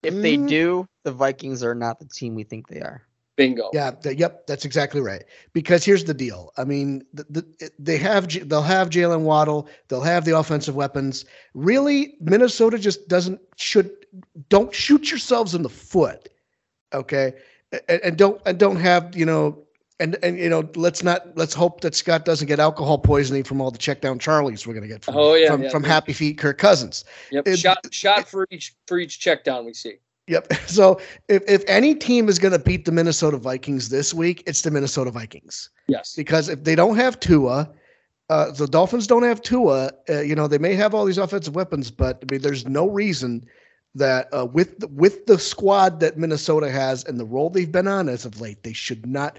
If 0.03 0.15
they 0.21 0.37
Mm. 0.37 0.47
do, 0.47 0.87
the 1.05 1.13
Vikings 1.13 1.63
are 1.65 1.75
not 1.75 1.99
the 2.01 2.05
team 2.05 2.35
we 2.35 2.45
think 2.45 2.69
they 2.69 2.81
are. 2.81 3.03
Bingo. 3.37 3.71
Yeah, 3.73 3.93
th- 3.93 4.19
yep, 4.19 4.47
that's 4.47 4.65
exactly 4.67 5.01
right. 5.01 5.25
Because 5.55 5.85
here's 5.85 6.05
the 6.05 6.13
deal. 6.13 6.53
I 6.59 6.65
mean, 6.65 7.03
the, 7.15 7.25
the, 7.31 7.71
they 7.79 7.97
have 7.97 8.27
J- 8.29 8.41
they'll 8.41 8.63
have 8.63 8.91
Jaylen 8.91 9.23
Waddle, 9.23 9.69
they'll 9.89 10.03
have 10.03 10.25
the 10.27 10.37
offensive 10.37 10.75
weapons. 10.75 11.25
Really, 11.55 12.17
Minnesota 12.21 12.79
just 12.79 13.09
doesn't 13.09 13.41
should 13.57 13.91
don't 14.51 14.75
shoot 14.75 15.11
yourselves 15.11 15.55
in 15.55 15.63
the 15.63 15.69
foot, 15.69 16.29
okay? 16.93 17.33
And, 17.89 18.01
and 18.03 18.17
don't 18.19 18.43
and 18.45 18.59
don't 18.59 18.77
have 18.77 19.17
you 19.17 19.25
know 19.25 19.65
and 20.01 20.17
and 20.23 20.39
you 20.39 20.49
know 20.49 20.69
let's 20.77 21.03
not 21.03 21.37
let's 21.37 21.55
hope 21.55 21.81
that 21.81 21.95
Scott 21.95 22.25
doesn't 22.25 22.47
get 22.47 22.61
alcohol 22.61 22.99
poisoning 22.99 23.45
from 23.45 23.61
all 23.61 23.71
the 23.71 23.79
check 23.79 24.01
down 24.01 24.19
Charlies 24.19 24.67
we're 24.67 24.75
gonna 24.75 24.89
get 24.89 25.05
from 25.05 25.17
Oh, 25.17 25.35
yeah, 25.35 25.51
from, 25.51 25.63
yeah. 25.65 25.69
from 25.71 25.83
Happy 25.85 26.13
Feet 26.13 26.39
Kirk 26.39 26.59
Cousins. 26.59 27.05
Yep. 27.33 27.49
It- 27.49 27.59
shot 27.59 27.87
shot 27.93 28.29
for 28.29 28.47
each 28.51 28.75
for 28.87 28.99
each 28.99 29.19
check 29.21 29.45
down 29.45 29.65
we 29.67 29.75
see. 29.75 29.95
Yep. 30.27 30.53
So 30.69 31.01
if, 31.29 31.43
if 31.49 31.65
any 31.67 31.95
team 31.95 32.29
is 32.29 32.39
going 32.39 32.53
to 32.53 32.59
beat 32.59 32.85
the 32.85 32.93
Minnesota 32.93 33.39
Vikings 33.39 33.89
this 33.89 34.13
week, 34.13 34.43
it's 34.47 34.61
the 34.61 34.71
Minnesota 34.71 35.11
Vikings 35.11 35.71
Yes. 35.87 36.15
because 36.15 36.51
if 36.51 36.63
they 36.65 36.75
don't 36.75 36.97
have 36.97 37.19
Tua, 37.19 37.71
uh, 38.29 38.51
the 38.53 38.67
Dolphins 38.69 39.07
don't 39.07 39.23
have 39.23 39.41
Tua. 39.41 39.91
Uh, 40.09 40.21
you 40.21 40.35
know 40.35 40.47
they 40.47 40.59
may 40.59 40.75
have 40.75 40.95
all 40.95 41.07
these 41.07 41.17
offensive 41.19 41.55
weapons, 41.55 41.91
but 41.91 42.23
I 42.23 42.33
mean 42.33 42.43
there's 42.43 42.67
no 42.67 42.87
reason 42.89 43.47
that 43.95 44.29
uh, 44.33 44.45
with 44.45 44.79
the, 44.81 44.89
with 44.89 45.25
the 45.27 45.39
squad 45.39 45.99
that 46.01 46.19
Minnesota 46.19 46.71
has 46.71 47.05
and 47.05 47.19
the 47.19 47.25
roll 47.25 47.49
they've 47.49 47.73
been 47.73 47.89
on 47.89 48.09
as 48.11 48.25
of 48.27 48.39
late, 48.41 48.63
they 48.63 48.75
should 48.75 49.07
not. 49.07 49.39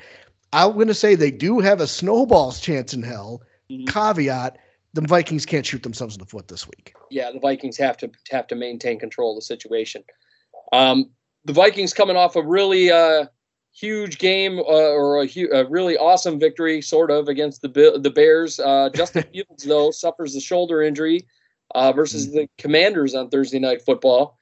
I'm 0.54 0.74
going 0.74 0.88
to 0.88 0.94
say 0.94 1.16
they 1.16 1.32
do 1.32 1.60
have 1.60 1.80
a 1.82 1.88
snowball's 1.88 2.60
chance 2.60 2.94
in 2.94 3.04
hell. 3.04 3.42
Mhm. 3.72 3.88
Caveat: 3.88 4.58
the 4.94 5.02
Vikings 5.02 5.46
can't 5.46 5.66
shoot 5.66 5.84
themselves 5.84 6.16
in 6.16 6.20
the 6.20 6.26
foot 6.26 6.48
this 6.48 6.68
week. 6.68 6.94
yeah, 7.12 7.32
the 7.32 7.40
Vikings 7.40 7.78
have 7.78 7.98
to 7.98 8.10
have 8.32 8.48
to 8.48 8.56
maintain 8.56 9.00
control 9.00 9.32
of 9.32 9.38
the 9.38 9.42
situation. 9.46 10.04
Um, 10.74 11.12
the 11.46 11.54
Vikings 11.54 11.94
coming 11.94 12.16
off 12.16 12.36
a 12.36 12.42
really 12.42 12.92
uh, 12.92 13.26
huge 13.72 14.18
game 14.18 14.60
uh, 14.60 14.64
or 14.64 15.22
a, 15.22 15.28
hu- 15.28 15.52
a 15.54 15.68
really 15.70 15.98
awesome 15.98 16.40
victory, 16.40 16.82
sort 16.82 17.12
of, 17.12 17.28
against 17.28 17.62
the 17.62 18.00
the 18.02 18.10
Bears. 18.10 18.60
Uh, 18.60 18.90
Justin 18.96 19.24
Fields 19.32 19.64
though 19.64 19.92
suffers 19.92 20.36
a 20.36 20.42
shoulder 20.42 20.82
injury 20.82 21.28
uh, 21.76 21.92
versus 21.92 22.32
the 22.32 22.50
Commanders 22.58 23.14
on 23.14 23.30
Thursday 23.30 23.60
Night 23.60 23.84
Football. 23.84 24.39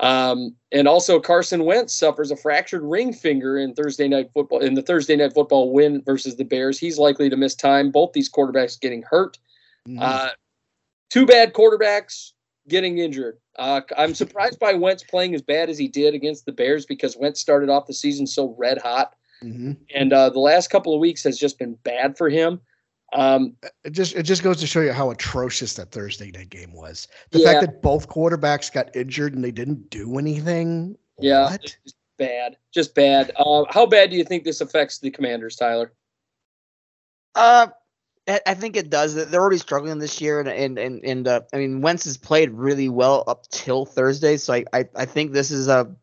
Um, 0.00 0.56
and 0.72 0.88
also 0.88 1.20
Carson 1.20 1.64
Wentz 1.64 1.94
suffers 1.94 2.30
a 2.30 2.36
fractured 2.36 2.82
ring 2.82 3.12
finger 3.12 3.58
in 3.58 3.74
Thursday 3.74 4.08
night 4.08 4.30
football 4.32 4.60
in 4.60 4.74
the 4.74 4.82
Thursday 4.82 5.14
night 5.14 5.34
football 5.34 5.72
win 5.72 6.02
versus 6.04 6.36
the 6.36 6.44
Bears. 6.44 6.78
He's 6.78 6.98
likely 6.98 7.28
to 7.28 7.36
miss 7.36 7.54
time. 7.54 7.90
Both 7.90 8.12
these 8.14 8.30
quarterbacks 8.30 8.80
getting 8.80 9.02
hurt. 9.02 9.38
Mm-hmm. 9.86 9.98
Uh, 10.00 10.30
two 11.10 11.26
bad 11.26 11.52
quarterbacks 11.52 12.32
getting 12.68 12.98
injured. 12.98 13.36
Uh, 13.58 13.82
I'm 13.98 14.14
surprised 14.14 14.58
by 14.58 14.72
Wentz 14.72 15.02
playing 15.02 15.34
as 15.34 15.42
bad 15.42 15.68
as 15.68 15.76
he 15.76 15.86
did 15.86 16.14
against 16.14 16.46
the 16.46 16.52
Bears 16.52 16.86
because 16.86 17.16
Wentz 17.16 17.38
started 17.40 17.68
off 17.68 17.86
the 17.86 17.92
season 17.92 18.26
so 18.26 18.54
red 18.58 18.78
hot, 18.78 19.14
Mhm. 19.42 19.76
and 19.94 20.12
uh, 20.14 20.30
the 20.30 20.38
last 20.38 20.70
couple 20.70 20.94
of 20.94 21.00
weeks 21.00 21.22
has 21.24 21.38
just 21.38 21.58
been 21.58 21.74
bad 21.82 22.16
for 22.16 22.30
him. 22.30 22.60
Um, 23.12 23.56
it 23.84 23.90
just 23.90 24.14
it 24.14 24.22
just 24.22 24.42
goes 24.42 24.58
to 24.60 24.66
show 24.66 24.80
you 24.80 24.92
how 24.92 25.10
atrocious 25.10 25.74
that 25.74 25.90
Thursday 25.90 26.30
night 26.30 26.50
game 26.50 26.72
was. 26.72 27.08
The 27.30 27.40
Yeah. 27.40 27.46
fact 27.46 27.60
that 27.62 27.82
both 27.82 28.08
quarterbacks 28.08 28.72
got 28.72 28.94
injured 28.94 29.34
and 29.34 29.42
they 29.42 29.50
didn't 29.50 29.90
do 29.90 30.18
anything. 30.18 30.96
yeah, 31.18 31.50
What? 31.50 31.62
just 31.62 31.96
bad, 32.18 32.56
just 32.72 32.94
bad. 32.94 33.32
Uh, 33.36 33.64
how 33.68 33.84
bad 33.86 34.10
do 34.10 34.16
you 34.16 34.24
think 34.24 34.44
this 34.44 34.60
affects 34.60 34.98
the 34.98 35.10
Commanders, 35.10 35.56
Tyler? 35.56 35.92
Uh, 37.34 37.68
I 38.28 38.40
I 38.46 38.54
think 38.54 38.76
it 38.76 38.90
does. 38.90 39.14
They're 39.14 39.40
already 39.40 39.58
struggling 39.58 39.98
this 39.98 40.20
year, 40.20 40.38
and 40.40 40.48
and 40.48 40.78
and, 40.78 41.04
and 41.04 41.28
uh, 41.28 41.40
I 41.52 41.58
mean, 41.58 41.80
Wentz 41.80 42.04
has 42.04 42.16
played 42.16 42.50
really 42.52 42.88
well 42.88 43.24
up 43.26 43.48
till 43.48 43.86
Thursday, 43.86 44.36
so 44.36 44.54
I, 44.54 44.64
I 44.72 44.84
I 44.94 45.04
think 45.04 45.32
this 45.32 45.50
is 45.50 45.68
a 45.68 45.94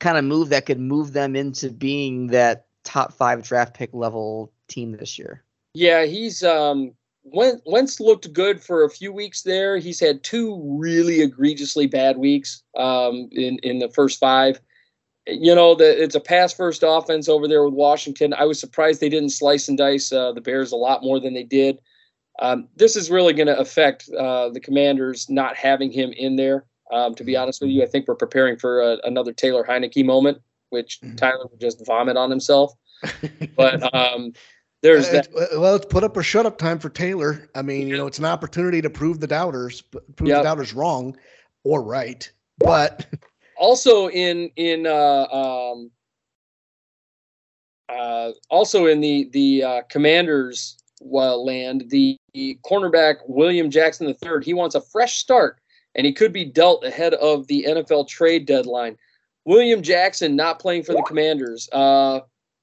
kind 0.00 0.18
of 0.18 0.24
move 0.24 0.50
that 0.50 0.66
could 0.66 0.80
move 0.80 1.12
them 1.12 1.36
into 1.36 1.70
being 1.70 2.28
that 2.28 2.66
top 2.84 3.12
five 3.12 3.42
draft 3.42 3.74
pick 3.74 3.90
level 3.92 4.52
team 4.68 4.92
this 4.92 5.18
year. 5.18 5.44
Yeah, 5.74 6.04
he's 6.04 6.42
um 6.42 6.92
Wentz, 7.22 8.00
looked 8.00 8.32
good 8.32 8.62
for 8.62 8.84
a 8.84 8.90
few 8.90 9.12
weeks 9.12 9.42
there. 9.42 9.76
He's 9.76 10.00
had 10.00 10.24
two 10.24 10.60
really 10.64 11.20
egregiously 11.20 11.86
bad 11.86 12.16
weeks 12.18 12.62
um 12.76 13.28
in 13.32 13.58
in 13.62 13.78
the 13.78 13.88
first 13.90 14.18
five. 14.18 14.60
You 15.26 15.54
know, 15.54 15.74
the, 15.74 16.02
it's 16.02 16.14
a 16.14 16.20
pass 16.20 16.52
first 16.52 16.82
offense 16.84 17.28
over 17.28 17.46
there 17.46 17.62
with 17.62 17.74
Washington. 17.74 18.32
I 18.34 18.46
was 18.46 18.58
surprised 18.58 19.00
they 19.00 19.10
didn't 19.10 19.30
slice 19.30 19.68
and 19.68 19.76
dice 19.78 20.10
uh, 20.10 20.32
the 20.32 20.40
Bears 20.40 20.72
a 20.72 20.76
lot 20.76 21.04
more 21.04 21.20
than 21.20 21.34
they 21.34 21.44
did. 21.44 21.78
Um, 22.40 22.68
this 22.74 22.96
is 22.96 23.10
really 23.10 23.34
going 23.34 23.46
to 23.46 23.58
affect 23.58 24.08
uh, 24.18 24.48
the 24.48 24.58
Commanders 24.58 25.28
not 25.28 25.56
having 25.56 25.92
him 25.92 26.10
in 26.12 26.36
there. 26.36 26.64
Um, 26.90 27.14
to 27.14 27.22
be 27.22 27.36
honest 27.36 27.60
with 27.60 27.70
you, 27.70 27.82
I 27.82 27.86
think 27.86 28.08
we're 28.08 28.14
preparing 28.16 28.56
for 28.56 28.80
a, 28.80 28.98
another 29.04 29.32
Taylor 29.32 29.62
Heinicke 29.62 30.04
moment, 30.04 30.38
which 30.70 30.98
Mhm. 31.04 31.16
Tyler 31.18 31.46
would 31.48 31.60
just 31.60 31.84
vomit 31.86 32.16
on 32.16 32.30
himself. 32.30 32.72
But 33.56 33.94
um, 33.94 34.32
there's 34.82 35.08
Uh, 35.08 35.12
that. 35.12 35.28
well, 35.58 35.74
it's 35.74 35.86
put 35.86 36.04
up 36.04 36.16
or 36.16 36.22
shut 36.22 36.46
up 36.46 36.58
time 36.58 36.78
for 36.78 36.88
Taylor. 36.88 37.48
I 37.54 37.62
mean, 37.62 37.88
you 37.88 37.96
know, 37.96 38.06
it's 38.06 38.18
an 38.18 38.24
opportunity 38.24 38.80
to 38.82 38.90
prove 38.90 39.20
the 39.20 39.26
doubters, 39.26 39.82
prove 40.16 40.28
Yep. 40.28 40.38
the 40.38 40.42
doubters 40.42 40.72
wrong 40.72 41.16
or 41.64 41.82
right. 41.82 42.30
But 42.58 43.06
also 43.56 44.08
in 44.10 44.50
in 44.56 44.86
uh, 44.86 45.26
um, 45.30 45.90
uh, 47.88 48.32
also 48.48 48.86
in 48.86 49.00
the 49.00 49.28
the 49.32 49.62
uh, 49.64 49.82
Commanders 49.90 50.76
uh, 51.02 51.36
land, 51.36 51.84
the, 51.88 52.16
the 52.34 52.58
cornerback 52.64 53.16
William 53.26 53.70
Jackson 53.70 54.06
III, 54.06 54.44
he 54.44 54.54
wants 54.54 54.74
a 54.74 54.80
fresh 54.80 55.18
start, 55.18 55.58
and 55.94 56.06
he 56.06 56.12
could 56.12 56.32
be 56.32 56.44
dealt 56.44 56.84
ahead 56.84 57.14
of 57.14 57.46
the 57.46 57.64
NFL 57.68 58.06
trade 58.08 58.46
deadline. 58.46 58.96
William 59.46 59.82
Jackson 59.82 60.36
not 60.36 60.58
playing 60.58 60.82
for 60.82 60.92
the 60.92 61.02
Commanders. 61.02 61.68
Uh, 61.72 62.20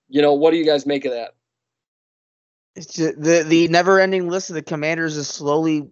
you 0.07 0.21
know, 0.21 0.33
what 0.33 0.51
do 0.51 0.57
you 0.57 0.65
guys 0.65 0.85
make 0.85 1.03
of 1.05 1.11
that? 1.11 1.33
The 2.77 3.43
the 3.47 3.67
never 3.69 3.99
ending 3.99 4.29
list 4.29 4.49
of 4.49 4.53
the 4.53 4.61
Commanders 4.61 5.17
is 5.17 5.27
slowly 5.27 5.89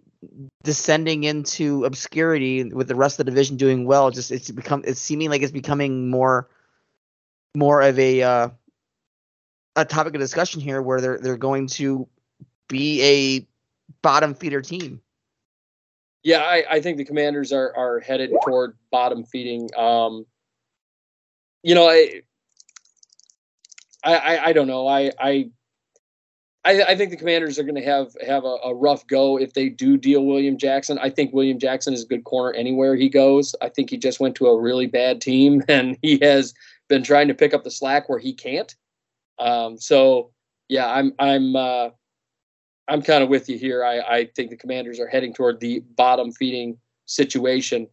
descending 0.62 1.24
into 1.24 1.84
obscurity 1.84 2.64
with 2.64 2.88
the 2.88 2.94
rest 2.94 3.18
of 3.18 3.26
the 3.26 3.30
division 3.30 3.56
doing 3.56 3.86
well. 3.86 4.10
Just 4.10 4.30
it's 4.30 4.50
become 4.50 4.84
it's 4.86 5.00
seeming 5.00 5.28
like 5.30 5.42
it's 5.42 5.52
becoming 5.52 6.08
more 6.10 6.48
more 7.56 7.82
of 7.82 7.98
a 7.98 8.22
uh, 8.22 8.48
a 9.74 9.84
topic 9.84 10.14
of 10.14 10.20
discussion 10.20 10.60
here 10.60 10.80
where 10.80 11.00
they're 11.00 11.18
they're 11.18 11.36
going 11.36 11.66
to 11.68 12.08
be 12.68 13.02
a 13.02 13.46
bottom 14.02 14.34
feeder 14.34 14.62
team. 14.62 15.00
Yeah, 16.22 16.38
I, 16.38 16.64
I 16.68 16.80
think 16.80 16.98
the 16.98 17.04
Commanders 17.04 17.52
are 17.52 17.72
are 17.76 18.00
headed 18.00 18.30
toward 18.44 18.76
bottom 18.90 19.24
feeding. 19.24 19.70
Um, 19.76 20.26
you 21.62 21.74
know, 21.74 21.88
I, 21.88 22.22
I, 24.04 24.16
I, 24.16 24.44
I 24.46 24.52
don't 24.52 24.68
know. 24.68 24.86
I, 24.86 25.10
I, 25.18 25.50
I, 26.66 26.82
I 26.82 26.96
think 26.96 27.10
the 27.10 27.16
Commanders 27.16 27.60
are 27.60 27.62
going 27.62 27.76
to 27.76 27.84
have 27.84 28.16
have 28.26 28.44
a, 28.44 28.56
a 28.64 28.74
rough 28.74 29.06
go 29.06 29.38
if 29.38 29.54
they 29.54 29.68
do 29.68 29.96
deal 29.96 30.24
William 30.24 30.58
Jackson. 30.58 30.98
I 30.98 31.10
think 31.10 31.32
William 31.32 31.60
Jackson 31.60 31.94
is 31.94 32.02
a 32.02 32.06
good 32.06 32.24
corner 32.24 32.52
anywhere 32.54 32.96
he 32.96 33.08
goes. 33.08 33.54
I 33.62 33.68
think 33.68 33.88
he 33.88 33.96
just 33.96 34.18
went 34.18 34.34
to 34.36 34.48
a 34.48 34.60
really 34.60 34.86
bad 34.86 35.20
team 35.20 35.62
and 35.68 35.96
he 36.02 36.18
has 36.22 36.52
been 36.88 37.04
trying 37.04 37.28
to 37.28 37.34
pick 37.34 37.54
up 37.54 37.62
the 37.62 37.70
slack 37.70 38.08
where 38.08 38.18
he 38.18 38.32
can't. 38.32 38.74
Um, 39.38 39.78
so 39.78 40.32
yeah, 40.68 40.92
I'm 40.92 41.12
I'm 41.20 41.54
uh, 41.54 41.90
I'm 42.88 43.00
kind 43.00 43.22
of 43.22 43.28
with 43.28 43.48
you 43.48 43.58
here. 43.58 43.84
I, 43.84 44.00
I 44.00 44.30
think 44.34 44.50
the 44.50 44.56
Commanders 44.56 44.98
are 44.98 45.08
heading 45.08 45.32
toward 45.32 45.60
the 45.60 45.84
bottom 45.96 46.32
feeding 46.32 46.78
situation. 47.06 47.86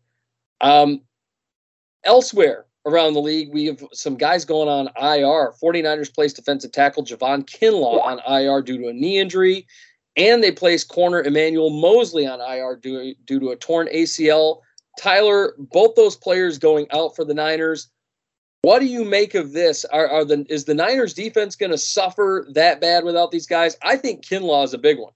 Um, 0.62 1.02
elsewhere 2.04 2.66
around 2.86 3.14
the 3.14 3.22
league, 3.22 3.54
we 3.54 3.66
have 3.66 3.84
some 3.94 4.16
guys 4.16 4.46
going 4.46 4.68
on 4.68 4.88
IR. 4.98 5.54
49ers 5.62 6.14
placed 6.14 6.36
defensive 6.36 6.72
tackle 6.72 7.04
Javon 7.04 7.46
Kinlaw 7.46 8.04
on 8.04 8.20
IR 8.28 8.62
due 8.62 8.78
to 8.78 8.88
a 8.90 8.94
knee 8.94 9.20
injury, 9.20 9.68
and 10.16 10.44
they 10.44 10.52
placed 10.52 10.90
corner 10.90 11.22
Emmanuel 11.22 11.70
Moseley 11.70 12.28
on 12.28 12.42
IR 12.42 12.76
due, 12.76 13.16
due 13.26 13.40
to 13.40 13.50
a 13.50 13.56
torn 13.56 13.88
ACL. 13.94 14.60
Tyler, 15.00 15.56
both 15.58 15.96
those 15.96 16.16
players 16.16 16.58
going 16.58 16.88
out 16.92 17.16
for 17.16 17.26
the 17.26 17.34
Niners. 17.34 17.90
What 18.62 18.80
do 18.80 18.86
you 18.86 19.04
make 19.04 19.36
of 19.36 19.52
this? 19.52 19.84
Are, 19.86 20.08
are 20.08 20.24
the 20.24 20.46
is 20.48 20.66
the 20.66 20.74
Niners 20.74 21.14
defense 21.14 21.56
going 21.56 21.72
to 21.72 21.78
suffer 21.78 22.48
that 22.54 22.80
bad 22.80 23.04
without 23.04 23.32
these 23.32 23.48
guys? 23.48 23.76
I 23.82 23.98
think 23.98 24.26
Kinlaw 24.26 24.64
is 24.64 24.74
a 24.74 24.78
big 24.78 25.00
one. 25.00 25.12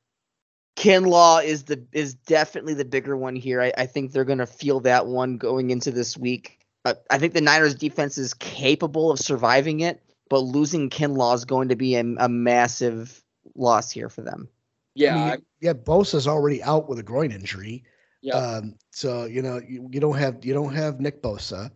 Kinlaw 0.75 1.43
is 1.43 1.63
the 1.63 1.81
is 1.93 2.13
definitely 2.13 2.73
the 2.73 2.85
bigger 2.85 3.15
one 3.15 3.35
here. 3.35 3.61
I, 3.61 3.71
I 3.77 3.85
think 3.85 4.11
they're 4.11 4.25
going 4.25 4.37
to 4.39 4.45
feel 4.45 4.79
that 4.81 5.07
one 5.07 5.37
going 5.37 5.69
into 5.69 5.91
this 5.91 6.17
week. 6.17 6.59
Uh, 6.85 6.93
I 7.09 7.17
think 7.17 7.33
the 7.33 7.41
Niners 7.41 7.75
defense 7.75 8.17
is 8.17 8.33
capable 8.33 9.11
of 9.11 9.19
surviving 9.19 9.81
it, 9.81 10.01
but 10.30 10.39
losing 10.39 10.89
Kinlaw 10.89 11.35
is 11.35 11.45
going 11.45 11.69
to 11.69 11.75
be 11.75 11.95
a, 11.95 12.01
a 12.01 12.30
massive 12.30 13.23
loss 13.56 13.91
here 13.91 14.09
for 14.09 14.22
them. 14.22 14.47
Yeah, 14.95 15.11
I 15.15 15.19
mean, 15.19 15.30
I- 15.30 15.38
yeah, 15.59 15.73
Bosa's 15.73 16.27
already 16.27 16.61
out 16.64 16.88
with 16.88 16.99
a 16.99 17.03
groin 17.03 17.31
injury. 17.31 17.83
yeah. 18.22 18.35
Um, 18.35 18.75
so 18.91 19.25
you 19.25 19.41
know 19.41 19.59
you, 19.67 19.88
you 19.91 19.99
don't 19.99 20.17
have 20.17 20.43
you 20.45 20.53
don't 20.53 20.73
have 20.73 20.99
Nick 20.99 21.22
Bosa, 21.22 21.72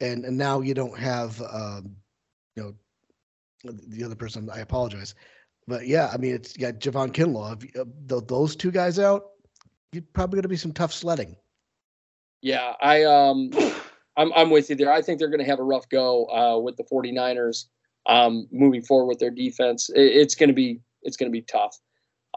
and 0.00 0.24
and 0.24 0.36
now 0.36 0.60
you 0.60 0.74
don't 0.74 0.96
have 0.98 1.40
um, 1.42 1.96
you 2.56 2.62
know 2.62 3.72
the 3.88 4.04
other 4.04 4.14
person. 4.16 4.48
I 4.50 4.60
apologize, 4.60 5.14
but 5.66 5.86
yeah, 5.86 6.10
I 6.12 6.16
mean 6.16 6.34
it's 6.34 6.56
you 6.56 6.60
got 6.62 6.80
Javon 6.80 7.12
Kinlaw. 7.12 7.62
If, 7.62 7.76
uh, 7.80 7.84
th- 8.08 8.26
those 8.26 8.56
two 8.56 8.70
guys 8.70 8.98
out, 8.98 9.30
you're 9.92 10.04
probably 10.12 10.36
going 10.36 10.42
to 10.42 10.48
be 10.48 10.56
some 10.56 10.72
tough 10.72 10.92
sledding. 10.92 11.36
Yeah, 12.42 12.74
I 12.80 13.04
um 13.04 13.50
I'm 14.16 14.32
I'm 14.34 14.50
with 14.50 14.70
you 14.70 14.76
there. 14.76 14.92
I 14.92 15.02
think 15.02 15.18
they're 15.18 15.28
going 15.28 15.40
to 15.44 15.50
have 15.50 15.60
a 15.60 15.64
rough 15.64 15.88
go 15.88 16.26
uh 16.26 16.58
with 16.58 16.76
the 16.76 16.84
49ers. 16.84 17.66
um, 18.06 18.48
moving 18.50 18.82
forward 18.82 19.06
with 19.06 19.18
their 19.18 19.30
defense. 19.30 19.90
It, 19.90 20.02
it's 20.02 20.34
going 20.34 20.48
to 20.48 20.54
be 20.54 20.80
it's 21.02 21.16
going 21.16 21.30
to 21.30 21.32
be 21.32 21.42
tough. 21.42 21.78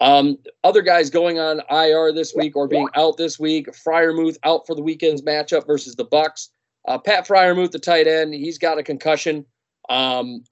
Um, 0.02 0.38
other 0.64 0.82
guys 0.82 1.10
going 1.10 1.40
on 1.40 1.62
IR 1.70 2.12
this 2.14 2.34
week 2.36 2.56
or 2.56 2.68
being 2.68 2.88
out 2.96 3.18
this 3.18 3.40
week. 3.40 3.68
Freiermuth 3.72 4.38
out 4.44 4.66
for 4.66 4.76
the 4.76 4.82
weekend's 4.82 5.22
matchup 5.22 5.68
versus 5.68 5.96
the 5.96 6.04
Bucks. 6.04 6.50
Uh, 6.88 6.98
Pat 6.98 7.28
Freiermuth, 7.28 7.72
the 7.72 7.80
tight 7.80 8.08
end, 8.08 8.34
he's 8.34 8.58
got 8.58 8.78
a 8.80 8.84
concussion. 8.84 9.46
Um, 9.90 10.44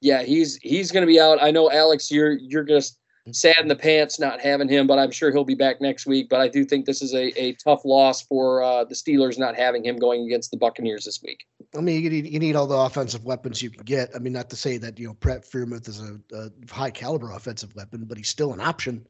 yeah, 0.00 0.22
he's 0.22 0.56
he's 0.56 0.90
going 0.92 1.02
to 1.02 1.06
be 1.06 1.20
out. 1.20 1.42
I 1.42 1.50
know, 1.50 1.70
Alex, 1.70 2.10
you're 2.10 2.32
you're 2.32 2.64
just 2.64 2.98
sad 3.32 3.56
in 3.60 3.68
the 3.68 3.76
pants 3.76 4.18
not 4.18 4.40
having 4.40 4.68
him, 4.68 4.86
but 4.86 4.98
I'm 4.98 5.10
sure 5.10 5.30
he'll 5.30 5.44
be 5.44 5.54
back 5.54 5.80
next 5.80 6.06
week. 6.06 6.28
But 6.28 6.40
I 6.40 6.48
do 6.48 6.64
think 6.64 6.86
this 6.86 7.02
is 7.02 7.14
a, 7.14 7.40
a 7.40 7.52
tough 7.54 7.84
loss 7.84 8.22
for 8.22 8.62
uh, 8.62 8.84
the 8.84 8.94
Steelers 8.94 9.38
not 9.38 9.56
having 9.56 9.84
him 9.84 9.96
going 9.96 10.24
against 10.24 10.50
the 10.50 10.56
Buccaneers 10.56 11.04
this 11.04 11.22
week. 11.22 11.44
I 11.76 11.80
mean, 11.80 12.02
you 12.02 12.10
need, 12.10 12.26
you 12.26 12.38
need 12.38 12.56
all 12.56 12.66
the 12.66 12.76
offensive 12.76 13.24
weapons 13.24 13.62
you 13.62 13.70
can 13.70 13.84
get. 13.84 14.10
I 14.14 14.18
mean, 14.18 14.32
not 14.32 14.50
to 14.50 14.56
say 14.56 14.78
that 14.78 14.98
you 14.98 15.08
know 15.08 15.14
Pat 15.14 15.44
Freiermuth 15.44 15.88
is 15.88 16.00
a, 16.00 16.18
a 16.34 16.50
high 16.72 16.90
caliber 16.90 17.30
offensive 17.32 17.74
weapon, 17.74 18.04
but 18.04 18.16
he's 18.16 18.28
still 18.28 18.52
an 18.52 18.60
option. 18.60 19.06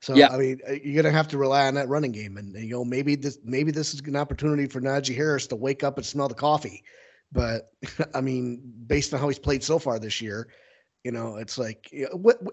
So 0.00 0.14
Yeah. 0.14 0.28
I 0.28 0.38
mean, 0.38 0.60
uh, 0.68 0.72
you're 0.84 1.02
gonna 1.02 1.14
have 1.14 1.28
to 1.28 1.38
rely 1.38 1.66
on 1.66 1.74
that 1.74 1.88
running 1.88 2.12
game, 2.12 2.36
and 2.36 2.54
you 2.54 2.70
know 2.70 2.84
maybe 2.84 3.16
this 3.16 3.38
maybe 3.44 3.72
this 3.72 3.94
is 3.94 4.00
an 4.00 4.16
opportunity 4.16 4.66
for 4.66 4.80
Najee 4.80 5.16
Harris 5.16 5.46
to 5.48 5.56
wake 5.56 5.82
up 5.82 5.96
and 5.96 6.06
smell 6.06 6.28
the 6.28 6.34
coffee. 6.34 6.84
But 7.32 7.72
I 8.14 8.20
mean, 8.20 8.60
based 8.86 9.12
on 9.12 9.20
how 9.20 9.28
he's 9.28 9.38
played 9.38 9.64
so 9.64 9.78
far 9.78 9.98
this 9.98 10.20
year, 10.20 10.48
you 11.04 11.12
know, 11.12 11.36
it's 11.36 11.58
like, 11.58 11.92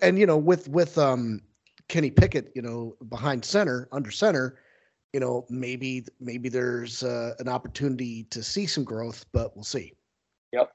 and 0.01 0.19
you 0.19 0.25
know, 0.25 0.37
with 0.37 0.67
with 0.69 0.97
um 0.97 1.41
Kenny 1.87 2.11
Pickett, 2.11 2.51
you 2.55 2.61
know, 2.61 2.95
behind 3.09 3.43
center, 3.45 3.87
under 3.91 4.11
center, 4.11 4.59
you 5.13 5.19
know, 5.19 5.45
maybe 5.49 6.05
maybe 6.19 6.49
there's 6.49 7.03
uh, 7.03 7.33
an 7.39 7.47
opportunity 7.47 8.23
to 8.25 8.43
see 8.43 8.65
some 8.65 8.83
growth, 8.83 9.25
but 9.31 9.55
we'll 9.55 9.63
see. 9.63 9.93
Yep. 10.51 10.71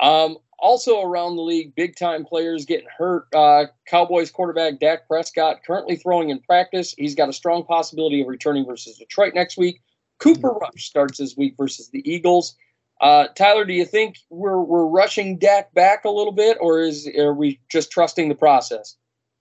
Um, 0.00 0.38
also 0.58 1.02
around 1.02 1.36
the 1.36 1.42
league, 1.42 1.74
big 1.74 1.96
time 1.96 2.24
players 2.24 2.64
getting 2.64 2.88
hurt. 2.96 3.26
Uh, 3.34 3.66
Cowboys 3.86 4.30
quarterback 4.30 4.78
Dak 4.80 5.06
Prescott 5.06 5.58
currently 5.66 5.96
throwing 5.96 6.30
in 6.30 6.40
practice. 6.40 6.94
He's 6.96 7.14
got 7.14 7.28
a 7.28 7.32
strong 7.32 7.64
possibility 7.64 8.20
of 8.22 8.28
returning 8.28 8.64
versus 8.64 8.98
Detroit 8.98 9.34
next 9.34 9.56
week. 9.56 9.80
Cooper 10.18 10.52
Rush 10.52 10.86
starts 10.86 11.18
this 11.18 11.36
week 11.36 11.54
versus 11.58 11.90
the 11.90 12.08
Eagles. 12.10 12.56
Uh, 13.00 13.28
Tyler, 13.34 13.64
do 13.64 13.74
you 13.74 13.84
think 13.84 14.16
we're 14.30 14.60
we're 14.60 14.86
rushing 14.86 15.38
Dak 15.38 15.72
back 15.74 16.04
a 16.04 16.10
little 16.10 16.32
bit, 16.32 16.56
or 16.60 16.80
is 16.80 17.08
are 17.18 17.34
we 17.34 17.60
just 17.70 17.90
trusting 17.90 18.28
the 18.28 18.34
process? 18.34 18.96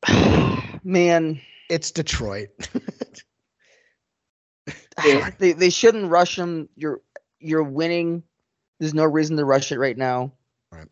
Man, 0.83 1.39
It's 1.69 1.91
Detroit. 1.91 2.49
Yeah. 5.05 5.29
they 5.39 5.51
they 5.51 5.69
shouldn't 5.69 6.09
rush 6.09 6.37
him. 6.39 6.69
You're 6.77 7.01
you're 7.39 7.63
winning. 7.63 8.23
There's 8.79 8.93
no 8.93 9.03
reason 9.03 9.35
to 9.37 9.43
rush 9.45 9.71
it 9.73 9.77
right 9.77 9.97
now. 9.97 10.31
Right. 10.71 10.87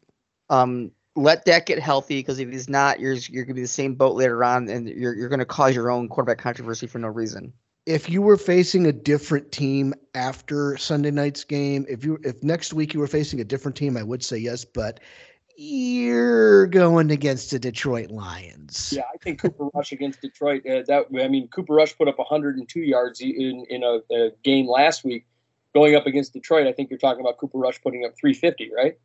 Um, 0.50 0.92
let 1.16 1.45
Dak 1.45 1.67
get 1.67 1.80
healthy 1.80 2.19
because 2.19 2.38
if 2.40 2.50
he's 2.50 2.67
not, 2.67 3.00
you're 3.00 3.14
you're 3.14 3.45
gonna 3.45 3.56
be 3.56 3.61
the 3.61 3.67
same 3.67 3.95
boat 3.95 4.16
later 4.16 4.43
on, 4.43 4.67
and 4.67 4.90
you're 4.90 5.16
you're 5.16 5.30
gonna 5.30 5.45
cause 5.45 5.74
your 5.74 5.90
own 5.90 6.09
quarterback 6.09 6.38
controversy 6.38 6.85
for 6.85 7.00
no 7.00 7.08
reason. 7.08 7.53
If 7.86 8.10
you 8.10 8.22
were 8.22 8.38
facing 8.38 8.86
a 8.86 8.92
different 8.92 9.52
team 9.52 9.94
after 10.16 10.78
Sunday 10.78 11.12
night's 11.12 11.44
game, 11.44 11.86
if 11.90 12.06
you 12.06 12.20
if 12.24 12.44
next 12.44 12.74
week 12.74 12.94
you 12.94 13.00
were 13.00 13.08
facing 13.08 13.42
a 13.42 13.44
different 13.44 13.76
team, 13.76 13.98
I 13.98 14.03
would 14.03 14.24
say 14.24 14.38
yes, 14.38 14.64
but 14.66 15.00
you're 15.56 16.68
going 16.68 17.12
against 17.12 17.52
the 17.52 17.60
Detroit 17.60 18.10
Lions. 18.10 18.94
Yeah, 18.95 19.03
I 19.14 19.18
think 19.18 19.42
Cooper 19.42 19.68
Rush 19.74 19.92
against 19.92 20.22
Detroit. 20.22 20.66
Uh, 20.66 20.84
that 20.88 21.06
I 21.22 21.28
mean, 21.28 21.48
Cooper 21.50 21.74
Rush 21.74 21.95
put 21.98 22.08
up 22.08 22.18
102 22.18 22.80
yards 22.80 23.22
in 23.22 23.66
in 23.70 23.84
a, 23.84 24.00
a 24.14 24.32
game 24.44 24.68
last 24.68 25.03
week, 25.03 25.26
going 25.74 25.95
up 25.95 26.08
against 26.08 26.34
Detroit. 26.34 26.68
I 26.68 26.72
think 26.72 26.90
you're 26.90 27.00
talking 27.00 27.22
about 27.22 27.38
Cooper 27.38 27.58
Rush 27.58 27.82
putting 27.82 28.06
up 28.06 28.14
350, 28.20 28.72
right? 28.74 28.98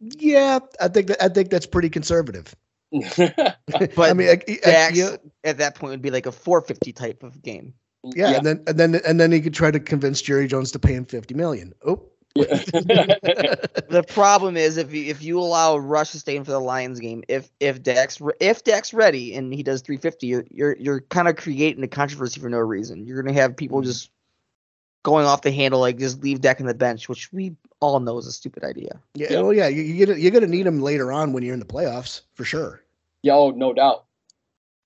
Yeah, 0.00 0.58
I 0.80 0.88
think 0.88 1.08
that 1.08 1.22
I 1.22 1.28
think 1.28 1.50
that's 1.50 1.66
pretty 1.66 1.90
conservative. 1.90 2.54
But 3.16 3.98
I 3.98 4.12
mean, 4.14 4.28
I, 4.28 4.40
I- 4.48 4.58
Dak's 4.62 4.96
yeah, 4.96 5.16
at 5.44 5.58
that 5.58 5.74
point 5.74 5.90
would 5.90 6.02
be 6.02 6.10
like 6.10 6.26
a 6.26 6.32
450 6.32 6.92
type 6.92 7.22
of 7.22 7.42
game. 7.42 7.74
Yeah, 8.14 8.36
and 8.36 8.46
then 8.46 8.62
and 8.66 8.78
then 8.78 8.94
and 9.06 9.18
then 9.20 9.32
he 9.32 9.40
could 9.40 9.54
try 9.54 9.70
to 9.70 9.80
convince 9.80 10.20
Jerry 10.22 10.46
Jones 10.46 10.70
to 10.72 10.78
pay 10.78 10.92
him 10.94 11.04
fifty 11.04 11.34
million. 11.34 11.72
Oh, 11.86 12.02
Yeah. 12.34 12.44
The 13.88 14.04
problem 14.08 14.56
is 14.56 14.76
if 14.76 14.92
you, 14.92 15.04
if 15.04 15.22
you 15.22 15.38
allow 15.38 15.76
Rush 15.78 16.10
to 16.10 16.18
stay 16.18 16.36
in 16.36 16.44
for 16.44 16.50
the 16.50 16.60
Lions 16.60 17.00
game, 17.00 17.22
if 17.28 17.50
if 17.60 17.82
Dak's 17.82 18.20
re- 18.20 18.34
if 18.40 18.64
Dak's 18.64 18.92
ready 18.92 19.34
and 19.34 19.54
he 19.54 19.62
does 19.62 19.80
350, 19.82 20.26
you're 20.26 20.44
you're, 20.50 20.76
you're 20.76 21.00
kind 21.02 21.28
of 21.28 21.36
creating 21.36 21.82
a 21.84 21.88
controversy 21.88 22.40
for 22.40 22.50
no 22.50 22.58
reason. 22.58 23.06
You're 23.06 23.22
gonna 23.22 23.32
have 23.34 23.56
people 23.56 23.78
Mm-hmm. 23.78 23.86
just 23.86 24.10
going 25.04 25.24
off 25.24 25.42
the 25.42 25.52
handle, 25.52 25.78
like 25.80 25.98
just 25.98 26.22
leave 26.22 26.40
Dak 26.40 26.60
on 26.60 26.66
the 26.66 26.74
bench, 26.74 27.08
which 27.08 27.32
we 27.32 27.54
all 27.80 28.00
know 28.00 28.18
is 28.18 28.26
a 28.26 28.32
stupid 28.32 28.64
idea. 28.64 29.00
yeah, 29.14 29.28
Yeah. 29.30 29.40
well, 29.42 29.52
yeah, 29.52 29.68
you, 29.68 29.82
you're 29.82 30.06
gonna 30.06 30.18
you're 30.18 30.32
gonna 30.32 30.46
need 30.48 30.66
him 30.66 30.80
later 30.82 31.12
on 31.12 31.32
when 31.32 31.42
you're 31.44 31.54
in 31.54 31.60
the 31.60 31.64
playoffs 31.66 32.22
for 32.34 32.44
sure. 32.44 32.82
Yeah, 33.22 33.34
oh, 33.34 33.50
no 33.52 33.72
doubt. 33.72 34.04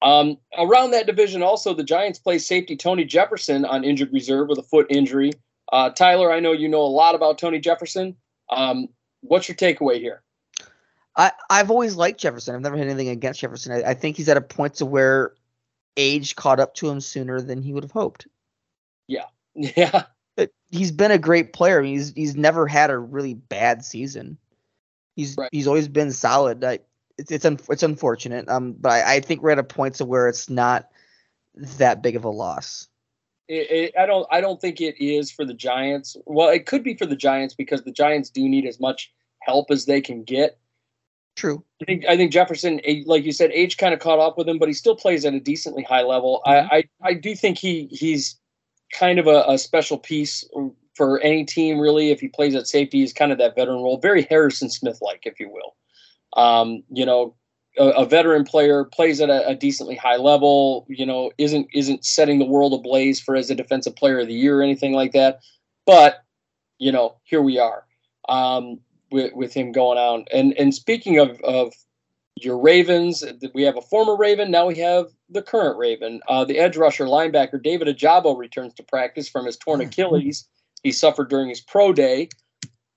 Um, 0.03 0.39
around 0.57 0.93
that 0.93 1.07
division, 1.07 1.43
also 1.43 1.75
the 1.75 1.85
Giants 1.85 2.19
play 2.19 2.39
safety 2.39 2.77
Tony 2.77 3.05
Jefferson 3.05 3.65
on 3.65 3.85
injured 3.85 4.12
reserve 4.12 4.49
with 4.49 4.59
a 4.59 4.62
foot 4.62 4.87
injury. 4.89 5.33
Uh, 5.73 5.91
Tyler, 5.91 6.33
I 6.33 6.41
know 6.41 6.53
you 6.53 6.69
know 6.69 6.83
a 6.83 6.89
lot 6.89 7.15
about 7.15 7.39
Tony 7.39 7.61
Jefferson. 7.61 8.17
Um, 8.49 8.89
what's 9.20 9.49
your 9.49 9.57
takeaway 9.57 9.99
here? 9.99 10.23
I 11.17 11.33
I've 11.51 11.70
always 11.70 11.97
liked 11.97 12.20
Jefferson. 12.20 12.55
I've 12.55 12.62
never 12.62 12.77
had 12.77 12.87
anything 12.87 13.09
against 13.09 13.41
Jefferson. 13.41 13.73
I, 13.73 13.91
I 13.91 13.95
think 13.95 14.17
he's 14.17 14.29
at 14.29 14.37
a 14.37 14.41
point 14.41 14.75
to 14.77 14.87
where 14.87 15.35
age 15.97 16.35
caught 16.37 16.61
up 16.61 16.75
to 16.77 16.89
him 16.89 17.01
sooner 17.01 17.41
than 17.41 17.62
he 17.62 17.73
would 17.73 17.85
have 17.85 17.93
hoped. 17.93 18.27
Yeah, 19.55 20.05
But 20.37 20.51
he's 20.70 20.93
been 20.93 21.11
a 21.11 21.19
great 21.19 21.53
player. 21.53 21.81
I 21.81 21.83
mean, 21.83 21.95
he's 21.95 22.12
he's 22.15 22.37
never 22.37 22.67
had 22.67 22.91
a 22.91 22.99
really 22.99 23.35
bad 23.35 23.85
season. 23.85 24.39
He's 25.17 25.37
Right. 25.37 25.51
he's 25.53 25.67
always 25.67 25.89
been 25.89 26.12
solid. 26.12 26.65
I, 26.65 26.79
it's 27.20 27.31
it's 27.31 27.44
un, 27.44 27.58
it's 27.68 27.82
unfortunate. 27.82 28.49
Um, 28.49 28.73
but 28.73 28.92
I, 28.92 29.16
I 29.16 29.20
think 29.20 29.42
we're 29.42 29.50
at 29.50 29.58
a 29.58 29.65
point 29.65 29.94
to 29.97 30.05
where 30.05 30.28
it's 30.28 30.49
not 30.49 30.89
that 31.55 32.02
big 32.02 32.16
of 32.16 32.24
a 32.24 32.31
loss. 32.31 32.89
it, 33.50 33.70
it, 33.70 33.94
I 33.99 34.07
don't. 34.07 34.26
I 34.31 34.40
don't 34.40 34.60
think 34.60 34.81
it 34.81 35.02
is 35.05 35.31
for 35.31 35.44
the 35.44 35.55
Giants. 35.55 36.16
Well, 36.24 36.49
it 36.49 36.66
could 36.66 36.84
be 36.84 36.94
for 36.94 37.07
the 37.07 37.16
Giants 37.16 37.55
because 37.55 37.82
the 37.82 37.92
Giants 37.92 38.31
do 38.31 38.49
need 38.49 38.65
as 38.65 38.78
much 38.78 39.12
help 39.40 39.70
as 39.70 39.86
they 39.86 40.00
can 40.00 40.23
get. 40.23 40.58
True. 41.36 41.65
I 41.82 41.84
think 41.84 42.05
I 42.07 42.16
think 42.16 42.32
Jefferson, 42.32 42.81
like 43.07 43.24
you 43.24 43.32
said, 43.32 43.50
age 43.52 43.76
kind 43.76 43.92
of 43.92 44.00
caught 44.00 44.20
up 44.20 44.39
with 44.39 44.49
him, 44.49 44.58
but 44.58 44.68
he 44.68 44.73
still 44.73 44.94
plays 44.94 45.24
at 45.24 45.34
a 45.34 45.40
decently 45.40 45.82
high 45.82 46.02
level. 46.02 46.42
I, 46.47 46.58
I 46.58 46.84
I 47.02 47.15
do 47.15 47.34
think 47.34 47.58
he 47.58 47.86
he's 47.90 48.39
kind 48.92 49.18
of 49.18 49.26
a, 49.26 49.44
a 49.49 49.58
special 49.58 49.99
piece 49.99 50.44
for 50.94 51.20
any 51.20 51.44
team, 51.44 51.81
really. 51.81 52.10
If 52.10 52.20
he 52.20 52.28
plays 52.28 52.55
at 52.55 52.68
safety, 52.68 53.00
he's 53.00 53.12
kind 53.12 53.32
of 53.32 53.39
that 53.39 53.57
veteran 53.57 53.82
role, 53.82 53.99
very 53.99 54.23
Harrison 54.23 54.70
Smith 54.70 54.99
like, 55.00 55.23
if 55.24 55.40
you 55.40 55.50
will. 55.50 55.74
Um, 56.36 56.83
you 56.91 57.07
know, 57.07 57.34
a, 57.78 57.89
a 57.89 58.07
veteran 58.07 58.44
player 58.44 58.84
plays 58.84 59.20
at 59.20 59.31
a, 59.31 59.49
a 59.49 59.55
decently 59.55 59.97
high 59.97 60.17
level. 60.17 60.86
You 60.89 61.07
know, 61.07 61.33
isn't 61.39 61.68
isn't 61.73 62.05
setting 62.05 62.39
the 62.39 62.44
world 62.44 62.75
ablaze 62.75 63.20
for 63.20 63.36
as 63.36 63.50
a 63.50 63.55
defensive 63.55 63.97
player 63.97 64.20
of 64.20 64.28
the 64.28 64.34
year 64.34 64.60
or 64.60 64.62
anything 64.62 64.92
like 64.92 65.12
that. 65.12 65.41
But 65.86 66.25
you 66.78 66.92
know, 66.92 67.17
here 67.25 67.42
we 67.42 67.59
are. 67.59 67.84
Um, 68.28 68.81
with, 69.10 69.33
with 69.34 69.52
him 69.52 69.73
going 69.73 69.99
out. 69.99 70.28
And 70.33 70.55
and 70.59 70.75
speaking 70.75 71.18
of 71.18 71.41
of 71.42 71.73
your 72.36 72.59
Ravens, 72.59 73.25
we 73.55 73.62
have 73.65 73.76
a 73.76 73.83
former 73.83 74.17
Raven. 74.17 74.50
Now 74.50 74.67
we 74.67 74.76
have 74.76 75.07
the 75.28 75.42
current 75.42 75.78
Raven. 75.78 76.20
Uh, 76.28 76.44
the 76.44 76.59
edge 76.59 76.76
rusher 76.76 77.07
linebacker 77.07 77.62
David 77.62 77.89
Ojabo 77.89 78.36
returns 78.36 78.73
to 78.75 78.83
practice 78.83 79.28
from 79.28 79.47
his 79.47 79.57
torn 79.57 79.81
Achilles 79.81 80.49
he 80.83 80.92
suffered 80.92 81.28
during 81.28 81.49
his 81.49 81.60
pro 81.60 81.92
day. 81.92 82.28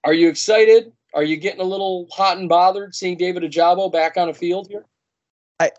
Are 0.04 0.14
you 0.14 0.30
excited? 0.30 0.92
Are 1.14 1.24
you 1.24 1.38
getting 1.38 1.62
a 1.62 1.66
little 1.66 2.08
hot 2.12 2.38
and 2.38 2.50
bothered 2.50 2.96
seeing 2.96 3.18
David 3.18 3.44
Ojabo 3.44 3.92
back 3.92 4.18
on 4.18 4.30
a 4.30 4.34
field 4.34 4.68
here? 4.68 4.86
I 5.60 5.72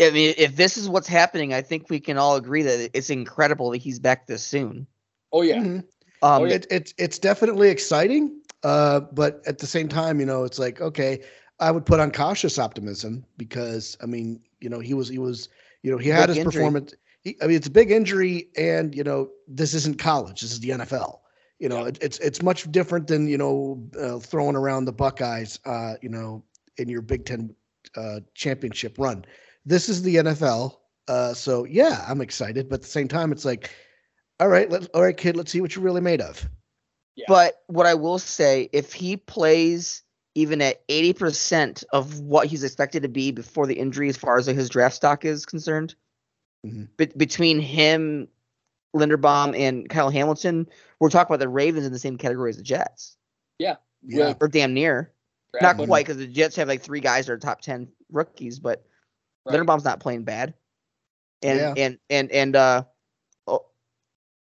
I 0.00 0.10
mean, 0.10 0.34
if 0.36 0.56
this 0.56 0.76
is 0.76 0.88
what's 0.88 1.06
happening, 1.06 1.54
I 1.54 1.62
think 1.62 1.88
we 1.88 2.00
can 2.00 2.18
all 2.18 2.34
agree 2.36 2.62
that 2.62 2.90
it's 2.94 3.10
incredible 3.10 3.70
that 3.70 3.78
he's 3.78 3.98
back 4.00 4.26
this 4.26 4.42
soon. 4.42 4.86
Oh 5.32 5.42
yeah, 5.42 5.56
Mhm. 5.58 5.78
Um, 6.22 6.42
Oh, 6.42 6.44
yeah. 6.44 6.54
it, 6.54 6.66
it's 6.70 6.94
it's 6.98 7.18
definitely 7.18 7.68
exciting, 7.68 8.40
uh, 8.64 9.00
but 9.00 9.40
at 9.46 9.58
the 9.58 9.66
same 9.66 9.88
time, 9.88 10.18
you 10.20 10.26
know, 10.26 10.44
it's 10.44 10.58
like 10.58 10.80
okay, 10.80 11.22
I 11.60 11.70
would 11.70 11.86
put 11.86 12.00
on 12.00 12.10
cautious 12.10 12.58
optimism 12.58 13.24
because 13.36 13.96
I 14.02 14.06
mean, 14.06 14.40
you 14.60 14.68
know, 14.68 14.80
he 14.80 14.94
was 14.94 15.08
he 15.08 15.18
was 15.18 15.48
you 15.82 15.92
know 15.92 15.98
he 15.98 16.08
had 16.08 16.26
Big 16.26 16.36
his 16.36 16.38
injury. 16.38 16.60
performance. 16.60 16.94
He, 17.22 17.36
I 17.40 17.46
mean, 17.46 17.56
it's 17.56 17.68
a 17.68 17.70
big 17.70 17.90
injury, 17.90 18.48
and 18.56 18.94
you 18.94 19.04
know, 19.04 19.30
this 19.46 19.74
isn't 19.74 19.98
college. 19.98 20.40
This 20.40 20.52
is 20.52 20.60
the 20.60 20.70
NFL. 20.70 21.20
You 21.60 21.68
know, 21.68 21.82
Yeah. 21.82 21.88
it, 21.88 21.98
it's 22.02 22.18
it's 22.18 22.42
much 22.42 22.70
different 22.72 23.06
than 23.06 23.28
you 23.28 23.38
know 23.38 23.88
uh, 23.98 24.18
throwing 24.18 24.56
around 24.56 24.84
the 24.86 24.92
Buckeyes. 24.92 25.58
Uh, 25.64 25.94
you 26.02 26.08
know, 26.08 26.44
in 26.78 26.88
your 26.88 27.02
Big 27.02 27.24
Ten 27.24 27.54
uh, 27.96 28.20
championship 28.34 28.96
run. 28.98 29.24
This 29.64 29.88
is 29.88 30.02
the 30.02 30.16
NFL. 30.16 30.76
Uh, 31.08 31.34
so 31.34 31.64
yeah, 31.64 32.04
I'm 32.08 32.20
excited, 32.20 32.68
but 32.68 32.76
at 32.76 32.82
the 32.82 32.88
same 32.88 33.08
time, 33.08 33.30
it's 33.30 33.44
like, 33.44 33.70
all 34.40 34.48
right, 34.48 34.68
let 34.70 34.88
all 34.94 35.02
right, 35.02 35.16
kid, 35.16 35.36
let's 35.36 35.52
see 35.52 35.60
what 35.60 35.74
you're 35.74 35.84
really 35.84 36.00
made 36.00 36.20
of. 36.20 36.48
Yeah. 37.16 37.26
But 37.28 37.62
what 37.68 37.86
I 37.86 37.94
will 37.94 38.18
say, 38.18 38.68
if 38.72 38.92
he 38.92 39.16
plays 39.16 40.02
even 40.34 40.60
at 40.60 40.86
80% 40.88 41.84
of 41.92 42.18
what 42.18 42.48
he's 42.48 42.64
expected 42.64 43.04
to 43.04 43.08
be 43.08 43.30
before 43.30 43.68
the 43.68 43.74
injury, 43.78 44.08
as 44.08 44.16
far 44.16 44.36
as 44.36 44.46
his 44.46 44.68
draft 44.68 44.96
stock 44.96 45.24
is 45.24 45.46
concerned, 45.46 45.94
Mhm. 46.66 46.88
be- 46.96 47.12
between 47.16 47.60
him, 47.60 48.26
Linderbaum, 48.94 49.58
and 49.58 49.88
Kyle 49.88 50.10
Hamilton, 50.10 50.68
we're 51.00 51.10
talking 51.10 51.34
about 51.34 51.40
the 51.42 51.48
Ravens 51.48 51.86
in 51.86 51.92
the 51.92 51.98
same 51.98 52.16
category 52.16 52.50
as 52.50 52.56
the 52.56 52.62
Jets, 52.62 53.16
Yeah. 53.58 53.76
Yeah, 54.06 54.34
or 54.40 54.48
damn 54.48 54.74
near. 54.74 55.12
Not 55.60 55.76
quite 55.76 56.04
because 56.06 56.18
the 56.18 56.26
Jets 56.26 56.56
have 56.56 56.68
like 56.68 56.82
three 56.82 57.00
guys 57.00 57.26
that 57.26 57.32
are 57.32 57.38
top 57.38 57.60
ten 57.60 57.88
rookies, 58.10 58.58
but 58.58 58.84
right. 59.46 59.54
Linderbaum's 59.58 59.84
not 59.84 60.00
playing 60.00 60.24
bad. 60.24 60.54
And 61.42 61.58
Yeah. 61.58 61.74
and 61.76 61.98
and 62.10 62.30
and 62.32 62.56
uh, 62.56 62.84
oh, 63.46 63.64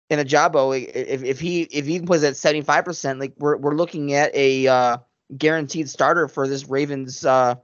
and 0.09 0.27
Ojabo, 0.27 0.75
i- 0.75 0.89
if 0.91 1.23
if 1.23 1.39
he 1.39 1.61
if 1.63 1.85
he 1.85 1.99
plays 2.01 2.23
at 2.23 2.35
seventy 2.35 2.61
five 2.61 2.85
percent, 2.85 3.19
like 3.19 3.33
we're 3.37 3.57
we're 3.57 3.75
looking 3.75 4.13
at 4.13 4.35
a 4.35 4.67
uh, 4.67 4.97
guaranteed 5.35 5.89
starter 5.89 6.27
for 6.27 6.47
this 6.47 6.67
Ravens 6.67 7.25
uh, 7.25 7.55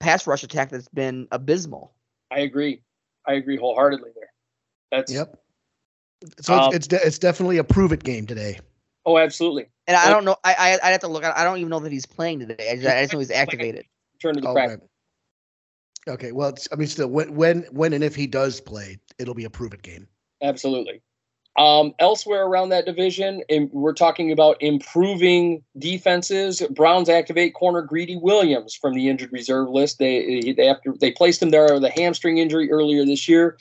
pass 0.00 0.26
rush 0.26 0.42
attack 0.42 0.70
that's 0.70 0.88
been 0.88 1.28
abysmal. 1.30 1.94
I 2.30 2.40
agree. 2.40 2.82
I 3.26 3.34
agree 3.34 3.56
wholeheartedly 3.56 4.10
there. 4.14 4.32
That's 4.90 5.12
Yep. 5.12 5.41
So 6.40 6.54
Um, 6.54 6.66
it's 6.66 6.76
it's, 6.76 6.86
de- 6.88 7.06
it's 7.06 7.18
definitely 7.18 7.58
a 7.58 7.64
prove 7.64 7.92
it 7.92 8.02
game 8.04 8.26
today. 8.26 8.58
oh, 9.04 9.18
absolutely. 9.18 9.66
And 9.86 9.96
I 9.96 10.10
don't 10.10 10.24
know. 10.24 10.36
I 10.44 10.54
I 10.58 10.72
I'd 10.82 10.90
have 10.92 11.00
to 11.00 11.08
look. 11.08 11.24
I 11.24 11.32
I 11.36 11.44
don't 11.44 11.58
even 11.58 11.70
know 11.70 11.80
that 11.80 11.92
he's 11.92 12.06
playing 12.06 12.40
today. 12.40 12.70
I 12.70 12.76
just, 12.76 12.86
I 12.88 13.02
just 13.02 13.12
know 13.12 13.18
he's 13.18 13.30
activated. 13.44 13.84
Turn 14.20 14.34
to 14.34 14.40
the 14.40 14.48
Oh, 14.48 14.54
practice. 14.54 14.80
right. 16.06 16.14
Okay. 16.14 16.32
Well, 16.32 16.48
it's, 16.50 16.68
I 16.72 16.76
mean, 16.76 16.88
still, 16.88 17.08
when 17.08 17.34
when 17.34 17.62
when 17.70 17.92
and 17.92 18.04
if 18.04 18.14
he 18.14 18.26
does 18.26 18.60
play, 18.60 18.98
it'll 19.18 19.34
be 19.34 19.44
a 19.44 19.50
prove 19.50 19.74
it 19.74 19.82
game. 19.82 20.08
Absolutely. 20.42 21.00
Um, 21.58 21.92
elsewhere 21.98 22.46
around 22.46 22.70
that 22.70 22.86
division, 22.86 23.42
and 23.50 23.70
we're 23.72 23.92
talking 23.92 24.32
about 24.32 24.56
improving 24.62 25.62
defenses. 25.78 26.62
Browns 26.70 27.10
activate 27.10 27.52
corner 27.52 27.82
Greedy 27.82 28.16
Williams 28.16 28.74
from 28.74 28.94
the 28.94 29.08
injured 29.10 29.32
reserve 29.32 29.68
list. 29.68 29.98
They 29.98 30.52
they 30.56 30.68
after 30.68 30.94
they 30.98 31.10
placed 31.10 31.42
him 31.42 31.50
there 31.50 31.74
with 31.74 31.84
a 31.84 31.90
hamstring 31.90 32.38
injury 32.38 32.70
earlier 32.70 33.04
this 33.04 33.28
year. 33.28 33.58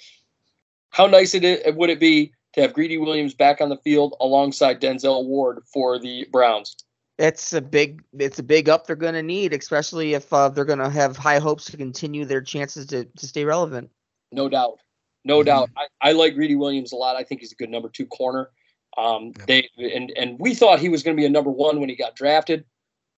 How 0.92 1.06
nice 1.06 1.34
it 1.34 1.44
is, 1.44 1.76
would 1.76 1.90
it 1.90 2.00
be 2.00 2.32
to 2.54 2.62
have 2.62 2.74
Greedy 2.74 2.98
Williams 2.98 3.34
back 3.34 3.62
on 3.62 3.70
the 3.70 3.78
field 3.78 4.16
alongside 4.20 4.82
Denzel 4.82 5.26
Ward 5.26 5.60
for 5.74 6.00
the 6.00 6.28
Browns? 6.32 6.76
It's 7.18 7.54
a 7.54 7.62
big 7.62 8.02
it's 8.18 8.40
a 8.40 8.44
big 8.44 8.68
up 8.68 8.88
they're 8.88 8.96
going 8.96 9.14
to 9.14 9.22
need, 9.24 9.54
especially 9.54 10.14
if 10.16 10.32
uh, 10.34 10.50
they're 10.50 10.66
going 10.66 10.80
to 10.80 10.90
have 10.90 11.16
high 11.18 11.40
hopes 11.40 11.66
to 11.66 11.78
continue 11.78 12.26
their 12.26 12.42
chances 12.42 12.88
to, 12.88 13.06
to 13.06 13.28
stay 13.28 13.46
relevant. 13.46 13.92
No 14.32 14.50
doubt. 14.50 14.80
No 15.24 15.42
Mhm. 15.42 15.46
doubt. 15.46 15.70
I, 15.78 15.88
I 16.02 16.12
like 16.14 16.34
Greedy 16.34 16.56
Williams 16.56 16.94
a 16.94 16.96
lot. 16.96 17.16
I 17.16 17.24
think 17.24 17.42
he's 17.42 17.52
a 17.52 17.56
good 17.56 17.70
number 17.70 17.90
two 17.90 18.08
corner. 18.08 18.50
Um, 18.98 19.34
Yep. 19.38 19.48
they 19.48 19.70
and 19.94 20.12
and 20.18 20.40
we 20.40 20.56
thought 20.56 20.80
he 20.80 20.90
was 20.90 21.04
going 21.04 21.16
to 21.16 21.22
be 21.22 21.26
a 21.26 21.30
number 21.30 21.52
one 21.52 21.80
when 21.80 21.90
he 21.90 21.96
got 21.96 22.16
drafted. 22.16 22.66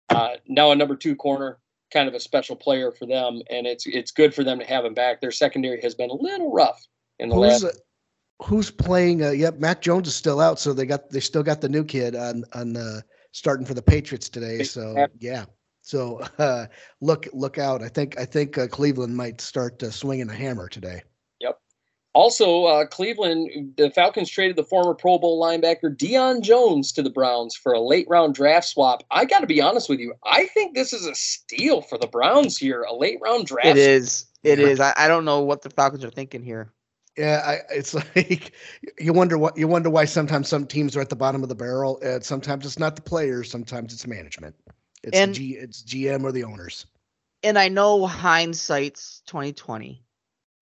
Uh, 0.10 0.36
now 0.48 0.72
a 0.72 0.76
number 0.76 0.96
two 0.96 1.16
corner, 1.16 1.60
kind 1.94 2.08
of 2.10 2.16
a 2.16 2.20
special 2.20 2.56
player 2.56 2.92
for 2.92 3.06
them, 3.06 3.42
and 3.52 3.68
it's 3.68 3.86
it's 3.86 4.12
good 4.12 4.34
for 4.34 4.44
them 4.44 4.58
to 4.60 4.66
have 4.66 4.84
him 4.84 4.94
back. 4.96 5.22
Their 5.22 5.32
secondary 5.32 5.80
has 5.82 5.94
been 5.96 6.10
a 6.10 6.16
little 6.16 6.52
rough 6.52 6.82
in 7.20 7.30
the 7.30 7.36
Who's 7.36 7.64
last. 7.64 7.82
Who's 8.44 8.72
playing? 8.72 9.24
Uh, 9.24 9.32
yep, 9.32 9.60
Mac 9.60 9.82
Jones 9.82 10.08
is 10.08 10.16
still 10.16 10.40
out, 10.40 10.60
so 10.60 10.74
they 10.74 10.86
got 10.86 11.10
they 11.10 11.20
still 11.20 11.44
got 11.44 11.62
the 11.62 11.70
new 11.70 11.84
kid 11.84 12.16
on 12.16 12.44
on 12.54 12.76
uh, 12.76 13.02
starting 13.32 13.66
for 13.66 13.74
the 13.74 13.82
Patriots 13.82 14.30
today. 14.30 14.64
So 14.64 15.08
yeah, 15.20 15.46
so 15.82 16.22
uh, 16.40 16.66
look 17.02 17.28
look 17.34 17.58
out. 17.58 17.84
I 17.84 17.88
think 17.88 18.20
I 18.20 18.26
think 18.26 18.58
uh, 18.58 18.68
Cleveland 18.68 19.16
might 19.16 19.42
start 19.42 19.82
uh, 19.84 19.92
swinging 19.92 20.28
the 20.28 20.34
hammer 20.34 20.68
today. 20.68 21.04
Yep. 21.40 21.60
Also, 22.14 22.66
uh, 22.66 22.86
Cleveland, 22.88 23.74
the 23.78 23.90
Falcons 23.92 24.30
traded 24.30 24.58
the 24.58 24.66
former 24.66 24.94
Pro 24.94 25.18
Bowl 25.18 25.42
linebacker 25.42 25.96
Deion 25.96 26.42
Jones 26.42 26.92
to 26.94 27.02
the 27.02 27.10
Browns 27.10 27.56
for 27.56 27.72
a 27.74 27.80
late 27.80 28.06
round 28.10 28.36
draft 28.36 28.68
swap. 28.68 29.04
I 29.12 29.24
got 29.24 29.40
to 29.40 29.48
be 29.48 29.62
honest 29.62 29.88
with 29.88 30.00
you. 30.00 30.14
I 30.26 30.46
think 30.48 30.76
this 30.76 30.92
is 30.94 31.06
a 31.06 31.16
steal 31.16 31.82
for 31.82 31.98
the 31.98 32.08
Browns 32.08 32.58
here. 32.58 32.82
A 32.84 32.94
late 32.94 33.20
round 33.22 33.46
draft. 33.46 33.68
It 33.68 33.78
is. 33.78 34.26
It 34.44 34.60
Yeah. 34.60 34.66
is. 34.68 34.80
I, 34.80 34.94
I 34.98 35.08
don't 35.08 35.26
know 35.26 35.42
what 35.42 35.62
the 35.62 35.70
Falcons 35.70 36.04
are 36.04 36.10
thinking 36.10 36.44
here. 36.44 36.74
Yeah, 37.18 37.42
I, 37.46 37.74
it's 37.74 37.94
like 38.16 38.54
you 39.00 39.14
wonder 39.14 39.38
what 39.38 39.58
you 39.58 39.68
wonder 39.68 39.90
why 39.90 40.06
sometimes 40.06 40.48
some 40.48 40.66
teams 40.66 40.96
are 40.96 41.02
at 41.02 41.10
the 41.10 41.16
bottom 41.16 41.44
of 41.44 41.50
the 41.50 41.56
barrel. 41.56 42.00
And 42.02 42.24
sometimes 42.24 42.66
it's 42.66 42.80
not 42.80 42.96
the 42.96 43.02
players, 43.02 43.50
sometimes 43.52 43.94
it's 43.94 44.08
management. 44.08 44.56
It's 45.04 45.18
And- 45.18 45.34
G, 45.34 45.52
it's 45.54 45.84
GM 45.84 46.24
or 46.24 46.32
the 46.32 46.44
owners. 46.44 46.86
And 47.44 47.58
I 47.58 47.70
know 47.70 48.06
hindsight's 48.06 49.24
twenty 49.26 49.52
twenty, 49.52 50.04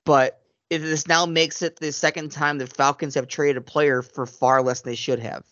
but 0.06 0.42
it, 0.69 0.78
this 0.80 1.08
now 1.08 1.26
makes 1.26 1.61
it 1.61 1.76
the 1.78 1.92
second 1.92 2.32
time 2.32 2.58
the 2.58 2.68
Falcons 2.68 3.16
have 3.16 3.28
traded 3.28 3.58
a 3.58 3.61
player 3.61 4.02
for 4.02 4.26
far 4.26 4.61
less 4.61 4.82
than 4.82 4.92
they 4.92 4.95
should 4.95 5.19
have. 5.19 5.44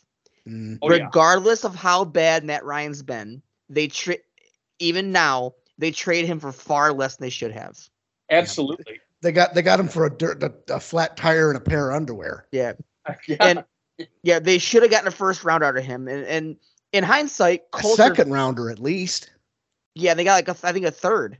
Mm, 0.48 0.80
Oh, 0.82 0.94
yeah. 0.94 1.04
Regardless 1.04 1.66
of 1.66 1.76
how 1.76 2.06
bad 2.06 2.46
Matt 2.46 2.64
Ryan's 2.64 3.04
been, 3.04 3.42
they 3.68 3.88
tra- 3.88 4.20
even 4.80 5.12
now 5.12 5.56
they 5.78 5.92
trade 5.92 6.26
him 6.26 6.40
for 6.40 6.54
far 6.54 6.94
less 6.94 7.18
than 7.18 7.26
they 7.26 7.30
should 7.30 7.52
have. 7.52 7.78
Absolutely. 8.32 9.02
They 9.22 9.32
got 9.32 9.54
they 9.54 9.62
got 9.62 9.80
him 9.80 9.88
for 9.88 10.06
a 10.06 10.16
dirt 10.16 10.44
a, 10.44 10.54
a 10.76 10.80
flat 10.80 11.18
tire 11.18 11.50
and 11.50 11.58
a 11.58 11.62
pair 11.62 11.90
of 11.92 11.96
underwear. 11.96 12.48
Yeah. 12.52 12.74
Yeah. 13.28 13.38
And 13.40 13.64
yeah, 14.22 14.40
they 14.40 14.58
should 14.58 14.82
have 14.84 14.92
gotten 14.92 15.08
a 15.08 15.12
first 15.12 15.46
round 15.46 15.64
out 15.64 15.78
of 15.78 15.84
him. 15.86 16.10
And, 16.10 16.26
and 16.26 16.58
in 16.92 17.04
hindsight, 17.06 17.64
A 17.74 17.82
second 17.82 18.32
rounder 18.32 18.70
at 18.70 18.80
least. 18.80 19.32
yeah, 19.96 20.14
they 20.14 20.26
got 20.26 20.34
like 20.46 20.50
a, 20.50 20.68
I 20.68 20.74
think 20.74 20.86
a 20.86 20.92
third. 20.92 21.38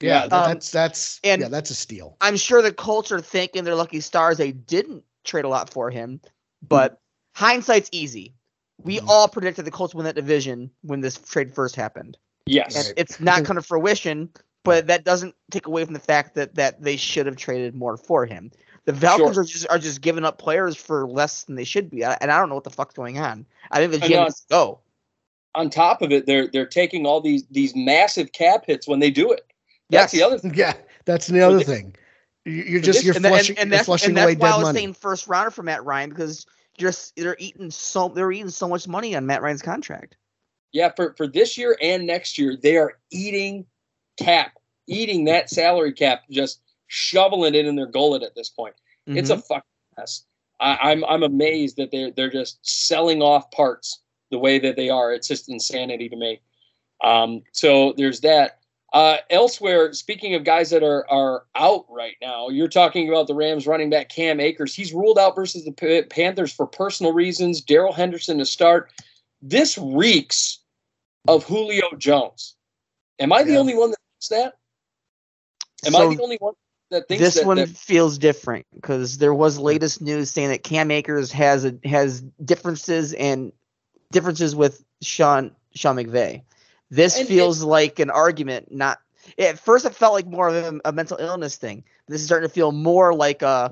Yeah, 0.00 0.26
Yeah, 0.30 0.36
um, 0.36 0.48
that's 0.48 0.70
that's 0.70 1.20
and- 1.24 1.42
yeah, 1.42 1.48
that's 1.48 1.70
a 1.70 1.74
steal. 1.74 2.16
I'm 2.20 2.36
sure 2.36 2.62
the 2.62 2.72
Colts 2.72 3.10
are 3.10 3.20
thinking 3.20 3.64
they're 3.64 3.74
lucky 3.74 3.98
stars 4.00 4.38
they 4.38 4.52
didn't 4.52 5.02
trade 5.24 5.44
a 5.44 5.48
lot 5.48 5.70
for 5.70 5.90
him, 5.90 6.20
but 6.66 7.00
hindsight's 7.34 7.88
easy. 7.92 8.34
We 8.80 9.00
Mhm. 9.00 9.08
all 9.08 9.26
predicted 9.28 9.64
the 9.64 9.70
Colts 9.72 9.94
win 9.94 10.04
that 10.04 10.14
division 10.14 10.70
when 10.82 11.00
this 11.00 11.18
trade 11.18 11.52
first 11.52 11.74
happened, 11.76 12.16
yes. 12.46 12.76
and 12.76 12.94
it's 12.96 13.18
not 13.20 13.44
come 13.44 13.56
to 13.56 13.62
fruition. 13.62 14.30
But 14.64 14.86
that 14.86 15.04
doesn't 15.04 15.34
take 15.50 15.66
away 15.66 15.84
from 15.84 15.94
the 15.94 16.00
fact 16.00 16.34
that 16.36 16.54
that 16.54 16.82
they 16.82 16.96
should 16.96 17.26
have 17.26 17.36
traded 17.36 17.74
more 17.74 17.96
for 17.96 18.26
him. 18.26 18.50
The 18.84 18.94
Falcons 18.94 19.34
Sure. 19.34 19.42
are 19.42 19.46
just 19.46 19.66
are 19.70 19.78
just 19.78 20.00
giving 20.00 20.24
up 20.24 20.38
players 20.38 20.76
for 20.76 21.06
less 21.06 21.44
than 21.44 21.54
they 21.56 21.64
should 21.64 21.90
be, 21.90 22.02
and 22.04 22.30
I 22.30 22.38
don't 22.38 22.48
know 22.48 22.54
what 22.56 22.64
the 22.64 22.70
fuck's 22.70 22.94
going 22.94 23.18
on. 23.18 23.46
I 23.70 23.78
think 23.78 23.92
the 23.92 24.04
I 24.04 24.08
GM 24.08 24.10
know. 24.16 24.22
needs 24.24 24.46
go. 24.50 24.80
On 25.54 25.68
top 25.70 26.00
of 26.02 26.10
it, 26.12 26.26
they're 26.26 26.48
they're 26.48 26.66
taking 26.66 27.06
all 27.06 27.20
these 27.20 27.44
these 27.50 27.74
massive 27.76 28.32
cap 28.32 28.64
hits 28.66 28.86
when 28.88 28.98
they 29.00 29.10
do 29.10 29.30
it. 29.32 29.42
That's 29.90 30.12
Yes. 30.14 30.20
the 30.20 30.26
other 30.26 30.38
thing. 30.38 30.54
Yeah, 30.56 30.74
that's 31.04 31.26
the 31.26 31.40
other 31.42 31.62
thing. 31.62 31.94
You- 32.44 32.52
You're 32.64 32.80
just 32.80 33.04
you're 33.04 33.14
and, 33.14 33.24
tha- 33.24 33.28
flushing, 33.28 33.56
and, 33.56 33.62
and 33.64 33.70
you're 33.70 33.76
that's, 33.78 33.86
flushing 33.86 34.08
and 34.10 34.16
that's 34.16 34.24
away 34.26 34.34
why 34.36 34.48
I 34.48 34.50
dead 34.52 34.56
was 34.56 34.64
money. 34.64 34.78
saying 34.80 34.94
first 34.94 35.28
rounder 35.28 35.50
for 35.50 35.62
Matt 35.62 35.84
Ryan 35.84 36.10
because 36.10 36.46
just 36.78 37.14
they're 37.16 37.36
eating 37.38 37.70
so 37.70 38.08
they're 38.08 38.32
eating 38.32 38.48
so 38.50 38.66
much 38.68 38.88
money 38.88 39.14
on 39.14 39.26
Matt 39.26 39.42
Ryan's 39.42 39.62
contract. 39.62 40.16
Yeah, 40.72 40.90
for, 40.96 41.14
for 41.18 41.26
this 41.28 41.56
year 41.58 41.76
and 41.82 42.06
next 42.06 42.38
year, 42.38 42.56
they 42.56 42.78
are 42.78 42.98
eating 43.10 43.66
cap, 44.24 44.52
eating 44.86 45.24
that 45.24 45.50
salary 45.50 45.92
cap, 45.92 46.22
just 46.30 46.60
shoveling 46.86 47.54
it 47.54 47.66
in 47.66 47.76
their 47.76 47.86
gullet 47.86 48.22
at 48.22 48.34
this 48.34 48.48
point. 48.48 48.74
It's 49.06 49.30
Mhm. 49.30 49.38
a 49.38 49.42
fucking 49.42 49.62
mess. 49.96 50.24
I, 50.60 50.78
I'm 50.92 51.04
I'm 51.04 51.22
amazed 51.22 51.76
that 51.78 51.90
they're 51.90 52.10
they're 52.12 52.30
just 52.30 52.58
selling 52.62 53.20
off 53.22 53.50
parts 53.50 54.00
the 54.30 54.38
way 54.38 54.58
that 54.58 54.76
they 54.76 54.88
are. 54.90 55.12
It's 55.12 55.28
just 55.28 55.48
insanity 55.48 56.08
to 56.08 56.16
me. 56.16 56.40
Um, 57.02 57.42
so 57.52 57.94
there's 57.96 58.20
that. 58.20 58.58
Uh, 58.92 59.16
elsewhere, 59.30 59.92
speaking 59.94 60.34
of 60.34 60.44
guys 60.44 60.68
that 60.70 60.82
are 60.82 61.08
are 61.10 61.46
out 61.54 61.86
right 61.88 62.16
now, 62.20 62.48
you're 62.50 62.68
talking 62.68 63.08
about 63.08 63.26
the 63.26 63.34
Rams 63.34 63.66
running 63.66 63.88
back 63.90 64.08
Cam 64.10 64.38
Akers. 64.38 64.74
He's 64.74 64.92
ruled 64.92 65.18
out 65.18 65.34
versus 65.34 65.64
the 65.64 65.72
Pa- 65.72 66.06
Panthers 66.14 66.52
for 66.52 66.66
personal 66.66 67.12
reasons. 67.12 67.62
Darrell 67.62 67.92
Henderson 67.94 68.38
to 68.38 68.44
start. 68.44 68.92
This 69.40 69.78
reeks 69.78 70.58
of 71.26 71.42
Julio 71.44 71.88
Jones. 71.96 72.54
Am 73.18 73.32
I 73.32 73.42
the 73.42 73.56
only 73.56 73.74
one 73.74 73.90
that 73.90 73.98
that? 74.28 74.54
Am 75.84 75.92
So 75.92 76.10
I 76.10 76.14
the 76.14 76.22
only 76.22 76.36
one 76.38 76.54
that 76.90 77.08
thinks 77.08 77.22
this 77.22 77.34
that, 77.36 77.46
one 77.46 77.56
that 77.56 77.68
feels 77.68 78.18
different 78.18 78.66
because 78.74 79.18
there 79.18 79.34
was 79.34 79.58
latest 79.58 80.00
news 80.02 80.30
saying 80.30 80.48
that 80.50 80.62
Cam 80.62 80.90
Akers 80.90 81.32
has 81.32 81.64
a, 81.64 81.78
has 81.84 82.20
differences 82.44 83.12
and 83.14 83.52
differences 84.12 84.54
with 84.54 84.84
Sean 85.00 85.52
Sean 85.74 85.96
McVay. 85.96 86.42
This 86.90 87.18
And 87.18 87.26
it- 87.26 87.28
feels 87.28 87.62
like 87.62 87.98
an 87.98 88.10
argument, 88.10 88.70
not 88.70 88.98
at 89.38 89.58
first 89.58 89.84
it 89.84 89.94
felt 89.94 90.12
like 90.14 90.26
more 90.26 90.48
of 90.48 90.54
a, 90.54 90.80
a 90.88 90.92
mental 90.92 91.16
illness 91.18 91.56
thing. 91.56 91.84
This 92.08 92.20
is 92.20 92.26
starting 92.26 92.48
to 92.48 92.54
feel 92.54 92.72
more 92.72 93.14
like 93.14 93.42
uh 93.42 93.70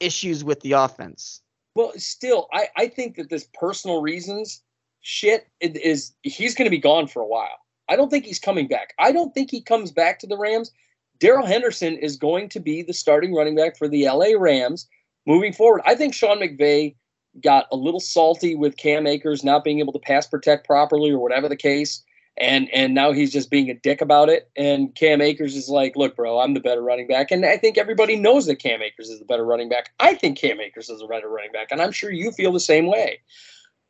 issues 0.00 0.44
with 0.44 0.60
the 0.60 0.72
offense. 0.72 1.42
Well, 1.74 1.92
still, 1.96 2.48
I, 2.52 2.68
I 2.76 2.88
think 2.88 3.16
that 3.16 3.28
this 3.28 3.48
personal 3.52 4.00
reasons 4.00 4.62
shit 5.02 5.46
is 5.60 6.14
he's 6.22 6.54
going 6.54 6.66
to 6.66 6.70
be 6.70 6.78
gone 6.78 7.06
for 7.06 7.20
a 7.20 7.26
while. 7.26 7.58
I 7.88 7.96
don't 7.96 8.10
think 8.10 8.24
he's 8.24 8.38
coming 8.38 8.68
back. 8.68 8.94
I 8.98 9.12
don't 9.12 9.32
think 9.34 9.50
he 9.50 9.60
comes 9.60 9.90
back 9.92 10.18
to 10.20 10.26
the 10.26 10.36
Rams. 10.36 10.72
Darrell 11.18 11.46
Henderson 11.46 11.96
is 11.96 12.16
going 12.16 12.48
to 12.50 12.60
be 12.60 12.82
the 12.82 12.92
starting 12.92 13.34
running 13.34 13.56
back 13.56 13.76
for 13.76 13.88
the 13.88 14.06
LA 14.08 14.38
Rams 14.38 14.86
moving 15.26 15.52
forward. 15.52 15.82
I 15.84 15.94
think 15.94 16.14
Sean 16.14 16.38
McVay 16.38 16.94
got 17.42 17.66
a 17.70 17.76
little 17.76 18.00
salty 18.00 18.54
with 18.54 18.76
Cam 18.76 19.06
Akers 19.06 19.44
not 19.44 19.64
being 19.64 19.78
able 19.78 19.92
to 19.92 19.98
pass 19.98 20.26
protect 20.26 20.66
properly 20.66 21.10
or 21.10 21.18
whatever 21.18 21.48
the 21.48 21.56
case. 21.56 22.02
And 22.38 22.68
and 22.74 22.94
now 22.94 23.12
he's 23.12 23.32
just 23.32 23.50
being 23.50 23.70
a 23.70 23.74
dick 23.74 24.02
about 24.02 24.28
it. 24.28 24.50
And 24.56 24.94
Cam 24.94 25.22
Akers 25.22 25.56
is 25.56 25.70
like, 25.70 25.96
look, 25.96 26.16
bro, 26.16 26.38
I'm 26.38 26.52
the 26.52 26.60
better 26.60 26.82
running 26.82 27.06
back. 27.06 27.30
And 27.30 27.46
I 27.46 27.56
think 27.56 27.78
everybody 27.78 28.16
knows 28.16 28.44
that 28.46 28.56
Cam 28.56 28.82
Akers 28.82 29.08
is 29.08 29.20
the 29.20 29.24
better 29.24 29.44
running 29.44 29.70
back. 29.70 29.90
I 30.00 30.14
think 30.14 30.36
Cam 30.36 30.60
Akers 30.60 30.90
is 30.90 31.00
a 31.00 31.06
better 31.06 31.30
running 31.30 31.52
back, 31.52 31.68
and 31.70 31.80
I'm 31.80 31.92
sure 31.92 32.10
you 32.10 32.30
feel 32.32 32.52
the 32.52 32.60
same 32.60 32.86
way. 32.86 33.20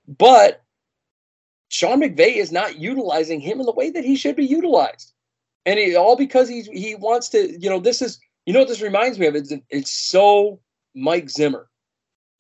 But 0.07 0.63
Sean 1.69 2.01
McVay 2.01 2.37
is 2.37 2.53
not 2.53 2.79
utilizing 2.79 3.41
him 3.41 3.61
in 3.61 3.67
the 3.67 3.73
way 3.73 3.91
that 3.91 4.05
he 4.05 4.17
should 4.17 4.37
be 4.37 4.47
utilized. 4.47 5.13
And 5.65 5.79
it, 5.79 5.97
all 5.97 6.17
because 6.17 6.49
he's 6.49 6.67
he 6.69 6.95
wants 6.95 7.29
to, 7.31 7.59
you 7.61 7.69
know, 7.69 7.81
this 7.81 8.01
is 8.01 8.21
you 8.47 8.53
know 8.53 8.61
what 8.61 8.69
this 8.69 8.81
reminds 8.83 9.19
me 9.19 9.27
of? 9.27 9.35
It's 9.35 9.53
it's 9.71 9.91
so 9.93 10.61
Mike 10.95 11.29
Zimmer. 11.29 11.69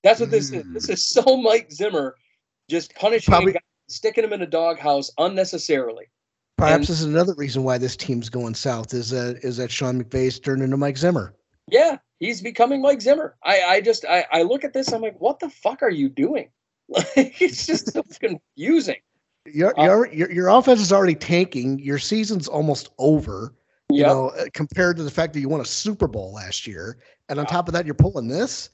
That's 0.04 0.20
what 0.20 0.30
this 0.30 0.52
is. 0.52 0.62
Mm. 0.64 0.74
This 0.74 0.88
is 0.88 1.04
so 1.08 1.36
Mike 1.36 1.72
Zimmer 1.72 2.14
just 2.70 2.94
punishing 2.94 3.32
Probably- 3.32 3.50
a 3.52 3.54
guy, 3.54 3.60
sticking 3.88 4.22
him 4.24 4.32
in 4.32 4.42
a 4.42 4.46
doghouse 4.46 5.10
unnecessarily. 5.18 6.04
Perhaps 6.56 6.74
And- 6.74 6.82
this 6.84 6.90
is 7.00 7.04
another 7.04 7.34
reason 7.34 7.64
why 7.64 7.78
this 7.78 7.96
team's 7.96 8.28
going 8.28 8.54
south 8.54 8.94
is 8.94 9.10
that 9.10 9.38
is 9.42 9.56
that 9.56 9.70
Sean 9.72 10.02
McVay's 10.02 10.38
turned 10.38 10.62
into 10.62 10.76
Mike 10.76 10.96
Zimmer. 10.96 11.34
Yeah, 11.68 11.98
he's 12.20 12.40
becoming 12.40 12.80
Mike 12.80 13.00
Zimmer. 13.02 13.34
I, 13.42 13.62
I 13.62 13.80
just 13.80 14.04
I, 14.04 14.24
I 14.30 14.42
look 14.42 14.62
at 14.62 14.72
this, 14.72 14.92
I'm 14.92 15.02
like, 15.02 15.20
what 15.20 15.40
the 15.40 15.50
fuck 15.50 15.82
are 15.82 15.90
you 15.90 16.08
doing? 16.08 16.50
Like 16.88 17.42
it's 17.42 17.66
just 17.66 17.92
so 17.92 18.04
confusing. 18.20 19.00
Your 19.52 19.78
Uh, 19.78 19.84
your 19.84 20.12
your, 20.12 20.32
your 20.32 20.48
offense 20.48 20.80
is 20.80 20.92
already 20.92 21.14
tanking. 21.14 21.78
Your 21.78 21.98
season's 21.98 22.48
almost 22.48 22.90
over. 22.98 23.54
You 23.90 23.98
Yep. 24.00 24.06
know, 24.08 24.28
uh, 24.30 24.44
compared 24.52 24.96
to 24.96 25.04
the 25.04 25.10
fact 25.10 25.32
that 25.34 25.40
you 25.40 25.48
won 25.48 25.60
a 25.60 25.64
Super 25.64 26.08
Bowl 26.08 26.32
last 26.32 26.66
year, 26.66 26.98
and 27.28 27.38
on 27.38 27.46
top 27.46 27.68
of 27.68 27.74
that, 27.74 27.86
you're 27.86 27.94
pulling 27.94 28.28
this. 28.28 28.70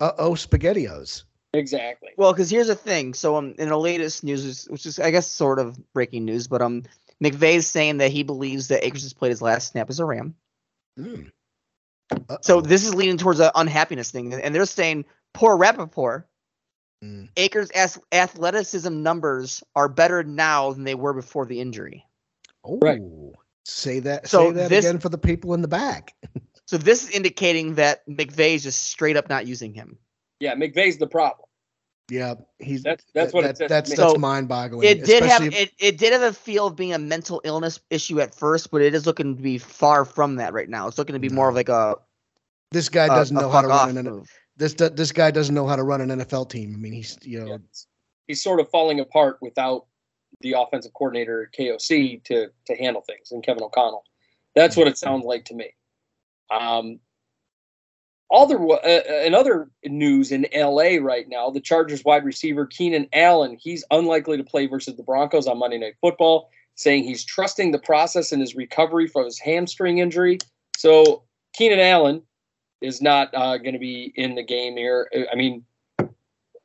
Uh 0.00 0.12
oh, 0.18 0.32
spaghettios. 0.32 1.24
Exactly. 1.52 2.10
Well, 2.16 2.32
because 2.32 2.48
here's 2.50 2.68
the 2.68 2.74
thing. 2.74 3.12
So, 3.14 3.36
um, 3.36 3.54
in 3.58 3.68
the 3.68 3.76
latest 3.78 4.22
news, 4.22 4.66
which 4.66 4.86
is 4.86 4.98
I 5.00 5.10
guess 5.10 5.26
sort 5.26 5.58
of 5.58 5.78
breaking 5.92 6.24
news, 6.24 6.46
but 6.46 6.62
um, 6.62 6.84
McVay's 7.22 7.66
saying 7.66 7.98
that 7.98 8.12
he 8.12 8.22
believes 8.22 8.68
that 8.68 8.84
Akers 8.86 9.02
has 9.02 9.12
played 9.12 9.30
his 9.30 9.42
last 9.42 9.72
snap 9.72 9.90
as 9.90 9.98
a 9.98 10.04
Ram. 10.04 10.34
Hmm. 10.96 11.22
So 12.42 12.60
this 12.60 12.84
is 12.84 12.94
leading 12.94 13.16
towards 13.18 13.40
an 13.40 13.50
unhappiness 13.54 14.10
thing, 14.10 14.32
and 14.34 14.54
they're 14.54 14.66
saying 14.66 15.04
poor 15.32 15.56
Rapoport. 15.56 16.28
Mm. 17.02 17.28
Akers' 17.36 17.70
ath- 17.74 17.98
athleticism 18.12 19.02
numbers 19.02 19.62
are 19.74 19.88
better 19.88 20.22
now 20.22 20.72
than 20.72 20.84
they 20.84 20.94
were 20.94 21.14
before 21.14 21.46
the 21.46 21.60
injury. 21.60 22.04
Oh, 22.64 22.78
Right. 22.78 23.00
say 23.64 24.00
that. 24.00 24.28
So 24.28 24.48
say 24.48 24.52
that 24.52 24.68
this- 24.70 24.84
again 24.84 25.00
for 25.00 25.08
the 25.08 25.18
people 25.18 25.54
in 25.54 25.62
the 25.62 25.68
back. 25.68 26.14
So 26.66 26.78
this 26.78 27.02
is 27.02 27.10
indicating 27.10 27.74
that 27.74 28.06
McVay 28.08 28.54
is 28.54 28.62
just 28.62 28.82
straight 28.84 29.16
up 29.16 29.28
not 29.28 29.44
using 29.44 29.74
him. 29.74 29.98
Yeah, 30.38 30.54
McVay's 30.54 30.98
the 30.98 31.08
problem. 31.08 31.48
Yeah, 32.08 32.34
he's 32.60 32.84
That's- 32.84 33.04
that's 33.12 33.32
that- 33.32 33.34
what 33.34 33.44
it 33.44 33.46
that- 33.48 33.56
says 33.56 33.68
that's 33.68 33.90
that's 33.96 34.12
So, 34.12 34.18
mind-boggling. 34.20 34.86
It 34.86 35.04
did 35.04 35.24
have 35.24 35.42
if- 35.42 35.52
it, 35.52 35.72
it 35.80 35.98
did 35.98 36.12
have 36.12 36.22
a 36.22 36.32
feel 36.32 36.68
of 36.68 36.76
being 36.76 36.92
a 36.92 36.98
mental 37.00 37.40
illness 37.42 37.80
issue 37.90 38.20
at 38.20 38.36
first, 38.36 38.70
but 38.70 38.82
it 38.82 38.94
is 38.94 39.04
looking 39.04 39.34
to 39.36 39.42
be 39.42 39.58
far 39.58 40.04
from 40.04 40.36
that 40.36 40.52
right 40.52 40.68
now. 40.68 40.86
It's 40.86 40.96
looking 40.96 41.14
to 41.14 41.18
be 41.18 41.28
more 41.28 41.48
of 41.48 41.56
like 41.56 41.68
a, 41.68 41.96
this 42.70 42.88
guy 42.88 43.08
doesn't 43.08 43.36
a 43.36 43.40
know 43.40 43.50
how 43.50 43.62
to 43.62 43.66
run 43.68 43.96
an 43.96 44.04
move. 44.04 44.30
This 44.60 44.74
this 44.74 45.10
guy 45.10 45.30
doesn't 45.30 45.54
know 45.54 45.66
how 45.66 45.74
to 45.74 45.82
run 45.82 46.02
an 46.02 46.20
NFL 46.20 46.50
team. 46.50 46.74
I 46.74 46.76
mean, 46.76 46.92
he's 46.92 47.18
you 47.22 47.40
know 47.40 47.46
Yeah, 47.46 47.56
He's 48.28 48.42
sort 48.42 48.60
of 48.60 48.68
falling 48.68 49.00
apart 49.00 49.38
without 49.40 49.86
the 50.42 50.52
offensive 50.52 50.92
coordinator 50.92 51.50
KOC 51.58 52.22
to 52.24 52.48
to 52.66 52.76
handle 52.76 53.02
things 53.02 53.32
and 53.32 53.42
Kevin 53.42 53.62
O'Connell. 53.62 54.04
That's 54.54 54.76
what 54.76 54.86
it 54.86 54.98
sounds 54.98 55.24
like 55.24 55.46
to 55.46 55.54
me. 55.54 55.70
Um, 56.50 57.00
other 58.30 58.62
uh, 58.62 58.74
uh, 58.74 59.22
in 59.24 59.34
other 59.34 59.70
news 59.84 60.30
in 60.30 60.46
LA 60.54 60.98
right 61.00 61.26
now, 61.26 61.48
the 61.50 61.60
Chargers 61.60 62.04
wide 62.04 62.24
receiver 62.24 62.66
Keenan 62.66 63.08
Allen, 63.14 63.56
he's 63.58 63.84
unlikely 63.90 64.36
to 64.36 64.44
play 64.44 64.66
versus 64.66 64.94
the 64.94 65.02
Broncos 65.02 65.46
on 65.46 65.58
Monday 65.58 65.78
Night 65.78 65.94
Football, 66.02 66.50
saying 66.74 67.04
he's 67.04 67.24
trusting 67.24 67.72
the 67.72 67.78
process 67.78 68.30
in 68.30 68.40
his 68.40 68.54
recovery 68.54 69.06
from 69.08 69.24
his 69.24 69.38
hamstring 69.38 69.98
injury. 69.98 70.38
So 70.76 71.22
Keenan 71.54 71.80
Allen 71.80 72.22
is 72.80 73.02
not 73.02 73.30
uh, 73.34 73.58
going 73.58 73.74
to 73.74 73.78
be 73.78 74.12
in 74.16 74.34
the 74.34 74.42
game 74.42 74.76
here. 74.76 75.10
I 75.30 75.34
mean, 75.34 75.64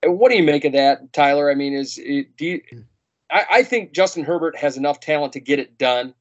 what 0.03 0.29
do 0.29 0.37
you 0.37 0.43
make 0.43 0.65
of 0.65 0.73
that, 0.73 1.11
Tyler? 1.13 1.49
I 1.49 1.55
mean, 1.55 1.73
is 1.73 1.97
it, 1.97 2.35
do 2.37 2.45
you, 2.45 2.61
I, 3.31 3.45
I 3.51 3.63
think 3.63 3.93
Justin 3.93 4.23
Herbert 4.23 4.55
has 4.57 4.77
enough 4.77 4.99
talent 4.99 5.33
to 5.33 5.39
get 5.39 5.59
it 5.59 5.77
done. 5.77 6.13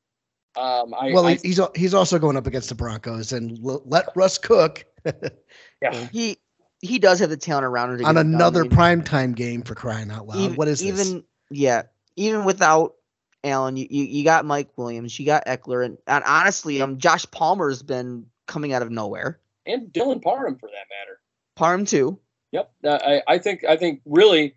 Um, 0.57 0.95
I, 0.95 1.11
well, 1.13 1.27
I, 1.27 1.35
he's 1.43 1.61
he's 1.75 1.95
also 1.95 2.19
going 2.19 2.37
up 2.37 2.47
against 2.47 2.69
the 2.69 2.77
Broncos, 2.77 3.33
and 3.33 3.59
l- 3.65 3.83
let 3.87 4.07
Russ 4.15 4.39
cook 4.39 4.85
yeah, 5.83 6.09
He 6.13 6.39
he 6.81 6.99
does 6.99 7.19
have 7.21 7.31
the 7.31 7.37
talent 7.37 7.65
around 7.65 7.91
him 7.91 7.99
to 7.99 8.05
on 8.05 8.15
get 8.15 8.21
it 8.21 8.25
done. 8.25 8.35
I 8.35 8.37
another 8.37 8.63
mean, 8.63 8.71
primetime 8.71 9.35
game 9.35 9.63
for 9.63 9.75
crying 9.75 10.11
out 10.11 10.27
loud. 10.27 10.39
even, 10.39 10.57
what 10.57 10.69
is 10.69 10.83
even 10.83 10.97
this? 10.97 11.23
yeah, 11.51 11.83
even 12.17 12.45
without 12.45 12.95
Allen, 13.43 13.77
you, 13.77 13.87
you 13.91 14.05
you 14.05 14.25
got 14.25 14.45
Mike 14.45 14.71
Williams, 14.77 15.19
you 15.19 15.27
got 15.27 15.47
Ekeler, 15.47 15.85
and, 15.85 15.99
and 16.07 16.25
honestly, 16.25 16.81
um, 16.81 16.99
Josh 16.99 17.27
Palmer's 17.31 17.83
been 17.83 18.27
coming 18.47 18.73
out 18.73 18.83
of 18.83 18.91
nowhere. 18.91 19.41
And 19.67 19.93
Dylan 19.93 20.23
Parham 20.23 20.57
for 20.57 20.69
that 20.69 20.87
matter. 20.91 21.21
Parham 21.57 21.85
too. 21.85 22.19
Yep, 22.53 22.73
uh, 22.85 22.99
I, 23.03 23.23
I 23.27 23.39
think 23.39 23.65
I 23.65 23.77
think 23.77 24.01
really 24.05 24.57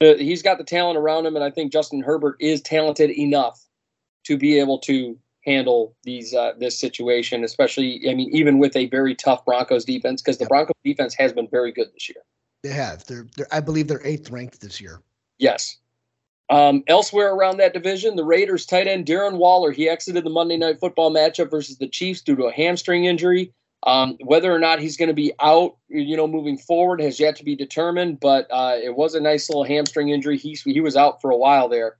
uh, 0.00 0.14
he's 0.14 0.42
got 0.42 0.58
the 0.58 0.64
talent 0.64 0.98
around 0.98 1.26
him, 1.26 1.36
and 1.36 1.44
I 1.44 1.50
think 1.50 1.72
Justin 1.72 2.02
Herbert 2.02 2.36
is 2.40 2.60
talented 2.60 3.10
enough 3.10 3.64
to 4.24 4.36
be 4.36 4.58
able 4.58 4.78
to 4.80 5.18
handle 5.44 5.96
these 6.04 6.34
uh, 6.34 6.52
this 6.58 6.78
situation, 6.78 7.44
especially 7.44 8.02
I 8.08 8.14
mean 8.14 8.30
even 8.32 8.58
with 8.58 8.76
a 8.76 8.86
very 8.86 9.14
tough 9.14 9.44
Broncos 9.44 9.84
defense 9.84 10.22
because 10.22 10.38
the 10.38 10.46
Broncos 10.46 10.74
defense 10.84 11.14
has 11.14 11.32
been 11.32 11.48
very 11.48 11.72
good 11.72 11.88
this 11.94 12.08
year. 12.08 12.22
They 12.62 12.70
have. 12.70 13.04
They're, 13.04 13.26
they're 13.36 13.48
I 13.52 13.60
believe 13.60 13.88
they're 13.88 14.06
eighth 14.06 14.30
ranked 14.30 14.60
this 14.60 14.80
year. 14.80 15.00
Yes. 15.38 15.78
Um, 16.50 16.82
elsewhere 16.88 17.32
around 17.32 17.58
that 17.58 17.72
division, 17.72 18.16
the 18.16 18.24
Raiders 18.24 18.66
tight 18.66 18.88
end 18.88 19.06
Darren 19.06 19.38
Waller 19.38 19.70
he 19.70 19.88
exited 19.88 20.24
the 20.24 20.30
Monday 20.30 20.56
Night 20.56 20.80
Football 20.80 21.14
matchup 21.14 21.50
versus 21.50 21.78
the 21.78 21.88
Chiefs 21.88 22.22
due 22.22 22.36
to 22.36 22.44
a 22.44 22.52
hamstring 22.52 23.04
injury. 23.04 23.52
Um, 23.84 24.18
whether 24.22 24.54
or 24.54 24.58
not 24.58 24.78
he's 24.78 24.96
going 24.98 25.08
to 25.08 25.14
be 25.14 25.32
out, 25.40 25.76
you 25.88 26.16
know, 26.16 26.26
moving 26.26 26.58
forward 26.58 27.00
has 27.00 27.18
yet 27.18 27.36
to 27.36 27.44
be 27.44 27.56
determined. 27.56 28.20
But 28.20 28.46
uh, 28.50 28.76
it 28.82 28.94
was 28.94 29.14
a 29.14 29.20
nice 29.20 29.48
little 29.48 29.64
hamstring 29.64 30.10
injury. 30.10 30.36
He 30.36 30.52
he 30.64 30.80
was 30.80 30.96
out 30.96 31.20
for 31.22 31.30
a 31.30 31.36
while 31.36 31.68
there. 31.68 31.96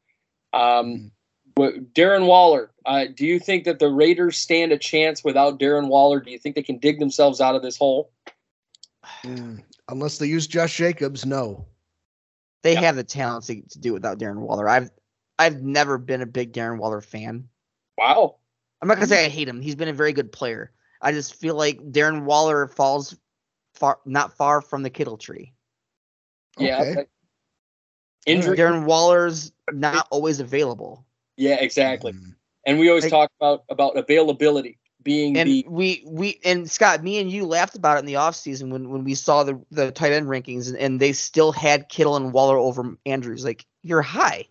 Um, 0.52 1.10
but 1.54 1.94
Darren 1.94 2.26
Waller, 2.26 2.70
uh, 2.84 3.06
do 3.14 3.26
you 3.26 3.38
think 3.38 3.64
that 3.64 3.78
the 3.78 3.88
Raiders 3.88 4.36
stand 4.36 4.72
a 4.72 4.78
chance 4.78 5.24
without 5.24 5.58
Darren 5.58 5.88
Waller? 5.88 6.20
Do 6.20 6.30
you 6.30 6.38
think 6.38 6.54
they 6.54 6.62
can 6.62 6.78
dig 6.78 6.98
themselves 6.98 7.40
out 7.40 7.54
of 7.54 7.62
this 7.62 7.76
hole? 7.76 8.10
Mm, 9.24 9.62
Unless 9.88 10.18
they 10.18 10.26
use 10.26 10.46
Josh 10.46 10.76
Jacobs, 10.76 11.26
no. 11.26 11.66
They 12.62 12.74
Yeah. 12.74 12.80
have 12.80 12.96
the 12.96 13.04
talent 13.04 13.44
to, 13.46 13.60
to 13.62 13.78
do 13.78 13.92
without 13.92 14.18
Darren 14.18 14.40
Waller. 14.40 14.68
I've 14.68 14.90
I've 15.38 15.62
never 15.62 15.96
been 15.96 16.20
a 16.20 16.26
big 16.26 16.52
Darren 16.52 16.78
Waller 16.78 17.00
fan. 17.00 17.48
Wow. 17.96 18.36
I'm 18.82 18.88
not 18.88 18.96
gonna 18.96 19.06
say 19.06 19.24
I 19.24 19.28
hate 19.30 19.48
him. 19.48 19.62
He's 19.62 19.74
been 19.74 19.88
a 19.88 19.92
very 19.94 20.12
good 20.12 20.30
player. 20.30 20.70
I 21.00 21.12
just 21.12 21.34
feel 21.34 21.54
like 21.54 21.78
Darren 21.92 22.24
Waller 22.24 22.68
falls 22.68 23.16
far 23.74 23.98
not 24.04 24.36
far 24.36 24.60
from 24.60 24.82
the 24.82 24.90
Kittle 24.90 25.16
tree. 25.16 25.52
Yeah. 26.58 26.80
Okay. 26.80 27.06
Injury. 28.26 28.56
Darren 28.56 28.84
Waller's 28.84 29.52
not 29.72 30.06
always 30.10 30.40
available. 30.40 31.06
Yeah, 31.36 31.54
exactly. 31.54 32.12
Mm. 32.12 32.34
And 32.66 32.78
we 32.78 32.88
always 32.88 33.04
Like- 33.04 33.10
talk 33.12 33.30
about 33.40 33.64
about 33.68 33.96
availability 33.96 34.78
being 35.02 35.38
And 35.38 35.48
the 35.48 35.64
we 35.66 36.02
we 36.06 36.38
and 36.44 36.70
Scott, 36.70 37.02
me 37.02 37.18
and 37.18 37.30
you 37.30 37.46
laughed 37.46 37.74
about 37.74 37.96
it 37.96 38.00
in 38.00 38.06
the 38.06 38.14
offseason 38.14 38.70
when 38.70 38.90
when 38.90 39.04
we 39.04 39.14
saw 39.14 39.42
the 39.42 39.58
the 39.70 39.90
tight 39.90 40.12
end 40.12 40.26
rankings 40.26 40.68
and, 40.68 40.76
and 40.76 41.00
they 41.00 41.12
still 41.14 41.52
had 41.52 41.88
Kittle 41.88 42.16
and 42.16 42.32
Waller 42.34 42.58
over 42.58 42.96
Andrews. 43.06 43.42
Like 43.44 43.64
you're 43.82 44.02
high. 44.02 44.46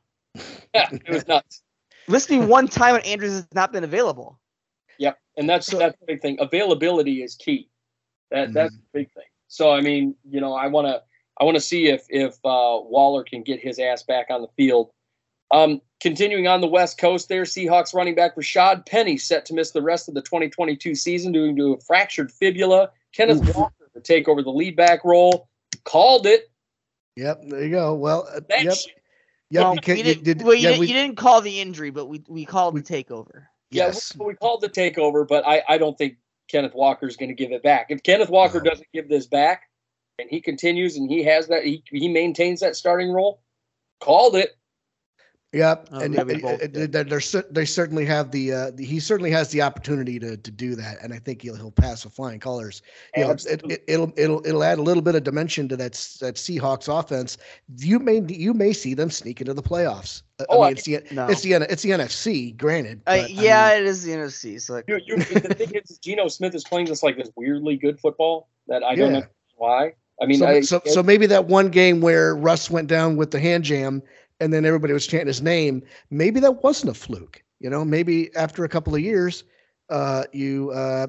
yeah, 0.74 0.90
it 0.92 1.08
was 1.08 1.28
nuts. 1.28 1.62
List 2.08 2.32
me 2.32 2.40
one 2.40 2.68
time 2.68 2.94
when 2.94 3.04
Andrews 3.04 3.34
has 3.34 3.48
not 3.54 3.72
been 3.72 3.84
available. 3.84 4.40
Yep, 5.40 5.44
and 5.44 5.50
that's 5.50 5.68
So- 5.68 5.78
that's 5.78 6.00
the 6.00 6.06
big 6.06 6.22
thing. 6.22 6.38
Availability 6.40 7.24
is 7.24 7.36
key. 7.36 7.70
That 8.32 8.54
that's 8.54 8.76
the 8.76 8.82
big 8.94 9.12
thing. 9.14 9.24
So 9.48 9.72
I 9.72 9.82
mean, 9.82 10.16
you 10.30 10.40
know, 10.42 10.54
I 10.54 10.68
want 10.68 10.88
to 10.88 11.02
I 11.40 11.44
want 11.44 11.56
to 11.56 11.62
see 11.62 11.88
if 11.88 12.06
if 12.10 12.34
uh, 12.46 12.80
Waller 12.84 13.24
can 13.24 13.42
get 13.44 13.60
his 13.60 13.80
ass 13.80 14.04
back 14.04 14.28
on 14.30 14.42
the 14.42 14.48
field. 14.50 14.92
Um, 15.52 15.82
continuing 16.00 16.48
on 16.48 16.62
the 16.62 16.68
West 16.68 17.00
Coast, 17.00 17.28
there, 17.28 17.42
Seahawks 17.42 17.94
running 17.96 18.14
back 18.14 18.36
Rashad 18.36 18.86
Penny 18.86 19.18
set 19.18 19.46
to 19.48 19.56
miss 19.56 19.72
the 19.72 19.82
rest 19.82 20.08
of 20.08 20.14
the 20.14 20.22
2022 20.22 20.94
season 20.94 21.32
due 21.32 21.56
to 21.56 21.74
a 21.74 21.80
fractured 21.80 22.32
fibula. 22.32 22.92
Kenneth 23.14 23.48
Oof. 23.50 23.56
Walker 23.56 23.90
to 23.96 24.00
take 24.00 24.28
over 24.28 24.44
the 24.44 24.52
lead 24.52 24.76
back 24.76 25.04
role. 25.04 25.50
Called 25.86 26.28
it. 26.28 26.52
Yep, 27.16 27.42
there 27.48 27.64
you 27.64 27.72
go. 27.72 27.96
Well, 27.96 28.30
uh, 28.32 28.42
yep, 28.50 28.76
shit. 28.76 28.92
yep. 29.50 29.64
Well, 29.64 29.74
you 29.74 29.82
can't, 29.82 29.98
we 29.98 30.04
didn't, 30.04 30.24
did, 30.24 30.42
well, 30.44 30.54
you, 30.54 30.62
yeah, 30.62 30.68
didn't, 30.70 30.80
we- 30.82 30.88
you 30.88 30.94
didn't 30.94 31.18
call 31.18 31.42
the 31.42 31.60
injury, 31.60 31.90
but 31.90 32.06
we 32.06 32.22
we 32.28 32.46
called 32.46 32.76
the 32.76 32.82
takeover. 32.84 33.48
Yeah, 33.72 33.88
yes. 33.88 34.14
we, 34.18 34.28
we 34.28 34.34
called 34.36 34.62
the 34.62 34.70
takeover, 34.70 35.28
but 35.28 35.48
I, 35.48 35.64
I 35.68 35.78
don't 35.78 35.98
think 35.98 36.18
Kenneth 36.50 36.74
Walker 36.74 37.08
is 37.08 37.16
going 37.16 37.30
to 37.30 37.36
give 37.36 37.52
it 37.52 37.64
back. 37.64 37.88
If 37.90 38.04
Kenneth 38.04 38.30
Walker 38.30 38.60
No. 38.60 38.70
doesn't 38.70 38.88
give 38.94 39.10
this 39.10 39.28
back, 39.28 39.70
and 40.18 40.30
he 40.30 40.42
continues 40.42 40.98
and 40.98 41.10
he 41.10 41.24
has 41.24 41.48
that, 41.48 41.64
he, 41.64 41.84
he 41.92 42.08
maintains 42.08 42.60
that 42.60 42.76
starting 42.76 43.12
role. 43.12 43.42
Called 44.00 44.36
it. 44.36 44.58
Yep, 45.52 45.90
Oh, 45.92 46.00
and 46.00 46.14
yeah, 46.14 46.22
we 46.24 46.36
it- 46.36 46.42
both 46.44 46.62
it- 46.62 46.74
did. 46.74 46.92
they're, 46.92 47.04
they're 47.04 47.44
they 47.50 47.66
certainly 47.66 48.06
have 48.06 48.30
the 48.30 48.54
uh, 48.54 48.72
the- 48.72 48.86
he 48.86 49.00
certainly 49.00 49.32
has 49.32 49.50
the 49.50 49.64
opportunity 49.64 50.20
to 50.20 50.38
to 50.38 50.52
do 50.52 50.76
that, 50.76 50.98
and 51.02 51.12
I 51.12 51.18
think 51.18 51.42
he'll 51.42 51.56
he'll 51.56 51.72
pass 51.72 52.04
with 52.04 52.14
flying 52.14 52.40
colors. 52.40 52.84
You 53.18 53.24
know, 53.24 53.32
it, 53.32 53.46
it, 53.68 53.84
it'll 53.88 54.14
it'll 54.16 54.46
it'll 54.46 54.64
add 54.64 54.78
a 54.78 54.84
little 54.84 55.02
bit 55.02 55.16
of 55.16 55.24
dimension 55.24 55.68
to 55.70 55.78
that 55.78 55.94
that 56.22 56.36
Seahawks 56.36 56.88
offense. 56.88 57.40
You 57.78 57.98
may 57.98 58.22
you 58.28 58.54
may 58.54 58.74
see 58.74 58.94
them 58.94 59.10
sneak 59.10 59.42
into 59.42 59.56
the 59.56 59.64
playoffs. 59.64 60.22
Oh, 60.50 60.62
I 60.62 60.68
I- 60.68 60.70
mean, 60.70 60.78
it's 60.78 60.84
the 60.86 61.00
No. 61.16 61.28
it's 61.28 61.42
the 61.42 61.54
it's 61.54 61.82
the 61.82 61.90
NFC, 61.92 62.56
granted. 62.56 63.02
Uh, 63.08 63.18
but, 63.18 63.24
I 63.24 63.28
yeah, 63.30 63.70
mean, 63.74 63.78
it 63.82 63.86
is 63.88 64.04
the 64.04 64.12
NFC. 64.12 64.62
So 64.62 64.74
like, 64.74 64.86
You, 64.88 65.00
you, 65.04 65.18
the 65.18 65.56
thing 65.56 65.72
is, 65.74 65.98
Geno 65.98 66.28
Smith 66.28 66.54
is 66.54 66.64
playing 66.64 66.86
this 66.86 67.02
like 67.02 67.18
this 67.18 67.32
weirdly 67.36 67.76
good 67.76 68.00
football 68.00 68.50
that 68.68 68.84
I 68.84 68.94
don't 68.94 69.14
know 69.14 69.24
why. 69.56 69.94
I 70.22 70.26
mean, 70.26 70.40
so, 70.40 70.48
I, 70.48 70.60
so, 70.62 70.82
so 70.86 71.02
maybe 71.02 71.26
that 71.28 71.46
one 71.46 71.70
game 71.70 72.02
where 72.02 72.36
Russ 72.36 72.70
went 72.70 72.88
down 72.90 73.16
with 73.16 73.32
the 73.32 73.40
hand 73.40 73.64
jam 73.64 74.04
and 74.40 74.54
then 74.54 74.66
everybody 74.66 74.94
was 74.94 75.08
chanting 75.08 75.28
his 75.28 75.42
name, 75.42 75.84
maybe 76.10 76.40
that 76.40 76.64
wasn't 76.64 76.92
a 76.92 76.94
fluke. 76.94 77.44
You 77.60 77.70
know, 77.70 77.84
maybe 77.84 78.34
after 78.36 78.64
a 78.64 78.70
couple 78.70 78.96
of 78.96 79.02
years, 79.02 79.44
uh, 79.90 80.24
you 80.32 80.72
uh, 80.72 81.08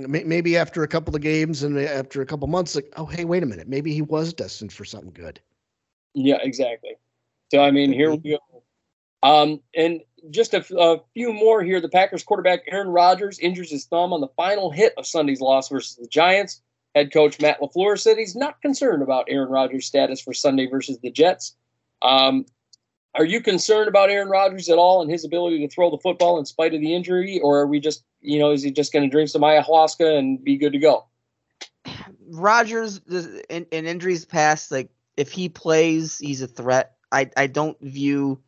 may, 0.00 0.24
maybe 0.24 0.56
after 0.56 0.82
a 0.82 0.88
couple 0.88 1.14
of 1.14 1.20
games 1.20 1.62
and 1.62 1.78
after 1.78 2.22
a 2.22 2.26
couple 2.26 2.48
months, 2.48 2.74
like, 2.74 2.92
oh, 2.96 3.04
hey, 3.06 3.24
wait 3.24 3.42
a 3.42 3.46
minute, 3.46 3.68
maybe 3.68 3.92
he 3.92 4.02
was 4.02 4.32
destined 4.32 4.72
for 4.72 4.84
something 4.84 5.12
good. 5.12 5.40
yeah, 6.14 6.38
exactly. 6.40 6.96
So 7.50 7.62
I 7.62 7.70
mean, 7.70 7.92
here 7.92 8.10
we 8.10 8.18
go. 8.18 8.62
Um, 9.22 9.60
and 9.74 10.00
just 10.30 10.54
a, 10.54 10.58
f- 10.58 10.70
a 10.70 10.98
few 11.14 11.32
more 11.32 11.62
here. 11.62 11.80
The 11.80 11.88
Packers 11.88 12.22
quarterback 12.22 12.60
Aaron 12.68 12.88
Rodgers 12.88 13.38
injures 13.38 13.70
his 13.70 13.86
thumb 13.86 14.12
on 14.12 14.20
the 14.20 14.28
final 14.36 14.70
hit 14.70 14.92
of 14.96 15.06
Sunday's 15.06 15.40
loss 15.40 15.68
versus 15.68 15.96
the 15.96 16.08
Giants. 16.08 16.62
Head 16.94 17.12
coach 17.12 17.40
Matt 17.40 17.60
LaFleur 17.60 17.98
said 17.98 18.18
he's 18.18 18.36
not 18.36 18.60
concerned 18.60 19.02
about 19.02 19.26
Aaron 19.28 19.50
Rodgers' 19.50 19.86
status 19.86 20.20
for 20.20 20.32
Sunday 20.32 20.66
versus 20.66 20.98
the 21.00 21.10
Jets. 21.10 21.54
Um, 22.02 22.46
are 23.14 23.24
you 23.24 23.40
concerned 23.40 23.88
about 23.88 24.10
Aaron 24.10 24.28
Rodgers 24.28 24.68
at 24.68 24.78
all 24.78 25.02
and 25.02 25.10
his 25.10 25.24
ability 25.24 25.66
to 25.66 25.74
throw 25.74 25.90
the 25.90 25.98
football 25.98 26.38
in 26.38 26.44
spite 26.44 26.74
of 26.74 26.80
the 26.80 26.94
injury, 26.94 27.40
or 27.42 27.60
are 27.60 27.66
we 27.66 27.80
just, 27.80 28.04
you 28.20 28.38
know, 28.38 28.52
is 28.52 28.62
he 28.62 28.70
just 28.70 28.92
going 28.92 29.02
to 29.02 29.08
drink 29.08 29.28
some 29.28 29.42
ayahuasca 29.42 30.18
and 30.18 30.42
be 30.42 30.56
good 30.56 30.72
to 30.72 30.78
go? 30.78 31.06
Rodgers 32.30 33.00
in, 33.50 33.66
in 33.70 33.86
injuries 33.86 34.24
past, 34.24 34.70
like 34.70 34.90
if 35.16 35.32
he 35.32 35.48
plays, 35.48 36.18
he's 36.18 36.42
a 36.42 36.46
threat. 36.46 36.96
I, 37.10 37.30
I 37.36 37.46
don't 37.46 37.80
view. 37.80 38.40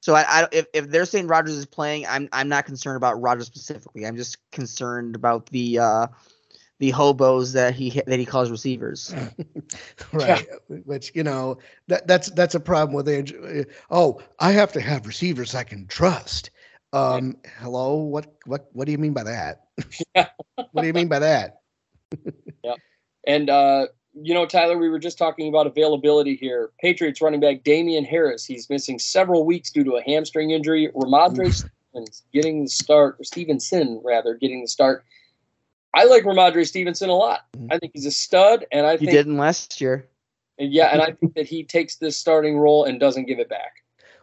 So 0.00 0.14
I, 0.14 0.24
I 0.28 0.48
if, 0.52 0.66
if 0.72 0.88
they're 0.88 1.04
saying 1.04 1.26
Rodgers 1.26 1.56
is 1.56 1.66
playing, 1.66 2.06
I'm 2.06 2.28
I'm 2.32 2.48
not 2.48 2.64
concerned 2.64 2.96
about 2.96 3.20
Rodgers 3.20 3.46
specifically. 3.46 4.06
I'm 4.06 4.16
just 4.16 4.38
concerned 4.52 5.16
about 5.16 5.46
the 5.46 5.80
uh, 5.80 6.06
the 6.78 6.90
hobos 6.90 7.52
that 7.52 7.74
he 7.74 8.02
that 8.06 8.18
he 8.18 8.24
calls 8.26 8.50
receivers. 8.50 9.14
right 10.12 10.46
which 10.84 11.12
you 11.14 11.22
know 11.22 11.58
that 11.88 12.06
that's 12.06 12.30
that's 12.30 12.54
a 12.54 12.60
problem 12.60 12.94
with 12.94 13.06
the 13.06 13.66
oh 13.90 14.20
i 14.38 14.52
have 14.52 14.72
to 14.72 14.80
have 14.80 15.06
receivers 15.06 15.54
i 15.54 15.64
can 15.64 15.86
trust 15.86 16.50
um 16.92 17.36
hello 17.58 17.96
what 17.96 18.36
what 18.44 18.68
what 18.72 18.86
do 18.86 18.92
you 18.92 18.98
mean 18.98 19.12
by 19.12 19.22
that 19.22 19.64
what 20.14 20.82
do 20.82 20.86
you 20.86 20.92
mean 20.92 21.08
by 21.08 21.18
that 21.18 21.60
yeah, 22.64 22.74
And 23.26 23.50
uh, 23.50 23.86
you 24.14 24.34
know, 24.34 24.46
Tyler, 24.46 24.78
we 24.78 24.88
were 24.88 24.98
just 24.98 25.18
talking 25.18 25.48
about 25.48 25.66
availability 25.66 26.36
here. 26.36 26.70
Patriots 26.80 27.20
running 27.20 27.40
back 27.40 27.64
Damien 27.64 28.04
Harris, 28.04 28.44
he's 28.44 28.70
missing 28.70 28.98
several 28.98 29.44
weeks 29.44 29.70
due 29.70 29.84
to 29.84 29.96
a 29.96 30.02
hamstring 30.02 30.50
injury. 30.50 30.88
Rhamondre 30.94 31.52
Stevens 31.52 32.22
getting 32.32 32.64
the 32.64 32.70
start, 32.70 33.16
or 33.20 33.24
Stevenson 33.24 34.00
rather, 34.04 34.34
getting 34.34 34.62
the 34.62 34.68
start. 34.68 35.04
I 35.96 36.04
like 36.04 36.24
Rhamondre 36.24 36.66
Stevenson 36.66 37.08
a 37.08 37.14
lot. 37.14 37.40
Mhm. 37.56 37.68
I 37.72 37.78
think 37.78 37.92
he's 37.94 38.06
a 38.06 38.10
stud, 38.10 38.66
and 38.70 38.86
I 38.86 38.96
think, 38.96 39.10
He 39.10 39.16
didn't 39.16 39.38
last 39.38 39.80
year. 39.80 40.08
and 40.58 40.72
yeah, 40.72 40.90
and 40.92 41.00
I 41.02 41.10
think 41.20 41.34
that 41.34 41.46
he 41.46 41.64
takes 41.64 41.96
this 41.96 42.16
starting 42.16 42.58
role 42.58 42.84
and 42.84 43.00
doesn't 43.00 43.24
give 43.26 43.38
it 43.38 43.48
back. 43.48 43.72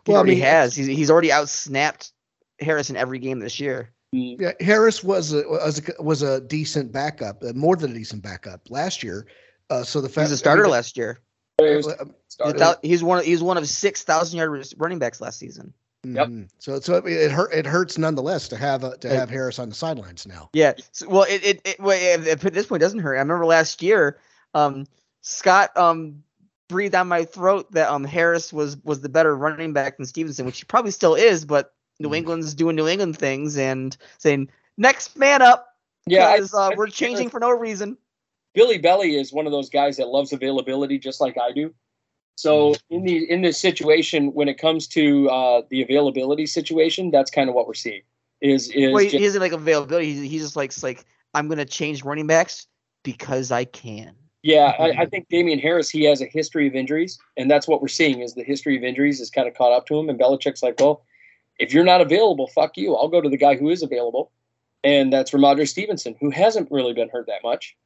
He 0.06 0.12
Well, 0.12 0.18
I 0.18 0.20
already 0.20 0.36
mean, 0.36 0.44
has. 0.46 0.76
He's 0.76 0.88
he's 0.88 1.10
already 1.12 1.30
outsnapped 1.30 2.12
Harrison 2.60 2.96
every 2.96 3.20
game 3.20 3.40
this 3.40 3.60
year. 3.60 3.90
Mm, 4.14 4.40
yeah 4.40 4.52
harris 4.60 5.04
was 5.04 5.34
a 5.34 5.42
was 5.50 5.82
a, 5.90 6.04
was 6.04 6.22
a 6.22 6.40
decent 6.42 6.92
backup 6.92 7.44
uh, 7.44 7.52
more 7.56 7.76
than 7.76 7.90
a 7.90 7.94
decent 7.96 8.22
backup 8.22 8.70
last 8.70 9.02
year 9.02 9.26
uh 9.72 9.82
so 9.84 10.02
the 10.02 10.08
He 10.08 10.14
fact 10.14 10.26
was 10.26 10.34
a 10.34 10.38
starter 10.38 10.68
last 10.68 10.96
year. 10.98 11.18
it 11.60 11.78
was 11.78 11.88
uh, 11.88 12.06
He's, 12.84 12.92
he's 12.92 13.04
one. 13.04 13.18
Of, 13.18 13.26
he's 13.26 13.42
one 13.42 13.58
of 13.58 13.68
six 13.68 14.04
thousand 14.04 14.38
yard 14.38 14.68
running 14.78 15.00
backs 15.00 15.20
last 15.20 15.40
season. 15.40 15.74
Yep. 16.06 16.28
mhm. 16.28 16.50
so 16.60 16.80
so 16.82 16.96
it, 16.98 17.06
it 17.08 17.32
hurt 17.32 17.54
it 17.54 17.66
hurts 17.66 17.98
nonetheless 17.98 18.50
to 18.50 18.58
have 18.58 18.84
uh, 18.84 18.98
to 18.98 19.08
Like- 19.08 19.18
have 19.20 19.30
harris 19.30 19.58
on 19.58 19.70
the 19.70 19.76
sidelines 19.76 20.28
now 20.28 20.50
Yeah. 20.54 20.74
So, 20.92 21.08
well, 21.08 21.24
it 21.24 21.44
it, 21.46 21.62
it 21.64 21.80
well, 21.80 21.98
it- 21.98 22.28
it- 22.28 22.44
at 22.46 22.54
this 22.54 22.66
point 22.66 22.82
it 22.82 22.86
doesn't 22.86 23.00
hurt. 23.00 23.16
I 23.16 23.20
remember 23.20 23.46
last 23.46 23.82
year, 23.82 24.20
um, 24.54 24.86
Scott 25.22 25.76
um 25.78 26.22
breathed 26.68 26.92
down 26.94 27.08
my 27.08 27.24
throat 27.24 27.72
that 27.72 27.90
um 27.90 28.04
Harris 28.04 28.52
was 28.52 28.76
was 28.84 29.00
the 29.02 29.08
better 29.10 29.36
running 29.36 29.72
back 29.72 29.96
than 29.98 30.06
Stevenson, 30.06 30.46
which 30.46 30.60
he 30.60 30.66
probably 30.66 30.92
still 30.92 31.16
is, 31.16 31.46
but 31.46 31.74
New 32.00 32.10
Mm. 32.10 32.18
England's 32.18 32.54
doing 32.54 32.76
New 32.76 32.88
England 32.88 33.18
things 33.18 33.58
and 33.58 33.96
saying 34.18 34.50
next 34.78 35.16
man 35.16 35.42
up 35.42 35.68
yeah, 36.06 36.28
I- 36.28 36.36
because 36.36 36.54
uh, 36.54 36.68
I 36.70 36.76
we're 36.76 36.88
think 36.88 36.96
changing 36.96 37.30
for 37.30 37.40
no 37.40 37.52
reason. 37.52 37.98
Billy 38.54 38.78
Belly 38.78 39.16
is 39.16 39.32
one 39.32 39.46
of 39.46 39.52
those 39.54 39.70
guys 39.70 39.98
that 39.98 40.10
loves 40.10 40.34
availability 40.34 41.00
just 41.00 41.22
like 41.22 41.38
I 41.38 41.52
do. 41.54 41.74
So 42.36 42.76
in 42.90 43.04
the 43.04 43.30
in 43.30 43.42
this 43.42 43.60
situation, 43.60 44.34
when 44.34 44.48
it 44.50 44.58
comes 44.58 44.88
to 44.88 45.30
uh, 45.30 45.62
the 45.70 45.82
availability 45.82 46.46
situation, 46.46 47.12
that's 47.12 47.30
kind 47.32 47.50
of 47.50 47.56
what 47.56 47.68
we're 47.68 47.74
seeing. 47.74 48.02
Is 48.42 48.70
is 48.70 48.92
Well, 48.92 49.04
he, 49.04 49.10
just- 49.10 49.24
isn't 49.24 49.42
like 49.42 49.52
availability. 49.52 50.14
He's, 50.14 50.32
he 50.32 50.40
just 50.40 50.56
likes 50.56 50.84
like 50.84 51.06
I'm 51.34 51.48
gonna 51.48 51.66
change 51.66 52.04
running 52.04 52.28
backs 52.28 52.68
because 53.04 53.52
I 53.52 53.66
can. 53.66 54.16
yeah, 54.42 54.74
I, 54.80 55.02
I 55.02 55.06
think 55.06 55.30
Damien 55.30 55.60
Harris 55.60 55.90
he 55.90 56.04
has 56.06 56.22
a 56.22 56.26
history 56.26 56.68
of 56.68 56.76
injuries, 56.76 57.20
and 57.38 57.50
that's 57.50 57.68
what 57.68 57.82
we're 57.82 57.88
seeing 57.88 58.20
is 58.22 58.34
the 58.34 58.44
history 58.44 58.76
of 58.78 58.84
injuries 58.84 59.20
is 59.22 59.30
kind 59.30 59.48
of 59.48 59.54
caught 59.54 59.72
up 59.72 59.86
to 59.88 59.98
him. 59.98 60.10
And 60.10 60.20
Belichick's 60.20 60.64
like, 60.64 60.80
well, 60.80 61.06
if 61.60 61.74
you're 61.74 61.84
not 61.84 62.02
available, 62.02 62.48
fuck 62.48 62.78
you. 62.78 62.96
I'll 62.96 63.08
go 63.08 63.22
to 63.22 63.30
the 63.30 63.38
guy 63.38 63.56
who 63.56 63.70
is 63.70 63.84
available, 63.84 64.32
and 64.84 65.14
that's 65.14 65.32
Rhamondre 65.32 65.68
Stevenson, 65.68 66.16
who 66.20 66.30
hasn't 66.32 66.72
really 66.72 66.94
been 66.94 67.10
hurt 67.10 67.28
that 67.28 67.44
much, 67.44 67.78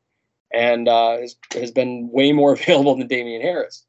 and 0.51 0.87
uh, 0.87 1.17
has, 1.17 1.35
has 1.53 1.71
been 1.71 2.09
way 2.11 2.31
more 2.31 2.53
available 2.59 2.95
than 2.95 3.07
Damien 3.07 3.41
Harris. 3.41 3.83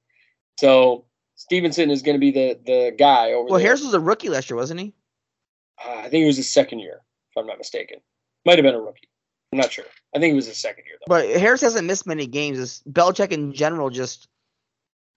So 0.59 1.05
Stevenson 1.37 1.89
is 1.89 2.03
going 2.03 2.17
to 2.17 2.21
be 2.21 2.33
the 2.33 2.59
the 2.67 2.93
guy 2.99 3.33
over 3.33 3.45
Well, 3.49 3.59
there. 3.59 3.67
Harris 3.69 3.85
was 3.85 3.95
a 3.95 4.01
rookie 4.01 4.29
last 4.29 4.51
year, 4.51 4.57
wasn't 4.57 4.81
he? 4.81 4.93
Uh, 5.87 5.99
I 5.99 6.09
think 6.09 6.25
it 6.25 6.27
was 6.27 6.37
his 6.37 6.51
second 6.51 6.81
year, 6.81 7.01
if 7.31 7.37
I'm 7.41 7.47
not 7.47 7.59
mistaken. 7.59 8.01
Might 8.45 8.59
have 8.59 8.65
been 8.65 8.75
a 8.75 8.81
rookie. 8.81 9.09
I'm 9.53 9.61
not 9.61 9.71
sure. 9.71 9.85
I 10.17 10.19
think 10.19 10.33
it 10.33 10.35
was 10.35 10.47
his 10.47 10.59
second 10.59 10.85
year 10.87 10.97
though. 10.99 11.05
But 11.09 11.29
Harris 11.41 11.61
hasn't 11.61 11.87
missed 11.87 12.09
many 12.09 12.27
games. 12.27 12.59
It's, 12.59 12.83
Belichick 12.83 13.31
in 13.31 13.53
general 13.53 13.89
just 13.89 14.27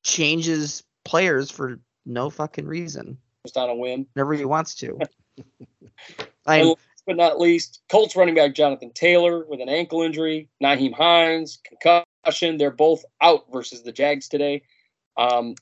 changes 0.03 0.83
players 1.05 1.49
for 1.49 1.79
no 2.05 2.29
fucking 2.29 2.67
reason, 2.67 3.17
Just 3.43 3.57
on 3.57 3.69
a 3.69 3.75
whim. 3.75 4.05
whenever 4.13 4.35
he 4.35 4.45
wants 4.45 4.75
to. 4.75 4.99
I 6.45 6.57
And 6.57 6.67
last 6.69 6.79
but 7.07 7.17
not 7.17 7.39
least, 7.39 7.81
Colts 7.89 8.15
running 8.15 8.35
back 8.35 8.53
Jonathan 8.53 8.91
Taylor 8.93 9.43
with 9.47 9.59
an 9.59 9.69
ankle 9.69 10.03
injury, 10.03 10.49
Nyheim 10.63 10.93
Hines 10.93 11.59
concussion. 11.63 12.57
They're 12.57 12.69
both 12.69 13.03
out 13.21 13.45
versus 13.51 13.81
the 13.81 13.91
Jags 13.91 14.27
today. 14.27 14.61
Um, 15.22 15.56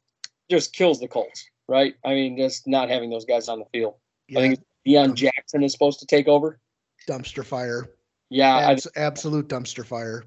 just 0.49 0.73
kills 0.73 0.99
the 0.99 1.07
Colts, 1.07 1.45
right? 1.67 1.93
I 2.05 2.09
mean, 2.13 2.37
just 2.37 2.67
not 2.67 2.89
having 2.89 3.09
those 3.09 3.25
guys 3.25 3.47
on 3.49 3.59
the 3.59 3.65
field. 3.71 3.95
yeah, 4.27 4.39
I 4.39 4.41
think 4.41 4.59
Deon 4.87 5.13
Jackson 5.13 5.63
is 5.63 5.71
supposed 5.71 5.99
to 5.99 6.05
take 6.05 6.27
over. 6.27 6.59
dumpster 7.07 7.45
fire 7.45 7.89
Yeah, 8.29 8.55
I, 8.55 8.77
absolute 8.95 9.47
dumpster 9.47 9.85
fire 9.85 10.23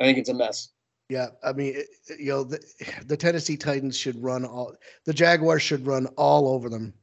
I 0.00 0.04
think 0.04 0.18
it's 0.18 0.28
a 0.30 0.34
mess. 0.34 0.70
Yeah, 1.08 1.28
I 1.44 1.52
mean, 1.52 1.74
it- 1.76 1.88
you 2.18 2.30
know, 2.30 2.44
the, 2.44 2.60
the 3.06 3.16
Tennessee 3.16 3.56
Titans 3.56 3.96
should 3.96 4.20
run 4.22 4.44
all. 4.44 4.74
The 5.04 5.12
Jaguars 5.12 5.62
should 5.62 5.86
run 5.86 6.06
all 6.16 6.48
over 6.48 6.68
them. 6.68 6.94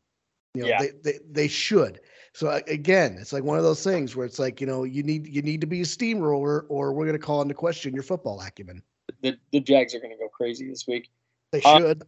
You 0.53 0.63
know, 0.63 0.67
Yeah. 0.69 0.79
they, 0.81 0.91
they 1.03 1.19
they 1.29 1.47
should. 1.47 1.99
So 2.33 2.49
again, 2.67 3.17
it's 3.19 3.33
like 3.33 3.43
one 3.43 3.57
of 3.57 3.63
those 3.63 3.83
things 3.83 4.15
where 4.15 4.25
it's 4.25 4.39
like 4.39 4.59
you 4.61 4.67
know 4.67 4.83
you 4.83 5.03
need 5.03 5.27
you 5.27 5.41
need 5.41 5.61
to 5.61 5.67
be 5.67 5.81
a 5.81 5.85
steamroller, 5.85 6.61
or 6.69 6.93
we're 6.93 7.05
going 7.05 7.19
to 7.19 7.23
call 7.25 7.41
into 7.41 7.53
question 7.53 7.93
your 7.93 8.03
football 8.03 8.39
acumen. 8.41 8.81
The, 9.21 9.37
the 9.51 9.59
Jags 9.59 9.93
are 9.95 9.99
going 9.99 10.11
to 10.11 10.17
go 10.17 10.29
crazy 10.29 10.67
this 10.69 10.85
week. 10.87 11.09
They 11.51 11.61
Uh, 11.63 11.79
should. 11.79 12.03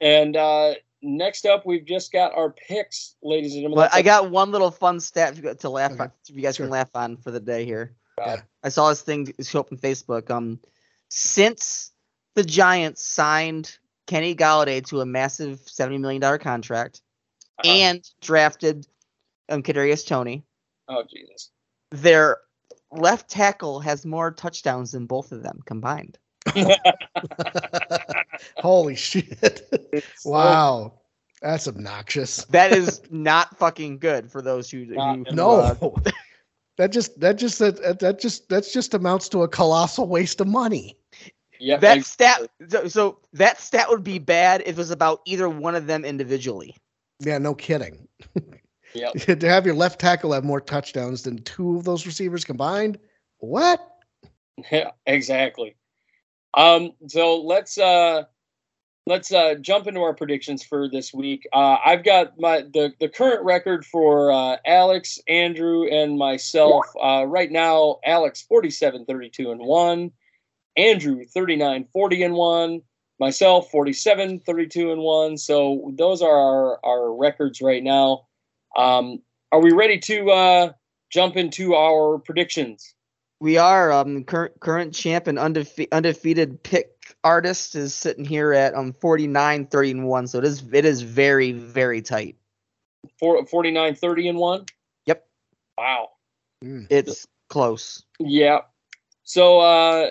And 0.00 0.36
uh, 0.36 0.74
next 1.02 1.46
up, 1.46 1.64
we've 1.64 1.84
just 1.84 2.12
got 2.12 2.34
our 2.34 2.50
picks, 2.50 3.16
ladies 3.22 3.54
and 3.54 3.62
gentlemen. 3.62 3.84
but 3.90 3.94
I 3.94 4.02
got 4.02 4.30
one 4.30 4.50
little 4.50 4.70
fun 4.70 5.00
stat 5.00 5.36
to- 5.36 5.54
to 5.54 5.68
laugh 5.70 5.92
Okay. 5.92 6.02
on, 6.04 6.12
if 6.28 6.34
you 6.36 6.42
guys 6.42 6.56
Sure. 6.56 6.66
can 6.66 6.70
laugh 6.70 6.90
on 6.94 7.16
for 7.16 7.30
the 7.30 7.40
day 7.40 7.64
here. 7.64 7.94
Yeah. 8.18 8.42
I 8.62 8.68
saw 8.68 8.90
this 8.90 9.02
thing 9.02 9.32
show 9.42 9.60
up 9.60 9.72
on 9.72 9.78
Facebook. 9.78 10.30
Um, 10.30 10.60
since 11.08 11.92
the 12.34 12.44
Giants 12.44 13.02
signed 13.04 13.78
Kenny 14.06 14.34
Golladay 14.36 14.84
to 14.88 15.00
a 15.00 15.06
massive 15.06 15.60
seventy 15.66 15.98
million 15.98 16.20
dollar 16.20 16.38
contract 16.38 17.00
Uh-huh. 17.58 17.70
and 17.72 18.08
drafted 18.20 18.86
um 19.48 19.62
Kadarius 19.62 20.06
Toney, 20.06 20.44
oh 20.88 21.02
Jesus. 21.10 21.50
their 21.90 22.38
left 22.92 23.28
tackle 23.30 23.80
has 23.80 24.04
more 24.06 24.30
touchdowns 24.30 24.92
than 24.92 25.06
both 25.06 25.32
of 25.32 25.42
them 25.42 25.60
combined. 25.64 26.18
Holy 28.56 28.94
shit! 28.94 29.38
It's- 29.92 30.24
wow, 30.24 31.00
that's 31.42 31.68
obnoxious. 31.68 32.44
That 32.46 32.72
is 32.72 33.02
not 33.10 33.56
fucking 33.58 33.98
good 33.98 34.30
for 34.30 34.42
those 34.42 34.70
who, 34.70 34.86
Not 34.86 35.28
who 35.28 35.34
No, 35.34 35.94
that 36.76 36.90
just 36.90 37.20
that 37.20 37.34
just 37.34 37.58
that 37.58 37.98
that 38.00 38.20
just 38.20 38.48
that's 38.48 38.72
just 38.72 38.94
amounts 38.94 39.28
to 39.30 39.42
a 39.42 39.48
colossal 39.48 40.08
waste 40.08 40.40
of 40.40 40.48
money. 40.48 40.96
Yeah, 41.60 41.76
that 41.78 41.98
ex- 41.98 42.08
stat. 42.08 42.48
So, 42.68 42.88
so 42.88 43.18
that 43.32 43.60
stat 43.60 43.88
would 43.88 44.04
be 44.04 44.18
bad 44.18 44.62
if 44.62 44.70
it 44.70 44.76
was 44.76 44.90
about 44.90 45.20
either 45.24 45.48
one 45.48 45.74
of 45.74 45.86
them 45.86 46.04
individually. 46.04 46.76
Yeah, 47.20 47.38
no 47.38 47.54
kidding. 47.54 48.08
yeah. 48.94 49.10
to 49.12 49.48
have 49.48 49.64
your 49.64 49.74
left 49.74 50.00
tackle 50.00 50.32
have 50.32 50.44
more 50.44 50.60
touchdowns 50.60 51.22
than 51.22 51.38
two 51.42 51.76
of 51.76 51.84
those 51.84 52.06
receivers 52.06 52.44
combined. 52.44 52.98
What? 53.38 53.80
Yeah, 54.70 54.90
exactly. 55.06 55.76
Um, 56.56 56.92
so 57.08 57.40
let's 57.42 57.78
uh 57.78 58.24
let's 59.06 59.32
uh 59.32 59.54
jump 59.60 59.86
into 59.86 60.00
our 60.00 60.14
predictions 60.14 60.62
for 60.64 60.88
this 60.88 61.12
week. 61.12 61.46
Uh 61.52 61.76
I've 61.84 62.04
got 62.04 62.38
my 62.38 62.62
the 62.62 62.92
the 63.00 63.08
current 63.08 63.44
record 63.44 63.84
for 63.84 64.32
uh 64.32 64.56
Alex, 64.64 65.18
Andrew, 65.28 65.86
and 65.88 66.18
myself. 66.18 66.84
Uh 67.02 67.24
right 67.26 67.50
now, 67.50 67.98
Alex 68.04 68.42
47, 68.42 69.04
32 69.04 69.50
and 69.50 69.60
1, 69.60 70.10
Andrew 70.76 71.24
39, 71.24 71.86
40 71.92 72.22
and 72.22 72.34
1, 72.34 72.80
myself 73.20 73.70
47, 73.70 74.40
32 74.40 74.92
and 74.92 75.00
1. 75.00 75.38
So 75.38 75.92
those 75.96 76.22
are 76.22 76.30
our, 76.36 76.80
our 76.84 77.14
records 77.16 77.60
right 77.60 77.82
now. 77.82 78.26
Um 78.76 79.22
are 79.52 79.60
we 79.60 79.72
ready 79.72 79.98
to 79.98 80.30
uh 80.30 80.72
jump 81.10 81.36
into 81.36 81.74
our 81.74 82.18
predictions? 82.18 82.94
We 83.40 83.58
are 83.58 83.92
um 83.92 84.24
current 84.24 84.58
current 84.60 84.94
champ 84.94 85.26
and 85.26 85.38
undefe- 85.38 85.90
undefeated 85.92 86.62
pick 86.62 86.90
artist 87.22 87.74
is 87.74 87.94
sitting 87.94 88.24
here 88.24 88.52
at 88.52 88.74
um 88.74 88.92
49 89.00 89.66
30 89.66 89.90
and 89.90 90.06
1 90.06 90.26
so 90.26 90.38
it 90.38 90.44
is 90.44 90.62
it 90.72 90.84
is 90.84 91.02
very 91.02 91.52
very 91.52 92.00
tight. 92.00 92.36
four, 93.18 93.44
49 93.44 93.94
30 93.94 94.28
and 94.28 94.38
one. 94.38 94.64
Yep. 95.06 95.26
Wow. 95.76 96.10
Mm. 96.64 96.86
It's 96.90 97.26
close. 97.48 98.02
Yeah. 98.18 98.60
So 99.24 99.60
uh, 99.60 100.10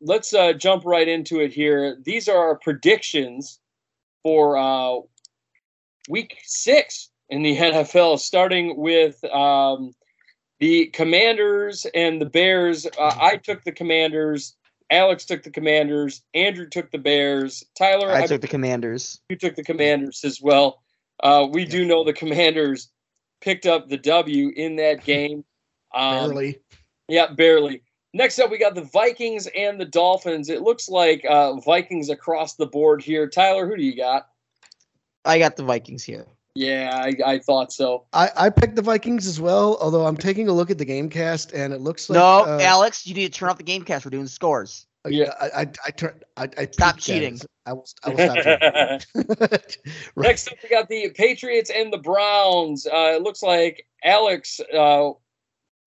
let's 0.00 0.32
uh, 0.34 0.52
jump 0.52 0.84
right 0.84 1.08
into 1.08 1.40
it 1.40 1.52
here. 1.52 1.96
These 2.02 2.28
are 2.28 2.36
our 2.38 2.56
predictions 2.56 3.58
for 4.22 4.56
uh, 4.56 5.00
week 6.08 6.38
six 6.44 7.10
in 7.28 7.42
the 7.42 7.56
NFL, 7.56 8.18
starting 8.18 8.76
with 8.76 9.22
um, 9.24 9.92
the 10.60 10.86
Commanders 10.86 11.86
and 11.94 12.20
the 12.20 12.26
Bears. 12.26 12.86
Uh, 12.98 13.16
I 13.20 13.36
took 13.36 13.64
the 13.64 13.72
Commanders. 13.72 14.56
Alex 14.90 15.24
took 15.24 15.42
the 15.42 15.50
Commanders. 15.50 16.22
Andrew 16.34 16.68
took 16.68 16.90
the 16.90 16.98
Bears. 16.98 17.64
Tyler, 17.76 18.10
I 18.10 18.22
I 18.22 18.26
took 18.26 18.40
the 18.40 18.48
Commanders. 18.48 19.20
you 19.28 19.36
took 19.36 19.56
the 19.56 19.64
Commanders 19.64 20.24
as 20.24 20.40
well. 20.40 20.82
Uh, 21.22 21.46
we 21.50 21.64
do 21.64 21.84
know 21.84 22.04
the 22.04 22.12
Commanders 22.12 22.90
picked 23.40 23.66
up 23.66 23.88
the 23.88 23.96
W 23.96 24.52
in 24.56 24.76
that 24.76 25.04
game. 25.04 25.44
Um, 25.94 26.28
Barely. 26.28 26.58
yeah, 27.08 27.32
barely. 27.32 27.80
Next 28.12 28.38
up, 28.38 28.50
we 28.50 28.58
got 28.58 28.74
the 28.74 28.82
Vikings 28.82 29.46
and 29.56 29.80
the 29.80 29.86
Dolphins. 29.86 30.50
It 30.50 30.60
looks 30.60 30.90
like 30.90 31.24
uh, 31.26 31.54
Vikings 31.60 32.10
across 32.10 32.56
the 32.56 32.66
board 32.66 33.00
here. 33.00 33.26
Tyler, 33.28 33.66
who 33.66 33.76
do 33.76 33.82
you 33.82 33.96
got? 33.96 34.28
I 35.24 35.38
got 35.38 35.56
the 35.56 35.62
Vikings 35.62 36.04
here. 36.04 36.26
Yeah, 36.56 36.90
I, 36.94 37.14
I 37.24 37.38
thought 37.38 37.72
so. 37.72 38.04
I, 38.12 38.30
I 38.36 38.50
picked 38.50 38.76
the 38.76 38.82
Vikings 38.82 39.26
as 39.26 39.40
well, 39.40 39.76
although 39.80 40.06
I'm 40.06 40.16
taking 40.16 40.48
a 40.48 40.52
look 40.52 40.70
at 40.70 40.78
the 40.78 40.84
game 40.84 41.10
cast 41.10 41.52
and 41.52 41.72
it 41.72 41.80
looks 41.80 42.08
like 42.08 42.16
no, 42.16 42.46
uh, 42.46 42.58
Alex, 42.62 43.06
you 43.06 43.14
need 43.14 43.32
to 43.32 43.38
turn 43.38 43.50
off 43.50 43.58
the 43.58 43.64
game 43.64 43.82
cast. 43.82 44.04
We're 44.04 44.10
doing 44.10 44.26
scores. 44.26 44.86
Yeah. 45.06 45.34
I 45.40 45.46
I 45.46 45.66
I, 45.86 45.90
turn, 45.90 46.20
I, 46.36 46.48
I 46.58 46.66
Stop 46.66 46.98
cheating. 46.98 47.38
I 47.66 47.74
will 47.74 47.86
I 48.02 48.08
will 48.08 48.18
stop 48.18 48.36
cheating. 48.36 49.36
right. 50.16 50.28
Next 50.28 50.48
up, 50.48 50.58
we 50.62 50.68
got 50.68 50.88
the 50.88 51.10
Patriots 51.10 51.70
and 51.74 51.92
the 51.92 51.98
Browns. 51.98 52.86
Uh, 52.86 53.12
it 53.16 53.22
looks 53.22 53.42
like 53.42 53.86
Alex 54.02 54.60
uh, 54.74 55.10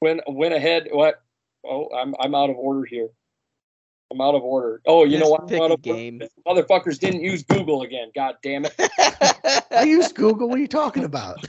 went 0.01 0.21
went 0.27 0.53
ahead. 0.53 0.87
What? 0.91 1.21
Oh, 1.65 1.89
I'm 1.95 2.15
I'm 2.19 2.35
out 2.35 2.49
of 2.49 2.57
order 2.57 2.85
here. 2.85 3.09
I'm 4.11 4.21
out 4.21 4.35
of 4.35 4.43
order. 4.43 4.81
Oh, 4.85 5.03
you 5.03 5.19
know 5.19 5.29
what? 5.29 5.41
I'm 5.51 5.61
out 5.61 5.71
a 5.71 5.73
of 5.75 5.79
order. 5.79 5.81
game. 5.81 6.21
Motherfuckers 6.47 6.99
didn't 6.99 7.21
use 7.21 7.43
Google 7.43 7.83
again. 7.83 8.11
God 8.15 8.35
damn 8.41 8.65
it. 8.65 8.73
I 9.71 9.83
use 9.83 10.11
Google. 10.11 10.49
What 10.49 10.57
are 10.57 10.61
you 10.61 10.67
talking 10.67 11.03
about? 11.03 11.47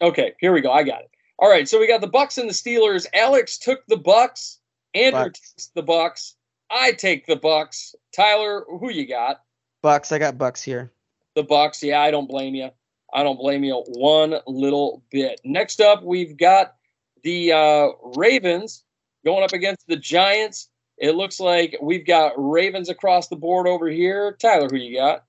Okay, 0.00 0.34
here 0.40 0.52
we 0.52 0.60
go. 0.60 0.70
I 0.70 0.82
got 0.82 1.00
it. 1.00 1.10
All 1.38 1.50
right, 1.50 1.68
so 1.68 1.78
we 1.80 1.86
got 1.86 2.00
the 2.00 2.06
Bucks 2.06 2.38
and 2.38 2.48
the 2.48 2.54
Steelers. 2.54 3.06
Alex 3.12 3.58
took 3.58 3.84
the 3.88 3.96
Bucks. 3.96 4.58
Andrew 4.94 5.24
Bucks. 5.24 5.40
takes 5.40 5.66
the 5.74 5.82
Bucks. 5.82 6.34
I 6.70 6.92
take 6.92 7.26
the 7.26 7.36
Bucks. 7.36 7.94
Tyler, 8.14 8.64
who 8.68 8.90
you 8.90 9.06
got? 9.06 9.42
Bucks. 9.82 10.12
I 10.12 10.18
got 10.18 10.38
Bucks 10.38 10.62
here. 10.62 10.92
The 11.34 11.42
Bucks. 11.42 11.82
Yeah, 11.82 12.00
I 12.00 12.10
don't 12.10 12.28
blame 12.28 12.54
you. 12.54 12.70
I 13.12 13.22
don't 13.22 13.36
blame 13.38 13.64
you 13.64 13.84
one 13.88 14.36
little 14.46 15.02
bit. 15.10 15.40
Next 15.44 15.80
up, 15.80 16.02
we've 16.02 16.36
got 16.36 16.74
the 17.22 17.52
uh, 17.52 17.88
Ravens 18.16 18.84
going 19.24 19.44
up 19.44 19.52
against 19.52 19.86
the 19.86 19.96
Giants. 19.96 20.68
It 20.98 21.14
looks 21.14 21.40
like 21.40 21.76
we've 21.82 22.06
got 22.06 22.32
Ravens 22.36 22.88
across 22.88 23.28
the 23.28 23.36
board 23.36 23.66
over 23.66 23.88
here. 23.88 24.36
Tyler, 24.40 24.68
who 24.70 24.76
you 24.76 24.96
got? 24.96 25.24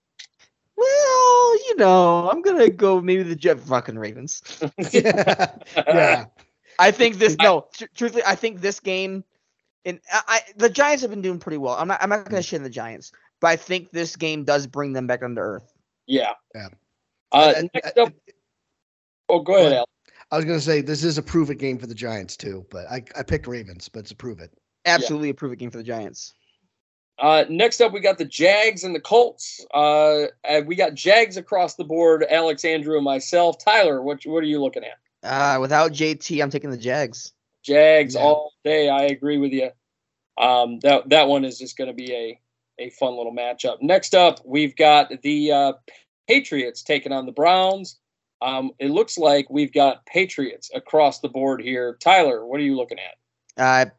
Well, 0.78 1.56
you 1.68 1.76
know, 1.78 2.30
I'm 2.30 2.42
gonna 2.42 2.70
go 2.70 3.02
maybe 3.02 3.24
the 3.24 3.36
Jet 3.36 3.60
fucking 3.60 3.98
Ravens. 3.98 4.42
yeah. 4.92 5.56
yeah. 5.76 6.26
I 6.80 6.92
think 6.92 7.18
this. 7.18 7.36
No, 7.42 7.68
tr- 7.74 7.86
truthfully, 7.96 8.24
I 8.26 8.36
think 8.36 8.62
this 8.62 8.80
game. 8.80 9.24
And 9.86 10.00
I, 10.12 10.22
I, 10.28 10.40
the 10.58 10.70
Giants 10.70 11.02
have 11.02 11.10
been 11.12 11.22
doing 11.22 11.40
pretty 11.40 11.58
well. 11.58 11.76
I'm 11.76 11.88
not. 11.88 12.02
I'm 12.02 12.10
not 12.10 12.30
gonna 12.30 12.44
shit 12.44 12.60
on 12.60 12.64
the 12.64 12.70
Giants, 12.70 13.12
but 13.42 13.48
I 13.48 13.56
think 13.56 13.92
this 13.92 14.16
game 14.16 14.44
does 14.44 14.68
bring 14.68 14.94
them 14.94 15.08
back 15.08 15.24
onto 15.24 15.42
earth. 15.42 15.74
Yeah. 16.06 16.34
Yeah. 16.54 16.68
Uh, 17.32 17.54
And- 17.58 17.70
next 17.74 17.98
up, 17.98 18.14
oh, 19.30 19.40
go 19.40 19.58
ahead, 19.58 19.74
Al. 19.74 19.90
I 20.32 20.36
was 20.36 20.46
gonna 20.46 20.60
say 20.60 20.82
this 20.82 21.04
is 21.04 21.18
a 21.18 21.24
prove 21.24 21.50
it 21.50 21.56
game 21.56 21.78
for 21.78 21.88
the 21.88 21.96
Giants 21.96 22.38
too, 22.38 22.66
but 22.70 22.86
I, 22.90 23.04
I 23.18 23.24
picked 23.24 23.48
Ravens, 23.48 23.90
but 23.90 24.00
it's 24.02 24.12
a 24.12 24.16
prove 24.16 24.40
it. 24.40 24.52
Absolutely 24.88 25.30
a 25.30 25.34
prove 25.34 25.54
it 25.54 25.58
game 25.58 25.72
for 25.72 25.78
the 25.78 25.84
Giants. 25.84 26.34
Uh, 27.20 27.46
next 27.50 27.82
up, 27.82 27.92
we 27.94 28.00
got 28.00 28.18
the 28.18 28.26
Jags 28.26 28.84
and 28.84 28.94
the 28.94 29.00
Colts. 29.00 29.66
Uh, 29.74 30.26
we 30.66 30.76
got 30.76 30.94
Jags 30.94 31.36
across 31.36 31.76
the 31.76 31.84
board. 31.84 32.24
Alex, 32.30 32.64
Andrew, 32.64 32.96
and 32.96 33.04
myself. 33.04 33.58
Tyler, 33.64 34.02
what 34.02 34.24
what 34.26 34.44
are 34.44 34.48
you 34.48 34.62
looking 34.62 34.84
at? 34.84 34.98
Uh, 35.24 35.60
without 35.60 35.92
JT, 35.94 36.42
I'm 36.42 36.52
taking 36.52 36.70
the 36.70 36.78
Jags. 36.78 37.34
Jags 37.64 38.14
Yeah. 38.16 38.22
all 38.22 38.54
day. 38.64 38.88
I 38.88 39.04
agree 39.06 39.38
with 39.40 39.52
you. 39.52 39.72
Um, 40.38 40.80
that 40.82 41.10
that 41.10 41.28
one 41.28 41.44
is 41.44 41.58
just 41.58 41.76
going 41.76 41.88
to 41.88 41.94
be 41.94 42.14
a 42.14 42.40
a 42.80 42.90
fun 42.92 43.18
little 43.18 43.34
matchup. 43.34 43.82
Next 43.82 44.14
up, 44.14 44.40
we've 44.46 44.76
got 44.76 45.12
the 45.24 45.52
uh, 45.52 45.74
Patriots 46.28 46.84
taking 46.84 47.12
on 47.12 47.26
the 47.26 47.32
Browns. 47.32 47.98
Um, 48.44 48.72
it 48.78 48.92
looks 48.92 49.18
like 49.18 49.50
we've 49.50 49.74
got 49.74 50.06
Patriots 50.06 50.70
across 50.76 51.20
the 51.20 51.30
board 51.30 51.60
here. 51.62 51.98
Tyler, 52.00 52.46
what 52.46 52.60
are 52.60 52.64
you 52.64 52.76
looking 52.76 53.00
at? 53.00 53.16
Uh, 53.60 53.90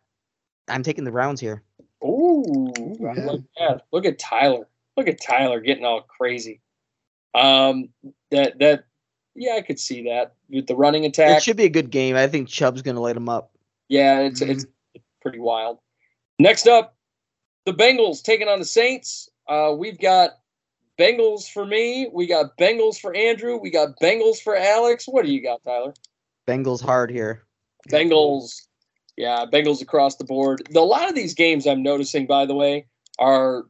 I'm 0.68 0.82
taking 0.82 1.05
the 1.05 1.10
Browns 1.10 1.40
here. 1.40 1.62
Ooh, 2.05 2.72
I 3.08 3.14
that. 3.14 3.82
Look 3.92 4.05
at 4.05 4.18
Tyler. 4.18 4.68
Look 4.97 5.08
at 5.08 5.20
Tyler 5.20 5.60
getting 5.60 5.84
all 5.84 6.02
crazy. 6.02 6.60
Um, 7.34 7.90
that 8.30 8.58
that 8.58 8.84
yeah, 9.34 9.55
I 9.55 9.62
could 9.62 9.78
see 9.78 10.05
that 10.05 10.34
with 10.48 10.66
the 10.66 10.76
running 10.76 11.05
attack. 11.05 11.38
It 11.38 11.42
should 11.42 11.56
be 11.56 11.64
a 11.64 11.70
good 11.70 11.90
game. 11.90 12.16
I 12.16 12.26
think 12.26 12.48
Chubb's 12.48 12.82
gonna 12.82 13.00
light 13.00 13.14
them 13.14 13.28
up. 13.28 13.52
Yeah, 13.88 14.20
it's 14.20 14.40
it's 14.40 14.66
pretty 15.22 15.38
wild. 15.38 15.78
Next 16.38 16.66
up, 16.66 16.97
the 17.64 17.72
Bengals 17.72 18.22
taking 18.22 18.48
on 18.48 18.58
the 18.58 18.64
Saints. 18.64 19.28
Uh, 19.48 19.74
we've 19.76 19.98
got 19.98 20.30
Bengals 20.98 21.50
for 21.50 21.64
me. 21.64 22.08
We 22.12 22.26
got 22.26 22.56
Bengals 22.58 22.98
for 22.98 23.14
Andrew. 23.14 23.56
We 23.56 23.70
got 23.70 23.98
Bengals 24.00 24.40
for 24.40 24.56
Alex. 24.56 25.06
What 25.06 25.24
do 25.24 25.32
you 25.32 25.42
got, 25.42 25.62
Tyler? 25.64 25.94
Bengals 26.47 26.82
hard 26.82 27.10
here. 27.10 27.44
Bengals. 27.88 28.67
Yeah, 29.18 29.44
Bengals 29.52 29.82
across 29.82 30.14
the 30.14 30.24
board. 30.24 30.62
The, 30.70 30.78
a 30.78 30.80
lot 30.80 31.08
of 31.08 31.16
these 31.16 31.34
games 31.34 31.66
I'm 31.66 31.82
noticing, 31.82 32.28
by 32.28 32.47
the 32.47 32.55
way, 32.55 32.86
are 33.18 33.64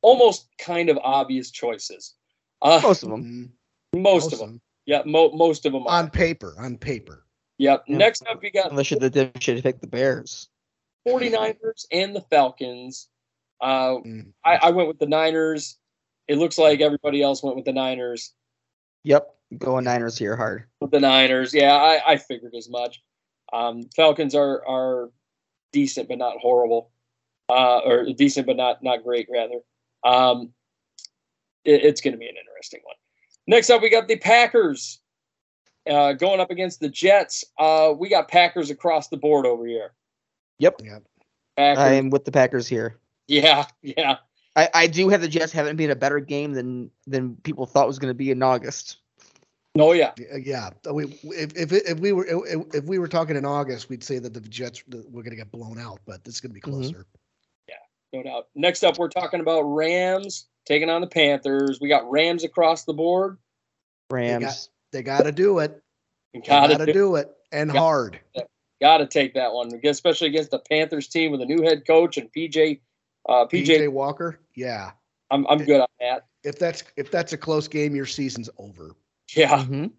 almost 0.00 0.48
kind 0.58 0.88
of 0.88 0.98
obvious 1.02 1.50
choices. 1.50 2.14
Uh, 2.62 2.80
Most 2.82 3.02
of 3.02 3.10
them. 3.10 3.52
Mhm. 3.94 4.00
most 4.02 4.32
of 4.32 4.38
them. 4.38 4.62
Yeah, 4.86 5.02
mo- 5.04 5.32
most 5.32 5.66
of 5.66 5.72
them 5.74 5.86
are. 5.86 5.98
on 5.98 6.08
paper. 6.10 6.54
On 6.58 6.78
paper. 6.78 7.26
Yep. 7.58 7.84
Yeah. 7.88 7.96
Next 7.98 8.26
up, 8.26 8.40
we 8.42 8.50
got 8.50 8.70
Unless 8.70 8.90
you 8.90 8.98
the 8.98 9.30
should 9.38 9.62
pick 9.62 9.80
the 9.82 9.86
Bears. 9.86 10.48
49ers 11.06 11.84
and 11.92 12.16
the 12.16 12.22
Falcons. 12.22 13.08
Uh, 13.60 13.96
Mm. 13.98 14.32
I, 14.44 14.56
I 14.56 14.70
went 14.70 14.88
with 14.88 14.98
the 14.98 15.06
Niners. 15.06 15.76
It 16.26 16.38
looks 16.38 16.56
like 16.56 16.80
everybody 16.80 17.22
else 17.22 17.42
went 17.42 17.54
with 17.56 17.66
the 17.66 17.72
Niners. 17.74 18.32
Yep, 19.04 19.28
going 19.58 19.84
Niners 19.84 20.16
here 20.16 20.36
hard. 20.36 20.64
With 20.80 20.90
the 20.90 21.00
Niners, 21.00 21.52
yeah, 21.52 21.74
I, 21.74 22.12
I 22.12 22.16
figured 22.16 22.54
as 22.56 22.70
much. 22.70 23.02
Um, 23.54 23.84
Falcons 23.94 24.34
are 24.34 24.66
are 24.66 25.10
decent 25.72 26.08
but 26.08 26.18
not 26.18 26.38
horrible, 26.38 26.90
uh, 27.48 27.78
or 27.84 28.06
decent 28.12 28.46
but 28.46 28.56
not 28.56 28.82
not 28.82 29.04
great 29.04 29.28
rather. 29.32 29.60
Um, 30.02 30.52
it- 31.64 31.84
it's 31.84 32.00
going 32.00 32.12
to 32.12 32.18
be 32.18 32.28
an 32.28 32.34
interesting 32.36 32.80
one. 32.84 32.96
Next 33.46 33.70
up, 33.70 33.80
we 33.80 33.90
got 33.90 34.08
the 34.08 34.16
Packers 34.16 35.00
uh, 35.88 36.14
going 36.14 36.40
up 36.40 36.50
against 36.50 36.80
the 36.80 36.88
Jets. 36.88 37.44
Uh, 37.58 37.92
we 37.96 38.08
got 38.08 38.28
Packers 38.28 38.70
across 38.70 39.08
the 39.08 39.16
board 39.16 39.46
over 39.46 39.66
here. 39.66 39.92
Yep, 40.58 40.80
Yep. 40.82 41.02
Packers, 41.56 41.78
I 41.84 41.92
am 41.92 42.10
with 42.10 42.24
the 42.24 42.32
Packers 42.32 42.66
here. 42.66 42.98
yeah, 43.28 43.66
yeah. 43.82 44.16
I, 44.56 44.68
I 44.74 44.86
do 44.88 45.08
have 45.08 45.20
the 45.20 45.28
Jets 45.28 45.52
haven't 45.52 45.76
been 45.76 45.90
a 45.90 45.96
better 45.96 46.20
game 46.20 46.52
than 46.54 46.90
than 47.06 47.36
people 47.36 47.66
thought 47.66 47.86
was 47.86 47.98
going 47.98 48.10
to 48.10 48.14
be 48.16 48.30
in 48.30 48.42
August. 48.42 48.98
Oh 49.76 49.92
yeah, 49.92 50.12
Yeah, 50.18 50.70
Yeah, 50.84 50.92
we 50.92 51.04
if 51.24 51.56
if, 51.56 51.72
if 51.72 51.98
we 51.98 52.12
were 52.12 52.24
if, 52.26 52.74
if 52.74 52.84
we 52.84 52.98
were 53.00 53.08
talking 53.08 53.34
in 53.36 53.44
August, 53.44 53.88
we'd 53.88 54.04
say 54.04 54.20
that 54.20 54.32
the 54.32 54.40
Jets 54.40 54.84
were 54.88 55.02
going 55.22 55.30
to 55.30 55.36
get 55.36 55.50
blown 55.50 55.80
out, 55.80 55.98
but 56.06 56.22
this 56.22 56.34
is 56.36 56.40
going 56.40 56.54
to 56.54 56.54
be 56.54 56.60
Mhm. 56.60 57.04
Yeah, 57.68 57.74
no 58.12 58.22
doubt. 58.22 58.48
Next 58.54 58.84
up, 58.84 58.98
we're 58.98 59.08
talking 59.08 59.40
about 59.40 59.62
Rams 59.62 60.46
taking 60.64 60.90
on 60.90 61.00
the 61.00 61.08
Panthers. 61.08 61.80
We 61.80 61.88
got 61.88 62.08
Rams 62.08 62.44
across 62.44 62.84
the 62.84 62.92
board. 62.92 63.38
Rams. 64.10 64.70
They 64.92 65.02
got 65.02 65.24
to 65.24 65.32
do 65.32 65.58
it. 65.58 65.82
Got 66.34 66.70
got 66.70 66.78
to 66.78 66.86
to 66.86 66.92
do 66.92 67.16
it 67.16 67.32
and 67.50 67.72
Got- 67.72 67.78
hard. 67.78 68.20
got 68.80 68.98
to 68.98 69.06
take 69.06 69.34
that 69.34 69.52
one, 69.52 69.72
especially 69.84 70.28
against 70.28 70.52
the 70.52 70.60
Panthers 70.60 71.08
team 71.08 71.32
with 71.32 71.40
a 71.40 71.46
new 71.46 71.62
head 71.62 71.84
coach 71.84 72.16
and 72.16 72.32
PJ. 72.32 72.80
Uh, 73.28 73.46
PJ, 73.46 73.66
PJ 73.66 73.88
Walker. 73.92 74.38
Yeah. 74.54 74.92
I'm 75.30 75.46
I'm 75.48 75.58
good 75.58 75.80
on 75.80 75.86
that. 75.98 76.26
If 76.44 76.60
that's 76.60 76.84
if 76.96 77.10
that's 77.10 77.32
a 77.32 77.36
close 77.36 77.66
game, 77.66 77.96
your 77.96 78.06
season's 78.06 78.50
over. 78.58 78.94
Yeah. 79.34 79.64
Mhm. 79.64 79.92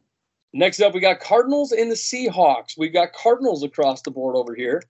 Next 0.53 0.79
up, 0.79 0.93
we 0.93 1.01
got 1.01 1.19
Cardinals 1.19 1.71
and 1.73 1.91
the 1.91 1.95
Seahawks. 1.95 2.77
We've 2.77 2.93
got 2.93 3.11
Cardinals 3.13 3.63
across 3.63 4.01
the 4.01 4.11
board 4.11 4.35
over 4.37 4.55
here. 4.55 4.81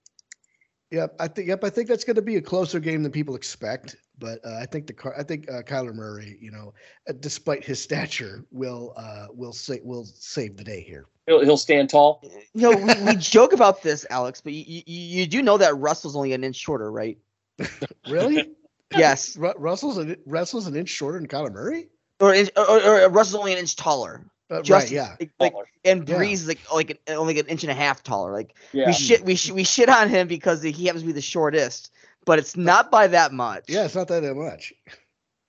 Yep, 0.91 1.15
I 1.19 1.27
think. 1.27 1.47
Yep, 1.47 1.63
I 1.63 1.69
think 1.71 1.87
that's 1.87 2.03
going 2.03 2.15
to 2.15 2.21
be 2.21 2.35
a 2.35 2.41
closer 2.41 2.79
game 2.79 3.01
than 3.01 3.11
people 3.11 3.35
expect. 3.35 3.95
But 4.19 4.39
uh, 4.45 4.59
I 4.61 4.65
think 4.67 4.85
the 4.87 4.93
Car- 4.93 5.15
I 5.17 5.23
think 5.23 5.49
uh, 5.49 5.63
Kyler 5.63 5.93
Murray, 5.93 6.37
you 6.39 6.51
know, 6.51 6.73
uh, 7.09 7.13
despite 7.19 7.65
his 7.65 7.81
stature, 7.81 8.45
will 8.51 8.93
uh, 8.95 9.25
will 9.33 9.51
sa- 9.51 9.81
will 9.83 10.05
save 10.05 10.55
the 10.55 10.63
day 10.63 10.81
here. 10.81 11.07
He'll, 11.25 11.41
he'll 11.43 11.57
stand 11.57 11.89
tall. 11.89 12.21
You 12.53 12.61
know, 12.61 12.77
we, 12.77 12.93
we 13.03 13.15
joke 13.15 13.51
about 13.51 13.81
this, 13.81 14.05
Alex, 14.11 14.39
but 14.41 14.53
you, 14.53 14.83
you 14.85 15.21
you 15.21 15.25
do 15.27 15.41
know 15.41 15.57
that 15.57 15.75
Russell's 15.77 16.15
only 16.15 16.33
an 16.33 16.43
inch 16.43 16.55
shorter, 16.55 16.91
right? 16.91 17.17
Really? 18.07 18.51
Yes, 18.95 19.35
Ru- 19.35 19.53
Russell's 19.57 19.97
an 19.97 20.15
Russell's 20.27 20.67
an 20.67 20.75
inch 20.75 20.89
shorter 20.89 21.17
than 21.17 21.27
Kyler 21.27 21.51
Murray. 21.51 21.87
or, 22.19 22.35
or, 22.35 22.69
or, 22.69 23.01
or 23.01 23.09
Russell's 23.09 23.39
only 23.39 23.51
an 23.53 23.57
inch 23.59 23.75
taller. 23.75 24.23
Just 24.61 24.69
right, 24.69 24.91
yeah. 24.91 25.15
like, 25.19 25.31
like- 25.39 25.51
Taller. 25.53 25.67
and 25.85 26.07
Yeah. 26.07 26.15
Brees 26.15 26.33
is 26.33 26.47
like 26.47 26.59
like 26.73 26.89
an, 26.91 26.97
only 27.09 27.33
like 27.33 27.43
an 27.45 27.49
inch 27.49 27.63
and 27.63 27.71
a 27.71 27.75
half 27.75 28.03
taller. 28.03 28.31
Like 28.31 28.55
Yeah. 28.73 28.87
we 28.87 28.93
shit 28.93 29.23
we 29.25 29.35
sh- 29.35 29.51
we 29.51 29.63
shit 29.63 29.89
on 29.89 30.07
him 30.09 30.27
because 30.27 30.61
he 30.61 30.85
happens 30.85 31.01
to 31.01 31.07
be 31.07 31.13
the 31.13 31.21
shortest, 31.21 31.91
but 32.25 32.37
it's 32.37 32.55
not 32.55 32.91
by 32.91 33.07
that 33.07 33.31
much. 33.33 33.63
Yeah, 33.67 33.85
it's 33.85 33.95
not 33.95 34.07
that 34.09 34.21
that 34.21 34.35
much. 34.35 34.71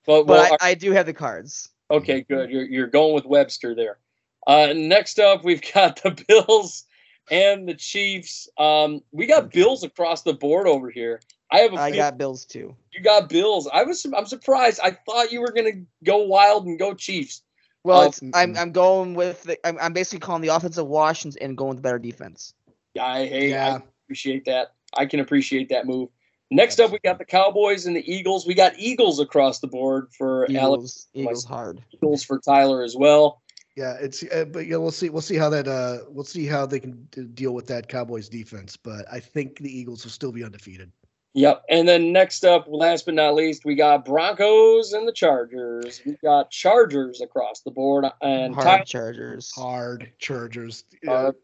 But, 0.06 0.24
but 0.24 0.26
well, 0.26 0.56
I, 0.60 0.70
I 0.70 0.74
do 0.74 0.92
have 0.92 1.04
the 1.06 1.12
cards. 1.12 1.68
Okay, 1.90 2.22
good. 2.22 2.50
You're 2.50 2.64
you're 2.64 2.86
going 2.86 3.14
with 3.14 3.26
Webster 3.26 3.74
there. 3.74 3.98
Uh, 4.46 4.72
next 4.74 5.18
up, 5.18 5.44
we've 5.44 5.62
got 5.74 6.00
the 6.02 6.12
Bills 6.28 6.84
and 7.30 7.68
the 7.68 7.74
Chiefs. 7.74 8.48
Um, 8.56 9.02
we 9.12 9.26
got 9.26 9.52
Bills 9.52 9.82
across 9.84 10.22
the 10.22 10.32
board 10.32 10.66
over 10.68 10.88
here. 10.90 11.20
I 11.50 11.58
have 11.58 11.72
a 11.72 11.76
I 11.76 11.90
feeling 11.90 11.98
got 11.98 12.18
Bills 12.18 12.44
too. 12.44 12.74
you 12.92 13.02
got 13.02 13.28
Bills. 13.28 13.68
I 13.72 13.82
was 13.82 14.04
I'm 14.16 14.26
surprised. 14.26 14.80
I 14.82 14.96
thought 15.06 15.32
you 15.32 15.40
were 15.40 15.52
gonna 15.52 15.82
go 16.04 16.18
wild 16.24 16.66
and 16.66 16.78
go 16.78 16.94
Chiefs. 16.94 17.42
Well, 17.86 18.02
it's, 18.02 18.20
I'm 18.34 18.56
I'm 18.56 18.72
going 18.72 19.14
with 19.14 19.44
the, 19.44 19.64
I'm, 19.64 19.78
I'm 19.80 19.92
basically 19.92 20.18
calling 20.18 20.42
the 20.42 20.48
offensive 20.48 20.88
wash 20.88 21.24
and, 21.24 21.36
and 21.40 21.56
going 21.56 21.68
with 21.68 21.76
the 21.78 21.82
better 21.82 22.00
defense. 22.00 22.52
I 23.00 23.26
hey, 23.26 23.50
Yeah. 23.50 23.74
I 23.74 23.82
appreciate 24.04 24.44
that. 24.46 24.72
I 24.96 25.06
can 25.06 25.20
appreciate 25.20 25.68
that 25.68 25.86
move. 25.86 26.08
Next 26.50 26.80
up, 26.80 26.90
we 26.90 26.98
got 27.04 27.18
the 27.18 27.24
Cowboys 27.24 27.86
and 27.86 27.94
the 27.94 28.12
Eagles. 28.12 28.44
We 28.44 28.54
got 28.54 28.76
Eagles 28.76 29.20
across 29.20 29.60
the 29.60 29.68
board 29.68 30.08
for 30.18 30.46
Alex. 30.50 30.52
Eagles, 30.52 31.08
Eagles 31.14 31.44
hard. 31.44 31.84
Eagles 31.92 32.24
for 32.24 32.40
Tyler 32.40 32.82
as 32.82 32.96
well. 32.96 33.42
Yeah, 33.76 33.94
it's 34.00 34.24
uh, 34.24 34.46
but 34.46 34.66
yeah, 34.66 34.78
we'll 34.78 34.90
see. 34.90 35.10
We'll 35.10 35.22
see 35.22 35.36
how 35.36 35.48
that. 35.50 35.68
Uh, 35.68 35.98
we'll 36.08 36.24
see 36.24 36.46
how 36.46 36.66
they 36.66 36.80
can 36.80 37.06
d- 37.12 37.22
deal 37.34 37.52
with 37.52 37.68
that 37.68 37.88
Cowboys 37.88 38.28
defense. 38.28 38.76
But 38.76 39.04
I 39.12 39.20
think 39.20 39.58
the 39.58 39.70
Eagles 39.70 40.02
will 40.02 40.10
still 40.10 40.32
be 40.32 40.42
undefeated. 40.42 40.90
Yep. 41.36 41.64
And 41.68 41.86
then 41.86 42.12
next 42.12 42.46
up, 42.46 42.64
last 42.66 43.04
but 43.04 43.12
not 43.12 43.34
least, 43.34 43.66
we 43.66 43.74
got 43.74 44.06
Broncos 44.06 44.94
and 44.94 45.06
the 45.06 45.12
Chargers. 45.12 46.00
We 46.06 46.16
got 46.24 46.50
Chargers 46.50 47.20
across 47.20 47.60
the 47.60 47.70
board. 47.70 48.06
And 48.22 48.54
hard 48.54 48.66
Tyler, 48.66 48.84
Chargers. 48.84 49.52
Hard 49.54 50.10
Chargers. 50.18 50.84
Uh, 51.06 51.12
Hard. 51.12 51.34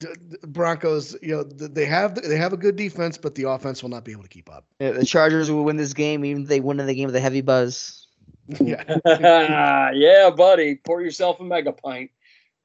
d- 0.00 0.06
d- 0.30 0.36
Broncos. 0.46 1.14
You 1.20 1.36
know 1.36 1.42
they 1.42 1.84
have 1.84 2.14
they 2.14 2.38
have 2.38 2.54
a 2.54 2.56
good 2.56 2.76
defense, 2.76 3.18
but 3.18 3.34
the 3.34 3.42
offense 3.42 3.82
will 3.82 3.90
not 3.90 4.02
be 4.02 4.12
able 4.12 4.22
to 4.22 4.30
keep 4.30 4.50
up. 4.50 4.64
Yeah, 4.80 4.92
the 4.92 5.04
Chargers 5.04 5.50
will 5.50 5.64
win 5.64 5.76
this 5.76 5.92
game, 5.92 6.24
even 6.24 6.44
if 6.44 6.48
they 6.48 6.60
win 6.60 6.80
in 6.80 6.86
the 6.86 6.94
game 6.94 7.06
with 7.06 7.16
a 7.16 7.20
heavy 7.20 7.42
buzz. 7.42 8.06
yeah. 8.60 8.82
yeah, 9.92 10.30
buddy, 10.30 10.76
pour 10.76 11.02
yourself 11.02 11.38
a 11.40 11.44
mega 11.44 11.72
pint. 11.72 12.10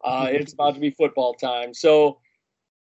Uh, 0.01 0.27
it's 0.31 0.53
about 0.53 0.75
to 0.75 0.79
be 0.79 0.91
football 0.91 1.33
time. 1.33 1.73
So, 1.73 2.19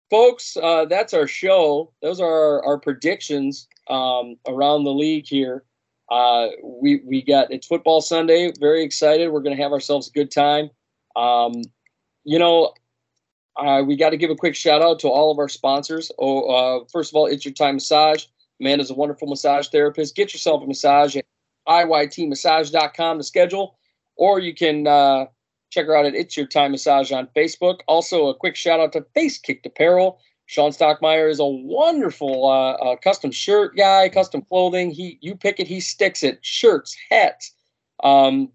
folks, 0.09 0.57
uh, 0.57 0.85
that's 0.85 1.15
our 1.15 1.27
show. 1.27 1.93
Those 2.01 2.21
are 2.21 2.31
our, 2.31 2.65
our 2.65 2.79
predictions 2.79 3.67
um, 3.89 4.37
around 4.47 4.85
the 4.85 4.93
league 4.93 5.27
here. 5.27 5.65
Uh, 6.11 6.49
we 6.65 7.03
we 7.05 7.23
got 7.23 7.51
it's 7.51 7.67
football 7.67 8.01
Sunday. 8.01 8.53
Very 8.59 8.83
excited. 8.83 9.31
We're 9.31 9.41
going 9.41 9.57
to 9.57 9.63
have 9.63 9.73
ourselves 9.73 10.09
a 10.09 10.13
good 10.13 10.31
time. 10.31 10.71
Um, 11.17 11.63
you 12.25 12.39
know, 12.39 12.73
uh, 13.57 13.83
we 13.87 13.97
got 13.97 14.11
to 14.11 14.17
give 14.17 14.31
a 14.31 14.37
quick 14.37 14.55
shout 14.55 14.83
out 14.83 15.01
to 15.01 15.09
all 15.09 15.31
of 15.31 15.39
our 15.39 15.49
sponsors. 15.49 16.11
Oh, 16.19 16.43
uh, 16.43 16.85
first 16.93 17.13
of 17.13 17.17
all, 17.17 17.27
it's 17.27 17.45
your 17.45 17.55
time 17.55 17.75
massage. 17.75 18.25
Amanda's 18.61 18.91
a 18.91 18.95
wonderful 18.95 19.29
massage 19.29 19.69
therapist. 19.69 20.17
Get 20.17 20.33
yourself 20.33 20.63
a 20.63 20.67
massage 20.67 21.17
at 21.17 21.25
iytmassage.com 21.69 23.19
to 23.19 23.25
schedule, 23.25 23.79
or 24.17 24.39
you 24.39 24.55
can 24.55 24.87
uh, 24.87 25.27
check 25.71 25.87
her 25.87 25.97
out 25.97 26.07
at 26.07 26.15
It's 26.15 26.37
Your 26.37 26.47
Time 26.47 26.73
Massage 26.73 27.13
on 27.13 27.29
Facebook. 27.37 27.81
Also, 27.87 28.29
a 28.29 28.35
quick 28.35 28.57
shout 28.57 28.81
out 28.81 28.93
to 28.93 29.05
Face 29.15 29.39
Kicked 29.39 29.67
Apparel. 29.67 30.19
Sean 30.49 30.71
Stockmeyer 30.71 31.29
is 31.29 31.41
a 31.41 31.47
wonderful 31.47 32.47
uh, 32.47 32.73
uh, 32.73 32.97
custom 32.97 33.31
shirt 33.31 33.77
guy, 33.77 34.09
custom 34.09 34.41
clothing. 34.41 34.91
He, 34.91 35.19
you 35.21 35.37
pick 35.37 35.61
it, 35.61 35.67
he 35.67 35.79
sticks 35.79 36.23
it. 36.23 36.39
Shirts, 36.41 36.97
hats, 37.11 37.55
um, 38.03 38.49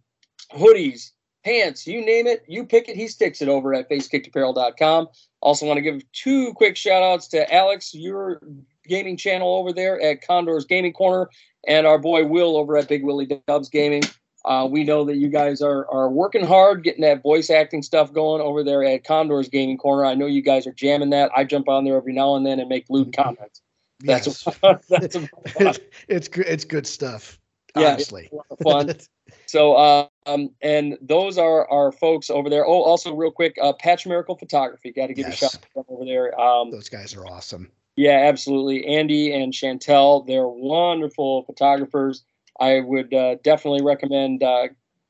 hoodies, 0.51 1.11
pants, 1.45 1.85
you 1.85 2.03
name 2.03 2.25
it, 2.25 2.43
you 2.47 2.65
pick 2.65 2.89
it, 2.89 2.95
he 2.95 3.07
sticks 3.07 3.43
it 3.43 3.47
over 3.47 3.75
at 3.75 3.91
facekickedapparel.com. 3.91 5.07
Also, 5.41 5.67
want 5.67 5.77
to 5.77 5.83
give 5.83 6.01
two 6.13 6.51
quick 6.55 6.75
shout 6.75 7.03
outs 7.03 7.27
to 7.27 7.53
Alex, 7.53 7.93
your 7.93 8.41
gaming 8.87 9.15
channel 9.15 9.55
over 9.55 9.71
there 9.71 10.01
at 10.01 10.25
Condor's 10.25 10.65
Gaming 10.65 10.93
Corner, 10.93 11.29
and 11.67 11.85
our 11.85 11.99
boy 11.99 12.25
Will 12.25 12.57
over 12.57 12.75
at 12.75 12.87
Big 12.87 13.03
Willie 13.03 13.39
Dubs 13.47 13.69
Gaming. 13.69 14.01
Uh, 14.45 14.67
we 14.69 14.83
know 14.83 15.05
that 15.05 15.17
you 15.17 15.29
guys 15.29 15.61
are 15.61 15.89
are 15.89 16.09
working 16.09 16.45
hard, 16.45 16.83
getting 16.83 17.01
that 17.01 17.21
voice 17.23 17.49
acting 17.49 17.81
stuff 17.81 18.11
going 18.11 18.41
over 18.41 18.63
there 18.63 18.83
at 18.83 19.05
Condor's 19.05 19.47
Gaming 19.49 19.77
Corner. 19.77 20.05
I 20.05 20.15
know 20.15 20.25
you 20.25 20.41
guys 20.41 20.67
are 20.67 20.73
jamming 20.73 21.11
that. 21.11 21.31
I 21.35 21.43
jump 21.45 21.69
on 21.69 21.85
there 21.85 21.95
every 21.95 22.13
now 22.13 22.35
and 22.35 22.45
then 22.45 22.59
and 22.59 22.67
make 22.69 22.85
lewd 22.89 23.15
comments. 23.15 23.61
That's 24.01 24.27
Yes. 24.45 24.57
that's 24.89 25.15
a, 25.15 25.29
it's 25.59 25.79
it's 26.09 26.27
good. 26.27 26.45
It's 26.47 26.65
good 26.65 26.85
stuff. 26.85 27.39
Yeah, 27.77 27.93
honestly. 27.93 28.29
a 28.31 28.35
lot 28.35 28.45
of 28.51 28.59
fun. 28.59 28.95
So, 29.45 29.73
uh, 29.75 30.07
um, 30.25 30.49
and 30.61 30.97
those 31.01 31.37
are 31.37 31.69
our 31.69 31.91
folks 31.91 32.29
over 32.29 32.49
there. 32.49 32.65
Oh, 32.65 32.81
also, 32.83 33.13
real 33.15 33.31
quick, 33.31 33.55
uh, 33.61 33.71
Patch 33.73 34.05
Miracle 34.05 34.35
Photography. 34.35 34.91
Got 34.91 35.07
to 35.07 35.13
give 35.13 35.27
Yes. 35.27 35.35
a 35.41 35.49
shout 35.49 35.65
out 35.77 35.85
over 35.87 36.05
there. 36.05 36.39
Um, 36.39 36.71
Those 36.71 36.89
guys 36.89 37.15
are 37.15 37.25
awesome. 37.25 37.71
yeah, 37.95 38.17
absolutely. 38.27 38.85
Andy 38.85 39.33
and 39.33 39.53
Chantel, 39.53 40.25
they're 40.27 40.47
wonderful 40.47 41.43
photographers. 41.43 42.23
I 42.59 42.79
would 42.79 43.13
uh, 43.13 43.35
definitely 43.43 43.83
recommend, 43.83 44.43
uh, 44.43 44.67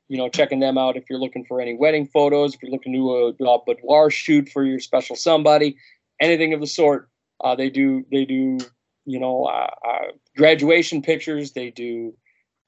you 0.08 0.16
know, 0.16 0.28
checking 0.28 0.60
them 0.60 0.78
out 0.78 0.96
if 0.96 1.04
you're 1.08 1.18
looking 1.18 1.44
for 1.44 1.60
any 1.60 1.74
wedding 1.74 2.06
photos, 2.06 2.54
if 2.54 2.62
you're 2.62 2.70
looking 2.70 2.92
to 2.92 2.98
do 2.98 3.44
a, 3.44 3.52
a 3.52 3.58
boudoir 3.64 4.10
shoot 4.10 4.48
for 4.48 4.64
your 4.64 4.80
special 4.80 5.16
somebody, 5.16 5.76
anything 6.20 6.52
of 6.54 6.60
the 6.60 6.66
sort. 6.66 7.08
Uh, 7.42 7.54
they 7.54 7.68
do, 7.68 8.04
they 8.10 8.24
do, 8.24 8.58
you 9.04 9.18
know, 9.18 9.44
uh, 9.44 9.70
uh, 9.86 10.06
graduation 10.36 11.02
pictures. 11.02 11.52
They 11.52 11.70
do 11.70 12.14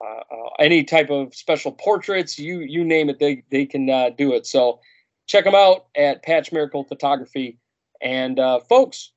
uh, 0.05 0.23
any 0.59 0.85
type 0.85 1.11
of 1.11 1.35
special 1.35 1.73
portraits. 1.73 2.39
You, 2.39 2.61
you 2.61 2.85
name 2.85 3.09
it, 3.09 3.19
they 3.19 3.43
they 3.51 3.65
can 3.65 3.87
do 4.17 4.33
it. 4.33 4.47
So 4.47 4.81
check 5.27 5.45
them 5.45 5.55
out 5.55 5.87
at 5.97 6.23
Patch 6.23 6.53
Miracle 6.53 6.85
Photography. 6.85 7.59
And 8.03 8.39
folks, 8.69 9.13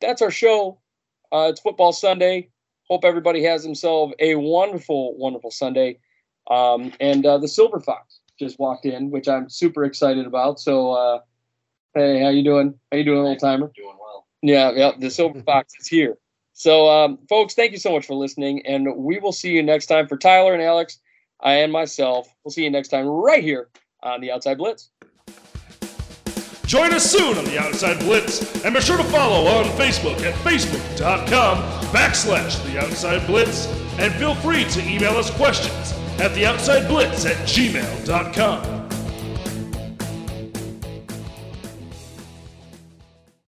that's 0.00 0.20
our 0.20 0.30
show. 0.30 0.78
It's 1.32 1.60
football 1.60 1.92
Sunday. 1.92 2.50
Hope 2.90 3.04
everybody 3.04 3.42
has 3.44 3.62
themselves 3.62 4.14
a 4.18 4.34
wonderful, 4.34 5.16
wonderful 5.16 5.50
Sunday. 5.50 5.98
Um, 6.50 6.92
and 7.00 7.24
uh, 7.26 7.38
the 7.38 7.48
Silver 7.48 7.80
Fox 7.80 8.20
just 8.38 8.58
walked 8.58 8.86
in, 8.86 9.10
which 9.10 9.28
I'm 9.28 9.50
super 9.50 9.84
excited 9.84 10.26
about. 10.26 10.58
So, 10.58 10.92
uh, 10.92 11.20
hey, 11.94 12.22
how 12.22 12.30
you 12.30 12.42
doing? 12.42 12.74
How 12.90 12.98
you 12.98 13.04
doing, 13.04 13.18
old 13.26 13.38
timer? 13.38 13.70
Doing 13.76 13.96
well. 14.00 14.26
Yeah, 14.42 14.70
yeah. 14.74 14.92
The 14.98 15.10
Silver 15.10 15.42
Fox 15.42 15.74
is 15.78 15.86
here. 15.86 16.16
So, 16.54 16.88
um, 16.88 17.18
folks, 17.28 17.54
thank 17.54 17.72
you 17.72 17.78
so 17.78 17.92
much 17.92 18.06
for 18.06 18.14
listening, 18.14 18.66
and 18.66 18.96
we 18.96 19.18
will 19.18 19.32
see 19.32 19.50
you 19.50 19.62
next 19.62 19.86
time. 19.86 20.08
For 20.08 20.16
Tyler 20.16 20.54
and 20.54 20.62
Alex, 20.62 20.98
I 21.40 21.56
and 21.56 21.72
myself, 21.72 22.34
we'll 22.42 22.52
see 22.52 22.64
you 22.64 22.70
next 22.70 22.88
time 22.88 23.06
right 23.06 23.44
here 23.44 23.68
on 24.02 24.20
the 24.20 24.32
Outside 24.32 24.58
Blitz. 24.58 24.90
Join 26.68 26.92
us 26.92 27.10
soon 27.10 27.38
on 27.38 27.46
the 27.46 27.58
Outside 27.58 27.98
Blitz, 28.00 28.62
and 28.62 28.74
be 28.74 28.80
sure 28.82 28.98
to 28.98 29.04
follow 29.04 29.46
on 29.46 29.64
Facebook 29.78 30.20
at 30.20 30.34
facebook.com 30.44 31.62
backslash 31.86 32.62
the 32.66 32.78
Outside 32.78 33.26
Blitz, 33.26 33.66
and 33.98 34.12
feel 34.16 34.34
free 34.34 34.64
to 34.64 34.86
email 34.86 35.16
us 35.16 35.30
questions 35.30 35.94
at 36.20 36.34
the 36.34 36.44
Outside 36.44 36.86
Blitz 36.86 37.24
at 37.24 37.38
gmail.com. 37.48 38.77